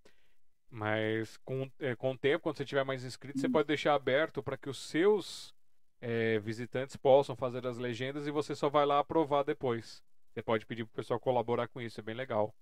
Mas 0.69 1.37
com, 1.37 1.69
é, 1.79 1.95
com 1.95 2.11
o 2.11 2.17
tempo, 2.17 2.43
quando 2.43 2.57
você 2.57 2.65
tiver 2.65 2.83
mais 2.83 3.03
inscritos, 3.03 3.41
você 3.41 3.49
pode 3.49 3.67
deixar 3.67 3.93
aberto 3.93 4.43
para 4.43 4.57
que 4.57 4.69
os 4.69 4.77
seus 4.77 5.53
é, 6.01 6.39
visitantes 6.39 6.95
possam 6.97 7.35
fazer 7.35 7.65
as 7.65 7.77
legendas 7.77 8.27
e 8.27 8.31
você 8.31 8.53
só 8.53 8.69
vai 8.69 8.85
lá 8.85 8.99
aprovar 8.99 9.43
depois. 9.43 10.03
Você 10.33 10.43
pode 10.43 10.65
pedir 10.65 10.85
para 10.85 10.91
o 10.91 10.95
pessoal 10.95 11.19
colaborar 11.19 11.67
com 11.67 11.81
isso, 11.81 11.99
é 11.99 12.03
bem 12.03 12.15
legal. 12.15 12.53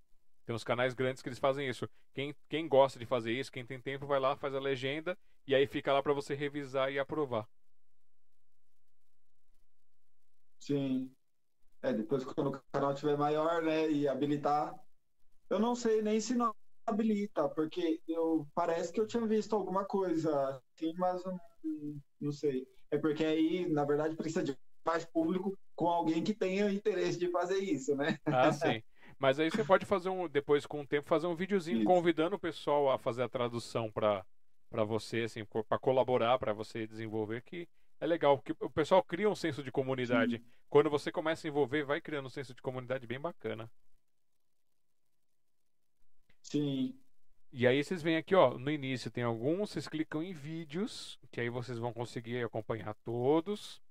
Tem 0.45 0.55
uns 0.55 0.63
canais 0.63 0.93
grandes 0.93 1.23
que 1.23 1.29
eles 1.29 1.39
fazem 1.39 1.67
isso. 1.67 1.89
Quem, 2.13 2.35
quem 2.47 2.67
gosta 2.67 2.99
de 2.99 3.05
fazer 3.05 3.31
isso, 3.33 3.51
quem 3.51 3.65
tem 3.65 3.81
tempo, 3.81 4.05
vai 4.05 4.19
lá, 4.19 4.35
faz 4.35 4.53
a 4.53 4.59
legenda 4.59 5.17
e 5.47 5.55
aí 5.55 5.65
fica 5.65 5.91
lá 5.91 6.03
para 6.03 6.13
você 6.13 6.35
revisar 6.35 6.91
e 6.91 6.99
aprovar. 6.99 7.47
Sim. 10.59 11.11
É, 11.85 11.93
depois 11.93 12.23
quando 12.25 12.47
o 12.47 12.61
canal 12.71 12.93
estiver 12.93 13.15
maior, 13.15 13.61
né, 13.61 13.89
e 13.91 14.07
habilitar, 14.07 14.73
eu 15.51 15.59
não 15.59 15.75
sei 15.75 16.01
nem 16.01 16.19
se 16.19 16.33
não 16.33 16.51
habilita, 16.83 17.47
porque 17.47 18.01
eu 18.07 18.47
parece 18.55 18.91
que 18.91 18.99
eu 18.99 19.05
tinha 19.05 19.25
visto 19.27 19.55
alguma 19.55 19.85
coisa 19.85 20.61
assim, 20.75 20.93
mas 20.97 21.23
não, 21.23 21.39
não 22.19 22.31
sei. 22.31 22.67
É 22.89 22.97
porque 22.97 23.23
aí, 23.23 23.69
na 23.69 23.85
verdade, 23.85 24.15
precisa 24.15 24.43
de 24.43 24.57
mais 24.83 25.05
público 25.05 25.55
com 25.75 25.87
alguém 25.87 26.23
que 26.23 26.33
tenha 26.33 26.71
interesse 26.71 27.19
de 27.19 27.29
fazer 27.29 27.59
isso, 27.59 27.95
né? 27.95 28.17
Ah, 28.25 28.51
sim. 28.51 28.81
Mas 29.19 29.39
aí 29.39 29.51
você 29.51 29.63
pode 29.63 29.85
fazer 29.85 30.09
um, 30.09 30.27
depois 30.27 30.65
com 30.65 30.81
o 30.81 30.87
tempo, 30.87 31.07
fazer 31.07 31.27
um 31.27 31.35
videozinho 31.35 31.77
isso. 31.77 31.85
convidando 31.85 32.35
o 32.35 32.39
pessoal 32.39 32.89
a 32.89 32.97
fazer 32.97 33.21
a 33.23 33.29
tradução 33.29 33.91
para 33.91 34.25
para 34.67 34.83
você, 34.83 35.21
assim, 35.21 35.45
para 35.45 35.79
colaborar, 35.79 36.37
para 36.37 36.51
você 36.51 36.85
desenvolver, 36.85 37.41
que 37.43 37.69
é 38.05 38.07
legal, 38.07 38.37
porque 38.37 38.55
o 38.63 38.69
pessoal 38.69 39.03
cria 39.03 39.29
um 39.29 39.35
senso 39.35 39.63
de 39.63 39.71
comunidade. 39.71 40.37
Sim. 40.37 40.45
Quando 40.69 40.89
você 40.89 41.11
começa 41.11 41.47
a 41.47 41.49
envolver, 41.49 41.83
vai 41.83 41.99
criando 41.99 42.27
um 42.27 42.29
senso 42.29 42.53
de 42.53 42.61
comunidade 42.61 43.05
bem 43.05 43.19
bacana. 43.19 43.69
Sim. 46.41 46.97
E 47.51 47.65
aí 47.65 47.83
vocês 47.83 48.01
vêm 48.01 48.17
aqui, 48.17 48.35
ó, 48.35 48.57
no 48.57 48.69
início 48.69 49.09
tem 49.09 49.23
alguns, 49.23 49.71
vocês 49.71 49.87
clicam 49.87 50.21
em 50.21 50.33
vídeos, 50.33 51.17
que 51.31 51.39
aí 51.39 51.49
vocês 51.49 51.79
vão 51.79 51.93
conseguir 51.93 52.43
acompanhar 52.43 52.93
todos. 52.95 53.81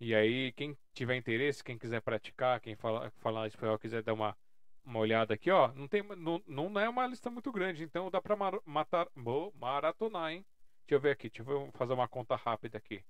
E 0.00 0.14
aí, 0.14 0.50
quem 0.52 0.76
tiver 0.92 1.16
interesse, 1.16 1.62
quem 1.62 1.78
quiser 1.78 2.00
praticar, 2.02 2.60
quem 2.60 2.74
fala, 2.74 3.10
falar 3.18 3.46
espanhol, 3.46 3.78
quiser 3.78 4.02
dar 4.02 4.14
uma, 4.14 4.36
uma 4.84 4.98
olhada 4.98 5.34
aqui, 5.34 5.48
ó, 5.48 5.72
não, 5.74 5.86
tem, 5.86 6.02
não, 6.02 6.42
não 6.44 6.80
é 6.80 6.88
uma 6.88 7.06
lista 7.06 7.30
muito 7.30 7.52
grande, 7.52 7.84
então 7.84 8.10
dá 8.10 8.20
pra 8.20 8.34
mar, 8.34 8.58
matar, 8.64 9.06
maratonar, 9.54 10.32
hein? 10.32 10.44
Deixa 10.80 10.96
eu 10.96 11.00
ver 11.00 11.12
aqui, 11.12 11.30
deixa 11.30 11.48
eu 11.48 11.70
fazer 11.74 11.92
uma 11.92 12.08
conta 12.08 12.34
rápida 12.34 12.78
aqui. 12.78 13.04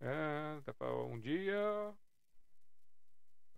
É, 0.00 0.60
dá 0.64 0.72
pra 0.72 0.94
um 1.04 1.18
dia. 1.20 1.94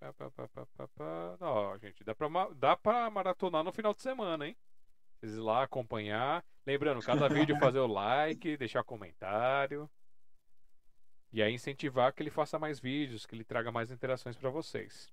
Pá, 0.00 0.12
pá, 0.12 0.30
pá, 0.30 0.48
pá, 0.48 0.88
pá. 0.88 1.36
Ó, 1.40 1.78
gente, 1.78 2.02
dá 2.02 2.14
pra, 2.14 2.28
dá 2.56 2.76
pra 2.76 3.08
maratonar 3.08 3.62
no 3.62 3.72
final 3.72 3.94
de 3.94 4.02
semana, 4.02 4.48
hein? 4.48 4.56
Vocês 5.20 5.34
ir 5.34 5.40
lá 5.40 5.62
acompanhar. 5.62 6.44
Lembrando, 6.66 7.00
cada 7.00 7.28
vídeo 7.30 7.56
fazer 7.58 7.78
o 7.78 7.86
like, 7.86 8.56
deixar 8.56 8.82
comentário. 8.82 9.88
E 11.32 11.40
aí 11.40 11.54
incentivar 11.54 12.12
que 12.12 12.22
ele 12.22 12.30
faça 12.30 12.58
mais 12.58 12.80
vídeos, 12.80 13.24
que 13.24 13.34
ele 13.34 13.44
traga 13.44 13.70
mais 13.70 13.90
interações 13.92 14.36
para 14.36 14.50
vocês. 14.50 15.10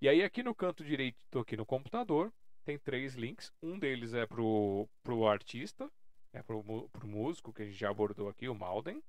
E 0.00 0.08
aí 0.08 0.22
aqui 0.22 0.42
no 0.42 0.54
canto 0.54 0.84
direito, 0.84 1.38
aqui 1.38 1.56
no 1.56 1.66
computador, 1.66 2.32
tem 2.64 2.78
três 2.78 3.14
links. 3.14 3.52
Um 3.60 3.78
deles 3.78 4.14
é 4.14 4.26
pro, 4.26 4.88
pro 5.02 5.26
artista, 5.26 5.90
é 6.32 6.42
pro, 6.42 6.62
pro 6.88 7.06
músico 7.06 7.52
que 7.52 7.62
a 7.62 7.64
gente 7.64 7.76
já 7.76 7.90
abordou 7.90 8.28
aqui, 8.28 8.48
o 8.48 8.54
Malden. 8.54 9.02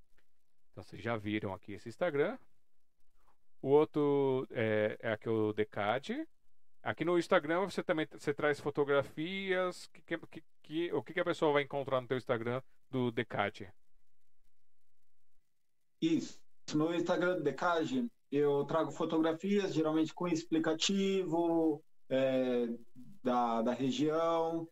Então 0.73 0.83
vocês 0.83 1.01
já 1.01 1.15
viram 1.15 1.53
aqui 1.53 1.73
esse 1.73 1.87
Instagram. 1.87 2.37
O 3.61 3.69
outro 3.69 4.47
é, 4.49 4.97
é 4.99 5.11
aqui 5.13 5.29
o 5.29 5.53
Decade. 5.53 6.27
Aqui 6.81 7.05
no 7.05 7.17
Instagram 7.17 7.61
você 7.69 7.83
também 7.83 8.07
você 8.11 8.33
traz 8.33 8.59
fotografias. 8.59 9.87
Que, 9.93 10.01
que, 10.01 10.43
que, 10.63 10.93
o 10.93 11.03
que, 11.03 11.13
que 11.13 11.19
a 11.19 11.25
pessoa 11.25 11.53
vai 11.53 11.61
encontrar 11.61 12.01
no 12.01 12.07
teu 12.07 12.17
Instagram 12.17 12.61
do 12.89 13.11
Decade? 13.11 13.71
Isso. 16.01 16.41
No 16.73 16.93
Instagram 16.93 17.35
do 17.35 17.43
Decade 17.43 18.09
eu 18.31 18.65
trago 18.65 18.91
fotografias, 18.91 19.75
geralmente 19.75 20.11
com 20.11 20.27
explicativo, 20.27 21.83
é, 22.09 22.67
da, 23.23 23.61
da 23.61 23.73
região, 23.73 24.67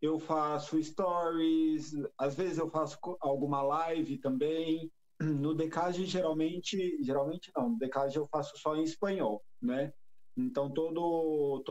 eu 0.00 0.20
faço 0.20 0.80
stories, 0.80 1.92
às 2.16 2.36
vezes 2.36 2.58
eu 2.58 2.70
faço 2.70 2.96
alguma 3.20 3.62
live 3.62 4.16
também. 4.18 4.92
No 5.24 5.54
Decage, 5.54 6.04
geralmente, 6.04 6.98
geralmente 7.02 7.50
não, 7.56 7.70
no 7.70 7.78
Decage 7.78 8.16
eu 8.16 8.26
faço 8.26 8.56
só 8.58 8.76
em 8.76 8.82
espanhol, 8.82 9.42
né? 9.60 9.92
Então, 10.36 10.72
todo, 10.72 11.64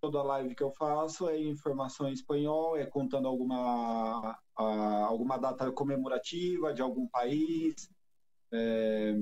toda 0.00 0.22
live 0.22 0.54
que 0.54 0.62
eu 0.62 0.70
faço 0.72 1.28
é 1.28 1.38
informação 1.40 2.08
em 2.08 2.12
espanhol, 2.12 2.76
é 2.76 2.86
contando 2.86 3.26
alguma, 3.26 4.38
alguma 4.56 5.36
data 5.36 5.70
comemorativa 5.72 6.72
de 6.72 6.82
algum 6.82 7.08
país. 7.08 7.74
É, 8.52 9.12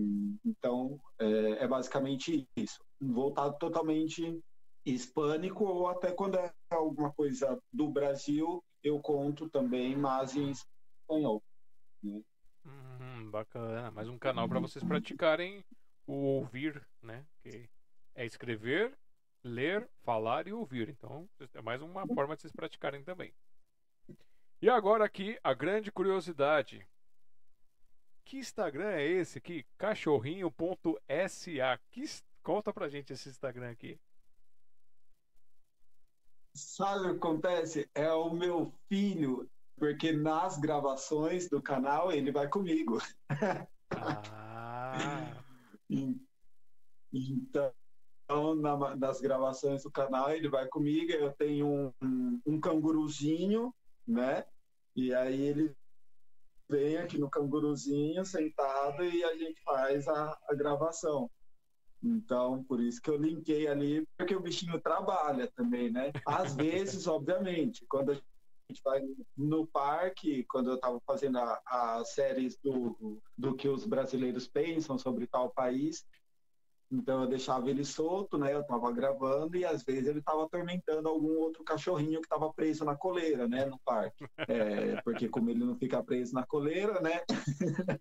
então, 0.45 1.01
é, 1.19 1.65
é 1.65 1.69
basicamente 1.69 2.47
isso. 2.57 2.85
Voltado 3.01 3.57
totalmente 3.59 4.39
hispânico 4.85 5.65
ou 5.65 5.89
até 5.89 6.13
quando 6.13 6.37
é 6.37 6.53
alguma 6.71 7.13
coisa 7.13 7.59
do 7.73 7.89
Brasil, 7.89 8.63
eu 8.83 9.01
conto 9.01 9.49
também, 9.49 9.97
mas 9.97 10.37
em 10.37 10.51
espanhol. 10.51 11.43
Né? 12.03 12.21
Hum, 12.65 13.31
bacana. 13.31 13.91
Mais 13.91 14.09
um 14.09 14.19
canal 14.19 14.49
para 14.49 14.61
vocês 14.61 14.85
praticarem 14.85 15.65
o 16.07 16.13
ouvir, 16.13 16.87
né? 17.03 17.27
Que 17.41 17.69
é 18.15 18.25
escrever, 18.25 18.97
ler, 19.43 19.89
falar 20.03 20.47
e 20.47 20.53
ouvir. 20.53 20.89
Então, 20.89 21.29
é 21.55 21.63
mais 21.63 21.83
uma 21.83 22.07
forma 22.07 22.37
de 22.37 22.43
vocês 22.43 22.53
praticarem 22.53 23.03
também. 23.03 23.35
E 24.61 24.69
agora 24.69 25.05
aqui 25.05 25.39
a 25.43 25.53
grande 25.53 25.91
curiosidade. 25.91 26.87
Que 28.25 28.39
Instagram 28.39 28.91
é 28.91 29.05
esse 29.05 29.39
aqui? 29.39 29.67
Cachorrinho.sa. 29.77 31.79
Que... 31.91 32.05
Conta 32.43 32.73
pra 32.73 32.89
gente 32.89 33.13
esse 33.13 33.29
Instagram 33.29 33.71
aqui. 33.71 34.01
Sabe 36.55 37.07
o 37.07 37.11
que 37.11 37.17
acontece? 37.17 37.91
É 37.95 38.13
o 38.13 38.31
meu 38.31 38.73
filho, 38.89 39.49
porque 39.83 40.13
nas 40.13 40.61
gravações 40.61 41.49
do 41.49 41.61
canal 41.61 42.13
ele 42.13 42.31
vai 42.31 42.47
comigo. 42.47 42.99
Ah. 43.91 45.35
então, 47.13 48.55
na, 48.55 48.95
nas 48.95 49.21
gravações 49.21 49.83
do 49.83 49.91
canal 49.91 50.31
ele 50.31 50.49
vai 50.49 50.69
comigo. 50.69 51.11
Eu 51.11 51.33
tenho 51.33 51.67
um, 51.67 51.93
um, 52.01 52.41
um 52.47 52.61
canguruzinho, 52.61 53.75
né? 54.07 54.45
E 54.95 55.13
aí 55.13 55.43
ele 55.43 55.75
vem 56.71 56.99
aqui 56.99 57.19
no 57.19 57.29
canguruzinho 57.29 58.25
sentado 58.25 59.03
e 59.03 59.25
a 59.25 59.37
gente 59.37 59.61
faz 59.65 60.07
a, 60.07 60.39
a 60.49 60.55
gravação. 60.55 61.29
Então, 62.01 62.63
por 62.63 62.81
isso 62.81 63.03
que 63.03 63.11
eu 63.11 63.17
linkei 63.17 63.67
ali, 63.67 64.07
porque 64.17 64.37
o 64.37 64.41
bichinho 64.41 64.81
trabalha 64.81 65.51
também, 65.57 65.91
né? 65.91 66.13
Às 66.25 66.55
vezes, 66.55 67.09
obviamente, 67.09 67.85
quando 67.89 68.13
a 68.13 68.15
gente 68.73 68.83
vai 68.83 69.03
no 69.37 69.67
parque, 69.67 70.45
quando 70.45 70.71
eu 70.71 70.77
estava 70.77 71.01
fazendo 71.07 71.39
as 71.67 72.15
séries 72.15 72.59
do, 72.59 73.21
do 73.37 73.55
que 73.55 73.69
os 73.69 73.87
brasileiros 73.87 74.49
pensam 74.49 74.99
sobre 74.99 75.27
tal 75.27 75.51
país, 75.51 76.05
então 76.93 77.23
eu 77.23 77.27
deixava 77.27 77.71
ele 77.71 77.85
solto, 77.85 78.37
né? 78.37 78.53
Eu 78.53 78.61
estava 78.61 78.93
gravando 78.93 79.57
e 79.57 79.65
às 79.65 79.83
vezes 79.83 80.07
ele 80.07 80.19
estava 80.19 80.45
atormentando 80.45 81.09
algum 81.09 81.39
outro 81.39 81.65
cachorrinho 81.65 82.21
que 82.21 82.27
estava 82.27 82.53
preso 82.53 82.85
na 82.85 82.95
coleira, 82.95 83.49
né? 83.49 83.65
No 83.65 83.81
parque. 83.81 84.27
É, 84.37 85.01
porque 85.01 85.27
como 85.27 85.49
ele 85.49 85.65
não 85.65 85.75
fica 85.79 86.03
preso 86.05 86.35
na 86.35 86.45
coleira, 86.45 87.01
né? 87.01 87.23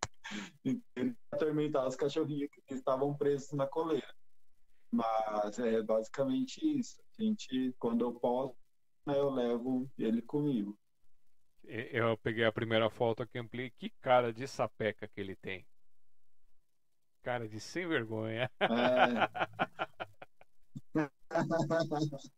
ele 0.66 1.16
atormentava 1.32 1.88
os 1.88 1.96
cachorrinhos 1.96 2.50
que 2.68 2.74
estavam 2.74 3.16
presos 3.16 3.54
na 3.54 3.66
coleira. 3.66 4.14
Mas 4.92 5.58
é 5.58 5.82
basicamente 5.82 6.60
isso. 6.78 7.02
A 7.18 7.24
gente, 7.24 7.74
quando 7.80 8.04
eu 8.04 8.12
posso, 8.14 8.56
eu 9.06 9.30
levo 9.30 9.90
ele 9.98 10.22
comigo. 10.22 10.78
Eu 11.64 12.18
peguei 12.18 12.44
a 12.44 12.52
primeira 12.52 12.90
foto 12.90 13.24
aqui, 13.24 13.38
ampliei. 13.38 13.72
Que 13.72 13.90
cara 14.02 14.34
de 14.34 14.48
sapeca 14.48 15.08
que 15.08 15.22
ele 15.22 15.36
tem. 15.36 15.66
Cara 17.24 17.48
de 17.48 17.60
sem 17.60 17.88
vergonha. 17.88 18.50
É. 18.60 18.68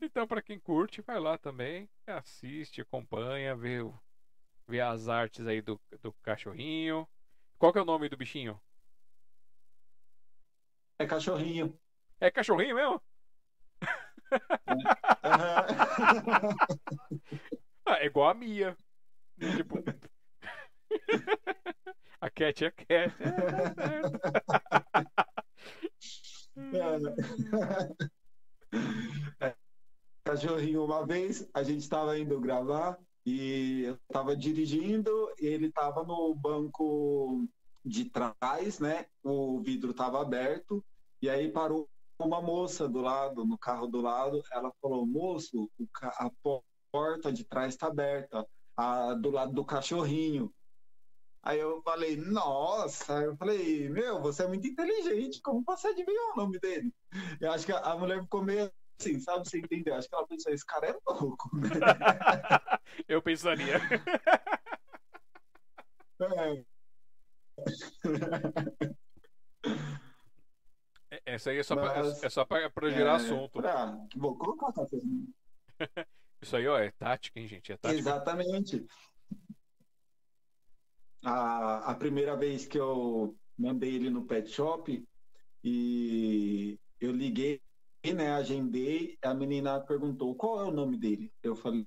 então, 0.00 0.26
para 0.26 0.40
quem 0.40 0.58
curte, 0.58 1.02
vai 1.02 1.18
lá 1.18 1.36
também, 1.36 1.88
assiste, 2.06 2.80
acompanha, 2.80 3.56
vê, 3.56 3.78
vê 4.68 4.80
as 4.80 5.08
artes 5.08 5.46
aí 5.46 5.60
do, 5.60 5.80
do 6.00 6.12
cachorrinho. 6.22 7.08
Qual 7.58 7.72
que 7.72 7.78
é 7.78 7.82
o 7.82 7.86
nome 7.86 8.08
do 8.08 8.16
bichinho? 8.16 8.60
É 10.98 11.06
cachorrinho. 11.06 11.76
É 12.20 12.30
cachorrinho 12.30 12.76
mesmo? 12.76 13.02
É. 14.34 14.40
ah, 17.86 17.98
é 17.98 18.06
igual 18.06 18.30
a 18.30 18.34
Mia. 18.34 18.76
Tipo. 19.38 19.84
A 22.20 22.30
Cat 22.30 22.64
é 22.64 22.70
Cat. 22.70 23.14
É, 26.56 26.66
é. 29.46 29.54
Cachorrinho, 30.24 30.84
uma 30.84 31.04
vez 31.04 31.48
a 31.52 31.62
gente 31.62 31.80
estava 31.80 32.18
indo 32.18 32.40
gravar 32.40 32.98
e 33.26 33.82
eu 33.82 33.94
estava 33.94 34.36
dirigindo, 34.36 35.10
ele 35.38 35.66
estava 35.66 36.02
no 36.02 36.34
banco 36.34 37.46
de 37.84 38.06
trás, 38.06 38.78
né? 38.78 39.06
O 39.22 39.60
vidro 39.60 39.90
estava 39.90 40.22
aberto 40.22 40.82
e 41.20 41.28
aí 41.28 41.50
parou 41.50 41.88
uma 42.18 42.40
moça 42.40 42.88
do 42.88 43.00
lado, 43.00 43.44
no 43.44 43.58
carro 43.58 43.86
do 43.86 44.00
lado. 44.00 44.42
Ela 44.52 44.72
falou: 44.80 45.06
Moço, 45.06 45.70
a 46.02 46.30
porta 46.92 47.32
de 47.32 47.44
trás 47.44 47.74
está 47.74 47.88
aberta, 47.88 48.46
a, 48.76 49.14
do 49.14 49.30
lado 49.30 49.52
do 49.52 49.64
cachorrinho. 49.64 50.52
Aí 51.42 51.60
eu 51.60 51.82
falei, 51.82 52.16
nossa, 52.16 53.20
eu 53.20 53.36
falei, 53.36 53.90
meu, 53.90 54.22
você 54.22 54.44
é 54.44 54.48
muito 54.48 54.66
inteligente, 54.66 55.42
como 55.42 55.62
você 55.62 55.88
adivinhou 55.88 56.32
o 56.32 56.36
nome 56.36 56.58
dele? 56.58 56.90
Eu 57.38 57.52
acho 57.52 57.66
que 57.66 57.72
a 57.72 57.96
mulher 57.98 58.22
ficou 58.22 58.42
meio 58.42 58.72
assim, 58.98 59.20
sabe, 59.20 59.46
você 59.46 59.58
entendeu? 59.58 59.94
Acho 59.94 60.08
que 60.08 60.14
ela 60.14 60.26
pensou, 60.26 60.52
esse 60.52 60.64
cara 60.64 60.86
é 60.86 60.98
louco. 61.06 61.54
Né? 61.54 61.68
eu 63.06 63.20
pensaria. 63.20 63.78
É. 66.20 66.64
é. 71.26 71.34
Essa 71.34 71.50
aí 71.50 71.58
é 71.58 71.62
só, 71.62 71.74
Mas, 71.76 72.18
pra, 72.18 72.26
é 72.26 72.30
só 72.30 72.44
pra, 72.44 72.70
pra 72.70 72.90
gerar 72.90 73.12
é, 73.12 73.16
assunto. 73.16 73.60
Pra, 73.60 73.98
vou 74.16 74.36
colocar 74.36 74.68
a 74.68 74.86
Isso 76.42 76.56
aí, 76.56 76.68
ó, 76.68 76.78
é 76.78 76.90
tática, 76.90 77.40
hein, 77.40 77.48
gente? 77.48 77.72
É 77.72 77.76
tática. 77.76 77.98
Exatamente 77.98 78.86
a, 81.24 81.90
a 81.90 81.94
primeira 81.94 82.36
vez 82.36 82.66
que 82.66 82.78
eu 82.78 83.34
mandei 83.58 83.94
ele 83.94 84.10
no 84.10 84.24
pet 84.24 84.48
shop 84.50 85.04
e 85.62 86.78
eu 87.00 87.12
liguei, 87.12 87.60
né, 88.14 88.32
agendei, 88.32 89.18
a 89.22 89.32
menina 89.32 89.80
perguntou 89.80 90.34
qual 90.34 90.60
é 90.60 90.64
o 90.64 90.70
nome 90.70 90.98
dele. 90.98 91.32
Eu 91.42 91.56
falei, 91.56 91.86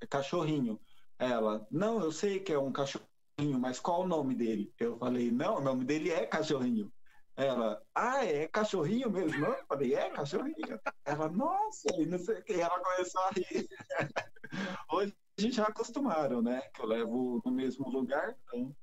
é 0.00 0.06
cachorrinho. 0.06 0.78
Ela, 1.18 1.66
não, 1.70 2.00
eu 2.00 2.12
sei 2.12 2.38
que 2.38 2.52
é 2.52 2.58
um 2.58 2.70
cachorrinho, 2.70 3.58
mas 3.58 3.80
qual 3.80 4.02
o 4.02 4.06
nome 4.06 4.34
dele? 4.34 4.72
Eu 4.78 4.98
falei, 4.98 5.30
não, 5.30 5.56
o 5.56 5.62
nome 5.62 5.84
dele 5.84 6.10
é 6.10 6.26
cachorrinho. 6.26 6.92
Ela, 7.36 7.82
ah, 7.94 8.24
é 8.24 8.48
cachorrinho 8.48 9.10
mesmo? 9.10 9.44
Eu 9.44 9.66
falei, 9.66 9.94
é 9.94 10.08
cachorrinho. 10.10 10.80
Ela, 11.04 11.28
nossa, 11.28 11.88
e 12.00 12.06
não 12.06 12.18
sei 12.18 12.38
o 12.38 12.42
que. 12.42 12.54
Ela 12.54 12.80
começou 12.80 13.20
a 13.20 13.30
rir. 13.30 13.68
Hoje 14.90 15.14
já 15.52 15.64
acostumaram, 15.64 16.40
né? 16.40 16.62
Que 16.72 16.80
eu 16.80 16.86
levo 16.86 17.42
no 17.44 17.52
mesmo 17.52 17.90
lugar, 17.90 18.34
então. 18.44 18.74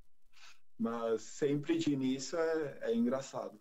Mas 0.77 1.23
sempre 1.23 1.79
de 1.79 1.93
início 1.93 2.37
é, 2.37 2.79
é 2.83 2.95
engraçado. 2.95 3.59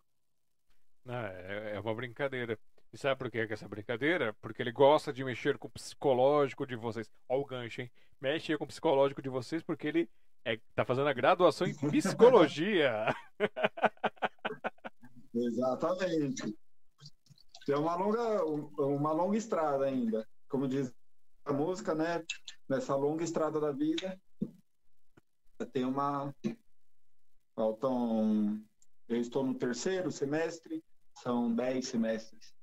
Não, 1.05 1.15
é, 1.15 1.77
é 1.77 1.81
uma 1.81 1.95
brincadeira. 1.95 2.59
E 2.93 2.99
sabe 2.99 3.19
por 3.19 3.31
que 3.31 3.39
é 3.39 3.51
essa 3.51 3.67
brincadeira? 3.67 4.35
Porque 4.43 4.61
ele 4.61 4.73
gosta 4.73 5.11
de 5.11 5.25
mexer 5.25 5.57
com 5.57 5.69
o 5.69 5.71
psicológico 5.71 6.67
de 6.67 6.77
vocês. 6.77 7.11
Olha 7.27 7.41
o 7.41 7.47
gancho, 7.47 7.81
hein? 7.81 7.91
Mexe 8.21 8.57
com 8.59 8.65
o 8.65 8.67
psicológico 8.67 9.23
de 9.23 9.31
vocês 9.31 9.62
porque 9.62 9.89
ele 9.89 10.11
é, 10.45 10.59
tá 10.75 10.85
fazendo 10.85 11.09
a 11.09 11.12
graduação 11.15 11.67
em 11.67 11.75
psicologia. 11.91 13.07
Exatamente. 15.35 16.57
Tem 17.65 17.77
uma 17.77 17.94
longa, 17.94 18.44
uma 18.44 19.12
longa 19.12 19.36
estrada 19.36 19.85
ainda. 19.85 20.28
Como 20.49 20.69
diz 20.69 20.93
a 21.44 21.52
música, 21.52 21.94
né? 21.94 22.25
Nessa 22.69 22.94
longa 22.94 23.25
estrada 23.25 23.61
da 23.61 23.73
vida, 23.73 24.20
tem 25.73 25.85
uma. 25.85 26.35
Faltam. 27.55 28.62
Eu 29.09 29.20
estou 29.20 29.44
no 29.44 29.55
terceiro 29.55 30.11
semestre, 30.11 30.83
são 31.19 31.55
dez 31.55 31.89
semestres. 31.89 32.55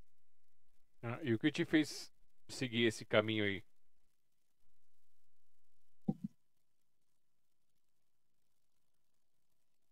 Ah, 1.02 1.20
e 1.22 1.34
o 1.34 1.40
que 1.40 1.52
te 1.52 1.64
fez 1.64 2.12
seguir 2.48 2.86
esse 2.86 3.06
caminho 3.06 3.46
aí? 3.46 3.64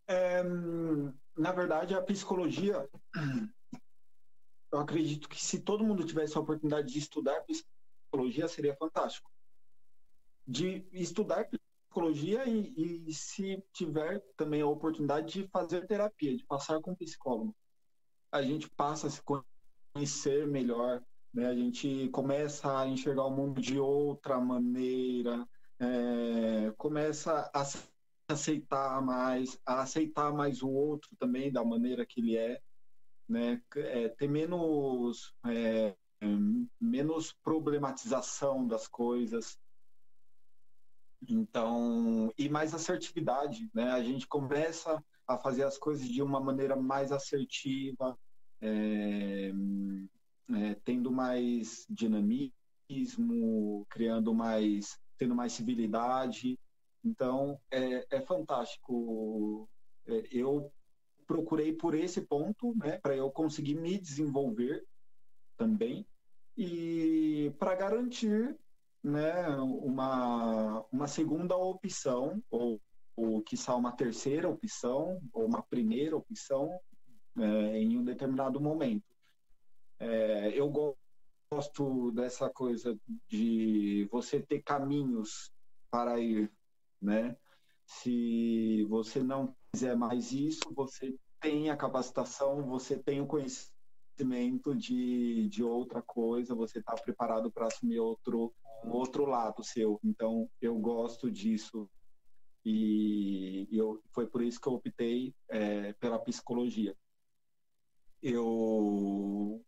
É, 0.08 0.42
na 1.38 1.52
verdade, 1.52 1.94
a 1.94 2.02
psicologia 2.02 2.88
eu 4.72 4.80
acredito 4.80 5.30
que 5.30 5.44
se 5.44 5.60
todo 5.60 5.84
mundo 5.84 6.06
tivesse 6.06 6.38
a 6.38 6.42
oportunidade 6.42 6.92
de 6.92 7.00
estudar 7.00 7.44
psicologia, 7.46 8.48
seria 8.48 8.76
fantástico. 8.76 9.30
De 10.46 10.86
estudar 10.92 11.50
psicologia 11.50 12.46
e, 12.46 13.04
e 13.08 13.14
se 13.14 13.64
tiver 13.74 14.22
também 14.36 14.62
a 14.62 14.68
oportunidade 14.68 15.42
de 15.42 15.48
fazer 15.48 15.88
terapia, 15.88 16.36
de 16.36 16.46
passar 16.46 16.82
com 16.82 16.96
psicólogo. 16.96 17.56
A 18.32 18.42
gente 18.42 18.70
passa 18.72 19.08
a 19.08 19.10
se 19.10 19.22
conhecer 19.94 20.46
melhor, 20.48 21.02
né? 21.34 21.48
a 21.48 21.56
gente 21.56 22.10
começa 22.10 22.80
a 22.80 22.88
enxergar 22.88 23.26
o 23.26 23.32
mundo 23.32 23.62
de 23.62 23.80
outra 23.80 24.40
maneira, 24.40 25.48
é, 25.80 26.74
começa 26.78 27.50
a 27.54 27.64
aceitar 28.28 29.02
mais, 29.02 29.60
a 29.66 29.82
aceitar 29.82 30.34
mais 30.34 30.62
o 30.62 30.70
outro 30.70 31.10
também 31.18 31.52
da 31.52 31.64
maneira 31.64 32.06
que 32.06 32.20
ele 32.20 32.38
é 32.38 32.62
né? 33.28 33.62
É, 33.76 34.10
ter 34.10 34.28
menos, 34.28 35.34
é, 35.46 35.96
menos 36.80 37.34
problematização 37.44 38.66
das 38.66 38.88
coisas. 38.88 39.60
Então, 41.28 42.32
e 42.38 42.48
mais 42.48 42.74
assertividade, 42.74 43.70
né? 43.74 43.92
A 43.92 44.02
gente 44.02 44.28
começa 44.28 45.04
a 45.28 45.38
fazer 45.38 45.64
as 45.64 45.78
coisas 45.78 46.08
de 46.08 46.22
uma 46.22 46.40
maneira 46.40 46.76
mais 46.76 47.12
assertiva, 47.12 48.18
é, 48.62 49.52
é, 50.50 50.76
tendo 50.86 51.12
mais 51.12 51.86
dinamismo, 51.90 53.86
criando 53.90 54.34
mais, 54.34 54.98
tendo 55.18 55.36
mais 55.36 55.52
civilidade. 55.52 56.58
Então, 57.08 57.58
é, 57.72 58.06
é 58.18 58.22
fantástico. 58.22 59.70
É, 60.06 60.28
eu 60.32 60.72
procurei 61.26 61.72
por 61.74 61.96
esse 61.96 62.22
ponto, 62.22 62.76
né, 62.76 63.00
para 63.00 63.16
eu 63.16 63.32
conseguir 63.32 63.76
me 63.76 63.98
desenvolver 63.98 64.86
também 65.58 66.06
e 66.56 67.54
para 67.60 67.76
garantir, 67.76 68.58
né, 69.04 69.48
uma, 69.58 70.86
uma 70.92 71.08
segunda 71.08 71.56
opção 71.56 72.42
ou, 72.50 72.82
ou 73.16 73.42
quiçá 73.42 73.76
uma 73.76 73.92
terceira 73.92 74.50
opção 74.50 75.20
ou 75.34 75.46
uma 75.46 75.62
primeira 75.64 76.16
opção 76.16 76.80
é, 77.38 77.78
em 77.78 77.98
um 77.98 78.04
determinado 78.04 78.60
momento. 78.60 79.06
É, 80.00 80.50
eu 80.50 80.70
gosto 81.52 82.12
dessa 82.12 82.50
coisa 82.50 82.98
de 83.28 84.08
você 84.12 84.42
ter 84.42 84.62
caminhos 84.62 85.52
para 85.90 86.20
ir, 86.20 86.52
né? 87.02 87.36
Se 87.86 88.86
você 88.90 89.24
não 89.24 89.56
quiser 89.72 89.96
mais 89.96 90.32
isso, 90.32 90.62
você 90.76 91.16
tem 91.40 91.70
a 91.70 91.78
capacitação, 91.78 92.64
você 92.66 92.98
tem 92.98 93.22
o 93.22 93.28
conhecimento 93.28 94.76
de, 94.76 95.48
de 95.50 95.64
outra 95.64 96.02
coisa, 96.02 96.56
você 96.56 96.80
está 96.80 96.96
preparado 96.96 97.52
para 97.52 97.68
assumir 97.68 98.00
outro, 98.00 98.54
outro 98.84 99.26
lado 99.26 99.64
seu. 99.64 100.00
Então, 100.04 100.50
eu 100.62 100.78
gosto 100.78 101.32
disso. 101.32 101.90
E 102.66 103.68
eu, 103.72 104.02
foi 104.12 104.28
por 104.28 104.42
isso 104.42 104.60
que 104.60 104.68
eu 104.68 104.74
optei 104.74 105.34
é, 105.50 105.94
pela 105.94 106.20
psicologia. 106.20 106.94
Eu. 108.22 109.64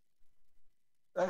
É, 1.15 1.27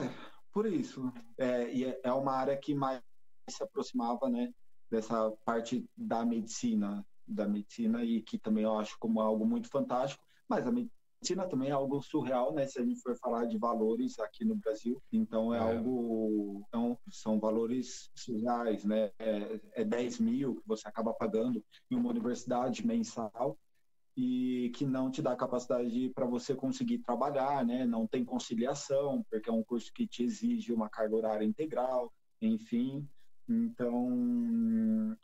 por 0.52 0.66
isso. 0.66 1.12
É, 1.38 1.72
e 1.72 1.86
é, 1.86 2.02
é 2.04 2.14
uma 2.14 2.34
área 2.34 2.58
que 2.58 2.74
mais 2.74 3.02
se 3.50 3.64
aproximava 3.64 4.30
né, 4.30 4.52
dessa 4.90 5.32
parte 5.46 5.86
da 5.96 6.26
medicina, 6.26 7.06
da 7.28 7.48
medicina 7.48 8.04
e 8.04 8.22
que 8.22 8.38
também 8.38 8.64
eu 8.64 8.78
acho 8.78 8.98
como 9.00 9.22
algo 9.22 9.46
muito 9.46 9.70
fantástico, 9.70 10.24
mas 10.48 10.66
a 10.66 10.72
medicina 10.72 11.48
também 11.48 11.70
é 11.70 11.74
algo 11.74 12.02
surreal, 12.02 12.54
né? 12.54 12.66
Se 12.66 12.80
a 12.80 12.84
gente 12.84 13.02
for 13.02 13.16
falar 13.18 13.46
de 13.46 13.58
valores 13.58 14.20
aqui 14.20 14.44
no 14.44 14.56
Brasil, 14.56 15.02
então 15.12 15.54
é, 15.54 15.58
é. 15.58 15.62
algo, 15.62 16.64
então, 16.68 16.98
são 17.12 17.40
valores 17.40 18.10
surreais, 18.16 18.84
né? 18.84 19.12
É, 19.20 19.60
é 19.74 19.84
10 19.84 20.20
mil 20.20 20.56
que 20.56 20.68
você 20.68 20.88
acaba 20.88 21.14
pagando 21.14 21.64
em 21.92 21.96
uma 21.96 22.10
universidade 22.10 22.86
mensal 22.86 23.58
e 24.18 24.72
que 24.76 24.86
não 24.86 25.12
te 25.12 25.22
dá 25.22 25.36
capacidade 25.36 26.10
para 26.10 26.26
você 26.26 26.56
conseguir 26.56 27.00
trabalhar, 27.00 27.66
né? 27.66 27.86
Não 27.86 28.08
tem 28.08 28.26
conciliação, 28.26 29.24
porque 29.30 29.50
é 29.50 29.54
um 29.54 29.64
curso 29.64 29.94
que 29.94 30.08
te 30.08 30.24
exige 30.24 30.74
uma 30.74 30.90
carga 30.90 31.16
horária 31.16 31.46
integral, 31.46 32.12
enfim. 32.42 33.08
Então, 33.50 35.18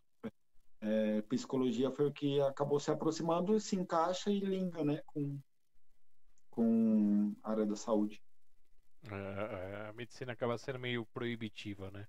é, 0.82 1.22
psicologia 1.24 1.92
foi 1.92 2.08
o 2.08 2.12
que 2.12 2.42
acabou 2.42 2.80
se 2.80 2.90
aproximando, 2.90 3.60
se 3.60 3.76
encaixa 3.76 4.32
e 4.32 4.40
linka 4.40 4.84
né, 4.84 5.00
com, 5.06 5.40
com 6.50 7.36
a 7.44 7.52
área 7.52 7.66
da 7.68 7.76
saúde. 7.76 8.20
É, 9.04 9.90
a 9.90 9.94
medicina 9.94 10.34
acaba 10.34 10.58
sendo 10.58 10.80
meio 10.80 11.06
proibitiva, 11.06 11.92
né? 11.92 12.08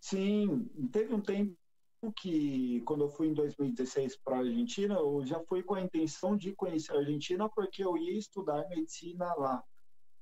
Sim, 0.00 0.64
teve 0.90 1.12
um 1.12 1.20
tempo 1.20 1.54
que, 2.16 2.80
quando 2.86 3.04
eu 3.04 3.10
fui 3.10 3.28
em 3.28 3.34
2016 3.34 4.16
para 4.16 4.36
a 4.36 4.40
Argentina, 4.40 4.94
eu 4.94 5.22
já 5.26 5.38
fui 5.40 5.62
com 5.62 5.74
a 5.74 5.82
intenção 5.82 6.34
de 6.34 6.54
conhecer 6.54 6.92
a 6.92 6.98
Argentina 7.00 7.50
porque 7.50 7.84
eu 7.84 7.98
ia 7.98 8.16
estudar 8.16 8.66
medicina 8.70 9.34
lá, 9.34 9.62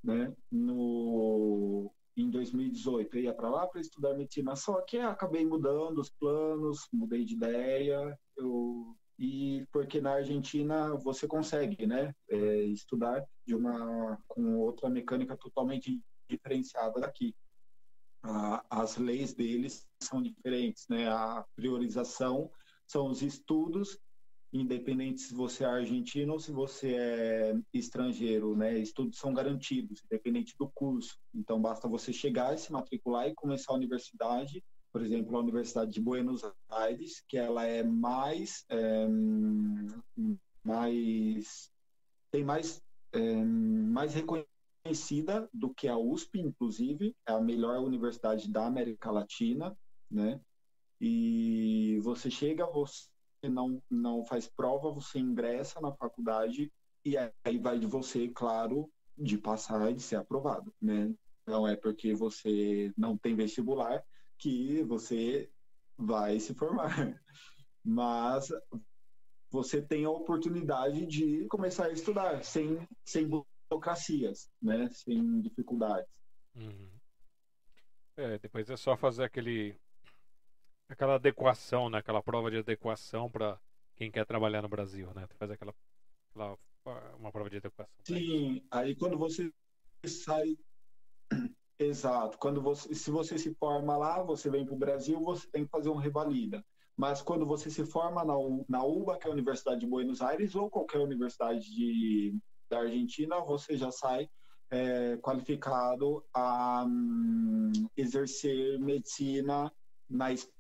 né? 0.03 0.35
No, 0.51 1.95
em 2.23 2.31
2018. 2.31 3.17
Eu 3.17 3.23
ia 3.23 3.35
para 3.35 3.49
lá 3.49 3.67
para 3.67 3.81
estudar 3.81 4.15
medicina, 4.15 4.57
só 4.57 4.81
que 4.83 4.99
acabei 4.99 5.45
mudando 5.45 5.99
os 5.99 6.11
planos, 6.11 6.89
mudei 6.93 7.25
de 7.25 7.35
ideia. 7.35 8.19
Eu, 8.37 8.97
e 9.19 9.67
porque 9.73 10.01
na 10.01 10.13
Argentina 10.13 10.95
você 10.97 11.27
consegue, 11.27 11.87
né, 11.87 12.15
é, 12.31 12.63
estudar 12.65 13.25
de 13.47 13.55
uma 13.55 14.19
com 14.29 14.59
outra 14.59 14.89
mecânica 14.89 15.37
totalmente 15.37 16.01
diferenciada 16.29 17.01
daqui. 17.01 17.35
as 18.71 18.97
leis 18.97 19.33
deles 19.33 19.87
são 20.03 20.23
diferentes, 20.23 20.87
né? 20.89 21.09
A 21.09 21.45
priorização 21.57 22.51
são 22.87 23.09
os 23.09 23.23
estudos 23.23 23.99
independente 24.53 25.21
se 25.21 25.35
você 25.35 25.65
é 25.65 25.67
argentino 25.67 26.33
ou 26.33 26.41
se 26.41 26.51
você 26.51 26.95
é 26.95 27.55
estrangeiro, 27.73 28.57
né? 28.57 28.79
Estudos 28.79 29.19
são 29.19 29.33
garantidos, 29.35 30.03
independente 30.05 30.55
do 30.59 30.71
curso. 30.71 31.19
Então 31.35 31.61
basta 31.61 31.89
você 31.89 32.13
chegar 32.13 32.57
se 32.59 32.73
matricular 32.73 33.29
e 33.29 33.35
começar 33.35 33.73
a 33.73 33.77
universidade, 33.77 34.65
por 34.93 35.03
exemplo, 35.03 35.37
a 35.37 35.41
Universidade 35.41 35.93
de 35.93 36.01
Buenos 36.01 36.43
Aires, 36.71 37.23
que 37.29 37.37
ela 37.37 37.65
é 37.65 37.83
mais 37.83 38.65
é, 38.71 39.07
mais 40.65 41.71
tem 42.31 42.43
mais 42.43 42.83
é, 43.13 43.45
mais 43.45 44.15
reconhecida 44.15 45.49
do 45.53 45.75
que 45.75 45.89
a 45.89 45.99
USP, 45.99 46.41
inclusive, 46.41 47.15
é 47.27 47.33
a 47.33 47.41
melhor 47.41 47.79
universidade 47.81 48.51
da 48.51 48.67
América 48.67 49.11
Latina, 49.11 49.77
né? 50.11 50.41
E 51.01 51.99
você 52.03 52.31
chega, 52.31 52.67
você 52.67 53.09
não, 53.43 53.83
não 53.91 54.25
faz 54.25 54.49
prova, 54.49 54.91
você 54.91 55.19
ingressa 55.19 55.81
na 55.81 55.93
faculdade 55.93 56.73
e 57.05 57.17
aí 57.17 57.59
vai 57.59 57.79
de 57.79 57.87
você, 57.87 58.29
claro, 58.29 58.91
de 59.17 59.37
passar 59.39 59.91
e 59.91 59.95
de 59.95 60.03
ser 60.03 60.17
aprovado, 60.17 60.73
né? 60.81 61.15
Não 61.47 61.67
é 61.67 61.77
porque 61.77 62.15
você 62.15 62.93
não 62.97 63.17
tem 63.17 63.35
vestibular 63.35 64.03
que 64.39 64.83
você 64.85 65.51
vai 65.97 66.39
se 66.41 66.55
formar. 66.55 66.89
Mas 67.85 68.49
você 69.51 69.81
tem 69.81 70.05
a 70.05 70.11
oportunidade 70.11 71.07
de 71.07 71.47
começar 71.47 71.87
a 71.87 71.93
estudar 71.93 72.45
sem, 72.45 72.87
sem 73.05 73.27
burocracias, 73.27 74.51
né? 74.61 74.89
Sem 74.91 75.41
dificuldades. 75.41 76.11
Uhum. 76.55 76.91
É, 78.17 78.39
depois 78.39 78.69
é 78.69 78.77
só 78.77 78.97
fazer 78.97 79.25
aquele 79.25 79.79
aquela 80.89 81.15
adequação, 81.15 81.91
né? 81.91 81.99
Aquela 81.99 82.23
prova 82.23 82.51
de 82.51 82.59
adequação 82.59 83.31
para 83.31 83.59
quem 83.97 84.11
quer 84.11 84.25
trabalhar 84.25 84.63
no 84.63 84.69
Brasil, 84.69 85.13
né? 85.15 85.27
Faz 85.39 85.51
aquela, 85.51 85.75
aquela 86.31 86.59
uma 87.19 87.31
prova 87.31 87.51
de 87.51 87.59
adequação. 87.59 87.93
Sim, 88.05 88.63
aí 88.71 88.95
quando 88.95 89.19
você 89.19 89.53
sai 90.07 90.57
Exato. 91.79 92.39
Quando 92.39 92.61
você, 92.61 92.93
se 92.93 93.11
você 93.11 93.39
se 93.39 93.55
forma 93.55 93.97
lá, 93.97 94.23
você 94.23 94.51
vem 94.51 94.65
para 94.65 94.75
o 94.75 94.79
Brasil, 94.79 95.21
você 95.21 95.47
tem 95.49 95.65
que 95.65 95.71
fazer 95.71 95.89
um 95.89 95.97
revalida. 95.97 96.65
Mas 96.97 97.23
quando 97.23 97.47
você 97.47 97.71
se 97.71 97.87
forma 97.87 98.25
na, 98.25 98.35
na 98.69 98.85
UBA, 98.85 99.17
que 99.17 99.29
é 99.29 99.31
a 99.31 99.33
Universidade 99.33 99.81
de 99.81 99.87
Buenos 99.87 100.21
Aires, 100.21 100.57
ou 100.57 100.69
qualquer 100.69 100.99
universidade 100.99 101.73
de, 101.73 102.37
da 102.69 102.81
Argentina, 102.81 103.39
você 103.41 103.77
já 103.77 103.93
sai 103.93 104.29
é, 104.71 105.17
qualificado 105.19 106.25
a 106.35 106.85
um, 106.85 107.71
exercer 107.97 108.81
medicina 108.81 109.73
na 110.11 110.33
Espanha. 110.33 110.58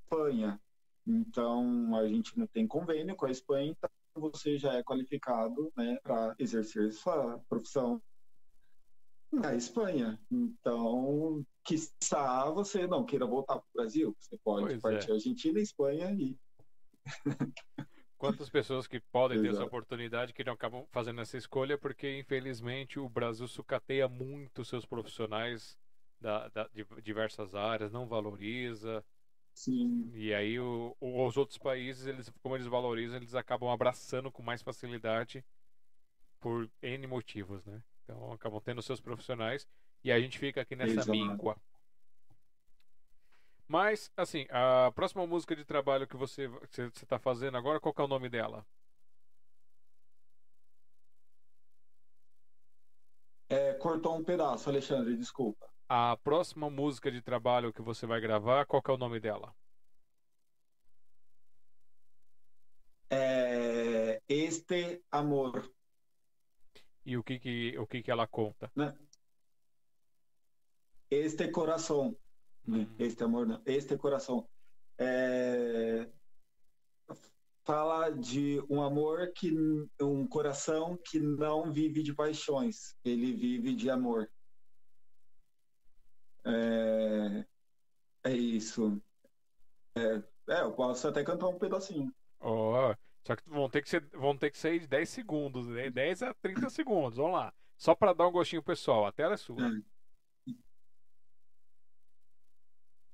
Então, 1.07 1.97
a 1.97 2.07
gente 2.07 2.39
não 2.39 2.47
tem 2.47 2.67
convênio 2.67 3.17
com 3.17 3.27
a 3.27 3.31
Espanha, 3.31 3.71
então 3.71 3.91
você 4.17 4.59
já 4.59 4.75
é 4.75 4.83
qualificado 4.83 5.73
né, 5.77 5.99
para 6.03 6.35
exercer 6.39 6.93
sua 6.93 7.39
profissão 7.49 8.03
na 9.33 9.55
Espanha. 9.55 10.21
Então, 10.31 11.45
quiçá 11.65 12.51
você 12.51 12.87
não 12.87 13.05
queira 13.05 13.27
voltar 13.27 13.55
para 13.55 13.69
o 13.69 13.75
Brasil. 13.75 14.17
Você 14.19 14.37
pode 14.39 14.67
pois 14.67 14.83
partir 14.83 15.11
é. 15.11 15.15
Argentina, 15.15 15.61
Espanha 15.61 16.11
e. 16.13 16.37
Quantas 18.19 18.51
pessoas 18.51 18.89
que 18.89 18.99
podem 19.13 19.41
ter 19.41 19.51
essa 19.51 19.65
oportunidade 19.65 20.33
que 20.33 20.43
não 20.43 20.55
acabam 20.55 20.85
fazendo 20.91 21.21
essa 21.21 21.37
escolha 21.37 21.79
porque, 21.79 22.19
infelizmente, 22.19 22.99
o 22.99 23.09
Brasil 23.09 23.47
sucateia 23.47 24.09
muito 24.09 24.65
seus 24.65 24.85
profissionais 24.85 25.79
da, 26.21 26.49
da, 26.49 26.69
de 26.75 26.85
diversas 27.01 27.55
áreas, 27.55 27.93
não 27.93 28.09
valoriza. 28.09 29.05
Sim. 29.59 30.09
E 30.15 30.33
aí 30.33 30.61
o, 30.61 30.97
os 31.01 31.37
outros 31.37 31.59
países, 31.59 32.07
eles, 32.07 32.33
como 32.41 32.55
eles 32.55 32.69
valorizam, 32.69 33.17
eles 33.17 33.35
acabam 33.35 33.69
abraçando 33.71 34.31
com 34.31 34.41
mais 34.41 34.63
facilidade 34.63 35.45
por 36.39 36.71
N 36.81 37.07
motivos, 37.09 37.65
né? 37.65 37.83
Então 38.05 38.33
acabam 38.33 38.61
tendo 38.61 38.81
seus 38.81 39.01
profissionais 39.01 39.67
e 40.05 40.13
a 40.13 40.21
gente 40.21 40.39
fica 40.39 40.61
aqui 40.61 40.77
nessa 40.77 40.93
Exato. 40.93 41.11
míngua. 41.11 41.57
Mas, 43.67 44.13
assim, 44.17 44.47
a 44.49 44.93
próxima 44.95 45.27
música 45.27 45.57
de 45.57 45.65
trabalho 45.65 46.07
que 46.07 46.17
você 46.17 46.49
está 47.03 47.19
fazendo 47.19 47.59
agora, 47.59 47.81
qual 47.81 47.95
é 47.99 48.03
o 48.03 48.09
nome 48.09 48.29
dela? 48.29 48.65
É, 53.49 53.75
cortou 53.75 54.17
um 54.17 54.23
pedaço, 54.23 54.71
Alexandre, 54.71 55.17
desculpa. 55.17 55.69
A 55.89 56.19
próxima 56.23 56.69
música 56.69 57.11
de 57.11 57.23
trabalho 57.23 57.73
que 57.73 57.81
você 57.81 58.07
vai 58.07 58.21
gravar, 58.21 58.67
qual 58.67 58.83
é 58.87 58.93
o 58.93 58.99
nome 58.99 59.19
dela? 59.19 59.55
É, 63.09 64.21
este 64.29 65.03
Amor. 65.11 65.73
E 67.07 67.17
o 67.17 67.25
que 67.25 67.39
que, 67.39 67.79
o 67.79 67.87
que, 67.87 68.03
que 68.03 68.11
ela 68.11 68.27
conta? 68.27 68.71
Né? 68.77 68.95
Este 71.11 71.49
Coração. 71.51 72.15
Hum. 72.69 72.87
Este 72.99 73.25
Amor, 73.25 73.47
não. 73.47 73.63
Este 73.65 73.97
Coração. 73.97 74.47
É, 74.99 76.07
fala 77.65 78.11
de 78.11 78.63
um 78.69 78.83
amor 78.83 79.31
que 79.35 79.55
um 80.01 80.27
coração 80.27 80.99
que 81.05 81.21
não 81.21 81.71
vive 81.71 82.03
de 82.03 82.15
paixões, 82.15 82.97
ele 83.05 83.33
vive 83.33 83.75
de 83.75 83.91
amor. 83.91 84.27
É, 86.49 87.45
é 88.25 88.33
isso. 88.33 89.01
É, 89.95 90.23
é, 90.49 90.63
eu 90.63 90.73
posso 90.73 91.07
até 91.07 91.23
cantar 91.23 91.49
um 91.49 91.59
pedacinho. 91.59 92.11
Oh, 92.41 92.95
só 93.27 93.37
que 93.37 93.43
vão 93.47 93.69
ter 93.69 93.83
que 93.83 93.89
ser, 93.91 94.07
vão 94.13 94.37
ter 94.37 94.51
que 94.51 94.57
ser 94.57 94.79
de 94.81 94.87
10 94.87 95.09
segundos, 95.09 95.69
né? 95.69 95.91
10 95.91 96.23
a 96.23 96.33
30 96.35 96.71
segundos. 96.71 97.19
Vamos 97.19 97.33
lá. 97.33 97.53
Só 97.77 97.95
para 97.95 98.15
dar 98.15 98.27
um 98.27 98.33
gostinho 98.33 98.63
pessoal. 98.63 99.05
A 99.07 99.13
tela 99.13 99.35
é 99.35 99.37
sua. 99.37 99.59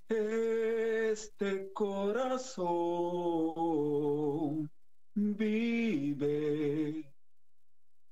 Este 0.08 1.70
coração 1.74 2.64
vive 5.16 7.04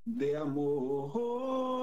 de 0.05 0.35
amor. 0.35 1.73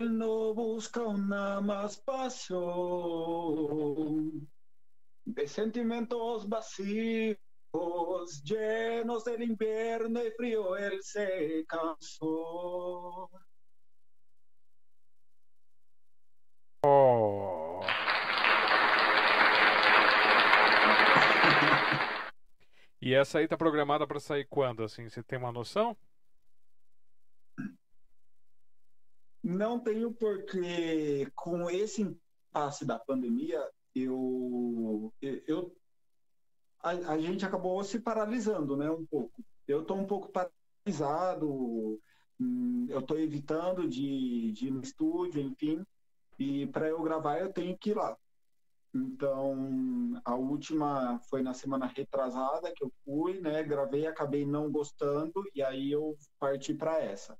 No 0.00 0.54
busca 0.54 1.02
una 1.02 1.60
más 1.60 2.00
pasión 2.00 2.50
de 5.26 5.46
sentimientos 5.46 6.48
vacíos, 6.48 7.36
llenos 8.42 9.24
del 9.24 9.42
invierno 9.42 10.24
y 10.24 10.30
frío, 10.30 10.74
él 10.78 11.02
se 11.02 11.66
cansó. 11.68 13.30
Oh. 16.82 17.80
E 23.02 23.14
essa 23.14 23.38
aí 23.38 23.48
tá 23.48 23.56
programada 23.56 24.06
para 24.06 24.20
sair 24.20 24.44
quando, 24.44 24.82
assim? 24.84 25.08
Você 25.08 25.22
tem 25.22 25.38
uma 25.38 25.50
noção? 25.50 25.96
Não 29.50 29.80
tenho 29.80 30.12
porque 30.12 31.28
com 31.34 31.68
esse 31.68 32.02
impasse 32.02 32.84
da 32.84 33.00
pandemia, 33.00 33.60
eu, 33.92 35.12
eu 35.20 35.74
a, 36.80 36.90
a 36.90 37.18
gente 37.18 37.44
acabou 37.44 37.82
se 37.82 37.98
paralisando, 37.98 38.76
né, 38.76 38.88
um 38.88 39.04
pouco. 39.04 39.42
Eu 39.66 39.82
estou 39.82 39.96
um 39.96 40.06
pouco 40.06 40.30
paralisado, 40.30 42.00
hum, 42.38 42.86
eu 42.88 43.00
estou 43.00 43.18
evitando 43.18 43.88
de, 43.88 44.52
de 44.52 44.68
ir 44.68 44.70
no 44.70 44.82
estúdio, 44.82 45.42
enfim, 45.42 45.84
e 46.38 46.68
para 46.68 46.88
eu 46.88 47.02
gravar 47.02 47.40
eu 47.40 47.52
tenho 47.52 47.76
que 47.76 47.90
ir 47.90 47.96
lá. 47.96 48.16
Então, 48.94 50.20
a 50.24 50.36
última 50.36 51.18
foi 51.28 51.42
na 51.42 51.54
semana 51.54 51.86
retrasada 51.86 52.72
que 52.72 52.84
eu 52.84 52.92
fui, 53.04 53.40
né? 53.40 53.64
Gravei, 53.64 54.06
acabei 54.06 54.46
não 54.46 54.70
gostando 54.70 55.42
e 55.54 55.60
aí 55.60 55.90
eu 55.90 56.16
parti 56.38 56.72
para 56.72 57.02
essa 57.02 57.36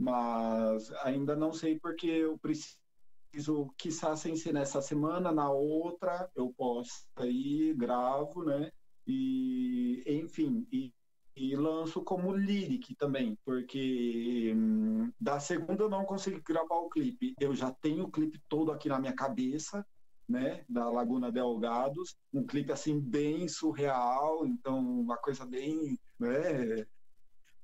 mas 0.00 0.90
ainda 1.04 1.36
não 1.36 1.52
sei 1.52 1.78
porque 1.78 2.06
eu 2.06 2.38
preciso, 2.38 3.70
quiçá 3.76 4.16
sem 4.16 4.34
ser 4.34 4.54
nessa 4.54 4.80
semana, 4.80 5.30
na 5.30 5.50
outra 5.50 6.30
eu 6.34 6.54
posso 6.56 7.06
aí, 7.16 7.74
gravo, 7.76 8.42
né? 8.42 8.72
E, 9.06 10.02
enfim, 10.06 10.66
e, 10.72 10.90
e 11.36 11.54
lanço 11.54 12.02
como 12.02 12.32
lyric 12.32 12.94
também, 12.94 13.36
porque 13.44 14.54
hum, 14.56 15.12
da 15.20 15.38
segunda 15.38 15.84
eu 15.84 15.90
não 15.90 16.06
consegui 16.06 16.40
gravar 16.40 16.76
o 16.76 16.88
clipe. 16.88 17.34
Eu 17.38 17.54
já 17.54 17.70
tenho 17.70 18.04
o 18.04 18.10
clipe 18.10 18.40
todo 18.48 18.72
aqui 18.72 18.88
na 18.88 18.98
minha 18.98 19.12
cabeça, 19.12 19.84
né, 20.26 20.64
da 20.66 20.88
Laguna 20.88 21.30
Delgados, 21.30 22.16
um 22.32 22.46
clipe 22.46 22.72
assim 22.72 22.98
bem 22.98 23.48
surreal, 23.48 24.46
então 24.46 24.78
uma 24.78 25.18
coisa 25.18 25.44
bem, 25.44 25.98
né, 26.18 26.86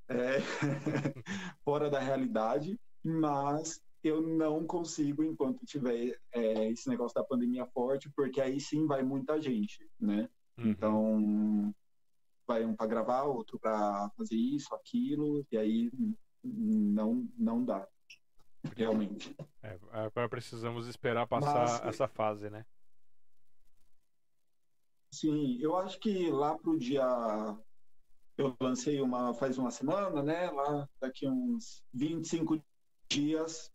é, 0.08 0.38
fora 1.64 1.90
da 1.90 1.98
realidade, 1.98 2.78
mas 3.02 3.80
eu 4.02 4.20
não 4.20 4.64
consigo 4.66 5.22
enquanto 5.24 5.66
tiver 5.66 6.18
é, 6.32 6.70
esse 6.70 6.88
negócio 6.88 7.14
da 7.14 7.24
pandemia 7.24 7.66
forte, 7.66 8.10
porque 8.14 8.40
aí 8.40 8.60
sim 8.60 8.86
vai 8.86 9.02
muita 9.02 9.40
gente, 9.40 9.88
né? 9.98 10.28
Uhum. 10.58 10.68
Então, 10.68 11.74
vai 12.46 12.64
um 12.64 12.74
para 12.74 12.86
gravar, 12.86 13.24
outro 13.24 13.58
para 13.58 14.10
fazer 14.16 14.36
isso, 14.36 14.74
aquilo, 14.74 15.44
e 15.50 15.58
aí 15.58 15.90
não, 16.42 17.28
não 17.36 17.64
dá, 17.64 17.86
realmente. 18.76 19.34
É, 19.62 19.78
agora 19.90 20.28
precisamos 20.28 20.86
esperar 20.86 21.26
passar 21.26 21.54
Mas, 21.54 21.84
essa 21.86 22.06
fase, 22.06 22.48
né? 22.48 22.64
Sim, 25.12 25.58
eu 25.60 25.76
acho 25.76 25.98
que 25.98 26.30
lá 26.30 26.56
pro 26.56 26.78
dia 26.78 27.04
eu 28.36 28.54
lancei 28.60 29.00
uma 29.00 29.32
faz 29.34 29.58
uma 29.58 29.70
semana, 29.70 30.22
né? 30.22 30.50
Lá 30.50 30.88
daqui 31.00 31.26
uns 31.28 31.82
25 31.92 32.62
dias, 33.08 33.70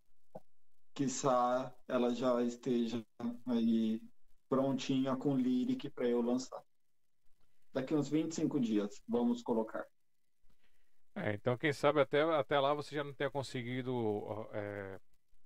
quiçá 0.93 1.73
ela 1.87 2.13
já 2.13 2.41
esteja 2.43 3.03
aí 3.47 4.01
prontinha 4.47 5.15
com 5.15 5.35
lyric 5.35 5.89
para 5.89 6.07
eu 6.07 6.21
lançar. 6.21 6.61
Daqui 7.73 7.95
uns 7.95 8.09
25 8.09 8.59
dias, 8.59 9.01
vamos 9.07 9.41
colocar. 9.41 9.85
É, 11.15 11.33
então 11.33 11.57
quem 11.57 11.73
sabe 11.73 11.99
até, 11.99 12.21
até 12.21 12.59
lá 12.59 12.73
você 12.73 12.95
já 12.95 13.03
não 13.03 13.13
tenha 13.13 13.29
conseguido 13.29 14.47
é, 14.53 14.99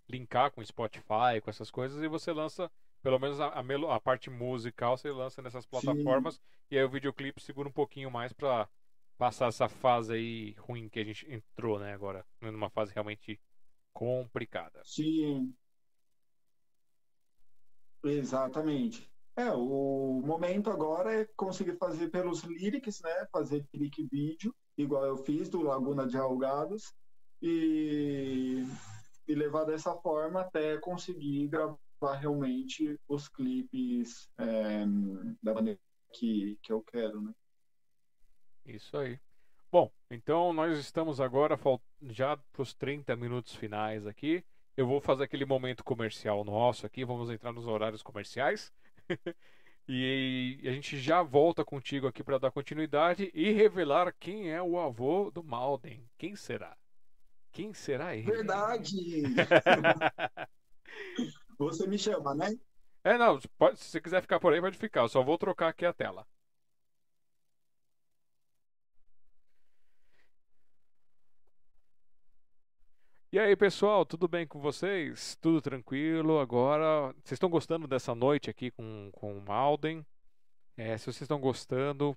linkar 0.08 0.52
com 0.52 0.64
Spotify, 0.64 1.42
com 1.42 1.50
essas 1.50 1.72
coisas, 1.72 2.04
e 2.04 2.08
você 2.08 2.32
lança, 2.32 2.70
pelo 3.02 3.20
menos 3.20 3.40
a, 3.40 3.48
a, 3.48 3.96
a 3.96 4.00
parte 4.00 4.30
musical, 4.30 4.98
você 4.98 5.12
lança 5.12 5.42
nessas 5.42 5.66
plataformas, 5.66 6.36
Sim. 6.36 6.42
e 6.72 6.78
aí 6.78 6.84
o 6.84 6.90
videoclipe 6.90 7.42
segura 7.42 7.70
um 7.70 7.72
pouquinho 7.74 8.12
mais 8.12 8.34
para 8.34 8.68
passar 9.18 9.48
essa 9.48 9.70
fase 9.70 10.14
aí 10.14 10.56
ruim 10.58 10.90
que 10.90 11.00
a 11.00 11.04
gente 11.04 11.32
entrou, 11.32 11.80
né, 11.80 11.94
agora, 11.94 12.26
numa 12.42 12.70
fase 12.70 12.94
realmente 12.94 13.40
complicada. 13.94 14.82
Sim. 14.84 15.54
Exatamente. 18.04 19.10
É, 19.38 19.52
o 19.52 20.22
momento 20.24 20.70
agora 20.70 21.14
é 21.14 21.26
conseguir 21.36 21.76
fazer 21.78 22.10
pelos 22.10 22.44
lyrics, 22.44 23.02
né? 23.02 23.28
Fazer 23.32 23.66
lyric 23.74 24.08
vídeo, 24.10 24.56
igual 24.78 25.06
eu 25.06 25.18
fiz 25.18 25.50
do 25.50 25.62
Laguna 25.62 26.08
de 26.08 26.18
Algados, 26.18 26.94
e, 27.42 28.64
e 29.28 29.36
levar 29.36 29.66
dessa 29.66 29.94
forma 29.98 30.42
até 30.42 30.78
conseguir 30.78 31.48
gravar 31.48 32.16
realmente 32.18 32.98
os 33.08 33.28
clipes 33.28 34.30
é, 34.38 34.86
da 35.44 35.54
maneira 35.54 35.80
que, 36.14 36.58
que 36.62 36.72
eu 36.72 36.82
quero, 36.82 37.22
né? 37.22 37.34
Isso 38.66 38.98
aí. 38.98 39.20
Bom, 39.72 39.92
então 40.10 40.54
nós 40.54 40.78
estamos 40.78 41.20
agora 41.20 41.60
já 42.04 42.38
para 42.38 42.62
os 42.62 42.74
30 42.74 43.16
minutos 43.16 43.54
finais 43.54 44.08
aqui. 44.08 44.44
Eu 44.76 44.88
vou 44.88 45.00
fazer 45.00 45.24
aquele 45.24 45.46
momento 45.46 45.84
comercial 45.84 46.44
nosso 46.44 46.86
aqui, 46.86 47.06
vamos 47.06 47.30
entrar 47.30 47.52
nos 47.52 47.68
horários 47.68 48.02
comerciais. 48.02 48.74
e 49.88 50.60
a 50.64 50.72
gente 50.72 50.98
já 50.98 51.22
volta 51.22 51.64
contigo 51.64 52.08
aqui 52.08 52.24
para 52.24 52.38
dar 52.38 52.52
continuidade 52.52 53.32
e 53.34 53.52
revelar 53.52 54.14
quem 54.20 54.52
é 54.52 54.62
o 54.62 54.80
avô 54.80 55.32
do 55.32 55.44
Malden. 55.44 56.04
Quem 56.18 56.36
será? 56.36 56.76
Quem 57.52 57.74
será 57.74 58.16
ele? 58.16 58.32
Verdade! 58.32 59.24
você 61.58 61.88
me 61.88 61.98
chama, 61.98 62.36
né? 62.36 62.58
É, 63.04 63.18
não, 63.18 63.40
pode, 63.58 63.80
se 63.80 63.92
você 63.92 64.02
quiser 64.02 64.22
ficar 64.22 64.40
por 64.40 64.52
aí, 64.52 64.60
pode 64.60 64.78
ficar. 64.78 65.02
Eu 65.02 65.10
só 65.10 65.24
vou 65.24 65.38
trocar 65.38 65.70
aqui 65.70 65.86
a 65.86 65.94
tela. 65.94 66.26
E 73.36 73.38
aí, 73.38 73.54
pessoal, 73.54 74.06
tudo 74.06 74.30
bem 74.30 74.48
com 74.48 74.62
vocês? 74.62 75.36
Tudo 75.42 75.62
tranquilo? 75.62 76.40
Agora, 76.40 77.14
vocês 77.16 77.34
estão 77.34 77.50
gostando 77.50 77.86
dessa 77.86 78.16
noite 78.16 78.50
aqui 78.50 78.72
com, 78.72 79.10
com 79.12 79.38
o 79.38 79.42
Malden? 79.42 80.06
É, 80.78 80.98
se 80.98 81.04
vocês 81.04 81.24
estão 81.24 81.38
gostando, 81.38 82.16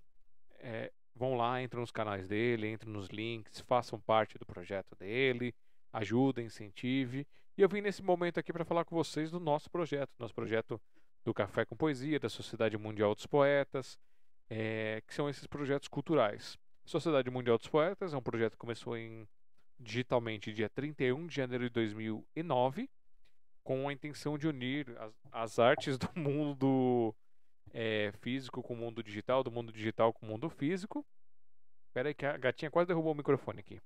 é, 0.61 0.93
vão 1.17 1.35
lá, 1.35 1.61
entram 1.61 1.81
nos 1.81 1.91
canais 1.91 2.29
dele, 2.29 2.71
entrem 2.71 2.93
nos 2.93 3.09
links, 3.09 3.59
façam 3.67 3.99
parte 3.99 4.39
do 4.39 4.47
projeto 4.47 4.95
dele, 4.95 5.53
ajudem, 5.93 6.47
incentive. 6.47 7.27
E 7.57 7.63
eu 7.63 7.69
vim 7.69 7.81
nesse 7.81 8.01
momento 8.01 8.39
aqui 8.39 8.53
para 8.53 8.65
falar 8.65 8.85
com 8.85 8.95
vocês 8.95 9.29
do 9.29 9.41
nosso 9.41 9.69
projeto, 9.69 10.11
nosso 10.21 10.33
projeto 10.37 10.81
do 11.25 11.35
Café 11.35 11.65
com 11.65 11.77
Poesia, 11.77 12.21
da 12.21 12.29
Sociedade 12.29 12.79
Mundial 12.79 13.13
dos 13.17 13.27
Poetas, 13.27 13.99
é, 14.49 15.03
que 15.05 15.13
são 15.13 15.29
esses 15.29 15.49
projetos 15.49 15.89
culturais. 15.89 16.57
Sociedade 16.85 17.29
Mundial 17.29 17.59
dos 17.59 17.67
Poetas 17.67 18.15
é 18.15 18.17
um 18.17 18.23
projeto 18.23 18.53
que 18.53 18.59
começou 18.59 18.97
em 18.97 19.27
digitalmente 19.79 20.53
dia 20.53 20.69
31 20.69 21.27
de 21.27 21.37
janeiro 21.37 21.65
de 21.65 21.71
2009, 21.71 22.91
com 23.63 23.89
a 23.89 23.93
intenção 23.93 24.37
de 24.37 24.49
unir 24.49 24.97
as, 24.99 25.15
as 25.31 25.59
artes 25.59 25.97
do 25.99 26.09
mundo 26.19 27.15
é, 27.73 28.13
físico 28.21 28.63
com 28.63 28.75
o 28.75 28.77
mundo 28.77 29.03
digital, 29.03 29.45
do 29.45 29.51
mundo 29.51 29.73
digital 29.73 30.13
com 30.13 30.27
o 30.27 30.29
mundo 30.29 30.51
físico. 30.51 31.07
Espera 31.87 32.09
aí 32.09 32.15
que 32.15 32.27
a 32.27 32.37
gatinha 32.37 32.71
quase 32.71 32.89
derrubou 32.89 33.13
o 33.13 33.17
microfone 33.17 33.61
aqui. 33.61 33.81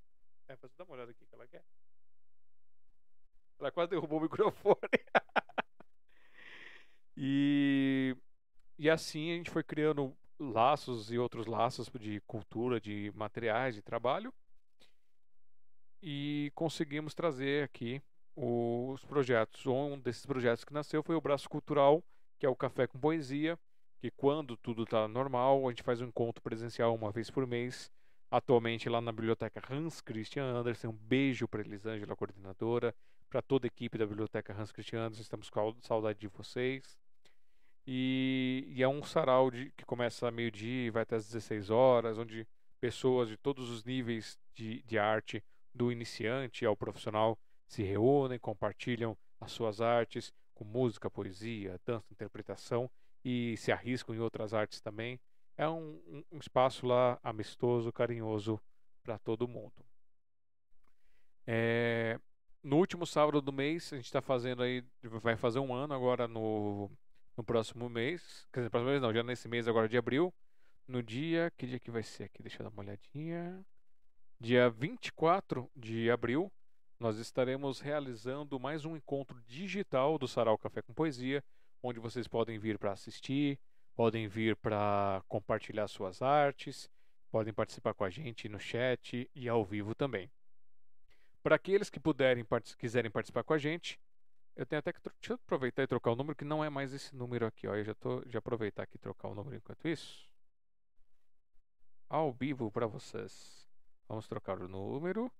É, 0.49 0.57
pra 0.57 0.69
dar 0.77 0.85
uma 0.85 0.95
olhada 0.95 1.11
aqui 1.11 1.27
que 1.27 1.35
ela 1.35 1.47
quer. 1.47 1.62
Ela 3.59 3.71
quase 3.71 3.91
derrubou 3.91 4.19
o 4.19 4.23
microfone. 4.23 4.77
e, 7.17 8.17
e 8.79 8.91
assim 8.91 9.33
a 9.33 9.37
gente 9.37 9.51
foi 9.51 9.62
criando 9.62 10.17
laços 10.39 11.12
e 11.12 11.19
outros 11.19 11.47
laços 11.47 11.89
de 12.01 12.21
cultura, 12.23 12.81
de 12.81 13.12
materiais, 13.15 13.75
de 13.75 13.83
trabalho 13.83 14.33
e 16.02 16.50
conseguimos 16.55 17.14
trazer 17.14 17.64
aqui 17.64 18.02
os 18.34 19.05
projetos. 19.05 19.66
Um 19.66 19.98
desses 19.98 20.26
projetos 20.26 20.64
que 20.64 20.72
nasceu 20.72 21.02
foi 21.02 21.14
o 21.14 21.20
Braço 21.20 21.48
Cultural, 21.48 22.02
que 22.39 22.47
é 22.47 22.48
o 22.48 22.56
Café 22.56 22.86
com 22.86 22.98
Poesia, 22.98 23.58
que 24.00 24.10
quando 24.10 24.56
tudo 24.56 24.82
está 24.82 25.06
normal, 25.06 25.66
a 25.66 25.70
gente 25.70 25.82
faz 25.82 26.00
um 26.00 26.06
encontro 26.06 26.42
presencial 26.42 26.94
uma 26.94 27.12
vez 27.12 27.31
por 27.31 27.47
mês, 27.47 27.90
atualmente 28.31 28.89
lá 28.89 29.00
na 29.00 29.12
biblioteca 29.12 29.62
Hans 29.70 30.00
Christian 30.00 30.44
Andersen. 30.44 30.90
Um 30.90 30.97
beijo 30.97 31.47
para 31.47 31.60
Elisângela, 31.60 32.16
coordenadora, 32.16 32.94
para 33.31 33.40
toda 33.40 33.66
a 33.66 33.68
equipe 33.68 33.97
da 33.97 34.06
biblioteca 34.06 34.52
Hans 34.52 34.72
Christian 34.72 35.00
Andersen, 35.00 35.22
estamos 35.22 35.48
com 35.48 35.76
saudade 35.81 36.18
de 36.18 36.28
vocês. 36.28 36.98
E, 37.86 38.64
e 38.68 38.82
é 38.82 38.89
um 38.89 39.02
sarau 39.02 39.50
de, 39.50 39.72
que 39.76 39.84
começa 39.84 40.31
meio-dia 40.31 40.86
e 40.86 40.90
vai 40.90 41.02
até 41.02 41.16
às 41.16 41.26
16 41.26 41.70
horas, 41.70 42.18
onde 42.18 42.47
pessoas 42.81 43.28
de 43.28 43.36
todos 43.36 43.70
os 43.70 43.84
níveis 43.84 44.39
de, 44.55 44.82
de 44.82 44.98
arte 44.98 45.42
do 45.75 45.91
iniciante 45.91 46.65
ao 46.65 46.76
profissional 46.76 47.39
se 47.67 47.83
reúnem, 47.83 48.39
compartilham 48.39 49.17
as 49.41 49.52
suas 49.52 49.81
artes 49.81 50.33
com 50.55 50.65
música, 50.65 51.10
poesia, 51.10 51.81
dança, 51.86 52.07
interpretação 52.12 52.91
e 53.25 53.57
se 53.57 53.73
arriscam 53.73 54.15
em 54.15 54.20
outras 54.20 54.52
artes 54.52 54.81
também. 54.81 55.18
É 55.57 55.68
um, 55.68 56.25
um 56.31 56.39
espaço 56.39 56.86
lá 56.86 57.18
amistoso, 57.23 57.92
carinhoso 57.92 58.60
para 59.02 59.18
todo 59.18 59.49
mundo. 59.49 59.84
É, 61.47 62.18
no 62.62 62.76
último 62.76 63.07
sábado 63.07 63.41
do 63.41 63.52
mês, 63.52 63.92
a 63.92 63.97
gente 63.97 64.07
está 64.07 64.23
fazendo 64.23 64.62
aí, 64.62 64.84
vai 65.02 65.36
fazer 65.36 65.59
um 65.59 65.75
ano 65.75 65.94
agora 65.94 66.28
no, 66.28 66.91
no 67.36 67.42
próximo 67.42 67.89
mês. 67.89 68.47
Quer 68.52 68.60
dizer, 68.60 68.70
próximo 68.70 68.91
mês 68.91 69.02
não, 69.02 69.12
já 69.12 69.23
nesse 69.23 69.49
mês 69.49 69.67
agora 69.67 69.89
de 69.89 69.97
abril. 69.97 70.33
No 70.86 71.02
dia, 71.02 71.51
que 71.57 71.67
dia 71.67 71.81
que 71.81 71.91
vai 71.91 72.02
ser 72.02 72.25
aqui? 72.25 72.42
Deixa 72.42 72.60
eu 72.62 72.65
dar 72.65 72.70
uma 72.70 72.83
olhadinha. 72.83 73.65
Dia 74.43 74.69
24 74.69 75.71
de 75.77 76.11
abril, 76.11 76.51
nós 76.99 77.17
estaremos 77.19 77.79
realizando 77.79 78.59
mais 78.59 78.85
um 78.85 78.97
encontro 78.97 79.41
digital 79.43 80.19
do 80.19 80.27
Sarau 80.27 80.59
Café 80.59 80.83
com 80.83 80.93
Poesia, 80.93 81.45
onde 81.81 82.01
vocês 82.01 82.27
podem 82.27 82.59
vir 82.59 82.77
para 82.77 82.91
assistir, 82.91 83.57
podem 83.95 84.27
vir 84.27 84.57
para 84.57 85.23
compartilhar 85.29 85.87
suas 85.87 86.23
artes, 86.23 86.91
podem 87.31 87.55
participar 87.55 87.95
com 87.95 88.03
a 88.03 88.11
gente 88.11 88.49
no 88.49 88.59
chat 88.59 89.31
e 89.33 89.49
ao 89.49 89.65
vivo 89.65 89.95
também. 89.95 90.29
Para 91.41 91.55
aqueles 91.55 91.89
que 91.89 92.01
puderem 92.01 92.45
quiserem 92.77 93.12
participar 93.12 93.45
com 93.45 93.53
a 93.53 93.59
gente, 93.59 93.97
eu 94.57 94.67
tenho 94.67 94.81
até 94.81 94.93
que 94.93 94.99
deixa 95.01 95.35
eu 95.35 95.37
aproveitar 95.37 95.85
e 95.85 95.87
trocar 95.87 96.11
o 96.11 96.17
número 96.17 96.35
que 96.35 96.45
não 96.45 96.65
é 96.65 96.69
mais 96.69 96.93
esse 96.93 97.15
número 97.15 97.47
aqui, 97.47 97.69
ó. 97.69 97.77
Eu 97.77 97.85
já 97.85 97.95
tô 97.95 98.21
já 98.27 98.41
aproveitar 98.41 98.83
aqui 98.83 98.97
e 98.97 98.99
trocar 98.99 99.29
o 99.29 99.37
número 99.37 99.55
enquanto 99.55 99.87
isso. 99.87 100.29
Ao 102.09 102.33
vivo 102.33 102.73
para 102.73 102.89
vocês. 102.89 103.61
Vamos 104.08 104.28
trocar 104.28 104.60
o 104.60 104.68
número. 104.68 105.32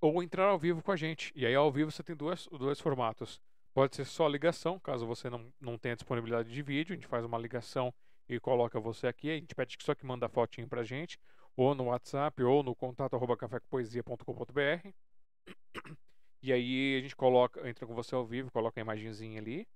ou 0.00 0.22
entrar 0.22 0.46
ao 0.48 0.58
vivo 0.58 0.82
com 0.82 0.92
a 0.92 0.96
gente. 0.96 1.32
E 1.34 1.46
aí 1.46 1.54
ao 1.54 1.70
vivo 1.70 1.90
você 1.90 2.02
tem 2.02 2.16
dois, 2.16 2.48
dois 2.52 2.80
formatos. 2.80 3.40
Pode 3.74 3.96
ser 3.96 4.04
só 4.04 4.28
ligação, 4.28 4.78
caso 4.78 5.06
você 5.06 5.30
não, 5.30 5.52
não 5.60 5.78
tenha 5.78 5.94
disponibilidade 5.94 6.52
de 6.52 6.62
vídeo, 6.62 6.92
a 6.92 6.96
gente 6.96 7.06
faz 7.06 7.24
uma 7.24 7.38
ligação 7.38 7.92
e 8.28 8.38
coloca 8.38 8.78
você 8.78 9.06
aqui, 9.06 9.30
a 9.30 9.34
gente 9.34 9.54
pede 9.54 9.76
só 9.80 9.94
que 9.94 10.04
manda 10.04 10.26
a 10.26 10.28
fotinho 10.28 10.68
pra 10.68 10.82
gente, 10.82 11.18
ou 11.56 11.74
no 11.74 11.84
WhatsApp, 11.84 12.42
ou 12.42 12.62
no 12.62 12.74
contato 12.74 13.14
arroba 13.14 13.36
cafécompoesia.com.br. 13.36 14.88
E 16.42 16.52
aí 16.52 16.98
a 16.98 17.00
gente 17.00 17.14
coloca, 17.14 17.66
entra 17.68 17.86
com 17.86 17.94
você 17.94 18.14
ao 18.14 18.26
vivo, 18.26 18.50
coloca 18.50 18.80
a 18.80 18.82
imagenzinha 18.82 19.40
ali. 19.40 19.66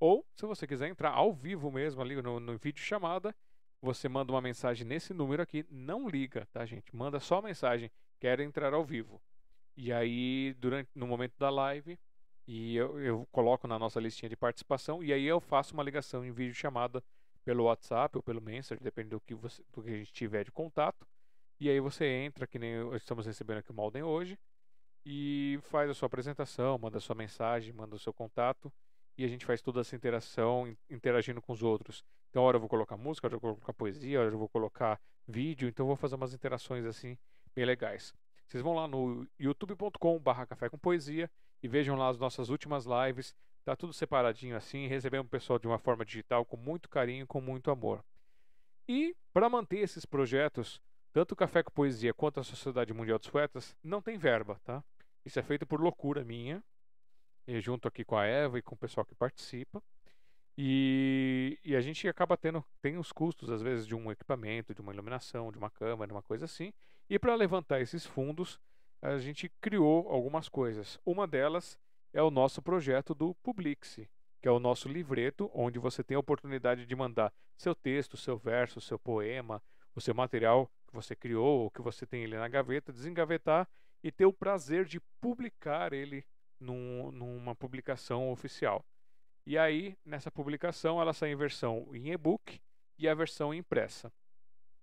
Ou, 0.00 0.26
se 0.34 0.46
você 0.46 0.66
quiser 0.66 0.88
entrar 0.88 1.10
ao 1.10 1.32
vivo 1.32 1.70
mesmo 1.70 2.00
ali 2.00 2.20
no, 2.20 2.40
no 2.40 2.56
vídeo 2.56 2.82
chamada, 2.82 3.34
você 3.80 4.08
manda 4.08 4.32
uma 4.32 4.40
mensagem 4.40 4.86
nesse 4.86 5.12
número 5.12 5.42
aqui, 5.42 5.66
não 5.70 6.08
liga, 6.08 6.48
tá 6.52 6.64
gente? 6.64 6.94
Manda 6.96 7.20
só 7.20 7.42
mensagem, 7.42 7.90
quero 8.18 8.42
entrar 8.42 8.72
ao 8.72 8.84
vivo. 8.84 9.20
E 9.76 9.92
aí, 9.92 10.54
durante, 10.58 10.90
no 10.94 11.06
momento 11.06 11.34
da 11.38 11.50
live, 11.50 11.98
e 12.46 12.76
eu, 12.76 13.00
eu 13.00 13.28
coloco 13.32 13.66
na 13.66 13.78
nossa 13.78 13.98
listinha 13.98 14.28
de 14.28 14.36
participação, 14.36 15.02
e 15.02 15.12
aí 15.12 15.24
eu 15.24 15.40
faço 15.40 15.74
uma 15.74 15.82
ligação 15.82 16.24
em 16.24 16.32
vídeo 16.32 16.54
chamada 16.54 17.02
pelo 17.44 17.64
WhatsApp 17.64 18.16
ou 18.16 18.22
pelo 18.22 18.40
Messenger, 18.40 18.82
depende 18.82 19.10
do 19.10 19.20
que, 19.20 19.34
você, 19.34 19.62
do 19.72 19.82
que 19.82 19.90
a 19.90 19.96
gente 19.96 20.12
tiver 20.12 20.44
de 20.44 20.52
contato. 20.52 21.06
E 21.60 21.68
aí 21.68 21.80
você 21.80 22.06
entra, 22.06 22.46
que 22.46 22.58
nem 22.58 22.94
estamos 22.94 23.26
recebendo 23.26 23.58
aqui 23.58 23.70
o 23.70 23.74
Malden 23.74 24.02
hoje, 24.02 24.38
e 25.04 25.58
faz 25.64 25.90
a 25.90 25.94
sua 25.94 26.06
apresentação, 26.06 26.78
manda 26.78 26.98
a 26.98 27.00
sua 27.00 27.14
mensagem, 27.14 27.72
manda 27.72 27.94
o 27.94 27.98
seu 27.98 28.12
contato, 28.12 28.72
e 29.16 29.24
a 29.24 29.28
gente 29.28 29.44
faz 29.44 29.60
toda 29.62 29.80
essa 29.80 29.94
interação, 29.94 30.74
interagindo 30.90 31.40
com 31.40 31.52
os 31.52 31.62
outros. 31.62 32.04
Então, 32.30 32.42
hora 32.42 32.56
eu 32.56 32.60
vou 32.60 32.68
colocar 32.68 32.96
música, 32.96 33.26
hora 33.26 33.36
eu 33.36 33.40
vou 33.40 33.54
colocar 33.54 33.72
poesia, 33.72 34.20
hora 34.20 34.30
eu 34.30 34.38
vou 34.38 34.48
colocar 34.48 35.00
vídeo, 35.26 35.68
então 35.68 35.84
eu 35.84 35.88
vou 35.88 35.96
fazer 35.96 36.16
umas 36.16 36.34
interações 36.34 36.84
assim, 36.84 37.16
bem 37.54 37.64
legais. 37.64 38.12
Vocês 38.46 38.62
vão 38.62 38.74
lá 38.74 38.86
no 38.86 39.26
youtube.com/barra 39.38 40.46
café 40.46 40.68
com 40.68 40.78
poesia 40.78 41.30
e 41.62 41.68
vejam 41.68 41.96
lá 41.96 42.08
as 42.08 42.18
nossas 42.18 42.48
últimas 42.50 42.84
lives. 42.86 43.34
Tá 43.64 43.74
tudo 43.74 43.92
separadinho 43.92 44.56
assim, 44.56 44.86
recebemos 44.86 45.26
o 45.26 45.30
pessoal 45.30 45.58
de 45.58 45.66
uma 45.66 45.78
forma 45.78 46.04
digital 46.04 46.44
com 46.44 46.56
muito 46.56 46.88
carinho, 46.88 47.26
com 47.26 47.40
muito 47.40 47.70
amor. 47.70 48.04
E 48.86 49.16
para 49.32 49.48
manter 49.48 49.78
esses 49.78 50.04
projetos, 50.04 50.80
tanto 51.12 51.32
o 51.32 51.36
Café 51.36 51.62
com 51.62 51.70
Poesia 51.70 52.12
quanto 52.12 52.40
a 52.40 52.44
Sociedade 52.44 52.92
Mundial 52.92 53.18
dos 53.18 53.30
Poetas, 53.30 53.74
não 53.82 54.02
tem 54.02 54.18
verba, 54.18 54.60
tá? 54.64 54.84
Isso 55.24 55.38
é 55.38 55.42
feito 55.42 55.66
por 55.66 55.80
loucura 55.80 56.22
minha, 56.22 56.62
junto 57.60 57.88
aqui 57.88 58.04
com 58.04 58.16
a 58.16 58.26
Eva 58.26 58.58
e 58.58 58.62
com 58.62 58.74
o 58.74 58.78
pessoal 58.78 59.04
que 59.04 59.14
participa. 59.14 59.82
E, 60.56 61.58
e, 61.64 61.74
a 61.74 61.80
gente 61.80 62.06
acaba 62.06 62.36
tendo 62.36 62.64
tem 62.80 62.96
os 62.96 63.10
custos 63.10 63.50
às 63.50 63.60
vezes 63.60 63.86
de 63.86 63.94
um 63.94 64.12
equipamento, 64.12 64.72
de 64.72 64.80
uma 64.80 64.92
iluminação, 64.92 65.50
de 65.50 65.58
uma 65.58 65.68
câmera, 65.68 66.12
uma 66.12 66.22
coisa 66.22 66.44
assim. 66.44 66.72
E 67.08 67.18
para 67.18 67.34
levantar 67.34 67.80
esses 67.80 68.06
fundos, 68.06 68.58
a 69.02 69.18
gente 69.18 69.50
criou 69.60 70.08
algumas 70.08 70.48
coisas. 70.48 70.98
Uma 71.04 71.26
delas 71.26 71.78
é 72.12 72.22
o 72.22 72.30
nosso 72.30 72.62
projeto 72.62 73.14
do 73.14 73.34
Publixe, 73.36 74.08
que 74.40 74.48
é 74.48 74.50
o 74.50 74.58
nosso 74.58 74.88
livreto, 74.88 75.50
onde 75.52 75.78
você 75.78 76.02
tem 76.02 76.16
a 76.16 76.20
oportunidade 76.20 76.86
de 76.86 76.96
mandar 76.96 77.32
seu 77.56 77.74
texto, 77.74 78.16
seu 78.16 78.38
verso, 78.38 78.80
seu 78.80 78.98
poema, 78.98 79.62
o 79.94 80.00
seu 80.00 80.14
material 80.14 80.70
que 80.88 80.94
você 80.94 81.14
criou 81.14 81.62
ou 81.62 81.70
que 81.70 81.82
você 81.82 82.06
tem 82.06 82.24
ele 82.24 82.36
na 82.36 82.48
gaveta, 82.48 82.92
desengavetar 82.92 83.68
e 84.02 84.10
ter 84.10 84.26
o 84.26 84.32
prazer 84.32 84.84
de 84.84 85.00
publicar 85.20 85.92
ele 85.92 86.24
num, 86.58 87.10
numa 87.10 87.54
publicação 87.54 88.30
oficial. 88.30 88.84
E 89.46 89.58
aí, 89.58 89.96
nessa 90.04 90.30
publicação, 90.30 91.00
ela 91.00 91.12
sai 91.12 91.32
em 91.32 91.36
versão 91.36 91.88
em 91.94 92.10
e-book 92.10 92.60
e 92.98 93.08
a 93.08 93.14
versão 93.14 93.52
impressa. 93.52 94.10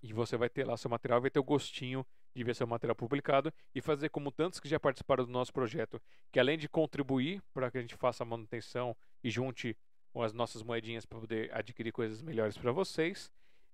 E 0.03 0.13
você 0.13 0.35
vai 0.35 0.49
ter 0.49 0.65
lá 0.65 0.75
seu 0.77 0.89
material, 0.89 1.21
vai 1.21 1.29
ter 1.29 1.39
o 1.39 1.43
gostinho 1.43 2.05
de 2.35 2.43
ver 2.43 2.55
seu 2.55 2.65
material 2.65 2.95
publicado 2.95 3.53
e 3.75 3.81
fazer 3.81 4.09
como 4.09 4.31
tantos 4.31 4.59
que 4.59 4.67
já 4.67 4.79
participaram 4.79 5.25
do 5.25 5.31
nosso 5.31 5.53
projeto, 5.53 6.01
que 6.31 6.39
além 6.39 6.57
de 6.57 6.67
contribuir 6.67 7.41
para 7.53 7.69
que 7.69 7.77
a 7.77 7.81
gente 7.81 7.95
faça 7.95 8.23
a 8.23 8.25
manutenção 8.25 8.95
e 9.23 9.29
junte 9.29 9.77
as 10.15 10.33
nossas 10.33 10.63
moedinhas 10.63 11.05
para 11.05 11.19
poder 11.19 11.53
adquirir 11.53 11.91
coisas 11.91 12.21
melhores 12.21 12.57
para 12.57 12.71
vocês, 12.71 13.31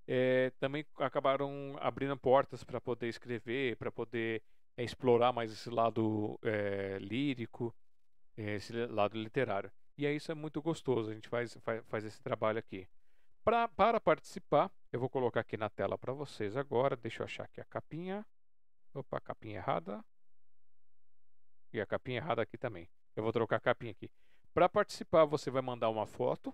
é, 0.08 0.52
também 0.60 0.86
acabaram 0.98 1.76
abrindo 1.80 2.16
portas 2.18 2.64
para 2.64 2.80
poder 2.80 3.08
escrever, 3.08 3.76
para 3.76 3.92
poder 3.92 4.42
é, 4.76 4.84
explorar 4.84 5.34
mais 5.34 5.52
esse 5.52 5.70
lado 5.70 6.40
é, 6.44 6.98
lírico, 7.00 7.76
esse 8.38 8.74
lado 8.88 9.18
literário. 9.18 9.72
E 9.98 10.06
aí 10.06 10.16
isso 10.16 10.32
é 10.32 10.36
muito 10.36 10.62
gostoso, 10.62 11.10
a 11.10 11.14
gente 11.14 11.28
faz, 11.28 11.58
faz, 11.62 11.84
faz 11.88 12.06
esse 12.06 12.22
trabalho 12.22 12.60
aqui. 12.60 12.88
Pra, 13.48 13.66
para 13.66 13.98
participar, 13.98 14.70
eu 14.92 15.00
vou 15.00 15.10
colocar 15.10 15.40
aqui 15.40 15.56
na 15.56 15.70
tela 15.70 15.98
para 15.98 16.12
vocês 16.12 16.58
agora. 16.58 16.98
Deixa 16.98 17.22
eu 17.22 17.26
achar 17.26 17.46
aqui 17.46 17.62
a 17.62 17.64
capinha. 17.64 18.26
Opa, 18.94 19.22
capinha 19.22 19.56
errada. 19.56 20.04
E 21.72 21.80
a 21.80 21.86
capinha 21.86 22.18
errada 22.18 22.42
aqui 22.42 22.58
também. 22.58 22.90
Eu 23.16 23.24
vou 23.24 23.32
trocar 23.32 23.56
a 23.56 23.60
capinha 23.62 23.94
aqui. 23.94 24.12
Para 24.54 24.68
participar, 24.68 25.24
você 25.24 25.50
vai 25.50 25.62
mandar 25.62 25.88
uma 25.90 26.06
foto 26.06 26.54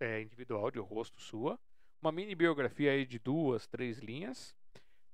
é, 0.00 0.22
individual 0.22 0.72
de 0.72 0.80
rosto 0.80 1.20
sua, 1.20 1.56
uma 2.02 2.10
mini 2.10 2.34
biografia 2.34 2.90
aí 2.90 3.06
de 3.06 3.20
duas, 3.20 3.68
três 3.68 4.00
linhas, 4.00 4.56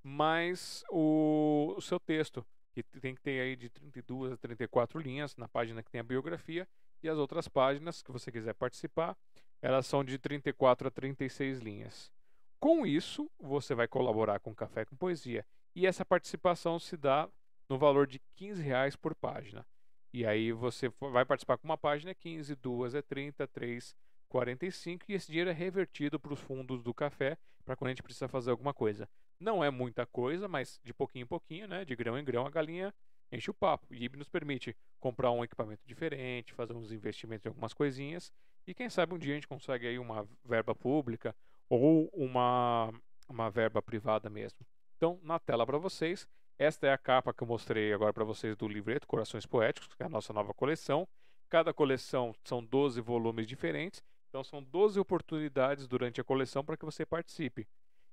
mais 0.03 0.83
o, 0.89 1.75
o 1.77 1.83
seu 1.83 2.01
texto, 2.01 2.47
que 2.73 2.83
tem 2.83 3.15
que 3.15 3.21
ter 3.21 3.43
aí 3.43 3.57
de 3.57 3.69
32 3.69 4.33
a 4.33 4.37
34 4.39 4.99
linhas 4.99 5.37
na 5.37 5.47
página 5.47 5.83
que 5.83 5.91
tem 5.91 6.01
a 6.01 6.03
biografia 6.03 6.67
e 7.03 7.11
as 7.11 7.19
outras 7.19 7.47
páginas 7.47 8.01
que 8.01 8.11
você 8.11 8.33
quiser 8.33 8.55
participar, 8.55 9.15
elas 9.63 9.87
são 9.87 10.05
de 10.05 10.19
34 10.19 10.89
a 10.89 10.91
36 10.91 11.61
linhas. 11.61 12.13
Com 12.59 12.87
isso, 12.87 13.31
você 13.39 13.75
vai 13.75 13.89
colaborar 13.89 14.39
com 14.41 14.55
Café 14.55 14.85
com 14.85 14.97
Poesia. 14.97 15.47
E 15.75 15.87
essa 15.87 16.05
participação 16.05 16.79
se 16.79 16.97
dá 16.97 17.29
no 17.69 17.79
valor 17.79 18.07
de 18.07 18.21
15 18.37 18.63
reais 18.63 18.97
por 18.97 19.15
página. 19.15 19.67
E 20.13 20.27
aí 20.27 20.53
você 20.53 20.93
vai 20.99 21.25
participar 21.25 21.57
com 21.57 21.69
uma 21.69 21.79
página 21.79 22.11
é 22.11 22.15
15, 22.15 22.57
duas 22.57 22.95
é 22.95 23.01
30, 23.01 23.47
três 23.47 23.95
45 24.29 25.05
e 25.09 25.15
esse 25.15 25.29
dinheiro 25.29 25.51
é 25.51 25.53
revertido 25.53 26.19
para 26.19 26.33
os 26.33 26.41
fundos 26.41 26.83
do 26.83 26.93
café 26.95 27.37
para 27.65 27.77
quando 27.77 27.89
a 27.89 27.91
gente 27.91 28.03
precisa 28.03 28.29
fazer 28.29 28.51
alguma 28.51 28.75
coisa. 28.75 29.09
Não 29.39 29.63
é 29.63 29.71
muita 29.71 30.05
coisa, 30.05 30.49
mas 30.49 30.81
de 30.85 30.93
pouquinho 30.93 31.25
em 31.25 31.27
pouquinho, 31.27 31.69
né, 31.69 31.85
de 31.85 31.95
grão 31.95 32.19
em 32.19 32.25
grão, 32.25 32.47
a 32.47 32.51
galinha 32.51 32.93
enche 33.31 33.51
o 33.51 33.55
papo. 33.55 33.87
E 33.95 34.09
nos 34.11 34.29
permite 34.29 34.77
comprar 34.99 35.31
um 35.31 35.45
equipamento 35.45 35.83
diferente, 35.87 36.53
fazer 36.53 36.75
uns 36.75 36.91
investimentos 36.91 37.47
em 37.47 37.49
algumas 37.49 37.73
coisinhas. 37.73 38.33
E 38.71 38.75
quem 38.75 38.89
sabe 38.89 39.13
um 39.13 39.19
dia 39.19 39.33
a 39.33 39.35
gente 39.35 39.49
consegue 39.49 39.89
aí 39.89 39.99
uma 39.99 40.29
verba 40.45 40.77
pública 40.77 41.35
ou 41.69 42.09
uma, 42.13 42.95
uma 43.29 43.51
verba 43.51 43.83
privada 43.83 44.31
mesmo. 44.31 44.61
Então, 44.97 45.19
na 45.25 45.41
tela 45.41 45.67
para 45.67 45.77
vocês, 45.77 46.25
esta 46.57 46.87
é 46.87 46.93
a 46.93 46.97
capa 46.97 47.35
que 47.35 47.43
eu 47.43 47.49
mostrei 47.49 47.93
agora 47.93 48.13
para 48.13 48.23
vocês 48.23 48.57
do 48.57 48.69
livreto 48.69 49.09
Corações 49.09 49.45
Poéticos, 49.45 49.93
que 49.97 50.05
é 50.05 50.07
a 50.07 50.09
nossa 50.09 50.33
nova 50.33 50.55
coleção. 50.55 51.09
Cada 51.49 51.75
coleção 51.75 52.33
são 52.45 52.65
12 52.65 53.01
volumes 53.01 53.45
diferentes, 53.45 54.05
então 54.29 54.45
são 54.45 54.63
12 54.63 55.01
oportunidades 55.01 55.89
durante 55.89 56.21
a 56.21 56.25
coleção 56.25 56.65
para 56.65 56.77
que 56.77 56.85
você 56.85 57.05
participe. 57.05 57.67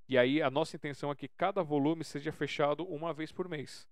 E 0.09 0.17
aí 0.17 0.41
a 0.41 0.49
nossa 0.49 0.75
intenção 0.75 1.11
é 1.11 1.15
que 1.15 1.27
cada 1.27 1.61
volume 1.61 2.03
seja 2.03 2.31
fechado 2.31 2.83
uma 2.83 3.13
vez 3.13 3.31
por 3.31 3.47
mês. 3.47 3.87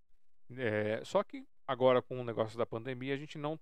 É, 0.57 0.99
só 1.05 1.23
que 1.23 1.45
agora 1.67 2.01
com 2.01 2.19
o 2.19 2.23
negócio 2.23 2.57
da 2.57 2.65
pandemia 2.65 3.13
a 3.13 3.17
gente 3.17 3.37
não 3.37 3.59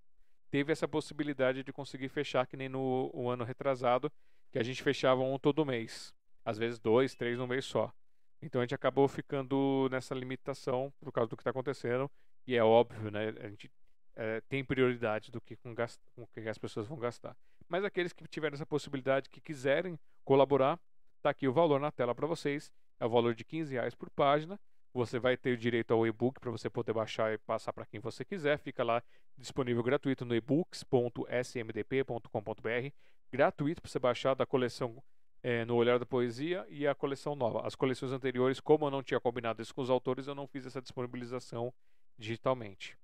teve 0.53 0.71
essa 0.71 0.87
possibilidade 0.87 1.63
de 1.63 1.73
conseguir 1.73 2.09
fechar 2.09 2.45
que 2.45 2.55
nem 2.55 2.69
no 2.69 3.27
ano 3.27 3.43
retrasado, 3.43 4.11
que 4.51 4.59
a 4.59 4.63
gente 4.63 4.83
fechava 4.83 5.19
um 5.23 5.39
todo 5.39 5.65
mês. 5.65 6.13
Às 6.45 6.59
vezes 6.59 6.77
dois, 6.77 7.15
três 7.15 7.39
no 7.39 7.47
mês 7.47 7.65
só. 7.65 7.91
Então 8.39 8.61
a 8.61 8.63
gente 8.63 8.75
acabou 8.75 9.07
ficando 9.07 9.89
nessa 9.89 10.13
limitação 10.13 10.93
por 11.01 11.11
causa 11.11 11.27
do 11.27 11.35
que 11.35 11.41
está 11.41 11.49
acontecendo. 11.49 12.07
E 12.45 12.55
é 12.55 12.63
óbvio, 12.63 13.09
né? 13.09 13.33
A 13.41 13.49
gente 13.49 13.71
é, 14.15 14.41
tem 14.41 14.63
prioridade 14.63 15.31
do 15.31 15.41
que 15.41 15.55
com, 15.55 15.73
gast... 15.73 15.99
com 16.15 16.27
que 16.27 16.41
as 16.41 16.59
pessoas 16.59 16.85
vão 16.85 16.99
gastar. 16.99 17.35
Mas 17.67 17.83
aqueles 17.83 18.13
que 18.13 18.27
tiverem 18.27 18.53
essa 18.53 18.65
possibilidade, 18.65 19.31
que 19.31 19.41
quiserem 19.41 19.99
colaborar, 20.23 20.79
está 21.17 21.31
aqui 21.31 21.47
o 21.47 21.53
valor 21.53 21.79
na 21.79 21.91
tela 21.91 22.13
para 22.13 22.27
vocês. 22.27 22.71
É 22.99 23.07
o 23.07 23.09
valor 23.09 23.33
de 23.33 23.43
15 23.43 23.73
reais 23.73 23.95
por 23.95 24.07
página. 24.11 24.59
Você 24.93 25.17
vai 25.17 25.35
ter 25.35 25.53
o 25.53 25.57
direito 25.57 25.91
ao 25.91 26.05
e-book 26.05 26.39
para 26.39 26.51
você 26.51 26.69
poder 26.69 26.93
baixar 26.93 27.33
e 27.33 27.37
passar 27.39 27.73
para 27.73 27.83
quem 27.85 27.99
você 27.99 28.23
quiser. 28.23 28.59
Fica 28.59 28.83
lá 28.83 29.01
disponível 29.37 29.81
gratuito 29.81 30.23
no 30.23 30.35
ebooks.smdp.com.br. 30.35 32.93
Gratuito 33.31 33.81
para 33.81 33.89
você 33.89 33.97
baixar 33.97 34.35
da 34.35 34.45
coleção 34.45 35.01
é, 35.41 35.65
No 35.65 35.75
Olhar 35.75 35.97
da 35.97 36.05
Poesia 36.05 36.63
e 36.69 36.87
a 36.87 36.93
coleção 36.93 37.35
nova. 37.35 37.65
As 37.65 37.73
coleções 37.73 38.11
anteriores, 38.11 38.59
como 38.59 38.85
eu 38.85 38.91
não 38.91 39.01
tinha 39.01 39.19
combinado 39.19 39.63
isso 39.63 39.73
com 39.73 39.81
os 39.81 39.89
autores, 39.89 40.27
eu 40.27 40.35
não 40.35 40.45
fiz 40.45 40.67
essa 40.67 40.79
disponibilização 40.79 41.73
digitalmente. 42.17 42.95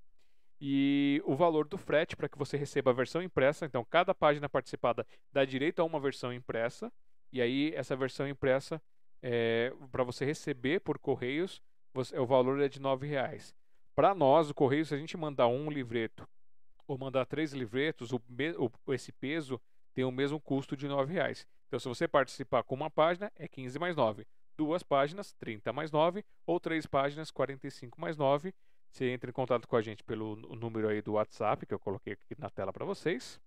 E 0.61 1.23
o 1.25 1.35
valor 1.35 1.67
do 1.67 1.77
frete 1.77 2.15
para 2.15 2.29
que 2.29 2.37
você 2.37 2.55
receba 2.55 2.91
a 2.91 2.93
versão 2.93 3.23
impressa. 3.23 3.65
Então, 3.65 3.83
cada 3.83 4.13
página 4.13 4.47
participada 4.47 5.07
dá 5.31 5.43
direito 5.43 5.79
a 5.79 5.85
uma 5.85 5.99
versão 5.99 6.31
impressa. 6.31 6.93
E 7.31 7.41
aí, 7.41 7.73
essa 7.75 7.95
versão 7.95 8.27
impressa, 8.27 8.79
é, 9.21 9.73
para 9.91 10.03
você 10.03 10.25
receber 10.25 10.81
por 10.81 10.99
correios, 10.99 11.61
você, 11.93 12.17
o 12.17 12.25
valor 12.25 12.59
é 12.61 12.67
de 12.67 12.79
R$ 12.79 13.07
reais. 13.07 13.53
Para 13.95 14.15
nós, 14.15 14.49
o 14.49 14.53
correio, 14.53 14.85
se 14.85 14.93
a 14.93 14.97
gente 14.97 15.17
mandar 15.17 15.47
um 15.47 15.69
livreto 15.69 16.27
ou 16.87 16.97
mandar 16.97 17.25
três 17.25 17.53
livretos, 17.53 18.11
o, 18.11 18.21
o, 18.57 18.93
esse 18.93 19.11
peso 19.11 19.61
tem 19.93 20.05
o 20.05 20.11
mesmo 20.11 20.39
custo 20.39 20.77
de 20.77 20.87
R$ 20.87 21.05
reais. 21.05 21.45
Então, 21.67 21.79
se 21.79 21.87
você 21.87 22.07
participar 22.07 22.63
com 22.63 22.75
uma 22.75 22.89
página, 22.89 23.31
é 23.35 23.47
15 23.47 23.77
mais 23.77 23.95
9. 23.95 24.25
Duas 24.57 24.81
páginas, 24.81 25.33
30 25.33 25.71
mais 25.71 25.91
9. 25.91 26.25
Ou 26.45 26.59
três 26.59 26.87
páginas, 26.87 27.31
45 27.31 28.01
mais 28.01 28.17
9. 28.17 28.53
Você 28.91 29.11
entra 29.11 29.29
em 29.29 29.33
contato 29.33 29.67
com 29.67 29.75
a 29.75 29.81
gente 29.81 30.03
pelo 30.03 30.35
número 30.35 30.89
aí 30.89 31.01
do 31.01 31.13
WhatsApp, 31.13 31.65
que 31.65 31.73
eu 31.73 31.79
coloquei 31.79 32.13
aqui 32.13 32.39
na 32.39 32.49
tela 32.49 32.73
para 32.73 32.85
vocês. 32.85 33.39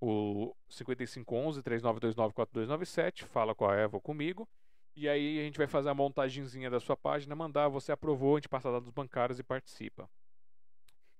O 0.00 0.54
5511-3929-4297. 0.68 3.24
Fala 3.26 3.54
com 3.54 3.66
a 3.66 3.76
Eva 3.76 3.96
ou 3.96 4.00
comigo. 4.00 4.48
E 4.94 5.08
aí 5.08 5.40
a 5.40 5.42
gente 5.42 5.56
vai 5.56 5.66
fazer 5.66 5.88
a 5.88 5.94
montagenzinha 5.94 6.68
da 6.68 6.78
sua 6.78 6.96
página, 6.96 7.34
mandar, 7.34 7.68
você 7.68 7.92
aprovou, 7.92 8.36
a 8.36 8.38
gente 8.38 8.48
passa 8.48 8.70
dados 8.70 8.90
bancários 8.90 9.38
e 9.38 9.42
participa. 9.42 10.08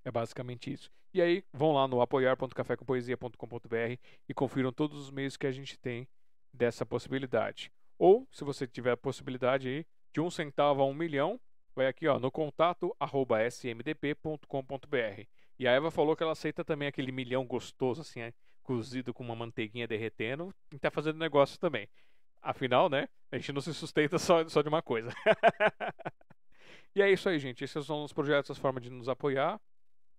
É 0.04 0.10
basicamente 0.10 0.72
isso. 0.72 0.90
E 1.14 1.22
aí 1.22 1.44
vão 1.52 1.72
lá 1.72 1.86
no 1.86 2.00
apoiar.cafécompoesia.com.br 2.00 3.98
e 4.28 4.34
confiram 4.34 4.72
todos 4.72 4.98
os 4.98 5.10
meios 5.10 5.36
que 5.36 5.46
a 5.46 5.52
gente 5.52 5.78
tem 5.78 6.08
dessa 6.52 6.84
possibilidade. 6.84 7.72
Ou, 7.98 8.26
se 8.30 8.44
você 8.44 8.66
tiver 8.66 8.92
a 8.92 8.96
possibilidade 8.96 9.68
aí, 9.68 9.86
de 10.12 10.20
um 10.20 10.30
centavo 10.30 10.82
a 10.82 10.86
um 10.86 10.94
milhão, 10.94 11.40
vai 11.74 11.86
aqui 11.86 12.06
ó, 12.08 12.18
no 12.18 12.30
contato 12.30 12.94
arroba 12.98 13.46
smdp.com.br. 13.46 15.26
E 15.58 15.68
a 15.68 15.72
Eva 15.72 15.90
falou 15.90 16.16
que 16.16 16.22
ela 16.22 16.32
aceita 16.32 16.64
também 16.64 16.88
aquele 16.88 17.12
milhão 17.12 17.46
gostoso, 17.46 18.00
assim, 18.00 18.20
é, 18.20 18.32
cozido 18.62 19.14
com 19.14 19.22
uma 19.22 19.36
manteiguinha 19.36 19.86
derretendo, 19.86 20.54
e 20.72 20.78
tá 20.78 20.90
fazendo 20.90 21.18
negócio 21.18 21.58
também. 21.58 21.88
Afinal, 22.42 22.88
né? 22.90 23.08
A 23.30 23.36
gente 23.38 23.52
não 23.52 23.60
se 23.60 23.72
sustenta 23.72 24.18
só, 24.18 24.46
só 24.48 24.60
de 24.60 24.68
uma 24.68 24.82
coisa. 24.82 25.10
e 26.94 27.00
é 27.00 27.10
isso 27.10 27.28
aí, 27.28 27.38
gente. 27.38 27.62
Esses 27.62 27.86
são 27.86 28.02
os 28.02 28.12
projetos, 28.12 28.50
as 28.50 28.58
formas 28.58 28.82
de 28.82 28.90
nos 28.90 29.08
apoiar. 29.08 29.60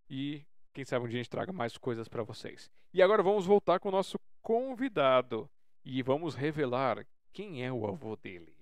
E 0.09 0.45
quem 0.73 0.85
sabe 0.85 1.05
um 1.05 1.07
dia 1.09 1.19
a 1.19 1.23
gente 1.23 1.29
traga 1.29 1.51
mais 1.51 1.77
coisas 1.77 2.07
para 2.07 2.23
vocês. 2.23 2.71
E 2.93 3.01
agora 3.01 3.21
vamos 3.21 3.45
voltar 3.45 3.79
com 3.79 3.89
o 3.89 3.91
nosso 3.91 4.17
convidado. 4.41 5.49
E 5.83 6.01
vamos 6.01 6.33
revelar 6.33 7.05
quem 7.33 7.63
é 7.65 7.71
o 7.71 7.85
avô 7.85 8.15
dele. 8.15 8.55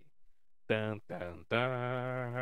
Tan, 0.66 0.98
tan, 1.00 1.44
tan. 1.48 2.34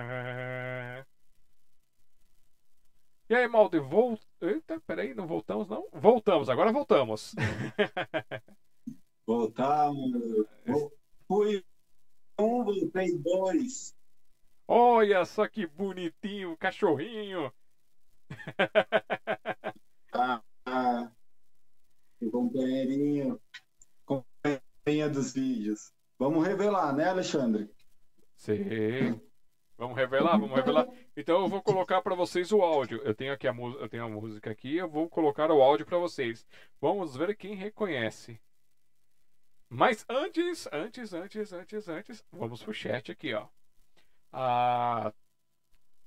E 3.30 3.36
aí, 3.36 3.48
Malde, 3.48 3.80
volta. 3.80 4.26
Eita, 4.42 4.80
peraí, 4.88 5.14
não 5.14 5.28
voltamos, 5.28 5.68
não? 5.68 5.88
Voltamos, 5.92 6.50
agora 6.50 6.72
voltamos. 6.72 7.36
Voltamos. 9.28 10.48
Fui 11.30 11.64
um, 12.40 12.64
voltei 12.64 13.16
dois. 13.20 13.96
Olha 14.68 15.24
só 15.26 15.48
que 15.48 15.68
bonitinho, 15.68 16.58
cachorrinho. 16.58 17.54
Ah, 20.12 20.42
ah, 20.66 21.12
companheirinho. 22.32 23.40
Companheirinha 24.06 25.08
dos 25.08 25.34
vídeos. 25.34 25.94
Vamos 26.18 26.46
revelar, 26.46 26.96
né, 26.96 27.10
Alexandre? 27.10 27.70
Sim. 28.36 29.22
Vamos 29.78 29.96
revelar, 29.96 30.40
vamos 30.40 30.56
revelar. 30.56 30.88
Então 31.16 31.44
eu 31.44 31.48
vou 31.48 31.62
colocar 31.62 32.02
para 32.02 32.16
vocês 32.16 32.52
o 32.52 32.64
áudio. 32.64 33.00
Eu 33.04 33.14
tenho 33.14 33.32
aqui 33.32 33.48
a 33.48 33.54
música, 33.54 33.84
eu 33.84 33.88
tenho 33.88 34.04
a 34.04 34.10
música 34.10 34.50
aqui, 34.50 34.78
eu 34.78 34.90
vou 34.90 35.08
colocar 35.08 35.52
o 35.52 35.62
áudio 35.62 35.86
para 35.86 36.00
vocês. 36.00 36.46
Vamos 36.82 37.16
ver 37.16 37.38
quem 37.38 37.54
reconhece. 37.54 38.42
Mas 39.70 40.04
antes, 40.10 40.68
antes, 40.72 41.14
antes, 41.14 41.54
antes, 41.54 41.88
antes, 41.88 42.26
vamos 42.32 42.64
pro 42.64 42.74
chat 42.74 43.12
aqui, 43.12 43.34
ó. 43.34 43.48
A, 44.32 45.14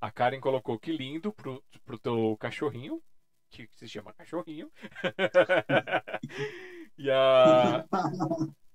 a 0.00 0.10
Karen 0.10 0.40
colocou 0.40 0.78
que 0.78 0.90
lindo 0.92 1.32
pro, 1.32 1.62
pro 1.84 1.98
teu 1.98 2.36
cachorrinho, 2.40 3.02
que 3.50 3.68
se 3.72 3.88
chama 3.88 4.12
cachorrinho. 4.14 4.70
e 6.98 7.10
a 7.10 7.86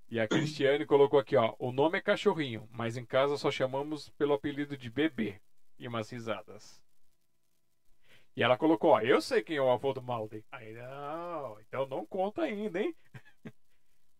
e 0.09 0.21
a 0.21 0.27
Cristiane 0.27 0.85
colocou 0.85 1.19
aqui, 1.19 1.35
ó, 1.35 1.53
o 1.59 1.73
nome 1.73 1.97
é 1.97 2.01
cachorrinho, 2.01 2.67
mas 2.71 2.95
em 2.95 3.05
casa 3.05 3.35
só 3.35 3.51
chamamos 3.51 4.09
pelo 4.11 4.33
apelido 4.33 4.77
de 4.77 4.89
bebê. 4.89 5.41
E 5.77 5.87
umas 5.87 6.09
risadas. 6.09 6.81
E 8.35 8.41
ela 8.41 8.57
colocou, 8.57 8.91
ó, 8.91 9.01
eu 9.01 9.21
sei 9.21 9.43
quem 9.43 9.57
é 9.57 9.61
o 9.61 9.69
avô 9.69 9.93
do 9.93 10.01
Malden. 10.01 10.43
Aí, 10.51 10.73
não, 10.73 11.59
então 11.59 11.85
não 11.87 12.05
conta 12.05 12.43
ainda, 12.43 12.79
hein? 12.81 12.95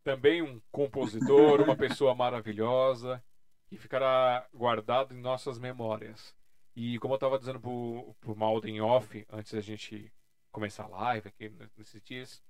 Também 0.07 0.41
um 0.41 0.61
compositor, 0.71 1.59
uma 1.59 1.75
pessoa 1.75 2.15
maravilhosa, 2.15 3.21
que 3.67 3.75
ficará 3.75 4.47
guardado 4.53 5.13
em 5.13 5.19
nossas 5.19 5.59
memórias. 5.59 6.33
E 6.73 6.97
como 6.99 7.13
eu 7.13 7.17
estava 7.17 7.37
dizendo 7.37 7.59
pro, 7.59 8.15
pro 8.21 8.33
Malden 8.33 8.79
off, 8.79 9.27
antes 9.29 9.51
da 9.51 9.59
gente 9.59 10.09
começar 10.49 10.85
a 10.85 10.87
live 10.87 11.27
aqui 11.27 11.53
nesses 11.77 12.01
dias, 12.01 12.41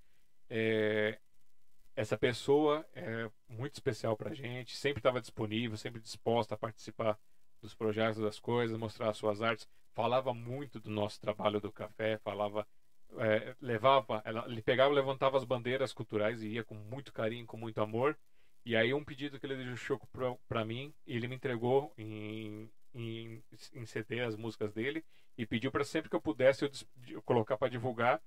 é, 0.48 1.18
essa 1.96 2.16
pessoa 2.16 2.86
é 2.94 3.28
muito 3.50 3.74
especial 3.74 4.16
para 4.16 4.30
a 4.30 4.36
gente, 4.36 4.78
sempre 4.78 5.00
estava 5.00 5.20
disponível, 5.20 5.76
sempre 5.78 6.00
disposta 6.00 6.54
a 6.54 6.58
participar 6.60 7.18
dos 7.60 7.74
projetos, 7.74 8.22
das 8.22 8.40
coisas, 8.40 8.78
mostrar 8.78 9.10
as 9.10 9.18
suas 9.18 9.42
artes, 9.42 9.68
falava 9.96 10.32
muito 10.32 10.80
do 10.80 10.92
nosso 10.92 11.20
trabalho 11.20 11.60
do 11.60 11.72
café, 11.72 12.20
falava 12.20 12.68
é, 13.18 13.56
levava, 13.62 14.22
ela, 14.26 14.46
ele 14.48 14.62
pegava, 14.62 14.94
levantava 14.94 15.38
as 15.38 15.44
bandeiras 15.44 15.94
culturais 15.94 16.42
e 16.42 16.50
ia 16.50 16.64
com 16.64 16.76
muito 16.76 17.14
carinho, 17.14 17.46
com 17.46 17.58
muito 17.58 17.82
amor. 17.82 18.18
E 18.66 18.76
aí 18.76 18.94
um 18.94 19.04
pedido 19.04 19.40
que 19.40 19.46
ele 19.46 19.56
deixou 19.56 20.00
para 20.48 20.66
mim, 20.66 20.94
ele 21.06 21.28
me 21.28 21.36
entregou 21.36 21.94
em, 21.98 22.70
em, 22.94 23.42
em 23.74 23.86
CD 23.86 24.22
as 24.22 24.36
músicas 24.36 24.74
dele 24.74 25.06
e 25.38 25.46
pediu 25.46 25.72
para 25.72 25.86
sempre 25.86 26.10
que 26.10 26.16
eu 26.16 26.22
pudesse 26.22 26.66
eu, 26.66 26.72
eu 27.10 27.22
colocar 27.22 27.58
para 27.58 27.70
divulgar. 27.70 28.22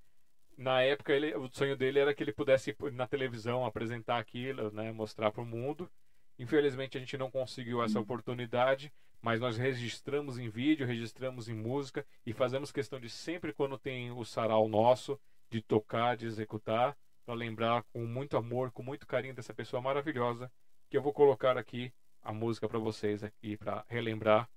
Na 0.57 0.83
época 0.83 1.13
ele, 1.13 1.35
o 1.35 1.49
sonho 1.53 1.77
dele 1.77 1.99
era 1.99 2.15
que 2.15 2.23
ele 2.23 2.33
pudesse 2.33 2.71
ir 2.71 2.93
na 2.93 3.07
televisão 3.07 3.65
apresentar 3.65 4.19
aquilo, 4.19 4.71
né, 4.73 4.93
mostrar 4.93 5.31
para 5.31 5.43
o 5.43 5.47
mundo. 5.47 5.91
Infelizmente 6.39 6.97
a 6.97 7.01
gente 7.01 7.19
não 7.19 7.31
conseguiu 7.31 7.83
essa 7.83 8.01
oportunidade, 8.01 8.93
mas 9.21 9.41
nós 9.41 9.57
registramos 9.57 10.39
em 10.39 10.49
vídeo, 10.49 10.87
registramos 10.87 11.49
em 11.49 11.55
música 11.55 12.07
e 12.25 12.33
fazemos 12.33 12.73
questão 12.73 12.99
de 12.99 13.11
sempre 13.11 13.53
quando 13.53 13.79
tem 13.79 14.11
o 14.11 14.25
sarau 14.25 14.69
nosso, 14.69 15.21
de 15.51 15.61
tocar, 15.61 16.17
de 16.17 16.27
executar, 16.27 16.97
para 17.25 17.35
lembrar 17.35 17.83
com 17.93 18.07
muito 18.07 18.37
amor, 18.37 18.71
com 18.73 18.83
muito 18.83 19.07
carinho 19.07 19.35
dessa 19.35 19.53
pessoa 19.53 19.83
maravilhosa, 19.83 20.51
que 20.89 20.97
eu 20.97 21.03
vou 21.03 21.13
colocar 21.13 21.59
aqui 21.59 21.93
a 22.23 22.33
música 22.33 22.69
para 22.69 22.79
vocês 22.79 23.23
aqui 23.23 23.57
para 23.57 23.85
relembrar 23.89 24.49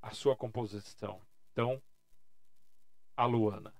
a 0.00 0.10
sua 0.10 0.36
composição. 0.36 1.20
Então, 1.52 1.82
a 3.16 3.26
Luana. 3.26 3.79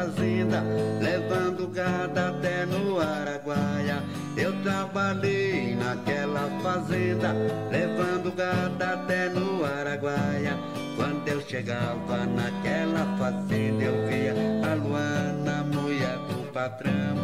Fazenda, 0.00 0.64
levando 1.00 1.68
gado 1.68 2.18
até 2.18 2.64
no 2.64 2.98
Araguaia. 2.98 4.02
Eu 4.34 4.52
trabalhei 4.62 5.74
naquela 5.74 6.48
fazenda, 6.62 7.34
levando 7.70 8.34
gado 8.34 8.82
até 8.82 9.28
no 9.28 9.62
Araguaia. 9.62 10.56
Quando 10.96 11.28
eu 11.28 11.40
chegava 11.42 12.24
naquela 12.24 13.04
fazenda, 13.18 13.84
eu 13.84 14.08
via 14.08 14.34
a 14.70 14.74
Luana, 14.74 15.64
mulher 15.64 16.16
do 16.28 16.50
patrão. 16.50 17.16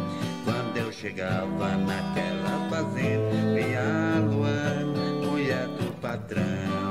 Quando 0.45 0.77
eu 0.77 0.91
chegava 0.91 1.77
naquela 1.77 2.69
fazenda, 2.69 3.55
via 3.55 3.81
a 3.81 4.19
Luana, 4.19 5.25
mulher 5.25 5.67
do 5.67 5.91
patrão. 5.99 6.86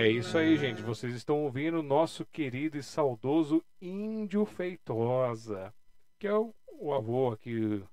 É 0.00 0.08
isso 0.08 0.38
aí, 0.38 0.56
gente. 0.56 0.80
Vocês 0.80 1.14
estão 1.14 1.42
ouvindo 1.42 1.80
o 1.80 1.82
nosso 1.82 2.24
querido 2.24 2.78
e 2.78 2.82
saudoso 2.82 3.62
Índio 3.82 4.46
Feitosa, 4.46 5.74
que 6.18 6.26
é 6.26 6.32
o, 6.32 6.54
o 6.72 6.94
avô 6.94 7.30
aqui 7.30 7.84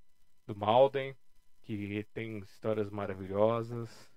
do 0.46 0.56
Malden, 0.56 1.14
que 1.64 2.08
tem 2.14 2.38
histórias 2.38 2.90
maravilhosas. 2.90 4.10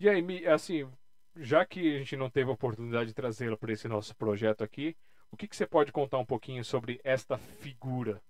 E 0.00 0.08
aí, 0.08 0.46
assim, 0.46 0.88
já 1.36 1.66
que 1.66 1.96
a 1.96 1.98
gente 1.98 2.16
não 2.16 2.30
teve 2.30 2.48
a 2.48 2.54
oportunidade 2.54 3.08
de 3.08 3.14
trazê-lo 3.14 3.58
para 3.58 3.70
esse 3.70 3.86
nosso 3.86 4.16
projeto 4.16 4.64
aqui, 4.64 4.96
o 5.30 5.36
que, 5.36 5.46
que 5.46 5.54
você 5.54 5.66
pode 5.66 5.92
contar 5.92 6.16
um 6.16 6.24
pouquinho 6.24 6.64
sobre 6.64 6.98
esta 7.04 7.36
figura? 7.36 8.22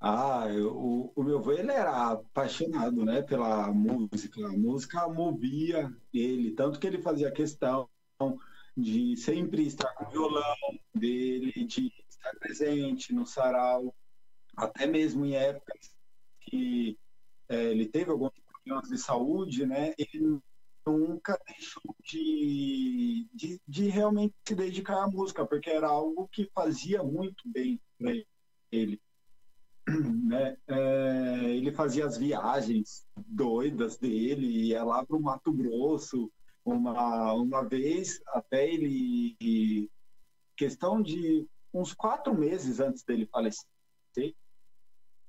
Ah, 0.00 0.46
eu, 0.48 0.74
o, 0.74 1.12
o 1.14 1.22
meu 1.22 1.38
avô 1.38 1.52
ele 1.52 1.70
era 1.70 2.12
apaixonado, 2.12 3.04
né, 3.04 3.22
pela 3.22 3.70
música. 3.72 4.46
A 4.46 4.52
música 4.52 5.06
movia 5.08 5.94
ele, 6.12 6.52
tanto 6.52 6.80
que 6.80 6.86
ele 6.86 7.02
fazia 7.02 7.30
questão 7.30 7.88
de 8.76 9.16
sempre 9.16 9.66
estar 9.66 9.92
com 9.94 10.06
o 10.06 10.10
violão 10.10 10.56
dele, 10.94 11.52
de 11.66 11.92
estar 12.08 12.34
presente 12.38 13.12
no 13.12 13.26
sarau, 13.26 13.94
até 14.56 14.86
mesmo 14.86 15.26
em 15.26 15.34
épocas 15.34 15.94
que 16.40 16.98
é, 17.48 17.64
ele 17.64 17.86
teve 17.86 18.10
alguns 18.10 18.32
problemas 18.46 18.88
de 18.88 18.96
saúde, 18.96 19.66
né, 19.66 19.92
ele 19.98 20.40
nunca 20.86 21.38
deixou 21.46 21.94
de, 22.02 23.28
de, 23.34 23.60
de 23.66 23.88
realmente 23.88 24.34
se 24.46 24.54
dedicar 24.54 25.02
à 25.02 25.08
música, 25.08 25.46
porque 25.46 25.68
era 25.68 25.88
algo 25.88 26.28
que 26.28 26.50
fazia 26.54 27.02
muito 27.02 27.42
bem 27.46 27.78
para 27.98 28.12
ele. 28.72 29.00
né, 30.24 30.56
é, 30.66 31.54
ele 31.56 31.72
fazia 31.72 32.06
as 32.06 32.16
viagens 32.16 33.06
doidas 33.26 33.98
dele, 33.98 34.68
ia 34.68 34.84
lá 34.84 35.04
para 35.04 35.16
o 35.16 35.22
Mato 35.22 35.52
Grosso 35.52 36.30
uma, 36.64 37.32
uma 37.34 37.62
vez, 37.64 38.20
até 38.28 38.70
ele, 38.70 39.90
questão 40.56 41.02
de 41.02 41.46
uns 41.72 41.92
quatro 41.92 42.34
meses 42.36 42.80
antes 42.80 43.02
dele 43.02 43.26
falecer, 43.26 43.66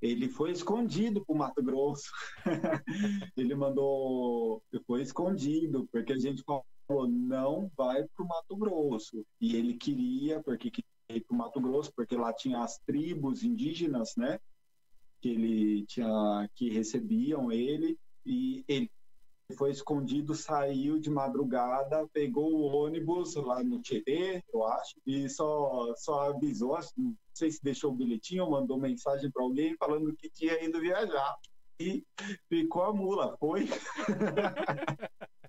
ele 0.02 0.28
foi 0.28 0.52
escondido 0.52 1.24
para 1.24 1.36
o 1.36 1.38
Mato 1.38 1.62
Grosso. 1.62 2.10
ele 3.38 3.54
mandou, 3.54 4.64
foi 4.88 5.04
escondido, 5.04 5.88
porque 5.92 6.14
a 6.14 6.18
gente 6.18 6.44
falou, 6.44 7.08
não 7.08 7.72
vai 7.78 8.04
para 8.04 8.26
o 8.26 8.28
Mato 8.28 8.58
Grosso. 8.58 9.24
E 9.40 9.56
ele 9.56 9.76
queria, 9.76 10.42
porque 10.42 10.72
queria 10.72 10.90
ir 11.10 11.22
para 11.22 11.36
o 11.36 11.38
Mato 11.38 11.62
Grosso, 11.62 11.94
porque 11.96 12.16
lá 12.16 12.34
tinha 12.34 12.64
as 12.64 12.80
tribos 12.80 13.44
indígenas, 13.44 14.14
né? 14.18 14.40
Que 15.22 15.30
ele 15.30 15.86
tinha 15.86 16.50
que 16.56 16.70
recebiam 16.70 17.52
ele 17.52 17.98
e 18.26 18.66
ele 18.68 18.90
foi 19.58 19.72
escondido, 19.72 20.34
saiu 20.34 21.00
de 21.00 21.10
madrugada, 21.10 22.08
pegou 22.14 22.54
o 22.54 22.68
ônibus 22.68 23.36
lá 23.36 23.62
no 23.64 23.82
Tietê, 23.82 24.42
eu 24.54 24.66
acho, 24.66 24.96
e 25.06 25.30
só 25.30 25.94
só 25.98 26.30
avisou, 26.30 26.78
não 26.98 27.16
sei 27.34 27.52
se 27.52 27.62
deixou 27.62 27.92
o 27.92 27.96
bilhetinho 27.96 28.46
ou 28.46 28.52
mandou 28.52 28.80
mensagem 28.80 29.30
para 29.30 29.44
alguém 29.44 29.76
falando 29.78 30.16
que 30.16 30.30
tinha 30.30 30.64
ido 30.64 30.80
viajar. 30.80 31.36
E 31.80 32.06
ficou 32.48 32.84
a 32.84 32.94
mula, 32.94 33.36
foi. 33.40 33.68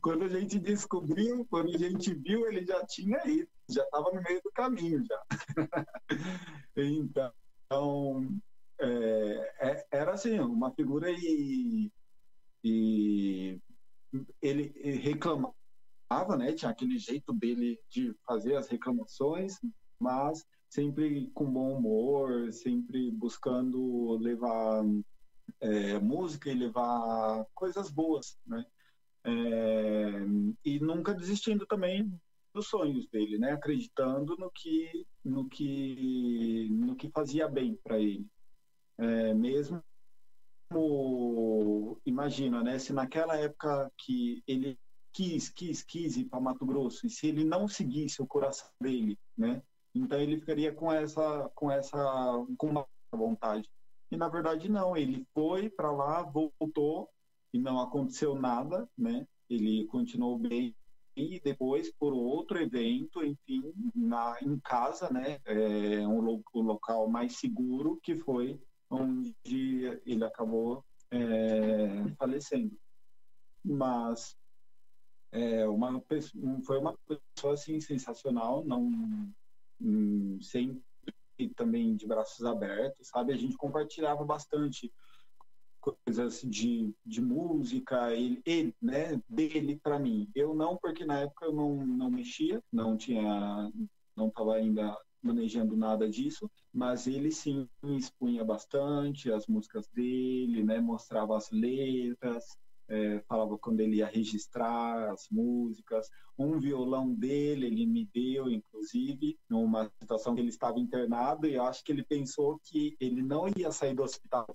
quando 0.00 0.24
a 0.24 0.28
gente 0.28 0.58
descobriu, 0.58 1.46
quando 1.48 1.74
a 1.74 1.78
gente 1.78 2.14
viu, 2.14 2.46
ele 2.46 2.66
já 2.66 2.84
tinha 2.86 3.18
ido, 3.26 3.48
já 3.68 3.84
estava 3.84 4.10
no 4.12 4.22
meio 4.22 4.40
do 4.42 4.50
caminho 4.52 5.04
já. 5.06 5.22
então, 6.76 8.40
é, 8.80 9.54
é, 9.60 9.86
era 9.90 10.12
assim, 10.12 10.38
uma 10.38 10.70
figura 10.72 11.10
e, 11.10 11.90
e 12.62 13.60
ele 14.40 14.72
reclamava, 14.98 15.54
né? 16.36 16.52
Tinha 16.52 16.70
aquele 16.70 16.98
jeito 16.98 17.32
dele 17.32 17.78
de 17.90 18.14
fazer 18.26 18.56
as 18.56 18.68
reclamações, 18.68 19.58
mas 20.00 20.44
sempre 20.68 21.30
com 21.34 21.50
bom 21.50 21.76
humor, 21.76 22.52
sempre 22.52 23.10
buscando 23.10 24.16
levar 24.18 24.84
é, 25.60 25.98
música 25.98 26.50
e 26.50 26.54
levar 26.54 27.44
coisas 27.54 27.90
boas, 27.90 28.38
né? 28.46 28.64
É, 29.24 30.10
e 30.64 30.78
nunca 30.78 31.12
desistindo 31.12 31.66
também 31.66 32.10
dos 32.54 32.68
sonhos 32.68 33.08
dele, 33.08 33.38
né? 33.38 33.52
Acreditando 33.52 34.36
no 34.36 34.50
que 34.50 35.06
no 35.24 35.48
que 35.48 36.68
no 36.70 36.96
que 36.96 37.10
fazia 37.10 37.48
bem 37.48 37.76
para 37.82 37.98
ele, 37.98 38.26
é, 38.98 39.34
mesmo 39.34 39.82
imagina, 42.04 42.62
né? 42.62 42.78
Se 42.78 42.92
naquela 42.92 43.36
época 43.36 43.90
que 43.96 44.42
ele 44.46 44.78
quis, 45.12 45.48
quis, 45.48 45.82
quis 45.82 46.16
ir 46.16 46.26
para 46.26 46.40
Mato 46.40 46.66
Grosso 46.66 47.06
e 47.06 47.10
se 47.10 47.28
ele 47.28 47.44
não 47.44 47.66
seguisse 47.66 48.20
o 48.20 48.26
coração 48.26 48.68
dele, 48.80 49.18
né? 49.36 49.62
Então 49.94 50.18
ele 50.20 50.38
ficaria 50.38 50.72
com 50.72 50.92
essa, 50.92 51.50
com 51.54 51.70
essa, 51.70 51.98
com 52.56 52.68
uma 52.68 52.86
vontade. 53.12 53.68
E 54.10 54.16
na 54.16 54.28
verdade 54.28 54.70
não, 54.70 54.96
ele 54.96 55.26
foi 55.34 55.70
para 55.70 55.90
lá, 55.90 56.22
voltou 56.22 57.08
e 57.52 57.58
não 57.58 57.80
aconteceu 57.80 58.34
nada, 58.34 58.88
né? 58.96 59.26
Ele 59.48 59.86
continuou 59.86 60.38
bem 60.38 60.74
e 61.16 61.40
depois 61.40 61.92
por 61.98 62.12
outro 62.12 62.60
evento, 62.60 63.24
enfim, 63.24 63.72
na 63.94 64.36
em 64.42 64.58
casa, 64.60 65.10
né? 65.10 65.40
É 65.44 66.06
um, 66.06 66.42
um 66.54 66.60
local 66.60 67.08
mais 67.08 67.38
seguro 67.38 67.98
que 68.02 68.16
foi 68.16 68.60
onde 68.90 69.34
ele 70.06 70.24
acabou 70.24 70.84
é, 71.10 72.08
falecendo. 72.18 72.76
Mas 73.64 74.36
é, 75.32 75.68
uma 75.68 76.02
foi 76.64 76.78
uma 76.78 76.96
pessoa 77.06 77.54
assim 77.54 77.80
sensacional, 77.80 78.64
não 78.64 79.30
hum, 79.80 80.38
sempre 80.40 80.82
também 81.54 81.94
de 81.94 82.06
braços 82.06 82.44
abertos, 82.44 83.08
sabe? 83.08 83.32
A 83.32 83.36
gente 83.36 83.56
compartilhava 83.56 84.24
bastante 84.24 84.92
coisas 85.80 86.40
de, 86.42 86.92
de 87.06 87.20
música, 87.20 88.12
ele, 88.12 88.42
ele 88.44 88.74
né, 88.82 89.20
dele 89.28 89.78
para 89.82 89.98
mim. 89.98 90.28
Eu 90.34 90.54
não, 90.54 90.76
porque 90.76 91.04
na 91.04 91.20
época 91.20 91.46
eu 91.46 91.52
não, 91.52 91.86
não 91.86 92.10
mexia, 92.10 92.62
não 92.72 92.96
tinha, 92.96 93.70
não 94.16 94.28
estava 94.28 94.56
ainda 94.56 94.96
manejando 95.22 95.76
nada 95.76 96.08
disso, 96.08 96.50
mas 96.72 97.06
ele 97.06 97.30
sim 97.30 97.68
expunha 97.96 98.44
bastante 98.44 99.32
as 99.32 99.46
músicas 99.46 99.88
dele, 99.88 100.62
né, 100.64 100.80
mostrava 100.80 101.36
as 101.36 101.50
letras, 101.50 102.44
é, 102.88 103.20
falava 103.28 103.58
quando 103.58 103.80
ele 103.80 103.96
ia 103.96 104.06
registrar 104.06 105.10
as 105.12 105.26
músicas. 105.30 106.08
Um 106.38 106.58
violão 106.58 107.12
dele 107.14 107.66
ele 107.66 107.86
me 107.86 108.08
deu, 108.12 108.50
inclusive, 108.50 109.38
numa 109.48 109.90
situação 110.00 110.34
que 110.34 110.40
ele 110.40 110.48
estava 110.48 110.78
internado 110.78 111.46
e 111.46 111.54
eu 111.54 111.64
acho 111.64 111.84
que 111.84 111.92
ele 111.92 112.04
pensou 112.04 112.58
que 112.64 112.96
ele 112.98 113.22
não 113.22 113.46
ia 113.56 113.70
sair 113.70 113.94
do 113.94 114.02
hospital. 114.02 114.46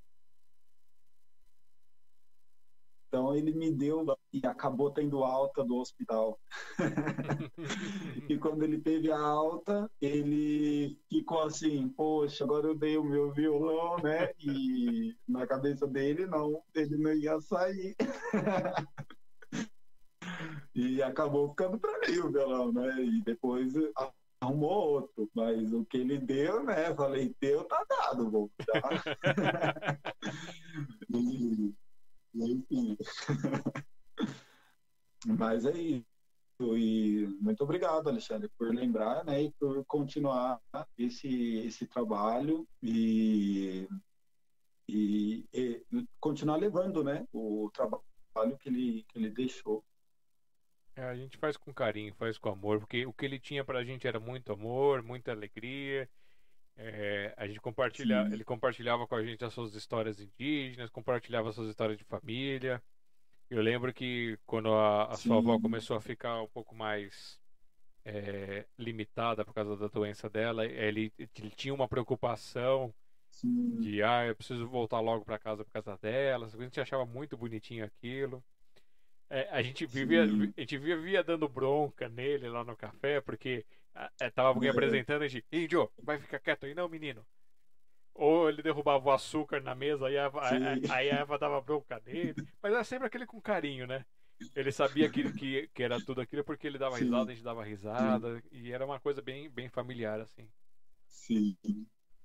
Então 3.13 3.35
ele 3.35 3.53
me 3.53 3.69
deu 3.69 4.03
e 4.33 4.41
acabou 4.43 4.89
tendo 4.89 5.23
alta 5.23 5.63
do 5.63 5.75
hospital. 5.75 6.39
e 8.27 8.39
quando 8.39 8.63
ele 8.63 8.79
teve 8.79 9.11
a 9.11 9.19
alta, 9.19 9.87
ele 10.01 10.97
ficou 11.07 11.43
assim, 11.43 11.89
poxa, 11.89 12.43
agora 12.43 12.65
eu 12.65 12.75
dei 12.75 12.97
o 12.97 13.03
meu 13.03 13.31
violão, 13.31 13.97
né? 13.97 14.31
E 14.39 15.15
na 15.27 15.45
cabeça 15.45 15.85
dele, 15.85 16.25
não, 16.25 16.63
ele 16.73 16.97
não 16.97 17.13
ia 17.13 17.39
sair. 17.39 17.95
e 20.73 21.03
acabou 21.03 21.49
ficando 21.49 21.77
para 21.77 21.99
mim 21.99 22.17
o 22.17 22.31
violão, 22.31 22.73
né? 22.73 22.99
E 22.99 23.21
depois 23.21 23.75
arrumou 24.41 24.93
outro, 24.93 25.29
mas 25.35 25.71
o 25.71 25.85
que 25.85 25.97
ele 25.97 26.17
deu, 26.17 26.63
né? 26.63 26.95
Falei, 26.95 27.35
deu, 27.39 27.63
tá 27.65 27.85
dado, 27.87 28.31
vou 28.31 28.49
dar. 28.57 29.21
e, 31.13 31.75
enfim. 32.33 32.97
Mas 35.25 35.65
é 35.65 35.77
isso. 35.77 36.05
E 36.61 37.27
muito 37.41 37.63
obrigado, 37.63 38.07
Alexandre, 38.07 38.49
por 38.57 38.73
lembrar 38.73 39.25
né, 39.25 39.43
e 39.43 39.51
por 39.53 39.83
continuar 39.85 40.61
esse, 40.97 41.57
esse 41.57 41.87
trabalho 41.87 42.67
e, 42.81 43.87
e, 44.87 45.45
e 45.53 45.85
continuar 46.19 46.57
levando 46.57 47.03
né, 47.03 47.27
o 47.33 47.69
trabalho 47.73 48.57
que 48.59 48.69
ele, 48.69 49.03
que 49.09 49.17
ele 49.17 49.29
deixou. 49.29 49.83
É, 50.95 51.03
a 51.03 51.15
gente 51.15 51.37
faz 51.37 51.57
com 51.57 51.73
carinho, 51.73 52.13
faz 52.13 52.37
com 52.37 52.49
amor, 52.49 52.79
porque 52.79 53.05
o 53.05 53.13
que 53.13 53.25
ele 53.25 53.39
tinha 53.39 53.65
pra 53.65 53.83
gente 53.83 54.07
era 54.07 54.19
muito 54.19 54.53
amor, 54.53 55.01
muita 55.01 55.31
alegria. 55.31 56.07
É, 56.75 57.33
a 57.37 57.47
gente 57.47 57.61
compartilha, 57.61 58.27
ele 58.31 58.43
compartilhava 58.43 59.05
com 59.05 59.15
a 59.15 59.23
gente 59.23 59.45
as 59.45 59.53
suas 59.53 59.75
histórias 59.75 60.19
indígenas, 60.19 60.89
compartilhava 60.89 61.49
as 61.49 61.55
suas 61.55 61.69
histórias 61.69 61.97
de 61.97 62.03
família. 62.03 62.81
Eu 63.49 63.61
lembro 63.61 63.93
que 63.93 64.37
quando 64.45 64.73
a, 64.73 65.05
a 65.05 65.15
sua 65.15 65.37
avó 65.37 65.59
começou 65.59 65.95
a 65.95 66.01
ficar 66.01 66.41
um 66.41 66.47
pouco 66.47 66.73
mais 66.75 67.39
é, 68.03 68.65
limitada 68.77 69.45
por 69.45 69.53
causa 69.53 69.77
da 69.77 69.87
doença 69.87 70.29
dela, 70.29 70.65
ele, 70.65 71.13
ele 71.17 71.51
tinha 71.51 71.73
uma 71.73 71.87
preocupação 71.87 72.93
Sim. 73.29 73.79
de 73.79 74.01
ah, 74.01 74.25
eu 74.25 74.35
preciso 74.35 74.67
voltar 74.67 74.99
logo 74.99 75.23
para 75.23 75.37
casa 75.37 75.63
por 75.63 75.71
causa 75.71 75.97
dela. 76.01 76.47
A 76.47 76.63
gente 76.63 76.81
achava 76.81 77.05
muito 77.05 77.37
bonitinho 77.37 77.85
aquilo. 77.85 78.43
É, 79.29 79.47
a 79.51 79.61
gente 79.61 79.85
vivia, 79.85 80.27
Sim. 80.27 80.53
a 80.55 80.59
gente 80.61 80.77
vivia 80.77 81.23
dando 81.23 81.47
bronca 81.47 82.09
nele 82.09 82.49
lá 82.49 82.63
no 82.63 82.75
café, 82.75 83.21
porque 83.21 83.65
é, 84.19 84.29
tava 84.29 84.49
alguém 84.49 84.69
apresentando 84.69 85.25
e 85.25 85.45
Índio, 85.51 85.89
vai 86.01 86.17
ficar 86.19 86.39
quieto 86.39 86.65
aí 86.65 86.73
não, 86.73 86.89
menino. 86.89 87.25
Ou 88.15 88.49
ele 88.49 88.61
derrubava 88.61 89.07
o 89.07 89.11
açúcar 89.11 89.61
na 89.61 89.73
mesa, 89.73 90.07
aí 90.07 90.17
a, 90.17 90.27
a, 90.27 90.95
aí 90.95 91.11
a 91.11 91.15
Eva 91.15 91.37
dava 91.37 91.61
bronca 91.61 92.01
nele. 92.05 92.35
Mas 92.61 92.73
era 92.73 92.83
sempre 92.83 93.07
aquele 93.07 93.25
com 93.25 93.41
carinho, 93.41 93.87
né? 93.87 94.05
Ele 94.55 94.71
sabia 94.71 95.09
que, 95.09 95.31
que, 95.33 95.69
que 95.73 95.83
era 95.83 95.99
tudo 96.03 96.21
aquilo 96.21 96.43
porque 96.43 96.67
ele 96.67 96.77
dava 96.77 96.97
Sim. 96.97 97.05
risada, 97.05 97.31
a 97.31 97.33
gente 97.33 97.43
dava 97.43 97.63
risada. 97.63 98.39
Sim. 98.41 98.47
E 98.51 98.71
era 98.71 98.85
uma 98.85 98.99
coisa 98.99 99.21
bem, 99.21 99.49
bem 99.49 99.69
familiar, 99.69 100.19
assim. 100.19 100.47
Sim. 101.07 101.55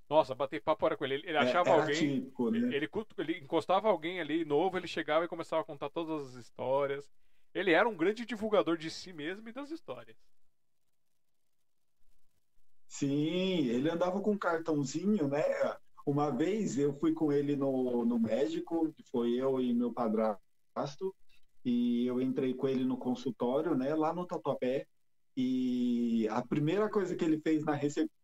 Nossa, 0.09 0.33
bater 0.33 0.61
papo 0.61 0.85
era 0.85 0.97
com 0.97 1.05
ele. 1.05 1.15
Ele, 1.15 1.37
é, 1.37 1.37
achava 1.37 1.69
é, 1.69 1.73
alguém. 1.73 2.21
Típico, 2.21 2.49
né? 2.49 2.75
ele, 2.75 2.89
ele 3.17 3.37
encostava 3.37 3.87
alguém 3.87 4.19
ali 4.19 4.43
novo, 4.43 4.77
ele 4.77 4.87
chegava 4.87 5.25
e 5.25 5.29
começava 5.29 5.61
a 5.61 5.65
contar 5.65 5.89
todas 5.89 6.29
as 6.29 6.35
histórias. 6.35 7.09
Ele 7.53 7.71
era 7.71 7.87
um 7.87 7.95
grande 7.95 8.25
divulgador 8.25 8.77
de 8.77 8.89
si 8.89 9.13
mesmo 9.13 9.47
e 9.47 9.53
das 9.53 9.71
histórias. 9.71 10.17
Sim, 12.89 13.67
ele 13.67 13.89
andava 13.89 14.19
com 14.19 14.31
um 14.31 14.37
cartãozinho, 14.37 15.27
né? 15.27 15.43
Uma 16.05 16.31
vez 16.31 16.77
eu 16.77 16.91
fui 16.99 17.13
com 17.13 17.31
ele 17.31 17.55
no, 17.55 18.03
no 18.03 18.19
médico, 18.19 18.91
foi 19.11 19.35
eu 19.35 19.61
e 19.61 19.73
meu 19.73 19.93
padrasto, 19.93 21.15
e 21.63 22.07
eu 22.07 22.19
entrei 22.19 22.53
com 22.53 22.67
ele 22.67 22.83
no 22.83 22.97
consultório, 22.97 23.75
né, 23.75 23.93
lá 23.93 24.11
no 24.11 24.25
Tatuapé, 24.25 24.87
e 25.37 26.27
a 26.29 26.41
primeira 26.41 26.89
coisa 26.89 27.15
que 27.15 27.23
ele 27.23 27.39
fez 27.39 27.63
na 27.63 27.73
recepção 27.73 28.18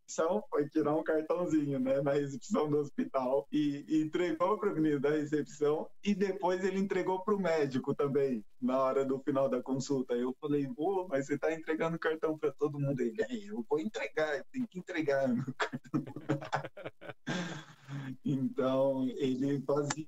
foi 0.50 0.70
tirar 0.70 0.96
um 0.96 1.04
cartãozinho, 1.04 1.80
né, 1.80 2.02
na 2.02 2.14
recepção 2.14 2.70
do 2.70 2.78
hospital 2.78 3.48
e, 3.52 3.86
e 3.88 4.04
entregou 4.04 4.58
para 4.58 4.72
o 4.72 4.76
menino 4.76 5.00
da 5.00 5.10
recepção 5.10 5.90
e 6.04 6.14
depois 6.14 6.64
ele 6.64 6.80
entregou 6.80 7.24
para 7.24 7.36
o 7.36 7.40
médico 7.40 7.96
também 7.96 8.46
na 8.62 8.82
hora 8.82 9.04
do 9.04 9.20
final 9.20 9.50
da 9.50 9.62
consulta. 9.62 10.14
Eu 10.14 10.36
falei, 10.40 10.68
pô, 10.76 11.08
mas 11.08 11.26
você 11.26 11.36
está 11.36 11.54
entregando 11.54 12.00
cartão 12.00 12.38
para 12.38 12.52
todo 12.52 12.80
mundo? 12.80 13.00
Ele, 13.02 13.22
é, 13.22 13.50
eu 13.50 13.66
vou 13.68 13.80
entregar, 13.80 14.44
tem 14.52 14.66
que 14.66 14.80
entregar 14.80 15.28
meu 15.28 15.54
cartão. 15.58 16.06
então 18.24 19.08
ele 19.18 19.62
fazia 19.62 20.08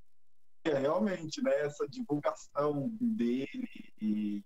realmente 0.64 1.42
né, 1.42 1.52
essa 1.60 1.88
divulgação 1.88 2.88
dele 3.00 3.68
e, 4.00 4.44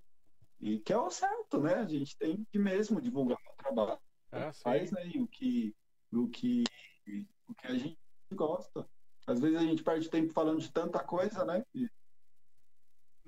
e 0.61 0.79
que 0.81 0.93
é 0.93 0.99
o 0.99 1.11
certo, 1.11 1.61
né? 1.61 1.75
A 1.75 1.87
gente 1.87 2.17
tem 2.17 2.47
que 2.51 2.59
mesmo 2.59 3.01
divulgar 3.01 3.39
o 3.39 3.63
trabalho 3.63 3.99
ah, 4.33 4.53
faz? 4.53 4.91
E 4.93 5.19
o 5.21 5.27
que, 5.27 5.75
o 6.13 6.29
que, 6.29 6.65
o 7.47 7.55
que 7.55 7.67
a 7.67 7.75
gente 7.75 7.99
gosta. 8.33 8.89
Às 9.27 9.39
vezes 9.41 9.57
a 9.57 9.63
gente 9.63 9.85
perde 9.85 10.09
tempo 10.09 10.33
falando 10.33 10.61
de 10.61 10.73
tanta 10.73 10.99
coisa, 11.05 11.45
né? 11.45 11.63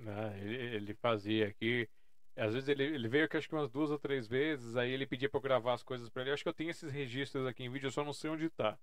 Ah, 0.07 0.37
ele, 0.39 0.57
ele, 0.57 0.95
fazia 0.95 1.49
aqui. 1.49 1.89
Às 2.37 2.53
vezes 2.55 2.69
ele, 2.69 2.83
ele 2.83 3.09
veio 3.09 3.27
aqui 3.27 3.37
acho 3.37 3.49
que 3.49 3.55
umas 3.55 3.71
duas 3.71 3.91
ou 3.91 3.99
três 3.99 4.27
vezes, 4.27 4.77
aí 4.77 4.91
ele 4.91 5.07
pedia 5.07 5.29
para 5.29 5.39
eu 5.39 5.43
gravar 5.43 5.75
as 5.75 5.85
coisas 5.85 6.09
para 6.09 6.23
ele. 6.23 6.33
acho 6.33 6.43
que 6.43 6.49
eu 6.49 6.55
tenho 6.55 6.71
esses 6.71 6.91
registros 6.91 7.47
aqui 7.47 7.63
em 7.63 7.71
vídeo, 7.71 7.87
eu 7.87 7.93
só 7.93 8.03
não 8.03 8.13
sei 8.13 8.31
onde 8.31 8.51
tá. 8.51 8.77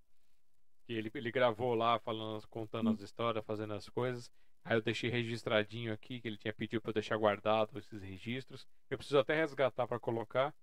Que 0.86 0.94
ele, 0.94 1.12
ele 1.14 1.32
gravou 1.32 1.76
lá, 1.76 2.00
falando, 2.00 2.48
contando 2.48 2.92
as 2.92 3.02
histórias, 3.02 3.44
fazendo 3.46 3.74
as 3.74 3.90
coisas. 3.90 4.32
Aí 4.64 4.78
eu 4.78 4.82
deixei 4.82 5.10
registradinho 5.10 5.92
aqui, 5.92 6.22
que 6.22 6.28
ele 6.28 6.38
tinha 6.38 6.54
pedido 6.54 6.82
para 6.82 6.92
eu 6.92 6.94
deixar 6.94 7.18
guardado 7.18 7.78
esses 7.78 8.02
registros. 8.02 8.68
Eu 8.90 8.98
preciso 8.98 9.20
até 9.20 9.36
resgatar 9.36 9.88
para 9.88 10.00
colocar. 10.00 10.54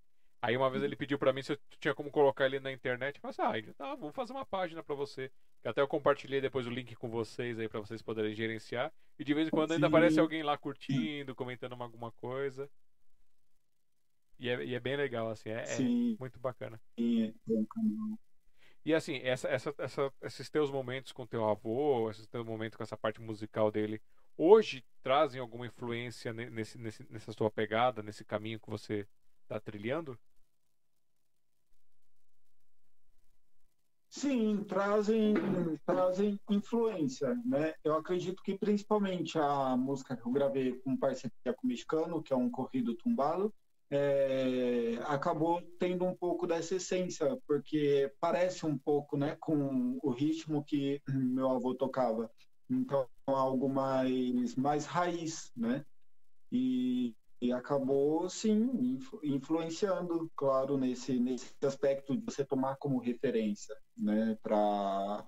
Aí 0.40 0.56
uma 0.56 0.70
vez 0.70 0.84
ele 0.84 0.94
pediu 0.94 1.18
para 1.18 1.32
mim 1.32 1.42
se 1.42 1.52
eu 1.52 1.58
tinha 1.80 1.94
como 1.94 2.10
colocar 2.10 2.46
ele 2.46 2.60
na 2.60 2.70
internet. 2.70 3.16
Eu 3.16 3.32
falei 3.32 3.58
assim, 3.58 3.70
ah, 3.70 3.74
tá, 3.76 3.94
vou 3.96 4.12
fazer 4.12 4.32
uma 4.32 4.46
página 4.46 4.82
para 4.82 4.94
você. 4.94 5.30
Até 5.64 5.80
eu 5.80 5.88
compartilhei 5.88 6.40
depois 6.40 6.66
o 6.66 6.70
link 6.70 6.94
com 6.94 7.08
vocês 7.10 7.58
aí 7.58 7.68
para 7.68 7.80
vocês 7.80 8.00
poderem 8.02 8.32
gerenciar. 8.34 8.92
E 9.18 9.24
de 9.24 9.34
vez 9.34 9.48
em 9.48 9.50
quando 9.50 9.72
ainda 9.72 9.88
Sim. 9.88 9.92
aparece 9.92 10.20
alguém 10.20 10.42
lá 10.44 10.56
curtindo, 10.56 11.34
comentando 11.34 11.72
uma- 11.72 11.84
alguma 11.86 12.12
coisa. 12.12 12.70
E 14.38 14.48
é, 14.48 14.64
e 14.64 14.74
é 14.74 14.80
bem 14.80 14.96
legal, 14.96 15.28
assim, 15.28 15.48
é, 15.50 15.62
é 15.62 15.66
Sim, 15.66 16.16
muito 16.20 16.38
bacana. 16.38 16.80
é 16.96 17.32
um 17.48 17.64
canal. 17.66 18.18
E 18.84 18.94
assim, 18.94 19.16
essa, 19.24 19.48
essa, 19.48 19.74
essa- 19.76 20.12
esses 20.22 20.48
teus 20.48 20.70
momentos 20.70 21.10
com 21.10 21.26
teu 21.26 21.44
avô, 21.48 22.08
esses 22.10 22.26
teus 22.28 22.46
momentos 22.46 22.76
com 22.76 22.82
essa 22.84 22.96
parte 22.96 23.20
musical 23.20 23.72
dele, 23.72 24.00
hoje 24.36 24.84
trazem 25.02 25.40
alguma 25.40 25.66
influência 25.66 26.32
ne- 26.32 26.48
nesse, 26.48 26.78
nesse, 26.78 27.04
nessa 27.10 27.32
sua 27.32 27.50
pegada, 27.50 28.04
nesse 28.04 28.24
caminho 28.24 28.60
que 28.60 28.70
você 28.70 29.04
está 29.42 29.58
trilhando? 29.58 30.16
Sim, 34.10 34.64
trazem, 34.64 35.34
trazem 35.84 36.40
influência, 36.48 37.34
né? 37.44 37.74
Eu 37.84 37.94
acredito 37.94 38.42
que 38.42 38.56
principalmente 38.56 39.38
a 39.38 39.76
música 39.76 40.16
que 40.16 40.26
eu 40.26 40.32
gravei 40.32 40.72
com 40.80 40.96
parceria 40.96 41.32
com 41.54 41.66
o 41.66 41.68
mexicano, 41.68 42.22
que 42.22 42.32
é 42.32 42.36
um 42.36 42.50
corrido 42.50 42.94
tumbado, 42.94 43.52
é, 43.90 44.98
acabou 45.06 45.62
tendo 45.78 46.04
um 46.04 46.14
pouco 46.16 46.46
dessa 46.46 46.76
essência, 46.76 47.38
porque 47.46 48.12
parece 48.18 48.64
um 48.64 48.78
pouco, 48.78 49.16
né, 49.16 49.36
com 49.40 49.98
o 50.02 50.10
ritmo 50.10 50.64
que 50.64 51.00
meu 51.08 51.50
avô 51.50 51.74
tocava. 51.74 52.30
Então, 52.70 53.06
algo 53.26 53.68
mais, 53.68 54.54
mais 54.56 54.86
raiz, 54.86 55.50
né? 55.56 55.84
E, 56.50 57.14
e 57.40 57.52
acabou, 57.52 58.28
sim, 58.28 58.54
influ- 58.94 59.20
influenciando, 59.22 60.30
claro, 60.36 60.76
nesse, 60.76 61.18
nesse 61.20 61.54
aspecto 61.62 62.16
de 62.16 62.24
você 62.24 62.44
tomar 62.44 62.76
como 62.76 62.98
referência, 62.98 63.74
né? 63.96 64.36
Para 64.42 65.26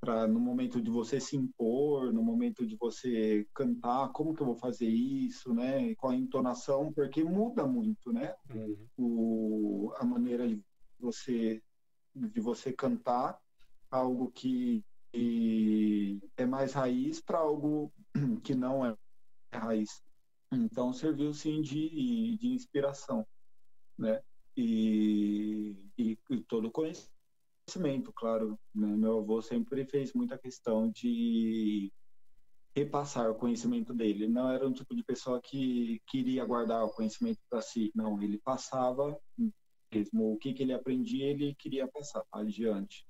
para 0.00 0.26
no 0.26 0.40
momento 0.40 0.82
de 0.82 0.90
você 0.90 1.20
se 1.20 1.36
impor, 1.36 2.12
no 2.12 2.24
momento 2.24 2.66
de 2.66 2.76
você 2.76 3.46
cantar, 3.54 4.10
como 4.12 4.34
que 4.34 4.42
eu 4.42 4.46
vou 4.46 4.56
fazer 4.56 4.88
isso, 4.88 5.54
né? 5.54 5.94
Qual 5.94 6.12
a 6.12 6.16
entonação, 6.16 6.92
porque 6.92 7.22
muda 7.22 7.64
muito, 7.66 8.12
né? 8.12 8.34
Uhum. 8.50 8.88
o, 8.96 9.92
a 9.96 10.04
maneira 10.04 10.48
de 10.48 10.60
você 10.98 11.62
de 12.14 12.40
você 12.40 12.72
cantar 12.72 13.38
algo 13.90 14.30
que, 14.30 14.84
que 15.12 16.20
é 16.36 16.44
mais 16.44 16.72
raiz 16.74 17.20
para 17.22 17.38
algo 17.38 17.92
que 18.44 18.54
não 18.54 18.84
é 18.84 18.96
raiz. 19.54 20.02
Então 20.52 20.92
serviu 20.92 21.32
sim 21.32 21.62
de, 21.62 22.36
de 22.36 22.48
inspiração, 22.48 23.26
né? 23.98 24.22
E, 24.56 25.74
e, 25.96 26.18
e 26.30 26.40
todo 26.42 26.70
conhecimento, 26.70 28.12
claro. 28.14 28.58
Né? 28.74 28.86
Meu 28.88 29.18
avô 29.18 29.40
sempre 29.40 29.86
fez 29.86 30.12
muita 30.12 30.36
questão 30.36 30.90
de 30.90 31.90
repassar 32.76 33.30
o 33.30 33.34
conhecimento 33.34 33.94
dele. 33.94 34.24
Ele 34.24 34.32
não 34.32 34.50
era 34.50 34.66
um 34.66 34.72
tipo 34.72 34.94
de 34.94 35.02
pessoa 35.02 35.40
que 35.40 36.02
queria 36.06 36.44
guardar 36.44 36.84
o 36.84 36.92
conhecimento 36.92 37.40
para 37.48 37.62
si. 37.62 37.90
Não, 37.94 38.20
ele 38.22 38.38
passava 38.38 39.18
mesmo 39.92 40.32
o 40.32 40.38
que, 40.38 40.54
que 40.54 40.62
ele 40.62 40.72
aprendia, 40.72 41.26
ele 41.26 41.54
queria 41.54 41.86
passar 41.86 42.24
adiante. 42.32 43.06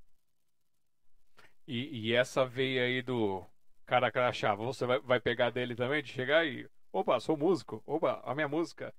E, 1.67 2.09
e 2.09 2.13
essa 2.13 2.45
veia 2.45 2.85
aí 2.85 3.03
do 3.03 3.45
cara 3.87 4.11
crachá, 4.11 4.55
você 4.55 4.85
vai, 4.85 4.99
vai 5.01 5.21
pegar 5.21 5.51
dele 5.51 5.75
também, 5.75 6.03
de 6.03 6.11
chegar 6.11 6.47
e. 6.47 6.69
Opa, 6.93 7.19
sou 7.21 7.39
músico. 7.39 7.83
Opa, 7.87 8.21
a 8.23 8.35
minha 8.35 8.47
música. 8.47 8.95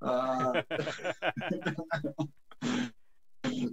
Ah, 0.00 0.52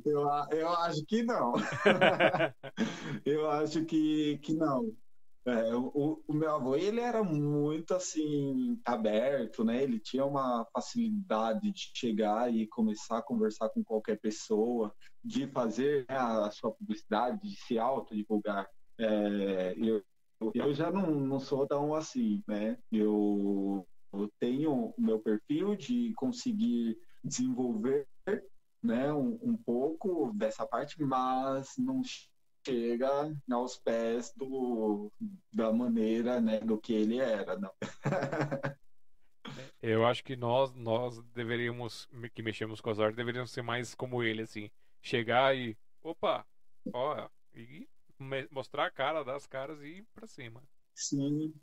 eu, 0.06 0.28
eu 0.52 0.70
acho 0.70 1.06
que 1.06 1.24
não. 1.24 1.54
eu 3.26 3.50
acho 3.50 3.86
que, 3.86 4.38
que 4.40 4.54
não. 4.54 4.94
É, 5.48 5.74
o, 5.74 6.22
o 6.28 6.34
meu 6.34 6.56
avô, 6.56 6.76
ele 6.76 7.00
era 7.00 7.24
muito 7.24 7.94
assim, 7.94 8.82
aberto, 8.84 9.64
né? 9.64 9.84
Ele 9.84 10.00
tinha 10.00 10.26
uma 10.26 10.68
facilidade 10.74 11.72
de 11.72 11.92
chegar 11.96 12.54
e 12.54 12.68
começar 12.68 13.20
a 13.20 13.24
conversar 13.24 13.70
com 13.70 13.84
qualquer 13.84 14.20
pessoa, 14.20 14.94
de 15.24 15.48
fazer 15.48 16.06
né, 16.10 16.18
a 16.18 16.52
sua 16.52 16.72
publicidade, 16.72 17.40
de 17.42 17.56
se 17.56 17.80
autodivulgar. 17.80 18.68
É, 19.00 19.76
eu, 19.78 20.04
eu 20.54 20.74
já 20.74 20.92
não, 20.92 21.12
não 21.12 21.40
sou 21.40 21.66
tão 21.68 21.94
assim, 21.94 22.44
né? 22.48 22.78
Eu, 22.92 23.88
eu 24.14 24.30
tenho 24.40 24.72
o 24.72 24.94
meu 24.98 25.20
perfil 25.20 25.76
de 25.76 26.14
conseguir 26.16 26.98
desenvolver 27.24 28.08
né, 28.84 29.12
um, 29.12 29.40
um 29.42 29.58
pouco 29.58 30.32
dessa 30.36 30.66
parte, 30.66 31.02
mas 31.02 31.74
não 31.78 32.02
chega 32.66 33.36
aos 33.52 33.78
pés 33.78 34.32
do, 34.36 35.12
da 35.52 35.74
maneira, 35.74 36.40
né, 36.40 36.60
do 36.60 36.78
que 36.78 36.94
ele 36.94 37.20
era, 37.20 37.58
não. 37.58 37.72
Eu 39.82 40.06
acho 40.06 40.24
que 40.24 40.36
nós, 40.36 40.74
nós 40.74 41.22
deveríamos, 41.34 42.10
que 42.34 42.42
mexemos 42.42 42.82
com 42.82 42.90
as 42.90 43.00
artes, 43.00 43.16
deveríamos 43.16 43.52
ser 43.52 43.62
mais 43.62 43.94
como 43.94 44.24
ele, 44.24 44.42
assim. 44.42 44.72
Chegar 45.00 45.56
e. 45.56 45.78
Opa! 46.02 46.44
Ó, 46.92 47.30
e 47.54 47.88
mostrar 48.52 48.86
a 48.86 48.92
cara 48.92 49.24
das 49.24 49.46
caras 49.46 49.82
e 49.82 50.00
ir 50.00 50.08
pra 50.14 50.28
cima. 50.28 50.64
Sim, 50.94 51.54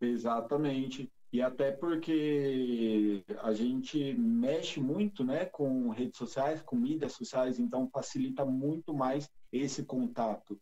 exatamente. 0.00 1.10
E 1.32 1.42
até 1.42 1.72
porque 1.72 3.24
a 3.42 3.52
gente 3.52 4.14
mexe 4.14 4.80
muito, 4.80 5.24
né, 5.24 5.44
com 5.46 5.90
redes 5.90 6.16
sociais, 6.18 6.62
com 6.62 6.76
mídias 6.76 7.12
sociais, 7.12 7.58
então 7.58 7.88
facilita 7.90 8.44
muito 8.44 8.94
mais 8.94 9.28
esse 9.52 9.84
contato, 9.84 10.60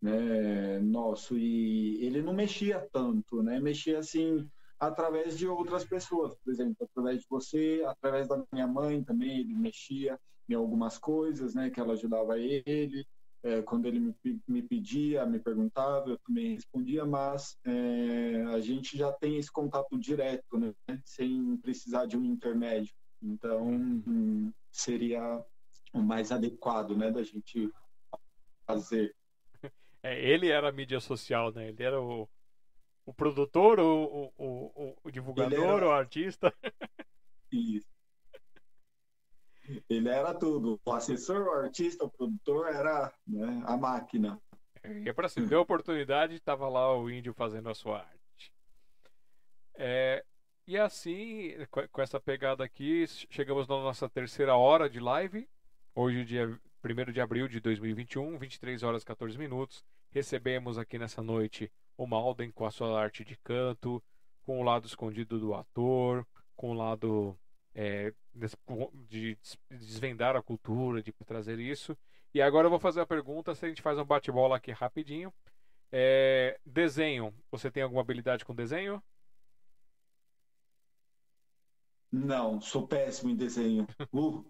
né, 0.00 0.78
nosso. 0.80 1.36
E 1.38 2.04
ele 2.04 2.22
não 2.22 2.32
mexia 2.32 2.88
tanto, 2.92 3.42
né, 3.42 3.60
mexia 3.60 3.98
assim 3.98 4.48
através 4.78 5.38
de 5.38 5.46
outras 5.48 5.84
pessoas, 5.84 6.34
por 6.36 6.52
exemplo, 6.52 6.76
através 6.80 7.20
de 7.20 7.26
você, 7.28 7.82
através 7.86 8.28
da 8.28 8.44
minha 8.52 8.66
mãe 8.66 9.02
também, 9.04 9.40
ele 9.40 9.54
mexia 9.54 10.20
em 10.48 10.54
algumas 10.54 10.98
coisas, 10.98 11.54
né, 11.54 11.70
que 11.70 11.80
ela 11.80 11.92
ajudava 11.94 12.38
ele. 12.38 13.06
É, 13.42 13.62
quando 13.62 13.86
ele 13.86 14.00
me, 14.00 14.14
me 14.48 14.62
pedia, 14.62 15.24
me 15.24 15.38
perguntava, 15.38 16.08
eu 16.10 16.18
também 16.26 16.54
respondia, 16.54 17.04
mas 17.04 17.56
é, 17.64 18.42
a 18.46 18.60
gente 18.60 18.96
já 18.98 19.12
tem 19.12 19.36
esse 19.38 19.52
contato 19.52 19.96
direto, 19.98 20.58
né? 20.58 20.72
Sem 21.04 21.56
precisar 21.58 22.06
de 22.06 22.16
um 22.16 22.24
intermédio. 22.24 22.92
Então, 23.22 23.68
hum, 23.68 24.52
seria 24.72 25.44
o 25.92 26.00
mais 26.02 26.32
adequado, 26.32 26.96
né, 26.96 27.10
da 27.10 27.22
gente 27.22 27.70
fazer. 28.66 29.14
É, 30.02 30.18
ele 30.20 30.48
era 30.48 30.68
a 30.68 30.72
mídia 30.72 30.98
social, 31.00 31.52
né? 31.52 31.68
Ele 31.68 31.82
era 31.82 32.00
o, 32.00 32.28
o 33.04 33.14
produtor, 33.14 33.78
o, 33.78 34.32
o, 34.36 34.72
o, 34.74 34.96
o 35.04 35.10
divulgador, 35.10 35.78
era- 35.78 35.86
o 35.88 35.92
artista. 35.92 36.52
Isso. 37.52 37.95
Ele 39.88 40.08
era 40.08 40.34
tudo. 40.34 40.80
O 40.84 40.92
assessor, 40.92 41.46
o 41.46 41.50
artista, 41.50 42.04
o 42.04 42.10
produtor 42.10 42.68
era 42.68 43.12
né, 43.26 43.62
a 43.66 43.76
máquina. 43.76 44.40
E 44.84 45.08
é 45.08 45.12
pra 45.12 45.28
cima. 45.28 45.46
Deu 45.46 45.60
oportunidade, 45.60 46.40
tava 46.40 46.68
lá 46.68 46.96
o 46.96 47.10
índio 47.10 47.34
fazendo 47.34 47.68
a 47.68 47.74
sua 47.74 48.00
arte. 48.00 48.52
É, 49.74 50.24
e 50.66 50.78
assim, 50.78 51.54
com 51.92 52.00
essa 52.00 52.20
pegada 52.20 52.64
aqui, 52.64 53.04
chegamos 53.30 53.68
na 53.68 53.76
nossa 53.76 54.08
terceira 54.08 54.56
hora 54.56 54.88
de 54.88 55.00
live. 55.00 55.48
Hoje, 55.94 56.24
dia 56.24 56.48
1 56.84 57.12
de 57.12 57.20
abril 57.20 57.48
de 57.48 57.60
2021, 57.60 58.38
23 58.38 58.82
horas 58.82 59.02
e 59.02 59.06
14 59.06 59.36
minutos. 59.38 59.84
Recebemos 60.10 60.78
aqui 60.78 60.98
nessa 60.98 61.22
noite 61.22 61.70
o 61.96 62.06
Malden 62.06 62.50
com 62.50 62.64
a 62.64 62.70
sua 62.70 63.00
arte 63.00 63.24
de 63.24 63.36
canto, 63.36 64.02
com 64.44 64.60
o 64.60 64.62
lado 64.62 64.86
escondido 64.86 65.38
do 65.38 65.54
ator, 65.54 66.26
com 66.54 66.70
o 66.70 66.74
lado 66.74 67.36
é, 67.76 68.12
de 68.94 69.36
des- 69.36 69.58
desvendar 69.70 70.36
a 70.36 70.42
cultura, 70.42 71.02
de 71.02 71.12
trazer 71.26 71.60
isso. 71.60 71.98
E 72.34 72.42
agora 72.42 72.66
eu 72.66 72.70
vou 72.70 72.80
fazer 72.80 73.02
a 73.02 73.06
pergunta, 73.06 73.54
se 73.54 73.66
a 73.66 73.68
gente 73.70 73.82
faz 73.82 73.98
um 73.98 74.06
bate-bola 74.06 74.56
aqui 74.58 74.72
rapidinho. 74.72 75.34
É, 75.92 76.60
desenho, 76.66 77.34
você 77.50 77.70
tem 77.70 77.82
alguma 77.84 78.02
habilidade 78.02 78.44
com 78.44 78.54
desenho? 78.54 79.02
Não, 82.10 82.60
sou 82.60 82.86
péssimo 82.88 83.30
em 83.30 83.36
desenho. 83.36 83.86
Uh, 84.12 84.44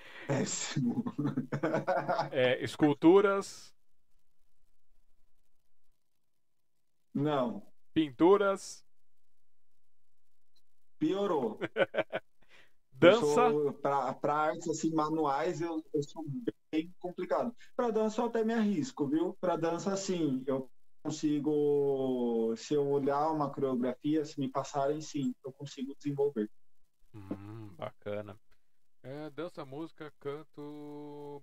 péssimo. 0.26 1.04
É, 2.30 2.62
esculturas, 2.64 3.74
Não, 7.14 7.62
pinturas, 7.94 8.84
piorou. 11.02 11.58
dança? 12.92 13.72
Para 13.82 14.34
artes 14.34 14.68
assim, 14.68 14.94
manuais, 14.94 15.60
eu, 15.60 15.84
eu 15.92 16.02
sou 16.04 16.24
bem 16.70 16.94
complicado. 17.00 17.52
Para 17.74 17.90
dança, 17.90 18.20
eu 18.20 18.26
até 18.26 18.44
me 18.44 18.54
arrisco, 18.54 19.08
viu? 19.08 19.36
Para 19.40 19.56
dança, 19.56 19.96
sim, 19.96 20.44
eu 20.46 20.70
consigo. 21.02 22.54
Se 22.56 22.74
eu 22.74 22.88
olhar 22.88 23.32
uma 23.32 23.50
coreografia, 23.50 24.24
se 24.24 24.38
me 24.38 24.48
passarem, 24.48 25.00
sim, 25.00 25.34
eu 25.44 25.52
consigo 25.52 25.92
desenvolver. 25.96 26.48
Hum, 27.12 27.74
bacana. 27.76 28.38
É, 29.02 29.28
dança, 29.30 29.64
música, 29.64 30.12
canto. 30.20 31.42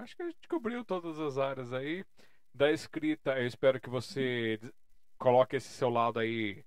Acho 0.00 0.16
que 0.16 0.22
a 0.22 0.26
gente 0.26 0.48
cobriu 0.48 0.84
todas 0.84 1.18
as 1.18 1.36
áreas 1.36 1.72
aí. 1.72 2.04
Da 2.54 2.70
escrita, 2.70 3.36
eu 3.36 3.48
espero 3.48 3.80
que 3.80 3.90
você 3.90 4.60
coloque 5.18 5.56
esse 5.56 5.70
seu 5.70 5.90
lado 5.90 6.20
aí 6.20 6.64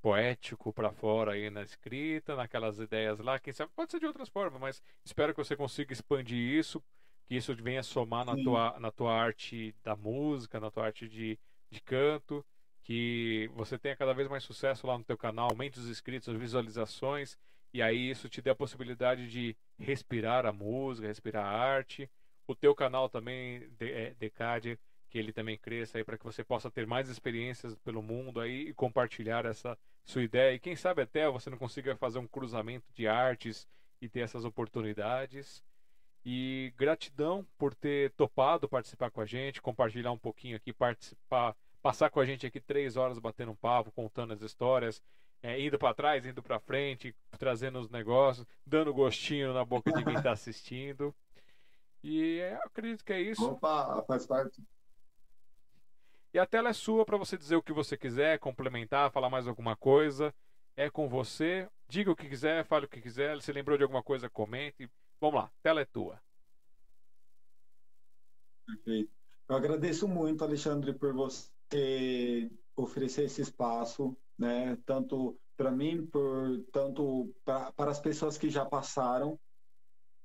poético 0.00 0.72
para 0.72 0.92
fora 0.92 1.32
aí 1.32 1.50
na 1.50 1.62
escrita, 1.62 2.36
naquelas 2.36 2.78
ideias 2.78 3.18
lá. 3.18 3.38
Quem 3.38 3.52
sabe 3.52 3.72
pode 3.74 3.90
ser 3.90 4.00
de 4.00 4.06
outras 4.06 4.28
formas, 4.28 4.60
mas 4.60 4.82
espero 5.04 5.32
que 5.34 5.42
você 5.42 5.56
consiga 5.56 5.92
expandir 5.92 6.38
isso, 6.38 6.82
que 7.26 7.36
isso 7.36 7.54
venha 7.54 7.82
somar 7.82 8.24
na 8.24 8.36
tua, 8.36 8.78
na 8.78 8.90
tua 8.90 9.12
arte 9.12 9.74
da 9.82 9.96
música, 9.96 10.60
na 10.60 10.70
tua 10.70 10.86
arte 10.86 11.08
de, 11.08 11.38
de 11.70 11.80
canto, 11.80 12.44
que 12.82 13.50
você 13.54 13.78
tenha 13.78 13.96
cada 13.96 14.14
vez 14.14 14.28
mais 14.28 14.44
sucesso 14.44 14.86
lá 14.86 14.96
no 14.96 15.04
teu 15.04 15.18
canal, 15.18 15.50
aumente 15.50 15.78
os 15.78 15.88
inscritos, 15.88 16.28
as 16.28 16.36
visualizações 16.36 17.36
e 17.72 17.82
aí 17.82 18.10
isso 18.10 18.28
te 18.28 18.40
dê 18.40 18.50
a 18.50 18.54
possibilidade 18.54 19.28
de 19.28 19.56
respirar 19.78 20.46
a 20.46 20.52
música, 20.52 21.06
respirar 21.06 21.44
a 21.44 21.50
arte. 21.50 22.10
O 22.46 22.54
teu 22.54 22.74
canal 22.74 23.08
também, 23.08 23.70
é, 23.78 24.14
Decade, 24.18 24.78
que 25.08 25.18
ele 25.18 25.32
também 25.32 25.56
cresça 25.56 25.98
aí 25.98 26.04
para 26.04 26.18
que 26.18 26.24
você 26.24 26.44
possa 26.44 26.70
ter 26.70 26.86
mais 26.86 27.08
experiências 27.08 27.74
pelo 27.76 28.02
mundo 28.02 28.40
aí 28.40 28.68
e 28.68 28.74
compartilhar 28.74 29.46
essa 29.46 29.76
sua 30.04 30.22
ideia. 30.22 30.54
E 30.54 30.58
quem 30.58 30.76
sabe 30.76 31.02
até 31.02 31.28
você 31.28 31.50
não 31.50 31.58
consiga 31.58 31.96
fazer 31.96 32.18
um 32.18 32.26
cruzamento 32.26 32.86
de 32.94 33.06
artes 33.06 33.66
e 34.00 34.08
ter 34.08 34.20
essas 34.20 34.44
oportunidades. 34.44 35.62
E 36.24 36.72
gratidão 36.76 37.46
por 37.56 37.74
ter 37.74 38.10
topado 38.12 38.68
participar 38.68 39.10
com 39.10 39.20
a 39.20 39.26
gente, 39.26 39.62
compartilhar 39.62 40.12
um 40.12 40.18
pouquinho 40.18 40.56
aqui, 40.56 40.72
participar, 40.72 41.56
passar 41.80 42.10
com 42.10 42.20
a 42.20 42.24
gente 42.26 42.46
aqui 42.46 42.60
três 42.60 42.96
horas 42.96 43.18
batendo 43.18 43.52
um 43.52 43.56
papo, 43.56 43.90
contando 43.92 44.34
as 44.34 44.42
histórias 44.42 45.02
é, 45.42 45.60
indo 45.60 45.78
para 45.78 45.94
trás, 45.94 46.26
indo 46.26 46.42
para 46.42 46.58
frente, 46.58 47.14
trazendo 47.38 47.78
os 47.78 47.88
negócios, 47.88 48.46
dando 48.66 48.92
gostinho 48.92 49.52
na 49.52 49.64
boca 49.64 49.92
de 49.92 50.04
quem 50.04 50.14
está 50.14 50.32
assistindo. 50.32 51.14
E 52.02 52.38
é, 52.40 52.54
acredito 52.54 53.04
que 53.04 53.12
é 53.12 53.20
isso. 53.20 53.52
Opa, 53.52 54.02
faz 54.06 54.26
parte. 54.26 54.62
E 56.32 56.38
a 56.38 56.46
tela 56.46 56.68
é 56.68 56.72
sua 56.72 57.04
para 57.04 57.16
você 57.16 57.36
dizer 57.36 57.56
o 57.56 57.62
que 57.62 57.72
você 57.72 57.96
quiser, 57.96 58.38
complementar, 58.38 59.10
falar 59.10 59.30
mais 59.30 59.48
alguma 59.48 59.76
coisa. 59.76 60.34
É 60.76 60.90
com 60.90 61.08
você. 61.08 61.68
Diga 61.88 62.10
o 62.10 62.16
que 62.16 62.28
quiser, 62.28 62.64
fale 62.64 62.86
o 62.86 62.88
que 62.88 63.00
quiser. 63.00 63.40
Se 63.40 63.52
lembrou 63.52 63.76
de 63.76 63.82
alguma 63.82 64.02
coisa, 64.02 64.28
comente. 64.28 64.90
Vamos 65.20 65.36
lá, 65.36 65.46
a 65.46 65.50
tela 65.62 65.80
é 65.80 65.84
tua. 65.84 66.20
Perfeito. 68.66 69.10
Eu 69.48 69.56
agradeço 69.56 70.06
muito, 70.06 70.44
Alexandre, 70.44 70.92
por 70.92 71.14
você 71.14 72.50
oferecer 72.76 73.24
esse 73.24 73.40
espaço 73.40 74.16
né? 74.38 74.78
Tanto 74.86 75.38
para 75.56 75.72
mim, 75.72 76.06
por 76.06 76.64
tanto 76.72 77.34
para 77.44 77.90
as 77.90 77.98
pessoas 77.98 78.38
que 78.38 78.48
já 78.48 78.64
passaram 78.64 79.38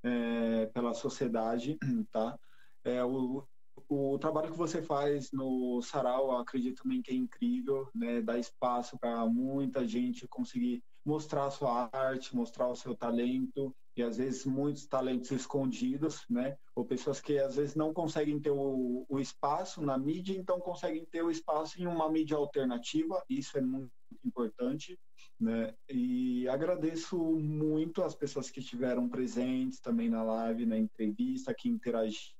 é, 0.02 0.66
pela 0.66 0.94
sociedade, 0.94 1.76
tá? 2.12 2.38
É, 2.84 3.02
o, 3.02 3.44
o 3.88 4.18
trabalho 4.18 4.50
que 4.50 4.58
você 4.58 4.82
faz 4.82 5.30
no 5.32 5.80
Sarau, 5.82 6.36
acredito 6.36 6.82
também 6.82 7.02
que 7.02 7.10
é 7.10 7.14
incrível, 7.14 7.88
né? 7.94 8.20
Dá 8.22 8.38
espaço 8.38 8.98
para 8.98 9.26
muita 9.26 9.86
gente 9.86 10.26
conseguir 10.28 10.82
mostrar 11.04 11.46
a 11.46 11.50
sua 11.50 11.90
arte, 11.92 12.34
mostrar 12.34 12.68
o 12.68 12.76
seu 12.76 12.96
talento 12.96 13.74
e 13.96 14.02
às 14.02 14.16
vezes 14.16 14.44
muitos 14.44 14.86
talentos 14.86 15.30
escondidos, 15.30 16.24
né? 16.28 16.56
Ou 16.74 16.84
pessoas 16.84 17.20
que 17.20 17.38
às 17.38 17.56
vezes 17.56 17.76
não 17.76 17.92
conseguem 17.92 18.40
ter 18.40 18.50
o, 18.50 19.06
o 19.08 19.20
espaço 19.20 19.82
na 19.82 19.96
mídia, 19.96 20.36
então 20.36 20.58
conseguem 20.58 21.04
ter 21.06 21.22
o 21.22 21.30
espaço 21.30 21.80
em 21.80 21.86
uma 21.86 22.10
mídia 22.10 22.36
alternativa. 22.36 23.22
Isso 23.28 23.56
é 23.58 23.60
muito 23.60 23.92
importante, 24.24 24.98
né? 25.38 25.74
E 25.88 26.48
agradeço 26.48 27.16
muito 27.18 28.02
as 28.02 28.14
pessoas 28.14 28.50
que 28.50 28.60
estiveram 28.60 29.08
presentes 29.08 29.78
também 29.80 30.08
na 30.08 30.22
live, 30.22 30.66
na 30.66 30.78
entrevista, 30.78 31.54
que 31.54 31.68
interagiram. 31.68 32.33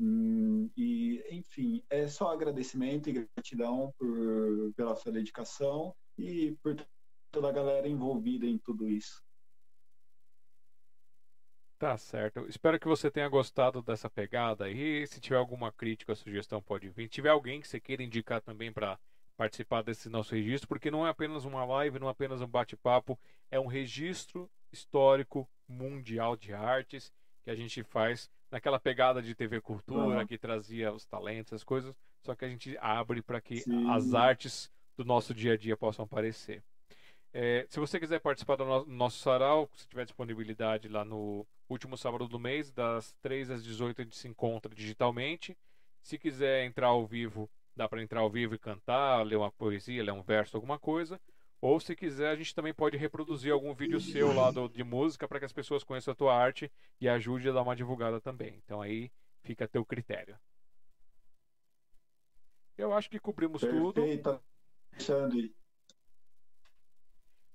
Hum, 0.00 0.70
e, 0.76 1.24
enfim, 1.30 1.82
é 1.90 2.06
só 2.06 2.32
agradecimento 2.32 3.10
e 3.10 3.28
gratidão 3.34 3.92
por, 3.98 4.72
pela 4.76 4.94
sua 4.94 5.10
dedicação 5.10 5.94
e 6.16 6.56
por 6.62 6.76
toda 7.32 7.48
a 7.48 7.52
galera 7.52 7.88
envolvida 7.88 8.46
em 8.46 8.58
tudo 8.58 8.88
isso. 8.88 9.22
Tá 11.78 11.96
certo. 11.96 12.46
Espero 12.48 12.78
que 12.78 12.88
você 12.88 13.10
tenha 13.10 13.28
gostado 13.28 13.82
dessa 13.82 14.10
pegada 14.10 14.64
aí. 14.64 15.06
Se 15.06 15.20
tiver 15.20 15.36
alguma 15.36 15.70
crítica, 15.70 16.14
sugestão, 16.14 16.60
pode 16.60 16.88
vir. 16.88 17.04
Se 17.04 17.10
tiver 17.10 17.30
alguém 17.30 17.60
que 17.60 17.68
você 17.68 17.78
queira 17.78 18.02
indicar 18.02 18.40
também 18.40 18.72
para 18.72 18.98
participar 19.36 19.82
desse 19.82 20.08
nosso 20.08 20.34
registro, 20.34 20.68
porque 20.68 20.90
não 20.90 21.06
é 21.06 21.10
apenas 21.10 21.44
uma 21.44 21.64
live, 21.64 22.00
não 22.00 22.08
é 22.08 22.10
apenas 22.10 22.40
um 22.40 22.48
bate-papo, 22.48 23.16
é 23.48 23.60
um 23.60 23.66
registro 23.66 24.50
histórico 24.72 25.48
mundial 25.68 26.36
de 26.36 26.52
artes 26.52 27.12
que 27.44 27.50
a 27.50 27.54
gente 27.54 27.84
faz 27.84 28.28
naquela 28.50 28.78
pegada 28.78 29.20
de 29.20 29.34
TV 29.34 29.60
Cultura, 29.60 30.20
uhum. 30.20 30.26
que 30.26 30.38
trazia 30.38 30.92
os 30.92 31.04
talentos, 31.04 31.52
as 31.52 31.64
coisas, 31.64 31.94
só 32.20 32.34
que 32.34 32.44
a 32.44 32.48
gente 32.48 32.76
abre 32.80 33.22
para 33.22 33.40
que 33.40 33.58
Sim. 33.58 33.90
as 33.90 34.14
artes 34.14 34.70
do 34.96 35.04
nosso 35.04 35.34
dia 35.34 35.52
a 35.52 35.56
dia 35.56 35.76
possam 35.76 36.04
aparecer. 36.04 36.62
É, 37.32 37.66
se 37.68 37.78
você 37.78 38.00
quiser 38.00 38.20
participar 38.20 38.56
do 38.56 38.64
no 38.64 38.86
nosso 38.86 39.18
sarau, 39.18 39.68
se 39.74 39.86
tiver 39.86 40.04
disponibilidade 40.04 40.88
lá 40.88 41.04
no 41.04 41.46
último 41.68 41.96
sábado 41.96 42.26
do 42.26 42.38
mês, 42.38 42.70
das 42.70 43.12
3 43.20 43.50
às 43.50 43.62
18 43.62 44.00
a 44.00 44.04
gente 44.04 44.16
se 44.16 44.26
encontra 44.26 44.74
digitalmente. 44.74 45.56
Se 46.02 46.18
quiser 46.18 46.64
entrar 46.64 46.88
ao 46.88 47.06
vivo, 47.06 47.48
dá 47.76 47.88
para 47.88 48.02
entrar 48.02 48.20
ao 48.20 48.30
vivo 48.30 48.54
e 48.54 48.58
cantar, 48.58 49.24
ler 49.24 49.36
uma 49.36 49.52
poesia, 49.52 50.02
ler 50.02 50.12
um 50.12 50.22
verso, 50.22 50.56
alguma 50.56 50.78
coisa. 50.78 51.20
Ou 51.60 51.80
se 51.80 51.96
quiser, 51.96 52.30
a 52.30 52.36
gente 52.36 52.54
também 52.54 52.72
pode 52.72 52.96
reproduzir 52.96 53.52
algum 53.52 53.74
vídeo 53.74 54.00
seu 54.00 54.32
lá 54.32 54.50
do, 54.50 54.68
de 54.68 54.84
música 54.84 55.26
para 55.26 55.40
que 55.40 55.44
as 55.44 55.52
pessoas 55.52 55.82
conheçam 55.82 56.12
a 56.12 56.14
tua 56.14 56.34
arte 56.34 56.70
e 57.00 57.08
ajude 57.08 57.48
a 57.48 57.52
dar 57.52 57.62
uma 57.62 57.74
divulgada 57.74 58.20
também. 58.20 58.60
Então 58.64 58.80
aí 58.80 59.10
fica 59.42 59.64
a 59.64 59.68
teu 59.68 59.84
critério. 59.84 60.38
Eu 62.76 62.92
acho 62.92 63.10
que 63.10 63.18
cobrimos 63.18 63.60
Perfeito, 63.60 63.92
tudo. 63.92 64.40
Alexandre. 64.92 65.52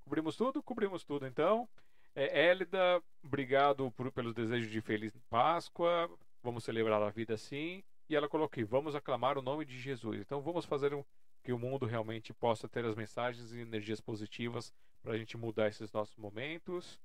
Cobrimos 0.03 0.35
tudo? 0.35 0.61
Cobrimos 0.61 1.03
tudo, 1.05 1.25
então. 1.25 1.67
É, 2.13 2.47
Hélida, 2.47 3.01
obrigado 3.23 3.89
por, 3.91 4.11
pelos 4.11 4.33
desejos 4.33 4.69
de 4.69 4.81
Feliz 4.81 5.17
Páscoa. 5.29 6.11
Vamos 6.43 6.65
celebrar 6.65 7.01
a 7.01 7.09
vida 7.09 7.35
assim. 7.35 7.81
E 8.09 8.15
ela 8.15 8.27
colocou 8.27 8.65
vamos 8.65 8.95
aclamar 8.95 9.37
o 9.37 9.41
nome 9.41 9.63
de 9.63 9.79
Jesus. 9.79 10.19
Então 10.19 10.41
vamos 10.41 10.65
fazer 10.65 10.93
um, 10.93 11.05
que 11.43 11.51
o 11.51 11.59
mundo 11.59 11.85
realmente 11.85 12.33
possa 12.33 12.67
ter 12.67 12.85
as 12.85 12.95
mensagens 12.95 13.51
e 13.51 13.59
energias 13.59 13.99
positivas 13.99 14.73
para 15.01 15.13
a 15.13 15.17
gente 15.17 15.37
mudar 15.37 15.67
esses 15.67 15.91
nossos 15.91 16.15
momentos. 16.15 16.99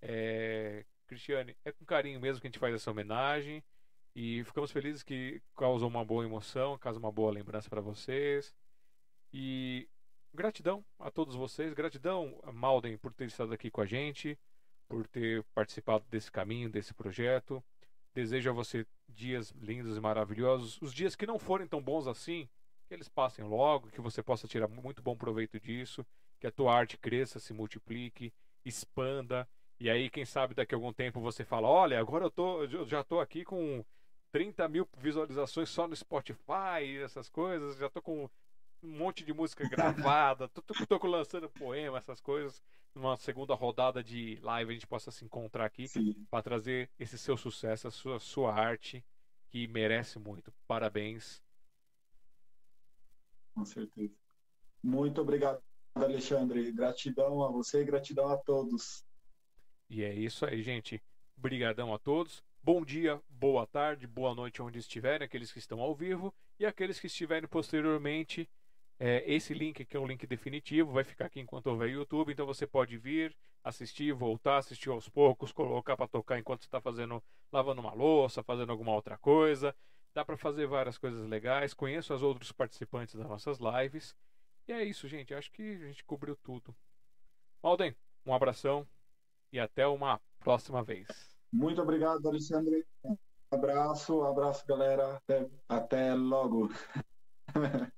É, 0.00 0.84
Cristiane, 1.06 1.54
é 1.64 1.70
com 1.70 1.84
carinho 1.84 2.18
mesmo 2.20 2.40
que 2.40 2.46
a 2.46 2.50
gente 2.50 2.58
faz 2.58 2.74
essa 2.74 2.90
homenagem. 2.90 3.62
E 4.14 4.42
ficamos 4.44 4.70
felizes 4.70 5.02
que 5.02 5.42
causou 5.56 5.88
uma 5.88 6.04
boa 6.04 6.24
emoção, 6.24 6.78
causa 6.78 6.98
uma 6.98 7.12
boa 7.12 7.30
lembrança 7.30 7.68
para 7.68 7.80
vocês. 7.80 8.54
E 9.32 9.88
gratidão 10.34 10.84
a 10.98 11.10
todos 11.10 11.34
vocês, 11.34 11.74
gratidão 11.74 12.38
a 12.42 12.52
Malden 12.52 12.96
por 12.98 13.12
ter 13.12 13.26
estado 13.26 13.52
aqui 13.52 13.70
com 13.70 13.80
a 13.80 13.86
gente, 13.86 14.38
por 14.88 15.06
ter 15.06 15.42
participado 15.54 16.04
desse 16.10 16.30
caminho, 16.30 16.70
desse 16.70 16.92
projeto. 16.94 17.62
Desejo 18.14 18.50
a 18.50 18.52
você 18.52 18.86
dias 19.08 19.50
lindos 19.52 19.96
e 19.96 20.00
maravilhosos. 20.00 20.80
Os 20.82 20.92
dias 20.92 21.16
que 21.16 21.26
não 21.26 21.38
forem 21.38 21.66
tão 21.66 21.82
bons 21.82 22.06
assim, 22.06 22.48
que 22.92 22.96
eles 22.96 23.08
passem 23.08 23.42
logo, 23.42 23.88
que 23.88 24.02
você 24.02 24.22
possa 24.22 24.46
tirar 24.46 24.68
muito 24.68 25.02
bom 25.02 25.16
proveito 25.16 25.58
disso, 25.58 26.04
que 26.38 26.46
a 26.46 26.50
tua 26.50 26.74
arte 26.74 26.98
cresça, 26.98 27.38
se 27.38 27.54
multiplique, 27.54 28.34
expanda. 28.66 29.48
E 29.80 29.88
aí, 29.88 30.10
quem 30.10 30.26
sabe 30.26 30.54
daqui 30.54 30.74
a 30.74 30.76
algum 30.76 30.92
tempo 30.92 31.18
você 31.18 31.42
fala: 31.42 31.66
Olha, 31.68 31.98
agora 31.98 32.26
eu, 32.26 32.30
tô, 32.30 32.64
eu 32.64 32.84
já 32.84 33.00
estou 33.00 33.18
aqui 33.18 33.46
com 33.46 33.82
30 34.30 34.68
mil 34.68 34.86
visualizações 34.98 35.70
só 35.70 35.88
no 35.88 35.96
Spotify, 35.96 36.98
essas 37.02 37.30
coisas, 37.30 37.78
já 37.78 37.86
estou 37.86 38.02
com 38.02 38.28
um 38.82 38.88
monte 38.90 39.24
de 39.24 39.32
música 39.32 39.64
gravada, 39.70 40.46
tô, 40.48 40.60
tô, 40.60 40.98
tô, 40.98 41.06
lançando 41.06 41.48
poema, 41.48 41.96
essas 41.96 42.20
coisas. 42.20 42.62
Numa 42.94 43.16
segunda 43.16 43.54
rodada 43.54 44.04
de 44.04 44.38
live 44.42 44.70
a 44.70 44.74
gente 44.74 44.86
possa 44.86 45.10
se 45.10 45.24
encontrar 45.24 45.64
aqui 45.64 45.86
para 46.30 46.42
trazer 46.42 46.90
esse 46.98 47.16
seu 47.16 47.38
sucesso, 47.38 47.88
a 47.88 47.90
sua, 47.90 48.20
sua 48.20 48.54
arte, 48.54 49.02
que 49.48 49.66
merece 49.66 50.18
muito. 50.18 50.52
Parabéns. 50.66 51.40
Com 53.54 53.64
certeza. 53.64 54.14
Muito 54.82 55.20
obrigado, 55.20 55.62
Alexandre. 55.94 56.72
Gratidão 56.72 57.42
a 57.44 57.50
você 57.50 57.82
e 57.82 57.84
gratidão 57.84 58.28
a 58.28 58.36
todos. 58.36 59.04
E 59.88 60.02
é 60.02 60.14
isso 60.14 60.44
aí, 60.44 60.62
gente. 60.62 61.02
Obrigadão 61.36 61.92
a 61.94 61.98
todos. 61.98 62.42
Bom 62.62 62.84
dia, 62.84 63.20
boa 63.28 63.66
tarde, 63.66 64.06
boa 64.06 64.34
noite 64.34 64.62
onde 64.62 64.78
estiverem, 64.78 65.24
aqueles 65.24 65.52
que 65.52 65.58
estão 65.58 65.80
ao 65.80 65.94
vivo 65.94 66.32
e 66.58 66.64
aqueles 66.64 67.00
que 67.00 67.08
estiverem 67.08 67.48
posteriormente 67.48 68.48
é, 69.04 69.24
esse 69.26 69.52
link 69.52 69.82
aqui 69.82 69.96
é 69.96 70.00
um 70.00 70.06
link 70.06 70.24
definitivo, 70.28 70.92
vai 70.92 71.02
ficar 71.02 71.26
aqui 71.26 71.40
enquanto 71.40 71.66
houver 71.66 71.90
YouTube, 71.90 72.32
então 72.32 72.46
você 72.46 72.68
pode 72.68 72.96
vir, 72.96 73.34
assistir, 73.64 74.12
voltar, 74.12 74.58
assistir 74.58 74.90
aos 74.90 75.08
poucos, 75.08 75.50
colocar 75.50 75.96
para 75.96 76.06
tocar 76.06 76.38
enquanto 76.38 76.60
você 76.60 76.68
está 76.68 76.80
fazendo, 76.80 77.20
lavando 77.50 77.80
uma 77.80 77.92
louça, 77.92 78.44
fazendo 78.44 78.70
alguma 78.70 78.94
outra 78.94 79.18
coisa. 79.18 79.74
Dá 80.14 80.24
para 80.24 80.36
fazer 80.36 80.66
várias 80.66 80.98
coisas 80.98 81.26
legais. 81.28 81.72
Conheço 81.72 82.14
os 82.14 82.22
outros 82.22 82.52
participantes 82.52 83.14
das 83.14 83.26
nossas 83.26 83.58
lives. 83.58 84.14
E 84.68 84.72
é 84.72 84.84
isso, 84.84 85.08
gente. 85.08 85.34
Acho 85.34 85.50
que 85.50 85.62
a 85.62 85.86
gente 85.86 86.04
cobriu 86.04 86.36
tudo. 86.36 86.76
Malden, 87.62 87.96
um 88.26 88.34
abração. 88.34 88.86
e 89.52 89.60
até 89.60 89.86
uma 89.86 90.20
próxima 90.40 90.82
vez. 90.82 91.06
Muito 91.52 91.80
obrigado, 91.82 92.26
Alexandre. 92.26 92.86
Um 93.04 93.16
abraço, 93.50 94.20
um 94.20 94.24
abraço, 94.24 94.66
galera. 94.66 95.16
Até, 95.16 95.50
até 95.68 96.14
logo. 96.14 96.70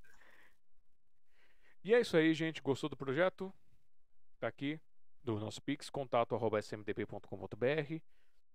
e 1.84 1.94
é 1.94 2.00
isso 2.00 2.16
aí, 2.16 2.34
gente. 2.34 2.60
Gostou 2.60 2.90
do 2.90 2.96
projeto? 2.96 3.54
Tá 4.40 4.48
aqui 4.48 4.80
do 5.22 5.38
nosso 5.38 5.62
Pix, 5.62 5.88
contato.smdp.com.br 5.88 8.02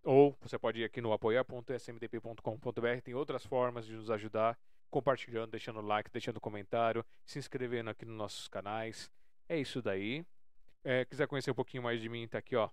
ou 0.03 0.35
você 0.41 0.57
pode 0.57 0.79
ir 0.81 0.85
aqui 0.85 1.01
no 1.01 1.11
apoiar.smdp.com.br, 1.13 3.01
tem 3.03 3.13
outras 3.13 3.45
formas 3.45 3.85
de 3.85 3.93
nos 3.93 4.09
ajudar, 4.09 4.57
compartilhando, 4.89 5.51
deixando 5.51 5.81
like, 5.81 6.09
deixando 6.11 6.39
comentário, 6.39 7.05
se 7.25 7.37
inscrevendo 7.37 7.89
aqui 7.89 8.05
nos 8.05 8.15
nossos 8.15 8.47
canais. 8.47 9.11
É 9.47 9.59
isso 9.59 9.81
daí. 9.81 10.25
É, 10.83 11.05
quiser 11.05 11.27
conhecer 11.27 11.51
um 11.51 11.55
pouquinho 11.55 11.83
mais 11.83 12.01
de 12.01 12.07
mim, 12.07 12.27
tá 12.27 12.37
aqui, 12.37 12.55
ó, 12.55 12.69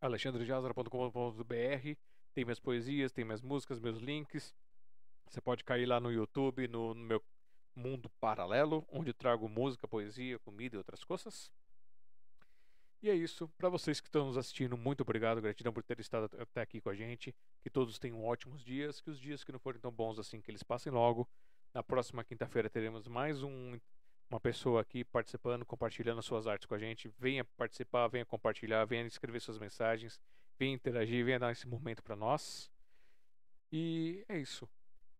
alexandrejazara.com.br. 0.00 1.96
Tem 2.32 2.44
minhas 2.44 2.60
poesias, 2.60 3.12
tem 3.12 3.24
minhas 3.24 3.42
músicas, 3.42 3.80
meus 3.80 3.98
links. 3.98 4.54
Você 5.28 5.40
pode 5.40 5.64
cair 5.64 5.86
lá 5.86 5.98
no 5.98 6.12
YouTube, 6.12 6.68
no, 6.68 6.94
no 6.94 7.02
meu 7.02 7.22
mundo 7.74 8.08
paralelo, 8.20 8.86
onde 8.90 9.12
trago 9.12 9.48
música, 9.48 9.88
poesia, 9.88 10.38
comida 10.38 10.76
e 10.76 10.78
outras 10.78 11.02
coisas. 11.02 11.50
E 13.02 13.10
é 13.10 13.14
isso. 13.14 13.48
Para 13.58 13.68
vocês 13.68 14.00
que 14.00 14.08
estão 14.08 14.26
nos 14.26 14.36
assistindo, 14.36 14.76
muito 14.76 15.02
obrigado. 15.02 15.40
Gratidão 15.40 15.72
por 15.72 15.82
ter 15.82 16.00
estado 16.00 16.30
até 16.38 16.60
aqui 16.60 16.80
com 16.80 16.88
a 16.88 16.94
gente. 16.94 17.34
Que 17.62 17.70
todos 17.70 17.98
tenham 17.98 18.24
ótimos 18.24 18.64
dias. 18.64 19.00
Que 19.00 19.10
os 19.10 19.20
dias 19.20 19.44
que 19.44 19.52
não 19.52 19.58
forem 19.58 19.80
tão 19.80 19.92
bons 19.92 20.18
assim, 20.18 20.40
que 20.40 20.50
eles 20.50 20.62
passem 20.62 20.92
logo. 20.92 21.28
Na 21.74 21.82
próxima 21.82 22.24
quinta-feira 22.24 22.70
teremos 22.70 23.06
mais 23.06 23.42
um, 23.42 23.78
uma 24.30 24.40
pessoa 24.40 24.80
aqui 24.80 25.04
participando, 25.04 25.64
compartilhando 25.64 26.22
suas 26.22 26.46
artes 26.46 26.66
com 26.66 26.74
a 26.74 26.78
gente. 26.78 27.12
Venha 27.18 27.44
participar, 27.44 28.08
venha 28.08 28.24
compartilhar, 28.24 28.84
venha 28.86 29.06
escrever 29.06 29.40
suas 29.40 29.58
mensagens, 29.58 30.18
venha 30.58 30.74
interagir, 30.74 31.24
venha 31.24 31.38
dar 31.38 31.52
esse 31.52 31.68
momento 31.68 32.02
para 32.02 32.16
nós. 32.16 32.70
E 33.70 34.24
é 34.26 34.38
isso. 34.38 34.66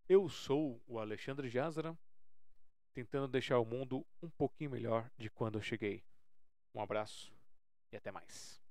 Eu 0.09 0.29
sou 0.29 0.81
o 0.87 0.99
Alexandre 0.99 1.49
Jazara, 1.49 1.97
tentando 2.95 3.29
deixar 3.29 3.59
o 3.59 3.67
mundo 3.67 4.07
um 4.23 4.31
pouquinho 4.31 4.71
melhor 4.71 5.11
de 5.19 5.29
quando 5.29 5.59
eu 5.59 5.63
cheguei. 5.63 6.03
Um 6.75 6.81
abraço 6.81 7.36
e 7.93 7.97
até 7.97 8.11
mais. 8.13 8.66